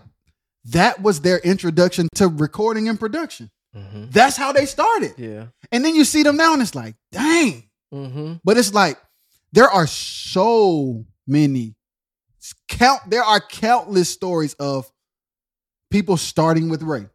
that 0.66 1.00
was 1.02 1.20
their 1.20 1.38
introduction 1.38 2.08
to 2.16 2.28
recording 2.28 2.88
and 2.88 2.98
production. 2.98 3.50
mm-hmm. 3.74 4.06
That's 4.10 4.36
how 4.36 4.52
they 4.52 4.66
started. 4.66 5.14
yeah 5.18 5.46
And 5.70 5.84
then 5.84 5.94
you 5.94 6.04
see 6.04 6.22
them 6.22 6.36
now 6.36 6.52
and 6.54 6.62
it's 6.62 6.74
like, 6.74 6.94
dang. 7.12 7.68
mm-hmm. 7.92 8.34
But 8.44 8.56
it's 8.56 8.72
like 8.74 8.98
there 9.52 9.68
are 9.68 9.86
so 9.86 11.04
many 11.26 11.76
count 12.68 13.00
there 13.08 13.22
are 13.22 13.40
countless 13.40 14.10
stories 14.10 14.54
of 14.54 14.90
people 15.90 16.16
starting 16.16 16.68
with 16.68 16.82
Ray. 16.82 17.06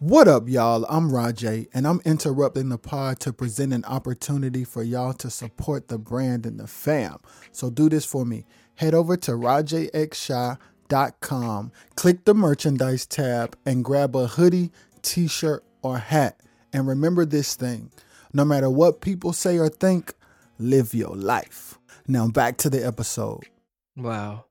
What 0.00 0.28
up, 0.28 0.48
y'all? 0.48 0.86
I'm 0.88 1.10
Rajay, 1.10 1.66
and 1.74 1.84
I'm 1.84 2.00
interrupting 2.04 2.68
the 2.68 2.78
pod 2.78 3.18
to 3.20 3.32
present 3.32 3.72
an 3.72 3.84
opportunity 3.84 4.62
for 4.62 4.84
y'all 4.84 5.12
to 5.14 5.28
support 5.28 5.88
the 5.88 5.98
brand 5.98 6.46
and 6.46 6.60
the 6.60 6.68
fam. 6.68 7.16
So 7.50 7.68
do 7.68 7.88
this 7.88 8.04
for 8.04 8.24
me. 8.24 8.44
Head 8.76 8.94
over 8.94 9.16
to 9.16 9.32
rajxsha.com, 9.32 11.72
click 11.96 12.24
the 12.24 12.34
merchandise 12.34 13.06
tab, 13.06 13.56
and 13.66 13.84
grab 13.84 14.14
a 14.14 14.28
hoodie, 14.28 14.70
t 15.02 15.26
shirt, 15.26 15.64
or 15.82 15.98
hat. 15.98 16.38
And 16.72 16.86
remember 16.86 17.24
this 17.24 17.56
thing 17.56 17.90
no 18.32 18.44
matter 18.44 18.70
what 18.70 19.00
people 19.00 19.32
say 19.32 19.58
or 19.58 19.68
think, 19.68 20.14
live 20.60 20.94
your 20.94 21.16
life. 21.16 21.76
Now 22.06 22.28
back 22.28 22.56
to 22.58 22.70
the 22.70 22.86
episode. 22.86 23.48
wow 23.96 24.44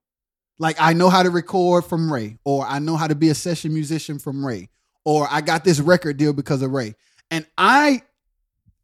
Like 0.59 0.75
I 0.77 0.91
know 0.91 1.09
how 1.09 1.23
to 1.23 1.29
record 1.29 1.85
from 1.85 2.11
Ray, 2.11 2.37
or 2.43 2.65
I 2.65 2.79
know 2.79 2.97
how 2.97 3.07
to 3.07 3.15
be 3.15 3.29
a 3.29 3.35
session 3.35 3.73
musician 3.73 4.19
from 4.19 4.45
Ray, 4.45 4.67
or 5.07 5.25
I 5.31 5.39
got 5.39 5.63
this 5.63 5.79
record 5.79 6.17
deal 6.17 6.33
because 6.33 6.61
of 6.61 6.71
Ray. 6.71 6.93
And 7.31 7.47
I 7.57 8.01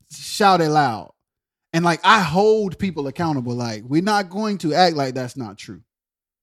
shout 0.10 0.62
it 0.62 0.70
loud. 0.70 1.12
And 1.74 1.84
like 1.84 2.00
I 2.02 2.22
hold 2.22 2.80
people 2.80 3.08
accountable. 3.08 3.54
Like, 3.54 3.84
we're 3.84 4.02
not 4.02 4.30
going 4.30 4.58
to 4.60 4.74
act 4.74 4.96
like 4.96 5.16
that's 5.16 5.36
not 5.36 5.58
true. 5.58 5.82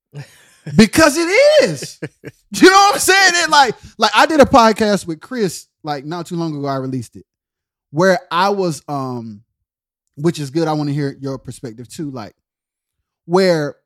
because 0.77 1.17
it 1.17 1.31
is. 1.63 1.99
you 2.03 2.69
know 2.69 2.77
what 2.77 2.95
I'm 2.97 3.01
saying? 3.01 3.33
It 3.37 3.49
like 3.49 3.75
like 3.97 4.11
I 4.15 4.27
did 4.27 4.41
a 4.41 4.45
podcast 4.45 5.07
with 5.07 5.21
Chris 5.21 5.67
like 5.83 6.05
not 6.05 6.27
too 6.27 6.37
long 6.37 6.55
ago. 6.55 6.67
I 6.67 6.77
released 6.77 7.17
it 7.17 7.25
where 7.91 8.19
I 8.31 8.51
was 8.51 8.83
um, 8.87 9.45
which 10.17 10.39
is 10.39 10.51
good. 10.51 10.69
I 10.69 10.75
want 10.75 10.91
to 10.91 10.95
hear 10.95 11.17
your 11.19 11.39
perspective 11.39 11.89
too. 11.89 12.11
Like 12.11 12.35
where 13.25 13.77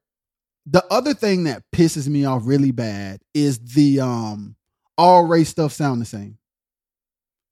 the 0.67 0.85
other 0.91 1.15
thing 1.15 1.45
that 1.45 1.63
pisses 1.71 2.09
me 2.09 2.25
off 2.25 2.43
really 2.47 2.73
bad 2.73 3.21
is 3.33 3.61
the 3.61 4.01
um 4.01 4.57
all 4.97 5.25
race 5.25 5.49
stuff 5.49 5.73
sound 5.73 6.01
the 6.01 6.05
same. 6.07 6.39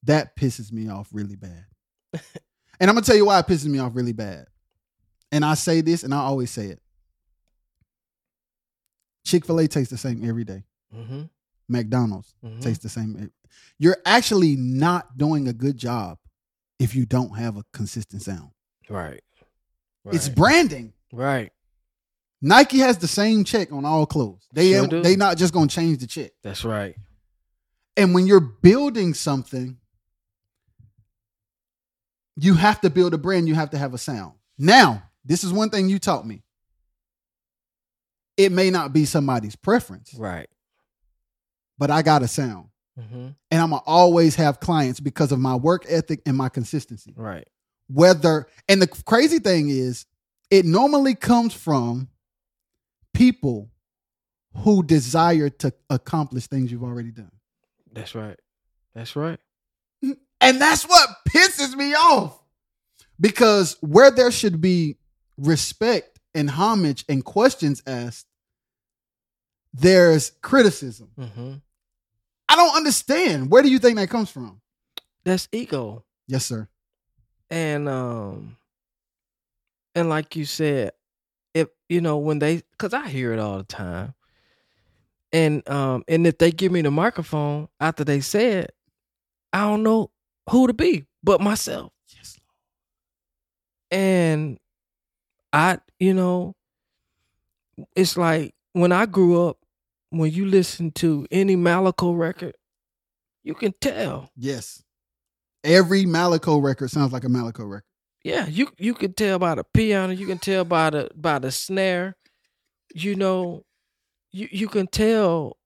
That 0.05 0.37
pisses 0.37 0.73
me 0.73 0.89
off 0.89 1.09
really 1.12 1.37
bad. 1.37 1.65
and 2.12 2.91
I'm 2.91 2.95
gonna 2.95 3.03
tell 3.03 3.17
you 3.17 3.27
why 3.27 3.39
it 3.39 3.47
pisses 3.47 3.67
me 3.67 3.79
off 3.79 3.93
really 3.95 4.12
bad. 4.12 4.47
And 5.31 5.45
I 5.45 5.55
say 5.55 5.81
this 5.81 6.03
and 6.03 6.12
I 6.12 6.19
always 6.19 6.51
say 6.51 6.67
it. 6.67 6.81
Chick-fil-A 9.25 9.69
tastes 9.69 9.91
the 9.91 9.97
same 9.99 10.29
every 10.29 10.45
day. 10.45 10.65
Mm-hmm. 10.95 11.23
McDonald's 11.69 12.35
Mhm. 12.45 12.61
tastes 12.61 12.83
the 12.83 12.89
same. 12.89 13.31
You're 13.79 13.97
actually 14.05 14.57
not 14.57 15.17
doing 15.17 15.49
a 15.49 15.53
good 15.53 15.77
job 15.79 16.19
if 16.79 16.95
you 16.95 17.07
don't 17.07 17.39
have 17.39 17.57
a 17.57 17.65
consistent 17.73 18.23
sound. 18.23 18.51
Right. 18.91 19.23
It's 20.07 20.29
branding. 20.29 20.93
right. 21.12 21.53
Nike 22.45 22.79
has 22.79 22.99
the 22.99 23.07
same 23.07 23.45
check 23.45 23.71
on 23.73 23.85
all 23.85 24.05
clothes. 24.05 24.49
They 24.53 24.73
Sure 24.73 24.89
do. 24.89 25.01
they 25.01 25.15
not 25.15 25.37
just 25.39 25.55
gonna 25.55 25.69
change 25.69 25.99
the 25.99 26.09
check. 26.09 26.33
That's 26.43 26.65
right. 26.65 26.97
And 27.97 28.15
when 28.15 28.27
you're 28.27 28.41
building 28.41 29.15
something, 29.15 29.77
you 32.37 32.55
have 32.55 32.81
to 32.81 32.91
build 32.91 33.15
a 33.15 33.19
brand. 33.19 33.49
You 33.49 33.55
have 33.55 33.71
to 33.71 33.79
have 33.79 33.95
a 33.95 33.99
sound. 33.99 34.33
Now, 34.59 35.03
this 35.25 35.45
is 35.45 35.53
one 35.53 35.71
thing 35.71 35.89
you 35.89 35.99
taught 35.99 36.27
me. 36.27 36.43
It 38.37 38.51
may 38.51 38.71
not 38.71 38.93
be 38.93 39.05
somebody's 39.05 39.57
preference, 39.57 40.15
Right. 40.15 40.49
but 41.79 41.91
I 41.91 42.03
got 42.03 42.23
a 42.23 42.29
sound, 42.29 42.69
Mm-hmm. 42.99 43.29
and 43.51 43.61
I'm 43.61 43.71
gonna 43.71 43.83
always 43.87 44.35
have 44.37 44.59
clients 44.61 45.01
because 45.01 45.33
of 45.33 45.39
my 45.39 45.55
work 45.55 45.85
ethic 45.89 46.21
and 46.27 46.37
my 46.37 46.49
consistency. 46.49 47.12
Right. 47.17 47.47
whether 47.89 48.47
and 48.69 48.81
the 48.81 48.87
crazy 48.87 49.39
thing 49.39 49.69
is 49.69 50.07
it 50.51 50.65
normally 50.65 51.15
comes 51.15 51.53
from 51.53 52.09
people 53.12 53.71
who 54.59 54.83
desire 54.83 55.51
to 55.51 55.75
accomplish 55.91 56.47
things 56.47 56.71
you've 56.73 56.85
already 56.85 57.11
done 57.11 57.32
That's 57.93 58.15
right. 58.15 58.39
That's 58.95 59.15
right. 59.17 59.39
and 60.03 60.61
that's 60.61 60.85
what 60.85 61.09
pisses 61.29 61.75
me 61.77 61.95
off 61.95 62.39
because 63.21 63.77
where 63.81 64.11
there 64.11 64.31
should 64.33 64.61
be 64.61 64.97
respect 65.39 66.19
and 66.35 66.51
homage 66.51 67.05
and 67.09 67.25
questions 67.25 67.83
asked 67.87 68.27
there's 69.73 70.33
criticism 70.43 71.09
Mm-hmm. 71.19 71.55
i 72.49 72.57
don't 72.57 72.77
understand 72.77 73.51
where 73.51 73.62
do 73.62 73.71
you 73.71 73.79
think 73.79 73.97
that 73.97 74.11
comes 74.11 74.31
from 74.31 74.61
That's 75.25 75.49
ego. 75.53 76.05
yes 76.27 76.45
sir 76.47 76.69
And 77.51 77.89
um 77.89 78.57
and 79.95 80.09
like 80.09 80.37
you 80.37 80.45
said, 80.47 80.93
if 81.55 81.69
you 81.91 82.01
know, 82.01 82.17
when 82.17 82.39
they 82.39 82.62
cause 82.79 82.95
I 82.95 83.09
hear 83.09 83.33
it 83.35 83.39
all 83.39 83.59
the 83.59 83.65
time. 83.65 84.15
And 85.33 85.67
um 85.69 86.05
and 86.09 86.27
if 86.27 86.39
they 86.39 86.51
give 86.51 86.73
me 86.73 86.83
the 86.83 86.91
microphone 86.91 87.69
after 87.81 88.05
they 88.05 88.20
say 88.20 88.52
it, 88.59 88.75
I 89.52 89.61
don't 89.61 89.83
know 89.83 90.11
who 90.51 90.67
to 90.67 90.73
be 90.75 91.07
but 91.23 91.41
myself. 91.41 91.93
yes 92.15 92.39
Lord. 93.91 94.01
And 94.02 94.59
I, 95.52 95.78
you 95.99 96.15
know, 96.15 96.55
it's 97.97 98.17
like 98.17 98.55
when 98.73 98.93
I 98.93 99.07
grew 99.07 99.47
up, 99.49 99.59
when 100.11 100.31
you 100.33 100.44
listen 100.47 100.91
to 100.93 101.27
any 101.31 101.57
Malaco 101.57 102.17
record, 102.19 102.55
you 103.44 103.55
can 103.55 103.73
tell. 103.81 104.31
yes 104.36 104.83
every 105.65 106.05
Malaco 106.05 106.62
record 106.62 106.91
sounds 106.91 107.12
like 107.12 107.25
a 107.25 107.28
Malaco 107.28 107.61
record 107.69 107.85
Yeah, 108.25 108.47
you 108.47 108.69
you 108.78 108.94
can 108.94 109.15
tell 109.15 109.39
by 109.39 109.55
the 109.55 109.65
piano, 109.65 110.12
you 110.12 110.27
can 110.27 110.39
tell 110.39 110.65
by 110.65 110.91
the 110.91 111.11
by 111.15 111.39
the 111.39 111.51
snare. 111.51 112.17
You 112.94 113.15
know, 113.15 113.65
you 114.33 114.49
you 114.51 114.69
can 114.69 114.86
tell 114.86 115.57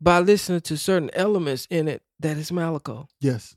by 0.00 0.18
listening 0.20 0.60
to 0.62 0.76
certain 0.76 1.10
elements 1.14 1.66
in 1.70 1.88
it 1.88 2.02
that 2.20 2.36
it's 2.38 2.50
Malaco. 2.50 3.06
yes 3.20 3.56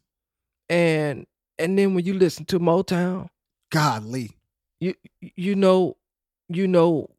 And 0.69 1.25
and 1.57 1.77
then 1.77 1.93
when 1.95 2.05
you 2.05 2.14
listen 2.14 2.45
to 2.45 2.59
Motown, 2.59 3.30
godly 3.72 4.31
you 4.80 4.93
you 5.19 5.55
know 5.55 5.97
you 6.49 6.67
know 6.67 7.09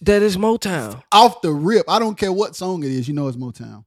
that 0.00 0.22
it's 0.22 0.36
Motown. 0.36 1.02
off 1.12 1.40
the 1.42 1.52
rip. 1.52 1.88
I 1.88 1.98
don't 2.00 2.18
care 2.18 2.32
what 2.32 2.56
song 2.56 2.82
it 2.82 2.90
is. 2.90 3.06
You 3.08 3.14
know 3.14 3.28
it's 3.28 3.36
Motown. 3.36 3.84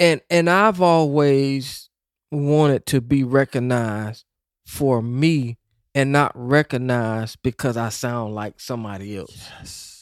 and 0.00 0.20
and 0.30 0.48
I've 0.50 0.80
always 0.80 1.88
wanted 2.32 2.86
to 2.86 3.00
be 3.00 3.22
recognized 3.22 4.24
for 4.66 5.00
me 5.00 5.58
and 5.94 6.10
not 6.10 6.32
recognized 6.34 7.38
because 7.42 7.76
I 7.76 7.88
sound 7.90 8.34
like 8.34 8.58
somebody 8.60 9.16
else. 9.16 9.48
Yes. 9.60 9.92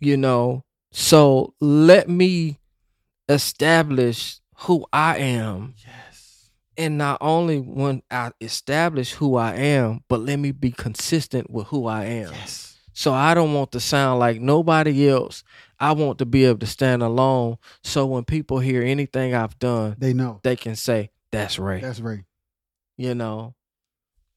You 0.00 0.16
know, 0.16 0.64
so 0.92 1.54
let 1.60 2.08
me 2.08 2.58
establish 3.28 4.40
who 4.58 4.86
I 4.92 5.18
am, 5.18 5.74
Yes. 5.86 6.50
and 6.76 6.98
not 6.98 7.18
only 7.20 7.58
when 7.60 8.02
I 8.10 8.32
establish 8.40 9.12
who 9.14 9.36
I 9.36 9.54
am, 9.54 10.00
but 10.08 10.20
let 10.20 10.36
me 10.38 10.52
be 10.52 10.70
consistent 10.70 11.50
with 11.50 11.68
who 11.68 11.86
I 11.86 12.04
am. 12.04 12.32
Yes. 12.32 12.76
So 12.92 13.12
I 13.12 13.34
don't 13.34 13.54
want 13.54 13.70
to 13.72 13.80
sound 13.80 14.18
like 14.18 14.40
nobody 14.40 15.08
else. 15.08 15.44
I 15.78 15.92
want 15.92 16.18
to 16.18 16.26
be 16.26 16.44
able 16.46 16.58
to 16.58 16.66
stand 16.66 17.02
alone. 17.02 17.58
So 17.84 18.06
when 18.06 18.24
people 18.24 18.58
hear 18.58 18.82
anything 18.82 19.34
I've 19.34 19.56
done, 19.60 19.94
They 19.98 20.12
know. 20.12 20.40
they 20.42 20.56
can 20.56 20.74
say 20.74 21.10
that's 21.30 21.58
Ray. 21.60 21.80
That's 21.80 22.00
Ray. 22.00 22.24
you 22.96 23.14
know. 23.14 23.54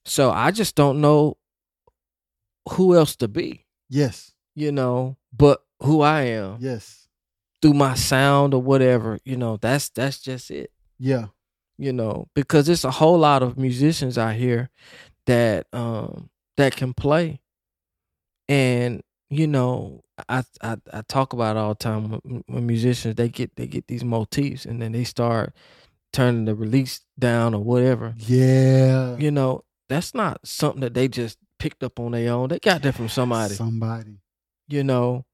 So 0.06 0.30
I 0.32 0.52
just 0.52 0.76
don't 0.76 1.02
know 1.02 1.38
who 2.70 2.96
else 2.96 3.16
to 3.18 3.28
be, 3.28 3.66
Yes. 3.90 4.32
You 4.56 4.72
know, 4.72 5.18
but 5.36 5.64
who 5.82 6.02
I 6.02 6.22
am 6.24 6.58
Yes. 6.60 7.08
through 7.62 7.74
my 7.74 7.96
sound 7.96 8.54
or 8.54 8.62
whatever, 8.62 9.20
you 9.26 9.36
know, 9.38 9.58
that's 9.58 9.90
that's 9.90 10.20
just 10.20 10.52
it, 10.52 10.72
Yeah. 11.00 11.28
you 11.78 11.94
know, 11.94 12.28
because 12.36 12.68
it's 12.70 12.84
a 12.84 12.92
whole 12.92 13.18
lot 13.18 13.42
of 13.44 13.58
musicians 13.58 14.18
out 14.18 14.36
here 14.36 14.70
that 15.26 15.68
um 15.74 16.30
that 16.58 16.76
can 16.76 16.94
play. 16.94 17.40
And 18.50 19.02
you 19.30 19.48
know, 19.48 20.02
I 20.28 20.44
I, 20.62 20.78
I 20.94 21.02
talk 21.08 21.34
about 21.34 21.56
it 21.56 21.60
all 21.60 21.70
the 21.70 21.76
time 21.76 22.10
when, 22.24 22.44
when 22.48 22.66
musicians 22.68 23.16
they 23.16 23.30
get 23.30 23.56
they 23.56 23.68
get 23.68 23.88
these 23.88 24.04
motifs 24.04 24.66
and 24.66 24.82
then 24.82 24.92
they 24.92 25.04
start 25.06 25.54
turning 26.12 26.46
the 26.46 26.54
release 26.56 27.00
down 27.18 27.54
or 27.54 27.64
whatever. 27.64 28.14
Yeah. 28.18 29.16
you 29.18 29.32
know, 29.32 29.64
that's 29.88 30.14
not 30.14 30.46
something 30.46 30.82
that 30.82 30.94
they 30.94 31.08
just 31.08 31.38
picked 31.60 31.84
up 31.84 32.00
on 32.00 32.12
their 32.12 32.34
own. 32.34 32.50
They 32.50 32.60
got 32.60 32.82
that 32.82 32.96
from 32.96 33.08
somebody, 33.08 33.54
Somebody. 33.56 34.18
You 34.72 34.84
know. 34.84 35.26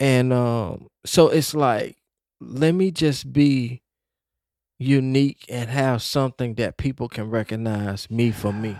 And 0.00 0.32
um 0.32 0.88
so 1.04 1.28
it's 1.28 1.54
like 1.54 1.96
let 2.40 2.72
me 2.72 2.90
just 2.90 3.32
be 3.32 3.82
unique 4.78 5.44
and 5.48 5.68
have 5.68 6.02
something 6.02 6.54
that 6.54 6.76
people 6.76 7.08
can 7.08 7.30
recognize 7.30 8.10
me 8.10 8.30
for 8.30 8.52
me. 8.52 8.76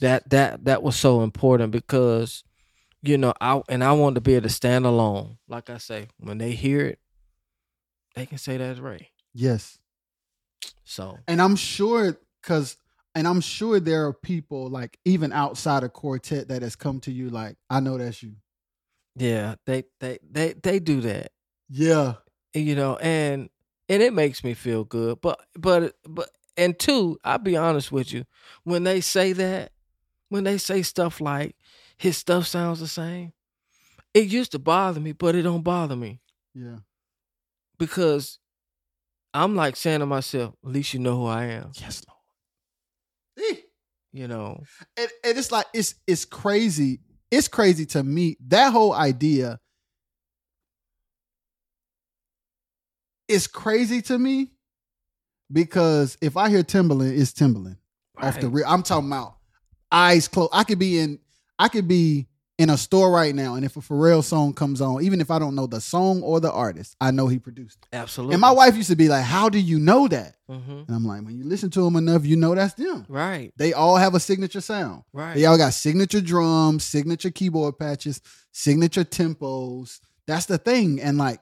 That 0.00 0.28
that 0.30 0.64
that 0.64 0.82
was 0.82 0.96
so 0.96 1.22
important 1.22 1.72
because 1.72 2.44
you 3.02 3.18
know, 3.18 3.34
I 3.40 3.62
and 3.68 3.84
I 3.84 3.92
wanted 3.92 4.16
to 4.16 4.20
be 4.22 4.34
able 4.34 4.48
to 4.48 4.54
stand 4.54 4.86
alone. 4.86 5.36
Like 5.46 5.68
I 5.68 5.78
say, 5.78 6.08
when 6.18 6.38
they 6.38 6.52
hear 6.52 6.80
it, 6.80 6.98
they 8.14 8.26
can 8.26 8.38
say 8.38 8.56
that's 8.56 8.78
Ray. 8.78 9.10
Yes. 9.34 9.78
So 10.84 11.18
And 11.28 11.40
I'm 11.40 11.56
sure 11.56 12.16
because 12.40 12.76
and 13.14 13.28
I'm 13.28 13.40
sure 13.40 13.78
there 13.78 14.06
are 14.06 14.12
people 14.12 14.68
like 14.68 14.98
even 15.04 15.32
outside 15.32 15.82
of 15.84 15.92
quartet 15.92 16.48
that 16.48 16.62
has 16.62 16.76
come 16.76 17.00
to 17.00 17.12
you 17.12 17.30
like, 17.30 17.56
I 17.68 17.80
know 17.80 17.98
that's 17.98 18.22
you. 18.22 18.36
Yeah, 19.16 19.54
they 19.66 19.84
they 20.00 20.18
they 20.30 20.52
they 20.54 20.78
do 20.78 21.00
that. 21.02 21.30
Yeah. 21.68 22.14
you 22.52 22.74
know, 22.74 22.96
and 22.96 23.48
and 23.88 24.02
it 24.02 24.12
makes 24.12 24.42
me 24.44 24.54
feel 24.54 24.84
good. 24.84 25.20
But 25.20 25.40
but 25.58 25.94
but 26.08 26.28
and 26.56 26.78
two, 26.78 27.18
I'll 27.24 27.38
be 27.38 27.56
honest 27.56 27.90
with 27.92 28.12
you, 28.12 28.24
when 28.64 28.84
they 28.84 29.00
say 29.00 29.32
that, 29.32 29.72
when 30.28 30.44
they 30.44 30.58
say 30.58 30.82
stuff 30.82 31.20
like 31.20 31.56
his 31.96 32.16
stuff 32.16 32.46
sounds 32.46 32.80
the 32.80 32.86
same, 32.88 33.32
it 34.14 34.26
used 34.26 34.52
to 34.52 34.58
bother 34.58 35.00
me, 35.00 35.12
but 35.12 35.34
it 35.34 35.42
don't 35.42 35.62
bother 35.62 35.96
me 35.96 36.20
Yeah. 36.54 36.78
because 37.78 38.38
I'm 39.32 39.56
like 39.56 39.74
saying 39.76 40.00
to 40.00 40.06
myself, 40.06 40.54
at 40.64 40.70
least 40.70 40.94
you 40.94 41.00
know 41.00 41.16
who 41.16 41.26
I 41.26 41.44
am, 41.46 41.72
Yes, 41.74 42.02
Lord. 42.06 43.50
Eh. 43.52 43.60
you 44.12 44.28
know. 44.28 44.62
and, 44.96 45.08
and 45.24 45.36
it's 45.38 45.50
like 45.50 45.66
it's 45.74 45.94
it's 46.06 46.24
crazy. 46.24 47.00
It's 47.34 47.48
crazy 47.48 47.84
to 47.86 48.02
me. 48.04 48.36
That 48.46 48.72
whole 48.72 48.92
idea 48.92 49.58
is 53.26 53.48
crazy 53.48 54.02
to 54.02 54.16
me 54.16 54.52
because 55.50 56.16
if 56.20 56.36
I 56.36 56.48
hear 56.48 56.62
Timbaland, 56.62 57.18
it's 57.18 57.32
Timbaland 57.32 57.78
off 58.22 58.38
the 58.38 58.46
Right. 58.46 58.54
real. 58.54 58.66
I'm 58.68 58.84
talking 58.84 59.08
about 59.08 59.36
eyes 59.90 60.28
closed. 60.28 60.50
I 60.52 60.62
could 60.62 60.78
be 60.78 60.98
in. 61.00 61.18
I 61.58 61.66
could 61.68 61.88
be 61.88 62.28
in 62.56 62.70
a 62.70 62.76
store 62.76 63.10
right 63.10 63.34
now, 63.34 63.56
and 63.56 63.64
if 63.64 63.76
a 63.76 63.80
Pharrell 63.80 64.22
song 64.22 64.52
comes 64.52 64.80
on, 64.80 65.02
even 65.02 65.20
if 65.20 65.30
I 65.30 65.40
don't 65.40 65.56
know 65.56 65.66
the 65.66 65.80
song 65.80 66.22
or 66.22 66.38
the 66.38 66.52
artist, 66.52 66.94
I 67.00 67.10
know 67.10 67.26
he 67.26 67.38
produced 67.40 67.78
it. 67.82 67.96
Absolutely. 67.96 68.34
And 68.34 68.40
my 68.40 68.52
wife 68.52 68.76
used 68.76 68.90
to 68.90 68.96
be 68.96 69.08
like, 69.08 69.24
"How 69.24 69.48
do 69.48 69.58
you 69.58 69.80
know 69.80 70.06
that?" 70.06 70.36
hmm 70.48 70.54
And 70.86 70.90
I'm 70.90 71.04
like, 71.04 71.24
"When 71.24 71.36
you 71.36 71.44
listen 71.44 71.70
to 71.70 71.82
them 71.82 71.96
enough, 71.96 72.24
you 72.24 72.36
know 72.36 72.54
that's 72.54 72.74
them. 72.74 73.06
Right. 73.08 73.52
They 73.56 73.72
all 73.72 73.96
have 73.96 74.14
a 74.14 74.20
signature 74.20 74.60
sound. 74.60 75.02
Right. 75.12 75.34
They 75.34 75.46
all 75.46 75.58
got 75.58 75.74
signature 75.74 76.20
drums, 76.20 76.84
signature 76.84 77.30
keyboard 77.30 77.76
patches, 77.76 78.20
signature 78.52 79.04
tempos. 79.04 79.98
That's 80.26 80.46
the 80.46 80.58
thing. 80.58 81.00
And 81.00 81.18
like 81.18 81.40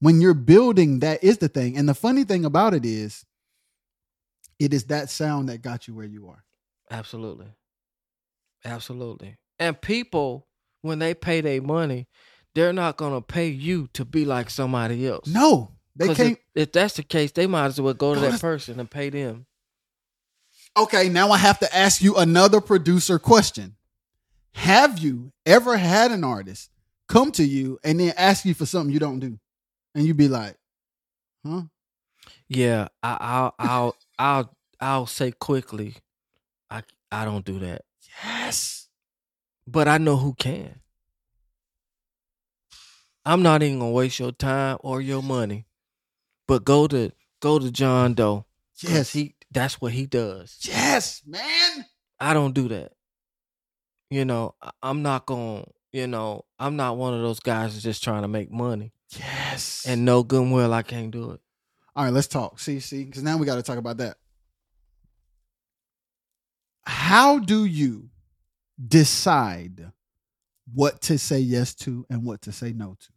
when 0.00 0.22
you're 0.22 0.32
building, 0.34 1.00
that 1.00 1.22
is 1.22 1.38
the 1.38 1.48
thing. 1.48 1.76
And 1.76 1.86
the 1.88 1.94
funny 1.94 2.24
thing 2.24 2.46
about 2.46 2.72
it 2.72 2.86
is, 2.86 3.24
it 4.58 4.72
is 4.72 4.84
that 4.84 5.10
sound 5.10 5.50
that 5.50 5.60
got 5.60 5.86
you 5.86 5.94
where 5.94 6.06
you 6.06 6.28
are. 6.28 6.42
Absolutely. 6.90 7.48
Absolutely. 8.64 9.36
And 9.58 9.80
people, 9.80 10.46
when 10.84 10.98
they 10.98 11.14
pay 11.14 11.40
their 11.40 11.62
money, 11.62 12.06
they're 12.54 12.72
not 12.74 12.98
gonna 12.98 13.22
pay 13.22 13.48
you 13.48 13.88
to 13.94 14.04
be 14.04 14.26
like 14.26 14.50
somebody 14.50 15.08
else. 15.08 15.26
No, 15.26 15.70
they 15.96 16.14
can't. 16.14 16.38
If, 16.54 16.68
if 16.68 16.72
that's 16.72 16.94
the 16.96 17.02
case, 17.02 17.32
they 17.32 17.46
might 17.46 17.66
as 17.66 17.80
well 17.80 17.94
go 17.94 18.14
to 18.14 18.20
that 18.20 18.40
person 18.40 18.78
and 18.78 18.90
pay 18.90 19.08
them. 19.08 19.46
Okay, 20.76 21.08
now 21.08 21.30
I 21.30 21.38
have 21.38 21.58
to 21.60 21.74
ask 21.74 22.02
you 22.02 22.16
another 22.16 22.60
producer 22.60 23.18
question. 23.18 23.76
Have 24.52 24.98
you 24.98 25.32
ever 25.46 25.78
had 25.78 26.12
an 26.12 26.22
artist 26.22 26.70
come 27.08 27.32
to 27.32 27.44
you 27.44 27.78
and 27.82 27.98
then 27.98 28.12
ask 28.18 28.44
you 28.44 28.52
for 28.52 28.66
something 28.66 28.92
you 28.92 29.00
don't 29.00 29.20
do? 29.20 29.38
And 29.94 30.04
you 30.04 30.12
be 30.12 30.28
like, 30.28 30.56
huh? 31.46 31.62
Yeah, 32.48 32.88
I, 33.02 33.16
I'll 33.20 33.54
I'll 33.58 33.96
I'll 34.18 34.56
I'll 34.80 35.06
say 35.06 35.32
quickly, 35.32 35.94
I 36.70 36.82
I 37.10 37.24
don't 37.24 37.44
do 37.44 37.58
that, 37.60 37.82
Yes. 38.22 38.83
But 39.66 39.88
I 39.88 39.98
know 39.98 40.16
who 40.16 40.34
can. 40.34 40.80
I'm 43.24 43.42
not 43.42 43.62
even 43.62 43.78
gonna 43.78 43.90
waste 43.92 44.18
your 44.18 44.32
time 44.32 44.76
or 44.80 45.00
your 45.00 45.22
money, 45.22 45.66
but 46.46 46.64
go 46.64 46.86
to 46.88 47.10
go 47.40 47.58
to 47.58 47.70
John 47.70 48.14
Doe. 48.14 48.44
Yes. 48.80 49.12
he 49.12 49.34
that's 49.50 49.80
what 49.80 49.92
he 49.92 50.06
does. 50.06 50.58
yes, 50.62 51.22
man. 51.26 51.86
I 52.20 52.34
don't 52.34 52.54
do 52.54 52.68
that. 52.68 52.92
You 54.10 54.24
know, 54.24 54.54
I'm 54.82 55.02
not 55.02 55.26
going. 55.26 55.64
To, 55.64 55.70
you 55.92 56.06
know, 56.06 56.44
I'm 56.58 56.76
not 56.76 56.96
one 56.96 57.14
of 57.14 57.22
those 57.22 57.40
guys 57.40 57.72
that's 57.72 57.82
just 57.84 58.02
trying 58.04 58.22
to 58.22 58.28
make 58.28 58.50
money 58.50 58.92
Yes. 59.16 59.84
and 59.88 60.04
no 60.04 60.22
good 60.24 60.42
and 60.42 60.52
well 60.52 60.72
I 60.72 60.82
can't 60.82 61.10
do 61.10 61.30
it. 61.30 61.40
All 61.96 62.04
right, 62.04 62.12
let's 62.12 62.26
talk. 62.26 62.58
See, 62.58 62.80
see, 62.80 63.04
because 63.04 63.22
now 63.22 63.36
we 63.38 63.46
got 63.46 63.54
to 63.56 63.62
talk 63.62 63.78
about 63.78 63.98
that. 63.98 64.16
How 66.84 67.38
do 67.38 67.64
you 67.64 68.10
decide 68.84 69.92
what 70.72 71.00
to 71.02 71.18
say 71.18 71.38
yes 71.38 71.74
to 71.74 72.06
and 72.10 72.24
what 72.24 72.42
to 72.42 72.52
say 72.52 72.72
no 72.72 72.96
to? 73.00 73.08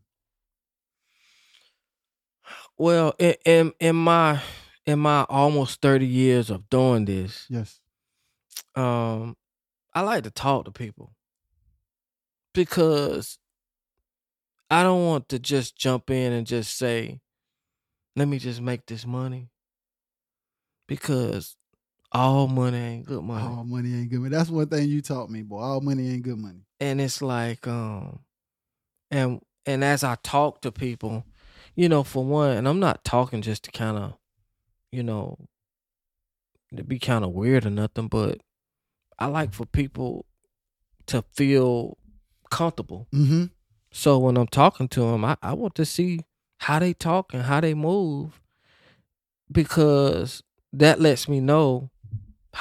Well, 2.78 3.14
in 3.20 3.36
in, 3.46 3.74
in 3.80 3.96
my 3.96 4.42
in 4.86 5.00
my 5.00 5.24
almost 5.30 5.82
30 5.82 6.06
years 6.06 6.50
of 6.50 6.70
doing 6.70 7.06
this, 7.06 7.46
Yes. 7.50 7.80
um, 8.76 9.36
I 9.94 10.02
like 10.02 10.24
to 10.24 10.32
talk 10.32 10.66
to 10.66 10.72
people 10.72 11.14
because 12.54 13.38
I 14.70 14.84
don't 14.84 15.06
want 15.06 15.30
to 15.30 15.40
just 15.40 15.76
jump 15.78 16.10
in 16.10 16.32
and 16.32 16.48
just 16.48 16.78
say, 16.78 17.20
"Let 18.16 18.28
me 18.30 18.40
just 18.40 18.62
make 18.62 18.86
this 18.86 19.06
money," 19.06 19.50
because 20.88 21.57
all 22.12 22.48
money 22.48 22.78
ain't 22.78 23.06
good 23.06 23.24
money. 23.24 23.44
All 23.46 23.64
money 23.64 23.94
ain't 23.94 24.10
good 24.10 24.20
money. 24.20 24.36
That's 24.36 24.50
one 24.50 24.68
thing 24.68 24.88
you 24.90 25.02
taught 25.02 25.30
me, 25.30 25.42
boy. 25.44 25.60
All 25.60 25.82
money 25.82 26.10
ain't 26.14 26.24
good 26.24 26.38
money. 26.38 26.62
and 26.80 27.02
it's 27.02 27.22
like 27.22 27.68
um 27.68 28.20
and 29.12 29.42
and 29.66 29.84
as 29.84 30.04
i 30.04 30.16
talk 30.24 30.62
to 30.62 30.72
people 30.72 31.24
you 31.76 31.88
know 31.90 32.04
for 32.04 32.24
one 32.24 32.52
and 32.58 32.68
i'm 32.68 32.80
not 32.80 33.04
talking 33.04 33.42
just 33.42 33.64
to 33.64 33.72
kind 33.72 33.98
of 33.98 34.14
you 34.92 35.02
know 35.04 35.38
to 36.76 36.84
be 36.84 37.00
kind 37.00 37.24
of 37.26 37.32
weird 37.32 37.66
or 37.66 37.70
nothing 37.70 38.08
but 38.08 38.40
i 39.18 39.26
like 39.26 39.54
for 39.54 39.66
people 39.66 40.26
to 41.08 41.24
feel 41.34 41.98
comfortable 42.52 43.08
Mm-hmm. 43.14 43.46
so 43.92 44.18
when 44.20 44.38
i'm 44.38 44.48
talking 44.48 44.88
to 44.90 45.02
them 45.02 45.24
i, 45.26 45.36
I 45.42 45.54
want 45.54 45.76
to 45.76 45.86
see 45.86 46.20
how 46.60 46.80
they 46.80 46.94
talk 46.94 47.34
and 47.34 47.44
how 47.44 47.60
they 47.62 47.74
move 47.74 48.42
because 49.52 50.44
that 50.74 51.00
lets 51.00 51.28
me 51.30 51.40
know 51.40 51.90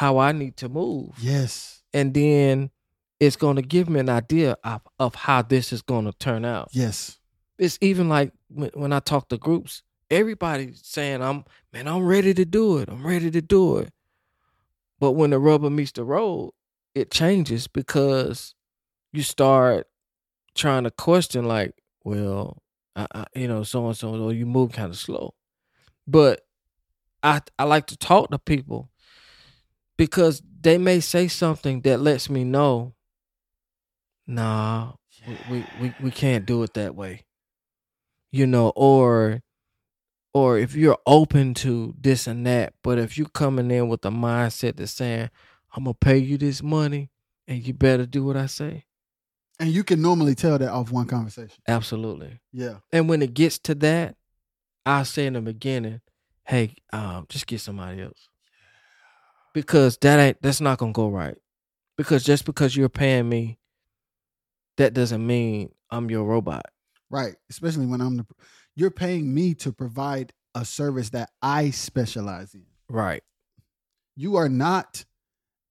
how 0.01 0.19
i 0.19 0.31
need 0.33 0.57
to 0.57 0.69
move 0.69 1.11
Yes. 1.19 1.83
and 1.93 2.13
then 2.15 2.71
it's 3.19 3.37
going 3.37 3.57
to 3.57 3.63
give 3.63 3.89
me 3.89 3.99
an 4.01 4.11
idea 4.11 4.57
of, 4.63 4.83
of 4.99 5.15
how 5.15 5.41
this 5.41 5.73
is 5.73 5.81
going 5.81 6.05
to 6.05 6.13
turn 6.13 6.45
out. 6.45 6.69
Yes. 6.73 7.17
It's 7.59 7.79
even 7.81 8.11
like 8.11 8.31
when, 8.49 8.71
when 8.75 8.93
I 8.93 9.01
talk 9.01 9.31
to 9.31 9.39
groups, 9.39 9.83
everybody's 10.11 10.83
saying, 10.85 11.23
"I'm 11.23 11.47
man, 11.73 11.89
I'm 11.89 12.05
ready 12.05 12.35
to 12.35 12.45
do 12.45 12.77
it. 12.77 12.91
I'm 12.91 13.07
ready 13.07 13.31
to 13.31 13.41
do 13.41 13.79
it." 13.79 13.91
But 15.01 15.13
when 15.13 15.31
the 15.31 15.39
rubber 15.39 15.71
meets 15.71 15.93
the 15.93 16.05
road, 16.05 16.53
it 16.95 17.11
changes 17.11 17.67
because 17.69 18.55
you 19.15 19.23
start 19.23 19.87
trying 20.55 20.85
to 20.85 20.91
question, 20.91 21.47
like, 21.49 21.73
"Well, 22.05 22.63
I, 22.95 23.07
I, 23.15 23.25
you 23.35 23.49
know, 23.49 23.63
so 23.63 23.87
and 23.87 23.97
so, 23.97 24.15
or 24.15 24.35
you 24.35 24.45
move 24.45 24.73
kind 24.73 24.91
of 24.91 24.99
slow." 24.99 25.33
But 26.07 26.43
I 27.23 27.41
I 27.59 27.65
like 27.65 27.87
to 27.87 27.97
talk 27.97 28.31
to 28.31 28.39
people 28.39 28.91
because 29.97 30.43
they 30.61 30.79
may 30.79 31.01
say 31.01 31.29
something 31.29 31.81
that 31.83 32.01
lets 32.01 32.29
me 32.29 32.45
know, 32.45 32.95
nah, 34.27 34.93
we, 35.27 35.37
we, 35.51 35.67
we, 35.81 35.95
we 36.01 36.11
can't 36.11 36.47
do 36.47 36.63
it 36.63 36.75
that 36.75 36.95
way. 36.95 37.25
You 38.33 38.47
know, 38.47 38.73
or 38.77 39.41
or 40.35 40.59
if 40.59 40.75
you're 40.75 40.99
open 41.07 41.55
to 41.55 41.95
this 41.99 42.27
and 42.27 42.47
that, 42.47 42.75
but 42.83 42.99
if 42.99 43.17
you're 43.17 43.29
coming 43.29 43.71
in 43.71 43.89
with 43.89 44.05
a 44.05 44.11
mindset 44.11 44.77
that's 44.77 44.93
saying, 44.93 45.31
I'm 45.75 45.85
gonna 45.85 45.95
pay 45.95 46.19
you 46.19 46.37
this 46.37 46.63
money 46.63 47.11
and 47.49 47.67
you 47.67 47.73
better 47.73 48.05
do 48.05 48.25
what 48.25 48.37
I 48.37 48.47
say. 48.47 48.85
And 49.59 49.71
you 49.71 49.83
can 49.83 50.03
normally 50.03 50.35
tell 50.35 50.59
that 50.59 50.71
off 50.71 50.91
one 50.91 51.07
conversation. 51.07 51.57
Absolutely. 51.67 52.41
Yeah. 52.53 52.79
And 52.93 53.09
when 53.09 53.23
it 53.23 53.33
gets 53.33 53.59
to 53.61 53.75
that, 53.77 54.17
I 54.85 55.05
say 55.05 55.25
in 55.27 55.33
the 55.33 55.41
beginning, 55.41 56.03
hey, 56.45 56.75
um, 56.93 57.25
just 57.31 57.47
get 57.47 57.61
somebody 57.61 58.03
else. 58.03 58.29
Because 59.57 59.97
that 60.03 60.19
ain't 60.21 60.43
that's 60.43 60.61
not 60.61 60.77
gonna 60.77 60.93
go 60.93 61.09
right. 61.09 61.35
Because 61.97 62.23
just 62.23 62.45
because 62.45 62.77
you're 62.77 62.91
paying 62.91 63.27
me, 63.27 63.59
that 64.77 64.93
doesn't 64.93 65.27
mean 65.27 65.73
I'm 65.91 66.11
your 66.11 66.25
robot. 66.25 66.67
Right. 67.09 67.37
Especially 67.49 67.87
when 67.87 68.03
I'm 68.03 68.19
the 68.19 68.27
you're 68.75 68.91
paying 68.91 69.33
me 69.33 69.55
to 69.55 69.73
provide 69.73 70.35
a 70.55 70.67
service 70.67 71.09
that 71.11 71.31
I 71.41 71.71
specialize 71.71 72.53
in. 72.53 72.67
Right. 72.91 73.23
You 74.15 74.37
are 74.37 74.51
not 74.51 75.07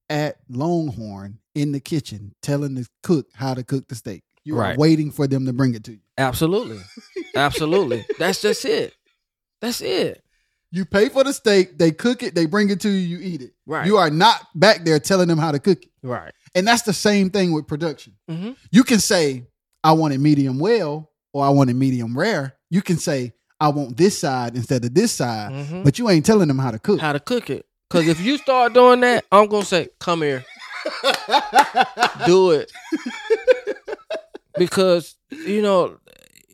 at 0.09 0.37
Longhorn 0.49 1.37
in 1.53 1.71
the 1.71 1.79
kitchen 1.79 2.33
telling 2.41 2.73
the 2.73 2.87
cook 3.03 3.27
how 3.35 3.53
to 3.53 3.63
cook 3.63 3.87
the 3.87 3.93
steak. 3.93 4.23
You're 4.43 4.57
Right. 4.57 4.79
waiting 4.79 5.11
for 5.11 5.27
them 5.27 5.45
to 5.45 5.53
bring 5.53 5.75
it 5.75 5.83
to 5.83 5.91
you. 5.91 5.99
Absolutely. 6.17 6.79
Absolutely. 7.35 8.03
That's 8.17 8.41
just 8.41 8.65
it. 8.65 8.95
That's 9.61 9.81
it. 9.81 10.23
You 10.75 10.83
pay 10.83 11.07
for 11.07 11.23
the 11.23 11.31
steak, 11.31 11.77
they 11.77 11.91
cook 11.91 12.21
it, 12.21 12.35
they 12.35 12.45
bring 12.47 12.69
it 12.69 12.81
to 12.81 12.89
you, 12.89 13.17
you 13.17 13.19
eat 13.23 13.41
it. 13.41 13.51
Right. 13.65 13.85
You 13.87 13.95
are 13.95 14.09
not 14.09 14.45
back 14.53 14.83
there 14.83 14.99
telling 14.99 15.29
them 15.29 15.37
how 15.37 15.53
to 15.53 15.59
cook 15.59 15.81
it. 15.83 15.89
right. 16.03 16.33
And 16.53 16.67
that's 16.67 16.81
the 16.81 16.91
same 16.93 17.29
thing 17.29 17.53
with 17.53 17.65
production. 17.67 18.13
Mm-hmm. 18.29 18.51
You 18.71 18.83
can 18.83 18.99
say, 18.99 19.45
I 19.85 19.93
want 19.93 20.13
it 20.13 20.19
medium 20.19 20.59
well 20.59 21.09
or 21.33 21.45
I 21.45 21.49
want 21.49 21.69
it 21.69 21.75
medium 21.75 22.17
rare. 22.17 22.55
You 22.69 22.81
can 22.81 22.97
say, 22.97 23.31
I 23.59 23.69
want 23.69 23.95
this 23.95 24.19
side 24.19 24.55
instead 24.57 24.83
of 24.83 24.93
this 24.93 25.13
side, 25.13 25.53
Mm-hmm. 25.53 25.83
but 25.83 25.97
you 25.97 26.09
ain't 26.09 26.25
telling 26.25 26.49
them 26.49 26.59
how 26.59 26.71
to 26.71 26.79
cook. 26.79 26.99
How 26.99 27.13
to 27.13 27.21
cook 27.21 27.49
it. 27.49 27.65
Cause 27.89 28.07
if 28.09 28.19
you 28.19 28.37
start 28.37 28.73
doing 28.73 28.99
that, 29.01 29.23
I'm 29.31 29.47
gonna 29.47 29.63
say, 29.63 29.87
come 29.99 30.23
here. 30.23 30.43
Do 32.25 32.51
it. 32.51 32.69
because, 34.57 35.15
you 35.31 35.61
know, 35.61 35.97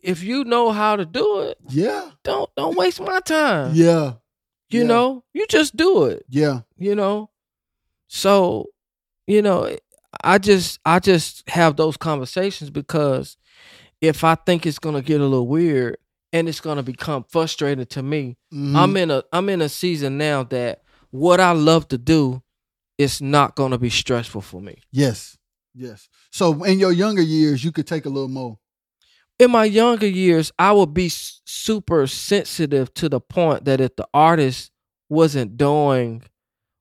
if 0.02 0.22
you 0.22 0.44
know 0.44 0.70
how 0.72 0.96
to 0.96 1.04
do 1.06 1.40
it, 1.40 1.58
yeah. 1.68 2.10
don't 2.24 2.50
don't 2.56 2.76
waste 2.76 3.00
my 3.00 3.20
time. 3.20 3.72
Yeah. 3.74 4.14
You 4.70 4.80
yeah. 4.82 4.86
know, 4.86 5.24
you 5.34 5.46
just 5.48 5.76
do 5.76 6.04
it. 6.04 6.24
Yeah. 6.28 6.60
You 6.76 6.94
know, 6.94 7.30
so 8.08 8.66
you 9.26 9.42
know, 9.42 9.76
I 10.24 10.38
just 10.38 10.78
I 10.84 10.98
just 10.98 11.48
have 11.48 11.76
those 11.76 11.96
conversations 11.96 12.70
because 12.70 13.36
if 14.00 14.24
I 14.24 14.34
think 14.34 14.66
it's 14.66 14.78
gonna 14.78 15.02
get 15.02 15.20
a 15.20 15.24
little 15.24 15.46
weird 15.46 15.98
and 16.32 16.48
it's 16.48 16.60
gonna 16.60 16.82
become 16.82 17.24
frustrating 17.28 17.86
to 17.86 18.02
me, 18.02 18.36
Mhm. 18.52 18.74
I'm 18.76 18.96
in 18.96 19.10
a 19.10 19.22
I'm 19.32 19.48
in 19.48 19.60
a 19.62 19.68
season 19.68 20.18
now 20.18 20.42
that 20.44 20.82
what 21.10 21.40
I 21.40 21.52
love 21.52 21.88
to 21.88 21.98
do 21.98 22.42
is 22.98 23.20
not 23.20 23.54
gonna 23.56 23.78
be 23.78 23.90
stressful 23.90 24.40
for 24.42 24.60
me. 24.60 24.76
yes. 24.90 25.36
Yes. 25.74 26.10
So 26.30 26.64
in 26.64 26.78
your 26.78 26.92
younger 26.92 27.22
years, 27.22 27.64
you 27.64 27.72
could 27.72 27.86
take 27.86 28.04
a 28.04 28.10
little 28.10 28.28
more. 28.28 28.58
In 29.42 29.50
my 29.50 29.64
younger 29.64 30.06
years, 30.06 30.52
I 30.58 30.72
would 30.72 30.94
be 30.94 31.10
super 31.10 32.06
sensitive 32.06 32.94
to 32.94 33.08
the 33.08 33.20
point 33.20 33.64
that 33.64 33.80
if 33.80 33.96
the 33.96 34.06
artist 34.14 34.70
wasn't 35.08 35.56
doing 35.56 36.22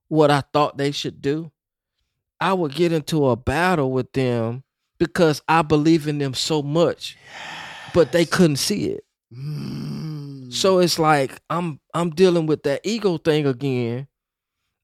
what 0.07 0.31
I 0.31 0.43
thought 0.53 0.77
they 0.77 0.91
should 0.91 1.21
do, 1.21 1.51
I 2.39 2.53
would 2.53 2.73
get 2.73 2.91
into 2.91 3.27
a 3.27 3.35
battle 3.35 3.91
with 3.91 4.13
them 4.13 4.63
because 4.99 5.41
I 5.47 5.63
believe 5.63 6.07
in 6.07 6.19
them 6.19 6.33
so 6.33 6.61
much, 6.61 7.17
but 7.93 8.11
they 8.11 8.25
couldn't 8.25 8.57
see 8.57 8.89
it. 8.89 9.03
Mm. 9.33 10.53
So 10.53 10.79
it's 10.79 10.99
like 10.99 11.41
I'm 11.49 11.79
I'm 11.93 12.09
dealing 12.11 12.45
with 12.45 12.63
that 12.63 12.81
ego 12.83 13.17
thing 13.17 13.47
again, 13.47 14.07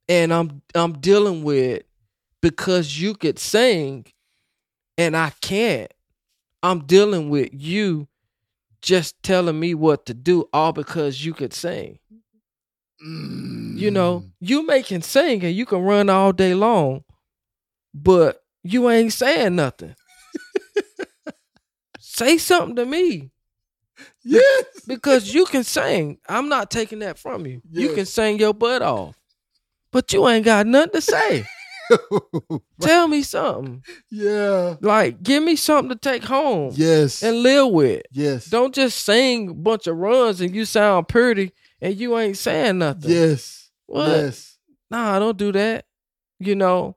and 0.07 0.33
I'm 0.33 0.61
I'm 0.73 0.93
dealing 0.93 1.43
with 1.43 1.83
because 2.41 2.99
you 2.99 3.15
could 3.15 3.37
sing, 3.37 4.05
and 4.97 5.15
I 5.15 5.31
can't. 5.41 5.91
I'm 6.63 6.85
dealing 6.85 7.29
with 7.29 7.49
you 7.53 8.07
just 8.81 9.21
telling 9.23 9.59
me 9.59 9.73
what 9.73 10.05
to 10.07 10.13
do, 10.13 10.47
all 10.53 10.71
because 10.73 11.23
you 11.25 11.33
could 11.33 11.53
sing. 11.53 11.99
You 12.99 13.91
know, 13.91 14.21
Mm. 14.21 14.31
you 14.39 14.65
may 14.65 14.81
can 14.81 15.01
sing 15.01 15.43
and 15.43 15.55
you 15.55 15.65
can 15.65 15.79
run 15.81 16.09
all 16.09 16.31
day 16.33 16.53
long, 16.55 17.03
but 17.93 18.43
you 18.63 18.89
ain't 18.89 19.13
saying 19.13 19.55
nothing. 19.55 19.95
Say 21.99 22.37
something 22.37 22.75
to 22.77 22.85
me 22.85 23.29
Yes. 24.23 24.65
because 24.87 25.33
you 25.33 25.45
can 25.45 25.63
sing. 25.63 26.17
I'm 26.27 26.49
not 26.49 26.71
taking 26.71 26.99
that 26.99 27.17
from 27.19 27.45
you. 27.45 27.61
You 27.71 27.93
can 27.93 28.05
sing 28.05 28.39
your 28.39 28.53
butt 28.53 28.81
off, 28.81 29.15
but 29.91 30.11
you 30.13 30.27
ain't 30.27 30.45
got 30.45 30.65
nothing 30.67 30.93
to 30.93 31.01
say. 31.01 31.45
Tell 32.81 33.07
me 33.07 33.21
something. 33.23 33.83
yeah. 34.09 34.75
Like, 34.81 35.21
give 35.23 35.43
me 35.43 35.55
something 35.55 35.89
to 35.89 35.95
take 35.95 36.23
home 36.23 36.71
Yes. 36.75 37.23
and 37.23 37.37
live 37.43 37.69
with. 37.69 38.03
yes. 38.11 38.45
Don't 38.45 38.73
just 38.73 39.03
sing 39.05 39.49
a 39.49 39.53
bunch 39.53 39.87
of 39.87 39.97
runs 39.97 40.41
and 40.41 40.55
you 40.55 40.65
sound 40.65 41.07
pretty 41.07 41.51
and 41.81 41.95
you 41.95 42.17
ain't 42.17 42.37
saying 42.37 42.79
nothing. 42.79 43.11
Yes. 43.11 43.69
What? 43.85 44.07
Yes. 44.09 44.57
Nah, 44.89 45.19
don't 45.19 45.37
do 45.37 45.51
that. 45.53 45.85
You 46.39 46.55
know. 46.55 46.95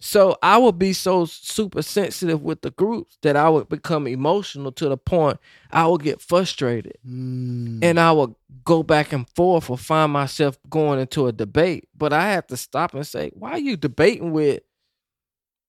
So 0.00 0.36
I 0.42 0.58
would 0.58 0.78
be 0.78 0.92
so 0.92 1.24
super 1.24 1.80
sensitive 1.80 2.42
with 2.42 2.60
the 2.60 2.70
groups 2.72 3.16
that 3.22 3.36
I 3.36 3.48
would 3.48 3.68
become 3.70 4.06
emotional 4.06 4.70
to 4.72 4.88
the 4.88 4.98
point 4.98 5.38
I 5.70 5.86
would 5.86 6.02
get 6.02 6.20
frustrated. 6.20 6.98
Mm. 7.08 7.82
and 7.82 7.98
I 7.98 8.12
would 8.12 8.34
go 8.64 8.82
back 8.82 9.12
and 9.12 9.28
forth 9.30 9.70
or 9.70 9.78
find 9.78 10.12
myself 10.12 10.58
going 10.68 11.00
into 11.00 11.26
a 11.26 11.32
debate. 11.32 11.88
But 11.96 12.12
I 12.12 12.32
have 12.32 12.46
to 12.48 12.56
stop 12.56 12.94
and 12.94 13.06
say, 13.06 13.30
why 13.34 13.52
are 13.52 13.58
you 13.58 13.76
debating 13.76 14.32
with? 14.32 14.62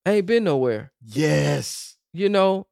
I 0.06 0.12
ain't 0.12 0.26
been 0.26 0.44
nowhere. 0.44 0.92
yes. 1.06 1.94
You 2.14 2.30
know, 2.30 2.68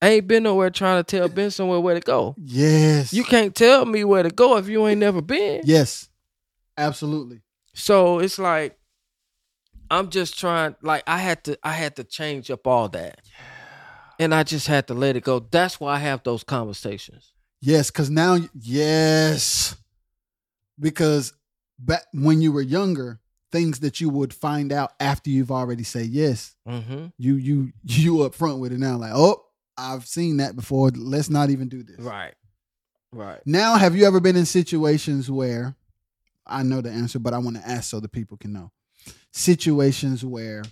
I 0.00 0.08
ain't 0.10 0.28
been 0.28 0.42
nowhere 0.44 0.70
trying 0.70 1.02
to 1.02 1.04
tell 1.04 1.28
Ben 1.28 1.50
somewhere 1.50 1.80
where 1.80 1.94
to 1.94 2.00
go. 2.00 2.34
Yes. 2.38 3.12
You 3.12 3.24
can't 3.24 3.54
tell 3.54 3.84
me 3.84 4.04
where 4.04 4.22
to 4.22 4.30
go 4.30 4.56
if 4.58 4.68
you 4.68 4.86
ain't 4.86 5.00
never 5.00 5.20
been. 5.22 5.62
Yes. 5.64 6.08
Absolutely. 6.76 7.40
So 7.74 8.18
it's 8.20 8.38
like 8.38 8.77
I'm 9.90 10.10
just 10.10 10.38
trying 10.38 10.76
like 10.82 11.02
I 11.06 11.18
had 11.18 11.44
to 11.44 11.58
I 11.62 11.72
had 11.72 11.96
to 11.96 12.04
change 12.04 12.50
up 12.50 12.66
all 12.66 12.88
that. 12.90 13.20
And 14.20 14.34
I 14.34 14.42
just 14.42 14.66
had 14.66 14.88
to 14.88 14.94
let 14.94 15.16
it 15.16 15.22
go. 15.22 15.38
That's 15.38 15.78
why 15.78 15.94
I 15.94 15.98
have 15.98 16.24
those 16.24 16.42
conversations. 16.42 17.32
Yes, 17.60 17.90
because 17.90 18.10
now, 18.10 18.36
yes, 18.54 19.76
because 20.78 21.32
back 21.78 22.02
when 22.12 22.40
you 22.40 22.52
were 22.52 22.62
younger, 22.62 23.20
things 23.52 23.80
that 23.80 24.00
you 24.00 24.08
would 24.10 24.34
find 24.34 24.72
out 24.72 24.92
after 25.00 25.30
you've 25.30 25.50
already 25.50 25.84
said 25.84 26.06
yes, 26.06 26.54
Mm-hmm. 26.68 27.06
you 27.16 27.34
you 27.34 27.72
you 27.84 28.22
up 28.22 28.34
front 28.34 28.58
with 28.58 28.72
it 28.72 28.78
now, 28.78 28.96
like, 28.96 29.12
oh, 29.14 29.44
I've 29.76 30.06
seen 30.06 30.38
that 30.38 30.56
before. 30.56 30.90
Let's 30.90 31.30
not 31.30 31.50
even 31.50 31.68
do 31.68 31.82
this. 31.82 32.00
Right. 32.00 32.34
Right. 33.12 33.40
Now, 33.46 33.76
have 33.76 33.96
you 33.96 34.04
ever 34.04 34.20
been 34.20 34.36
in 34.36 34.44
situations 34.44 35.30
where 35.30 35.74
I 36.46 36.62
know 36.62 36.80
the 36.80 36.90
answer, 36.90 37.18
but 37.18 37.32
I 37.32 37.38
want 37.38 37.56
to 37.56 37.66
ask 37.66 37.88
so 37.90 38.00
the 38.00 38.08
people 38.08 38.36
can 38.36 38.52
know? 38.52 38.70
Situations 39.32 40.24
where 40.24 40.62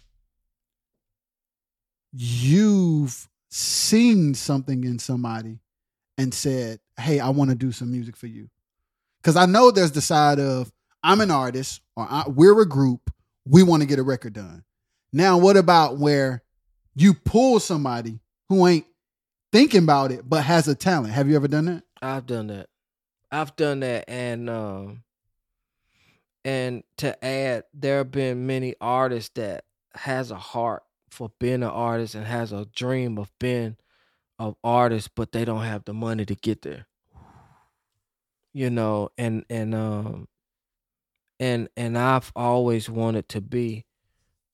you've 2.12 3.28
seen 3.50 4.34
something 4.34 4.84
in 4.84 4.98
somebody 4.98 5.58
and 6.18 6.32
said, 6.32 6.80
Hey, 6.98 7.20
I 7.20 7.28
want 7.28 7.50
to 7.50 7.56
do 7.56 7.72
some 7.72 7.90
music 7.90 8.16
for 8.16 8.26
you. 8.26 8.48
Because 9.22 9.36
I 9.36 9.46
know 9.46 9.70
there's 9.70 9.92
the 9.92 10.00
side 10.00 10.38
of 10.38 10.72
I'm 11.02 11.20
an 11.20 11.30
artist 11.30 11.82
or 11.94 12.08
we're 12.28 12.60
a 12.60 12.68
group, 12.68 13.10
we 13.46 13.62
want 13.62 13.82
to 13.82 13.86
get 13.88 13.98
a 13.98 14.02
record 14.02 14.32
done. 14.32 14.64
Now, 15.12 15.38
what 15.38 15.56
about 15.56 15.98
where 15.98 16.42
you 16.94 17.14
pull 17.14 17.60
somebody 17.60 18.20
who 18.48 18.66
ain't 18.66 18.86
thinking 19.52 19.82
about 19.82 20.12
it 20.12 20.28
but 20.28 20.42
has 20.42 20.68
a 20.68 20.74
talent? 20.74 21.12
Have 21.12 21.28
you 21.28 21.36
ever 21.36 21.48
done 21.48 21.66
that? 21.66 21.84
I've 22.02 22.26
done 22.26 22.48
that. 22.48 22.68
I've 23.30 23.56
done 23.56 23.80
that, 23.80 24.04
and 24.08 24.48
um, 24.48 25.02
and 26.46 26.84
to 26.98 27.24
add, 27.24 27.64
there 27.74 27.98
have 27.98 28.12
been 28.12 28.46
many 28.46 28.76
artists 28.80 29.30
that 29.34 29.64
has 29.96 30.30
a 30.30 30.36
heart 30.36 30.84
for 31.10 31.32
being 31.40 31.64
an 31.64 31.64
artist 31.64 32.14
and 32.14 32.24
has 32.24 32.52
a 32.52 32.66
dream 32.66 33.18
of 33.18 33.32
being 33.40 33.76
an 34.38 34.54
artist, 34.62 35.10
but 35.16 35.32
they 35.32 35.44
don't 35.44 35.64
have 35.64 35.84
the 35.86 35.92
money 35.92 36.24
to 36.24 36.36
get 36.36 36.62
there. 36.62 36.86
You 38.54 38.70
know, 38.70 39.08
and 39.18 39.44
and 39.50 39.74
um, 39.74 40.28
and 41.40 41.68
and 41.76 41.98
I've 41.98 42.30
always 42.36 42.88
wanted 42.88 43.28
to 43.30 43.40
be, 43.40 43.84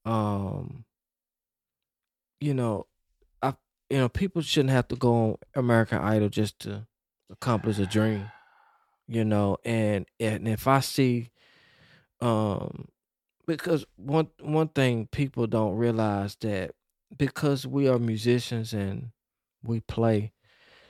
um, 0.07 0.87
you 2.41 2.55
know, 2.55 2.87
I 3.43 3.55
you 3.91 3.99
know 3.99 4.09
people 4.09 4.41
shouldn't 4.41 4.71
have 4.71 4.89
to 4.89 4.97
go 4.97 5.15
on 5.15 5.37
American 5.55 5.99
Idol 5.99 6.31
just 6.31 6.59
to 6.61 6.87
accomplish 7.31 7.79
a 7.79 7.87
dream 7.87 8.31
you 9.09 9.25
know 9.25 9.57
and 9.65 10.07
and 10.21 10.47
if 10.47 10.69
i 10.69 10.79
see 10.79 11.29
um 12.23 12.89
because 13.47 13.85
one 13.97 14.29
one 14.41 14.69
thing 14.69 15.09
people 15.11 15.47
don't 15.47 15.77
realize 15.77 16.37
that 16.41 16.71
because 17.19 17.67
we 17.67 17.89
are 17.89 17.99
musicians 17.99 18.73
and 18.73 19.11
we 19.65 19.81
play 19.81 20.33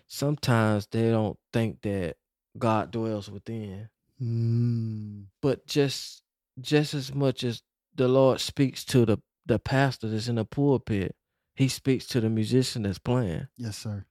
sometimes 0.06 0.86
they 0.90 1.10
don't 1.10 1.38
think 1.52 1.80
that 1.82 2.16
god 2.58 2.90
dwells 2.90 3.30
within 3.30 3.88
Mm. 4.20 5.24
but 5.40 5.66
just 5.66 6.22
just 6.60 6.94
as 6.94 7.12
much 7.12 7.42
as 7.42 7.62
the 7.96 8.06
lord 8.06 8.40
speaks 8.40 8.84
to 8.84 9.04
the 9.04 9.18
the 9.46 9.58
pastor 9.58 10.08
that's 10.08 10.28
in 10.28 10.36
the 10.36 10.44
pulpit 10.44 11.16
he 11.56 11.66
speaks 11.66 12.06
to 12.08 12.20
the 12.20 12.28
musician 12.30 12.82
that's 12.84 13.00
playing 13.00 13.48
Yes, 13.56 13.78
sir. 13.78 14.04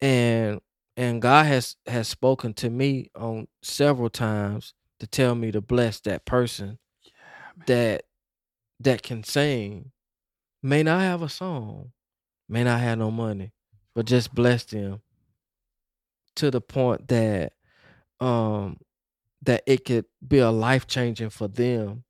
and 0.00 0.60
and 0.96 1.20
God 1.20 1.44
has 1.46 1.76
has 1.86 2.08
spoken 2.08 2.54
to 2.54 2.70
me 2.70 3.10
on 3.14 3.48
several 3.62 4.08
times 4.08 4.72
to 5.00 5.06
tell 5.06 5.34
me 5.34 5.50
to 5.52 5.60
bless 5.60 6.00
that 6.00 6.24
person 6.24 6.78
that 7.66 8.04
that 8.80 9.02
can 9.02 9.22
sing. 9.24 9.92
May 10.62 10.82
not 10.82 11.00
have 11.00 11.22
a 11.22 11.28
song 11.28 11.92
may 12.48 12.62
not 12.62 12.80
have 12.80 12.98
no 12.98 13.10
money 13.10 13.52
but 13.94 14.06
just 14.06 14.32
bless 14.34 14.64
them 14.64 15.00
to 16.36 16.50
the 16.50 16.60
point 16.60 17.08
that 17.08 17.52
um 18.20 18.78
that 19.42 19.62
it 19.66 19.84
could 19.84 20.04
be 20.26 20.38
a 20.38 20.50
life 20.50 20.86
changing 20.86 21.30
for 21.30 21.48
them 21.48 22.04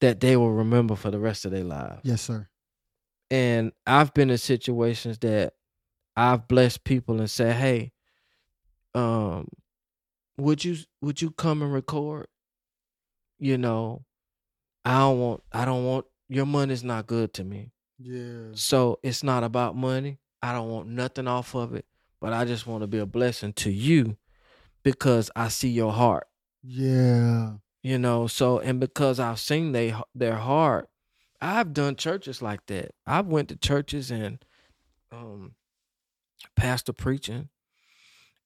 that 0.00 0.20
they 0.20 0.36
will 0.36 0.52
remember 0.52 0.94
for 0.94 1.10
the 1.10 1.18
rest 1.18 1.44
of 1.44 1.50
their 1.50 1.64
lives. 1.64 2.00
Yes, 2.04 2.22
sir. 2.22 2.48
and 3.30 3.72
I've 3.86 4.14
been 4.14 4.30
in 4.30 4.38
situations 4.38 5.18
that 5.18 5.54
I've 6.16 6.46
blessed 6.48 6.84
people 6.84 7.18
and 7.18 7.30
said, 7.30 7.56
"Hey, 7.56 7.92
um, 8.94 9.48
would 10.38 10.64
you 10.64 10.76
would 11.00 11.20
you 11.20 11.30
come 11.30 11.62
and 11.62 11.72
record? 11.72 12.26
You 13.38 13.58
know, 13.58 14.04
I 14.84 14.98
don't 14.98 15.20
want 15.20 15.42
I 15.52 15.64
don't 15.64 15.84
want 15.84 16.06
your 16.28 16.46
money's 16.46 16.84
not 16.84 17.06
good 17.06 17.34
to 17.34 17.44
me. 17.44 17.72
Yeah. 17.98 18.50
So 18.52 19.00
it's 19.02 19.22
not 19.22 19.44
about 19.44 19.76
money. 19.76 20.18
I 20.42 20.52
don't 20.52 20.70
want 20.70 20.88
nothing 20.88 21.26
off 21.26 21.54
of 21.54 21.74
it, 21.74 21.84
but 22.20 22.32
I 22.32 22.44
just 22.44 22.66
want 22.66 22.82
to 22.82 22.86
be 22.86 22.98
a 22.98 23.06
blessing 23.06 23.52
to 23.54 23.70
you 23.70 24.16
because 24.84 25.30
I 25.34 25.48
see 25.48 25.68
your 25.68 25.92
heart. 25.92 26.28
Yeah. 26.62 27.54
You 27.82 27.98
know, 27.98 28.26
so 28.26 28.58
and 28.58 28.78
because 28.78 29.18
I've 29.18 29.40
seen 29.40 29.72
they 29.72 29.94
their 30.14 30.36
heart, 30.36 30.88
I've 31.40 31.72
done 31.72 31.96
churches 31.96 32.42
like 32.42 32.66
that. 32.66 32.92
I've 33.06 33.26
went 33.26 33.48
to 33.48 33.56
churches 33.56 34.10
and 34.10 34.44
um 35.10 35.54
pastor 36.54 36.92
preaching 36.92 37.48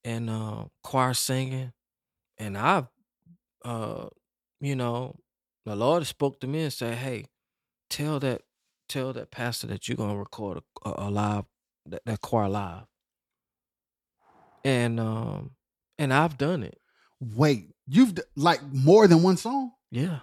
and 0.05 0.31
uh 0.31 0.65
choir 0.83 1.15
singing 1.15 1.73
and 2.39 2.59
I've 2.59 2.89
uh 3.65 4.09
you 4.61 4.77
know 4.77 5.19
the 5.67 5.77
Lord 5.77 6.07
spoke 6.07 6.41
to 6.41 6.47
me 6.49 6.63
and 6.65 6.73
said, 6.73 6.99
"Hey, 6.99 7.27
tell 7.91 8.21
that 8.21 8.43
tell 8.89 9.13
that 9.15 9.31
pastor 9.33 9.67
that 9.69 9.89
you're 9.89 9.97
going 9.97 10.13
to 10.13 10.17
record 10.19 10.59
a, 10.85 10.91
a, 10.91 11.09
a 11.09 11.11
live 11.11 11.45
that, 11.87 12.03
that 12.07 12.21
choir 12.23 12.49
live." 12.51 12.85
And 14.65 15.01
um 15.01 15.53
and 15.99 16.13
I've 16.15 16.39
done 16.39 16.63
it. 16.65 16.79
Wait, 17.21 17.71
you've 17.89 18.17
d- 18.17 18.23
like 18.37 18.63
more 18.73 19.07
than 19.09 19.23
one 19.23 19.37
song? 19.39 19.73
Yeah. 19.91 20.21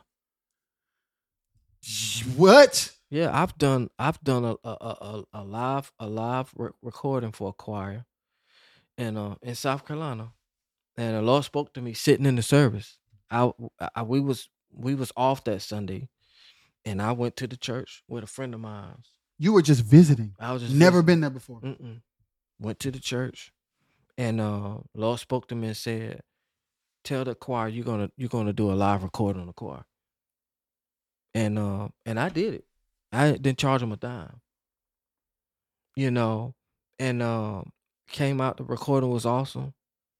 What? 2.37 2.91
Yeah, 3.09 3.31
I've 3.33 3.57
done 3.57 3.89
I've 3.99 4.21
done 4.23 4.45
a 4.45 4.55
a 4.63 4.69
a, 4.71 5.23
a- 5.33 5.43
live 5.45 5.91
a 5.99 6.07
live 6.07 6.51
re- 6.55 6.71
recording 6.81 7.31
for 7.33 7.49
a 7.49 7.53
choir, 7.53 8.05
in 8.97 9.17
uh 9.17 9.35
in 9.41 9.55
South 9.55 9.85
Carolina, 9.87 10.33
and 10.99 11.15
the 11.15 11.21
Lord 11.21 11.45
spoke 11.45 11.73
to 11.73 11.81
me 11.81 11.93
sitting 11.93 12.25
in 12.25 12.35
the 12.35 12.41
service. 12.43 12.97
I, 13.31 13.51
I 13.95 14.03
we 14.03 14.19
was 14.19 14.49
we 14.71 14.95
was 14.95 15.13
off 15.15 15.45
that 15.45 15.61
Sunday, 15.61 16.09
and 16.83 17.01
I 17.01 17.13
went 17.13 17.37
to 17.37 17.47
the 17.47 17.55
church 17.55 18.03
with 18.09 18.23
a 18.25 18.27
friend 18.27 18.53
of 18.53 18.59
mine. 18.59 18.97
You 19.37 19.53
were 19.53 19.61
just 19.61 19.81
visiting. 19.81 20.35
I 20.37 20.51
was 20.51 20.61
just 20.61 20.73
Never 20.73 20.97
visiting. 20.97 21.05
been 21.05 21.21
there 21.21 21.29
before. 21.29 21.61
Mm-mm. 21.61 22.01
Went 22.59 22.79
to 22.81 22.91
the 22.91 22.99
church, 22.99 23.53
and 24.17 24.41
uh, 24.41 24.79
Lord 24.93 25.19
spoke 25.21 25.47
to 25.47 25.55
me 25.55 25.67
and 25.67 25.77
said, 25.77 26.19
"Tell 27.05 27.23
the 27.23 27.33
choir 27.33 27.69
you're 27.69 27.85
gonna 27.85 28.11
you're 28.17 28.27
gonna 28.27 28.51
do 28.51 28.69
a 28.69 28.73
live 28.73 29.03
recording 29.03 29.39
on 29.39 29.47
the 29.47 29.53
choir." 29.53 29.85
And 31.33 31.57
uh, 31.57 31.87
and 32.05 32.19
I 32.19 32.27
did 32.27 32.55
it. 32.55 32.65
I 33.13 33.31
didn't 33.31 33.57
charge 33.59 33.79
them 33.79 33.93
a 33.93 33.97
dime. 33.97 34.41
You 35.95 36.11
know, 36.11 36.55
and 36.99 37.23
um, 37.23 37.71
came 38.09 38.41
out. 38.41 38.57
The 38.57 38.65
recording 38.65 39.09
was 39.09 39.25
awesome. 39.25 39.73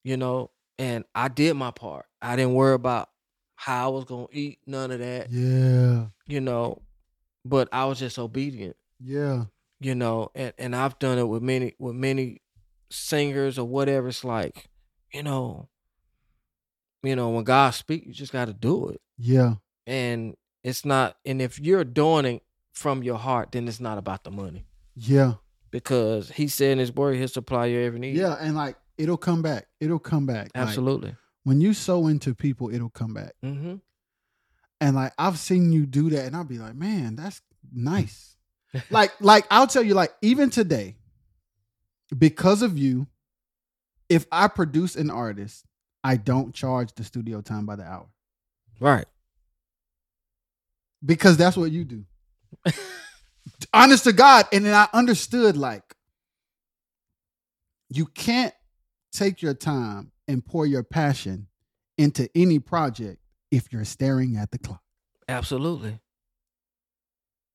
You 0.06 0.16
know, 0.16 0.51
and 0.80 1.03
I 1.14 1.27
did 1.27 1.53
my 1.56 1.69
part. 1.69 2.08
I 2.22 2.35
didn't 2.35 2.56
worry 2.56 2.74
about 2.74 3.09
how 3.56 3.85
I 3.85 3.93
was 3.93 4.06
gonna 4.06 4.25
eat. 4.32 4.58
None 4.66 4.90
of 4.90 4.99
that. 4.99 5.30
Yeah. 5.32 6.08
You 6.25 6.41
know, 6.41 6.82
but 7.45 7.67
I 7.72 7.85
was 7.85 7.99
just 7.99 8.17
obedient 8.17 8.75
Yeah. 8.99 9.45
you 9.80 9.95
know 9.95 10.30
and, 10.35 10.53
and 10.58 10.75
i've 10.75 10.98
done 10.99 11.17
it 11.17 11.27
with 11.27 11.41
many 11.41 11.74
with 11.80 11.95
many 11.95 12.41
singers 12.91 13.58
or 13.58 13.66
whatever 13.66 14.09
it's 14.09 14.24
like 14.25 14.67
you 15.14 15.24
know 15.24 15.69
you 17.03 17.16
know 17.16 17.30
when 17.30 17.43
god 17.45 17.72
speaks 17.72 18.06
you 18.08 18.14
just 18.14 18.33
got 18.33 18.45
to 18.45 18.53
do 18.53 18.90
it 18.90 19.01
Yeah. 19.17 19.56
and 19.88 20.35
it's 20.64 20.83
not 20.83 21.16
and 21.25 21.41
if 21.41 21.59
you're 21.59 21.83
doing 21.85 22.25
it 22.25 22.43
from 22.74 23.03
your 23.03 23.17
heart 23.17 23.51
then 23.53 23.67
it's 23.69 23.80
not 23.80 23.98
about 23.98 24.24
the 24.25 24.32
money 24.32 24.66
Yeah. 24.95 25.35
because 25.72 26.30
he 26.32 26.48
said 26.49 26.72
in 26.74 26.80
his 26.80 26.93
word 26.93 27.16
he'll 27.16 27.27
supply 27.30 27.67
your 27.67 27.82
every 27.83 27.99
need 27.99 28.16
Yeah. 28.17 28.35
And 28.40 28.56
like 28.56 28.75
it'll 28.99 29.17
come 29.17 29.41
back. 29.41 29.65
It'll 29.79 29.97
come 29.97 30.27
back. 30.27 30.51
Like, 30.53 30.67
absolutely 30.67 31.15
when 31.43 31.61
you 31.61 31.73
sow 31.73 32.05
into 32.07 32.35
people, 32.35 32.73
it'll 32.73 32.89
come 32.89 33.13
back. 33.13 33.33
mm-hmm. 33.43 33.75
And 34.81 34.95
like 34.95 35.13
I've 35.17 35.39
seen 35.39 35.71
you 35.71 35.85
do 35.85 36.09
that, 36.11 36.25
and 36.25 36.35
I'll 36.35 36.43
be 36.43 36.57
like, 36.57 36.75
man, 36.75 37.15
that's 37.15 37.41
nice. 37.73 38.37
like, 38.91 39.11
like 39.19 39.45
I'll 39.49 39.67
tell 39.67 39.83
you, 39.83 39.93
like, 39.93 40.13
even 40.21 40.49
today, 40.49 40.95
because 42.17 42.61
of 42.61 42.77
you, 42.77 43.07
if 44.07 44.25
I 44.31 44.47
produce 44.47 44.95
an 44.95 45.09
artist, 45.09 45.65
I 46.03 46.15
don't 46.15 46.53
charge 46.53 46.93
the 46.93 47.03
studio 47.03 47.41
time 47.41 47.65
by 47.65 47.75
the 47.75 47.83
hour. 47.83 48.07
right 48.79 49.05
Because 51.03 51.35
that's 51.35 51.57
what 51.57 51.71
you 51.71 51.83
do. 51.83 52.05
Honest 53.73 54.05
to 54.05 54.13
God. 54.13 54.45
And 54.53 54.65
then 54.65 54.73
I 54.73 54.87
understood 54.93 55.57
like 55.57 55.95
you 57.89 58.05
can't 58.05 58.53
take 59.11 59.41
your 59.41 59.53
time 59.53 60.11
and 60.27 60.45
pour 60.45 60.65
your 60.65 60.83
passion 60.83 61.47
into 61.97 62.29
any 62.35 62.59
project 62.59 63.19
if 63.51 63.71
you're 63.73 63.85
staring 63.85 64.38
at 64.38 64.51
the 64.51 64.57
clock. 64.57 64.81
absolutely 65.27 65.99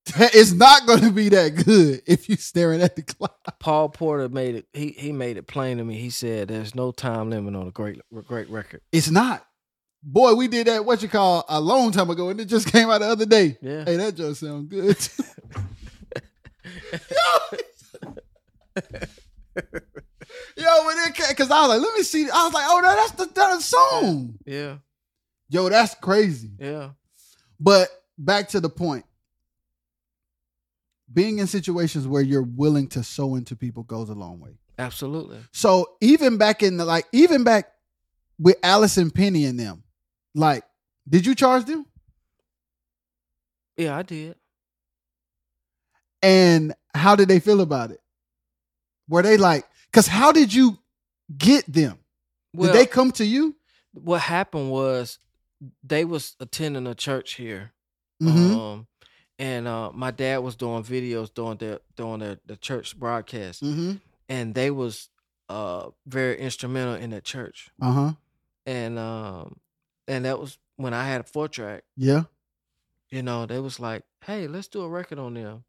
It's 0.16 0.52
not 0.52 0.86
going 0.86 1.00
to 1.00 1.10
be 1.12 1.30
that 1.30 1.64
good 1.64 2.02
if 2.06 2.28
you're 2.28 2.36
staring 2.36 2.82
at 2.82 2.94
the 2.96 3.02
clock. 3.02 3.38
paul 3.58 3.88
porter 3.88 4.28
made 4.28 4.54
it 4.56 4.66
he, 4.74 4.88
he 4.98 5.12
made 5.12 5.38
it 5.38 5.46
plain 5.46 5.78
to 5.78 5.84
me 5.84 5.96
he 5.96 6.10
said 6.10 6.48
there's 6.48 6.74
no 6.74 6.92
time 6.92 7.30
limit 7.30 7.54
on 7.54 7.68
a 7.68 7.70
great 7.70 8.00
great 8.26 8.50
record 8.50 8.80
It's 8.92 9.10
not. 9.10 9.46
Boy, 10.06 10.34
we 10.34 10.48
did 10.48 10.66
that 10.66 10.84
what 10.84 11.00
you 11.00 11.08
call 11.08 11.46
a 11.48 11.58
long 11.58 11.90
time 11.90 12.10
ago, 12.10 12.28
and 12.28 12.38
it 12.38 12.44
just 12.44 12.66
came 12.72 12.90
out 12.90 13.00
the 13.00 13.06
other 13.06 13.24
day. 13.24 13.56
yeah 13.62 13.86
Hey, 13.86 13.96
that 13.96 14.14
just 14.14 14.40
sound 14.40 14.68
good. 14.68 14.98
Yo, 20.56 20.86
when 20.86 20.96
it 20.98 21.36
cause 21.36 21.50
I 21.50 21.60
was 21.66 21.68
like, 21.70 21.80
let 21.80 21.94
me 21.96 22.02
see. 22.02 22.28
I 22.30 22.44
was 22.44 22.52
like, 22.54 22.64
oh, 22.68 22.80
no, 22.82 22.94
that's 22.96 23.10
the, 23.12 23.26
that's 23.34 23.56
the 23.56 23.62
song. 23.76 24.38
yeah 24.46 24.76
Yo, 25.48 25.68
that's 25.68 25.94
crazy. 25.96 26.50
yeah 26.58 26.90
But 27.60 27.88
back 28.18 28.48
to 28.50 28.60
the 28.60 28.68
point. 28.70 29.04
Being 31.12 31.38
in 31.38 31.46
situations 31.46 32.08
where 32.08 32.22
you're 32.22 32.42
willing 32.42 32.88
to 32.88 33.02
sow 33.04 33.34
into 33.36 33.54
people 33.54 33.82
goes 33.84 34.08
a 34.08 34.14
long 34.14 34.40
way. 34.40 34.58
absolutely 34.78 35.38
So 35.52 35.96
even 36.00 36.38
back 36.38 36.62
in 36.62 36.76
the 36.76 36.84
like, 36.84 37.06
even 37.12 37.44
back 37.44 37.70
with 38.38 38.56
Allison 38.62 39.10
Penny 39.10 39.44
and 39.44 39.58
them, 39.60 39.84
like, 40.34 40.64
did 41.08 41.24
you 41.26 41.34
charge 41.34 41.66
them? 41.66 41.86
yeah 43.76 43.96
i 43.96 44.02
did 44.02 44.34
And 46.22 46.74
how 46.94 47.16
did 47.16 47.28
they 47.28 47.38
feel 47.40 47.60
about 47.60 47.90
it? 47.90 48.00
Were 49.08 49.22
they 49.22 49.36
like, 49.36 49.66
because 49.94 50.08
how 50.08 50.32
did 50.32 50.52
you 50.52 50.78
get 51.38 51.64
them? 51.72 51.98
well 52.52 52.72
did 52.72 52.80
they 52.80 52.86
come 52.86 53.12
to 53.12 53.24
you? 53.24 53.54
what 53.92 54.20
happened 54.20 54.70
was 54.72 55.20
they 55.84 56.04
was 56.04 56.34
attending 56.40 56.86
a 56.86 56.94
church 56.94 57.34
here 57.34 57.70
Mm-hmm. 58.22 58.58
um 58.58 58.86
and 59.38 59.66
uh 59.68 59.90
my 59.92 60.10
dad 60.12 60.38
was 60.38 60.54
doing 60.56 60.82
videos 60.84 61.32
during 61.34 61.58
the 61.58 61.80
during 61.96 62.20
the, 62.20 62.38
the 62.46 62.56
church 62.56 62.96
broadcast 62.98 63.62
mm-hmm. 63.62 63.94
and 64.28 64.54
they 64.54 64.70
was 64.70 65.08
uh 65.48 65.88
very 66.06 66.38
instrumental 66.38 66.94
in 66.94 67.10
that 67.10 67.24
church 67.24 67.70
Uh 67.80 67.92
huh. 67.92 68.12
and 68.66 68.98
um 68.98 69.56
and 70.08 70.24
that 70.24 70.38
was 70.40 70.58
when 70.76 70.94
i 70.94 71.04
had 71.06 71.20
a 71.22 71.24
four 71.24 71.48
track 71.48 71.82
Yeah. 71.96 72.24
you 73.10 73.22
know 73.22 73.46
they 73.46 73.58
was 73.60 73.78
like 73.80 74.02
hey 74.24 74.46
let's 74.46 74.68
do 74.68 74.82
a 74.82 74.88
record 74.88 75.18
on 75.18 75.34
them 75.34 75.64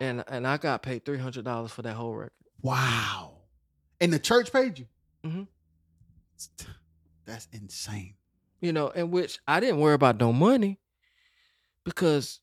and 0.00 0.24
and 0.28 0.46
i 0.46 0.56
got 0.56 0.82
paid 0.82 1.04
$300 1.04 1.70
for 1.70 1.82
that 1.82 1.94
whole 1.94 2.14
record 2.14 2.32
Wow. 2.64 3.36
And 4.00 4.12
the 4.12 4.18
church 4.18 4.52
paid 4.52 4.78
you. 4.80 4.86
Mhm. 5.24 5.46
That's 7.26 7.46
insane. 7.52 8.14
you 8.60 8.72
know 8.72 8.88
in 8.88 9.10
which 9.10 9.38
i 9.46 9.60
didn't 9.60 9.78
worry 9.80 9.94
about 9.94 10.18
no 10.18 10.32
money 10.32 10.78
because 11.84 12.40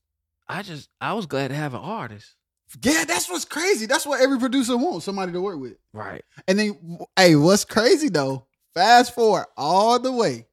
i 0.48 0.62
just 0.62 0.90
i 1.00 1.14
was 1.14 1.26
glad 1.26 1.48
to 1.50 1.56
have 1.56 1.74
an 1.74 1.82
artist 1.82 2.36
Yeah, 2.84 3.04
that's 3.06 3.30
what's 3.30 3.44
crazy. 3.46 3.86
That's 3.86 4.06
what 4.06 4.22
every 4.22 4.40
producer 4.40 4.78
wants 4.78 5.04
somebody 5.06 5.32
to 5.34 5.42
work 5.42 5.60
with. 5.60 5.76
right 5.94 6.24
And 6.48 6.58
then, 6.58 7.00
hey, 7.18 7.36
what's 7.36 7.66
crazy 7.66 8.08
though? 8.10 8.48
Fast 8.74 9.14
forward 9.14 9.46
all 9.58 10.00
the 10.00 10.12
way 10.12 10.48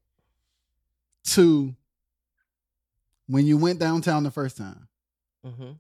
to 1.35 1.75
when 3.29 3.47
you 3.47 3.57
went 3.57 3.79
downtown 3.79 4.25
the 4.25 4.31
first 4.33 4.57
time, 4.57 4.89
mm-hmm 5.47 5.73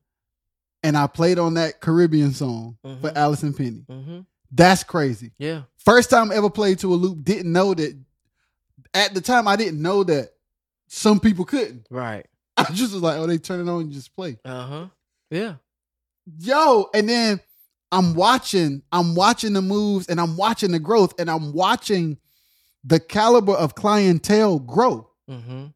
and 0.82 0.96
I 0.96 1.06
played 1.06 1.38
on 1.38 1.54
that 1.54 1.80
Caribbean 1.80 2.32
song 2.32 2.76
for 2.82 2.88
Mhm. 3.10 3.16
Allison 3.16 3.52
Penny. 3.54 3.84
mm-hmm 3.90 4.20
That's 4.50 4.82
crazy. 4.84 5.32
yeah 5.38 5.62
First 5.78 6.10
time 6.10 6.30
I 6.30 6.36
ever 6.36 6.50
played 6.50 6.78
to 6.80 6.92
a 6.92 6.96
loop, 6.96 7.22
didn't 7.24 7.50
know 7.52 7.72
that. 7.74 7.98
At 8.94 9.14
the 9.14 9.20
time, 9.20 9.46
I 9.48 9.56
didn't 9.56 9.80
know 9.82 10.02
that 10.04 10.30
some 10.88 11.20
people 11.20 11.44
couldn't. 11.44 11.86
right 11.90 12.26
I 12.56 12.64
just 12.72 12.92
was 12.92 13.02
like, 13.02 13.16
oh, 13.18 13.26
they 13.26 13.38
turn 13.38 13.60
it 13.66 13.70
on 13.70 13.82
and 13.82 13.92
just 13.92 14.14
play. 14.14 14.38
uh-huh 14.44 14.86
yeah 15.30 15.54
yo 16.38 16.88
and 16.94 17.08
then 17.08 17.40
i'm 17.92 18.14
watching 18.14 18.82
i'm 18.92 19.14
watching 19.14 19.52
the 19.54 19.62
moves 19.62 20.06
and 20.08 20.20
i'm 20.20 20.36
watching 20.36 20.70
the 20.72 20.78
growth 20.78 21.14
and 21.18 21.30
i'm 21.30 21.52
watching 21.54 22.18
the 22.84 23.00
caliber 23.00 23.52
of 23.54 23.74
clientele 23.74 24.58
grow 24.58 25.08
mm-hmm 25.30 25.66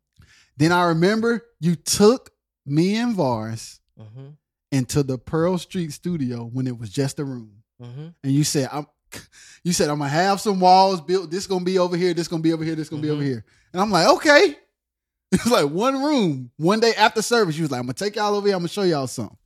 then 0.59 0.73
i 0.73 0.85
remember 0.85 1.43
you 1.61 1.75
took 1.75 2.31
me 2.67 2.97
and 2.97 3.15
vars 3.15 3.81
mm-hmm 3.99 4.29
into 4.73 5.02
the 5.02 5.18
pearl 5.18 5.59
street 5.59 5.92
studio 5.92 6.44
when 6.52 6.67
it 6.67 6.76
was 6.76 6.91
just 6.91 7.20
a 7.20 7.25
room. 7.25 7.52
Mm-hmm. 7.81 8.07
And 8.25 8.33
you 8.33 8.42
said 8.44 8.68
i'm 8.73 8.86
you 9.65 9.73
said 9.73 9.89
i'm 9.91 9.99
gonna 9.99 10.10
have 10.10 10.41
some 10.41 10.59
walls 10.59 11.01
built. 11.01 11.31
This 11.31 11.47
gonna 11.47 11.65
be 11.65 11.78
over 11.78 11.97
here. 11.97 12.15
This 12.15 12.26
gonna 12.28 12.42
be 12.42 12.52
over 12.52 12.65
here. 12.65 12.75
This 12.75 12.89
gonna 12.89 13.02
be 13.02 13.10
over 13.10 13.23
Mhm. 13.23 13.26
here. 13.26 13.44
And 13.73 13.81
i'm 13.81 13.91
like 13.91 14.09
okay. 14.17 14.57
It's 15.34 15.47
like 15.51 15.70
one 15.70 16.02
room 16.02 16.51
one 16.57 16.81
day 16.81 16.92
after 16.94 17.23
service 17.23 17.57
you 17.57 17.62
was 17.62 17.70
like 17.70 17.78
i'm 17.81 17.84
gonna 17.86 17.94
take 17.94 18.17
y'all 18.17 18.34
over 18.34 18.47
here. 18.47 18.57
I'm 18.57 18.60
gonna 18.60 18.68
show 18.68 18.83
y'all 18.83 19.07
something. 19.07 19.36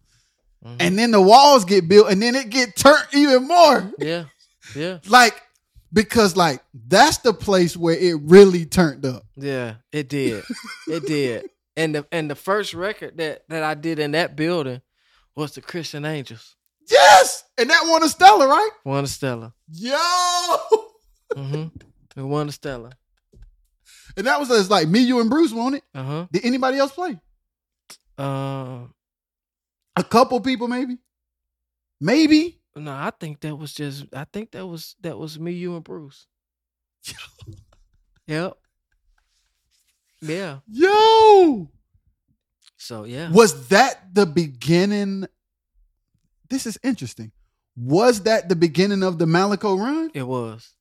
Mhm. 0.64 0.76
and 0.80 0.98
then 0.98 1.10
the 1.10 1.20
walls 1.20 1.64
get 1.64 1.86
built 1.88 2.10
and 2.10 2.20
then 2.22 2.34
it 2.34 2.48
get 2.50 2.74
turned 2.76 3.06
even 3.12 3.46
more. 3.46 3.92
Yeah 3.98 4.24
yeah. 4.74 4.98
Like 5.08 5.40
because 5.92 6.36
like 6.36 6.60
that's 6.88 7.18
the 7.18 7.32
place 7.32 7.76
where 7.76 7.96
it 7.96 8.14
really 8.22 8.64
turned 8.66 9.06
up. 9.06 9.24
Yeah, 9.36 9.76
it 9.92 10.08
did. 10.08 10.42
it 10.88 11.06
did. 11.06 11.48
And 11.76 11.94
the 11.94 12.06
and 12.10 12.28
the 12.28 12.34
first 12.34 12.74
record 12.74 13.16
that 13.18 13.44
that 13.48 13.62
I 13.62 13.74
did 13.74 13.98
in 14.00 14.10
that 14.12 14.34
building 14.34 14.82
was 15.36 15.52
the 15.52 15.60
Christian 15.62 16.04
Angels. 16.04 16.56
yes 16.90 17.44
and 17.58 17.68
that 17.70 17.82
one 17.88 18.02
is 18.02 18.12
Stella 18.12 18.46
right 18.48 18.70
One 18.84 19.04
of 19.04 19.10
Stella. 19.10 19.52
yo 19.70 19.96
Mm-hmm. 21.36 21.66
The 22.14 22.26
one 22.26 22.48
of 22.48 22.54
Stella. 22.54 22.92
and 24.16 24.26
that 24.26 24.38
was 24.40 24.48
just 24.48 24.70
like 24.70 24.88
me 24.88 25.00
you 25.00 25.20
and 25.20 25.28
Bruce 25.30 25.52
won 25.52 25.74
it 25.74 25.84
Uh-huh. 25.94 26.26
did 26.32 26.44
anybody 26.44 26.78
else 26.78 26.92
play 26.92 27.18
Um 28.18 28.94
a 29.96 30.02
couple 30.04 30.40
people 30.40 30.68
maybe 30.68 30.98
maybe 32.00 32.60
no, 32.78 32.90
I 32.92 33.10
think 33.18 33.40
that 33.40 33.56
was 33.56 33.72
just 33.72 34.04
I 34.14 34.24
think 34.30 34.50
that 34.52 34.66
was 34.66 34.96
that 35.00 35.16
was 35.18 35.38
me, 35.40 35.52
you, 35.52 35.74
and 35.76 35.82
Bruce. 35.84 36.26
yep. 38.26 38.52
Yeah. 40.20 40.58
yo 40.70 41.70
So 42.76 43.04
yeah, 43.04 43.30
Was 43.30 43.68
that 43.68 44.14
the 44.14 44.26
beginning? 44.26 45.26
This 46.50 46.66
is 46.66 46.78
interesting. 46.82 47.32
Was 47.76 48.22
that 48.22 48.48
the 48.48 48.56
beginning 48.56 49.02
of 49.02 49.18
the 49.18 49.24
Malaco 49.26 49.78
run? 49.78 50.10
it 50.14 50.22
was. 50.26 50.72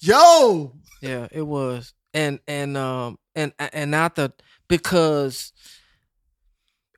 Yo, 0.00 0.74
Yeah, 1.00 1.28
it 1.30 1.42
was. 1.42 1.94
And 2.12 2.38
and 2.46 2.76
um 2.76 3.18
and 3.34 3.52
and 3.58 3.90
not 3.90 4.16
the 4.16 4.32
because 4.68 5.52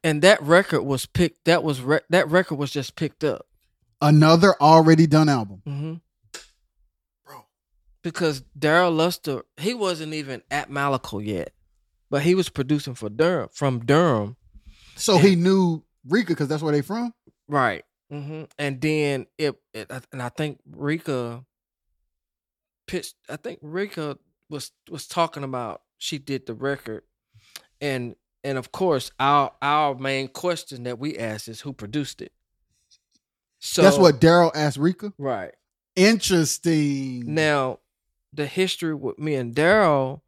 and 0.05 0.23
that 0.23 0.43
record 0.43 0.83
was 0.83 1.07
picked 1.07 1.45
that 1.47 1.63
was 1.63 1.81
re- 1.81 2.01
that 2.11 2.29
record 2.31 2.57
was 2.57 2.71
just 2.71 2.97
picked 2.97 3.25
up. 3.25 3.47
another 4.03 4.55
already 4.61 5.07
done 5.07 5.29
album. 5.29 5.63
hmm 5.65 5.95
Bro. 7.25 7.45
Because 8.03 8.43
Daryl 8.59 8.95
Luster, 8.95 9.43
he 9.57 9.73
wasn't 9.73 10.13
even 10.15 10.43
at 10.51 10.71
Malaco 10.71 11.25
yet, 11.25 11.53
but 12.11 12.23
he 12.23 12.35
was 12.35 12.49
producing 12.49 12.95
for 12.95 13.09
Durham 13.11 13.49
from 13.53 13.81
Durham, 13.85 14.37
So 14.97 15.19
he 15.19 15.37
knew 15.37 15.83
Rika 16.09 16.29
because 16.33 16.49
that's 16.49 16.63
where 16.63 16.73
they 16.73 16.83
from. 16.83 17.13
right? 17.49 17.85
hmm 18.11 18.45
And 18.59 18.81
then 18.81 19.27
it, 19.39 19.57
it, 19.75 19.91
and 20.13 20.23
I 20.23 20.29
think 20.29 20.61
Rika 20.71 21.45
pitched. 22.87 23.15
I 23.29 23.37
think 23.37 23.59
Rika 23.63 24.19
was 24.49 24.71
was 24.91 25.07
talking 25.09 25.43
about 25.45 25.83
she 25.99 26.19
did 26.19 26.47
the 26.47 26.55
record, 26.55 27.03
and 27.81 28.15
and 28.45 28.59
of 28.59 28.71
course 28.71 29.11
our 29.19 29.53
our 29.61 29.95
main 29.97 30.29
question 30.29 30.85
that 30.85 30.99
we 31.01 31.19
asked 31.19 31.49
is 31.49 31.61
who 31.63 31.73
produced 31.73 32.23
it. 32.23 32.33
So 33.59 33.83
that's 33.83 33.99
what 33.99 34.21
Daryl 34.21 34.53
asked 34.55 34.77
Rika. 34.77 35.13
right. 35.19 35.53
Interesting. 35.97 37.35
Now, 37.35 37.79
the 38.33 38.47
history 38.47 38.95
with 38.95 39.19
me 39.19 39.35
and 39.35 39.55
Daryl, 39.55 40.21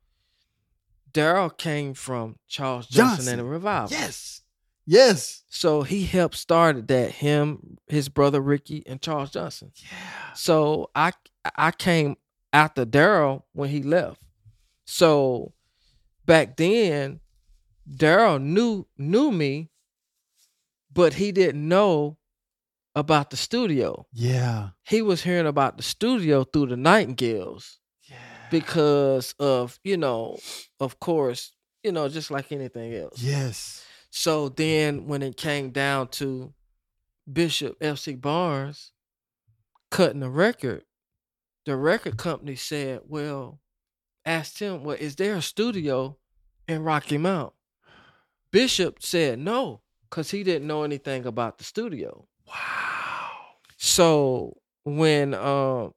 Daryl 1.18 1.56
came 1.56 1.94
from 1.94 2.36
Charles 2.46 2.86
Johnson, 2.86 3.16
Johnson. 3.16 3.32
and 3.34 3.40
the 3.40 3.44
Revival. 3.44 3.88
yes, 3.90 4.42
yes, 4.86 5.42
So 5.48 5.82
he 5.82 6.04
helped 6.04 6.36
started 6.36 6.88
that. 6.88 7.10
Him, 7.12 7.78
his 7.88 8.08
brother 8.08 8.40
Ricky, 8.40 8.82
and 8.86 9.00
Charles 9.02 9.30
Johnson. 9.30 9.72
yeah. 9.76 10.32
So 10.34 10.90
I 10.94 11.12
I 11.56 11.70
came 11.72 12.16
after 12.52 12.84
Daryl 12.86 13.42
when 13.52 13.68
he 13.70 13.82
left. 13.82 14.22
So 14.84 15.52
back 16.24 16.56
then, 16.56 17.20
Daryl 17.90 18.40
knew 18.40 18.86
knew 18.96 19.30
me, 19.32 19.70
but 20.92 21.14
he 21.14 21.32
didn't 21.32 21.66
know 21.68 22.16
about 22.94 23.30
the 23.30 23.36
studio. 23.36 24.06
Yeah. 24.12 24.70
He 24.84 25.02
was 25.02 25.22
hearing 25.22 25.46
about 25.46 25.76
the 25.76 25.82
studio 25.82 26.44
through 26.44 26.66
the 26.68 26.76
Nightingales. 26.76 27.78
Because 28.50 29.34
of 29.38 29.78
you 29.84 29.96
know 29.96 30.38
of 30.80 30.98
course 31.00 31.52
you 31.82 31.92
know 31.92 32.08
just 32.08 32.30
like 32.30 32.50
anything 32.52 32.94
else 32.94 33.22
Yes. 33.22 33.84
so 34.10 34.48
then 34.48 35.06
when 35.06 35.22
it 35.22 35.36
came 35.36 35.70
down 35.70 36.08
to 36.08 36.52
bishop 37.30 37.78
fc 37.80 38.20
barnes 38.20 38.92
cutting 39.90 40.20
the 40.20 40.30
record 40.30 40.84
the 41.66 41.76
record 41.76 42.16
company 42.16 42.54
said 42.56 43.00
well 43.06 43.60
asked 44.24 44.58
him 44.58 44.82
well 44.84 44.96
is 44.98 45.16
there 45.16 45.34
a 45.36 45.42
studio 45.42 46.16
in 46.66 46.82
rocky 46.82 47.18
mount 47.18 47.52
bishop 48.50 49.02
said 49.02 49.38
no 49.38 49.82
because 50.08 50.30
he 50.30 50.42
didn't 50.42 50.66
know 50.66 50.82
anything 50.84 51.26
about 51.26 51.58
the 51.58 51.64
studio 51.64 52.26
Wow. 52.46 53.30
so 53.76 54.56
when 54.84 55.34
um 55.34 55.92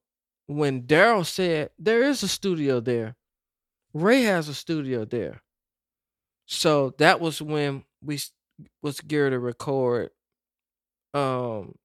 when 0.48 0.84
Daryl 0.84 1.26
said 1.26 1.70
there 1.80 2.04
is 2.04 2.24
a 2.24 2.28
studio 2.28 2.80
there, 2.80 3.16
Ray 3.94 4.24
has 4.24 4.48
a 4.48 4.54
studio 4.54 5.06
there. 5.06 5.42
So 6.46 6.94
that 6.98 7.20
was 7.22 7.42
when 7.42 7.84
we 8.04 8.20
was 8.82 9.00
geared 9.02 9.32
to 9.32 9.40
record 9.40 10.10
um 11.14 11.76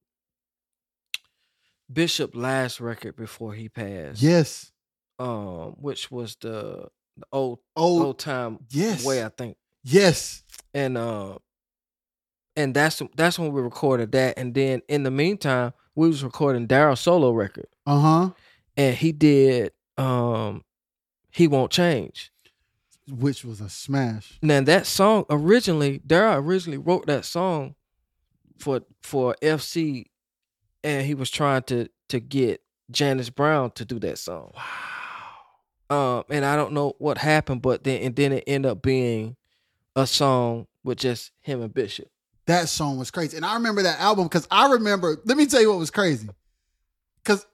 Bishop 1.92 2.34
last 2.34 2.80
record 2.80 3.16
before 3.16 3.54
he 3.54 3.68
passed. 3.68 4.20
Yes. 4.22 4.72
Um 5.18 5.76
which 5.80 6.10
was 6.10 6.36
the, 6.40 6.88
the 7.16 7.26
old 7.32 7.60
old 7.76 8.02
old 8.02 8.18
time 8.18 8.58
yes. 8.70 9.04
way 9.04 9.24
I 9.24 9.28
think. 9.28 9.56
yes. 9.84 10.42
And 10.74 10.98
uh 10.98 11.38
and 12.56 12.74
that's 12.74 13.00
that's 13.16 13.38
when 13.38 13.52
we 13.52 13.60
recorded 13.60 14.12
that 14.12 14.38
and 14.38 14.54
then 14.54 14.82
in 14.88 15.02
the 15.02 15.10
meantime 15.10 15.72
we 15.94 16.08
was 16.08 16.24
recording 16.24 16.66
Daryl's 16.66 17.00
solo 17.00 17.30
record. 17.30 17.68
Uh 17.86 18.00
huh. 18.00 18.30
And 18.76 18.94
he 18.96 19.12
did 19.12 19.72
um 19.98 20.62
he 21.30 21.46
won't 21.48 21.70
change 21.72 22.30
Which 23.10 23.44
was 23.44 23.60
a 23.60 23.68
smash. 23.68 24.38
now 24.42 24.60
that 24.62 24.86
song 24.86 25.24
originally 25.30 26.00
daryl 26.06 26.36
originally 26.42 26.78
wrote 26.78 27.06
that 27.06 27.24
song 27.24 27.74
for 28.58 28.80
for 29.02 29.36
fc 29.42 30.04
and 30.84 31.06
he 31.06 31.14
was 31.14 31.30
trying 31.30 31.62
to 31.64 31.88
to 32.08 32.20
get 32.20 32.62
janice 32.90 33.30
brown 33.30 33.70
to 33.72 33.84
do 33.84 33.98
that 34.00 34.18
song 34.18 34.52
Wow. 35.90 36.18
um 36.18 36.24
and 36.30 36.44
i 36.44 36.56
don't 36.56 36.72
know 36.72 36.94
what 36.98 37.18
happened 37.18 37.62
but 37.62 37.84
then 37.84 38.00
and 38.02 38.16
then 38.16 38.32
it 38.32 38.44
ended 38.46 38.70
up 38.70 38.82
being 38.82 39.36
a 39.94 40.06
song 40.06 40.66
with 40.84 40.98
just 40.98 41.32
him 41.40 41.62
and 41.62 41.72
bishop 41.74 42.08
That 42.46 42.68
song 42.68 42.96
was 42.98 43.10
crazy. 43.10 43.36
And 43.36 43.44
I 43.44 43.54
remember 43.54 43.82
that 43.82 43.98
album 43.98 44.26
because 44.26 44.46
I 44.52 44.70
remember, 44.70 45.16
let 45.24 45.36
me 45.36 45.46
tell 45.46 45.60
you 45.60 45.68
what 45.70 45.78
was 45.80 45.90
crazy. 45.90 46.28
Because 47.24 47.44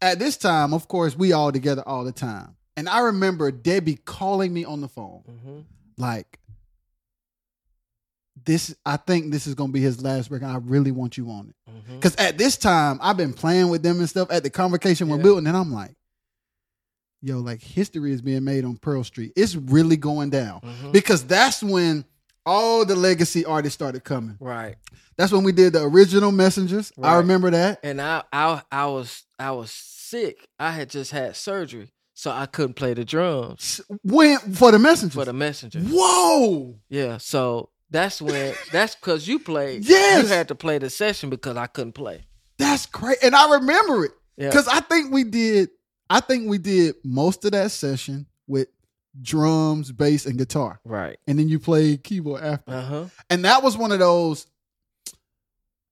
at 0.00 0.18
this 0.18 0.36
time, 0.36 0.72
of 0.72 0.88
course, 0.88 1.16
we 1.16 1.32
all 1.32 1.52
together 1.52 1.82
all 1.86 2.04
the 2.04 2.12
time. 2.12 2.56
And 2.76 2.88
I 2.88 3.00
remember 3.00 3.50
Debbie 3.50 3.96
calling 3.96 4.52
me 4.54 4.64
on 4.64 4.80
the 4.80 4.88
phone, 4.88 5.22
mm-hmm. 5.28 5.60
like, 5.96 6.38
this, 8.44 8.74
I 8.86 8.96
think 8.96 9.32
this 9.32 9.46
is 9.46 9.54
going 9.54 9.70
to 9.70 9.72
be 9.72 9.80
his 9.80 10.02
last 10.02 10.30
record. 10.30 10.46
I 10.46 10.58
really 10.58 10.92
want 10.92 11.18
you 11.18 11.28
on 11.28 11.48
it. 11.50 11.70
Mm-hmm. 11.70 11.96
Because 11.96 12.14
at 12.16 12.38
this 12.38 12.56
time, 12.56 12.98
I've 13.02 13.16
been 13.16 13.32
playing 13.32 13.68
with 13.68 13.82
them 13.82 13.98
and 13.98 14.08
stuff 14.08 14.30
at 14.30 14.42
the 14.42 14.50
convocation 14.50 15.08
we're 15.08 15.18
building. 15.18 15.46
And 15.46 15.56
I'm 15.56 15.72
like, 15.72 15.96
yo, 17.20 17.40
like 17.40 17.60
history 17.60 18.12
is 18.12 18.22
being 18.22 18.44
made 18.44 18.64
on 18.64 18.76
Pearl 18.76 19.04
Street. 19.04 19.32
It's 19.36 19.56
really 19.56 19.96
going 19.96 20.30
down. 20.30 20.60
Mm-hmm. 20.60 20.92
Because 20.92 21.24
that's 21.24 21.62
when 21.62 22.04
all 22.48 22.84
the 22.84 22.96
legacy 22.96 23.44
artists 23.44 23.74
started 23.74 24.02
coming. 24.04 24.36
right 24.40 24.76
That's 25.16 25.32
when 25.32 25.44
we 25.44 25.52
did 25.52 25.72
the 25.74 25.82
original 25.82 26.32
messengers. 26.32 26.92
I 27.02 27.16
remember 27.16 27.50
that. 27.50 27.80
and 27.82 28.00
I, 28.00 28.22
I 28.32 28.62
i 28.72 28.86
was 28.86 29.24
i 29.38 29.50
was 29.50 29.70
sick 29.70 30.48
i 30.58 30.70
had 30.70 30.88
just 30.90 31.10
had 31.12 31.36
surgery 31.36 31.90
so 32.14 32.30
i 32.30 32.46
couldn't 32.46 32.74
play 32.74 32.94
the 32.94 33.04
drums 33.04 33.80
When 34.02 34.38
for 34.38 34.72
the 34.72 34.78
messengers. 34.78 35.14
for 35.14 35.24
the 35.26 35.32
messenger 35.32 35.80
Whoa. 35.80 36.76
Yeah, 36.88 37.18
so 37.18 37.70
that's 37.90 38.20
when 38.22 38.54
that's 38.72 38.94
because 38.94 39.26
you 39.28 39.38
played. 39.38 39.84
Yes. 39.84 40.22
you 40.22 40.28
had 40.28 40.48
to 40.48 40.54
play 40.54 40.78
the 40.78 40.90
session 40.90 41.30
because 41.30 41.56
I 41.56 41.66
couldn't 41.66 41.92
play. 41.94 42.26
That's 42.58 42.86
great. 42.86 43.18
And 43.22 43.34
I 43.34 43.44
remember 43.58 44.04
it. 44.06 44.12
Yeah, 44.36 44.48
Because 44.50 44.68
I 44.68 44.80
think 44.80 45.12
we 45.12 45.24
did 45.24 45.70
I 46.10 46.20
think 46.20 46.48
we 46.48 46.58
did 46.58 46.94
most 47.04 47.44
of 47.44 47.52
that 47.52 47.70
session 47.70 48.26
with 48.46 48.68
drums, 49.22 49.92
bass, 49.92 50.26
and 50.26 50.38
guitar. 50.38 50.80
right. 50.84 51.16
And 51.26 51.38
then 51.38 51.48
you 51.48 51.58
played 51.58 52.04
keyboard 52.04 52.42
after. 52.42 52.72
Uh 52.72 52.82
huh. 52.82 53.04
And 53.30 53.44
that 53.44 53.62
was 53.62 53.76
one 53.76 53.92
of 53.92 53.98
those 53.98 54.46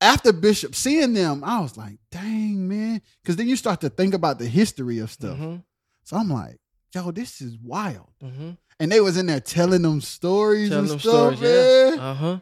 after 0.00 0.32
Bishop 0.32 0.74
seeing 0.74 1.14
them, 1.14 1.42
I 1.44 1.60
was 1.60 1.76
like, 1.76 1.98
dang, 2.10 2.68
man. 2.68 3.00
Because 3.22 3.36
then 3.36 3.48
you 3.48 3.56
start 3.56 3.80
to 3.80 3.88
think 3.88 4.14
about 4.14 4.38
the 4.38 4.46
history 4.46 4.98
of 4.98 5.10
stuff. 5.10 5.36
Mm-hmm. 5.38 5.56
So 6.04 6.16
I'm 6.16 6.28
like, 6.30 6.58
yo, 6.94 7.10
this 7.10 7.40
is 7.40 7.56
wild. 7.62 8.10
Mm-hmm. 8.22 8.50
And 8.78 8.92
they 8.92 9.00
was 9.00 9.16
in 9.16 9.26
there 9.26 9.40
telling 9.40 9.80
them 9.82 10.00
stories 10.02 10.68
Telling 10.68 10.82
and 10.84 10.90
them 10.90 10.98
stuff, 11.00 11.36
stories. 11.38 11.40
man. 11.40 11.94
Yeah. 11.96 12.02
Uh 12.10 12.14
huh. 12.14 12.38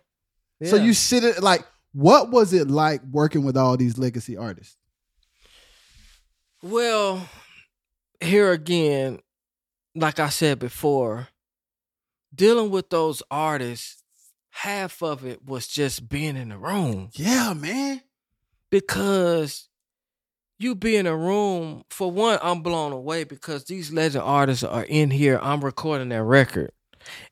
So 0.64 0.76
you 0.76 0.94
sit 0.94 1.22
it 1.24 1.42
like, 1.42 1.64
what 1.92 2.30
was 2.30 2.52
it 2.52 2.68
like 2.68 3.02
working 3.10 3.44
with 3.44 3.56
all 3.56 3.76
these 3.76 3.98
legacy 3.98 4.36
artists? 4.36 4.76
well, 6.62 7.28
here 8.20 8.50
again, 8.52 9.18
like 9.94 10.18
I 10.20 10.28
said 10.28 10.58
before, 10.58 11.28
dealing 12.34 12.70
with 12.70 12.90
those 12.90 13.22
artists, 13.30 14.02
half 14.50 15.02
of 15.02 15.24
it 15.24 15.44
was 15.44 15.66
just 15.66 16.08
being 16.08 16.36
in 16.36 16.48
the 16.50 16.58
room. 16.58 17.10
Yeah, 17.14 17.54
man. 17.54 18.00
because 18.70 19.68
you 20.58 20.74
be 20.74 20.96
in 20.96 21.06
a 21.06 21.16
room 21.16 21.84
for 21.90 22.10
one 22.10 22.38
i'm 22.42 22.62
blown 22.62 22.92
away 22.92 23.24
because 23.24 23.64
these 23.64 23.92
legend 23.92 24.22
artists 24.24 24.62
are 24.64 24.84
in 24.84 25.10
here 25.10 25.38
i'm 25.42 25.62
recording 25.64 26.08
their 26.08 26.24
record 26.24 26.70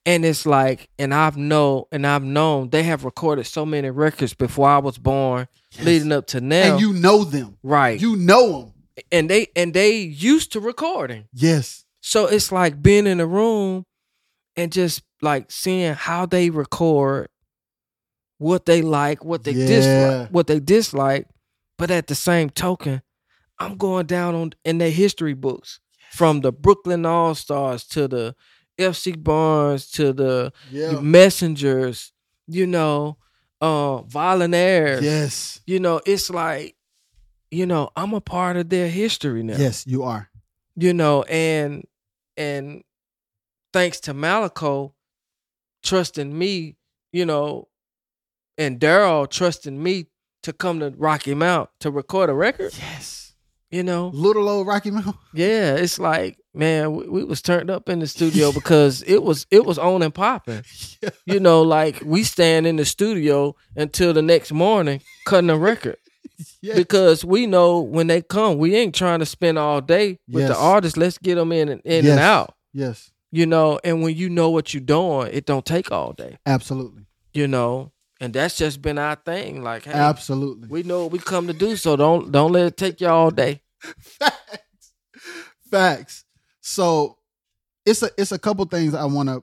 and 0.05 0.25
it's 0.25 0.45
like 0.45 0.89
and 0.99 1.15
i've 1.15 1.37
know 1.37 1.87
and 1.93 2.05
i've 2.07 2.25
known 2.25 2.69
they 2.71 2.83
have 2.83 3.05
recorded 3.05 3.47
so 3.47 3.65
many 3.65 3.91
records 3.91 4.35
before 4.35 4.69
i 4.69 4.79
was 4.79 4.99
born 4.99 5.47
Yes. 5.73 5.85
leading 5.87 6.13
up 6.13 6.27
to 6.29 6.41
now 6.41 6.73
And 6.73 6.81
you 6.81 6.93
know 6.93 7.25
them. 7.25 7.57
right 7.63 7.99
You 8.01 8.17
know 8.17 8.61
them. 8.61 8.73
and 9.11 9.31
they 9.31 9.47
and 9.57 9.73
they 9.73 9.99
used 10.01 10.53
to 10.53 10.61
recording 10.61 11.25
Yes. 11.33 11.85
So 12.03 12.27
it's 12.27 12.53
like 12.53 12.83
being 12.83 13.07
in 13.07 13.19
a 13.21 13.27
room 13.27 13.87
and 14.57 14.71
just 14.71 15.03
like 15.23 15.51
seeing 15.51 15.95
how 15.95 16.27
they 16.27 16.51
record, 16.51 17.29
what 18.39 18.67
they 18.67 18.83
like, 18.83 19.25
what 19.25 19.45
they 19.45 19.53
Yeah. 19.53 19.67
dislike, 19.67 20.29
what 20.31 20.47
they 20.47 20.61
dislike. 20.61 21.29
But 21.79 21.91
at 21.91 22.07
the 22.09 22.15
same 22.15 22.51
token, 22.51 23.03
I'm 23.59 23.77
going 23.77 24.07
down 24.07 24.35
on 24.35 24.53
in 24.65 24.79
their 24.79 24.91
history 24.91 25.35
books 25.35 25.81
from 26.11 26.41
the 26.41 26.53
Brooklyn 26.53 27.07
All 27.07 27.35
Stars 27.35 27.85
to 27.89 28.09
the 28.09 28.35
FC 28.79 29.13
Barnes 29.13 29.91
to 29.93 30.13
the 30.13 30.53
Yeah. 30.71 31.01
messengers, 31.01 32.13
you 32.47 32.67
know, 32.67 33.17
uh 33.61 34.03
volunteers. 34.03 35.05
Yes. 35.05 35.61
You 35.67 35.79
know, 35.79 36.01
it's 36.05 36.29
like, 36.31 36.77
you 37.51 37.65
know, 37.67 37.91
I'm 37.95 38.13
a 38.13 38.21
part 38.21 38.57
of 38.57 38.69
their 38.71 38.89
history 38.89 39.43
now. 39.45 39.57
Yes, 39.57 39.87
you 39.87 40.03
are. 40.03 40.31
You 40.75 40.93
know, 40.95 41.23
and 41.25 41.85
and 42.37 42.83
thanks 43.73 44.01
to 44.01 44.15
Malaco 44.15 44.93
trusting 45.83 46.37
me, 46.37 46.77
you 47.13 47.27
know, 47.27 47.69
and 48.59 48.79
Daryl 48.81 49.29
trusting 49.29 49.83
me 49.83 50.07
to 50.43 50.53
come 50.53 50.81
to 50.81 50.91
Rocky 50.97 51.35
Mount 51.35 51.71
to 51.81 51.91
record 51.91 52.31
a 52.31 52.35
record, 52.35 52.73
Yes. 52.79 53.35
you 53.71 53.83
know. 53.83 54.09
Little 54.09 54.49
old 54.49 54.67
Rocky 54.67 54.91
Mountain. 54.91 55.15
Yeah, 55.35 55.75
it's 55.77 55.99
like, 55.99 56.39
man, 56.55 56.95
we, 56.95 57.09
we 57.09 57.25
was 57.25 57.41
turned 57.43 57.71
up 57.71 57.89
in 57.89 58.01
the 58.01 58.07
studio 58.07 58.53
because 58.53 59.03
it 59.07 59.23
was 59.23 59.47
it 59.51 59.65
was 59.65 59.79
on 59.79 60.03
and 60.03 60.15
popping. 60.15 60.63
Yeah. 61.03 61.11
You 61.27 61.41
know, 61.41 61.63
like 61.63 62.01
we 62.05 62.23
stand 62.23 62.65
in 62.67 62.77
the 62.77 62.85
studio 62.85 63.57
until 63.75 64.13
the 64.13 64.23
next 64.23 64.53
morning 64.53 65.01
cutting 65.27 65.51
a 65.51 65.59
record 65.59 65.97
Yes. 66.63 66.77
because 66.77 67.25
we 67.25 67.47
know 67.47 67.81
when 67.81 68.07
they 68.07 68.23
come, 68.23 68.59
we 68.59 68.75
ain't 68.77 68.95
trying 68.95 69.19
to 69.21 69.27
spend 69.27 69.59
all 69.59 69.81
day 69.81 70.19
with 70.29 70.45
Yes. 70.45 70.51
the 70.51 70.57
artists. 70.57 70.97
Let's 70.97 71.19
get 71.19 71.35
them 71.37 71.53
in 71.53 71.69
and 71.69 71.81
in 71.85 72.05
Yes. 72.05 72.13
and 72.13 72.21
out. 72.21 72.55
Yes. 72.73 73.11
You 73.31 73.47
know, 73.47 73.81
and 73.83 74.03
when 74.03 74.15
you 74.17 74.29
know 74.29 74.51
what 74.51 74.75
you're 74.75 74.81
doing, 74.83 75.31
it 75.33 75.47
don't 75.47 75.65
take 75.65 75.91
all 75.91 76.13
day. 76.13 76.39
Absolutely. 76.47 77.07
You 77.33 77.49
know, 77.49 77.93
and 78.21 78.33
that's 78.35 78.57
just 78.57 78.83
been 78.83 78.99
our 78.99 79.17
thing. 79.17 79.63
Like, 79.63 79.85
hey, 79.85 79.93
Absolutely. 79.93 80.69
we 80.69 80.83
know 80.83 81.03
what 81.05 81.13
we 81.13 81.19
come 81.19 81.47
to 81.47 81.53
do, 81.53 81.77
so 81.77 81.97
don't 81.97 82.31
don't 82.31 82.53
let 82.53 82.67
it 82.67 82.77
take 82.77 83.01
you 83.01 83.09
all 83.09 83.31
day. 83.31 83.63
Facts. 84.21 84.93
Facts. 85.71 86.25
So 86.61 87.19
it's 87.85 88.03
a 88.03 88.11
it's 88.17 88.33
a 88.33 88.39
couple 88.39 88.65
things 88.67 88.95
I 88.95 89.05
want 89.07 89.29
to 89.29 89.43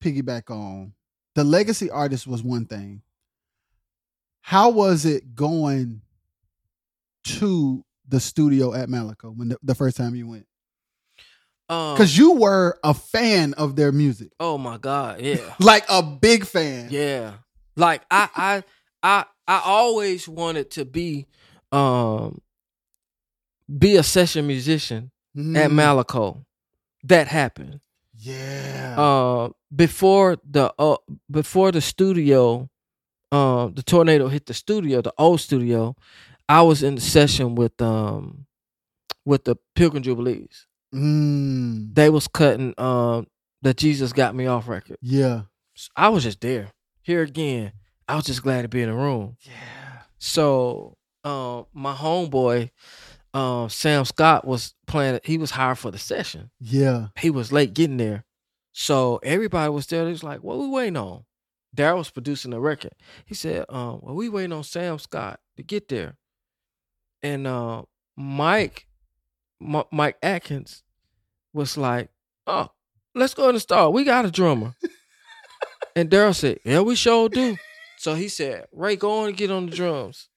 piggyback 0.00 0.50
on. 0.50 0.92
The 1.34 1.42
legacy 1.44 1.90
artist 1.90 2.26
was 2.26 2.42
one 2.42 2.66
thing. 2.66 3.02
How 4.46 4.68
was 4.68 5.06
it 5.06 5.34
going 5.34 6.02
to 7.24 7.82
the 8.06 8.20
studio 8.20 8.74
at 8.74 8.90
Malaco 8.90 9.34
when 9.34 9.48
the, 9.48 9.56
the 9.62 9.74
first 9.74 9.96
time 9.96 10.14
you 10.14 10.28
went? 10.28 10.46
Um, 11.70 11.94
Because 11.94 12.16
you 12.18 12.32
were 12.32 12.78
a 12.84 12.92
fan 12.92 13.54
of 13.54 13.74
their 13.74 13.90
music, 13.90 14.32
oh 14.38 14.58
my 14.58 14.76
God, 14.76 15.22
yeah. 15.22 15.38
like 15.60 15.84
a 15.88 16.02
big 16.02 16.44
fan. 16.44 16.88
Yeah. 16.90 17.32
Like 17.74 18.02
I 18.10 18.28
I 18.36 18.64
I 19.02 19.24
I 19.48 19.62
always 19.64 20.28
wanted 20.28 20.70
to 20.72 20.84
be 20.84 21.26
um 21.72 22.42
be 23.78 23.96
a 23.96 24.02
session 24.02 24.46
musician 24.46 25.10
Mm. 25.36 25.56
at 25.56 25.70
Malaco. 25.70 26.44
That 27.04 27.28
happened. 27.28 27.80
Yeah. 28.16 28.94
Uh 28.98 29.48
before 29.74 30.36
the 30.48 30.72
uh 30.78 30.98
before 31.30 31.72
the 31.72 31.80
studio 31.80 32.68
um 33.34 33.74
the 33.74 33.82
tornado 33.82 34.28
hit 34.28 34.46
the 34.46 34.54
studio, 34.54 35.02
the 35.02 35.12
old 35.18 35.40
studio, 35.40 35.96
I 36.48 36.62
was 36.62 36.82
in 36.82 36.94
the 36.94 37.00
session 37.00 37.54
with 37.54 37.80
um 37.82 38.46
with 39.24 39.44
the 39.44 39.56
Pilgrim 39.74 40.02
Jubilees. 40.02 40.66
Mm. 40.94 41.94
They 41.94 42.10
was 42.10 42.28
cutting 42.28 42.74
um 42.78 43.26
the 43.62 43.74
Jesus 43.74 44.12
Got 44.12 44.34
Me 44.34 44.46
Off 44.46 44.68
record. 44.68 44.98
Yeah. 45.00 45.42
I 45.96 46.10
was 46.10 46.22
just 46.22 46.40
there. 46.40 46.68
Here 47.02 47.22
again, 47.22 47.72
I 48.06 48.14
was 48.14 48.24
just 48.24 48.42
glad 48.42 48.62
to 48.62 48.68
be 48.68 48.82
in 48.82 48.88
the 48.88 48.94
room. 48.94 49.36
Yeah. 49.40 50.02
So 50.18 50.96
um 51.24 51.66
my 51.72 51.94
homeboy, 51.94 52.70
um, 53.32 53.68
Sam 53.68 54.04
Scott 54.04 54.46
was 54.46 54.74
playing 54.86 55.18
he 55.24 55.38
was 55.38 55.50
hired 55.50 55.78
for 55.78 55.90
the 55.90 55.98
session. 55.98 56.50
Yeah. 56.60 57.08
He 57.18 57.30
was 57.30 57.50
late 57.50 57.74
getting 57.74 57.96
there. 57.96 58.24
So 58.70 59.18
everybody 59.24 59.70
was 59.70 59.86
there. 59.88 60.04
He 60.04 60.12
was 60.12 60.22
like, 60.22 60.44
What 60.44 60.58
we 60.58 60.68
waiting 60.68 60.96
on? 60.96 61.24
Daryl 61.74 61.98
was 61.98 62.10
producing 62.10 62.52
the 62.52 62.60
record. 62.60 62.92
He 63.26 63.34
said, 63.34 63.64
um, 63.68 64.00
well, 64.02 64.14
we 64.14 64.28
waiting 64.28 64.52
on 64.52 64.64
Sam 64.64 64.98
Scott 64.98 65.40
to 65.56 65.62
get 65.62 65.88
there. 65.88 66.16
And 67.22 67.46
uh 67.46 67.82
Mike, 68.16 68.86
M- 69.60 69.82
Mike 69.90 70.16
Atkins 70.22 70.82
was 71.52 71.76
like, 71.76 72.10
Oh, 72.46 72.68
let's 73.14 73.34
go 73.34 73.48
in 73.48 73.54
the 73.54 73.60
start. 73.60 73.92
We 73.92 74.04
got 74.04 74.26
a 74.26 74.30
drummer. 74.30 74.74
and 75.96 76.10
Daryl 76.10 76.34
said, 76.34 76.58
Yeah, 76.64 76.80
we 76.80 76.94
sure 76.96 77.28
do. 77.28 77.56
So 77.98 78.14
he 78.14 78.28
said, 78.28 78.66
Ray, 78.72 78.96
go 78.96 79.20
on 79.20 79.28
and 79.28 79.36
get 79.36 79.50
on 79.50 79.66
the 79.66 79.74
drums. 79.74 80.28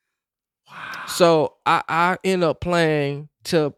Wow. 0.69 1.03
So 1.07 1.53
I 1.65 1.83
I 1.87 2.17
end 2.23 2.43
up 2.43 2.61
playing 2.61 3.29
till 3.43 3.75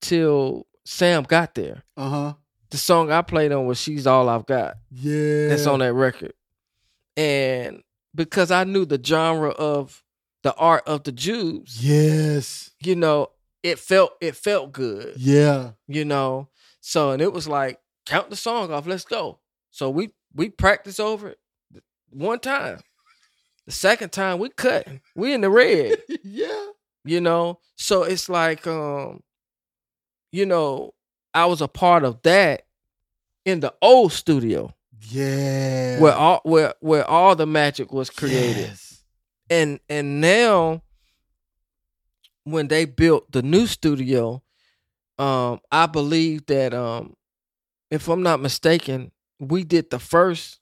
till 0.00 0.66
Sam 0.84 1.22
got 1.24 1.54
there. 1.54 1.82
Uh 1.96 2.08
huh. 2.08 2.32
The 2.70 2.78
song 2.78 3.10
I 3.12 3.22
played 3.22 3.52
on 3.52 3.66
was 3.66 3.80
"She's 3.80 4.06
All 4.06 4.28
I've 4.28 4.46
Got." 4.46 4.74
Yeah. 4.90 5.48
That's 5.48 5.66
on 5.66 5.78
that 5.80 5.92
record, 5.94 6.32
and 7.16 7.82
because 8.14 8.50
I 8.50 8.64
knew 8.64 8.84
the 8.84 9.00
genre 9.02 9.50
of 9.50 10.02
the 10.42 10.54
art 10.54 10.84
of 10.86 11.04
the 11.04 11.12
Jews, 11.12 11.78
Yes. 11.84 12.70
you 12.80 12.94
know, 12.96 13.30
it 13.62 13.78
felt 13.78 14.12
it 14.20 14.36
felt 14.36 14.72
good, 14.72 15.14
Yeah. 15.16 15.72
you 15.88 16.04
know. 16.04 16.48
So 16.80 17.10
and 17.10 17.20
it 17.22 17.32
was 17.32 17.48
like 17.48 17.80
count 18.06 18.30
the 18.30 18.36
song 18.36 18.72
off, 18.72 18.86
let's 18.86 19.04
go. 19.04 19.40
So 19.70 19.90
we 19.90 20.10
we 20.34 20.48
practice 20.50 21.00
over 21.00 21.30
it 21.30 21.38
one 22.10 22.38
time. 22.38 22.80
The 23.66 23.72
second 23.72 24.12
time 24.12 24.38
we 24.38 24.48
cut, 24.50 24.86
we 25.16 25.32
in 25.34 25.40
the 25.40 25.50
red. 25.50 25.98
yeah. 26.24 26.66
you 27.04 27.20
know 27.20 27.58
so 27.76 28.02
it's 28.02 28.28
like 28.28 28.66
um 28.66 29.22
you 30.32 30.44
know 30.44 30.92
i 31.34 31.46
was 31.46 31.60
a 31.60 31.68
part 31.68 32.02
of 32.04 32.20
that 32.22 32.62
in 33.44 33.60
the 33.60 33.72
old 33.80 34.12
studio 34.12 34.74
Yeah. 35.08 36.00
where 36.00 36.14
all 36.14 36.40
where 36.44 36.74
where 36.80 37.04
all 37.08 37.36
the 37.36 37.46
magic 37.46 37.92
was 37.92 38.10
created 38.10 38.56
Yes. 38.68 39.02
and 39.50 39.78
and 39.88 40.20
now 40.20 40.82
when 42.44 42.68
they 42.68 42.84
built 42.84 43.30
the 43.32 43.42
new 43.42 43.66
studio 43.66 44.42
um 45.18 45.60
i 45.72 45.86
believe 45.86 46.46
that 46.46 46.74
um 46.74 47.14
if 47.90 48.08
i'm 48.08 48.22
not 48.22 48.40
mistaken 48.40 49.10
we 49.38 49.64
did 49.64 49.90
the 49.90 49.98
first 49.98 50.60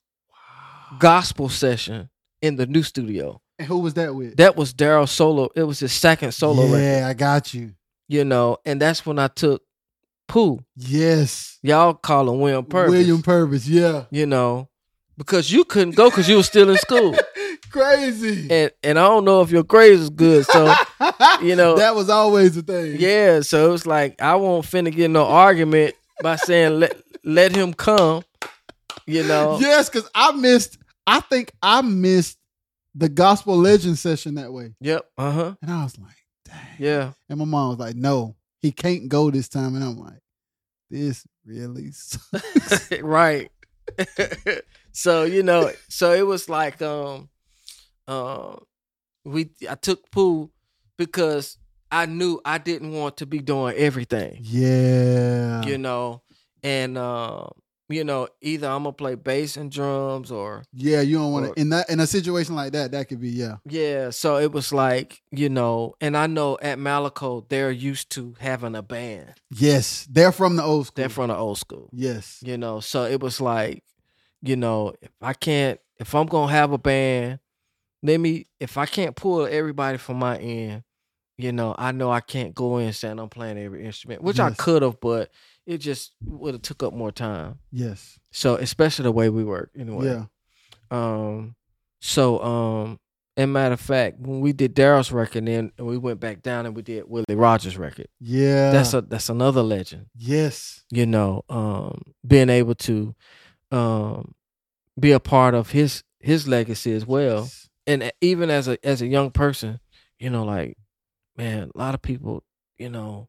gospel 0.99 1.49
session 1.49 2.09
in 2.43 2.57
the 2.57 2.67
new 2.67 2.83
studio 2.83 3.41
And 3.59 3.67
who 3.69 3.79
was 3.79 3.95
that 3.95 4.15
with? 4.15 4.37
that 4.37 4.57
was 4.57 4.73
daryl 4.75 5.09
solo 5.09 5.49
it 5.57 5.63
was 5.65 5.81
his 5.81 5.93
second 5.93 6.33
solo 6.33 6.67
yeah, 6.67 6.73
record 6.99 7.05
I 7.09 7.15
got 7.15 7.55
you. 7.55 7.75
you 8.09 8.25
know, 8.25 8.59
and 8.65 8.81
that's 8.81 9.05
when 9.07 9.19
I 9.19 9.29
took 9.29 9.63
Pooh. 10.29 10.59
Yes. 10.77 11.59
Y'all 11.63 11.95
call 11.95 12.31
him 12.33 12.41
William 12.41 12.65
Purvis. 12.65 12.91
William 12.93 13.23
Purvis. 13.23 13.67
Yeah. 13.69 14.05
you 14.11 14.27
know, 14.27 14.69
because 15.17 15.51
you 15.51 15.65
couldn't 15.65 15.95
go 15.97 16.11
because 16.11 16.29
you 16.29 16.37
were 16.37 16.43
still 16.43 16.69
in 16.71 16.77
school, 16.77 17.15
Crazy. 17.71 18.49
and 18.51 18.71
and 18.83 18.99
I 18.99 19.03
don't 19.05 19.25
know 19.25 19.41
if 19.43 19.51
your 19.51 19.63
grades 19.65 20.01
was 20.01 20.11
good, 20.11 20.45
so 20.47 20.73
you 21.43 21.55
know- 21.57 21.77
that 21.77 21.95
was 21.95 22.09
always 22.11 22.55
the 22.55 22.63
thing. 22.63 22.97
yeah, 23.01 23.41
so 23.41 23.69
it 23.69 23.71
was 23.73 23.87
like 23.87 24.21
I 24.21 24.35
won't 24.37 24.65
finna 24.67 24.95
get 24.95 25.11
no 25.11 25.25
argument 25.27 25.95
by 26.23 26.37
saying 26.37 26.79
let 26.81 26.97
let 27.25 27.55
him 27.55 27.73
come, 27.75 28.23
you 29.07 29.23
know. 29.25 29.59
Yes, 29.61 29.89
because 29.89 30.09
I 30.15 30.33
missed. 30.33 30.79
I 31.07 31.21
think 31.21 31.53
I 31.63 31.83
missed 31.83 32.39
the 32.95 33.09
gospel 33.09 33.57
legend 33.57 33.99
session 33.99 34.35
that 34.37 34.53
way, 34.53 34.75
Yep. 34.81 35.05
Uh 35.19 35.31
huh. 35.33 35.55
and 35.63 35.71
I 35.71 35.85
was 35.85 35.99
like, 35.99 36.17
"Dang!" 36.45 36.57
Yeah. 36.79 37.13
And 37.29 37.39
my 37.39 37.45
mom 37.45 37.71
was 37.71 37.79
like, 37.79 37.95
"No, 37.97 38.37
he 38.65 38.73
can't 38.73 39.11
go 39.11 39.31
this 39.31 39.51
time," 39.51 39.75
and 39.75 39.85
I'm 39.85 39.99
like, 39.99 40.23
"This 40.89 41.27
really." 41.45 41.91
sucks." 41.93 42.91
right. 43.03 43.51
so 44.93 45.25
you 45.25 45.43
know, 45.43 45.71
so 45.91 46.13
it 46.13 46.27
was 46.27 46.49
like 46.49 46.81
um, 46.81 47.29
uh, 48.09 48.57
we 49.27 49.51
I 49.69 49.75
took 49.75 50.11
Pooh 50.11 50.51
because 50.97 51.59
I 51.93 52.07
knew 52.07 52.41
I 52.43 52.57
didn't 52.57 52.93
want 52.93 53.19
to 53.19 53.27
be 53.27 53.41
doing 53.41 53.77
everything. 53.77 54.39
yeah. 54.41 55.63
you 55.67 55.77
know, 55.77 56.23
and 56.63 56.97
uh, 56.97 57.49
you 57.89 58.03
know, 58.05 58.29
either 58.41 58.67
I'm 58.67 58.85
gonna 58.85 58.93
play 58.93 59.15
bass 59.15 59.57
and 59.57 59.71
drums 59.71 60.31
or 60.31 60.65
Yeah, 60.73 61.03
you 61.03 61.19
don't 61.19 61.33
want 61.33 61.55
to 61.55 61.61
in 61.61 61.69
that 61.71 61.91
in 61.91 62.01
a 62.01 62.07
situation 62.07 62.55
like 62.55 62.73
that. 62.73 62.93
That 62.93 63.09
could 63.09 63.21
be 63.21 63.31
yeah. 63.31 63.57
yeah. 63.69 64.11
So 64.11 64.39
it 64.39 64.53
was 64.53 64.73
like 64.73 65.23
you 65.31 65.49
know, 65.49 65.95
and 66.01 66.17
I 66.17 66.27
know 66.27 66.59
at 66.63 66.79
Malaco 66.79 67.47
they're 67.49 67.71
used 67.71 68.11
to 68.11 68.35
having 68.39 68.75
a 68.75 68.83
band. 68.83 69.35
Yes, 69.51 70.07
they're 70.11 70.33
from 70.33 70.57
the 70.57 70.63
old 70.63 70.87
school. 70.87 70.95
They're 70.97 71.09
from 71.09 71.29
the 71.29 71.37
old 71.37 71.59
school, 71.59 71.91
yes. 71.93 72.41
you 72.43 72.57
know. 72.57 72.81
So 72.81 73.05
it 73.05 73.21
was 73.21 73.41
like, 73.41 73.85
you 74.43 74.57
know, 74.57 74.95
if 75.03 75.11
I 75.21 75.35
can't, 75.35 75.79
if 75.99 76.15
I'm 76.15 76.27
gonna 76.27 76.53
have 76.53 76.73
a 76.73 76.79
band, 76.79 77.39
let 78.03 78.19
me. 78.19 78.47
If 78.59 78.79
I 78.79 78.87
can't 78.87 79.15
pull 79.15 79.47
everybody 79.47 79.99
from 79.99 80.19
my 80.19 80.39
end, 80.39 80.85
you 81.37 81.53
know, 81.53 81.75
I 81.77 81.93
know 81.93 82.11
I 82.11 82.21
can't 82.21 82.55
go 82.55 82.79
in 82.79 82.93
saying 82.93 83.19
I'm 83.19 83.29
playing 83.29 83.59
every 83.59 83.85
instrument, 83.85 84.23
which 84.23 84.39
I 84.39 84.51
could 84.51 84.83
have, 84.83 85.01
but 85.01 85.31
it 85.67 85.79
just 85.79 86.13
would 86.25 86.55
have 86.55 86.63
took 86.63 86.83
up 86.83 86.93
more 86.93 87.13
time. 87.13 87.59
Yes. 87.71 88.19
So 88.33 88.57
especially 88.57 89.05
the 89.05 89.13
way 89.13 89.29
we 89.31 89.45
work 89.45 89.71
anyway. 89.79 90.07
Yeah. 90.07 90.25
Um 90.91 91.55
so 92.01 92.43
um 92.43 92.99
And 93.37 93.53
matter 93.53 93.73
of 93.75 93.81
fact, 93.81 94.21
when 94.21 94.41
we 94.41 94.53
did 94.53 94.75
Daryl's 94.77 95.11
record, 95.11 95.47
then 95.47 95.73
and 95.79 95.87
we 95.87 95.97
went 95.99 96.21
back 96.21 96.43
down 96.43 96.67
and 96.67 96.77
we 96.77 96.83
did 96.83 97.05
Willie 97.09 97.25
Rogers' 97.35 97.77
record. 97.79 98.09
Yeah. 98.21 98.71
That's 98.71 98.95
a 98.95 99.01
that's 99.01 99.29
another 99.29 99.63
legend. 99.63 100.07
yes. 100.15 100.85
You 100.91 101.07
know, 101.07 101.43
um, 101.49 102.03
being 102.27 102.49
able 102.51 102.75
to 102.77 103.15
um, 103.73 104.35
be 104.99 105.13
a 105.13 105.21
part 105.21 105.55
of 105.55 105.71
his 105.71 106.05
his 106.21 106.47
legacy 106.47 106.93
as 106.93 107.05
well. 107.07 107.49
And 107.87 108.13
even 108.21 108.51
as 108.51 108.69
a 108.69 108.79
as 108.87 109.03
a 109.03 109.07
young 109.07 109.31
person, 109.31 109.81
you 110.19 110.31
know, 110.31 110.45
like 110.45 110.77
man, 111.37 111.71
a 111.75 111.79
lot 111.79 111.95
of 111.95 112.03
people, 112.03 112.45
you 112.79 112.89
know, 112.89 113.29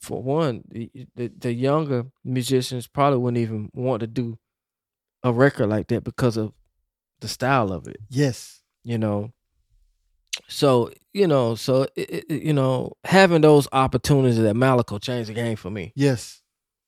for 0.00 0.22
one, 0.22 0.62
the 0.68 0.90
the, 1.14 1.28
the 1.38 1.52
younger 1.52 2.06
musicians 2.24 2.86
probably 2.86 3.18
wouldn't 3.18 3.42
even 3.42 3.70
want 3.74 4.00
to 4.00 4.06
do 4.06 4.38
a 5.22 5.32
record 5.32 5.68
like 5.68 5.88
that 5.88 6.02
because 6.04 6.36
of 6.36 6.52
the 7.20 7.28
style 7.28 7.70
of 7.72 7.86
it 7.86 7.98
Yes. 8.08 8.62
you 8.82 8.96
know 8.96 9.32
so 10.48 10.90
you 11.12 11.26
know 11.26 11.54
so 11.54 11.82
it, 11.96 12.24
it, 12.30 12.42
you 12.42 12.52
know 12.52 12.92
having 13.04 13.42
those 13.42 13.68
opportunities 13.72 14.38
that 14.38 14.54
Malaco 14.56 15.00
changed 15.00 15.28
the 15.28 15.34
game 15.34 15.56
for 15.56 15.70
me 15.70 15.92
Yes. 15.94 16.40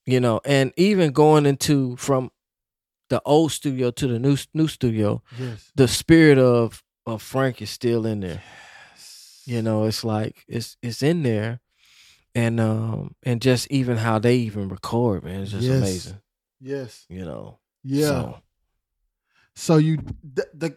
you 0.06 0.20
know 0.20 0.40
and 0.44 0.72
even 0.76 1.12
going 1.12 1.44
into 1.46 1.96
from 1.96 2.30
the 3.10 3.20
old 3.26 3.52
studio 3.52 3.90
to 3.90 4.06
the 4.06 4.18
new 4.18 4.36
new 4.54 4.68
studio 4.68 5.22
Yes. 5.38 5.70
the 5.74 5.88
spirit 5.88 6.38
of 6.38 6.82
of 7.04 7.20
Frank 7.20 7.60
is 7.60 7.68
still 7.70 8.06
in 8.06 8.20
there 8.20 8.42
Yes. 8.92 9.42
you 9.44 9.60
know 9.60 9.84
it's 9.84 10.02
like 10.04 10.44
it's 10.48 10.76
it's 10.82 11.02
in 11.02 11.22
there 11.22 11.60
and 12.34 12.58
um 12.60 13.14
and 13.22 13.40
just 13.42 13.70
even 13.70 13.96
how 13.96 14.18
they 14.18 14.36
even 14.36 14.68
record 14.68 15.24
man 15.24 15.42
it's 15.42 15.50
just 15.50 15.66
Yes. 15.66 15.78
amazing 15.78 16.20
Yes. 16.60 17.06
you 17.08 17.24
know 17.24 17.58
Yeah. 17.84 18.08
so, 18.08 18.40
So 19.54 19.76
you 19.76 19.98
the, 20.22 20.46
the 20.54 20.76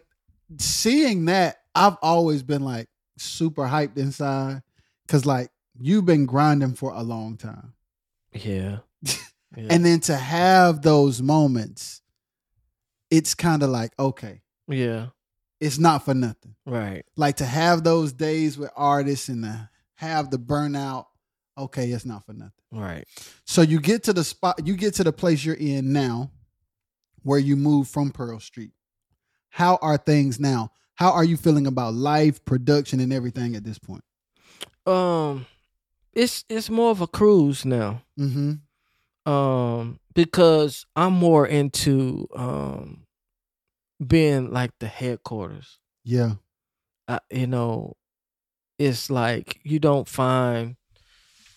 seeing 0.58 1.24
that 1.26 1.56
I've 1.74 1.96
always 2.02 2.42
been 2.42 2.62
like 2.62 2.88
super 3.18 3.62
hyped 3.64 3.96
inside 3.96 4.62
because 5.06 5.24
like 5.24 5.50
you've 5.80 6.04
been 6.06 6.26
grinding 6.26 6.74
for 6.74 6.92
a 6.92 7.02
long 7.02 7.36
time, 7.36 7.74
yeah, 8.32 8.78
yeah. 9.02 9.14
and 9.70 9.84
then 9.84 10.00
to 10.00 10.16
have 10.16 10.82
those 10.82 11.20
moments, 11.22 12.00
it's 13.10 13.34
kind 13.34 13.62
of 13.62 13.70
like 13.70 13.92
okay, 13.98 14.42
yeah 14.68 15.06
it's 15.60 15.78
not 15.78 16.04
for 16.04 16.12
nothing. 16.14 16.54
right 16.66 17.04
Like 17.16 17.36
to 17.36 17.46
have 17.46 17.82
those 17.82 18.12
days 18.12 18.58
with 18.58 18.70
artists 18.76 19.28
and 19.30 19.44
to 19.44 19.70
have 19.94 20.30
the 20.30 20.38
burnout, 20.38 21.06
okay, 21.56 21.90
it's 21.90 22.04
not 22.04 22.24
for 22.24 22.32
nothing. 22.32 22.52
right 22.72 23.04
So 23.44 23.62
you 23.62 23.80
get 23.80 24.02
to 24.04 24.12
the 24.12 24.24
spot, 24.24 24.66
you 24.66 24.76
get 24.76 24.94
to 24.94 25.04
the 25.04 25.12
place 25.12 25.44
you're 25.44 25.54
in 25.54 25.92
now, 25.92 26.30
where 27.22 27.38
you 27.38 27.56
move 27.56 27.88
from 27.88 28.10
Pearl 28.10 28.38
Street. 28.40 28.72
How 29.50 29.78
are 29.82 29.96
things 29.96 30.38
now? 30.38 30.70
How 30.94 31.10
are 31.12 31.24
you 31.24 31.36
feeling 31.36 31.66
about 31.66 31.94
life, 31.94 32.44
production, 32.44 33.00
and 33.00 33.12
everything 33.12 33.56
at 33.56 33.64
this 33.64 33.78
point? 33.78 34.02
um 34.86 35.46
it's 36.12 36.44
it's 36.48 36.70
more 36.70 36.90
of 36.92 37.00
a 37.00 37.06
cruise 37.08 37.64
now 37.64 38.02
Mm-hmm. 38.18 39.30
um 39.30 39.98
because 40.14 40.86
i'm 40.94 41.12
more 41.12 41.44
into 41.46 42.28
um 42.36 43.04
being 44.06 44.52
like 44.52 44.70
the 44.78 44.86
headquarters 44.86 45.78
Yeah. 46.04 46.34
I, 47.08 47.18
you 47.30 47.46
know 47.48 47.96
it's 48.78 49.10
like 49.10 49.58
you 49.64 49.78
don't 49.80 50.08
find 50.08 50.76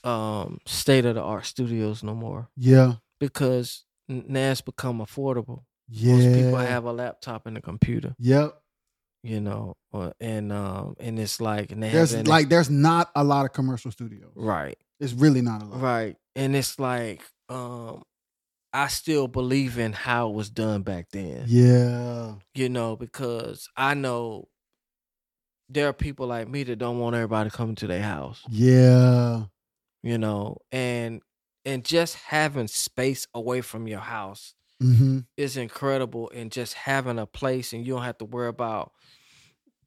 um 0.04 0.60
state 0.66 1.06
of 1.06 1.16
the 1.16 1.22
art 1.22 1.46
studios 1.46 2.04
no 2.04 2.16
more 2.16 2.50
Yeah. 2.56 2.94
because 3.20 3.84
now 4.08 4.52
it's 4.52 4.62
become 4.62 5.00
affordable 5.00 5.64
Yeah. 5.90 6.16
most 6.16 6.36
people 6.36 6.58
have 6.58 6.86
a 6.86 6.92
laptop 6.94 7.46
and 7.46 7.58
a 7.58 7.62
computer 7.62 8.16
Yep. 8.20 8.54
you 9.24 9.42
know 9.42 9.76
or, 9.92 10.14
and 10.20 10.52
um 10.54 10.96
and 11.00 11.20
it's 11.20 11.42
like 11.42 11.72
and 11.72 11.84
There's 11.84 12.16
like 12.28 12.48
there's 12.50 12.70
not 12.70 13.10
a 13.16 13.24
lot 13.24 13.46
of 13.46 13.54
commercial 13.54 13.92
studios. 13.92 14.32
right 14.36 14.78
It's 15.00 15.14
really 15.14 15.42
not 15.42 15.62
a 15.64 15.66
lot. 15.66 15.82
Right. 15.82 16.16
And 16.36 16.56
it's 16.56 16.78
like, 16.80 17.22
um, 17.50 18.04
I 18.72 18.88
still 18.88 19.28
believe 19.28 19.78
in 19.80 19.94
how 19.94 20.30
it 20.30 20.36
was 20.36 20.50
done 20.50 20.84
back 20.84 21.08
then. 21.12 21.46
Yeah. 21.48 22.36
You 22.54 22.70
know, 22.70 22.96
because 22.96 23.68
I 23.76 23.94
know 23.96 24.48
there 25.70 25.88
are 25.88 25.94
people 25.94 26.28
like 26.28 26.48
me 26.48 26.64
that 26.64 26.78
don't 26.78 27.00
want 27.00 27.16
everybody 27.16 27.50
coming 27.50 27.76
to 27.76 27.88
their 27.88 28.02
house. 28.04 28.42
Yeah. 28.50 29.46
You 30.02 30.18
know, 30.18 30.58
and 30.72 31.22
and 31.66 31.84
just 31.84 32.16
having 32.16 32.68
space 32.68 33.28
away 33.34 33.62
from 33.62 33.88
your 33.88 34.00
house 34.00 34.54
Mm-hmm. 34.82 35.20
is 35.36 35.58
incredible 35.58 36.32
and 36.34 36.50
just 36.54 36.74
having 36.74 37.20
a 37.20 37.26
place 37.26 37.74
and 37.74 37.86
you 37.86 37.94
don't 37.96 38.04
have 38.04 38.18
to 38.20 38.26
worry 38.26 38.48
about 38.48 38.94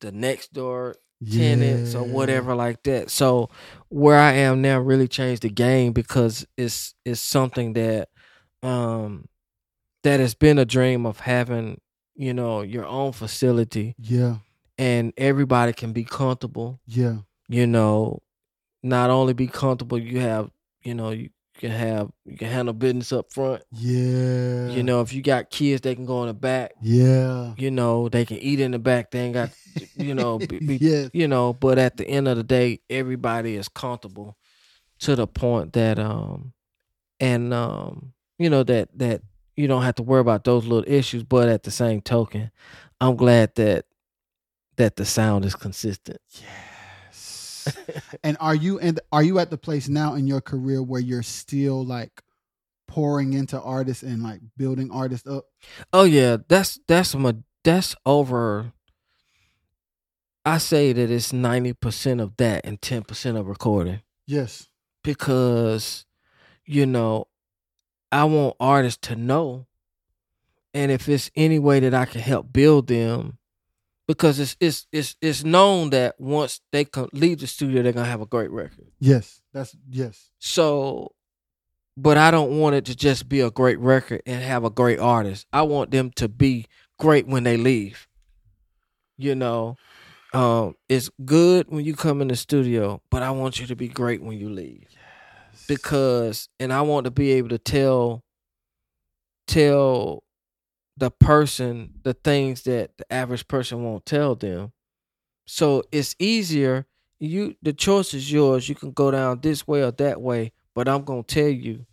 the 0.00 0.12
next 0.12 0.52
door 0.52 0.96
tenants 1.30 1.94
or 1.94 2.04
whatever 2.04 2.54
like 2.54 2.82
that. 2.82 3.08
So 3.08 3.48
where 3.88 4.18
I 4.18 4.32
am 4.32 4.60
now 4.60 4.78
really 4.80 5.08
changed 5.08 5.42
the 5.42 5.48
game 5.48 5.92
because 5.94 6.46
it's 6.58 6.94
it's 7.06 7.20
something 7.22 7.72
that 7.72 8.10
um 8.62 9.28
that 10.02 10.20
has 10.20 10.34
been 10.34 10.58
a 10.58 10.64
dream 10.66 11.06
of 11.06 11.20
having, 11.20 11.80
you 12.14 12.34
know, 12.34 12.60
your 12.60 12.84
own 12.84 13.12
facility 13.12 13.94
Yeah. 13.98 14.38
and 14.76 15.14
everybody 15.16 15.72
can 15.72 15.92
be 15.94 16.04
comfortable, 16.04 16.80
Yeah. 16.86 17.18
you 17.48 17.66
know, 17.66 18.18
not 18.82 19.10
only 19.10 19.32
be 19.34 19.46
comfortable, 19.46 19.98
you 19.98 20.20
have, 20.20 20.50
you 20.82 20.94
know, 20.94 21.10
you 21.10 21.30
can 21.58 21.70
have 21.70 22.10
you 22.24 22.36
can 22.36 22.48
handle 22.48 22.72
business 22.74 23.12
up 23.12 23.32
front. 23.32 23.62
Yeah. 23.70 24.68
You 24.70 24.82
know, 24.82 25.00
if 25.02 25.12
you 25.12 25.22
got 25.22 25.50
kids 25.50 25.82
they 25.82 25.94
can 25.94 26.06
go 26.06 26.22
in 26.22 26.28
the 26.28 26.34
back, 26.34 26.72
Yeah. 26.80 27.54
you 27.56 27.70
know, 27.70 28.08
they 28.08 28.24
can 28.24 28.38
eat 28.38 28.58
in 28.60 28.70
the 28.72 28.78
back, 28.78 29.10
they 29.10 29.20
ain't 29.20 29.34
got 29.34 29.50
you 29.96 30.14
know, 30.14 30.38
be, 30.38 30.58
be 30.66 30.76
yes. 30.76 31.10
you 31.12 31.28
know 31.28 31.52
but 31.52 31.78
at 31.78 31.96
the 31.96 32.06
end 32.06 32.28
of 32.28 32.36
the 32.36 32.42
day 32.42 32.80
everybody 32.90 33.54
is 33.56 33.68
comfortable 33.68 34.36
to 35.00 35.16
the 35.16 35.26
point 35.26 35.72
that 35.72 35.98
um 35.98 36.52
and 37.20 37.52
um 37.54 38.12
you 38.38 38.48
know 38.50 38.62
that 38.62 38.88
that 38.98 39.22
you 39.56 39.66
don't 39.66 39.82
have 39.82 39.94
to 39.94 40.02
worry 40.02 40.20
about 40.20 40.44
those 40.44 40.64
little 40.66 40.84
issues 40.92 41.22
but 41.22 41.48
at 41.48 41.62
the 41.62 41.70
same 41.70 42.00
token 42.00 42.50
i'm 43.00 43.16
glad 43.16 43.54
that 43.54 43.84
that 44.76 44.96
the 44.96 45.04
sound 45.04 45.44
is 45.44 45.54
consistent 45.54 46.18
Yes. 46.30 46.44
and 48.24 48.36
are 48.40 48.54
you 48.54 48.78
and 48.78 49.00
are 49.12 49.22
you 49.22 49.38
at 49.38 49.50
the 49.50 49.58
place 49.58 49.88
now 49.88 50.14
in 50.14 50.26
your 50.26 50.40
career 50.40 50.82
where 50.82 51.00
you're 51.00 51.22
still 51.22 51.84
like 51.84 52.22
pouring 52.88 53.32
into 53.32 53.60
artists 53.60 54.02
and 54.02 54.22
like 54.22 54.40
building 54.56 54.90
artists 54.90 55.26
up? 55.26 55.44
oh 55.92 56.04
yeah 56.04 56.36
that's 56.48 56.78
that's 56.88 57.14
my 57.14 57.34
that's 57.64 57.94
over 58.04 58.72
i 60.44 60.58
say 60.58 60.92
that 60.92 61.10
it's 61.10 61.32
90% 61.32 62.20
of 62.20 62.36
that 62.36 62.66
and 62.66 62.80
10% 62.80 63.36
of 63.38 63.46
recording 63.46 64.00
Yes. 64.26 64.68
because 65.04 66.04
you 66.64 66.86
know 66.86 67.26
I 68.10 68.24
want 68.24 68.56
artists 68.60 69.06
to 69.08 69.16
know 69.16 69.66
and 70.74 70.90
if 70.92 71.08
it's 71.08 71.30
any 71.36 71.58
way 71.58 71.80
that 71.80 71.94
I 71.94 72.04
can 72.04 72.20
help 72.20 72.52
build 72.52 72.86
them 72.88 73.38
because 74.12 74.38
it's 74.38 74.56
it's 74.60 74.86
it's 74.92 75.16
it's 75.22 75.42
known 75.42 75.88
that 75.90 76.14
once 76.20 76.60
they 76.70 76.84
come 76.84 77.08
leave 77.14 77.40
the 77.40 77.46
studio 77.46 77.82
they're 77.82 77.92
going 77.92 78.04
to 78.04 78.10
have 78.10 78.20
a 78.20 78.26
great 78.26 78.50
record. 78.50 78.86
Yes. 79.00 79.40
That's 79.54 79.74
yes. 79.90 80.30
So 80.38 81.12
but 81.96 82.18
I 82.18 82.30
don't 82.30 82.58
want 82.58 82.74
it 82.76 82.84
to 82.86 82.94
just 82.94 83.28
be 83.28 83.40
a 83.40 83.50
great 83.50 83.78
record 83.78 84.22
and 84.26 84.42
have 84.42 84.64
a 84.64 84.70
great 84.70 84.98
artist. 84.98 85.46
I 85.52 85.62
want 85.62 85.90
them 85.90 86.10
to 86.16 86.28
be 86.28 86.66
great 86.98 87.26
when 87.26 87.42
they 87.42 87.56
leave. 87.56 88.06
You 89.18 89.34
know, 89.34 89.76
um, 90.34 90.74
it's 90.88 91.10
good 91.24 91.66
when 91.68 91.84
you 91.84 91.94
come 91.94 92.20
in 92.22 92.28
the 92.28 92.36
studio, 92.36 93.00
but 93.10 93.22
I 93.22 93.30
want 93.30 93.60
you 93.60 93.66
to 93.66 93.76
be 93.76 93.88
great 93.88 94.22
when 94.22 94.38
you 94.38 94.48
leave 94.50 94.86
Yes. 94.90 95.64
because 95.68 96.48
and 96.60 96.72
I 96.72 96.82
want 96.82 97.04
to 97.04 97.10
be 97.10 97.32
able 97.32 97.50
to 97.50 97.58
tell 97.58 98.24
tell 99.46 100.22
the 100.96 101.10
person 101.10 101.94
the 102.02 102.14
things 102.14 102.62
that 102.62 102.96
the 102.98 103.12
average 103.12 103.48
person 103.48 103.82
won't 103.82 104.04
tell 104.06 104.34
them. 104.34 104.72
So 105.46 105.82
it's 105.90 106.14
easier 106.18 106.86
you 107.18 107.54
the 107.62 107.72
choice 107.72 108.14
is 108.14 108.30
yours. 108.32 108.68
You 108.68 108.74
can 108.74 108.90
go 108.92 109.10
down 109.10 109.40
this 109.40 109.66
way 109.66 109.82
or 109.82 109.92
that 109.92 110.20
way, 110.20 110.52
but 110.74 110.88
I'm 110.88 111.04
going 111.04 111.24
to 111.24 111.34
tell 111.34 111.48
you 111.48 111.86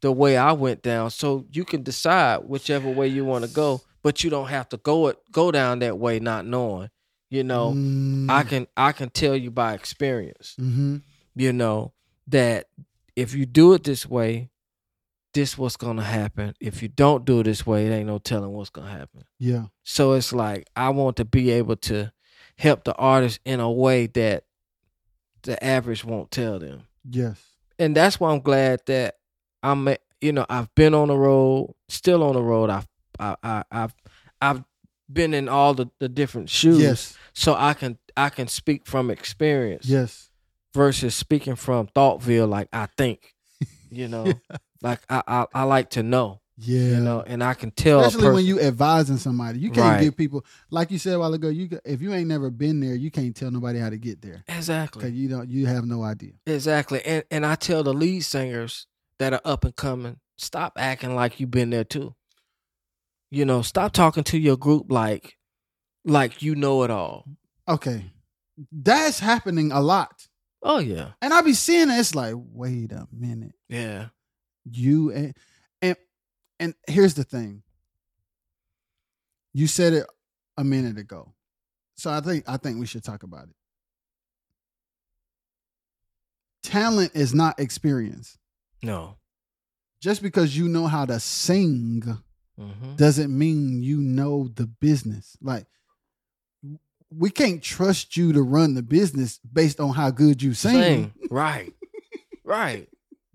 the 0.00 0.10
way 0.10 0.36
I 0.36 0.52
went 0.52 0.82
down 0.82 1.10
so 1.10 1.46
you 1.52 1.64
can 1.64 1.82
decide 1.82 2.38
whichever 2.44 2.88
way 2.90 3.06
you 3.08 3.24
want 3.24 3.44
to 3.44 3.50
go, 3.50 3.82
but 4.02 4.24
you 4.24 4.30
don't 4.30 4.48
have 4.48 4.68
to 4.70 4.76
go 4.78 5.08
it 5.08 5.18
go 5.30 5.50
down 5.50 5.80
that 5.80 5.98
way 5.98 6.20
not 6.20 6.46
knowing. 6.46 6.90
You 7.30 7.44
know, 7.44 7.72
Mm. 7.74 8.30
I 8.30 8.42
can 8.44 8.66
I 8.76 8.92
can 8.92 9.10
tell 9.10 9.36
you 9.36 9.50
by 9.50 9.74
experience 9.74 10.56
Mm-hmm. 10.60 10.96
you 11.34 11.52
know, 11.52 11.92
that 12.28 12.68
if 13.16 13.34
you 13.34 13.46
do 13.46 13.72
it 13.74 13.84
this 13.84 14.06
way, 14.06 14.50
this 15.34 15.56
what's 15.56 15.76
gonna 15.76 16.02
happen. 16.04 16.54
If 16.60 16.82
you 16.82 16.88
don't 16.88 17.24
do 17.24 17.40
it 17.40 17.44
this 17.44 17.66
way, 17.66 17.86
it 17.86 17.90
ain't 17.90 18.06
no 18.06 18.18
telling 18.18 18.52
what's 18.52 18.70
gonna 18.70 18.90
happen. 18.90 19.24
Yeah. 19.38 19.66
So 19.82 20.12
it's 20.12 20.32
like 20.32 20.66
I 20.76 20.90
want 20.90 21.16
to 21.16 21.24
be 21.24 21.50
able 21.50 21.76
to 21.76 22.12
help 22.58 22.84
the 22.84 22.94
artist 22.94 23.40
in 23.44 23.60
a 23.60 23.70
way 23.70 24.06
that 24.08 24.44
the 25.42 25.62
average 25.64 26.04
won't 26.04 26.30
tell 26.30 26.58
them. 26.58 26.82
Yes. 27.08 27.40
And 27.78 27.96
that's 27.96 28.20
why 28.20 28.30
I'm 28.30 28.40
glad 28.40 28.80
that 28.86 29.16
I'm 29.62 29.88
you 30.20 30.32
know, 30.32 30.46
I've 30.48 30.72
been 30.74 30.94
on 30.94 31.08
the 31.08 31.16
road, 31.16 31.74
still 31.88 32.22
on 32.22 32.34
the 32.34 32.42
road. 32.42 32.70
I've 32.70 32.86
I, 33.18 33.36
I 33.42 33.64
I've 33.72 33.94
I've 34.40 34.64
been 35.12 35.34
in 35.34 35.48
all 35.48 35.74
the, 35.74 35.86
the 35.98 36.08
different 36.08 36.48
shoes. 36.50 36.80
Yes. 36.80 37.16
So 37.32 37.54
I 37.54 37.74
can 37.74 37.98
I 38.16 38.28
can 38.28 38.46
speak 38.48 38.86
from 38.86 39.10
experience 39.10 39.86
Yes. 39.86 40.30
versus 40.74 41.14
speaking 41.14 41.56
from 41.56 41.86
Thoughtville 41.88 42.48
like 42.48 42.68
I 42.72 42.86
think. 42.96 43.34
You 43.90 44.08
know. 44.14 44.32
Like 44.82 45.00
I, 45.08 45.22
I 45.26 45.46
I 45.54 45.62
like 45.64 45.90
to 45.90 46.02
know. 46.02 46.40
Yeah. 46.58 46.80
You 46.80 47.00
know, 47.00 47.24
and 47.26 47.42
I 47.42 47.54
can 47.54 47.70
tell 47.70 48.04
Especially 48.04 48.34
when 48.34 48.44
you 48.44 48.60
advising 48.60 49.16
somebody, 49.16 49.58
you 49.58 49.70
can't 49.70 49.94
Right. 49.94 50.00
give 50.02 50.16
people 50.16 50.44
like 50.70 50.90
you 50.90 50.98
said 50.98 51.14
a 51.14 51.18
while 51.18 51.32
ago. 51.34 51.48
You 51.48 51.68
if 51.84 52.02
you 52.02 52.12
ain't 52.12 52.28
never 52.28 52.50
been 52.50 52.78
there, 52.80 52.94
you 52.94 53.10
can't 53.10 53.34
tell 53.34 53.50
nobody 53.50 53.78
how 53.78 53.88
to 53.90 53.96
get 53.96 54.20
there 54.22 54.44
Exactly. 54.48 55.00
because 55.02 55.16
you 55.16 55.28
don't. 55.28 55.48
You 55.48 55.66
have 55.66 55.84
no 55.86 56.02
idea. 56.02 56.32
Exactly. 56.46 57.00
And 57.04 57.24
and 57.30 57.46
I 57.46 57.54
tell 57.54 57.82
the 57.82 57.94
lead 57.94 58.20
singers 58.20 58.86
that 59.18 59.32
are 59.32 59.40
up 59.44 59.64
and 59.64 59.74
coming, 59.74 60.18
stop 60.36 60.74
acting 60.76 61.14
like 61.14 61.40
you've 61.40 61.50
been 61.50 61.70
there 61.70 61.84
too. 61.84 62.14
You 63.30 63.44
know, 63.46 63.62
stop 63.62 63.92
talking 63.92 64.24
to 64.24 64.38
your 64.38 64.56
group 64.58 64.92
like 64.92 65.38
like 66.04 66.42
you 66.42 66.54
know 66.54 66.82
it 66.84 66.90
all. 66.90 67.24
Okay, 67.66 68.12
that's 68.70 69.20
happening 69.20 69.72
a 69.72 69.80
lot, 69.80 70.28
Oh 70.62 70.78
yeah. 70.80 71.12
and 71.22 71.32
I 71.32 71.40
be 71.40 71.54
seeing 71.54 71.88
it. 71.90 71.94
It's 71.98 72.14
like, 72.14 72.34
wait 72.36 72.92
a 72.92 73.08
minute, 73.10 73.54
Yeah. 73.68 74.08
You 74.70 75.10
and 75.12 75.34
and 75.80 75.96
and 76.58 76.74
here's 76.86 77.14
the 77.14 77.24
thing. 77.24 77.62
You 79.52 79.66
said 79.66 79.92
it 79.92 80.06
a 80.56 80.64
minute 80.64 80.98
ago, 80.98 81.32
so 81.96 82.10
I 82.10 82.20
think 82.20 82.44
I 82.48 82.56
think 82.56 82.78
we 82.78 82.86
should 82.86 83.04
talk 83.04 83.22
about 83.22 83.44
it. 83.44 83.54
Talent 86.62 87.12
is 87.14 87.34
not 87.34 87.58
experience. 87.58 88.38
No. 88.82 89.16
Just 90.00 90.22
because 90.22 90.56
you 90.56 90.68
know 90.68 90.86
how 90.86 91.04
to 91.06 91.20
sing 91.20 92.02
hmm 92.58 92.96
doesn't 92.96 93.36
mean 93.36 93.82
you 93.82 93.98
know 93.98 94.48
the 94.54 94.66
business. 94.66 95.36
Like 95.40 95.66
we 97.10 97.30
can't 97.30 97.62
trust 97.62 98.16
you 98.16 98.32
to 98.32 98.42
run 98.42 98.74
the 98.74 98.82
business 98.82 99.38
based 99.38 99.80
on 99.80 99.94
how 99.94 100.10
good 100.10 100.42
you 100.42 100.54
sing. 100.54 100.72
Sing. 100.72 101.14
Right. 101.30 101.72
right. 102.44 102.88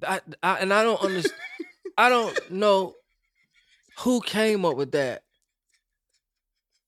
I, 0.06 0.22
I 0.43 0.59
and 0.59 0.74
I 0.74 0.84
don't 0.84 1.01
understand 1.01 1.42
I 1.98 2.09
don't 2.09 2.51
know 2.51 2.95
who 4.00 4.22
came 4.22 4.66
up 4.66 4.77
with 4.77 4.92
that. 4.92 5.24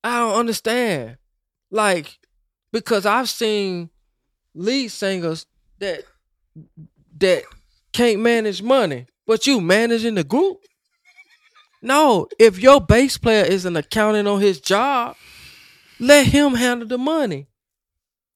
I 0.04 0.20
don't 0.20 0.36
understand. 0.36 1.18
Like, 1.72 2.20
because 2.72 3.06
I've 3.06 3.30
seen 3.30 3.90
lead 4.54 4.90
singers 4.90 5.46
that 5.80 6.04
that 7.18 7.44
can't 7.92 8.22
manage 8.22 8.62
money, 8.62 9.08
but 9.26 9.48
you 9.48 9.60
managing 9.60 10.16
the 10.16 10.24
group. 10.24 10.60
No, 11.82 12.28
if 12.38 12.60
your 12.60 12.82
bass 12.82 13.18
player 13.18 13.46
isn't 13.46 13.76
accounting 13.76 14.28
on 14.28 14.42
his 14.42 14.60
job, 14.60 15.16
let 16.00 16.28
him 16.28 16.54
handle 16.54 16.88
the 16.88 16.98
money. 16.98 17.48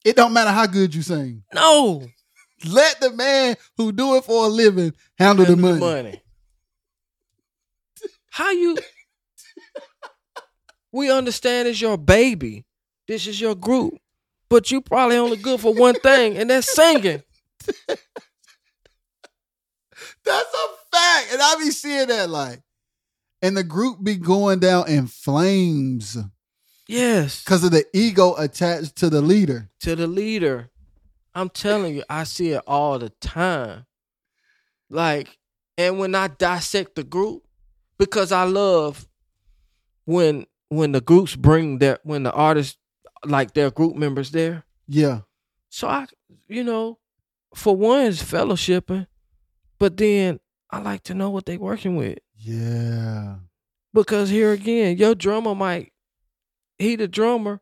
It 0.03 0.16
don't 0.16 0.34
matter 0.34 0.52
how 0.52 0.66
good 0.66 0.95
you 0.95 1.02
sing. 1.02 1.43
No, 1.53 2.03
Let 2.66 3.00
the 3.01 3.11
man 3.11 3.56
who 3.77 3.92
do 3.92 4.16
it 4.16 4.24
for 4.25 4.45
a 4.45 4.50
living 4.50 4.93
handle, 5.17 5.45
the 5.45 5.56
handle 5.56 5.77
money. 5.77 6.22
How 8.30 8.51
you? 8.51 8.77
we 10.92 11.11
understand 11.11 11.67
it's 11.67 11.82
your 11.82 11.98
baby. 11.98 12.66
This 13.08 13.27
is 13.27 13.40
your 13.40 13.56
group, 13.56 13.95
but 14.50 14.72
you 14.72 14.82
probably 14.82 15.17
only 15.17 15.38
good 15.38 15.59
for 15.59 15.74
one 15.74 15.95
thing, 15.95 16.38
and 16.38 16.50
that's 16.50 16.74
singing. 16.74 17.22
That's 20.25 20.53
a 20.53 20.67
fact. 20.92 21.27
And 21.33 21.42
I 21.42 21.56
be 21.59 21.69
seeing 21.72 22.08
that 22.08 22.30
like 22.30 22.61
and 23.42 23.58
the 23.58 23.64
group 23.64 24.01
be 24.03 24.16
going 24.16 24.59
down 24.59 24.88
in 24.88 25.08
flames 25.08 26.17
Yes, 26.88 27.43
because 27.43 27.64
of 27.64 27.72
the 27.72 27.85
ego 27.93 28.35
attached 28.35 28.95
to 28.98 29.09
the 29.09 29.22
leader. 29.22 29.69
to 29.82 29.95
the 29.95 30.08
leader. 30.08 30.69
I'm 31.36 31.50
telling 31.50 31.95
you, 31.95 32.03
I 32.10 32.24
see 32.26 32.52
it 32.52 32.62
all 32.68 33.00
the 33.00 33.10
time. 33.10 33.86
Like, 34.90 35.38
and 35.78 35.98
when 36.00 36.14
I 36.16 36.28
dissect 36.28 36.95
the 36.95 37.03
group, 37.03 37.44
because 37.98 38.32
I 38.32 38.44
love 38.44 39.08
when 40.06 40.45
when 40.70 40.92
the 40.92 41.02
groups 41.02 41.36
bring 41.36 41.80
their 41.80 42.00
when 42.03 42.24
the 42.24 42.32
artists 42.32 42.78
like 43.26 43.53
their 43.53 43.72
group 43.72 43.95
members 43.95 44.32
there. 44.32 44.66
Yeah. 44.88 45.22
So 45.70 45.88
I, 45.88 46.06
you 46.48 46.64
know, 46.64 47.00
for 47.56 47.76
one 47.76 48.02
is 48.02 48.22
fellowshipping, 48.22 49.08
but 49.80 49.98
then 49.98 50.40
I 50.70 50.80
like 50.80 51.03
to 51.03 51.14
know 51.14 51.30
what 51.30 51.45
they 51.45 51.58
working 51.58 51.95
with 51.95 52.20
Yeah. 52.36 53.36
because 53.94 54.30
here 54.30 54.52
again, 54.52 54.98
your 54.98 55.16
drummer 55.16 55.56
might 55.56 55.94
he 56.78 56.95
the 56.95 57.08
drummer, 57.08 57.62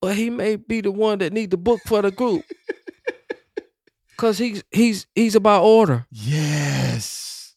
but 0.00 0.16
he 0.16 0.30
may 0.30 0.56
be 0.56 0.80
the 0.80 0.90
one 0.92 1.18
that 1.18 1.32
need 1.32 1.50
the 1.50 1.56
book 1.56 1.80
for 1.86 2.02
the 2.02 2.10
group. 2.10 2.44
Cause 4.16 4.36
he's 4.36 4.62
he's 4.70 5.06
he's 5.14 5.34
about 5.34 5.62
order, 5.64 6.06
Yes. 6.10 7.54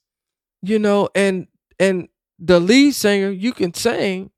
you 0.61 0.79
know, 0.79 1.09
and 1.13 1.47
and 1.77 2.07
the 2.39 2.59
lead 2.61 2.91
singer 2.95 3.29
you 3.31 3.51
can 3.51 3.73
sing, 3.73 4.31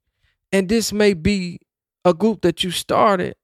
and 0.51 0.67
this 0.67 0.91
may 0.91 1.13
be 1.13 1.59
a 2.03 2.15
group 2.15 2.41
that 2.41 2.63
you 2.63 2.71
started, 2.71 3.35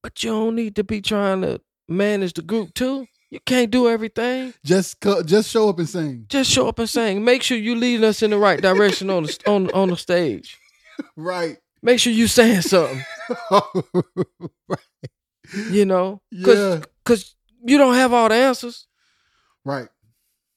but 0.00 0.22
you 0.22 0.30
don't 0.30 0.54
need 0.54 0.76
to 0.76 0.84
be 0.84 1.00
trying 1.00 1.42
to 1.42 1.60
manage 1.88 2.34
the 2.34 2.42
group 2.42 2.72
too. 2.74 3.06
You 3.30 3.40
can't 3.44 3.70
do 3.70 3.88
everything. 3.88 4.54
Just 4.64 5.00
just 5.24 5.50
show 5.50 5.68
up 5.70 5.78
and 5.80 5.88
sing. 5.88 6.26
Just 6.28 6.52
show 6.52 6.68
up 6.68 6.78
and 6.78 6.88
sing. 6.88 7.24
Make 7.24 7.42
sure 7.42 7.58
you 7.58 7.74
lead 7.74 8.04
us 8.04 8.22
in 8.22 8.30
the 8.30 8.38
right 8.38 8.60
direction 8.62 9.10
on 9.10 9.24
the 9.24 9.38
on 9.48 9.70
on 9.72 9.88
the 9.88 9.96
stage. 9.96 10.56
Right. 11.16 11.56
Make 11.82 11.98
sure 11.98 12.12
you 12.12 12.26
saying 12.26 12.60
something. 12.60 13.02
You 15.70 15.84
know, 15.84 16.22
cause 16.44 16.58
yeah. 16.58 16.80
'cause 17.04 17.34
you 17.64 17.76
don't 17.76 17.94
have 17.94 18.12
all 18.12 18.28
the 18.28 18.36
answers. 18.36 18.86
Right. 19.64 19.88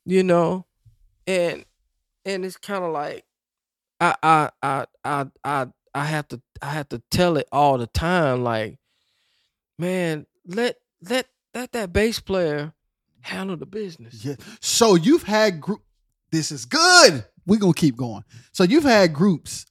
You 0.05 0.21
know, 0.23 0.65
and 1.25 1.65
and 2.25 2.45
it's 2.45 2.57
kind 2.57 2.83
of 2.83 2.91
like 2.91 3.25
I 3.99 4.15
I 4.21 4.49
I 4.61 4.85
I 5.03 5.25
I 5.43 5.67
I 5.95 6.05
have 6.05 6.27
to 6.27 6.41
I 6.61 6.69
have 6.69 6.89
to 6.89 7.01
tell 7.09 7.37
it 7.37 7.47
all 7.51 7.79
the 7.79 7.87
time. 7.87 8.43
Like, 8.43 8.77
man, 9.79 10.27
let 10.45 10.77
let 11.09 11.27
let 11.55 11.71
that 11.71 11.91
bass 11.91 12.19
player 12.19 12.73
handle 13.21 13.57
the 13.57 13.65
business. 13.65 14.23
Yeah. 14.23 14.35
So 14.61 14.93
you've 14.95 15.23
had 15.23 15.59
group. 15.59 15.81
This 16.31 16.51
is 16.51 16.65
good. 16.65 17.25
We're 17.47 17.59
gonna 17.59 17.73
keep 17.73 17.95
going. 17.95 18.23
So 18.51 18.63
you've 18.63 18.83
had 18.83 19.13
groups 19.13 19.65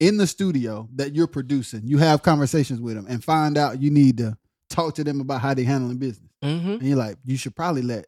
in 0.00 0.16
the 0.16 0.26
studio 0.26 0.88
that 0.94 1.14
you're 1.14 1.26
producing. 1.26 1.82
You 1.84 1.98
have 1.98 2.22
conversations 2.22 2.80
with 2.80 2.94
them 2.94 3.06
and 3.08 3.22
find 3.22 3.58
out 3.58 3.80
you 3.82 3.90
need 3.90 4.18
to 4.18 4.36
talk 4.70 4.94
to 4.96 5.04
them 5.04 5.20
about 5.20 5.40
how 5.40 5.54
they 5.54 5.64
handling 5.64 5.98
business. 5.98 6.30
Mm-hmm. 6.42 6.70
And 6.70 6.82
you're 6.82 6.96
like, 6.96 7.16
you 7.24 7.36
should 7.36 7.56
probably 7.56 7.82
let 7.82 8.06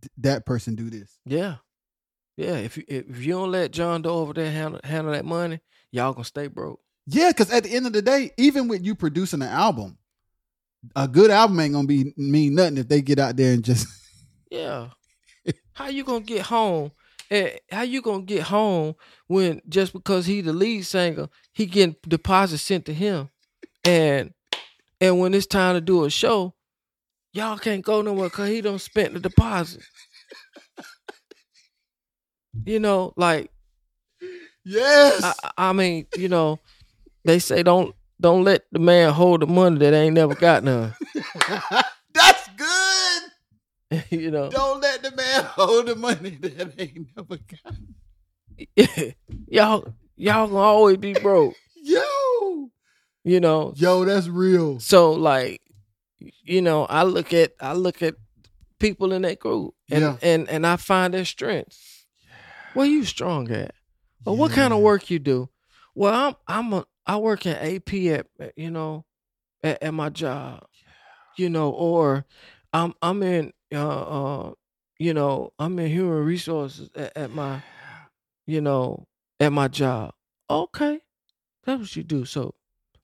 th- 0.00 0.12
that 0.18 0.46
person 0.46 0.74
do 0.74 0.90
this. 0.90 1.18
Yeah, 1.24 1.56
yeah. 2.36 2.54
If 2.56 2.76
you 2.76 2.84
if 2.86 3.24
you 3.24 3.32
don't 3.32 3.50
let 3.50 3.72
John 3.72 4.02
Doe 4.02 4.18
over 4.18 4.32
there 4.32 4.50
handle 4.50 4.80
handle 4.84 5.12
that 5.12 5.24
money, 5.24 5.60
y'all 5.90 6.12
gonna 6.12 6.24
stay 6.24 6.46
broke. 6.46 6.80
Yeah, 7.06 7.30
because 7.30 7.50
at 7.50 7.64
the 7.64 7.74
end 7.74 7.86
of 7.86 7.92
the 7.92 8.02
day, 8.02 8.30
even 8.38 8.68
with 8.68 8.84
you 8.84 8.94
producing 8.94 9.42
an 9.42 9.48
album, 9.48 9.98
a 10.94 11.08
good 11.08 11.30
album 11.32 11.58
ain't 11.58 11.74
gonna 11.74 11.86
be 11.88 12.12
mean 12.16 12.54
nothing 12.54 12.78
if 12.78 12.86
they 12.86 13.02
get 13.02 13.18
out 13.18 13.36
there 13.36 13.52
and 13.54 13.64
just 13.64 13.88
Yeah. 14.50 14.90
how 15.72 15.88
you 15.88 16.04
gonna 16.04 16.20
get 16.20 16.42
home? 16.42 16.92
How 17.70 17.82
you 17.82 18.02
gonna 18.02 18.22
get 18.22 18.42
home 18.44 18.94
when 19.26 19.62
just 19.68 19.92
because 19.92 20.26
he 20.26 20.40
the 20.40 20.52
lead 20.52 20.82
singer, 20.82 21.28
he 21.52 21.66
getting 21.66 21.96
deposits 22.06 22.62
sent 22.62 22.86
to 22.86 22.94
him, 22.94 23.30
and 23.84 24.32
and 25.00 25.18
when 25.18 25.34
it's 25.34 25.46
time 25.46 25.74
to 25.74 25.80
do 25.80 26.04
a 26.04 26.10
show, 26.10 26.54
y'all 27.32 27.58
can't 27.58 27.84
go 27.84 28.02
nowhere 28.02 28.28
because 28.28 28.48
he 28.48 28.60
don't 28.60 28.80
spend 28.80 29.14
the 29.14 29.20
deposit. 29.20 29.82
You 32.66 32.80
know, 32.80 33.14
like 33.16 33.50
yes, 34.64 35.22
I, 35.22 35.34
I 35.42 35.70
I 35.70 35.72
mean, 35.72 36.06
you 36.16 36.28
know, 36.28 36.58
they 37.24 37.38
say 37.38 37.62
don't 37.62 37.94
don't 38.20 38.44
let 38.44 38.64
the 38.72 38.78
man 38.78 39.12
hold 39.12 39.42
the 39.42 39.46
money 39.46 39.78
that 39.78 39.94
ain't 39.94 40.14
never 40.14 40.34
got 40.34 40.64
none. 40.64 40.94
that's 42.14 42.48
good. 42.56 42.81
you 44.10 44.30
know, 44.30 44.50
Don't 44.50 44.80
let 44.80 45.02
the 45.02 45.10
man 45.14 45.44
hold 45.44 45.86
the 45.86 45.96
money 45.96 46.30
that 46.40 46.74
ain't 46.78 47.08
never 47.16 47.36
got. 47.36 47.74
y'all 49.48 49.94
y'all 50.16 50.46
gonna 50.46 50.58
always 50.58 50.96
be 50.98 51.14
broke. 51.14 51.56
Yo, 51.82 52.70
You 53.24 53.40
know, 53.40 53.72
yo, 53.76 54.04
that's 54.04 54.28
real. 54.28 54.78
so 54.80 55.12
like, 55.12 55.60
you 56.44 56.62
know, 56.62 56.84
I 56.84 57.02
look 57.02 57.32
at 57.32 57.52
I 57.60 57.72
look 57.72 58.02
at 58.02 58.14
people 58.78 59.12
in 59.12 59.22
that 59.22 59.38
group 59.38 59.74
and 59.90 60.00
Yeah. 60.02 60.16
and 60.22 60.48
and 60.48 60.66
I 60.66 60.76
find 60.76 61.12
their 61.14 61.24
strengths. 61.24 62.06
Where 62.74 62.86
you 62.86 63.04
strong 63.04 63.50
at? 63.50 63.74
Or 64.24 64.36
what 64.36 64.52
kind 64.52 64.72
of 64.72 64.78
work 64.80 65.10
you 65.10 65.18
do? 65.18 65.48
Well, 65.94 66.14
I'm 66.14 66.34
I'm 66.46 66.72
a 66.72 66.86
I 67.06 67.16
work 67.16 67.44
in 67.46 67.56
AP 67.56 67.92
at 68.40 68.52
you 68.56 68.70
know 68.70 69.04
at, 69.64 69.82
at 69.82 69.94
my 69.94 70.08
job, 70.08 70.64
you 71.36 71.50
know, 71.50 71.70
or 71.70 72.24
I'm 72.72 72.94
I'm 73.02 73.22
in 73.22 73.52
uh 73.74 74.02
uh 74.48 74.52
you 74.98 75.14
know 75.14 75.52
I'm 75.58 75.78
in 75.78 75.90
human 75.90 76.24
resources 76.24 76.90
at, 76.94 77.16
at 77.16 77.30
my 77.30 77.62
you 78.46 78.60
know 78.60 79.06
at 79.40 79.52
my 79.52 79.68
job. 79.68 80.14
Okay, 80.48 81.00
that's 81.64 81.80
what 81.80 81.96
you 81.96 82.02
do. 82.02 82.24
So, 82.24 82.54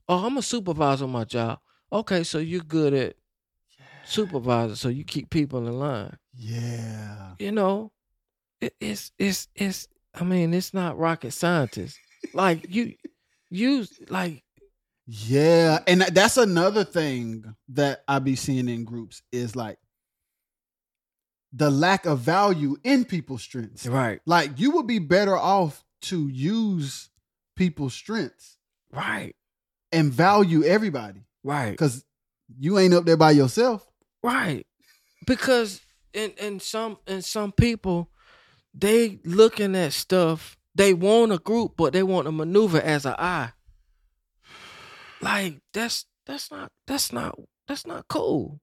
oh, 0.08 0.26
I'm 0.26 0.36
a 0.36 0.42
supervisor 0.42 1.04
on 1.04 1.10
my 1.10 1.24
job. 1.24 1.60
Okay, 1.92 2.22
so 2.22 2.38
you're 2.38 2.60
good 2.60 2.92
at 2.94 3.16
supervisor, 4.04 4.76
so 4.76 4.88
you 4.88 5.04
keep 5.04 5.30
people 5.30 5.66
in 5.66 5.78
line. 5.78 6.16
Yeah. 6.34 7.34
You 7.38 7.52
know, 7.52 7.92
it, 8.60 8.74
it's 8.80 9.12
it's 9.18 9.48
it's. 9.54 9.88
I 10.14 10.24
mean, 10.24 10.52
it's 10.52 10.74
not 10.74 10.98
rocket 10.98 11.32
scientist. 11.32 11.98
like 12.34 12.66
you, 12.68 12.94
you 13.50 13.86
like 14.08 14.42
Yeah, 15.10 15.78
and 15.86 16.02
that's 16.02 16.36
another 16.36 16.84
thing 16.84 17.54
that 17.70 18.04
I 18.06 18.18
be 18.18 18.36
seeing 18.36 18.68
in 18.68 18.84
groups 18.84 19.22
is 19.32 19.56
like 19.56 19.78
the 21.50 21.70
lack 21.70 22.04
of 22.04 22.18
value 22.18 22.76
in 22.84 23.06
people's 23.06 23.40
strengths. 23.40 23.86
right, 23.86 24.20
Like 24.26 24.58
you 24.58 24.72
would 24.72 24.86
be 24.86 24.98
better 24.98 25.34
off 25.34 25.82
to 26.02 26.28
use 26.28 27.08
people's 27.56 27.94
strengths 27.94 28.58
right, 28.92 29.34
and 29.92 30.12
value 30.12 30.62
everybody 30.62 31.24
right. 31.42 31.70
because 31.70 32.04
you 32.58 32.78
ain't 32.78 32.92
up 32.92 33.06
there 33.06 33.16
by 33.16 33.30
yourself. 33.30 33.90
Right. 34.22 34.66
Because 35.26 35.80
in 36.12 36.32
in 36.32 36.60
some 36.60 36.98
in 37.06 37.22
some 37.22 37.52
people, 37.52 38.10
they 38.74 39.20
looking 39.24 39.74
at 39.74 39.94
stuff, 39.94 40.58
they 40.74 40.92
want 40.92 41.32
a 41.32 41.38
group, 41.38 41.78
but 41.78 41.94
they 41.94 42.02
want 42.02 42.26
to 42.26 42.32
maneuver 42.32 42.80
as 42.80 43.06
an 43.06 43.14
eye. 43.18 43.52
Like 45.20 45.58
that's 45.72 46.06
that's 46.26 46.50
not 46.50 46.70
that's 46.86 47.12
not 47.12 47.38
that's 47.66 47.86
not 47.86 48.06
cool. 48.08 48.60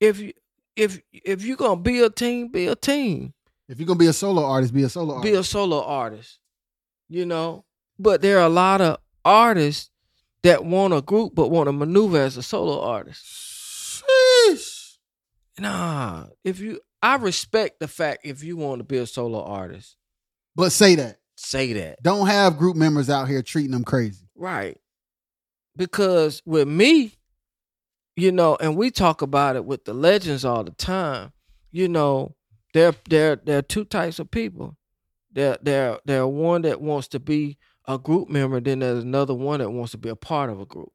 If 0.00 0.18
you 0.20 0.32
if 0.76 1.00
if 1.12 1.44
you're 1.44 1.56
gonna 1.56 1.80
be 1.80 2.00
a 2.00 2.10
team, 2.10 2.48
be 2.48 2.66
a 2.66 2.76
team. 2.76 3.32
If 3.68 3.78
you're 3.78 3.86
gonna 3.86 3.98
be 3.98 4.06
a 4.06 4.12
solo 4.12 4.44
artist, 4.44 4.74
be 4.74 4.82
a 4.82 4.88
solo 4.88 5.14
artist. 5.14 5.32
Be 5.32 5.38
a 5.38 5.42
solo 5.44 5.82
artist. 5.82 6.38
You 7.08 7.24
know? 7.26 7.64
But 7.98 8.20
there 8.20 8.38
are 8.38 8.46
a 8.46 8.50
lot 8.50 8.80
of 8.80 8.98
artists 9.24 9.90
that 10.42 10.64
want 10.64 10.92
a 10.94 11.00
group 11.00 11.34
but 11.34 11.50
want 11.50 11.68
to 11.68 11.72
maneuver 11.72 12.18
as 12.18 12.36
a 12.36 12.42
solo 12.42 12.80
artist. 12.80 13.24
Sheesh. 14.44 14.96
Nah, 15.58 16.26
if 16.44 16.60
you, 16.60 16.80
I 17.02 17.16
respect 17.16 17.80
the 17.80 17.88
fact 17.88 18.20
if 18.24 18.44
you 18.44 18.56
want 18.56 18.80
to 18.80 18.84
be 18.84 18.98
a 18.98 19.06
solo 19.06 19.42
artist, 19.42 19.96
But 20.54 20.70
say 20.70 20.94
that. 20.96 21.18
say 21.36 21.72
that. 21.72 22.02
Don't 22.02 22.26
have 22.26 22.58
group 22.58 22.76
members 22.76 23.08
out 23.08 23.26
here 23.28 23.42
treating 23.42 23.70
them 23.70 23.84
crazy. 23.84 24.28
Right. 24.36 24.78
Because 25.76 26.42
with 26.46 26.66
me, 26.66 27.14
you 28.16 28.32
know, 28.32 28.56
and 28.60 28.76
we 28.76 28.90
talk 28.90 29.22
about 29.22 29.56
it 29.56 29.64
with 29.64 29.84
the 29.84 29.92
legends 29.92 30.44
all 30.44 30.64
the 30.64 30.70
time, 30.72 31.32
you 31.70 31.88
know, 31.88 32.34
there 32.72 32.94
there 33.08 33.36
there 33.36 33.58
are 33.58 33.62
two 33.62 33.84
types 33.84 34.18
of 34.18 34.30
people. 34.30 34.76
There 35.30 35.58
there 35.60 35.98
there 36.06 36.20
are 36.22 36.28
one 36.28 36.62
that 36.62 36.80
wants 36.80 37.08
to 37.08 37.20
be 37.20 37.58
a 37.86 37.98
group 37.98 38.28
member, 38.28 38.60
then 38.60 38.80
there's 38.80 39.04
another 39.04 39.34
one 39.34 39.60
that 39.60 39.70
wants 39.70 39.92
to 39.92 39.98
be 39.98 40.08
a 40.08 40.16
part 40.16 40.50
of 40.50 40.60
a 40.60 40.66
group. 40.66 40.92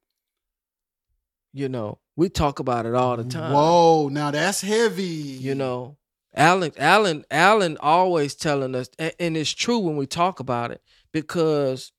You 1.54 1.70
know, 1.70 2.00
we 2.16 2.30
talk 2.30 2.60
about 2.60 2.86
it 2.86 2.96
all 2.96 3.18
the 3.18 3.26
time. 3.26 3.54
Whoa, 3.54 4.10
now 4.10 4.32
that's 4.32 4.62
heavy. 4.62 5.04
You 5.04 5.54
know, 5.56 5.98
Alan, 6.34 6.72
Alan, 6.78 7.26
Alan 7.30 7.78
always 7.80 8.36
telling 8.36 8.74
us, 8.76 8.90
and 8.98 9.38
it's 9.38 9.52
true 9.52 9.80
when 9.80 9.96
we 9.96 10.06
talk 10.08 10.40
about 10.40 10.72
it, 10.72 10.82
because 11.12 11.92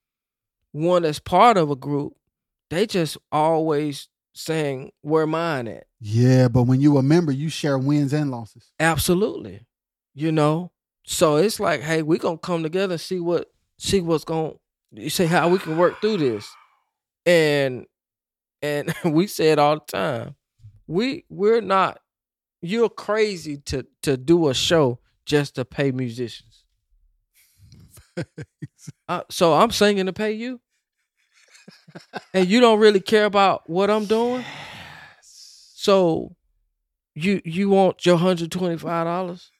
one 0.72 1.02
that's 1.02 1.18
part 1.18 1.56
of 1.56 1.70
a 1.70 1.76
group, 1.76 2.14
they 2.72 2.86
just 2.86 3.18
always 3.30 4.08
saying 4.32 4.92
where 5.02 5.26
mine 5.26 5.68
at. 5.68 5.84
Yeah, 6.00 6.48
but 6.48 6.62
when 6.62 6.80
you 6.80 6.96
a 6.96 7.02
member, 7.02 7.30
you 7.30 7.50
share 7.50 7.78
wins 7.78 8.14
and 8.14 8.30
losses. 8.30 8.72
Absolutely, 8.80 9.66
you 10.14 10.32
know. 10.32 10.72
So 11.04 11.36
it's 11.36 11.60
like, 11.60 11.82
hey, 11.82 12.00
we 12.00 12.16
gonna 12.18 12.38
come 12.38 12.62
together 12.62 12.94
and 12.94 13.00
see 13.00 13.20
what 13.20 13.52
see 13.76 14.00
what's 14.00 14.24
going. 14.24 14.54
You 14.90 15.10
say 15.10 15.26
how 15.26 15.50
we 15.50 15.58
can 15.58 15.76
work 15.76 16.00
through 16.00 16.16
this, 16.16 16.50
and 17.26 17.84
and 18.62 18.94
we 19.04 19.26
say 19.26 19.50
it 19.50 19.58
all 19.58 19.74
the 19.74 19.84
time. 19.86 20.36
We 20.86 21.26
we're 21.28 21.60
not. 21.60 22.00
You're 22.62 22.88
crazy 22.88 23.58
to 23.66 23.86
to 24.02 24.16
do 24.16 24.48
a 24.48 24.54
show 24.54 24.98
just 25.26 25.56
to 25.56 25.64
pay 25.66 25.92
musicians. 25.92 26.64
Uh, 29.08 29.22
so 29.30 29.54
I'm 29.54 29.70
singing 29.70 30.06
to 30.06 30.12
pay 30.12 30.32
you, 30.32 30.60
and 32.34 32.48
you 32.48 32.60
don't 32.60 32.78
really 32.80 33.00
care 33.00 33.24
about 33.24 33.68
what 33.68 33.90
I'm 33.90 34.04
doing. 34.06 34.44
So 35.22 36.34
you 37.14 37.40
you 37.44 37.68
want 37.70 38.06
your 38.06 38.16
hundred 38.16 38.50
twenty 38.52 38.76
five 38.78 39.06
dollars? 39.06 39.50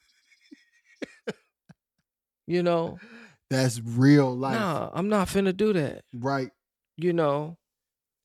you 2.47 2.63
know, 2.63 2.99
That's 3.51 3.81
real 3.81 4.35
life. 4.37 4.59
nah, 4.59 4.91
I'm 4.93 5.09
not 5.09 5.29
finna 5.29 5.57
do 5.57 5.73
that. 5.73 6.03
Right. 6.15 6.51
You 6.97 7.13
know, 7.13 7.57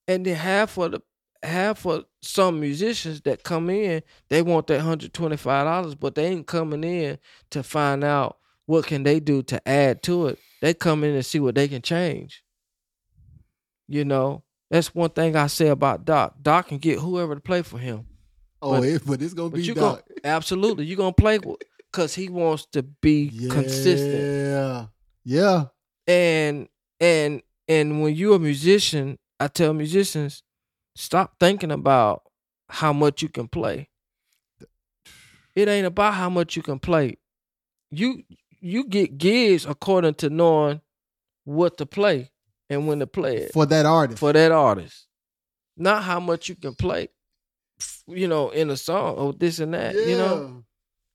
and 0.07 0.25
then 0.25 0.35
half 0.35 0.77
of 0.77 0.91
the 0.91 1.01
half 1.43 1.85
of 1.85 2.05
some 2.21 2.59
musicians 2.59 3.21
that 3.21 3.43
come 3.43 3.69
in, 3.69 4.01
they 4.29 4.41
want 4.41 4.67
that 4.67 4.81
hundred 4.81 5.13
twenty 5.13 5.37
five 5.37 5.65
dollars, 5.65 5.95
but 5.95 6.15
they 6.15 6.27
ain't 6.27 6.47
coming 6.47 6.83
in 6.83 7.17
to 7.51 7.63
find 7.63 8.03
out 8.03 8.37
what 8.65 8.85
can 8.85 9.03
they 9.03 9.19
do 9.19 9.41
to 9.43 9.67
add 9.67 10.03
to 10.03 10.27
it. 10.27 10.39
They 10.61 10.73
come 10.73 11.03
in 11.03 11.15
and 11.15 11.25
see 11.25 11.39
what 11.39 11.55
they 11.55 11.67
can 11.67 11.81
change. 11.81 12.43
You 13.87 14.03
know, 14.05 14.43
that's 14.69 14.93
one 14.93 15.09
thing 15.11 15.35
I 15.35 15.47
say 15.47 15.67
about 15.69 16.05
Doc. 16.05 16.35
Doc 16.41 16.67
can 16.67 16.77
get 16.77 16.99
whoever 16.99 17.35
to 17.35 17.41
play 17.41 17.61
for 17.61 17.77
him. 17.77 18.05
Oh, 18.61 18.79
But- 18.79 18.83
it, 18.87 19.01
but 19.05 19.21
it's 19.21 19.33
gonna 19.33 19.49
But 19.49 19.57
be 19.61 19.73
Doc. 19.73 19.75
Gonna, 19.75 20.01
absolutely 20.23 20.85
you're 20.85 20.97
gonna 20.97 21.13
play 21.13 21.39
because 21.91 22.15
he 22.15 22.27
wants 22.29 22.65
to 22.73 22.83
be 22.83 23.29
consistent. 23.49 24.21
Yeah. 24.21 24.85
Yeah. 25.23 25.65
And 26.07 26.67
and 26.99 27.41
and 27.67 28.01
when 28.01 28.15
you're 28.15 28.35
a 28.35 28.39
musician, 28.39 29.19
I 29.39 29.47
tell 29.47 29.73
musicians, 29.73 30.41
stop 30.95 31.35
thinking 31.39 31.71
about 31.71 32.23
how 32.69 32.91
much 32.93 33.21
you 33.21 33.29
can 33.29 33.47
play. 33.47 33.89
It 35.55 35.67
ain't 35.67 35.87
about 35.87 36.13
how 36.13 36.29
much 36.29 36.55
you 36.55 36.61
can 36.61 36.79
play. 36.79 37.17
You 37.91 38.23
you 38.59 38.83
get 38.85 39.17
gigs 39.17 39.65
according 39.65 40.15
to 40.15 40.29
knowing 40.29 40.81
what 41.45 41.77
to 41.77 41.85
play 41.85 42.31
and 42.69 42.87
when 42.87 42.99
to 42.99 43.07
play 43.07 43.37
it 43.37 43.53
For 43.53 43.65
that 43.65 43.85
artist. 43.85 44.19
for 44.19 44.33
that 44.33 44.51
artist. 44.51 45.07
Not 45.77 46.03
how 46.03 46.19
much 46.19 46.49
you 46.49 46.55
can 46.55 46.73
play, 46.75 47.09
you 48.07 48.27
know, 48.27 48.49
in 48.49 48.69
a 48.69 48.77
song 48.77 49.15
or 49.15 49.33
this 49.33 49.59
and 49.59 49.73
that. 49.73 49.93
You 49.95 50.17
know, 50.17 50.63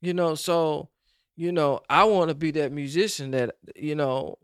you 0.00 0.14
know. 0.14 0.34
So, 0.36 0.88
you 1.36 1.50
know, 1.52 1.80
I 1.90 2.04
want 2.04 2.28
to 2.28 2.34
be 2.34 2.52
that 2.52 2.72
musician 2.72 3.32
that 3.32 3.56
you 3.76 3.94
know. 3.94 4.38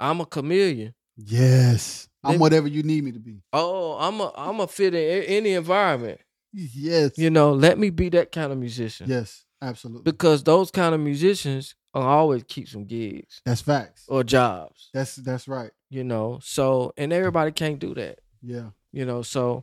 I'm 0.00 0.20
a 0.20 0.26
chameleon. 0.26 0.94
Yes. 1.16 2.08
I'm 2.24 2.40
whatever 2.40 2.66
you 2.66 2.82
need 2.82 3.04
me 3.04 3.12
to 3.12 3.20
be. 3.20 3.40
Oh, 3.52 3.96
I'm 3.98 4.20
a 4.20 4.32
I'm 4.36 4.58
a 4.60 4.66
fit 4.66 4.94
in 4.94 5.22
any 5.24 5.52
environment. 5.52 6.20
Yes. 6.52 7.16
You 7.16 7.30
know, 7.30 7.52
let 7.52 7.78
me 7.78 7.90
be 7.90 8.08
that 8.10 8.32
kind 8.32 8.50
of 8.52 8.58
musician. 8.58 9.08
Yes. 9.08 9.44
Absolutely. 9.62 10.02
Because 10.02 10.42
those 10.42 10.72
kind 10.72 10.92
of 10.92 11.00
musicians 11.00 11.76
always 11.94 12.42
keep 12.48 12.68
some 12.68 12.84
gigs 12.84 13.40
That's 13.46 13.60
facts. 13.60 14.04
or 14.08 14.24
jobs. 14.24 14.90
That's 14.92 15.14
that's 15.16 15.46
right. 15.46 15.70
You 15.92 16.04
know, 16.04 16.38
so 16.42 16.94
and 16.96 17.12
everybody 17.12 17.52
can't 17.52 17.78
do 17.78 17.94
that. 17.94 18.20
Yeah. 18.40 18.70
you 18.92 19.04
know 19.04 19.22
so 19.22 19.62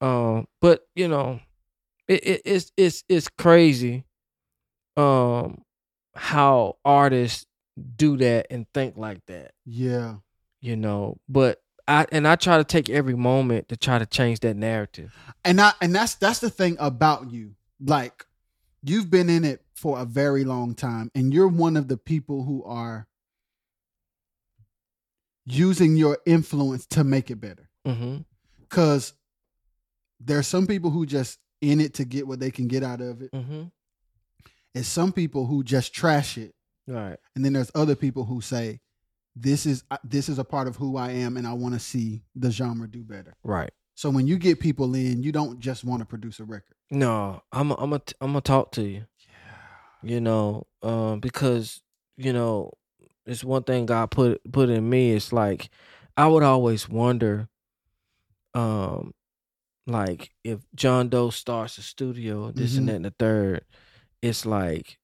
um 0.00 0.48
but 0.60 0.88
you 0.96 1.06
know 1.06 1.38
it, 2.08 2.24
it 2.26 2.42
it's 2.44 2.72
it's 2.76 3.04
it's 3.08 3.28
crazy 3.28 4.04
um 4.96 5.62
how 6.14 6.76
artists 6.84 7.46
do 7.96 8.16
that 8.16 8.46
and 8.50 8.66
think 8.74 8.96
like 8.96 9.24
that 9.26 9.52
Yeah. 9.64 10.16
you 10.60 10.76
know 10.76 11.18
but 11.28 11.62
i 11.86 12.04
and 12.10 12.26
i 12.26 12.34
try 12.36 12.56
to 12.58 12.64
take 12.64 12.90
every 12.90 13.14
moment 13.14 13.68
to 13.68 13.76
try 13.76 13.98
to 13.98 14.06
change 14.06 14.40
that 14.40 14.56
narrative 14.56 15.14
And 15.44 15.60
I 15.60 15.72
and 15.80 15.94
that's 15.94 16.16
that's 16.16 16.40
the 16.40 16.50
thing 16.50 16.76
about 16.80 17.30
you. 17.30 17.54
Like 17.82 18.26
you've 18.82 19.08
been 19.10 19.30
in 19.30 19.44
it 19.44 19.62
for 19.74 19.98
a 20.00 20.04
very 20.04 20.44
long 20.44 20.74
time 20.74 21.10
and 21.14 21.32
you're 21.32 21.48
one 21.48 21.76
of 21.76 21.86
the 21.88 21.96
people 21.96 22.42
who 22.44 22.64
are 22.64 23.06
using 25.50 25.96
your 25.96 26.18
influence 26.26 26.86
to 26.86 27.04
make 27.04 27.30
it 27.30 27.36
better. 27.40 27.68
mm-hmm 27.86 28.18
Cuz 28.68 29.14
there's 30.20 30.46
some 30.46 30.66
people 30.66 30.90
who 30.90 31.06
just 31.06 31.38
in 31.60 31.80
it 31.80 31.94
to 31.94 32.04
get 32.04 32.26
what 32.26 32.40
they 32.40 32.50
can 32.50 32.68
get 32.68 32.82
out 32.82 33.00
of 33.00 33.22
it. 33.22 33.32
mm-hmm 33.32 33.64
And 34.74 34.86
some 34.86 35.12
people 35.12 35.46
who 35.46 35.62
just 35.64 35.92
trash 35.94 36.38
it. 36.38 36.54
right 36.86 37.18
And 37.34 37.44
then 37.44 37.52
there's 37.52 37.70
other 37.74 37.96
people 37.96 38.24
who 38.24 38.40
say 38.40 38.80
this 39.36 39.64
is 39.66 39.84
uh, 39.90 39.96
this 40.04 40.28
is 40.28 40.38
a 40.38 40.44
part 40.44 40.68
of 40.68 40.76
who 40.76 40.96
I 40.96 41.10
am 41.12 41.36
and 41.36 41.46
I 41.46 41.52
want 41.52 41.74
to 41.74 41.80
see 41.80 42.22
the 42.34 42.50
genre 42.50 42.88
do 42.88 43.02
better. 43.02 43.34
right 43.44 43.70
So 43.94 44.10
when 44.10 44.26
you 44.26 44.38
get 44.38 44.60
people 44.60 44.94
in, 44.94 45.22
you 45.22 45.32
don't 45.32 45.58
just 45.60 45.84
want 45.84 46.00
to 46.00 46.06
produce 46.06 46.38
a 46.40 46.44
record. 46.44 46.76
no 46.90 47.42
i'm 47.52 47.70
a, 47.70 47.74
i'm 47.76 47.92
a, 47.92 48.00
i'm 48.20 48.30
gonna 48.32 48.40
talk 48.40 48.72
to 48.72 48.82
you 48.82 49.04
you 50.02 50.20
know 50.20 50.66
um 50.82 51.20
because 51.20 51.82
you 52.16 52.32
know 52.32 52.72
it's 53.26 53.44
one 53.44 53.62
thing 53.62 53.86
god 53.86 54.10
put 54.10 54.40
put 54.52 54.68
in 54.70 54.88
me 54.88 55.12
it's 55.12 55.32
like 55.32 55.68
i 56.16 56.26
would 56.26 56.42
always 56.42 56.88
wonder 56.88 57.48
um 58.54 59.12
like 59.86 60.30
if 60.44 60.60
john 60.74 61.08
doe 61.08 61.30
starts 61.30 61.78
a 61.78 61.82
studio 61.82 62.50
this 62.50 62.74
Mhm. 62.74 62.78
and 62.78 62.88
that 62.88 62.94
and 62.96 63.04
the 63.06 63.14
third 63.18 63.64
it's 64.22 64.44
like 64.44 64.98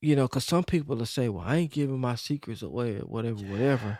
you 0.00 0.14
know 0.14 0.24
because 0.26 0.44
some 0.44 0.64
people 0.64 0.96
will 0.96 1.06
say 1.06 1.28
well 1.28 1.44
i 1.46 1.56
ain't 1.56 1.72
giving 1.72 1.98
my 2.00 2.14
secrets 2.14 2.62
away 2.62 2.96
or 2.96 3.00
whatever 3.00 3.36
whatever 3.44 3.98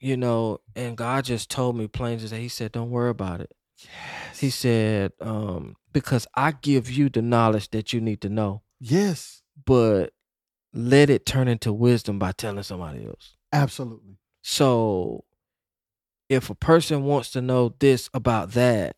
you 0.00 0.16
know, 0.18 0.58
and 0.76 0.98
God 0.98 1.24
just 1.24 1.48
told 1.50 1.76
me 1.76 1.86
plain 1.86 2.18
as. 2.18 2.30
He 2.30 2.48
said, 2.48 2.72
"Don't 2.72 2.90
worry 2.90 3.08
about 3.08 3.40
it." 3.40 3.50
He 4.38 4.50
said, 4.50 5.12
um, 5.20 5.76
"Because 5.94 6.26
I 6.34 6.52
give 6.52 6.90
you 6.90 7.08
the 7.08 7.22
knowledge 7.22 7.70
that 7.70 7.94
you 7.94 8.02
need 8.02 8.20
to 8.22 8.28
know, 8.28 8.62
Yes. 8.80 9.40
but 9.64 10.12
let 10.74 11.08
it 11.08 11.24
turn 11.24 11.48
into 11.48 11.72
wisdom 11.72 12.18
by 12.18 12.32
telling 12.32 12.62
somebody 12.64 13.06
else." 13.06 13.36
Absolutely. 13.52 14.18
So, 14.42 15.24
if 16.28 16.50
a 16.50 16.54
person 16.54 17.04
wants 17.04 17.30
to 17.30 17.40
know 17.40 17.74
this 17.78 18.10
about 18.12 18.52
that, 18.52 18.96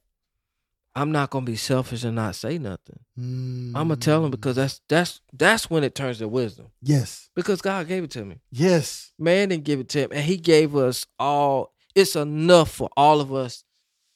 I'm 0.94 1.12
not 1.12 1.28
gonna 1.30 1.44
be 1.44 1.56
selfish 1.56 2.05
and 2.05 2.16
not 2.16 2.34
say 2.36 2.56
nothing. 2.58 3.00
I'm 3.18 3.72
gonna 3.72 3.96
tell 3.96 4.22
them 4.22 4.30
Mm. 4.30 4.36
because 4.36 4.56
that's 4.56 4.80
that's 4.88 5.20
that's 5.32 5.68
when 5.68 5.84
it 5.84 5.94
turns 5.94 6.18
to 6.18 6.28
wisdom. 6.28 6.68
Yes. 6.80 7.28
Because 7.34 7.60
God 7.60 7.86
gave 7.86 8.02
it 8.05 8.10
to 8.12 8.24
me. 8.24 8.40
Yes. 8.50 9.12
Man 9.18 9.50
didn't 9.50 9.64
give 9.64 9.78
it 9.80 9.88
to 9.90 10.00
him, 10.00 10.10
and 10.12 10.24
He 10.24 10.36
gave 10.38 10.74
us 10.74 11.05
all. 11.18 11.74
It's 11.94 12.16
enough 12.16 12.70
for 12.70 12.88
all 12.96 13.20
of 13.20 13.32
us 13.32 13.64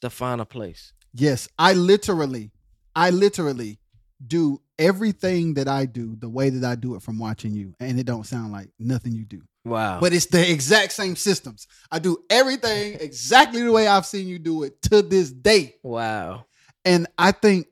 to 0.01 0.09
find 0.11 0.41
a 0.41 0.47
place. 0.47 0.93
Yes. 1.13 1.49
I 1.59 1.75
literally, 1.75 2.51
I 2.97 3.11
literally 3.11 3.79
do 4.27 4.61
everything 4.81 5.55
that 5.55 5.69
I 5.69 5.85
do 5.85 6.17
the 6.17 6.29
way 6.29 6.51
that 6.51 6.69
I 6.69 6.75
do 6.75 6.97
it 6.97 7.03
from 7.03 7.19
watching 7.19 7.53
you, 7.53 7.75
and 7.79 8.01
it 8.01 8.07
don't 8.07 8.27
sound 8.27 8.51
like 8.51 8.71
nothing 8.81 9.13
you 9.13 9.25
do. 9.25 9.43
Wow. 9.65 10.01
But 10.01 10.15
it's 10.15 10.27
the 10.27 10.51
exact 10.51 10.93
same 10.93 11.15
systems. 11.15 11.69
I 11.93 11.99
do 11.99 12.19
everything 12.31 12.95
exactly 13.01 13.63
the 13.63 13.71
way 13.71 13.87
I've 13.87 14.07
seen 14.07 14.27
you 14.27 14.39
do 14.39 14.65
it 14.65 14.81
to 14.83 15.03
this 15.03 15.31
day. 15.31 15.77
wow. 15.85 16.47
and 16.85 17.07
I 17.19 17.31
think 17.33 17.67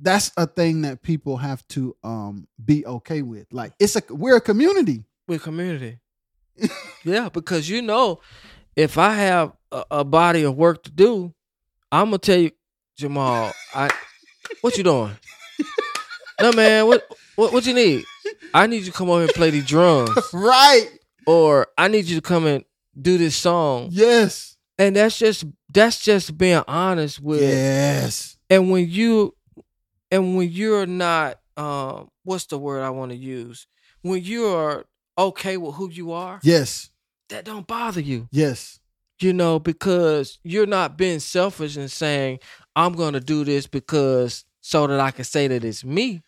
that's 0.00 0.32
a 0.36 0.46
thing 0.46 0.82
that 0.82 1.02
people 1.02 1.36
have 1.36 1.66
to 1.68 1.96
um 2.04 2.46
be 2.62 2.84
okay 2.84 3.22
with. 3.22 3.46
Like 3.52 3.72
it's 3.78 3.96
a 3.96 4.02
we're 4.10 4.36
a 4.36 4.40
community. 4.40 5.04
We're 5.26 5.36
a 5.36 5.40
community. 5.40 5.98
yeah, 7.04 7.30
because 7.30 7.68
you 7.68 7.80
know, 7.80 8.20
if 8.76 8.98
I 8.98 9.14
have 9.14 9.52
a, 9.72 9.84
a 9.90 10.04
body 10.04 10.42
of 10.42 10.56
work 10.56 10.82
to 10.84 10.90
do, 10.90 11.32
I'm 11.90 12.06
gonna 12.06 12.18
tell 12.18 12.38
you, 12.38 12.50
Jamal. 12.98 13.52
I 13.74 13.90
what 14.60 14.76
you 14.76 14.84
doing? 14.84 15.16
No 16.40 16.52
man, 16.52 16.86
what 16.86 17.04
what 17.36 17.52
what 17.52 17.66
you 17.66 17.74
need? 17.74 18.04
I 18.52 18.66
need 18.66 18.78
you 18.78 18.86
to 18.86 18.92
come 18.92 19.08
over 19.10 19.20
here 19.20 19.26
and 19.28 19.34
play 19.34 19.50
the 19.50 19.62
drums, 19.62 20.10
Right. 20.32 20.88
or 21.26 21.66
I 21.76 21.88
need 21.88 22.04
you 22.06 22.16
to 22.16 22.22
come 22.22 22.46
and 22.46 22.64
do 23.00 23.18
this 23.18 23.36
song. 23.36 23.88
Yes. 23.90 24.56
And 24.78 24.96
that's 24.96 25.18
just 25.18 25.44
that's 25.72 26.00
just 26.00 26.36
being 26.36 26.62
honest 26.68 27.20
with. 27.20 27.42
Yes. 27.42 28.36
And 28.50 28.70
when 28.70 28.88
you 28.88 29.34
and 30.10 30.36
when 30.36 30.48
you're 30.50 30.86
not 30.86 31.38
um 31.56 32.08
what's 32.24 32.46
the 32.46 32.58
word 32.58 32.82
I 32.82 32.90
want 32.90 33.10
to 33.12 33.16
use? 33.16 33.66
When 34.02 34.22
you 34.22 34.46
are 34.48 34.84
okay 35.16 35.56
with 35.56 35.74
who 35.76 35.90
you 35.90 36.12
are, 36.12 36.40
Yes. 36.42 36.90
that 37.28 37.44
don't 37.44 37.66
bother 37.66 38.00
you. 38.00 38.28
Yes. 38.32 38.80
You 39.20 39.32
know, 39.32 39.58
because 39.60 40.38
you're 40.42 40.66
not 40.66 40.98
being 40.98 41.20
selfish 41.20 41.76
and 41.76 41.90
saying, 41.90 42.40
I'm 42.74 42.92
gonna 42.94 43.20
do 43.20 43.44
this 43.44 43.66
because 43.68 44.44
so 44.60 44.86
that 44.88 44.98
I 44.98 45.10
can 45.12 45.24
say 45.24 45.46
that 45.48 45.64
it's 45.64 45.84
me. 45.84 46.22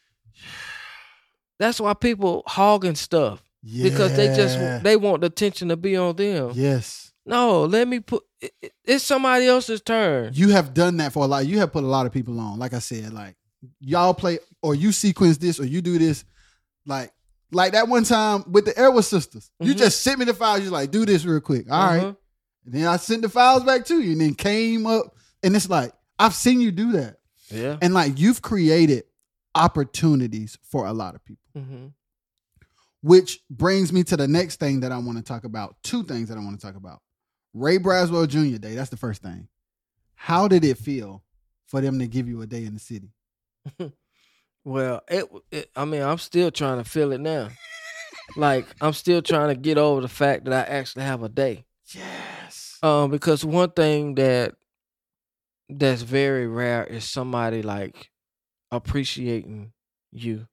That's 1.59 1.81
why 1.81 1.95
people 1.95 2.43
hogging 2.47 2.95
stuff. 2.95 3.43
Because 3.63 4.15
they 4.17 4.29
just 4.37 4.85
they 4.85 4.97
want 4.97 5.23
the 5.23 5.27
attention 5.29 5.69
to 5.71 5.77
be 5.77 5.97
on 5.97 6.15
them. 6.17 6.53
Yes. 6.55 7.13
No, 7.25 7.65
let 7.65 7.89
me 7.89 7.99
put 7.99 8.23
it- 8.41 8.55
it- 8.63 8.73
it's 8.85 9.03
somebody 9.05 9.47
else's 9.49 9.81
turn. 9.81 10.31
You 10.35 10.51
have 10.51 10.73
done 10.75 10.99
that 10.99 11.13
for 11.13 11.25
a 11.25 11.27
lot. 11.27 11.47
You 11.47 11.59
have 11.59 11.73
put 11.73 11.83
a 11.83 11.87
lot 11.89 12.07
of 12.07 12.13
people 12.13 12.39
on. 12.39 12.59
Like 12.61 12.73
I 12.75 12.79
said, 12.79 13.13
like 13.13 13.37
y'all 13.81 14.15
play 14.15 14.39
or 14.63 14.77
you 14.77 14.93
sequence 14.93 15.39
this 15.39 15.59
or 15.59 15.65
you 15.65 15.83
do 15.83 15.99
this. 15.99 16.25
Like 16.87 17.13
like 17.51 17.73
that 17.73 17.89
one 17.89 18.05
time 18.05 18.45
with 18.51 18.67
the 18.67 18.73
Airwood 18.75 19.05
sisters. 19.05 19.51
You 19.61 19.75
Mhm. 19.75 19.79
just 19.79 20.03
sent 20.03 20.19
me 20.21 20.25
the 20.27 20.35
files. 20.35 20.63
You're 20.63 20.71
like, 20.71 20.91
do 20.93 21.05
this 21.07 21.25
real 21.25 21.41
quick. 21.41 21.67
All 21.71 21.87
right. 21.87 21.99
Uh-huh. 21.99 22.15
And 22.67 22.75
then 22.75 22.87
I 22.87 22.97
sent 22.99 23.23
the 23.23 23.29
files 23.29 23.65
back 23.65 23.85
to 23.87 24.01
you 24.01 24.13
and 24.13 24.21
then 24.21 24.35
came 24.35 24.87
up. 24.87 25.15
And 25.43 25.57
it's 25.57 25.69
like, 25.69 25.93
I've 26.19 26.35
seen 26.35 26.61
you 26.61 26.71
do 26.71 26.93
that. 26.93 27.17
Yeah. 27.51 27.79
And 27.83 27.95
like 27.95 28.19
you've 28.19 28.43
created 28.43 29.05
opportunities 29.57 30.59
for 30.63 30.87
a 30.87 30.93
lot 30.93 31.15
of 31.15 31.25
people. 31.25 31.49
hmm 31.55 31.87
Which 33.03 33.41
brings 33.51 33.93
me 33.93 34.05
to 34.05 34.17
the 34.17 34.29
next 34.29 34.61
thing 34.61 34.81
that 34.81 34.93
I 34.93 34.99
want 34.99 35.19
to 35.19 35.25
talk 35.25 35.45
about. 35.45 35.77
Two 35.83 36.03
things 36.05 36.29
that 36.29 36.39
I 36.39 36.41
want 36.41 36.61
to 36.61 36.67
talk 36.67 36.77
about. 36.77 37.01
Ray 37.55 37.79
Braswell 37.79 38.29
Jr. 38.29 38.59
Day. 38.59 38.75
That's 38.75 38.91
the 38.91 38.97
first 38.97 39.23
thing. 39.23 39.49
How 40.15 40.47
did 40.49 40.65
it 40.65 40.79
feel 40.79 41.23
for 41.67 41.81
them 41.81 41.99
to 41.99 42.07
give 42.07 42.29
you 42.29 42.43
a 42.43 42.47
day 42.47 42.65
in 42.65 42.75
the 42.75 42.81
city? 42.81 43.11
Well, 44.65 45.01
it, 45.07 45.27
it. 45.53 45.71
I 45.77 45.85
mean, 45.85 46.03
I'm 46.03 46.19
still 46.19 46.51
trying 46.51 46.83
to 46.83 46.91
feel 46.91 47.13
it 47.13 47.21
now. 47.21 47.51
like 48.37 48.67
I'm 48.81 48.95
still 48.95 49.23
trying 49.23 49.55
to 49.55 49.55
get 49.55 49.79
over 49.79 50.01
the 50.01 50.09
fact 50.09 50.45
that 50.45 50.53
I 50.53 50.69
actually 50.69 51.05
have 51.05 51.23
a 51.23 51.29
day. 51.29 51.65
Yes. 51.95 52.77
Um, 52.83 53.13
because 53.13 53.45
one 53.45 53.71
thing 53.71 54.17
that 54.17 54.57
that's 55.69 56.03
very 56.03 56.49
rare 56.49 56.83
is 56.85 57.05
somebody 57.09 57.63
like 57.63 58.11
appreciating 58.71 59.73
you. 60.13 60.47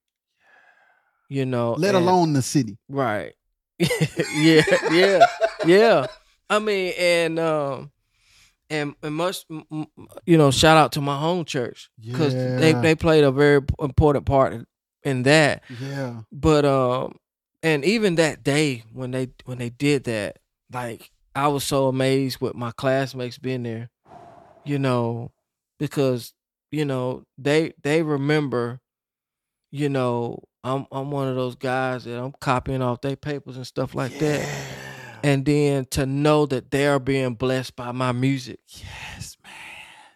You 1.29 1.45
know, 1.45 1.73
Let 1.73 1.95
and- 1.95 2.05
alone 2.05 2.33
the 2.33 2.41
city. 2.41 2.77
right. 2.89 3.33
yeah, 4.35 4.61
yeah, 4.91 5.25
yeah. 5.65 6.05
I 6.49 6.59
mean, 6.59 6.93
and 6.97 7.39
um, 7.39 7.91
and 8.69 8.93
and 9.01 9.15
much, 9.15 9.45
you 9.49 10.37
know, 10.37 10.51
shout 10.51 10.77
out 10.77 10.91
to 10.93 11.01
my 11.01 11.17
home 11.19 11.43
church 11.43 11.89
because 11.99 12.33
they 12.35 12.71
Yeah. 12.71 12.81
they 12.81 12.95
played 12.95 13.23
a 13.23 13.31
very 13.31 13.61
important 13.79 14.25
part 14.27 14.53
in- 14.53 14.67
in 15.03 15.23
that. 15.23 15.63
Yeah. 15.81 16.21
But 16.31 16.65
um, 16.65 17.17
and 17.63 17.83
even 17.83 18.15
that 18.15 18.43
day 18.43 18.83
when 18.93 19.09
they 19.11 19.29
when 19.45 19.57
they 19.57 19.69
did 19.69 20.03
that, 20.03 20.37
like 20.71 21.09
I 21.35 21.47
was 21.47 21.63
so 21.63 21.87
amazed 21.87 22.39
with 22.41 22.53
my 22.53 22.71
classmates 22.71 23.39
being 23.39 23.63
there, 23.63 23.89
you 24.63 24.77
know, 24.77 25.31
because 25.79 26.33
you 26.73 26.85
know 26.85 27.23
they 27.37 27.73
they 27.83 28.01
remember, 28.03 28.81
you 29.71 29.89
know, 29.89 30.39
I'm 30.63 30.87
I'm 30.91 31.11
one 31.11 31.27
of 31.27 31.35
those 31.35 31.55
guys 31.55 32.05
that 32.05 32.19
I'm 32.19 32.33
copying 32.41 32.81
off 32.81 33.01
their 33.01 33.15
papers 33.15 33.57
and 33.57 33.67
stuff 33.67 33.95
like 33.95 34.17
that, 34.19 34.49
and 35.23 35.45
then 35.45 35.85
to 35.91 36.05
know 36.05 36.45
that 36.47 36.71
they're 36.71 36.99
being 36.99 37.35
blessed 37.35 37.75
by 37.75 37.91
my 37.91 38.11
music, 38.11 38.59
Yes, 38.67 39.37
man. 39.43 39.53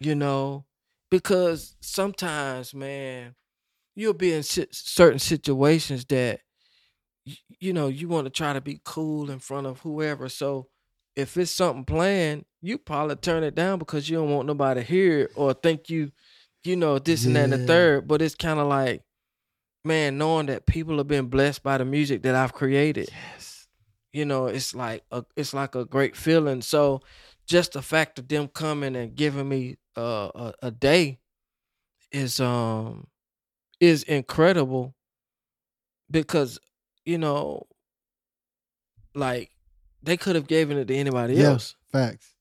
you 0.00 0.14
know, 0.16 0.66
because 1.10 1.76
sometimes, 1.80 2.74
man, 2.74 3.34
you'll 3.94 4.14
be 4.14 4.32
in 4.32 4.42
certain 4.42 5.18
situations 5.20 6.04
that, 6.06 6.40
y- 7.26 7.36
you 7.60 7.72
know, 7.72 7.88
you 7.88 8.08
want 8.08 8.26
to 8.26 8.30
try 8.30 8.52
to 8.52 8.60
be 8.60 8.80
cool 8.84 9.30
in 9.30 9.38
front 9.38 9.66
of 9.66 9.80
whoever. 9.80 10.28
So 10.28 10.68
if 11.16 11.36
it's 11.36 11.50
something 11.50 11.84
planned, 11.84 12.44
you 12.60 12.78
probably 12.78 13.16
turn 13.16 13.44
it 13.44 13.54
down 13.54 13.78
because 13.78 14.08
you 14.08 14.16
don't 14.18 14.30
want 14.30 14.46
nobody 14.46 14.80
to 14.80 14.86
hear 14.86 15.20
it 15.20 15.30
or 15.36 15.52
think 15.54 15.90
you, 15.90 16.10
you 16.64 16.76
know, 16.76 16.98
this 16.98 17.24
and 17.24 17.36
that 17.36 17.44
and 17.44 17.52
the 17.52 17.58
third. 17.66 18.06
But 18.08 18.22
it's 18.22 18.34
kind 18.34 18.58
of 18.60 18.66
like, 18.66 19.02
man, 19.84 20.18
knowing 20.18 20.46
that 20.46 20.66
people 20.66 20.98
have 20.98 21.08
been 21.08 21.26
blessed 21.26 21.62
by 21.62 21.78
the 21.78 21.84
music 21.84 22.22
that 22.22 22.34
I've 22.34 22.52
created 22.52 23.08
Yes. 23.12 23.68
you 24.12 24.24
know 24.24 24.46
it's 24.46 24.74
like 24.74 25.02
a 25.10 25.24
it's 25.36 25.52
like 25.54 25.74
a 25.74 25.84
great 25.84 26.16
feeling 26.16 26.60
so 26.62 27.00
just 27.46 27.72
the 27.72 27.82
fact 27.82 28.18
of 28.18 28.26
them 28.28 28.48
coming 28.48 28.96
and 28.96 29.14
giving 29.14 29.48
me 29.48 29.76
uh, 29.96 30.30
a 30.34 30.54
a 30.62 30.70
day 30.70 31.18
is 32.10 32.40
um 32.40 33.06
is 33.80 34.02
incredible 34.04 34.94
because 36.10 36.58
you 37.04 37.18
know 37.18 37.66
like 39.14 39.50
they 40.02 40.16
could 40.16 40.34
have 40.36 40.46
given 40.46 40.78
it 40.78 40.86
to 40.88 40.94
anybody 40.94 41.34
Yeah. 41.34 41.48
else 41.50 41.76
Facts. 41.92 42.34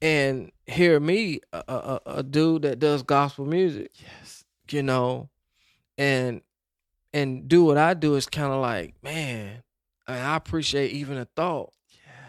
and 0.00 0.50
hear 0.68 1.00
me 1.00 1.40
a, 1.52 1.64
a, 1.68 1.74
a 1.74 2.00
a 2.18 2.22
dude 2.22 2.62
that 2.62 2.78
does 2.78 3.02
gospel 3.02 3.44
music 3.46 3.90
Yes. 4.20 4.44
you 4.70 4.82
know, 4.82 5.30
and 5.96 6.42
and 7.12 7.48
do 7.48 7.64
what 7.64 7.78
I 7.78 7.94
do 7.94 8.14
is 8.16 8.26
kind 8.26 8.52
of 8.52 8.60
like, 8.60 8.94
man, 9.02 9.62
I, 10.06 10.18
I 10.18 10.36
appreciate 10.36 10.92
even 10.92 11.16
a 11.16 11.24
thought, 11.24 11.72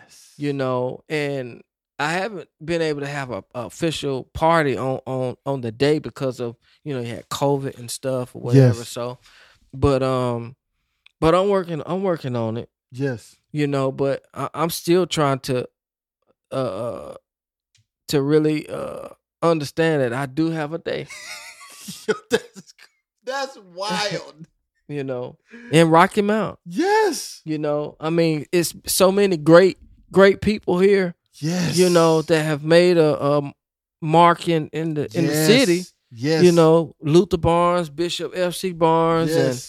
Yes. 0.05 0.33
you 0.37 0.53
know, 0.53 1.03
and 1.09 1.61
I 1.99 2.13
haven't 2.13 2.47
been 2.63 2.81
able 2.81 3.01
to 3.01 3.07
have 3.07 3.29
a, 3.29 3.43
a 3.53 3.65
official 3.65 4.23
party 4.33 4.77
on 4.77 5.01
on 5.05 5.35
on 5.45 5.59
the 5.61 5.71
day 5.71 5.99
because 5.99 6.39
of 6.39 6.55
you 6.85 6.93
know 6.93 7.01
you 7.01 7.13
had 7.13 7.27
COVID 7.29 7.77
and 7.77 7.91
stuff 7.91 8.35
or 8.35 8.41
whatever. 8.41 8.79
Yes. 8.79 8.87
So, 8.89 9.19
but 9.73 10.01
um, 10.01 10.55
but 11.19 11.35
I'm 11.35 11.49
working 11.49 11.83
I'm 11.85 12.03
working 12.03 12.37
on 12.37 12.55
it, 12.55 12.69
Yes. 12.89 13.35
you 13.51 13.67
know, 13.67 13.91
but 13.91 14.23
I, 14.33 14.49
I'm 14.53 14.69
still 14.69 15.05
trying 15.05 15.39
to 15.39 15.67
uh 16.51 17.15
to 18.09 18.21
really 18.21 18.67
uh 18.69 19.09
understand 19.41 20.01
that 20.01 20.13
I 20.13 20.25
do 20.25 20.49
have 20.51 20.73
a 20.73 20.77
day. 20.77 21.07
That's, 22.29 22.73
that's 23.23 23.57
wild. 23.73 24.45
you 24.87 25.03
know, 25.03 25.37
in 25.71 25.89
Rocky 25.89 26.21
Mount. 26.21 26.59
yes. 26.65 27.41
You 27.45 27.57
know, 27.57 27.95
I 27.99 28.09
mean, 28.09 28.45
it's 28.51 28.73
so 28.85 29.11
many 29.11 29.37
great, 29.37 29.77
great 30.11 30.41
people 30.41 30.79
here. 30.79 31.15
Yes. 31.35 31.77
You 31.77 31.89
know 31.89 32.21
that 32.23 32.43
have 32.43 32.63
made 32.63 32.97
a, 32.97 33.19
a 33.23 33.53
mark 34.01 34.47
in 34.49 34.67
in 34.73 34.93
the 34.95 35.09
in 35.17 35.27
the 35.27 35.33
city. 35.35 35.75
Yes. 35.77 35.93
Yes. 36.11 36.43
You 36.43 36.51
know, 36.51 36.95
Luther 37.01 37.37
Barnes, 37.37 37.89
Bishop 37.89 38.33
F. 38.35 38.55
C. 38.55 38.71
Barnes, 38.73 39.31
and 39.35 39.63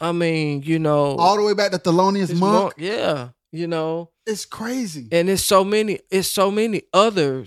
I 0.00 0.12
mean, 0.12 0.62
you 0.62 0.78
know, 0.78 1.16
All 1.16 1.36
the 1.36 1.42
way 1.44 1.52
back 1.54 1.70
to 1.72 1.78
Thelonious 1.78 2.28
this 2.28 2.38
Monk. 2.38 2.72
yeah, 2.78 3.28
you 3.52 3.66
know, 3.66 4.10
It's 4.26 4.46
crazy. 4.46 5.08
and 5.12 5.28
it's 5.28 5.44
so 5.44 5.64
many, 5.64 6.00
it's 6.10 6.28
so 6.28 6.50
many 6.50 6.82
other, 6.94 7.46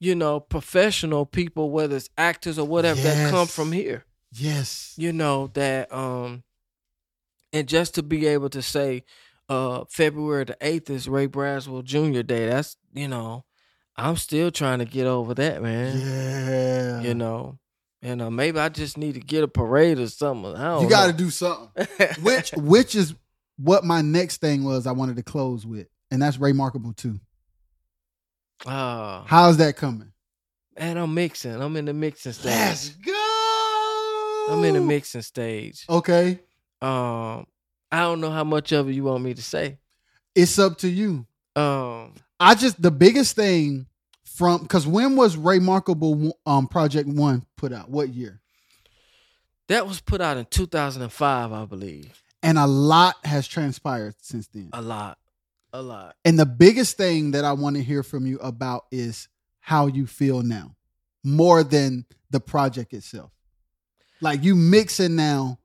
you 0.00 0.14
know, 0.14 0.40
professional 0.40 1.26
people, 1.26 1.70
whether 1.70 1.94
it's 1.96 2.10
actors 2.18 2.58
or 2.58 2.66
whatever, 2.66 3.00
that 3.02 3.30
come 3.30 3.46
from 3.46 3.70
here. 3.72 4.04
yes. 4.32 4.94
you 4.96 5.12
know 5.12 5.48
that 5.54 5.92
um 5.92 6.42
and 7.52 7.68
just 7.68 7.94
to 7.96 8.02
be 8.02 8.26
able 8.26 8.48
to 8.48 8.62
say 8.62 9.02
uh 9.48 9.84
february 9.88 10.44
the 10.44 10.56
8th 10.60 10.88
is 10.90 11.08
ray 11.08 11.26
braswell 11.26 11.82
jr 11.82 12.22
day 12.22 12.46
that's 12.46 12.76
you 12.94 13.08
know 13.08 13.44
i'm 13.96 14.16
still 14.16 14.52
trying 14.52 14.78
to 14.78 14.84
get 14.84 15.06
over 15.08 15.34
that 15.34 15.60
man 15.60 15.98
Yeah. 15.98 17.00
you 17.00 17.14
know 17.14 17.58
and 18.02 18.22
uh, 18.22 18.30
maybe 18.30 18.60
i 18.60 18.68
just 18.68 18.96
need 18.96 19.14
to 19.14 19.20
get 19.20 19.42
a 19.42 19.48
parade 19.48 19.98
or 19.98 20.06
something 20.06 20.54
i 20.54 20.62
don't 20.64 20.84
You 20.84 20.88
got 20.88 21.08
to 21.08 21.12
do 21.12 21.28
something. 21.30 21.86
Which 22.22 22.52
which 22.52 22.94
is 22.94 23.14
what 23.58 23.82
my 23.84 24.00
next 24.00 24.36
thing 24.40 24.62
was 24.64 24.86
I 24.86 24.92
wanted 24.92 25.16
to 25.16 25.22
close 25.24 25.66
with. 25.66 25.86
And 26.12 26.22
that's 26.22 26.38
Ray 26.38 26.52
Markable 26.52 26.92
too. 26.94 27.20
Ah, 28.66 29.24
How's 29.26 29.56
that 29.58 29.76
coming? 29.76 30.12
and 30.76 30.98
i'm 30.98 31.12
mixing 31.12 31.60
i'm 31.60 31.76
in 31.76 31.84
the 31.84 31.92
mixing 31.92 32.32
stage 32.32 32.44
Let's 32.54 32.88
go. 32.90 34.46
i'm 34.50 34.64
in 34.64 34.74
the 34.74 34.80
mixing 34.80 35.20
stage 35.22 35.84
Okay. 35.88 36.38
um 36.80 37.44
i 37.90 38.00
don't 38.00 38.20
know 38.20 38.30
how 38.30 38.44
much 38.44 38.72
of 38.72 38.88
it 38.88 38.92
you 38.94 39.04
want 39.04 39.22
me 39.24 39.34
to 39.34 39.42
say 39.42 39.78
It's 40.34 40.58
up 40.58 40.78
to 40.78 40.88
you. 40.88 41.26
um 41.56 42.14
I 42.38 42.54
just 42.54 42.80
the 42.80 42.90
biggest 42.90 43.34
thing 43.36 43.86
from 44.24 44.62
because 44.62 44.86
when 44.86 45.16
was 45.16 45.36
Ray 45.36 45.58
Markable 45.58 46.38
um 46.46 46.68
Project 46.68 47.08
One 47.08 47.44
put 47.56 47.72
out? 47.72 47.90
What 47.90 48.08
year? 48.10 48.40
that 49.68 49.86
was 49.86 50.00
put 50.00 50.20
out 50.20 50.36
in 50.36 50.46
2005 50.46 51.52
i 51.52 51.64
believe 51.64 52.22
And 52.42 52.58
a 52.58 52.66
lot 52.66 53.16
has 53.24 53.46
transpired 53.48 54.14
since 54.22 54.46
then. 54.48 54.70
a 54.72 54.80
lot 54.82 55.18
a 55.72 55.80
lot 55.82 56.16
And 56.24 56.38
the 56.38 56.46
biggest 56.46 56.96
thing 56.96 57.30
that 57.32 57.44
I 57.44 57.52
want 57.52 57.76
to 57.76 57.82
hear 57.82 58.02
from 58.02 58.26
you 58.26 58.38
about 58.38 58.86
is 58.90 59.28
how 59.60 59.86
you 59.86 60.06
feel 60.06 60.42
now, 60.42 60.74
more 61.22 61.62
than 61.62 62.04
the 62.30 62.40
project 62.40 62.92
itself. 62.94 63.30
Like 64.20 64.42
you 64.42 64.54
mixing 64.56 65.16
now, 65.16 65.58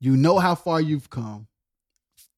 you 0.00 0.16
know 0.16 0.38
how 0.38 0.54
far 0.54 0.80
you've 0.80 1.08
come 1.10 1.46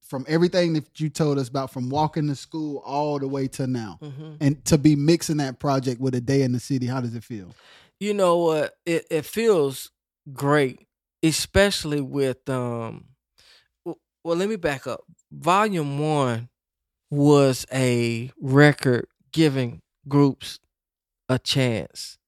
from 0.03 0.25
everything 0.29 0.75
that 0.75 1.01
you 1.01 1.09
told 1.09 1.39
us 1.39 1.49
about, 1.49 1.71
from 1.71 1.89
walking 1.89 2.29
to 2.29 2.35
school 2.35 2.83
all 2.85 3.19
the 3.19 3.27
way 3.29 3.49
to 3.49 3.67
now, 3.67 3.99
hmm 4.01 4.35
and 4.41 4.65
to 4.65 4.77
be 4.77 4.97
mixing 4.97 5.37
that 5.37 5.59
project 5.61 6.01
with 6.01 6.15
a 6.15 6.21
day 6.21 6.43
in 6.43 6.53
the 6.53 6.61
city. 6.61 6.87
How 6.87 7.01
does 7.01 7.15
it 7.15 7.25
feel? 7.25 7.55
you 8.01 8.13
know 8.13 8.39
what 8.39 8.75
it, 8.85 9.07
it 9.09 9.25
feels 9.25 9.91
great 10.33 10.81
especially 11.23 12.01
with 12.01 12.47
um 12.51 13.05
well 13.85 14.37
let 14.37 14.49
me 14.49 14.57
back 14.57 14.87
up 14.87 15.05
volume 15.33 15.99
one 15.99 16.49
was 17.15 17.65
a 17.73 18.31
record 18.41 19.07
giving 19.33 19.81
groups 20.09 20.59
a 21.29 21.39
chance 21.39 22.19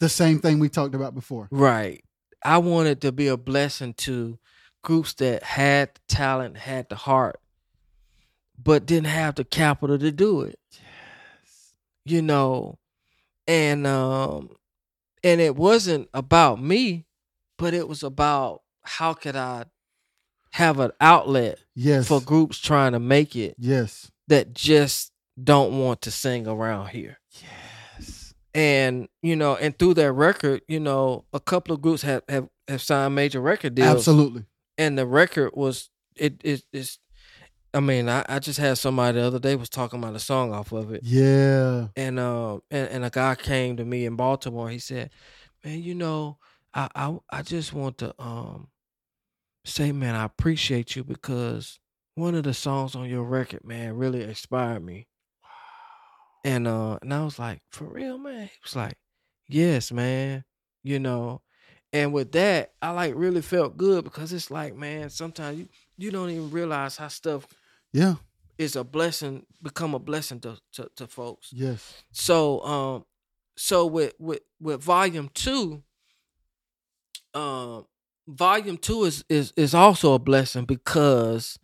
The 0.00 0.08
same 0.08 0.38
thing 0.40 0.58
we 0.58 0.68
talked 0.68 0.94
about 0.94 1.14
before. 1.14 1.48
right 1.50 2.02
i 2.44 2.58
wanted 2.58 3.00
to 3.02 3.12
be 3.12 3.28
a 3.28 3.36
blessing 3.36 3.94
to 3.94 4.38
groups 4.82 5.14
that 5.14 5.42
had 5.42 5.90
the 5.94 6.00
talent 6.08 6.56
had 6.56 6.88
the 6.88 6.96
heart 6.96 7.38
but 8.62 8.86
didn't 8.86 9.06
have 9.08 9.34
the 9.34 9.44
capital 9.44 9.98
to 9.98 10.10
do 10.12 10.42
it 10.42 10.58
Yes. 10.72 11.74
you 12.04 12.22
know 12.22 12.78
and 13.46 13.86
um 13.86 14.50
and 15.24 15.40
it 15.40 15.56
wasn't 15.56 16.08
about 16.14 16.62
me 16.62 17.06
but 17.58 17.74
it 17.74 17.88
was 17.88 18.02
about 18.02 18.62
how 18.84 19.12
could 19.14 19.36
i 19.36 19.64
have 20.52 20.78
an 20.80 20.90
outlet 21.00 21.58
Yes. 21.74 22.06
for 22.08 22.20
groups 22.20 22.58
trying 22.58 22.92
to 22.92 22.98
make 23.00 23.34
it 23.36 23.54
yes. 23.58 24.10
That 24.32 24.52
just 24.54 25.12
don't 25.42 25.78
want 25.78 26.02
to 26.02 26.10
sing 26.10 26.46
around 26.46 26.88
here 26.88 27.18
Yes. 27.40 28.34
and 28.54 29.08
you 29.22 29.34
know 29.36 29.56
and 29.56 29.78
through 29.78 29.94
that 29.94 30.12
record 30.12 30.60
you 30.68 30.80
know 30.80 31.24
a 31.32 31.40
couple 31.40 31.74
of 31.74 31.80
groups 31.80 32.02
have 32.02 32.22
have, 32.28 32.48
have 32.68 32.82
signed 32.82 33.14
major 33.14 33.40
record 33.40 33.74
deals 33.74 33.96
Absolutely. 33.96 34.44
and 34.76 34.98
the 34.98 35.06
record 35.06 35.52
was 35.54 35.88
it 36.16 36.40
is 36.44 36.64
it's 36.72 36.98
i 37.72 37.80
mean 37.80 38.08
I, 38.08 38.24
I 38.28 38.38
just 38.38 38.58
had 38.58 38.76
somebody 38.76 39.18
the 39.18 39.26
other 39.26 39.38
day 39.38 39.56
was 39.56 39.70
talking 39.70 39.98
about 39.98 40.14
a 40.14 40.18
song 40.20 40.52
off 40.52 40.72
of 40.72 40.92
it 40.92 41.00
Yeah. 41.02 41.88
and 41.96 42.18
uh 42.18 42.56
and, 42.70 42.88
and 42.90 43.04
a 43.04 43.10
guy 43.10 43.34
came 43.34 43.76
to 43.78 43.84
me 43.84 44.04
in 44.04 44.16
Baltimore. 44.16 44.68
He 44.68 44.78
said, 44.78 45.10
"Man, 45.64 45.82
you 45.82 45.94
know, 45.94 46.36
I 46.74 46.88
I 46.94 47.18
I 47.30 47.42
just 47.42 47.72
want 47.72 47.96
to 47.98 48.14
um 48.18 48.68
say, 49.64 49.92
man, 49.92 50.14
I 50.14 50.24
appreciate 50.24 50.94
you 50.96 51.04
because 51.04 51.78
one 52.14 52.34
of 52.34 52.44
the 52.44 52.54
songs 52.54 52.94
on 52.94 53.08
your 53.08 53.24
record, 53.24 53.64
man, 53.64 53.96
really 53.96 54.22
inspired 54.22 54.84
me." 54.84 55.06
And 56.44 56.66
uh 56.66 56.98
and 57.02 57.12
I 57.14 57.24
was 57.24 57.38
like, 57.38 57.62
"For 57.70 57.84
real, 57.84 58.18
man?" 58.18 58.46
He 58.46 58.58
was 58.64 58.74
like, 58.76 58.96
"Yes, 59.48 59.92
man." 59.92 60.44
You 60.82 60.98
know, 60.98 61.42
and 61.92 62.12
with 62.12 62.32
that, 62.32 62.72
I 62.82 62.90
like 62.90 63.14
really 63.14 63.42
felt 63.42 63.76
good 63.76 64.02
because 64.02 64.32
it's 64.32 64.50
like, 64.50 64.74
man, 64.74 65.10
sometimes 65.10 65.58
you 65.58 65.68
you 65.96 66.10
don't 66.10 66.30
even 66.30 66.50
realize 66.50 66.96
how 66.96 67.06
stuff 67.08 67.46
Yeah. 67.92 68.16
is 68.58 68.74
a 68.74 68.82
blessing, 68.82 69.46
become 69.62 69.94
a 69.94 70.00
blessing 70.00 70.40
to 70.40 70.58
to, 70.72 70.90
to 70.96 71.06
folks. 71.06 71.52
Yes. 71.52 72.02
So 72.10 72.60
um 72.64 73.04
so 73.56 73.86
with 73.86 74.14
with 74.18 74.40
with 74.60 74.82
volume 74.82 75.30
2 75.34 75.82
um 77.34 77.86
volume 78.26 78.76
2 78.78 79.04
is 79.04 79.24
is 79.28 79.52
is 79.56 79.74
also 79.74 80.14
a 80.14 80.18
blessing 80.18 80.64
because 80.64 81.58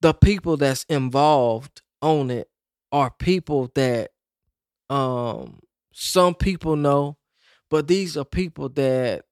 the 0.00 0.12
people 0.14 0.56
that's 0.56 0.84
involved 0.84 1.82
on 2.02 2.30
it 2.30 2.48
are 2.92 3.10
people 3.18 3.70
that 3.74 4.10
um 4.90 5.60
some 5.92 6.34
people 6.34 6.76
know 6.76 7.16
but 7.70 7.88
these 7.88 8.16
are 8.16 8.24
people 8.24 8.68
that 8.68 9.24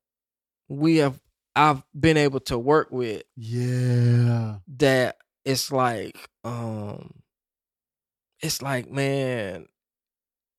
we 0.68 0.96
have 0.96 1.20
I've 1.56 1.84
been 1.98 2.16
able 2.16 2.40
to 2.40 2.58
work 2.58 2.88
with 2.90 3.22
Yeah. 3.36 4.56
that 4.78 5.16
it's 5.44 5.70
like 5.70 6.16
um 6.42 7.12
it's 8.40 8.60
like 8.62 8.90
man 8.90 9.66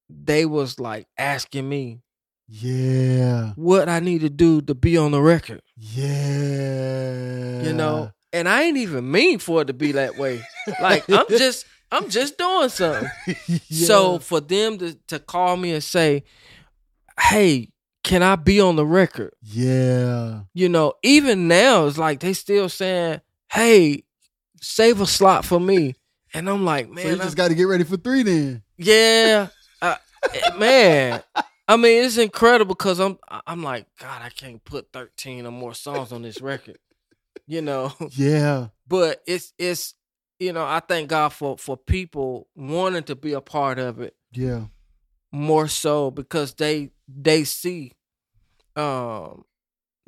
they 0.09 0.45
was 0.45 0.79
like 0.79 1.07
asking 1.17 1.67
me 1.67 2.01
Yeah. 2.47 3.53
what 3.55 3.89
I 3.89 3.99
need 3.99 4.21
to 4.21 4.29
do 4.29 4.61
to 4.61 4.75
be 4.75 4.97
on 4.97 5.11
the 5.11 5.21
record, 5.21 5.61
Yeah. 5.75 7.61
you 7.63 7.73
know? 7.73 8.11
And 8.35 8.49
I 8.49 8.63
ain't 8.63 8.75
even 8.75 9.09
mean 9.09 9.39
for 9.39 9.61
it 9.61 9.65
to 9.65 9.73
be 9.73 9.93
that 9.93 10.17
way. 10.17 10.41
Like 10.81 11.09
I'm 11.09 11.25
just 11.29 11.65
I'm 11.89 12.09
just 12.09 12.37
doing 12.37 12.69
something. 12.69 13.09
So 13.71 14.19
for 14.19 14.41
them 14.41 14.77
to 14.79 14.95
to 15.07 15.19
call 15.19 15.55
me 15.55 15.71
and 15.71 15.83
say, 15.83 16.23
"Hey, 17.19 17.69
can 18.03 18.23
I 18.23 18.35
be 18.35 18.59
on 18.59 18.75
the 18.75 18.85
record?" 18.85 19.33
Yeah. 19.41 20.41
You 20.53 20.67
know, 20.67 20.93
even 21.01 21.47
now 21.47 21.85
it's 21.85 21.97
like 21.97 22.19
they 22.19 22.33
still 22.33 22.67
saying, 22.67 23.21
"Hey, 23.51 24.03
save 24.61 24.99
a 24.99 25.07
slot 25.07 25.45
for 25.45 25.59
me." 25.59 25.95
And 26.33 26.49
I'm 26.49 26.65
like, 26.65 26.89
man, 26.89 27.05
so 27.05 27.09
you 27.11 27.17
just 27.17 27.37
got 27.37 27.47
to 27.47 27.55
get 27.55 27.63
ready 27.63 27.85
for 27.85 27.95
three 27.95 28.23
then. 28.23 28.63
Yeah, 28.77 29.47
uh, 29.81 29.95
eh, 30.33 30.57
man. 30.57 31.23
I 31.67 31.77
mean, 31.77 32.03
it's 32.03 32.17
incredible 32.17 32.75
because 32.75 32.99
I'm 32.99 33.17
I'm 33.47 33.63
like, 33.63 33.87
God, 33.99 34.21
I 34.21 34.29
can't 34.29 34.63
put 34.63 34.89
13 34.93 35.45
or 35.45 35.51
more 35.51 35.73
songs 35.73 36.11
on 36.11 36.21
this 36.21 36.41
record, 36.41 36.77
you 37.47 37.61
know. 37.61 37.93
Yeah. 38.11 38.67
But 38.87 39.21
it's 39.25 39.53
it's 39.57 39.93
you 40.39 40.53
know, 40.53 40.65
I 40.65 40.79
thank 40.79 41.09
God 41.09 41.29
for 41.29 41.57
for 41.57 41.75
people 41.77 42.47
wanting 42.55 43.03
to 43.03 43.15
be 43.15 43.33
a 43.33 43.41
part 43.41 43.79
of 43.79 43.99
it 44.01 44.15
Yeah. 44.33 44.65
more 45.31 45.67
so 45.67 46.11
because 46.11 46.53
they 46.55 46.91
they 47.07 47.43
see, 47.45 47.93
um, 48.75 49.45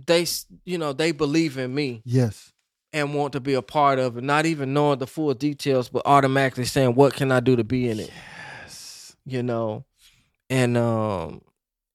they 0.05 0.25
you 0.65 0.77
know 0.77 0.93
they 0.93 1.11
believe 1.11 1.57
in 1.57 1.73
me 1.73 2.01
Yes. 2.05 2.51
and 2.93 3.13
want 3.15 3.33
to 3.33 3.39
be 3.39 3.53
a 3.53 3.61
part 3.61 3.99
of 3.99 4.17
it, 4.17 4.23
not 4.23 4.45
even 4.45 4.73
knowing 4.73 4.99
the 4.99 5.07
full 5.07 5.33
details, 5.33 5.89
but 5.89 6.03
automatically 6.05 6.65
saying, 6.65 6.93
what 6.95 7.13
can 7.13 7.31
I 7.31 7.39
do 7.39 7.55
to 7.55 7.63
be 7.63 7.89
in 7.89 7.99
it? 7.99 8.11
Yes. 8.63 9.15
you 9.25 9.41
know 9.43 9.85
and 10.49 10.77
um 10.77 11.41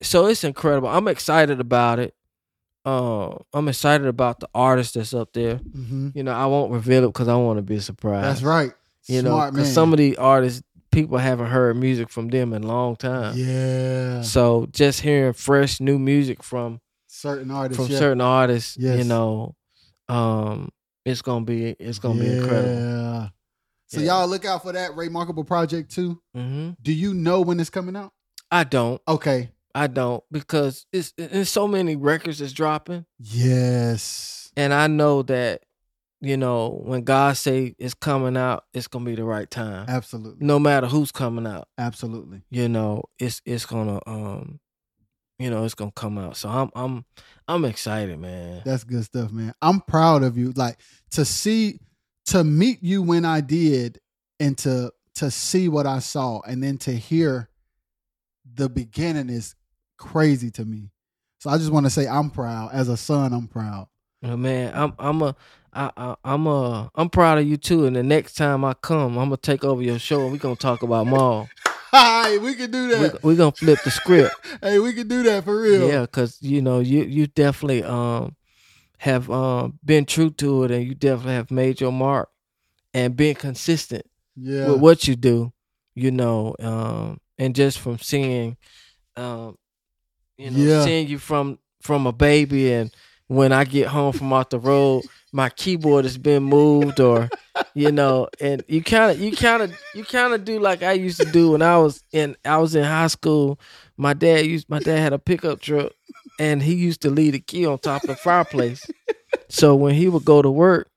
so 0.03 0.27
it's 0.27 0.45
incredible 0.45 0.89
i'm 0.89 1.09
excited 1.09 1.61
about 1.61 1.99
it 1.99 2.15
uh, 2.85 3.35
i'm 3.53 3.69
excited 3.69 4.07
about 4.07 4.41
the 4.41 4.49
artist 4.55 4.95
that's 4.95 5.15
up 5.15 5.33
there 5.33 5.57
hmm 5.57 6.09
you 6.15 6.23
know 6.23 6.33
i 6.33 6.47
won't 6.47 6.73
reveal 6.73 7.05
it 7.05 7.09
because 7.09 7.29
i 7.29 7.37
want 7.37 7.59
to 7.59 7.63
be 7.63 7.77
a 7.77 7.81
surprise 7.81 8.23
That's 8.23 8.43
right. 8.43 8.73
you 9.07 9.23
know 9.23 9.31
Smart 9.31 9.55
man. 9.55 9.63
because 9.63 9.73
some 9.75 9.93
of 9.93 9.99
the 9.99 10.17
artists 10.17 10.63
people 10.91 11.17
haven't 11.19 11.47
heard 11.47 11.77
music 11.77 12.11
from 12.11 12.29
them 12.29 12.53
in 12.53 12.65
a 12.65 12.67
long 12.67 12.97
time 12.97 13.35
yeah. 13.37 14.21
so 14.23 14.67
just 14.73 15.01
hearing 15.01 15.33
fresh 15.33 15.81
new 15.81 15.99
music 15.99 16.43
from 16.43 16.81
certain 17.07 17.51
artists. 17.51 17.83
from 17.83 17.91
yeah. 17.93 17.99
certain 17.99 18.21
artists 18.21 18.77
you 18.77 19.05
know 19.05 19.55
um 20.09 20.69
it's 21.05 21.23
gonna 21.23 21.45
be 21.45 21.71
it's 21.79 21.99
gonna 21.99 22.19
be 22.21 22.27
incredible 22.29 22.75
Yeah. 22.81 23.29
So 23.89 24.01
Yeah. 24.01 24.07
y'all 24.21 24.29
look 24.29 24.45
out 24.45 24.63
for 24.63 24.73
that 24.73 24.97
Remarkable 24.97 25.45
project 25.45 25.91
too. 25.95 26.21
hmm 26.35 26.71
Do 26.83 26.93
you 26.93 27.13
know 27.15 27.41
when 27.43 27.61
it's 27.61 27.71
coming 27.71 27.95
out? 27.97 28.13
i 28.51 28.65
don't 28.65 29.01
Okay. 29.09 29.51
I 29.75 29.87
don't 29.87 30.23
because 30.31 30.87
it's 30.93 31.13
so 31.51 31.67
many 31.69 31.97
records 31.97 32.39
that's 32.39 32.53
dropping 32.53 33.05
Yes. 33.19 34.51
and 34.57 34.73
I 34.75 34.87
know 34.87 35.23
that 35.23 35.63
you 36.25 36.37
know, 36.37 36.81
when 36.85 37.03
God 37.03 37.37
say 37.37 37.75
it's 37.81 37.95
coming 37.95 38.37
out, 38.37 38.63
it's 38.73 38.87
gonna 38.87 39.05
be 39.05 39.17
the 39.17 39.25
right 39.25 39.51
time. 39.51 39.87
Absolutely. 39.89 40.47
No 40.47 40.61
matter 40.61 40.87
who's 40.87 41.11
coming 41.11 41.49
out, 41.49 41.67
Absolutely. 41.77 42.43
you 42.49 42.69
know, 42.69 43.03
it's 43.19 43.43
it's 43.45 43.67
gonna 43.67 43.99
um, 44.07 44.61
you 45.41 45.51
know, 45.51 45.65
it's 45.65 45.75
gonna 45.75 45.91
come 45.91 46.19
out. 46.19 46.37
So 46.37 46.49
I'm 46.49 46.71
I'm 46.77 47.05
I'm 47.49 47.65
excited, 47.65 48.21
man. 48.21 48.63
That's 48.65 48.85
good 48.85 49.03
stuff, 49.05 49.33
man. 49.33 49.53
I'm 49.61 49.81
proud 49.81 50.23
of 50.23 50.39
you. 50.39 50.53
Like 50.55 50.79
to 51.11 51.25
see 51.25 51.81
to 52.27 52.45
meet 52.45 52.85
you 52.85 53.03
when 53.03 53.25
I 53.25 53.41
did 53.41 53.99
and 54.39 54.57
to 54.59 54.93
to 55.17 55.29
see 55.29 55.69
what 55.69 55.89
I 55.89 55.99
saw 55.99 56.41
and 56.47 56.63
then 56.63 56.79
to 56.79 56.93
hear 56.93 57.49
the 58.55 58.69
beginning 58.69 59.29
is 59.29 59.57
crazy 60.03 60.51
to 60.53 60.65
me. 60.65 60.91
So 61.39 61.49
I 61.51 61.59
just 61.59 61.71
want 61.73 61.87
to 61.87 61.91
say 61.91 62.07
I'm 62.07 62.31
proud. 62.31 62.71
As 62.73 62.89
a 62.89 62.97
son, 62.97 63.33
I'm 63.33 63.47
proud. 63.49 63.87
Uh, 64.23 64.37
man, 64.37 64.73
I'm 64.75 64.93
I'm 64.99 65.23
a 65.23 65.35
I, 65.73 65.91
I 65.97 66.15
I'm 66.25 66.47
a 66.47 66.91
I'm 66.95 67.09
proud 67.09 67.39
of 67.39 67.47
you 67.47 67.57
too. 67.57 67.87
And 67.87 67.97
the 67.97 68.03
next 68.03 68.35
time 68.35 68.65
I 68.65 68.75
come, 68.75 69.17
I'm 69.19 69.27
gonna 69.27 69.37
take 69.39 69.65
over 69.65 69.83
your 69.83 69.99
show 69.99 70.23
and 70.25 70.33
we're 70.33 70.39
gonna 70.39 70.57
talk 70.57 70.83
about 70.83 71.07
Maul. 71.07 71.49
Hi, 71.67 72.39
we 72.39 72.55
can 72.55 72.71
do 72.71 72.89
We're 72.89 73.09
that. 73.11 73.25
we 73.25 73.37
gonna 73.37 73.53
flip 73.53 73.79
the 73.85 73.91
script. 73.91 74.35
hey, 74.63 74.79
we 74.79 74.93
can 74.93 75.09
do 75.09 75.23
that 75.25 75.45
for 75.45 75.61
real. 75.61 75.89
Yeah, 75.89 76.03
because 76.03 76.39
you 76.43 76.63
know 76.63 76.81
you 76.81 77.03
you 77.05 77.27
definitely 77.27 77.83
um 77.85 78.37
have 78.99 79.29
um 79.31 79.79
been 79.85 80.05
true 80.05 80.31
to 80.31 80.65
it, 80.65 80.71
and 80.71 80.85
you 80.87 80.95
definitely 80.95 81.35
have 81.35 81.51
made 81.51 81.81
your 81.81 81.93
mark 81.93 82.29
and 82.95 83.17
been 83.17 83.35
consistent 83.35 84.05
Yeah. 84.37 84.67
with 84.69 84.81
what 84.81 85.09
you 85.09 85.17
do. 85.17 85.53
You 85.95 86.11
know, 86.11 86.55
um, 86.61 87.19
and 87.39 87.55
just 87.55 87.79
from 87.79 87.99
seeing, 87.99 88.57
um, 89.17 89.57
you 90.43 90.51
know, 90.51 90.59
Yeah. 90.59 90.85
seeing 90.85 91.09
you 91.09 91.19
from 91.19 91.59
from 91.81 92.07
a 92.07 92.13
baby, 92.13 92.73
and 92.73 92.95
when 93.27 93.53
I 93.53 93.65
get 93.65 93.89
home 93.89 94.13
from 94.13 94.33
off 94.33 94.51
the 94.51 94.59
road, 94.59 95.05
my 95.33 95.49
keyboard 95.49 96.05
has 96.05 96.19
been 96.19 96.43
moved, 96.43 97.01
or 97.01 97.31
you 97.75 97.91
know, 97.91 98.29
and 98.41 98.63
you 98.69 98.83
kind 98.83 99.11
of 99.11 99.21
you 99.21 99.33
kind 99.33 99.63
of 99.63 99.73
you 99.95 100.05
kind 100.05 100.33
of 100.35 100.45
do 100.45 100.59
like 100.61 100.83
I 100.83 100.93
used 100.93 101.19
to 101.21 101.31
do 101.33 101.53
when 101.53 101.63
I 101.63 101.79
was 101.79 102.03
in 102.13 102.37
I 102.45 102.59
was 102.59 102.75
in 102.75 102.85
high 102.85 103.07
school. 103.09 103.59
My 103.97 104.15
dad 104.15 104.47
used 104.47 104.69
my 104.69 104.79
dad 104.81 104.99
had 104.99 105.13
a 105.13 105.19
pickup 105.19 105.61
truck, 105.61 105.93
and 106.39 106.63
he 106.63 106.75
used 106.75 107.03
to 107.03 107.11
leave 107.11 107.33
the 107.33 107.41
key 107.41 107.67
on 107.67 107.79
top 107.79 108.03
of 108.03 108.09
the 108.09 108.17
fireplace. 108.17 108.87
So 109.49 109.75
when 109.75 109.95
he 109.95 110.09
would 110.09 110.25
go 110.25 110.41
to 110.43 110.51
work, 110.51 110.89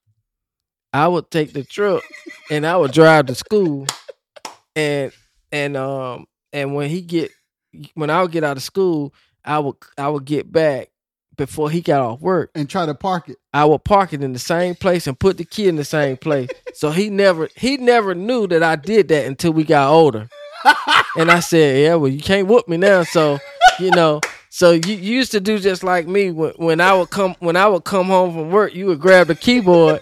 I 0.92 1.08
would 1.08 1.30
take 1.30 1.52
the 1.52 1.62
truck 1.64 2.02
and 2.50 2.66
I 2.66 2.76
would 2.76 2.92
drive 2.92 3.26
to 3.26 3.34
school, 3.34 3.86
and 4.74 5.12
and 5.52 5.76
um 5.76 6.26
and 6.52 6.74
when 6.74 6.90
he 6.90 7.00
get 7.00 7.30
when 7.94 8.08
I 8.10 8.22
would 8.22 8.32
get 8.32 8.44
out 8.44 8.56
of 8.56 8.62
school, 8.62 9.12
I 9.46 9.58
would 9.60 9.76
I 9.96 10.08
would 10.08 10.24
get 10.24 10.50
back 10.50 10.90
before 11.36 11.70
he 11.70 11.80
got 11.82 12.00
off 12.00 12.20
work. 12.20 12.50
and 12.54 12.68
try 12.68 12.86
to 12.86 12.94
park 12.94 13.28
it. 13.28 13.36
I 13.52 13.64
would 13.66 13.84
park 13.84 14.12
it 14.14 14.22
in 14.22 14.32
the 14.32 14.38
same 14.38 14.74
place 14.74 15.06
and 15.06 15.18
put 15.18 15.36
the 15.36 15.44
key 15.44 15.68
in 15.68 15.76
the 15.76 15.84
same 15.84 16.16
place. 16.16 16.48
So 16.74 16.90
he 16.90 17.10
never 17.10 17.48
he 17.56 17.76
never 17.76 18.14
knew 18.14 18.46
that 18.48 18.62
I 18.62 18.76
did 18.76 19.08
that 19.08 19.26
until 19.26 19.52
we 19.52 19.64
got 19.64 19.90
older. 19.90 20.28
And 21.16 21.30
I 21.30 21.40
said, 21.40 21.78
"Yeah, 21.80 21.94
well, 21.94 22.10
you 22.10 22.20
can't 22.20 22.46
whoop 22.48 22.66
me 22.68 22.76
now." 22.76 23.02
So, 23.04 23.38
you 23.78 23.90
know, 23.90 24.20
so 24.50 24.72
you, 24.72 24.94
you 24.94 25.16
used 25.16 25.32
to 25.32 25.40
do 25.40 25.58
just 25.58 25.82
like 25.84 26.06
me 26.06 26.30
when, 26.30 26.52
when 26.56 26.80
I 26.80 26.92
would 26.94 27.10
come 27.10 27.36
when 27.38 27.56
I 27.56 27.66
would 27.66 27.84
come 27.84 28.06
home 28.06 28.32
from 28.34 28.50
work. 28.50 28.74
You 28.74 28.86
would 28.86 29.00
grab 29.00 29.28
the 29.28 29.34
keyboard, 29.34 30.00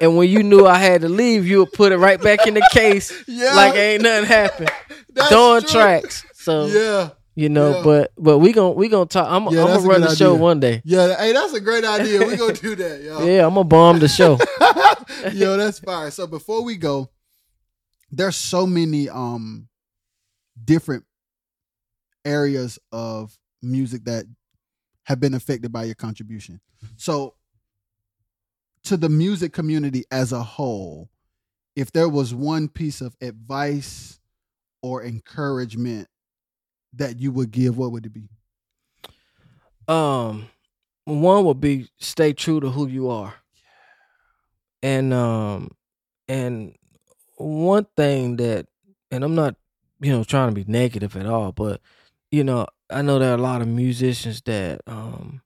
and 0.00 0.16
when 0.16 0.28
you 0.28 0.42
knew 0.42 0.66
I 0.66 0.78
had 0.78 1.00
to 1.02 1.08
leave, 1.08 1.46
you 1.46 1.60
would 1.60 1.72
put 1.72 1.92
it 1.92 1.96
right 1.98 2.20
back 2.20 2.46
in 2.46 2.54
the 2.54 2.68
case, 2.72 3.12
Yeah. 3.26 3.54
like 3.54 3.74
ain't 3.74 4.02
nothing 4.02 4.26
happened. 4.26 4.70
That's 5.14 5.30
Doing 5.30 5.60
true. 5.62 5.70
tracks. 5.70 6.24
So 6.34 6.66
Yeah. 6.66 7.10
You 7.34 7.48
know, 7.48 7.76
Yeah. 7.78 7.82
but 7.82 8.12
but 8.18 8.38
we 8.38 8.52
gonna 8.52 8.72
we 8.72 8.88
gonna 8.88 9.06
talk. 9.06 9.26
I'm, 9.28 9.44
Yeah, 9.54 9.62
I'm 9.64 9.76
gonna 9.76 9.88
run 9.88 10.00
the 10.02 10.14
show 10.14 10.34
one 10.34 10.60
day. 10.60 10.82
Yeah. 10.84 11.16
Hey, 11.18 11.32
that's 11.32 11.52
a 11.54 11.60
great 11.60 11.84
idea. 11.84 12.20
We're 12.20 12.36
gonna 12.36 12.52
do 12.52 12.74
that, 12.76 13.02
yo. 13.04 13.24
Yeah, 13.24 13.46
I'm 13.46 13.54
gonna 13.54 13.64
bomb 13.64 13.98
the 13.98 14.08
show. 14.08 14.38
Yo, 15.32 15.56
that's 15.56 15.78
fire. 15.78 16.10
So 16.10 16.26
before 16.26 16.64
we 16.64 16.76
go, 16.76 17.08
there's 18.10 18.34
so 18.36 18.66
many 18.66 19.08
um 19.08 19.68
different 20.64 21.04
areas 22.24 22.78
of 22.90 23.36
music 23.62 24.04
that 24.04 24.24
have 25.04 25.20
been 25.20 25.34
affected 25.34 25.72
by 25.72 25.84
your 25.84 25.94
contribution. 25.94 26.60
So 26.96 27.34
to 28.84 28.96
the 28.96 29.08
music 29.08 29.52
community 29.52 30.04
as 30.10 30.32
a 30.32 30.42
whole, 30.42 31.08
if 31.76 31.92
there 31.92 32.08
was 32.08 32.34
one 32.34 32.68
piece 32.68 33.00
of 33.00 33.16
advice 33.20 34.18
or 34.82 35.04
encouragement 35.04 36.08
that 36.94 37.18
you 37.20 37.32
would 37.32 37.50
give, 37.50 37.76
what 37.78 37.92
would 37.92 38.06
it 38.06 38.12
be? 38.12 38.28
um 39.88 40.48
one 41.04 41.44
would 41.44 41.60
be 41.60 41.88
stay 41.98 42.32
true 42.32 42.60
to 42.60 42.70
who 42.70 42.86
you 42.86 43.08
are 43.10 43.34
and 44.82 45.12
um 45.12 45.70
and 46.28 46.74
one 47.36 47.86
thing 47.96 48.36
that 48.36 48.66
and 49.10 49.24
i'm 49.24 49.34
not 49.34 49.56
you 50.00 50.12
know 50.12 50.24
trying 50.24 50.48
to 50.48 50.54
be 50.54 50.70
negative 50.70 51.16
at 51.16 51.26
all 51.26 51.52
but 51.52 51.80
you 52.30 52.44
know 52.44 52.66
i 52.90 53.02
know 53.02 53.18
there 53.18 53.30
are 53.32 53.38
a 53.38 53.42
lot 53.42 53.60
of 53.62 53.68
musicians 53.68 54.40
that 54.42 54.80
um 54.86 55.42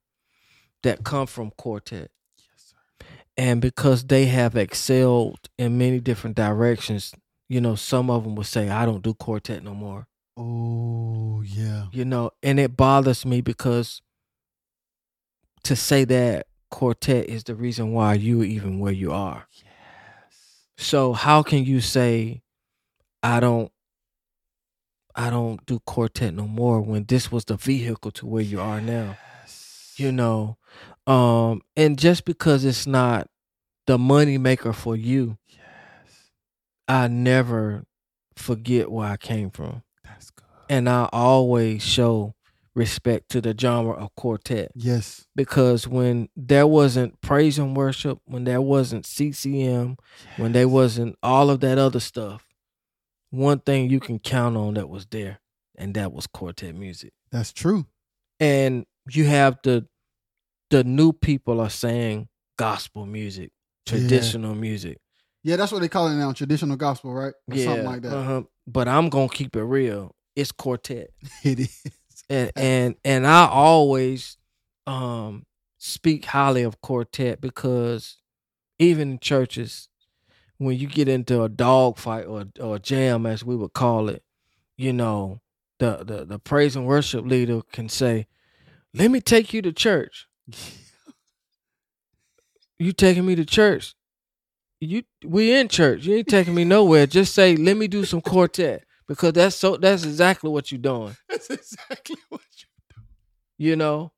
that 0.83 1.03
come 1.05 1.27
from 1.27 1.51
quartet 1.53 2.11
Yes, 2.39 2.73
sir. 2.73 2.77
and 3.39 3.61
because 3.61 4.05
they 4.05 4.27
have 4.27 4.57
excelled 4.57 5.49
in 5.59 5.79
many 5.79 5.99
different 6.01 6.37
directions 6.37 7.15
you 7.49 7.61
know 7.61 7.75
some 7.75 8.11
of 8.11 8.25
them 8.25 8.35
would 8.37 8.47
say 8.47 8.69
i 8.69 8.85
don't 8.85 9.03
do 9.03 9.15
quartet 9.15 9.63
no 9.65 9.75
more 9.75 10.07
Oh, 10.37 11.43
yeah. 11.43 11.87
you 11.93 12.05
know, 12.05 12.31
and 12.43 12.61
it 12.61 12.77
bothers 12.77 13.25
me 13.25 13.41
because 13.41 14.03
to 15.65 15.75
say 15.77 16.05
that 16.05 16.47
quartet 16.71 17.29
is 17.29 17.45
the 17.45 17.55
reason 17.55 17.93
why 17.93 18.15
you 18.15 18.43
even 18.43 18.79
where 18.79 18.93
you 18.93 19.13
are. 19.13 19.47
Yes. 19.53 19.65
So 20.77 21.13
how 21.13 21.43
can 21.43 21.65
you 21.65 21.81
say 21.81 22.43
I 23.23 23.41
don't 23.41 23.73
I 25.15 25.31
don't 25.31 25.65
do 25.65 25.81
quartet 25.81 26.35
no 26.35 26.47
more 26.47 26.81
when 26.81 27.05
this 27.05 27.33
was 27.33 27.45
the 27.47 27.57
vehicle 27.57 28.11
to 28.13 28.27
where 28.27 28.43
you 28.43 28.61
are 28.61 28.81
now? 28.81 29.17
Yes. 29.43 29.95
You 29.97 30.13
know, 30.13 30.59
um 31.07 31.63
and 31.77 31.99
just 31.99 32.25
because 32.25 32.65
it's 32.65 32.87
not 32.87 33.29
the 33.87 33.99
money 33.99 34.39
maker 34.39 34.73
for 34.73 34.97
you, 34.97 35.39
Yes. 35.49 36.31
I 36.89 37.09
never 37.09 37.85
forget 38.37 38.91
where 38.91 39.09
I 39.09 39.17
came 39.17 39.51
from. 39.51 39.83
And 40.69 40.89
I 40.89 41.09
always 41.13 41.83
show 41.83 42.35
respect 42.75 43.31
to 43.31 43.41
the 43.41 43.55
genre 43.59 43.93
of 43.95 44.15
quartet. 44.17 44.71
Yes. 44.75 45.25
because 45.35 45.89
when 45.89 46.29
there 46.37 46.67
wasn't 46.67 47.21
praise 47.23 47.59
and 47.59 47.75
worship, 47.77 48.19
when 48.27 48.45
there 48.45 48.61
wasn't 48.61 49.07
CCM, 49.07 49.97
when 50.37 50.53
there 50.53 50.69
wasn't 50.69 51.17
all 51.23 51.49
of 51.51 51.61
that 51.61 51.79
other 51.79 52.01
stuff, 52.01 52.47
one 53.31 53.61
thing 53.61 53.89
you 53.91 54.01
can 54.01 54.19
count 54.19 54.57
on 54.57 54.75
that 54.75 54.89
was 54.89 55.07
there, 55.07 55.41
and 55.77 55.95
that 55.95 56.13
was 56.13 56.27
quartet 56.27 56.75
music. 56.75 57.13
That's 57.33 57.53
true. 57.53 57.87
And 58.41 58.85
you 59.11 59.25
have 59.25 59.59
the 59.63 59.87
the 60.71 60.83
new 60.85 61.13
people 61.13 61.61
are 61.61 61.71
saying 61.71 62.29
gospel 62.59 63.07
music, 63.07 63.53
Yeah. 63.87 63.93
traditional 63.99 64.55
music. 64.55 64.99
Yeah, 65.45 65.55
that's 65.57 65.71
what 65.71 65.81
they 65.81 65.89
call 65.89 66.09
it 66.09 66.15
now, 66.17 66.33
traditional 66.33 66.77
gospel, 66.77 67.15
right? 67.15 67.33
Or 67.51 67.57
yeah, 67.57 67.65
something 67.67 67.85
like 67.85 68.03
that. 68.03 68.13
uh-huh. 68.17 68.43
But 68.67 68.89
I'm 68.89 69.09
gonna 69.09 69.29
keep 69.29 69.55
it 69.55 69.63
real. 69.63 70.13
It's 70.37 70.53
quartet. 70.53 71.11
It 71.45 71.61
is. 71.61 71.83
and 72.31 72.53
and 72.57 72.97
and 73.05 73.27
I 73.27 73.47
always 73.49 74.37
um 74.87 75.47
speak 75.79 76.27
highly 76.27 76.63
of 76.63 76.81
quartet 76.81 77.41
because 77.41 78.19
even 78.79 79.13
in 79.13 79.19
churches, 79.21 79.89
when 80.59 80.79
you 80.79 80.89
get 80.89 81.09
into 81.09 81.43
a 81.43 81.49
dogfight 81.49 82.27
or 82.27 82.47
or 82.61 82.79
jam 82.79 83.27
as 83.27 83.45
we 83.45 83.57
would 83.57 83.75
call 83.75 84.09
it, 84.09 84.25
you 84.77 84.93
know, 84.93 85.41
the 85.81 86.05
the 86.05 86.25
the 86.27 86.39
praise 86.41 86.77
and 86.77 86.87
worship 86.87 87.25
leader 87.27 87.63
can 87.73 87.89
say, 87.89 88.27
"Let 88.95 89.11
me 89.11 89.21
take 89.21 89.55
you 89.55 89.63
to 89.63 89.73
church. 89.73 90.29
You 92.79 92.93
taking 92.93 93.27
me 93.27 93.35
to 93.37 93.45
church? 93.45 93.95
You 94.81 95.05
we 95.25 95.53
in 95.55 95.69
church. 95.69 96.07
You 96.07 96.17
ain't 96.17 96.29
taking 96.29 96.57
me 96.57 96.65
nowhere. 96.65 97.07
Just 97.09 97.35
say, 97.35 97.57
let 97.57 97.79
me 97.79 97.89
do 97.89 98.05
some 98.07 98.23
quartet." 98.23 98.86
Because 99.09 99.33
that's 99.35 99.55
so 99.57 99.77
that's 99.77 100.05
exactly 100.05 100.51
what 100.51 100.71
you're 100.73 100.81
doing, 100.81 101.17
That's 101.29 101.49
exactly 101.51 102.17
what 102.29 102.41
you're 102.59 102.97
doing. 102.97 103.07
you 103.59 103.77
know. 103.77 104.13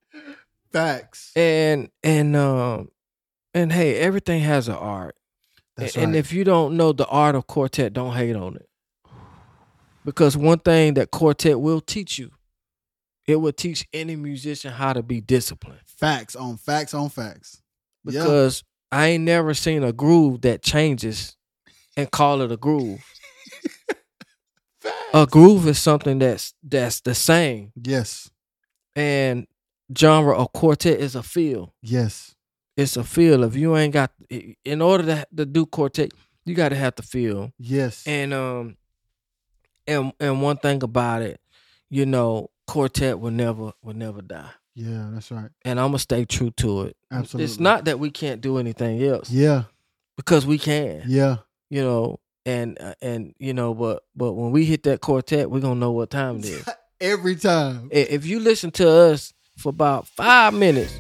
facts. 0.73 1.33
and 1.37 1.91
and 2.03 2.35
um 2.37 2.91
and 3.55 3.73
hey 3.73 3.97
everything 3.97 4.41
has 4.43 4.69
an 4.69 4.75
art 4.77 5.15
That's 5.77 5.97
and 5.97 6.13
right. 6.13 6.19
if 6.19 6.33
you 6.33 6.45
don't 6.45 6.77
know 6.77 6.93
the 6.93 7.07
art 7.07 7.35
of 7.35 7.47
quartet 7.47 7.93
don't 7.93 8.15
hate 8.15 8.37
on 8.37 8.57
it 8.57 8.69
because 10.05 10.37
one 10.37 10.59
thing 10.59 10.95
that 10.95 11.11
quartet 11.11 11.59
will 11.61 11.81
teach 11.81 12.19
you 12.19 12.31
it 13.27 13.37
will 13.37 13.53
teach 13.53 13.87
any 13.93 14.17
musician 14.17 14.73
how 14.73 14.93
to 14.95 15.03
be 15.03 15.21
disciplined 15.21 15.81
facts 15.87 16.35
on 16.37 16.57
facts 16.57 16.95
on 16.95 17.09
facts. 17.11 17.61
Yeah. 18.05 18.23
because 18.23 18.65
i 18.93 19.09
ain't 19.09 19.25
never 19.25 19.55
seen 19.55 19.83
a 19.83 19.93
groove 19.93 20.43
that 20.43 20.63
changes 20.63 21.37
and 21.97 22.11
call 22.11 22.41
it 22.43 22.53
a 22.53 22.57
groove 22.57 23.05
a 25.15 25.27
groove 25.27 25.67
is 25.69 25.79
something 25.79 26.19
that's 26.19 26.55
that's 26.63 27.01
the 27.01 27.15
same 27.15 27.73
Yes. 27.83 28.31
and 28.97 29.47
genre 29.97 30.37
of 30.37 30.53
quartet 30.53 31.01
is 31.01 31.15
a 31.15 31.23
feel 31.23 31.73
Yes. 31.83 32.35
it's 32.77 32.97
a 32.97 33.05
feel. 33.05 33.43
If 33.45 33.57
you 33.57 33.77
ain't 33.77 33.93
got, 33.93 34.13
in 34.65 34.81
order 34.83 35.05
to, 35.05 35.27
to 35.37 35.47
do 35.47 35.67
quartet, 35.67 36.11
you 36.45 36.55
got 36.55 36.69
to 36.71 36.77
have 36.77 36.95
the 36.95 37.03
feel. 37.03 37.53
Yes. 37.59 38.07
And 38.07 38.33
um, 38.33 38.77
and 39.87 40.13
and 40.21 40.43
one 40.43 40.59
thing 40.59 40.83
about 40.83 41.23
it, 41.23 41.41
you 41.91 42.07
know, 42.07 42.51
quartet 42.67 43.19
will 43.19 43.31
never 43.33 43.73
will 43.83 43.95
never 43.97 44.23
die. 44.23 44.51
yeah, 44.75 45.09
that's 45.13 45.31
right. 45.33 45.51
And 45.65 45.81
I'm 45.81 45.89
gonna 45.89 45.99
stay 45.99 46.25
true 46.25 46.51
to 46.59 46.83
it. 46.83 46.97
Absolutely. 47.11 47.45
It's 47.45 47.59
not 47.59 47.85
that 47.87 47.99
we 47.99 48.11
can't 48.11 48.41
do 48.41 48.59
anything 48.59 49.03
else 49.03 49.31
Yeah. 49.31 49.65
because 50.17 50.47
we 50.47 50.59
can. 50.59 51.03
Yeah. 51.07 51.39
You 51.71 51.83
know, 51.83 52.21
and 52.49 52.79
uh, 52.81 52.95
and 53.03 53.35
you 53.39 53.53
know, 53.53 53.75
but 53.75 54.03
but 54.17 54.33
when 54.33 54.51
we 54.53 54.65
hit 54.65 54.83
that 54.85 55.01
quartet, 55.01 55.51
we're 55.51 55.61
gonna 55.61 55.79
know 55.79 55.93
what 55.93 56.11
time 56.11 56.39
it 56.39 56.47
is. 56.47 56.69
Every 57.01 57.37
time. 57.37 57.89
If 57.93 58.27
you 58.27 58.41
listen 58.41 58.71
to 58.73 58.89
us 58.91 59.33
for 59.59 59.69
about 59.69 60.09
five 60.09 60.53
minutes, 60.55 60.93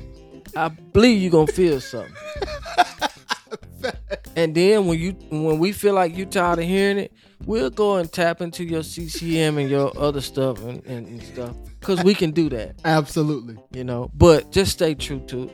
I 0.55 0.69
believe 0.69 1.21
you're 1.23 1.31
gonna 1.33 1.51
feel 1.51 1.81
something. 1.81 2.15
and 4.37 4.55
then 4.55 4.87
when 4.87 4.99
you 4.99 5.13
when 5.31 5.59
we 5.59 5.73
feel 5.73 5.95
like 5.95 6.15
you 6.17 6.27
tired 6.27 6.59
of 6.59 6.67
hearing 6.67 6.99
it, 6.99 7.13
we'll 7.47 7.71
go 7.71 7.97
and 7.97 8.13
tap 8.13 8.41
into 8.43 8.63
your 8.65 8.83
CCM 8.83 9.59
and 9.59 9.69
your 9.71 9.91
other 9.99 10.21
stuff 10.21 10.63
and, 10.63 10.85
and, 10.87 11.09
and 11.09 11.23
stuff. 11.23 11.57
Cause 11.81 12.03
we 12.05 12.15
can 12.15 12.33
do 12.33 12.49
that, 12.51 12.77
Absolutely. 12.85 13.57
you 13.73 13.85
know. 13.85 14.11
But 14.15 14.53
just 14.53 14.73
stay 14.73 14.95
true 14.95 15.21
to 15.29 15.51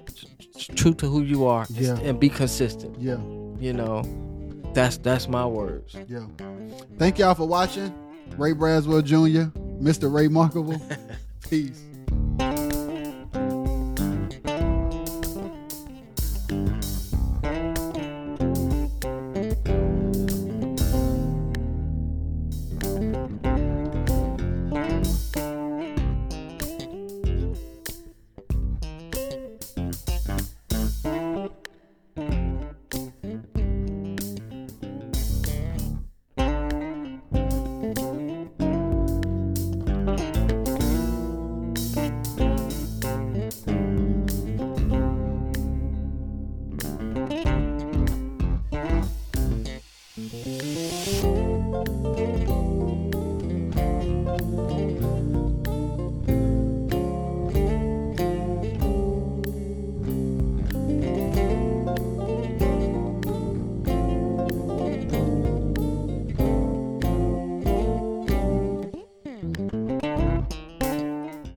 true 0.74 0.94
to 0.94 1.06
who 1.06 1.22
you 1.22 1.46
are 1.46 1.66
Yeah. 1.70 1.98
and 2.00 2.18
be 2.18 2.28
consistent. 2.28 2.98
Yeah. 2.98 3.18
You 3.60 3.72
know. 3.72 4.02
That's 4.74 4.96
that's 4.98 5.28
my 5.28 5.46
words. 5.46 5.96
Yeah. 6.08 6.26
Thank 6.98 7.18
y'all 7.20 7.34
for 7.34 7.46
watching. 7.46 7.94
Ray 8.36 8.52
Braswell 8.52 9.04
Jr., 9.04 9.56
Mr. 9.80 10.12
Ray 10.12 10.26
Markable. 10.26 10.80
Peace. 11.48 11.80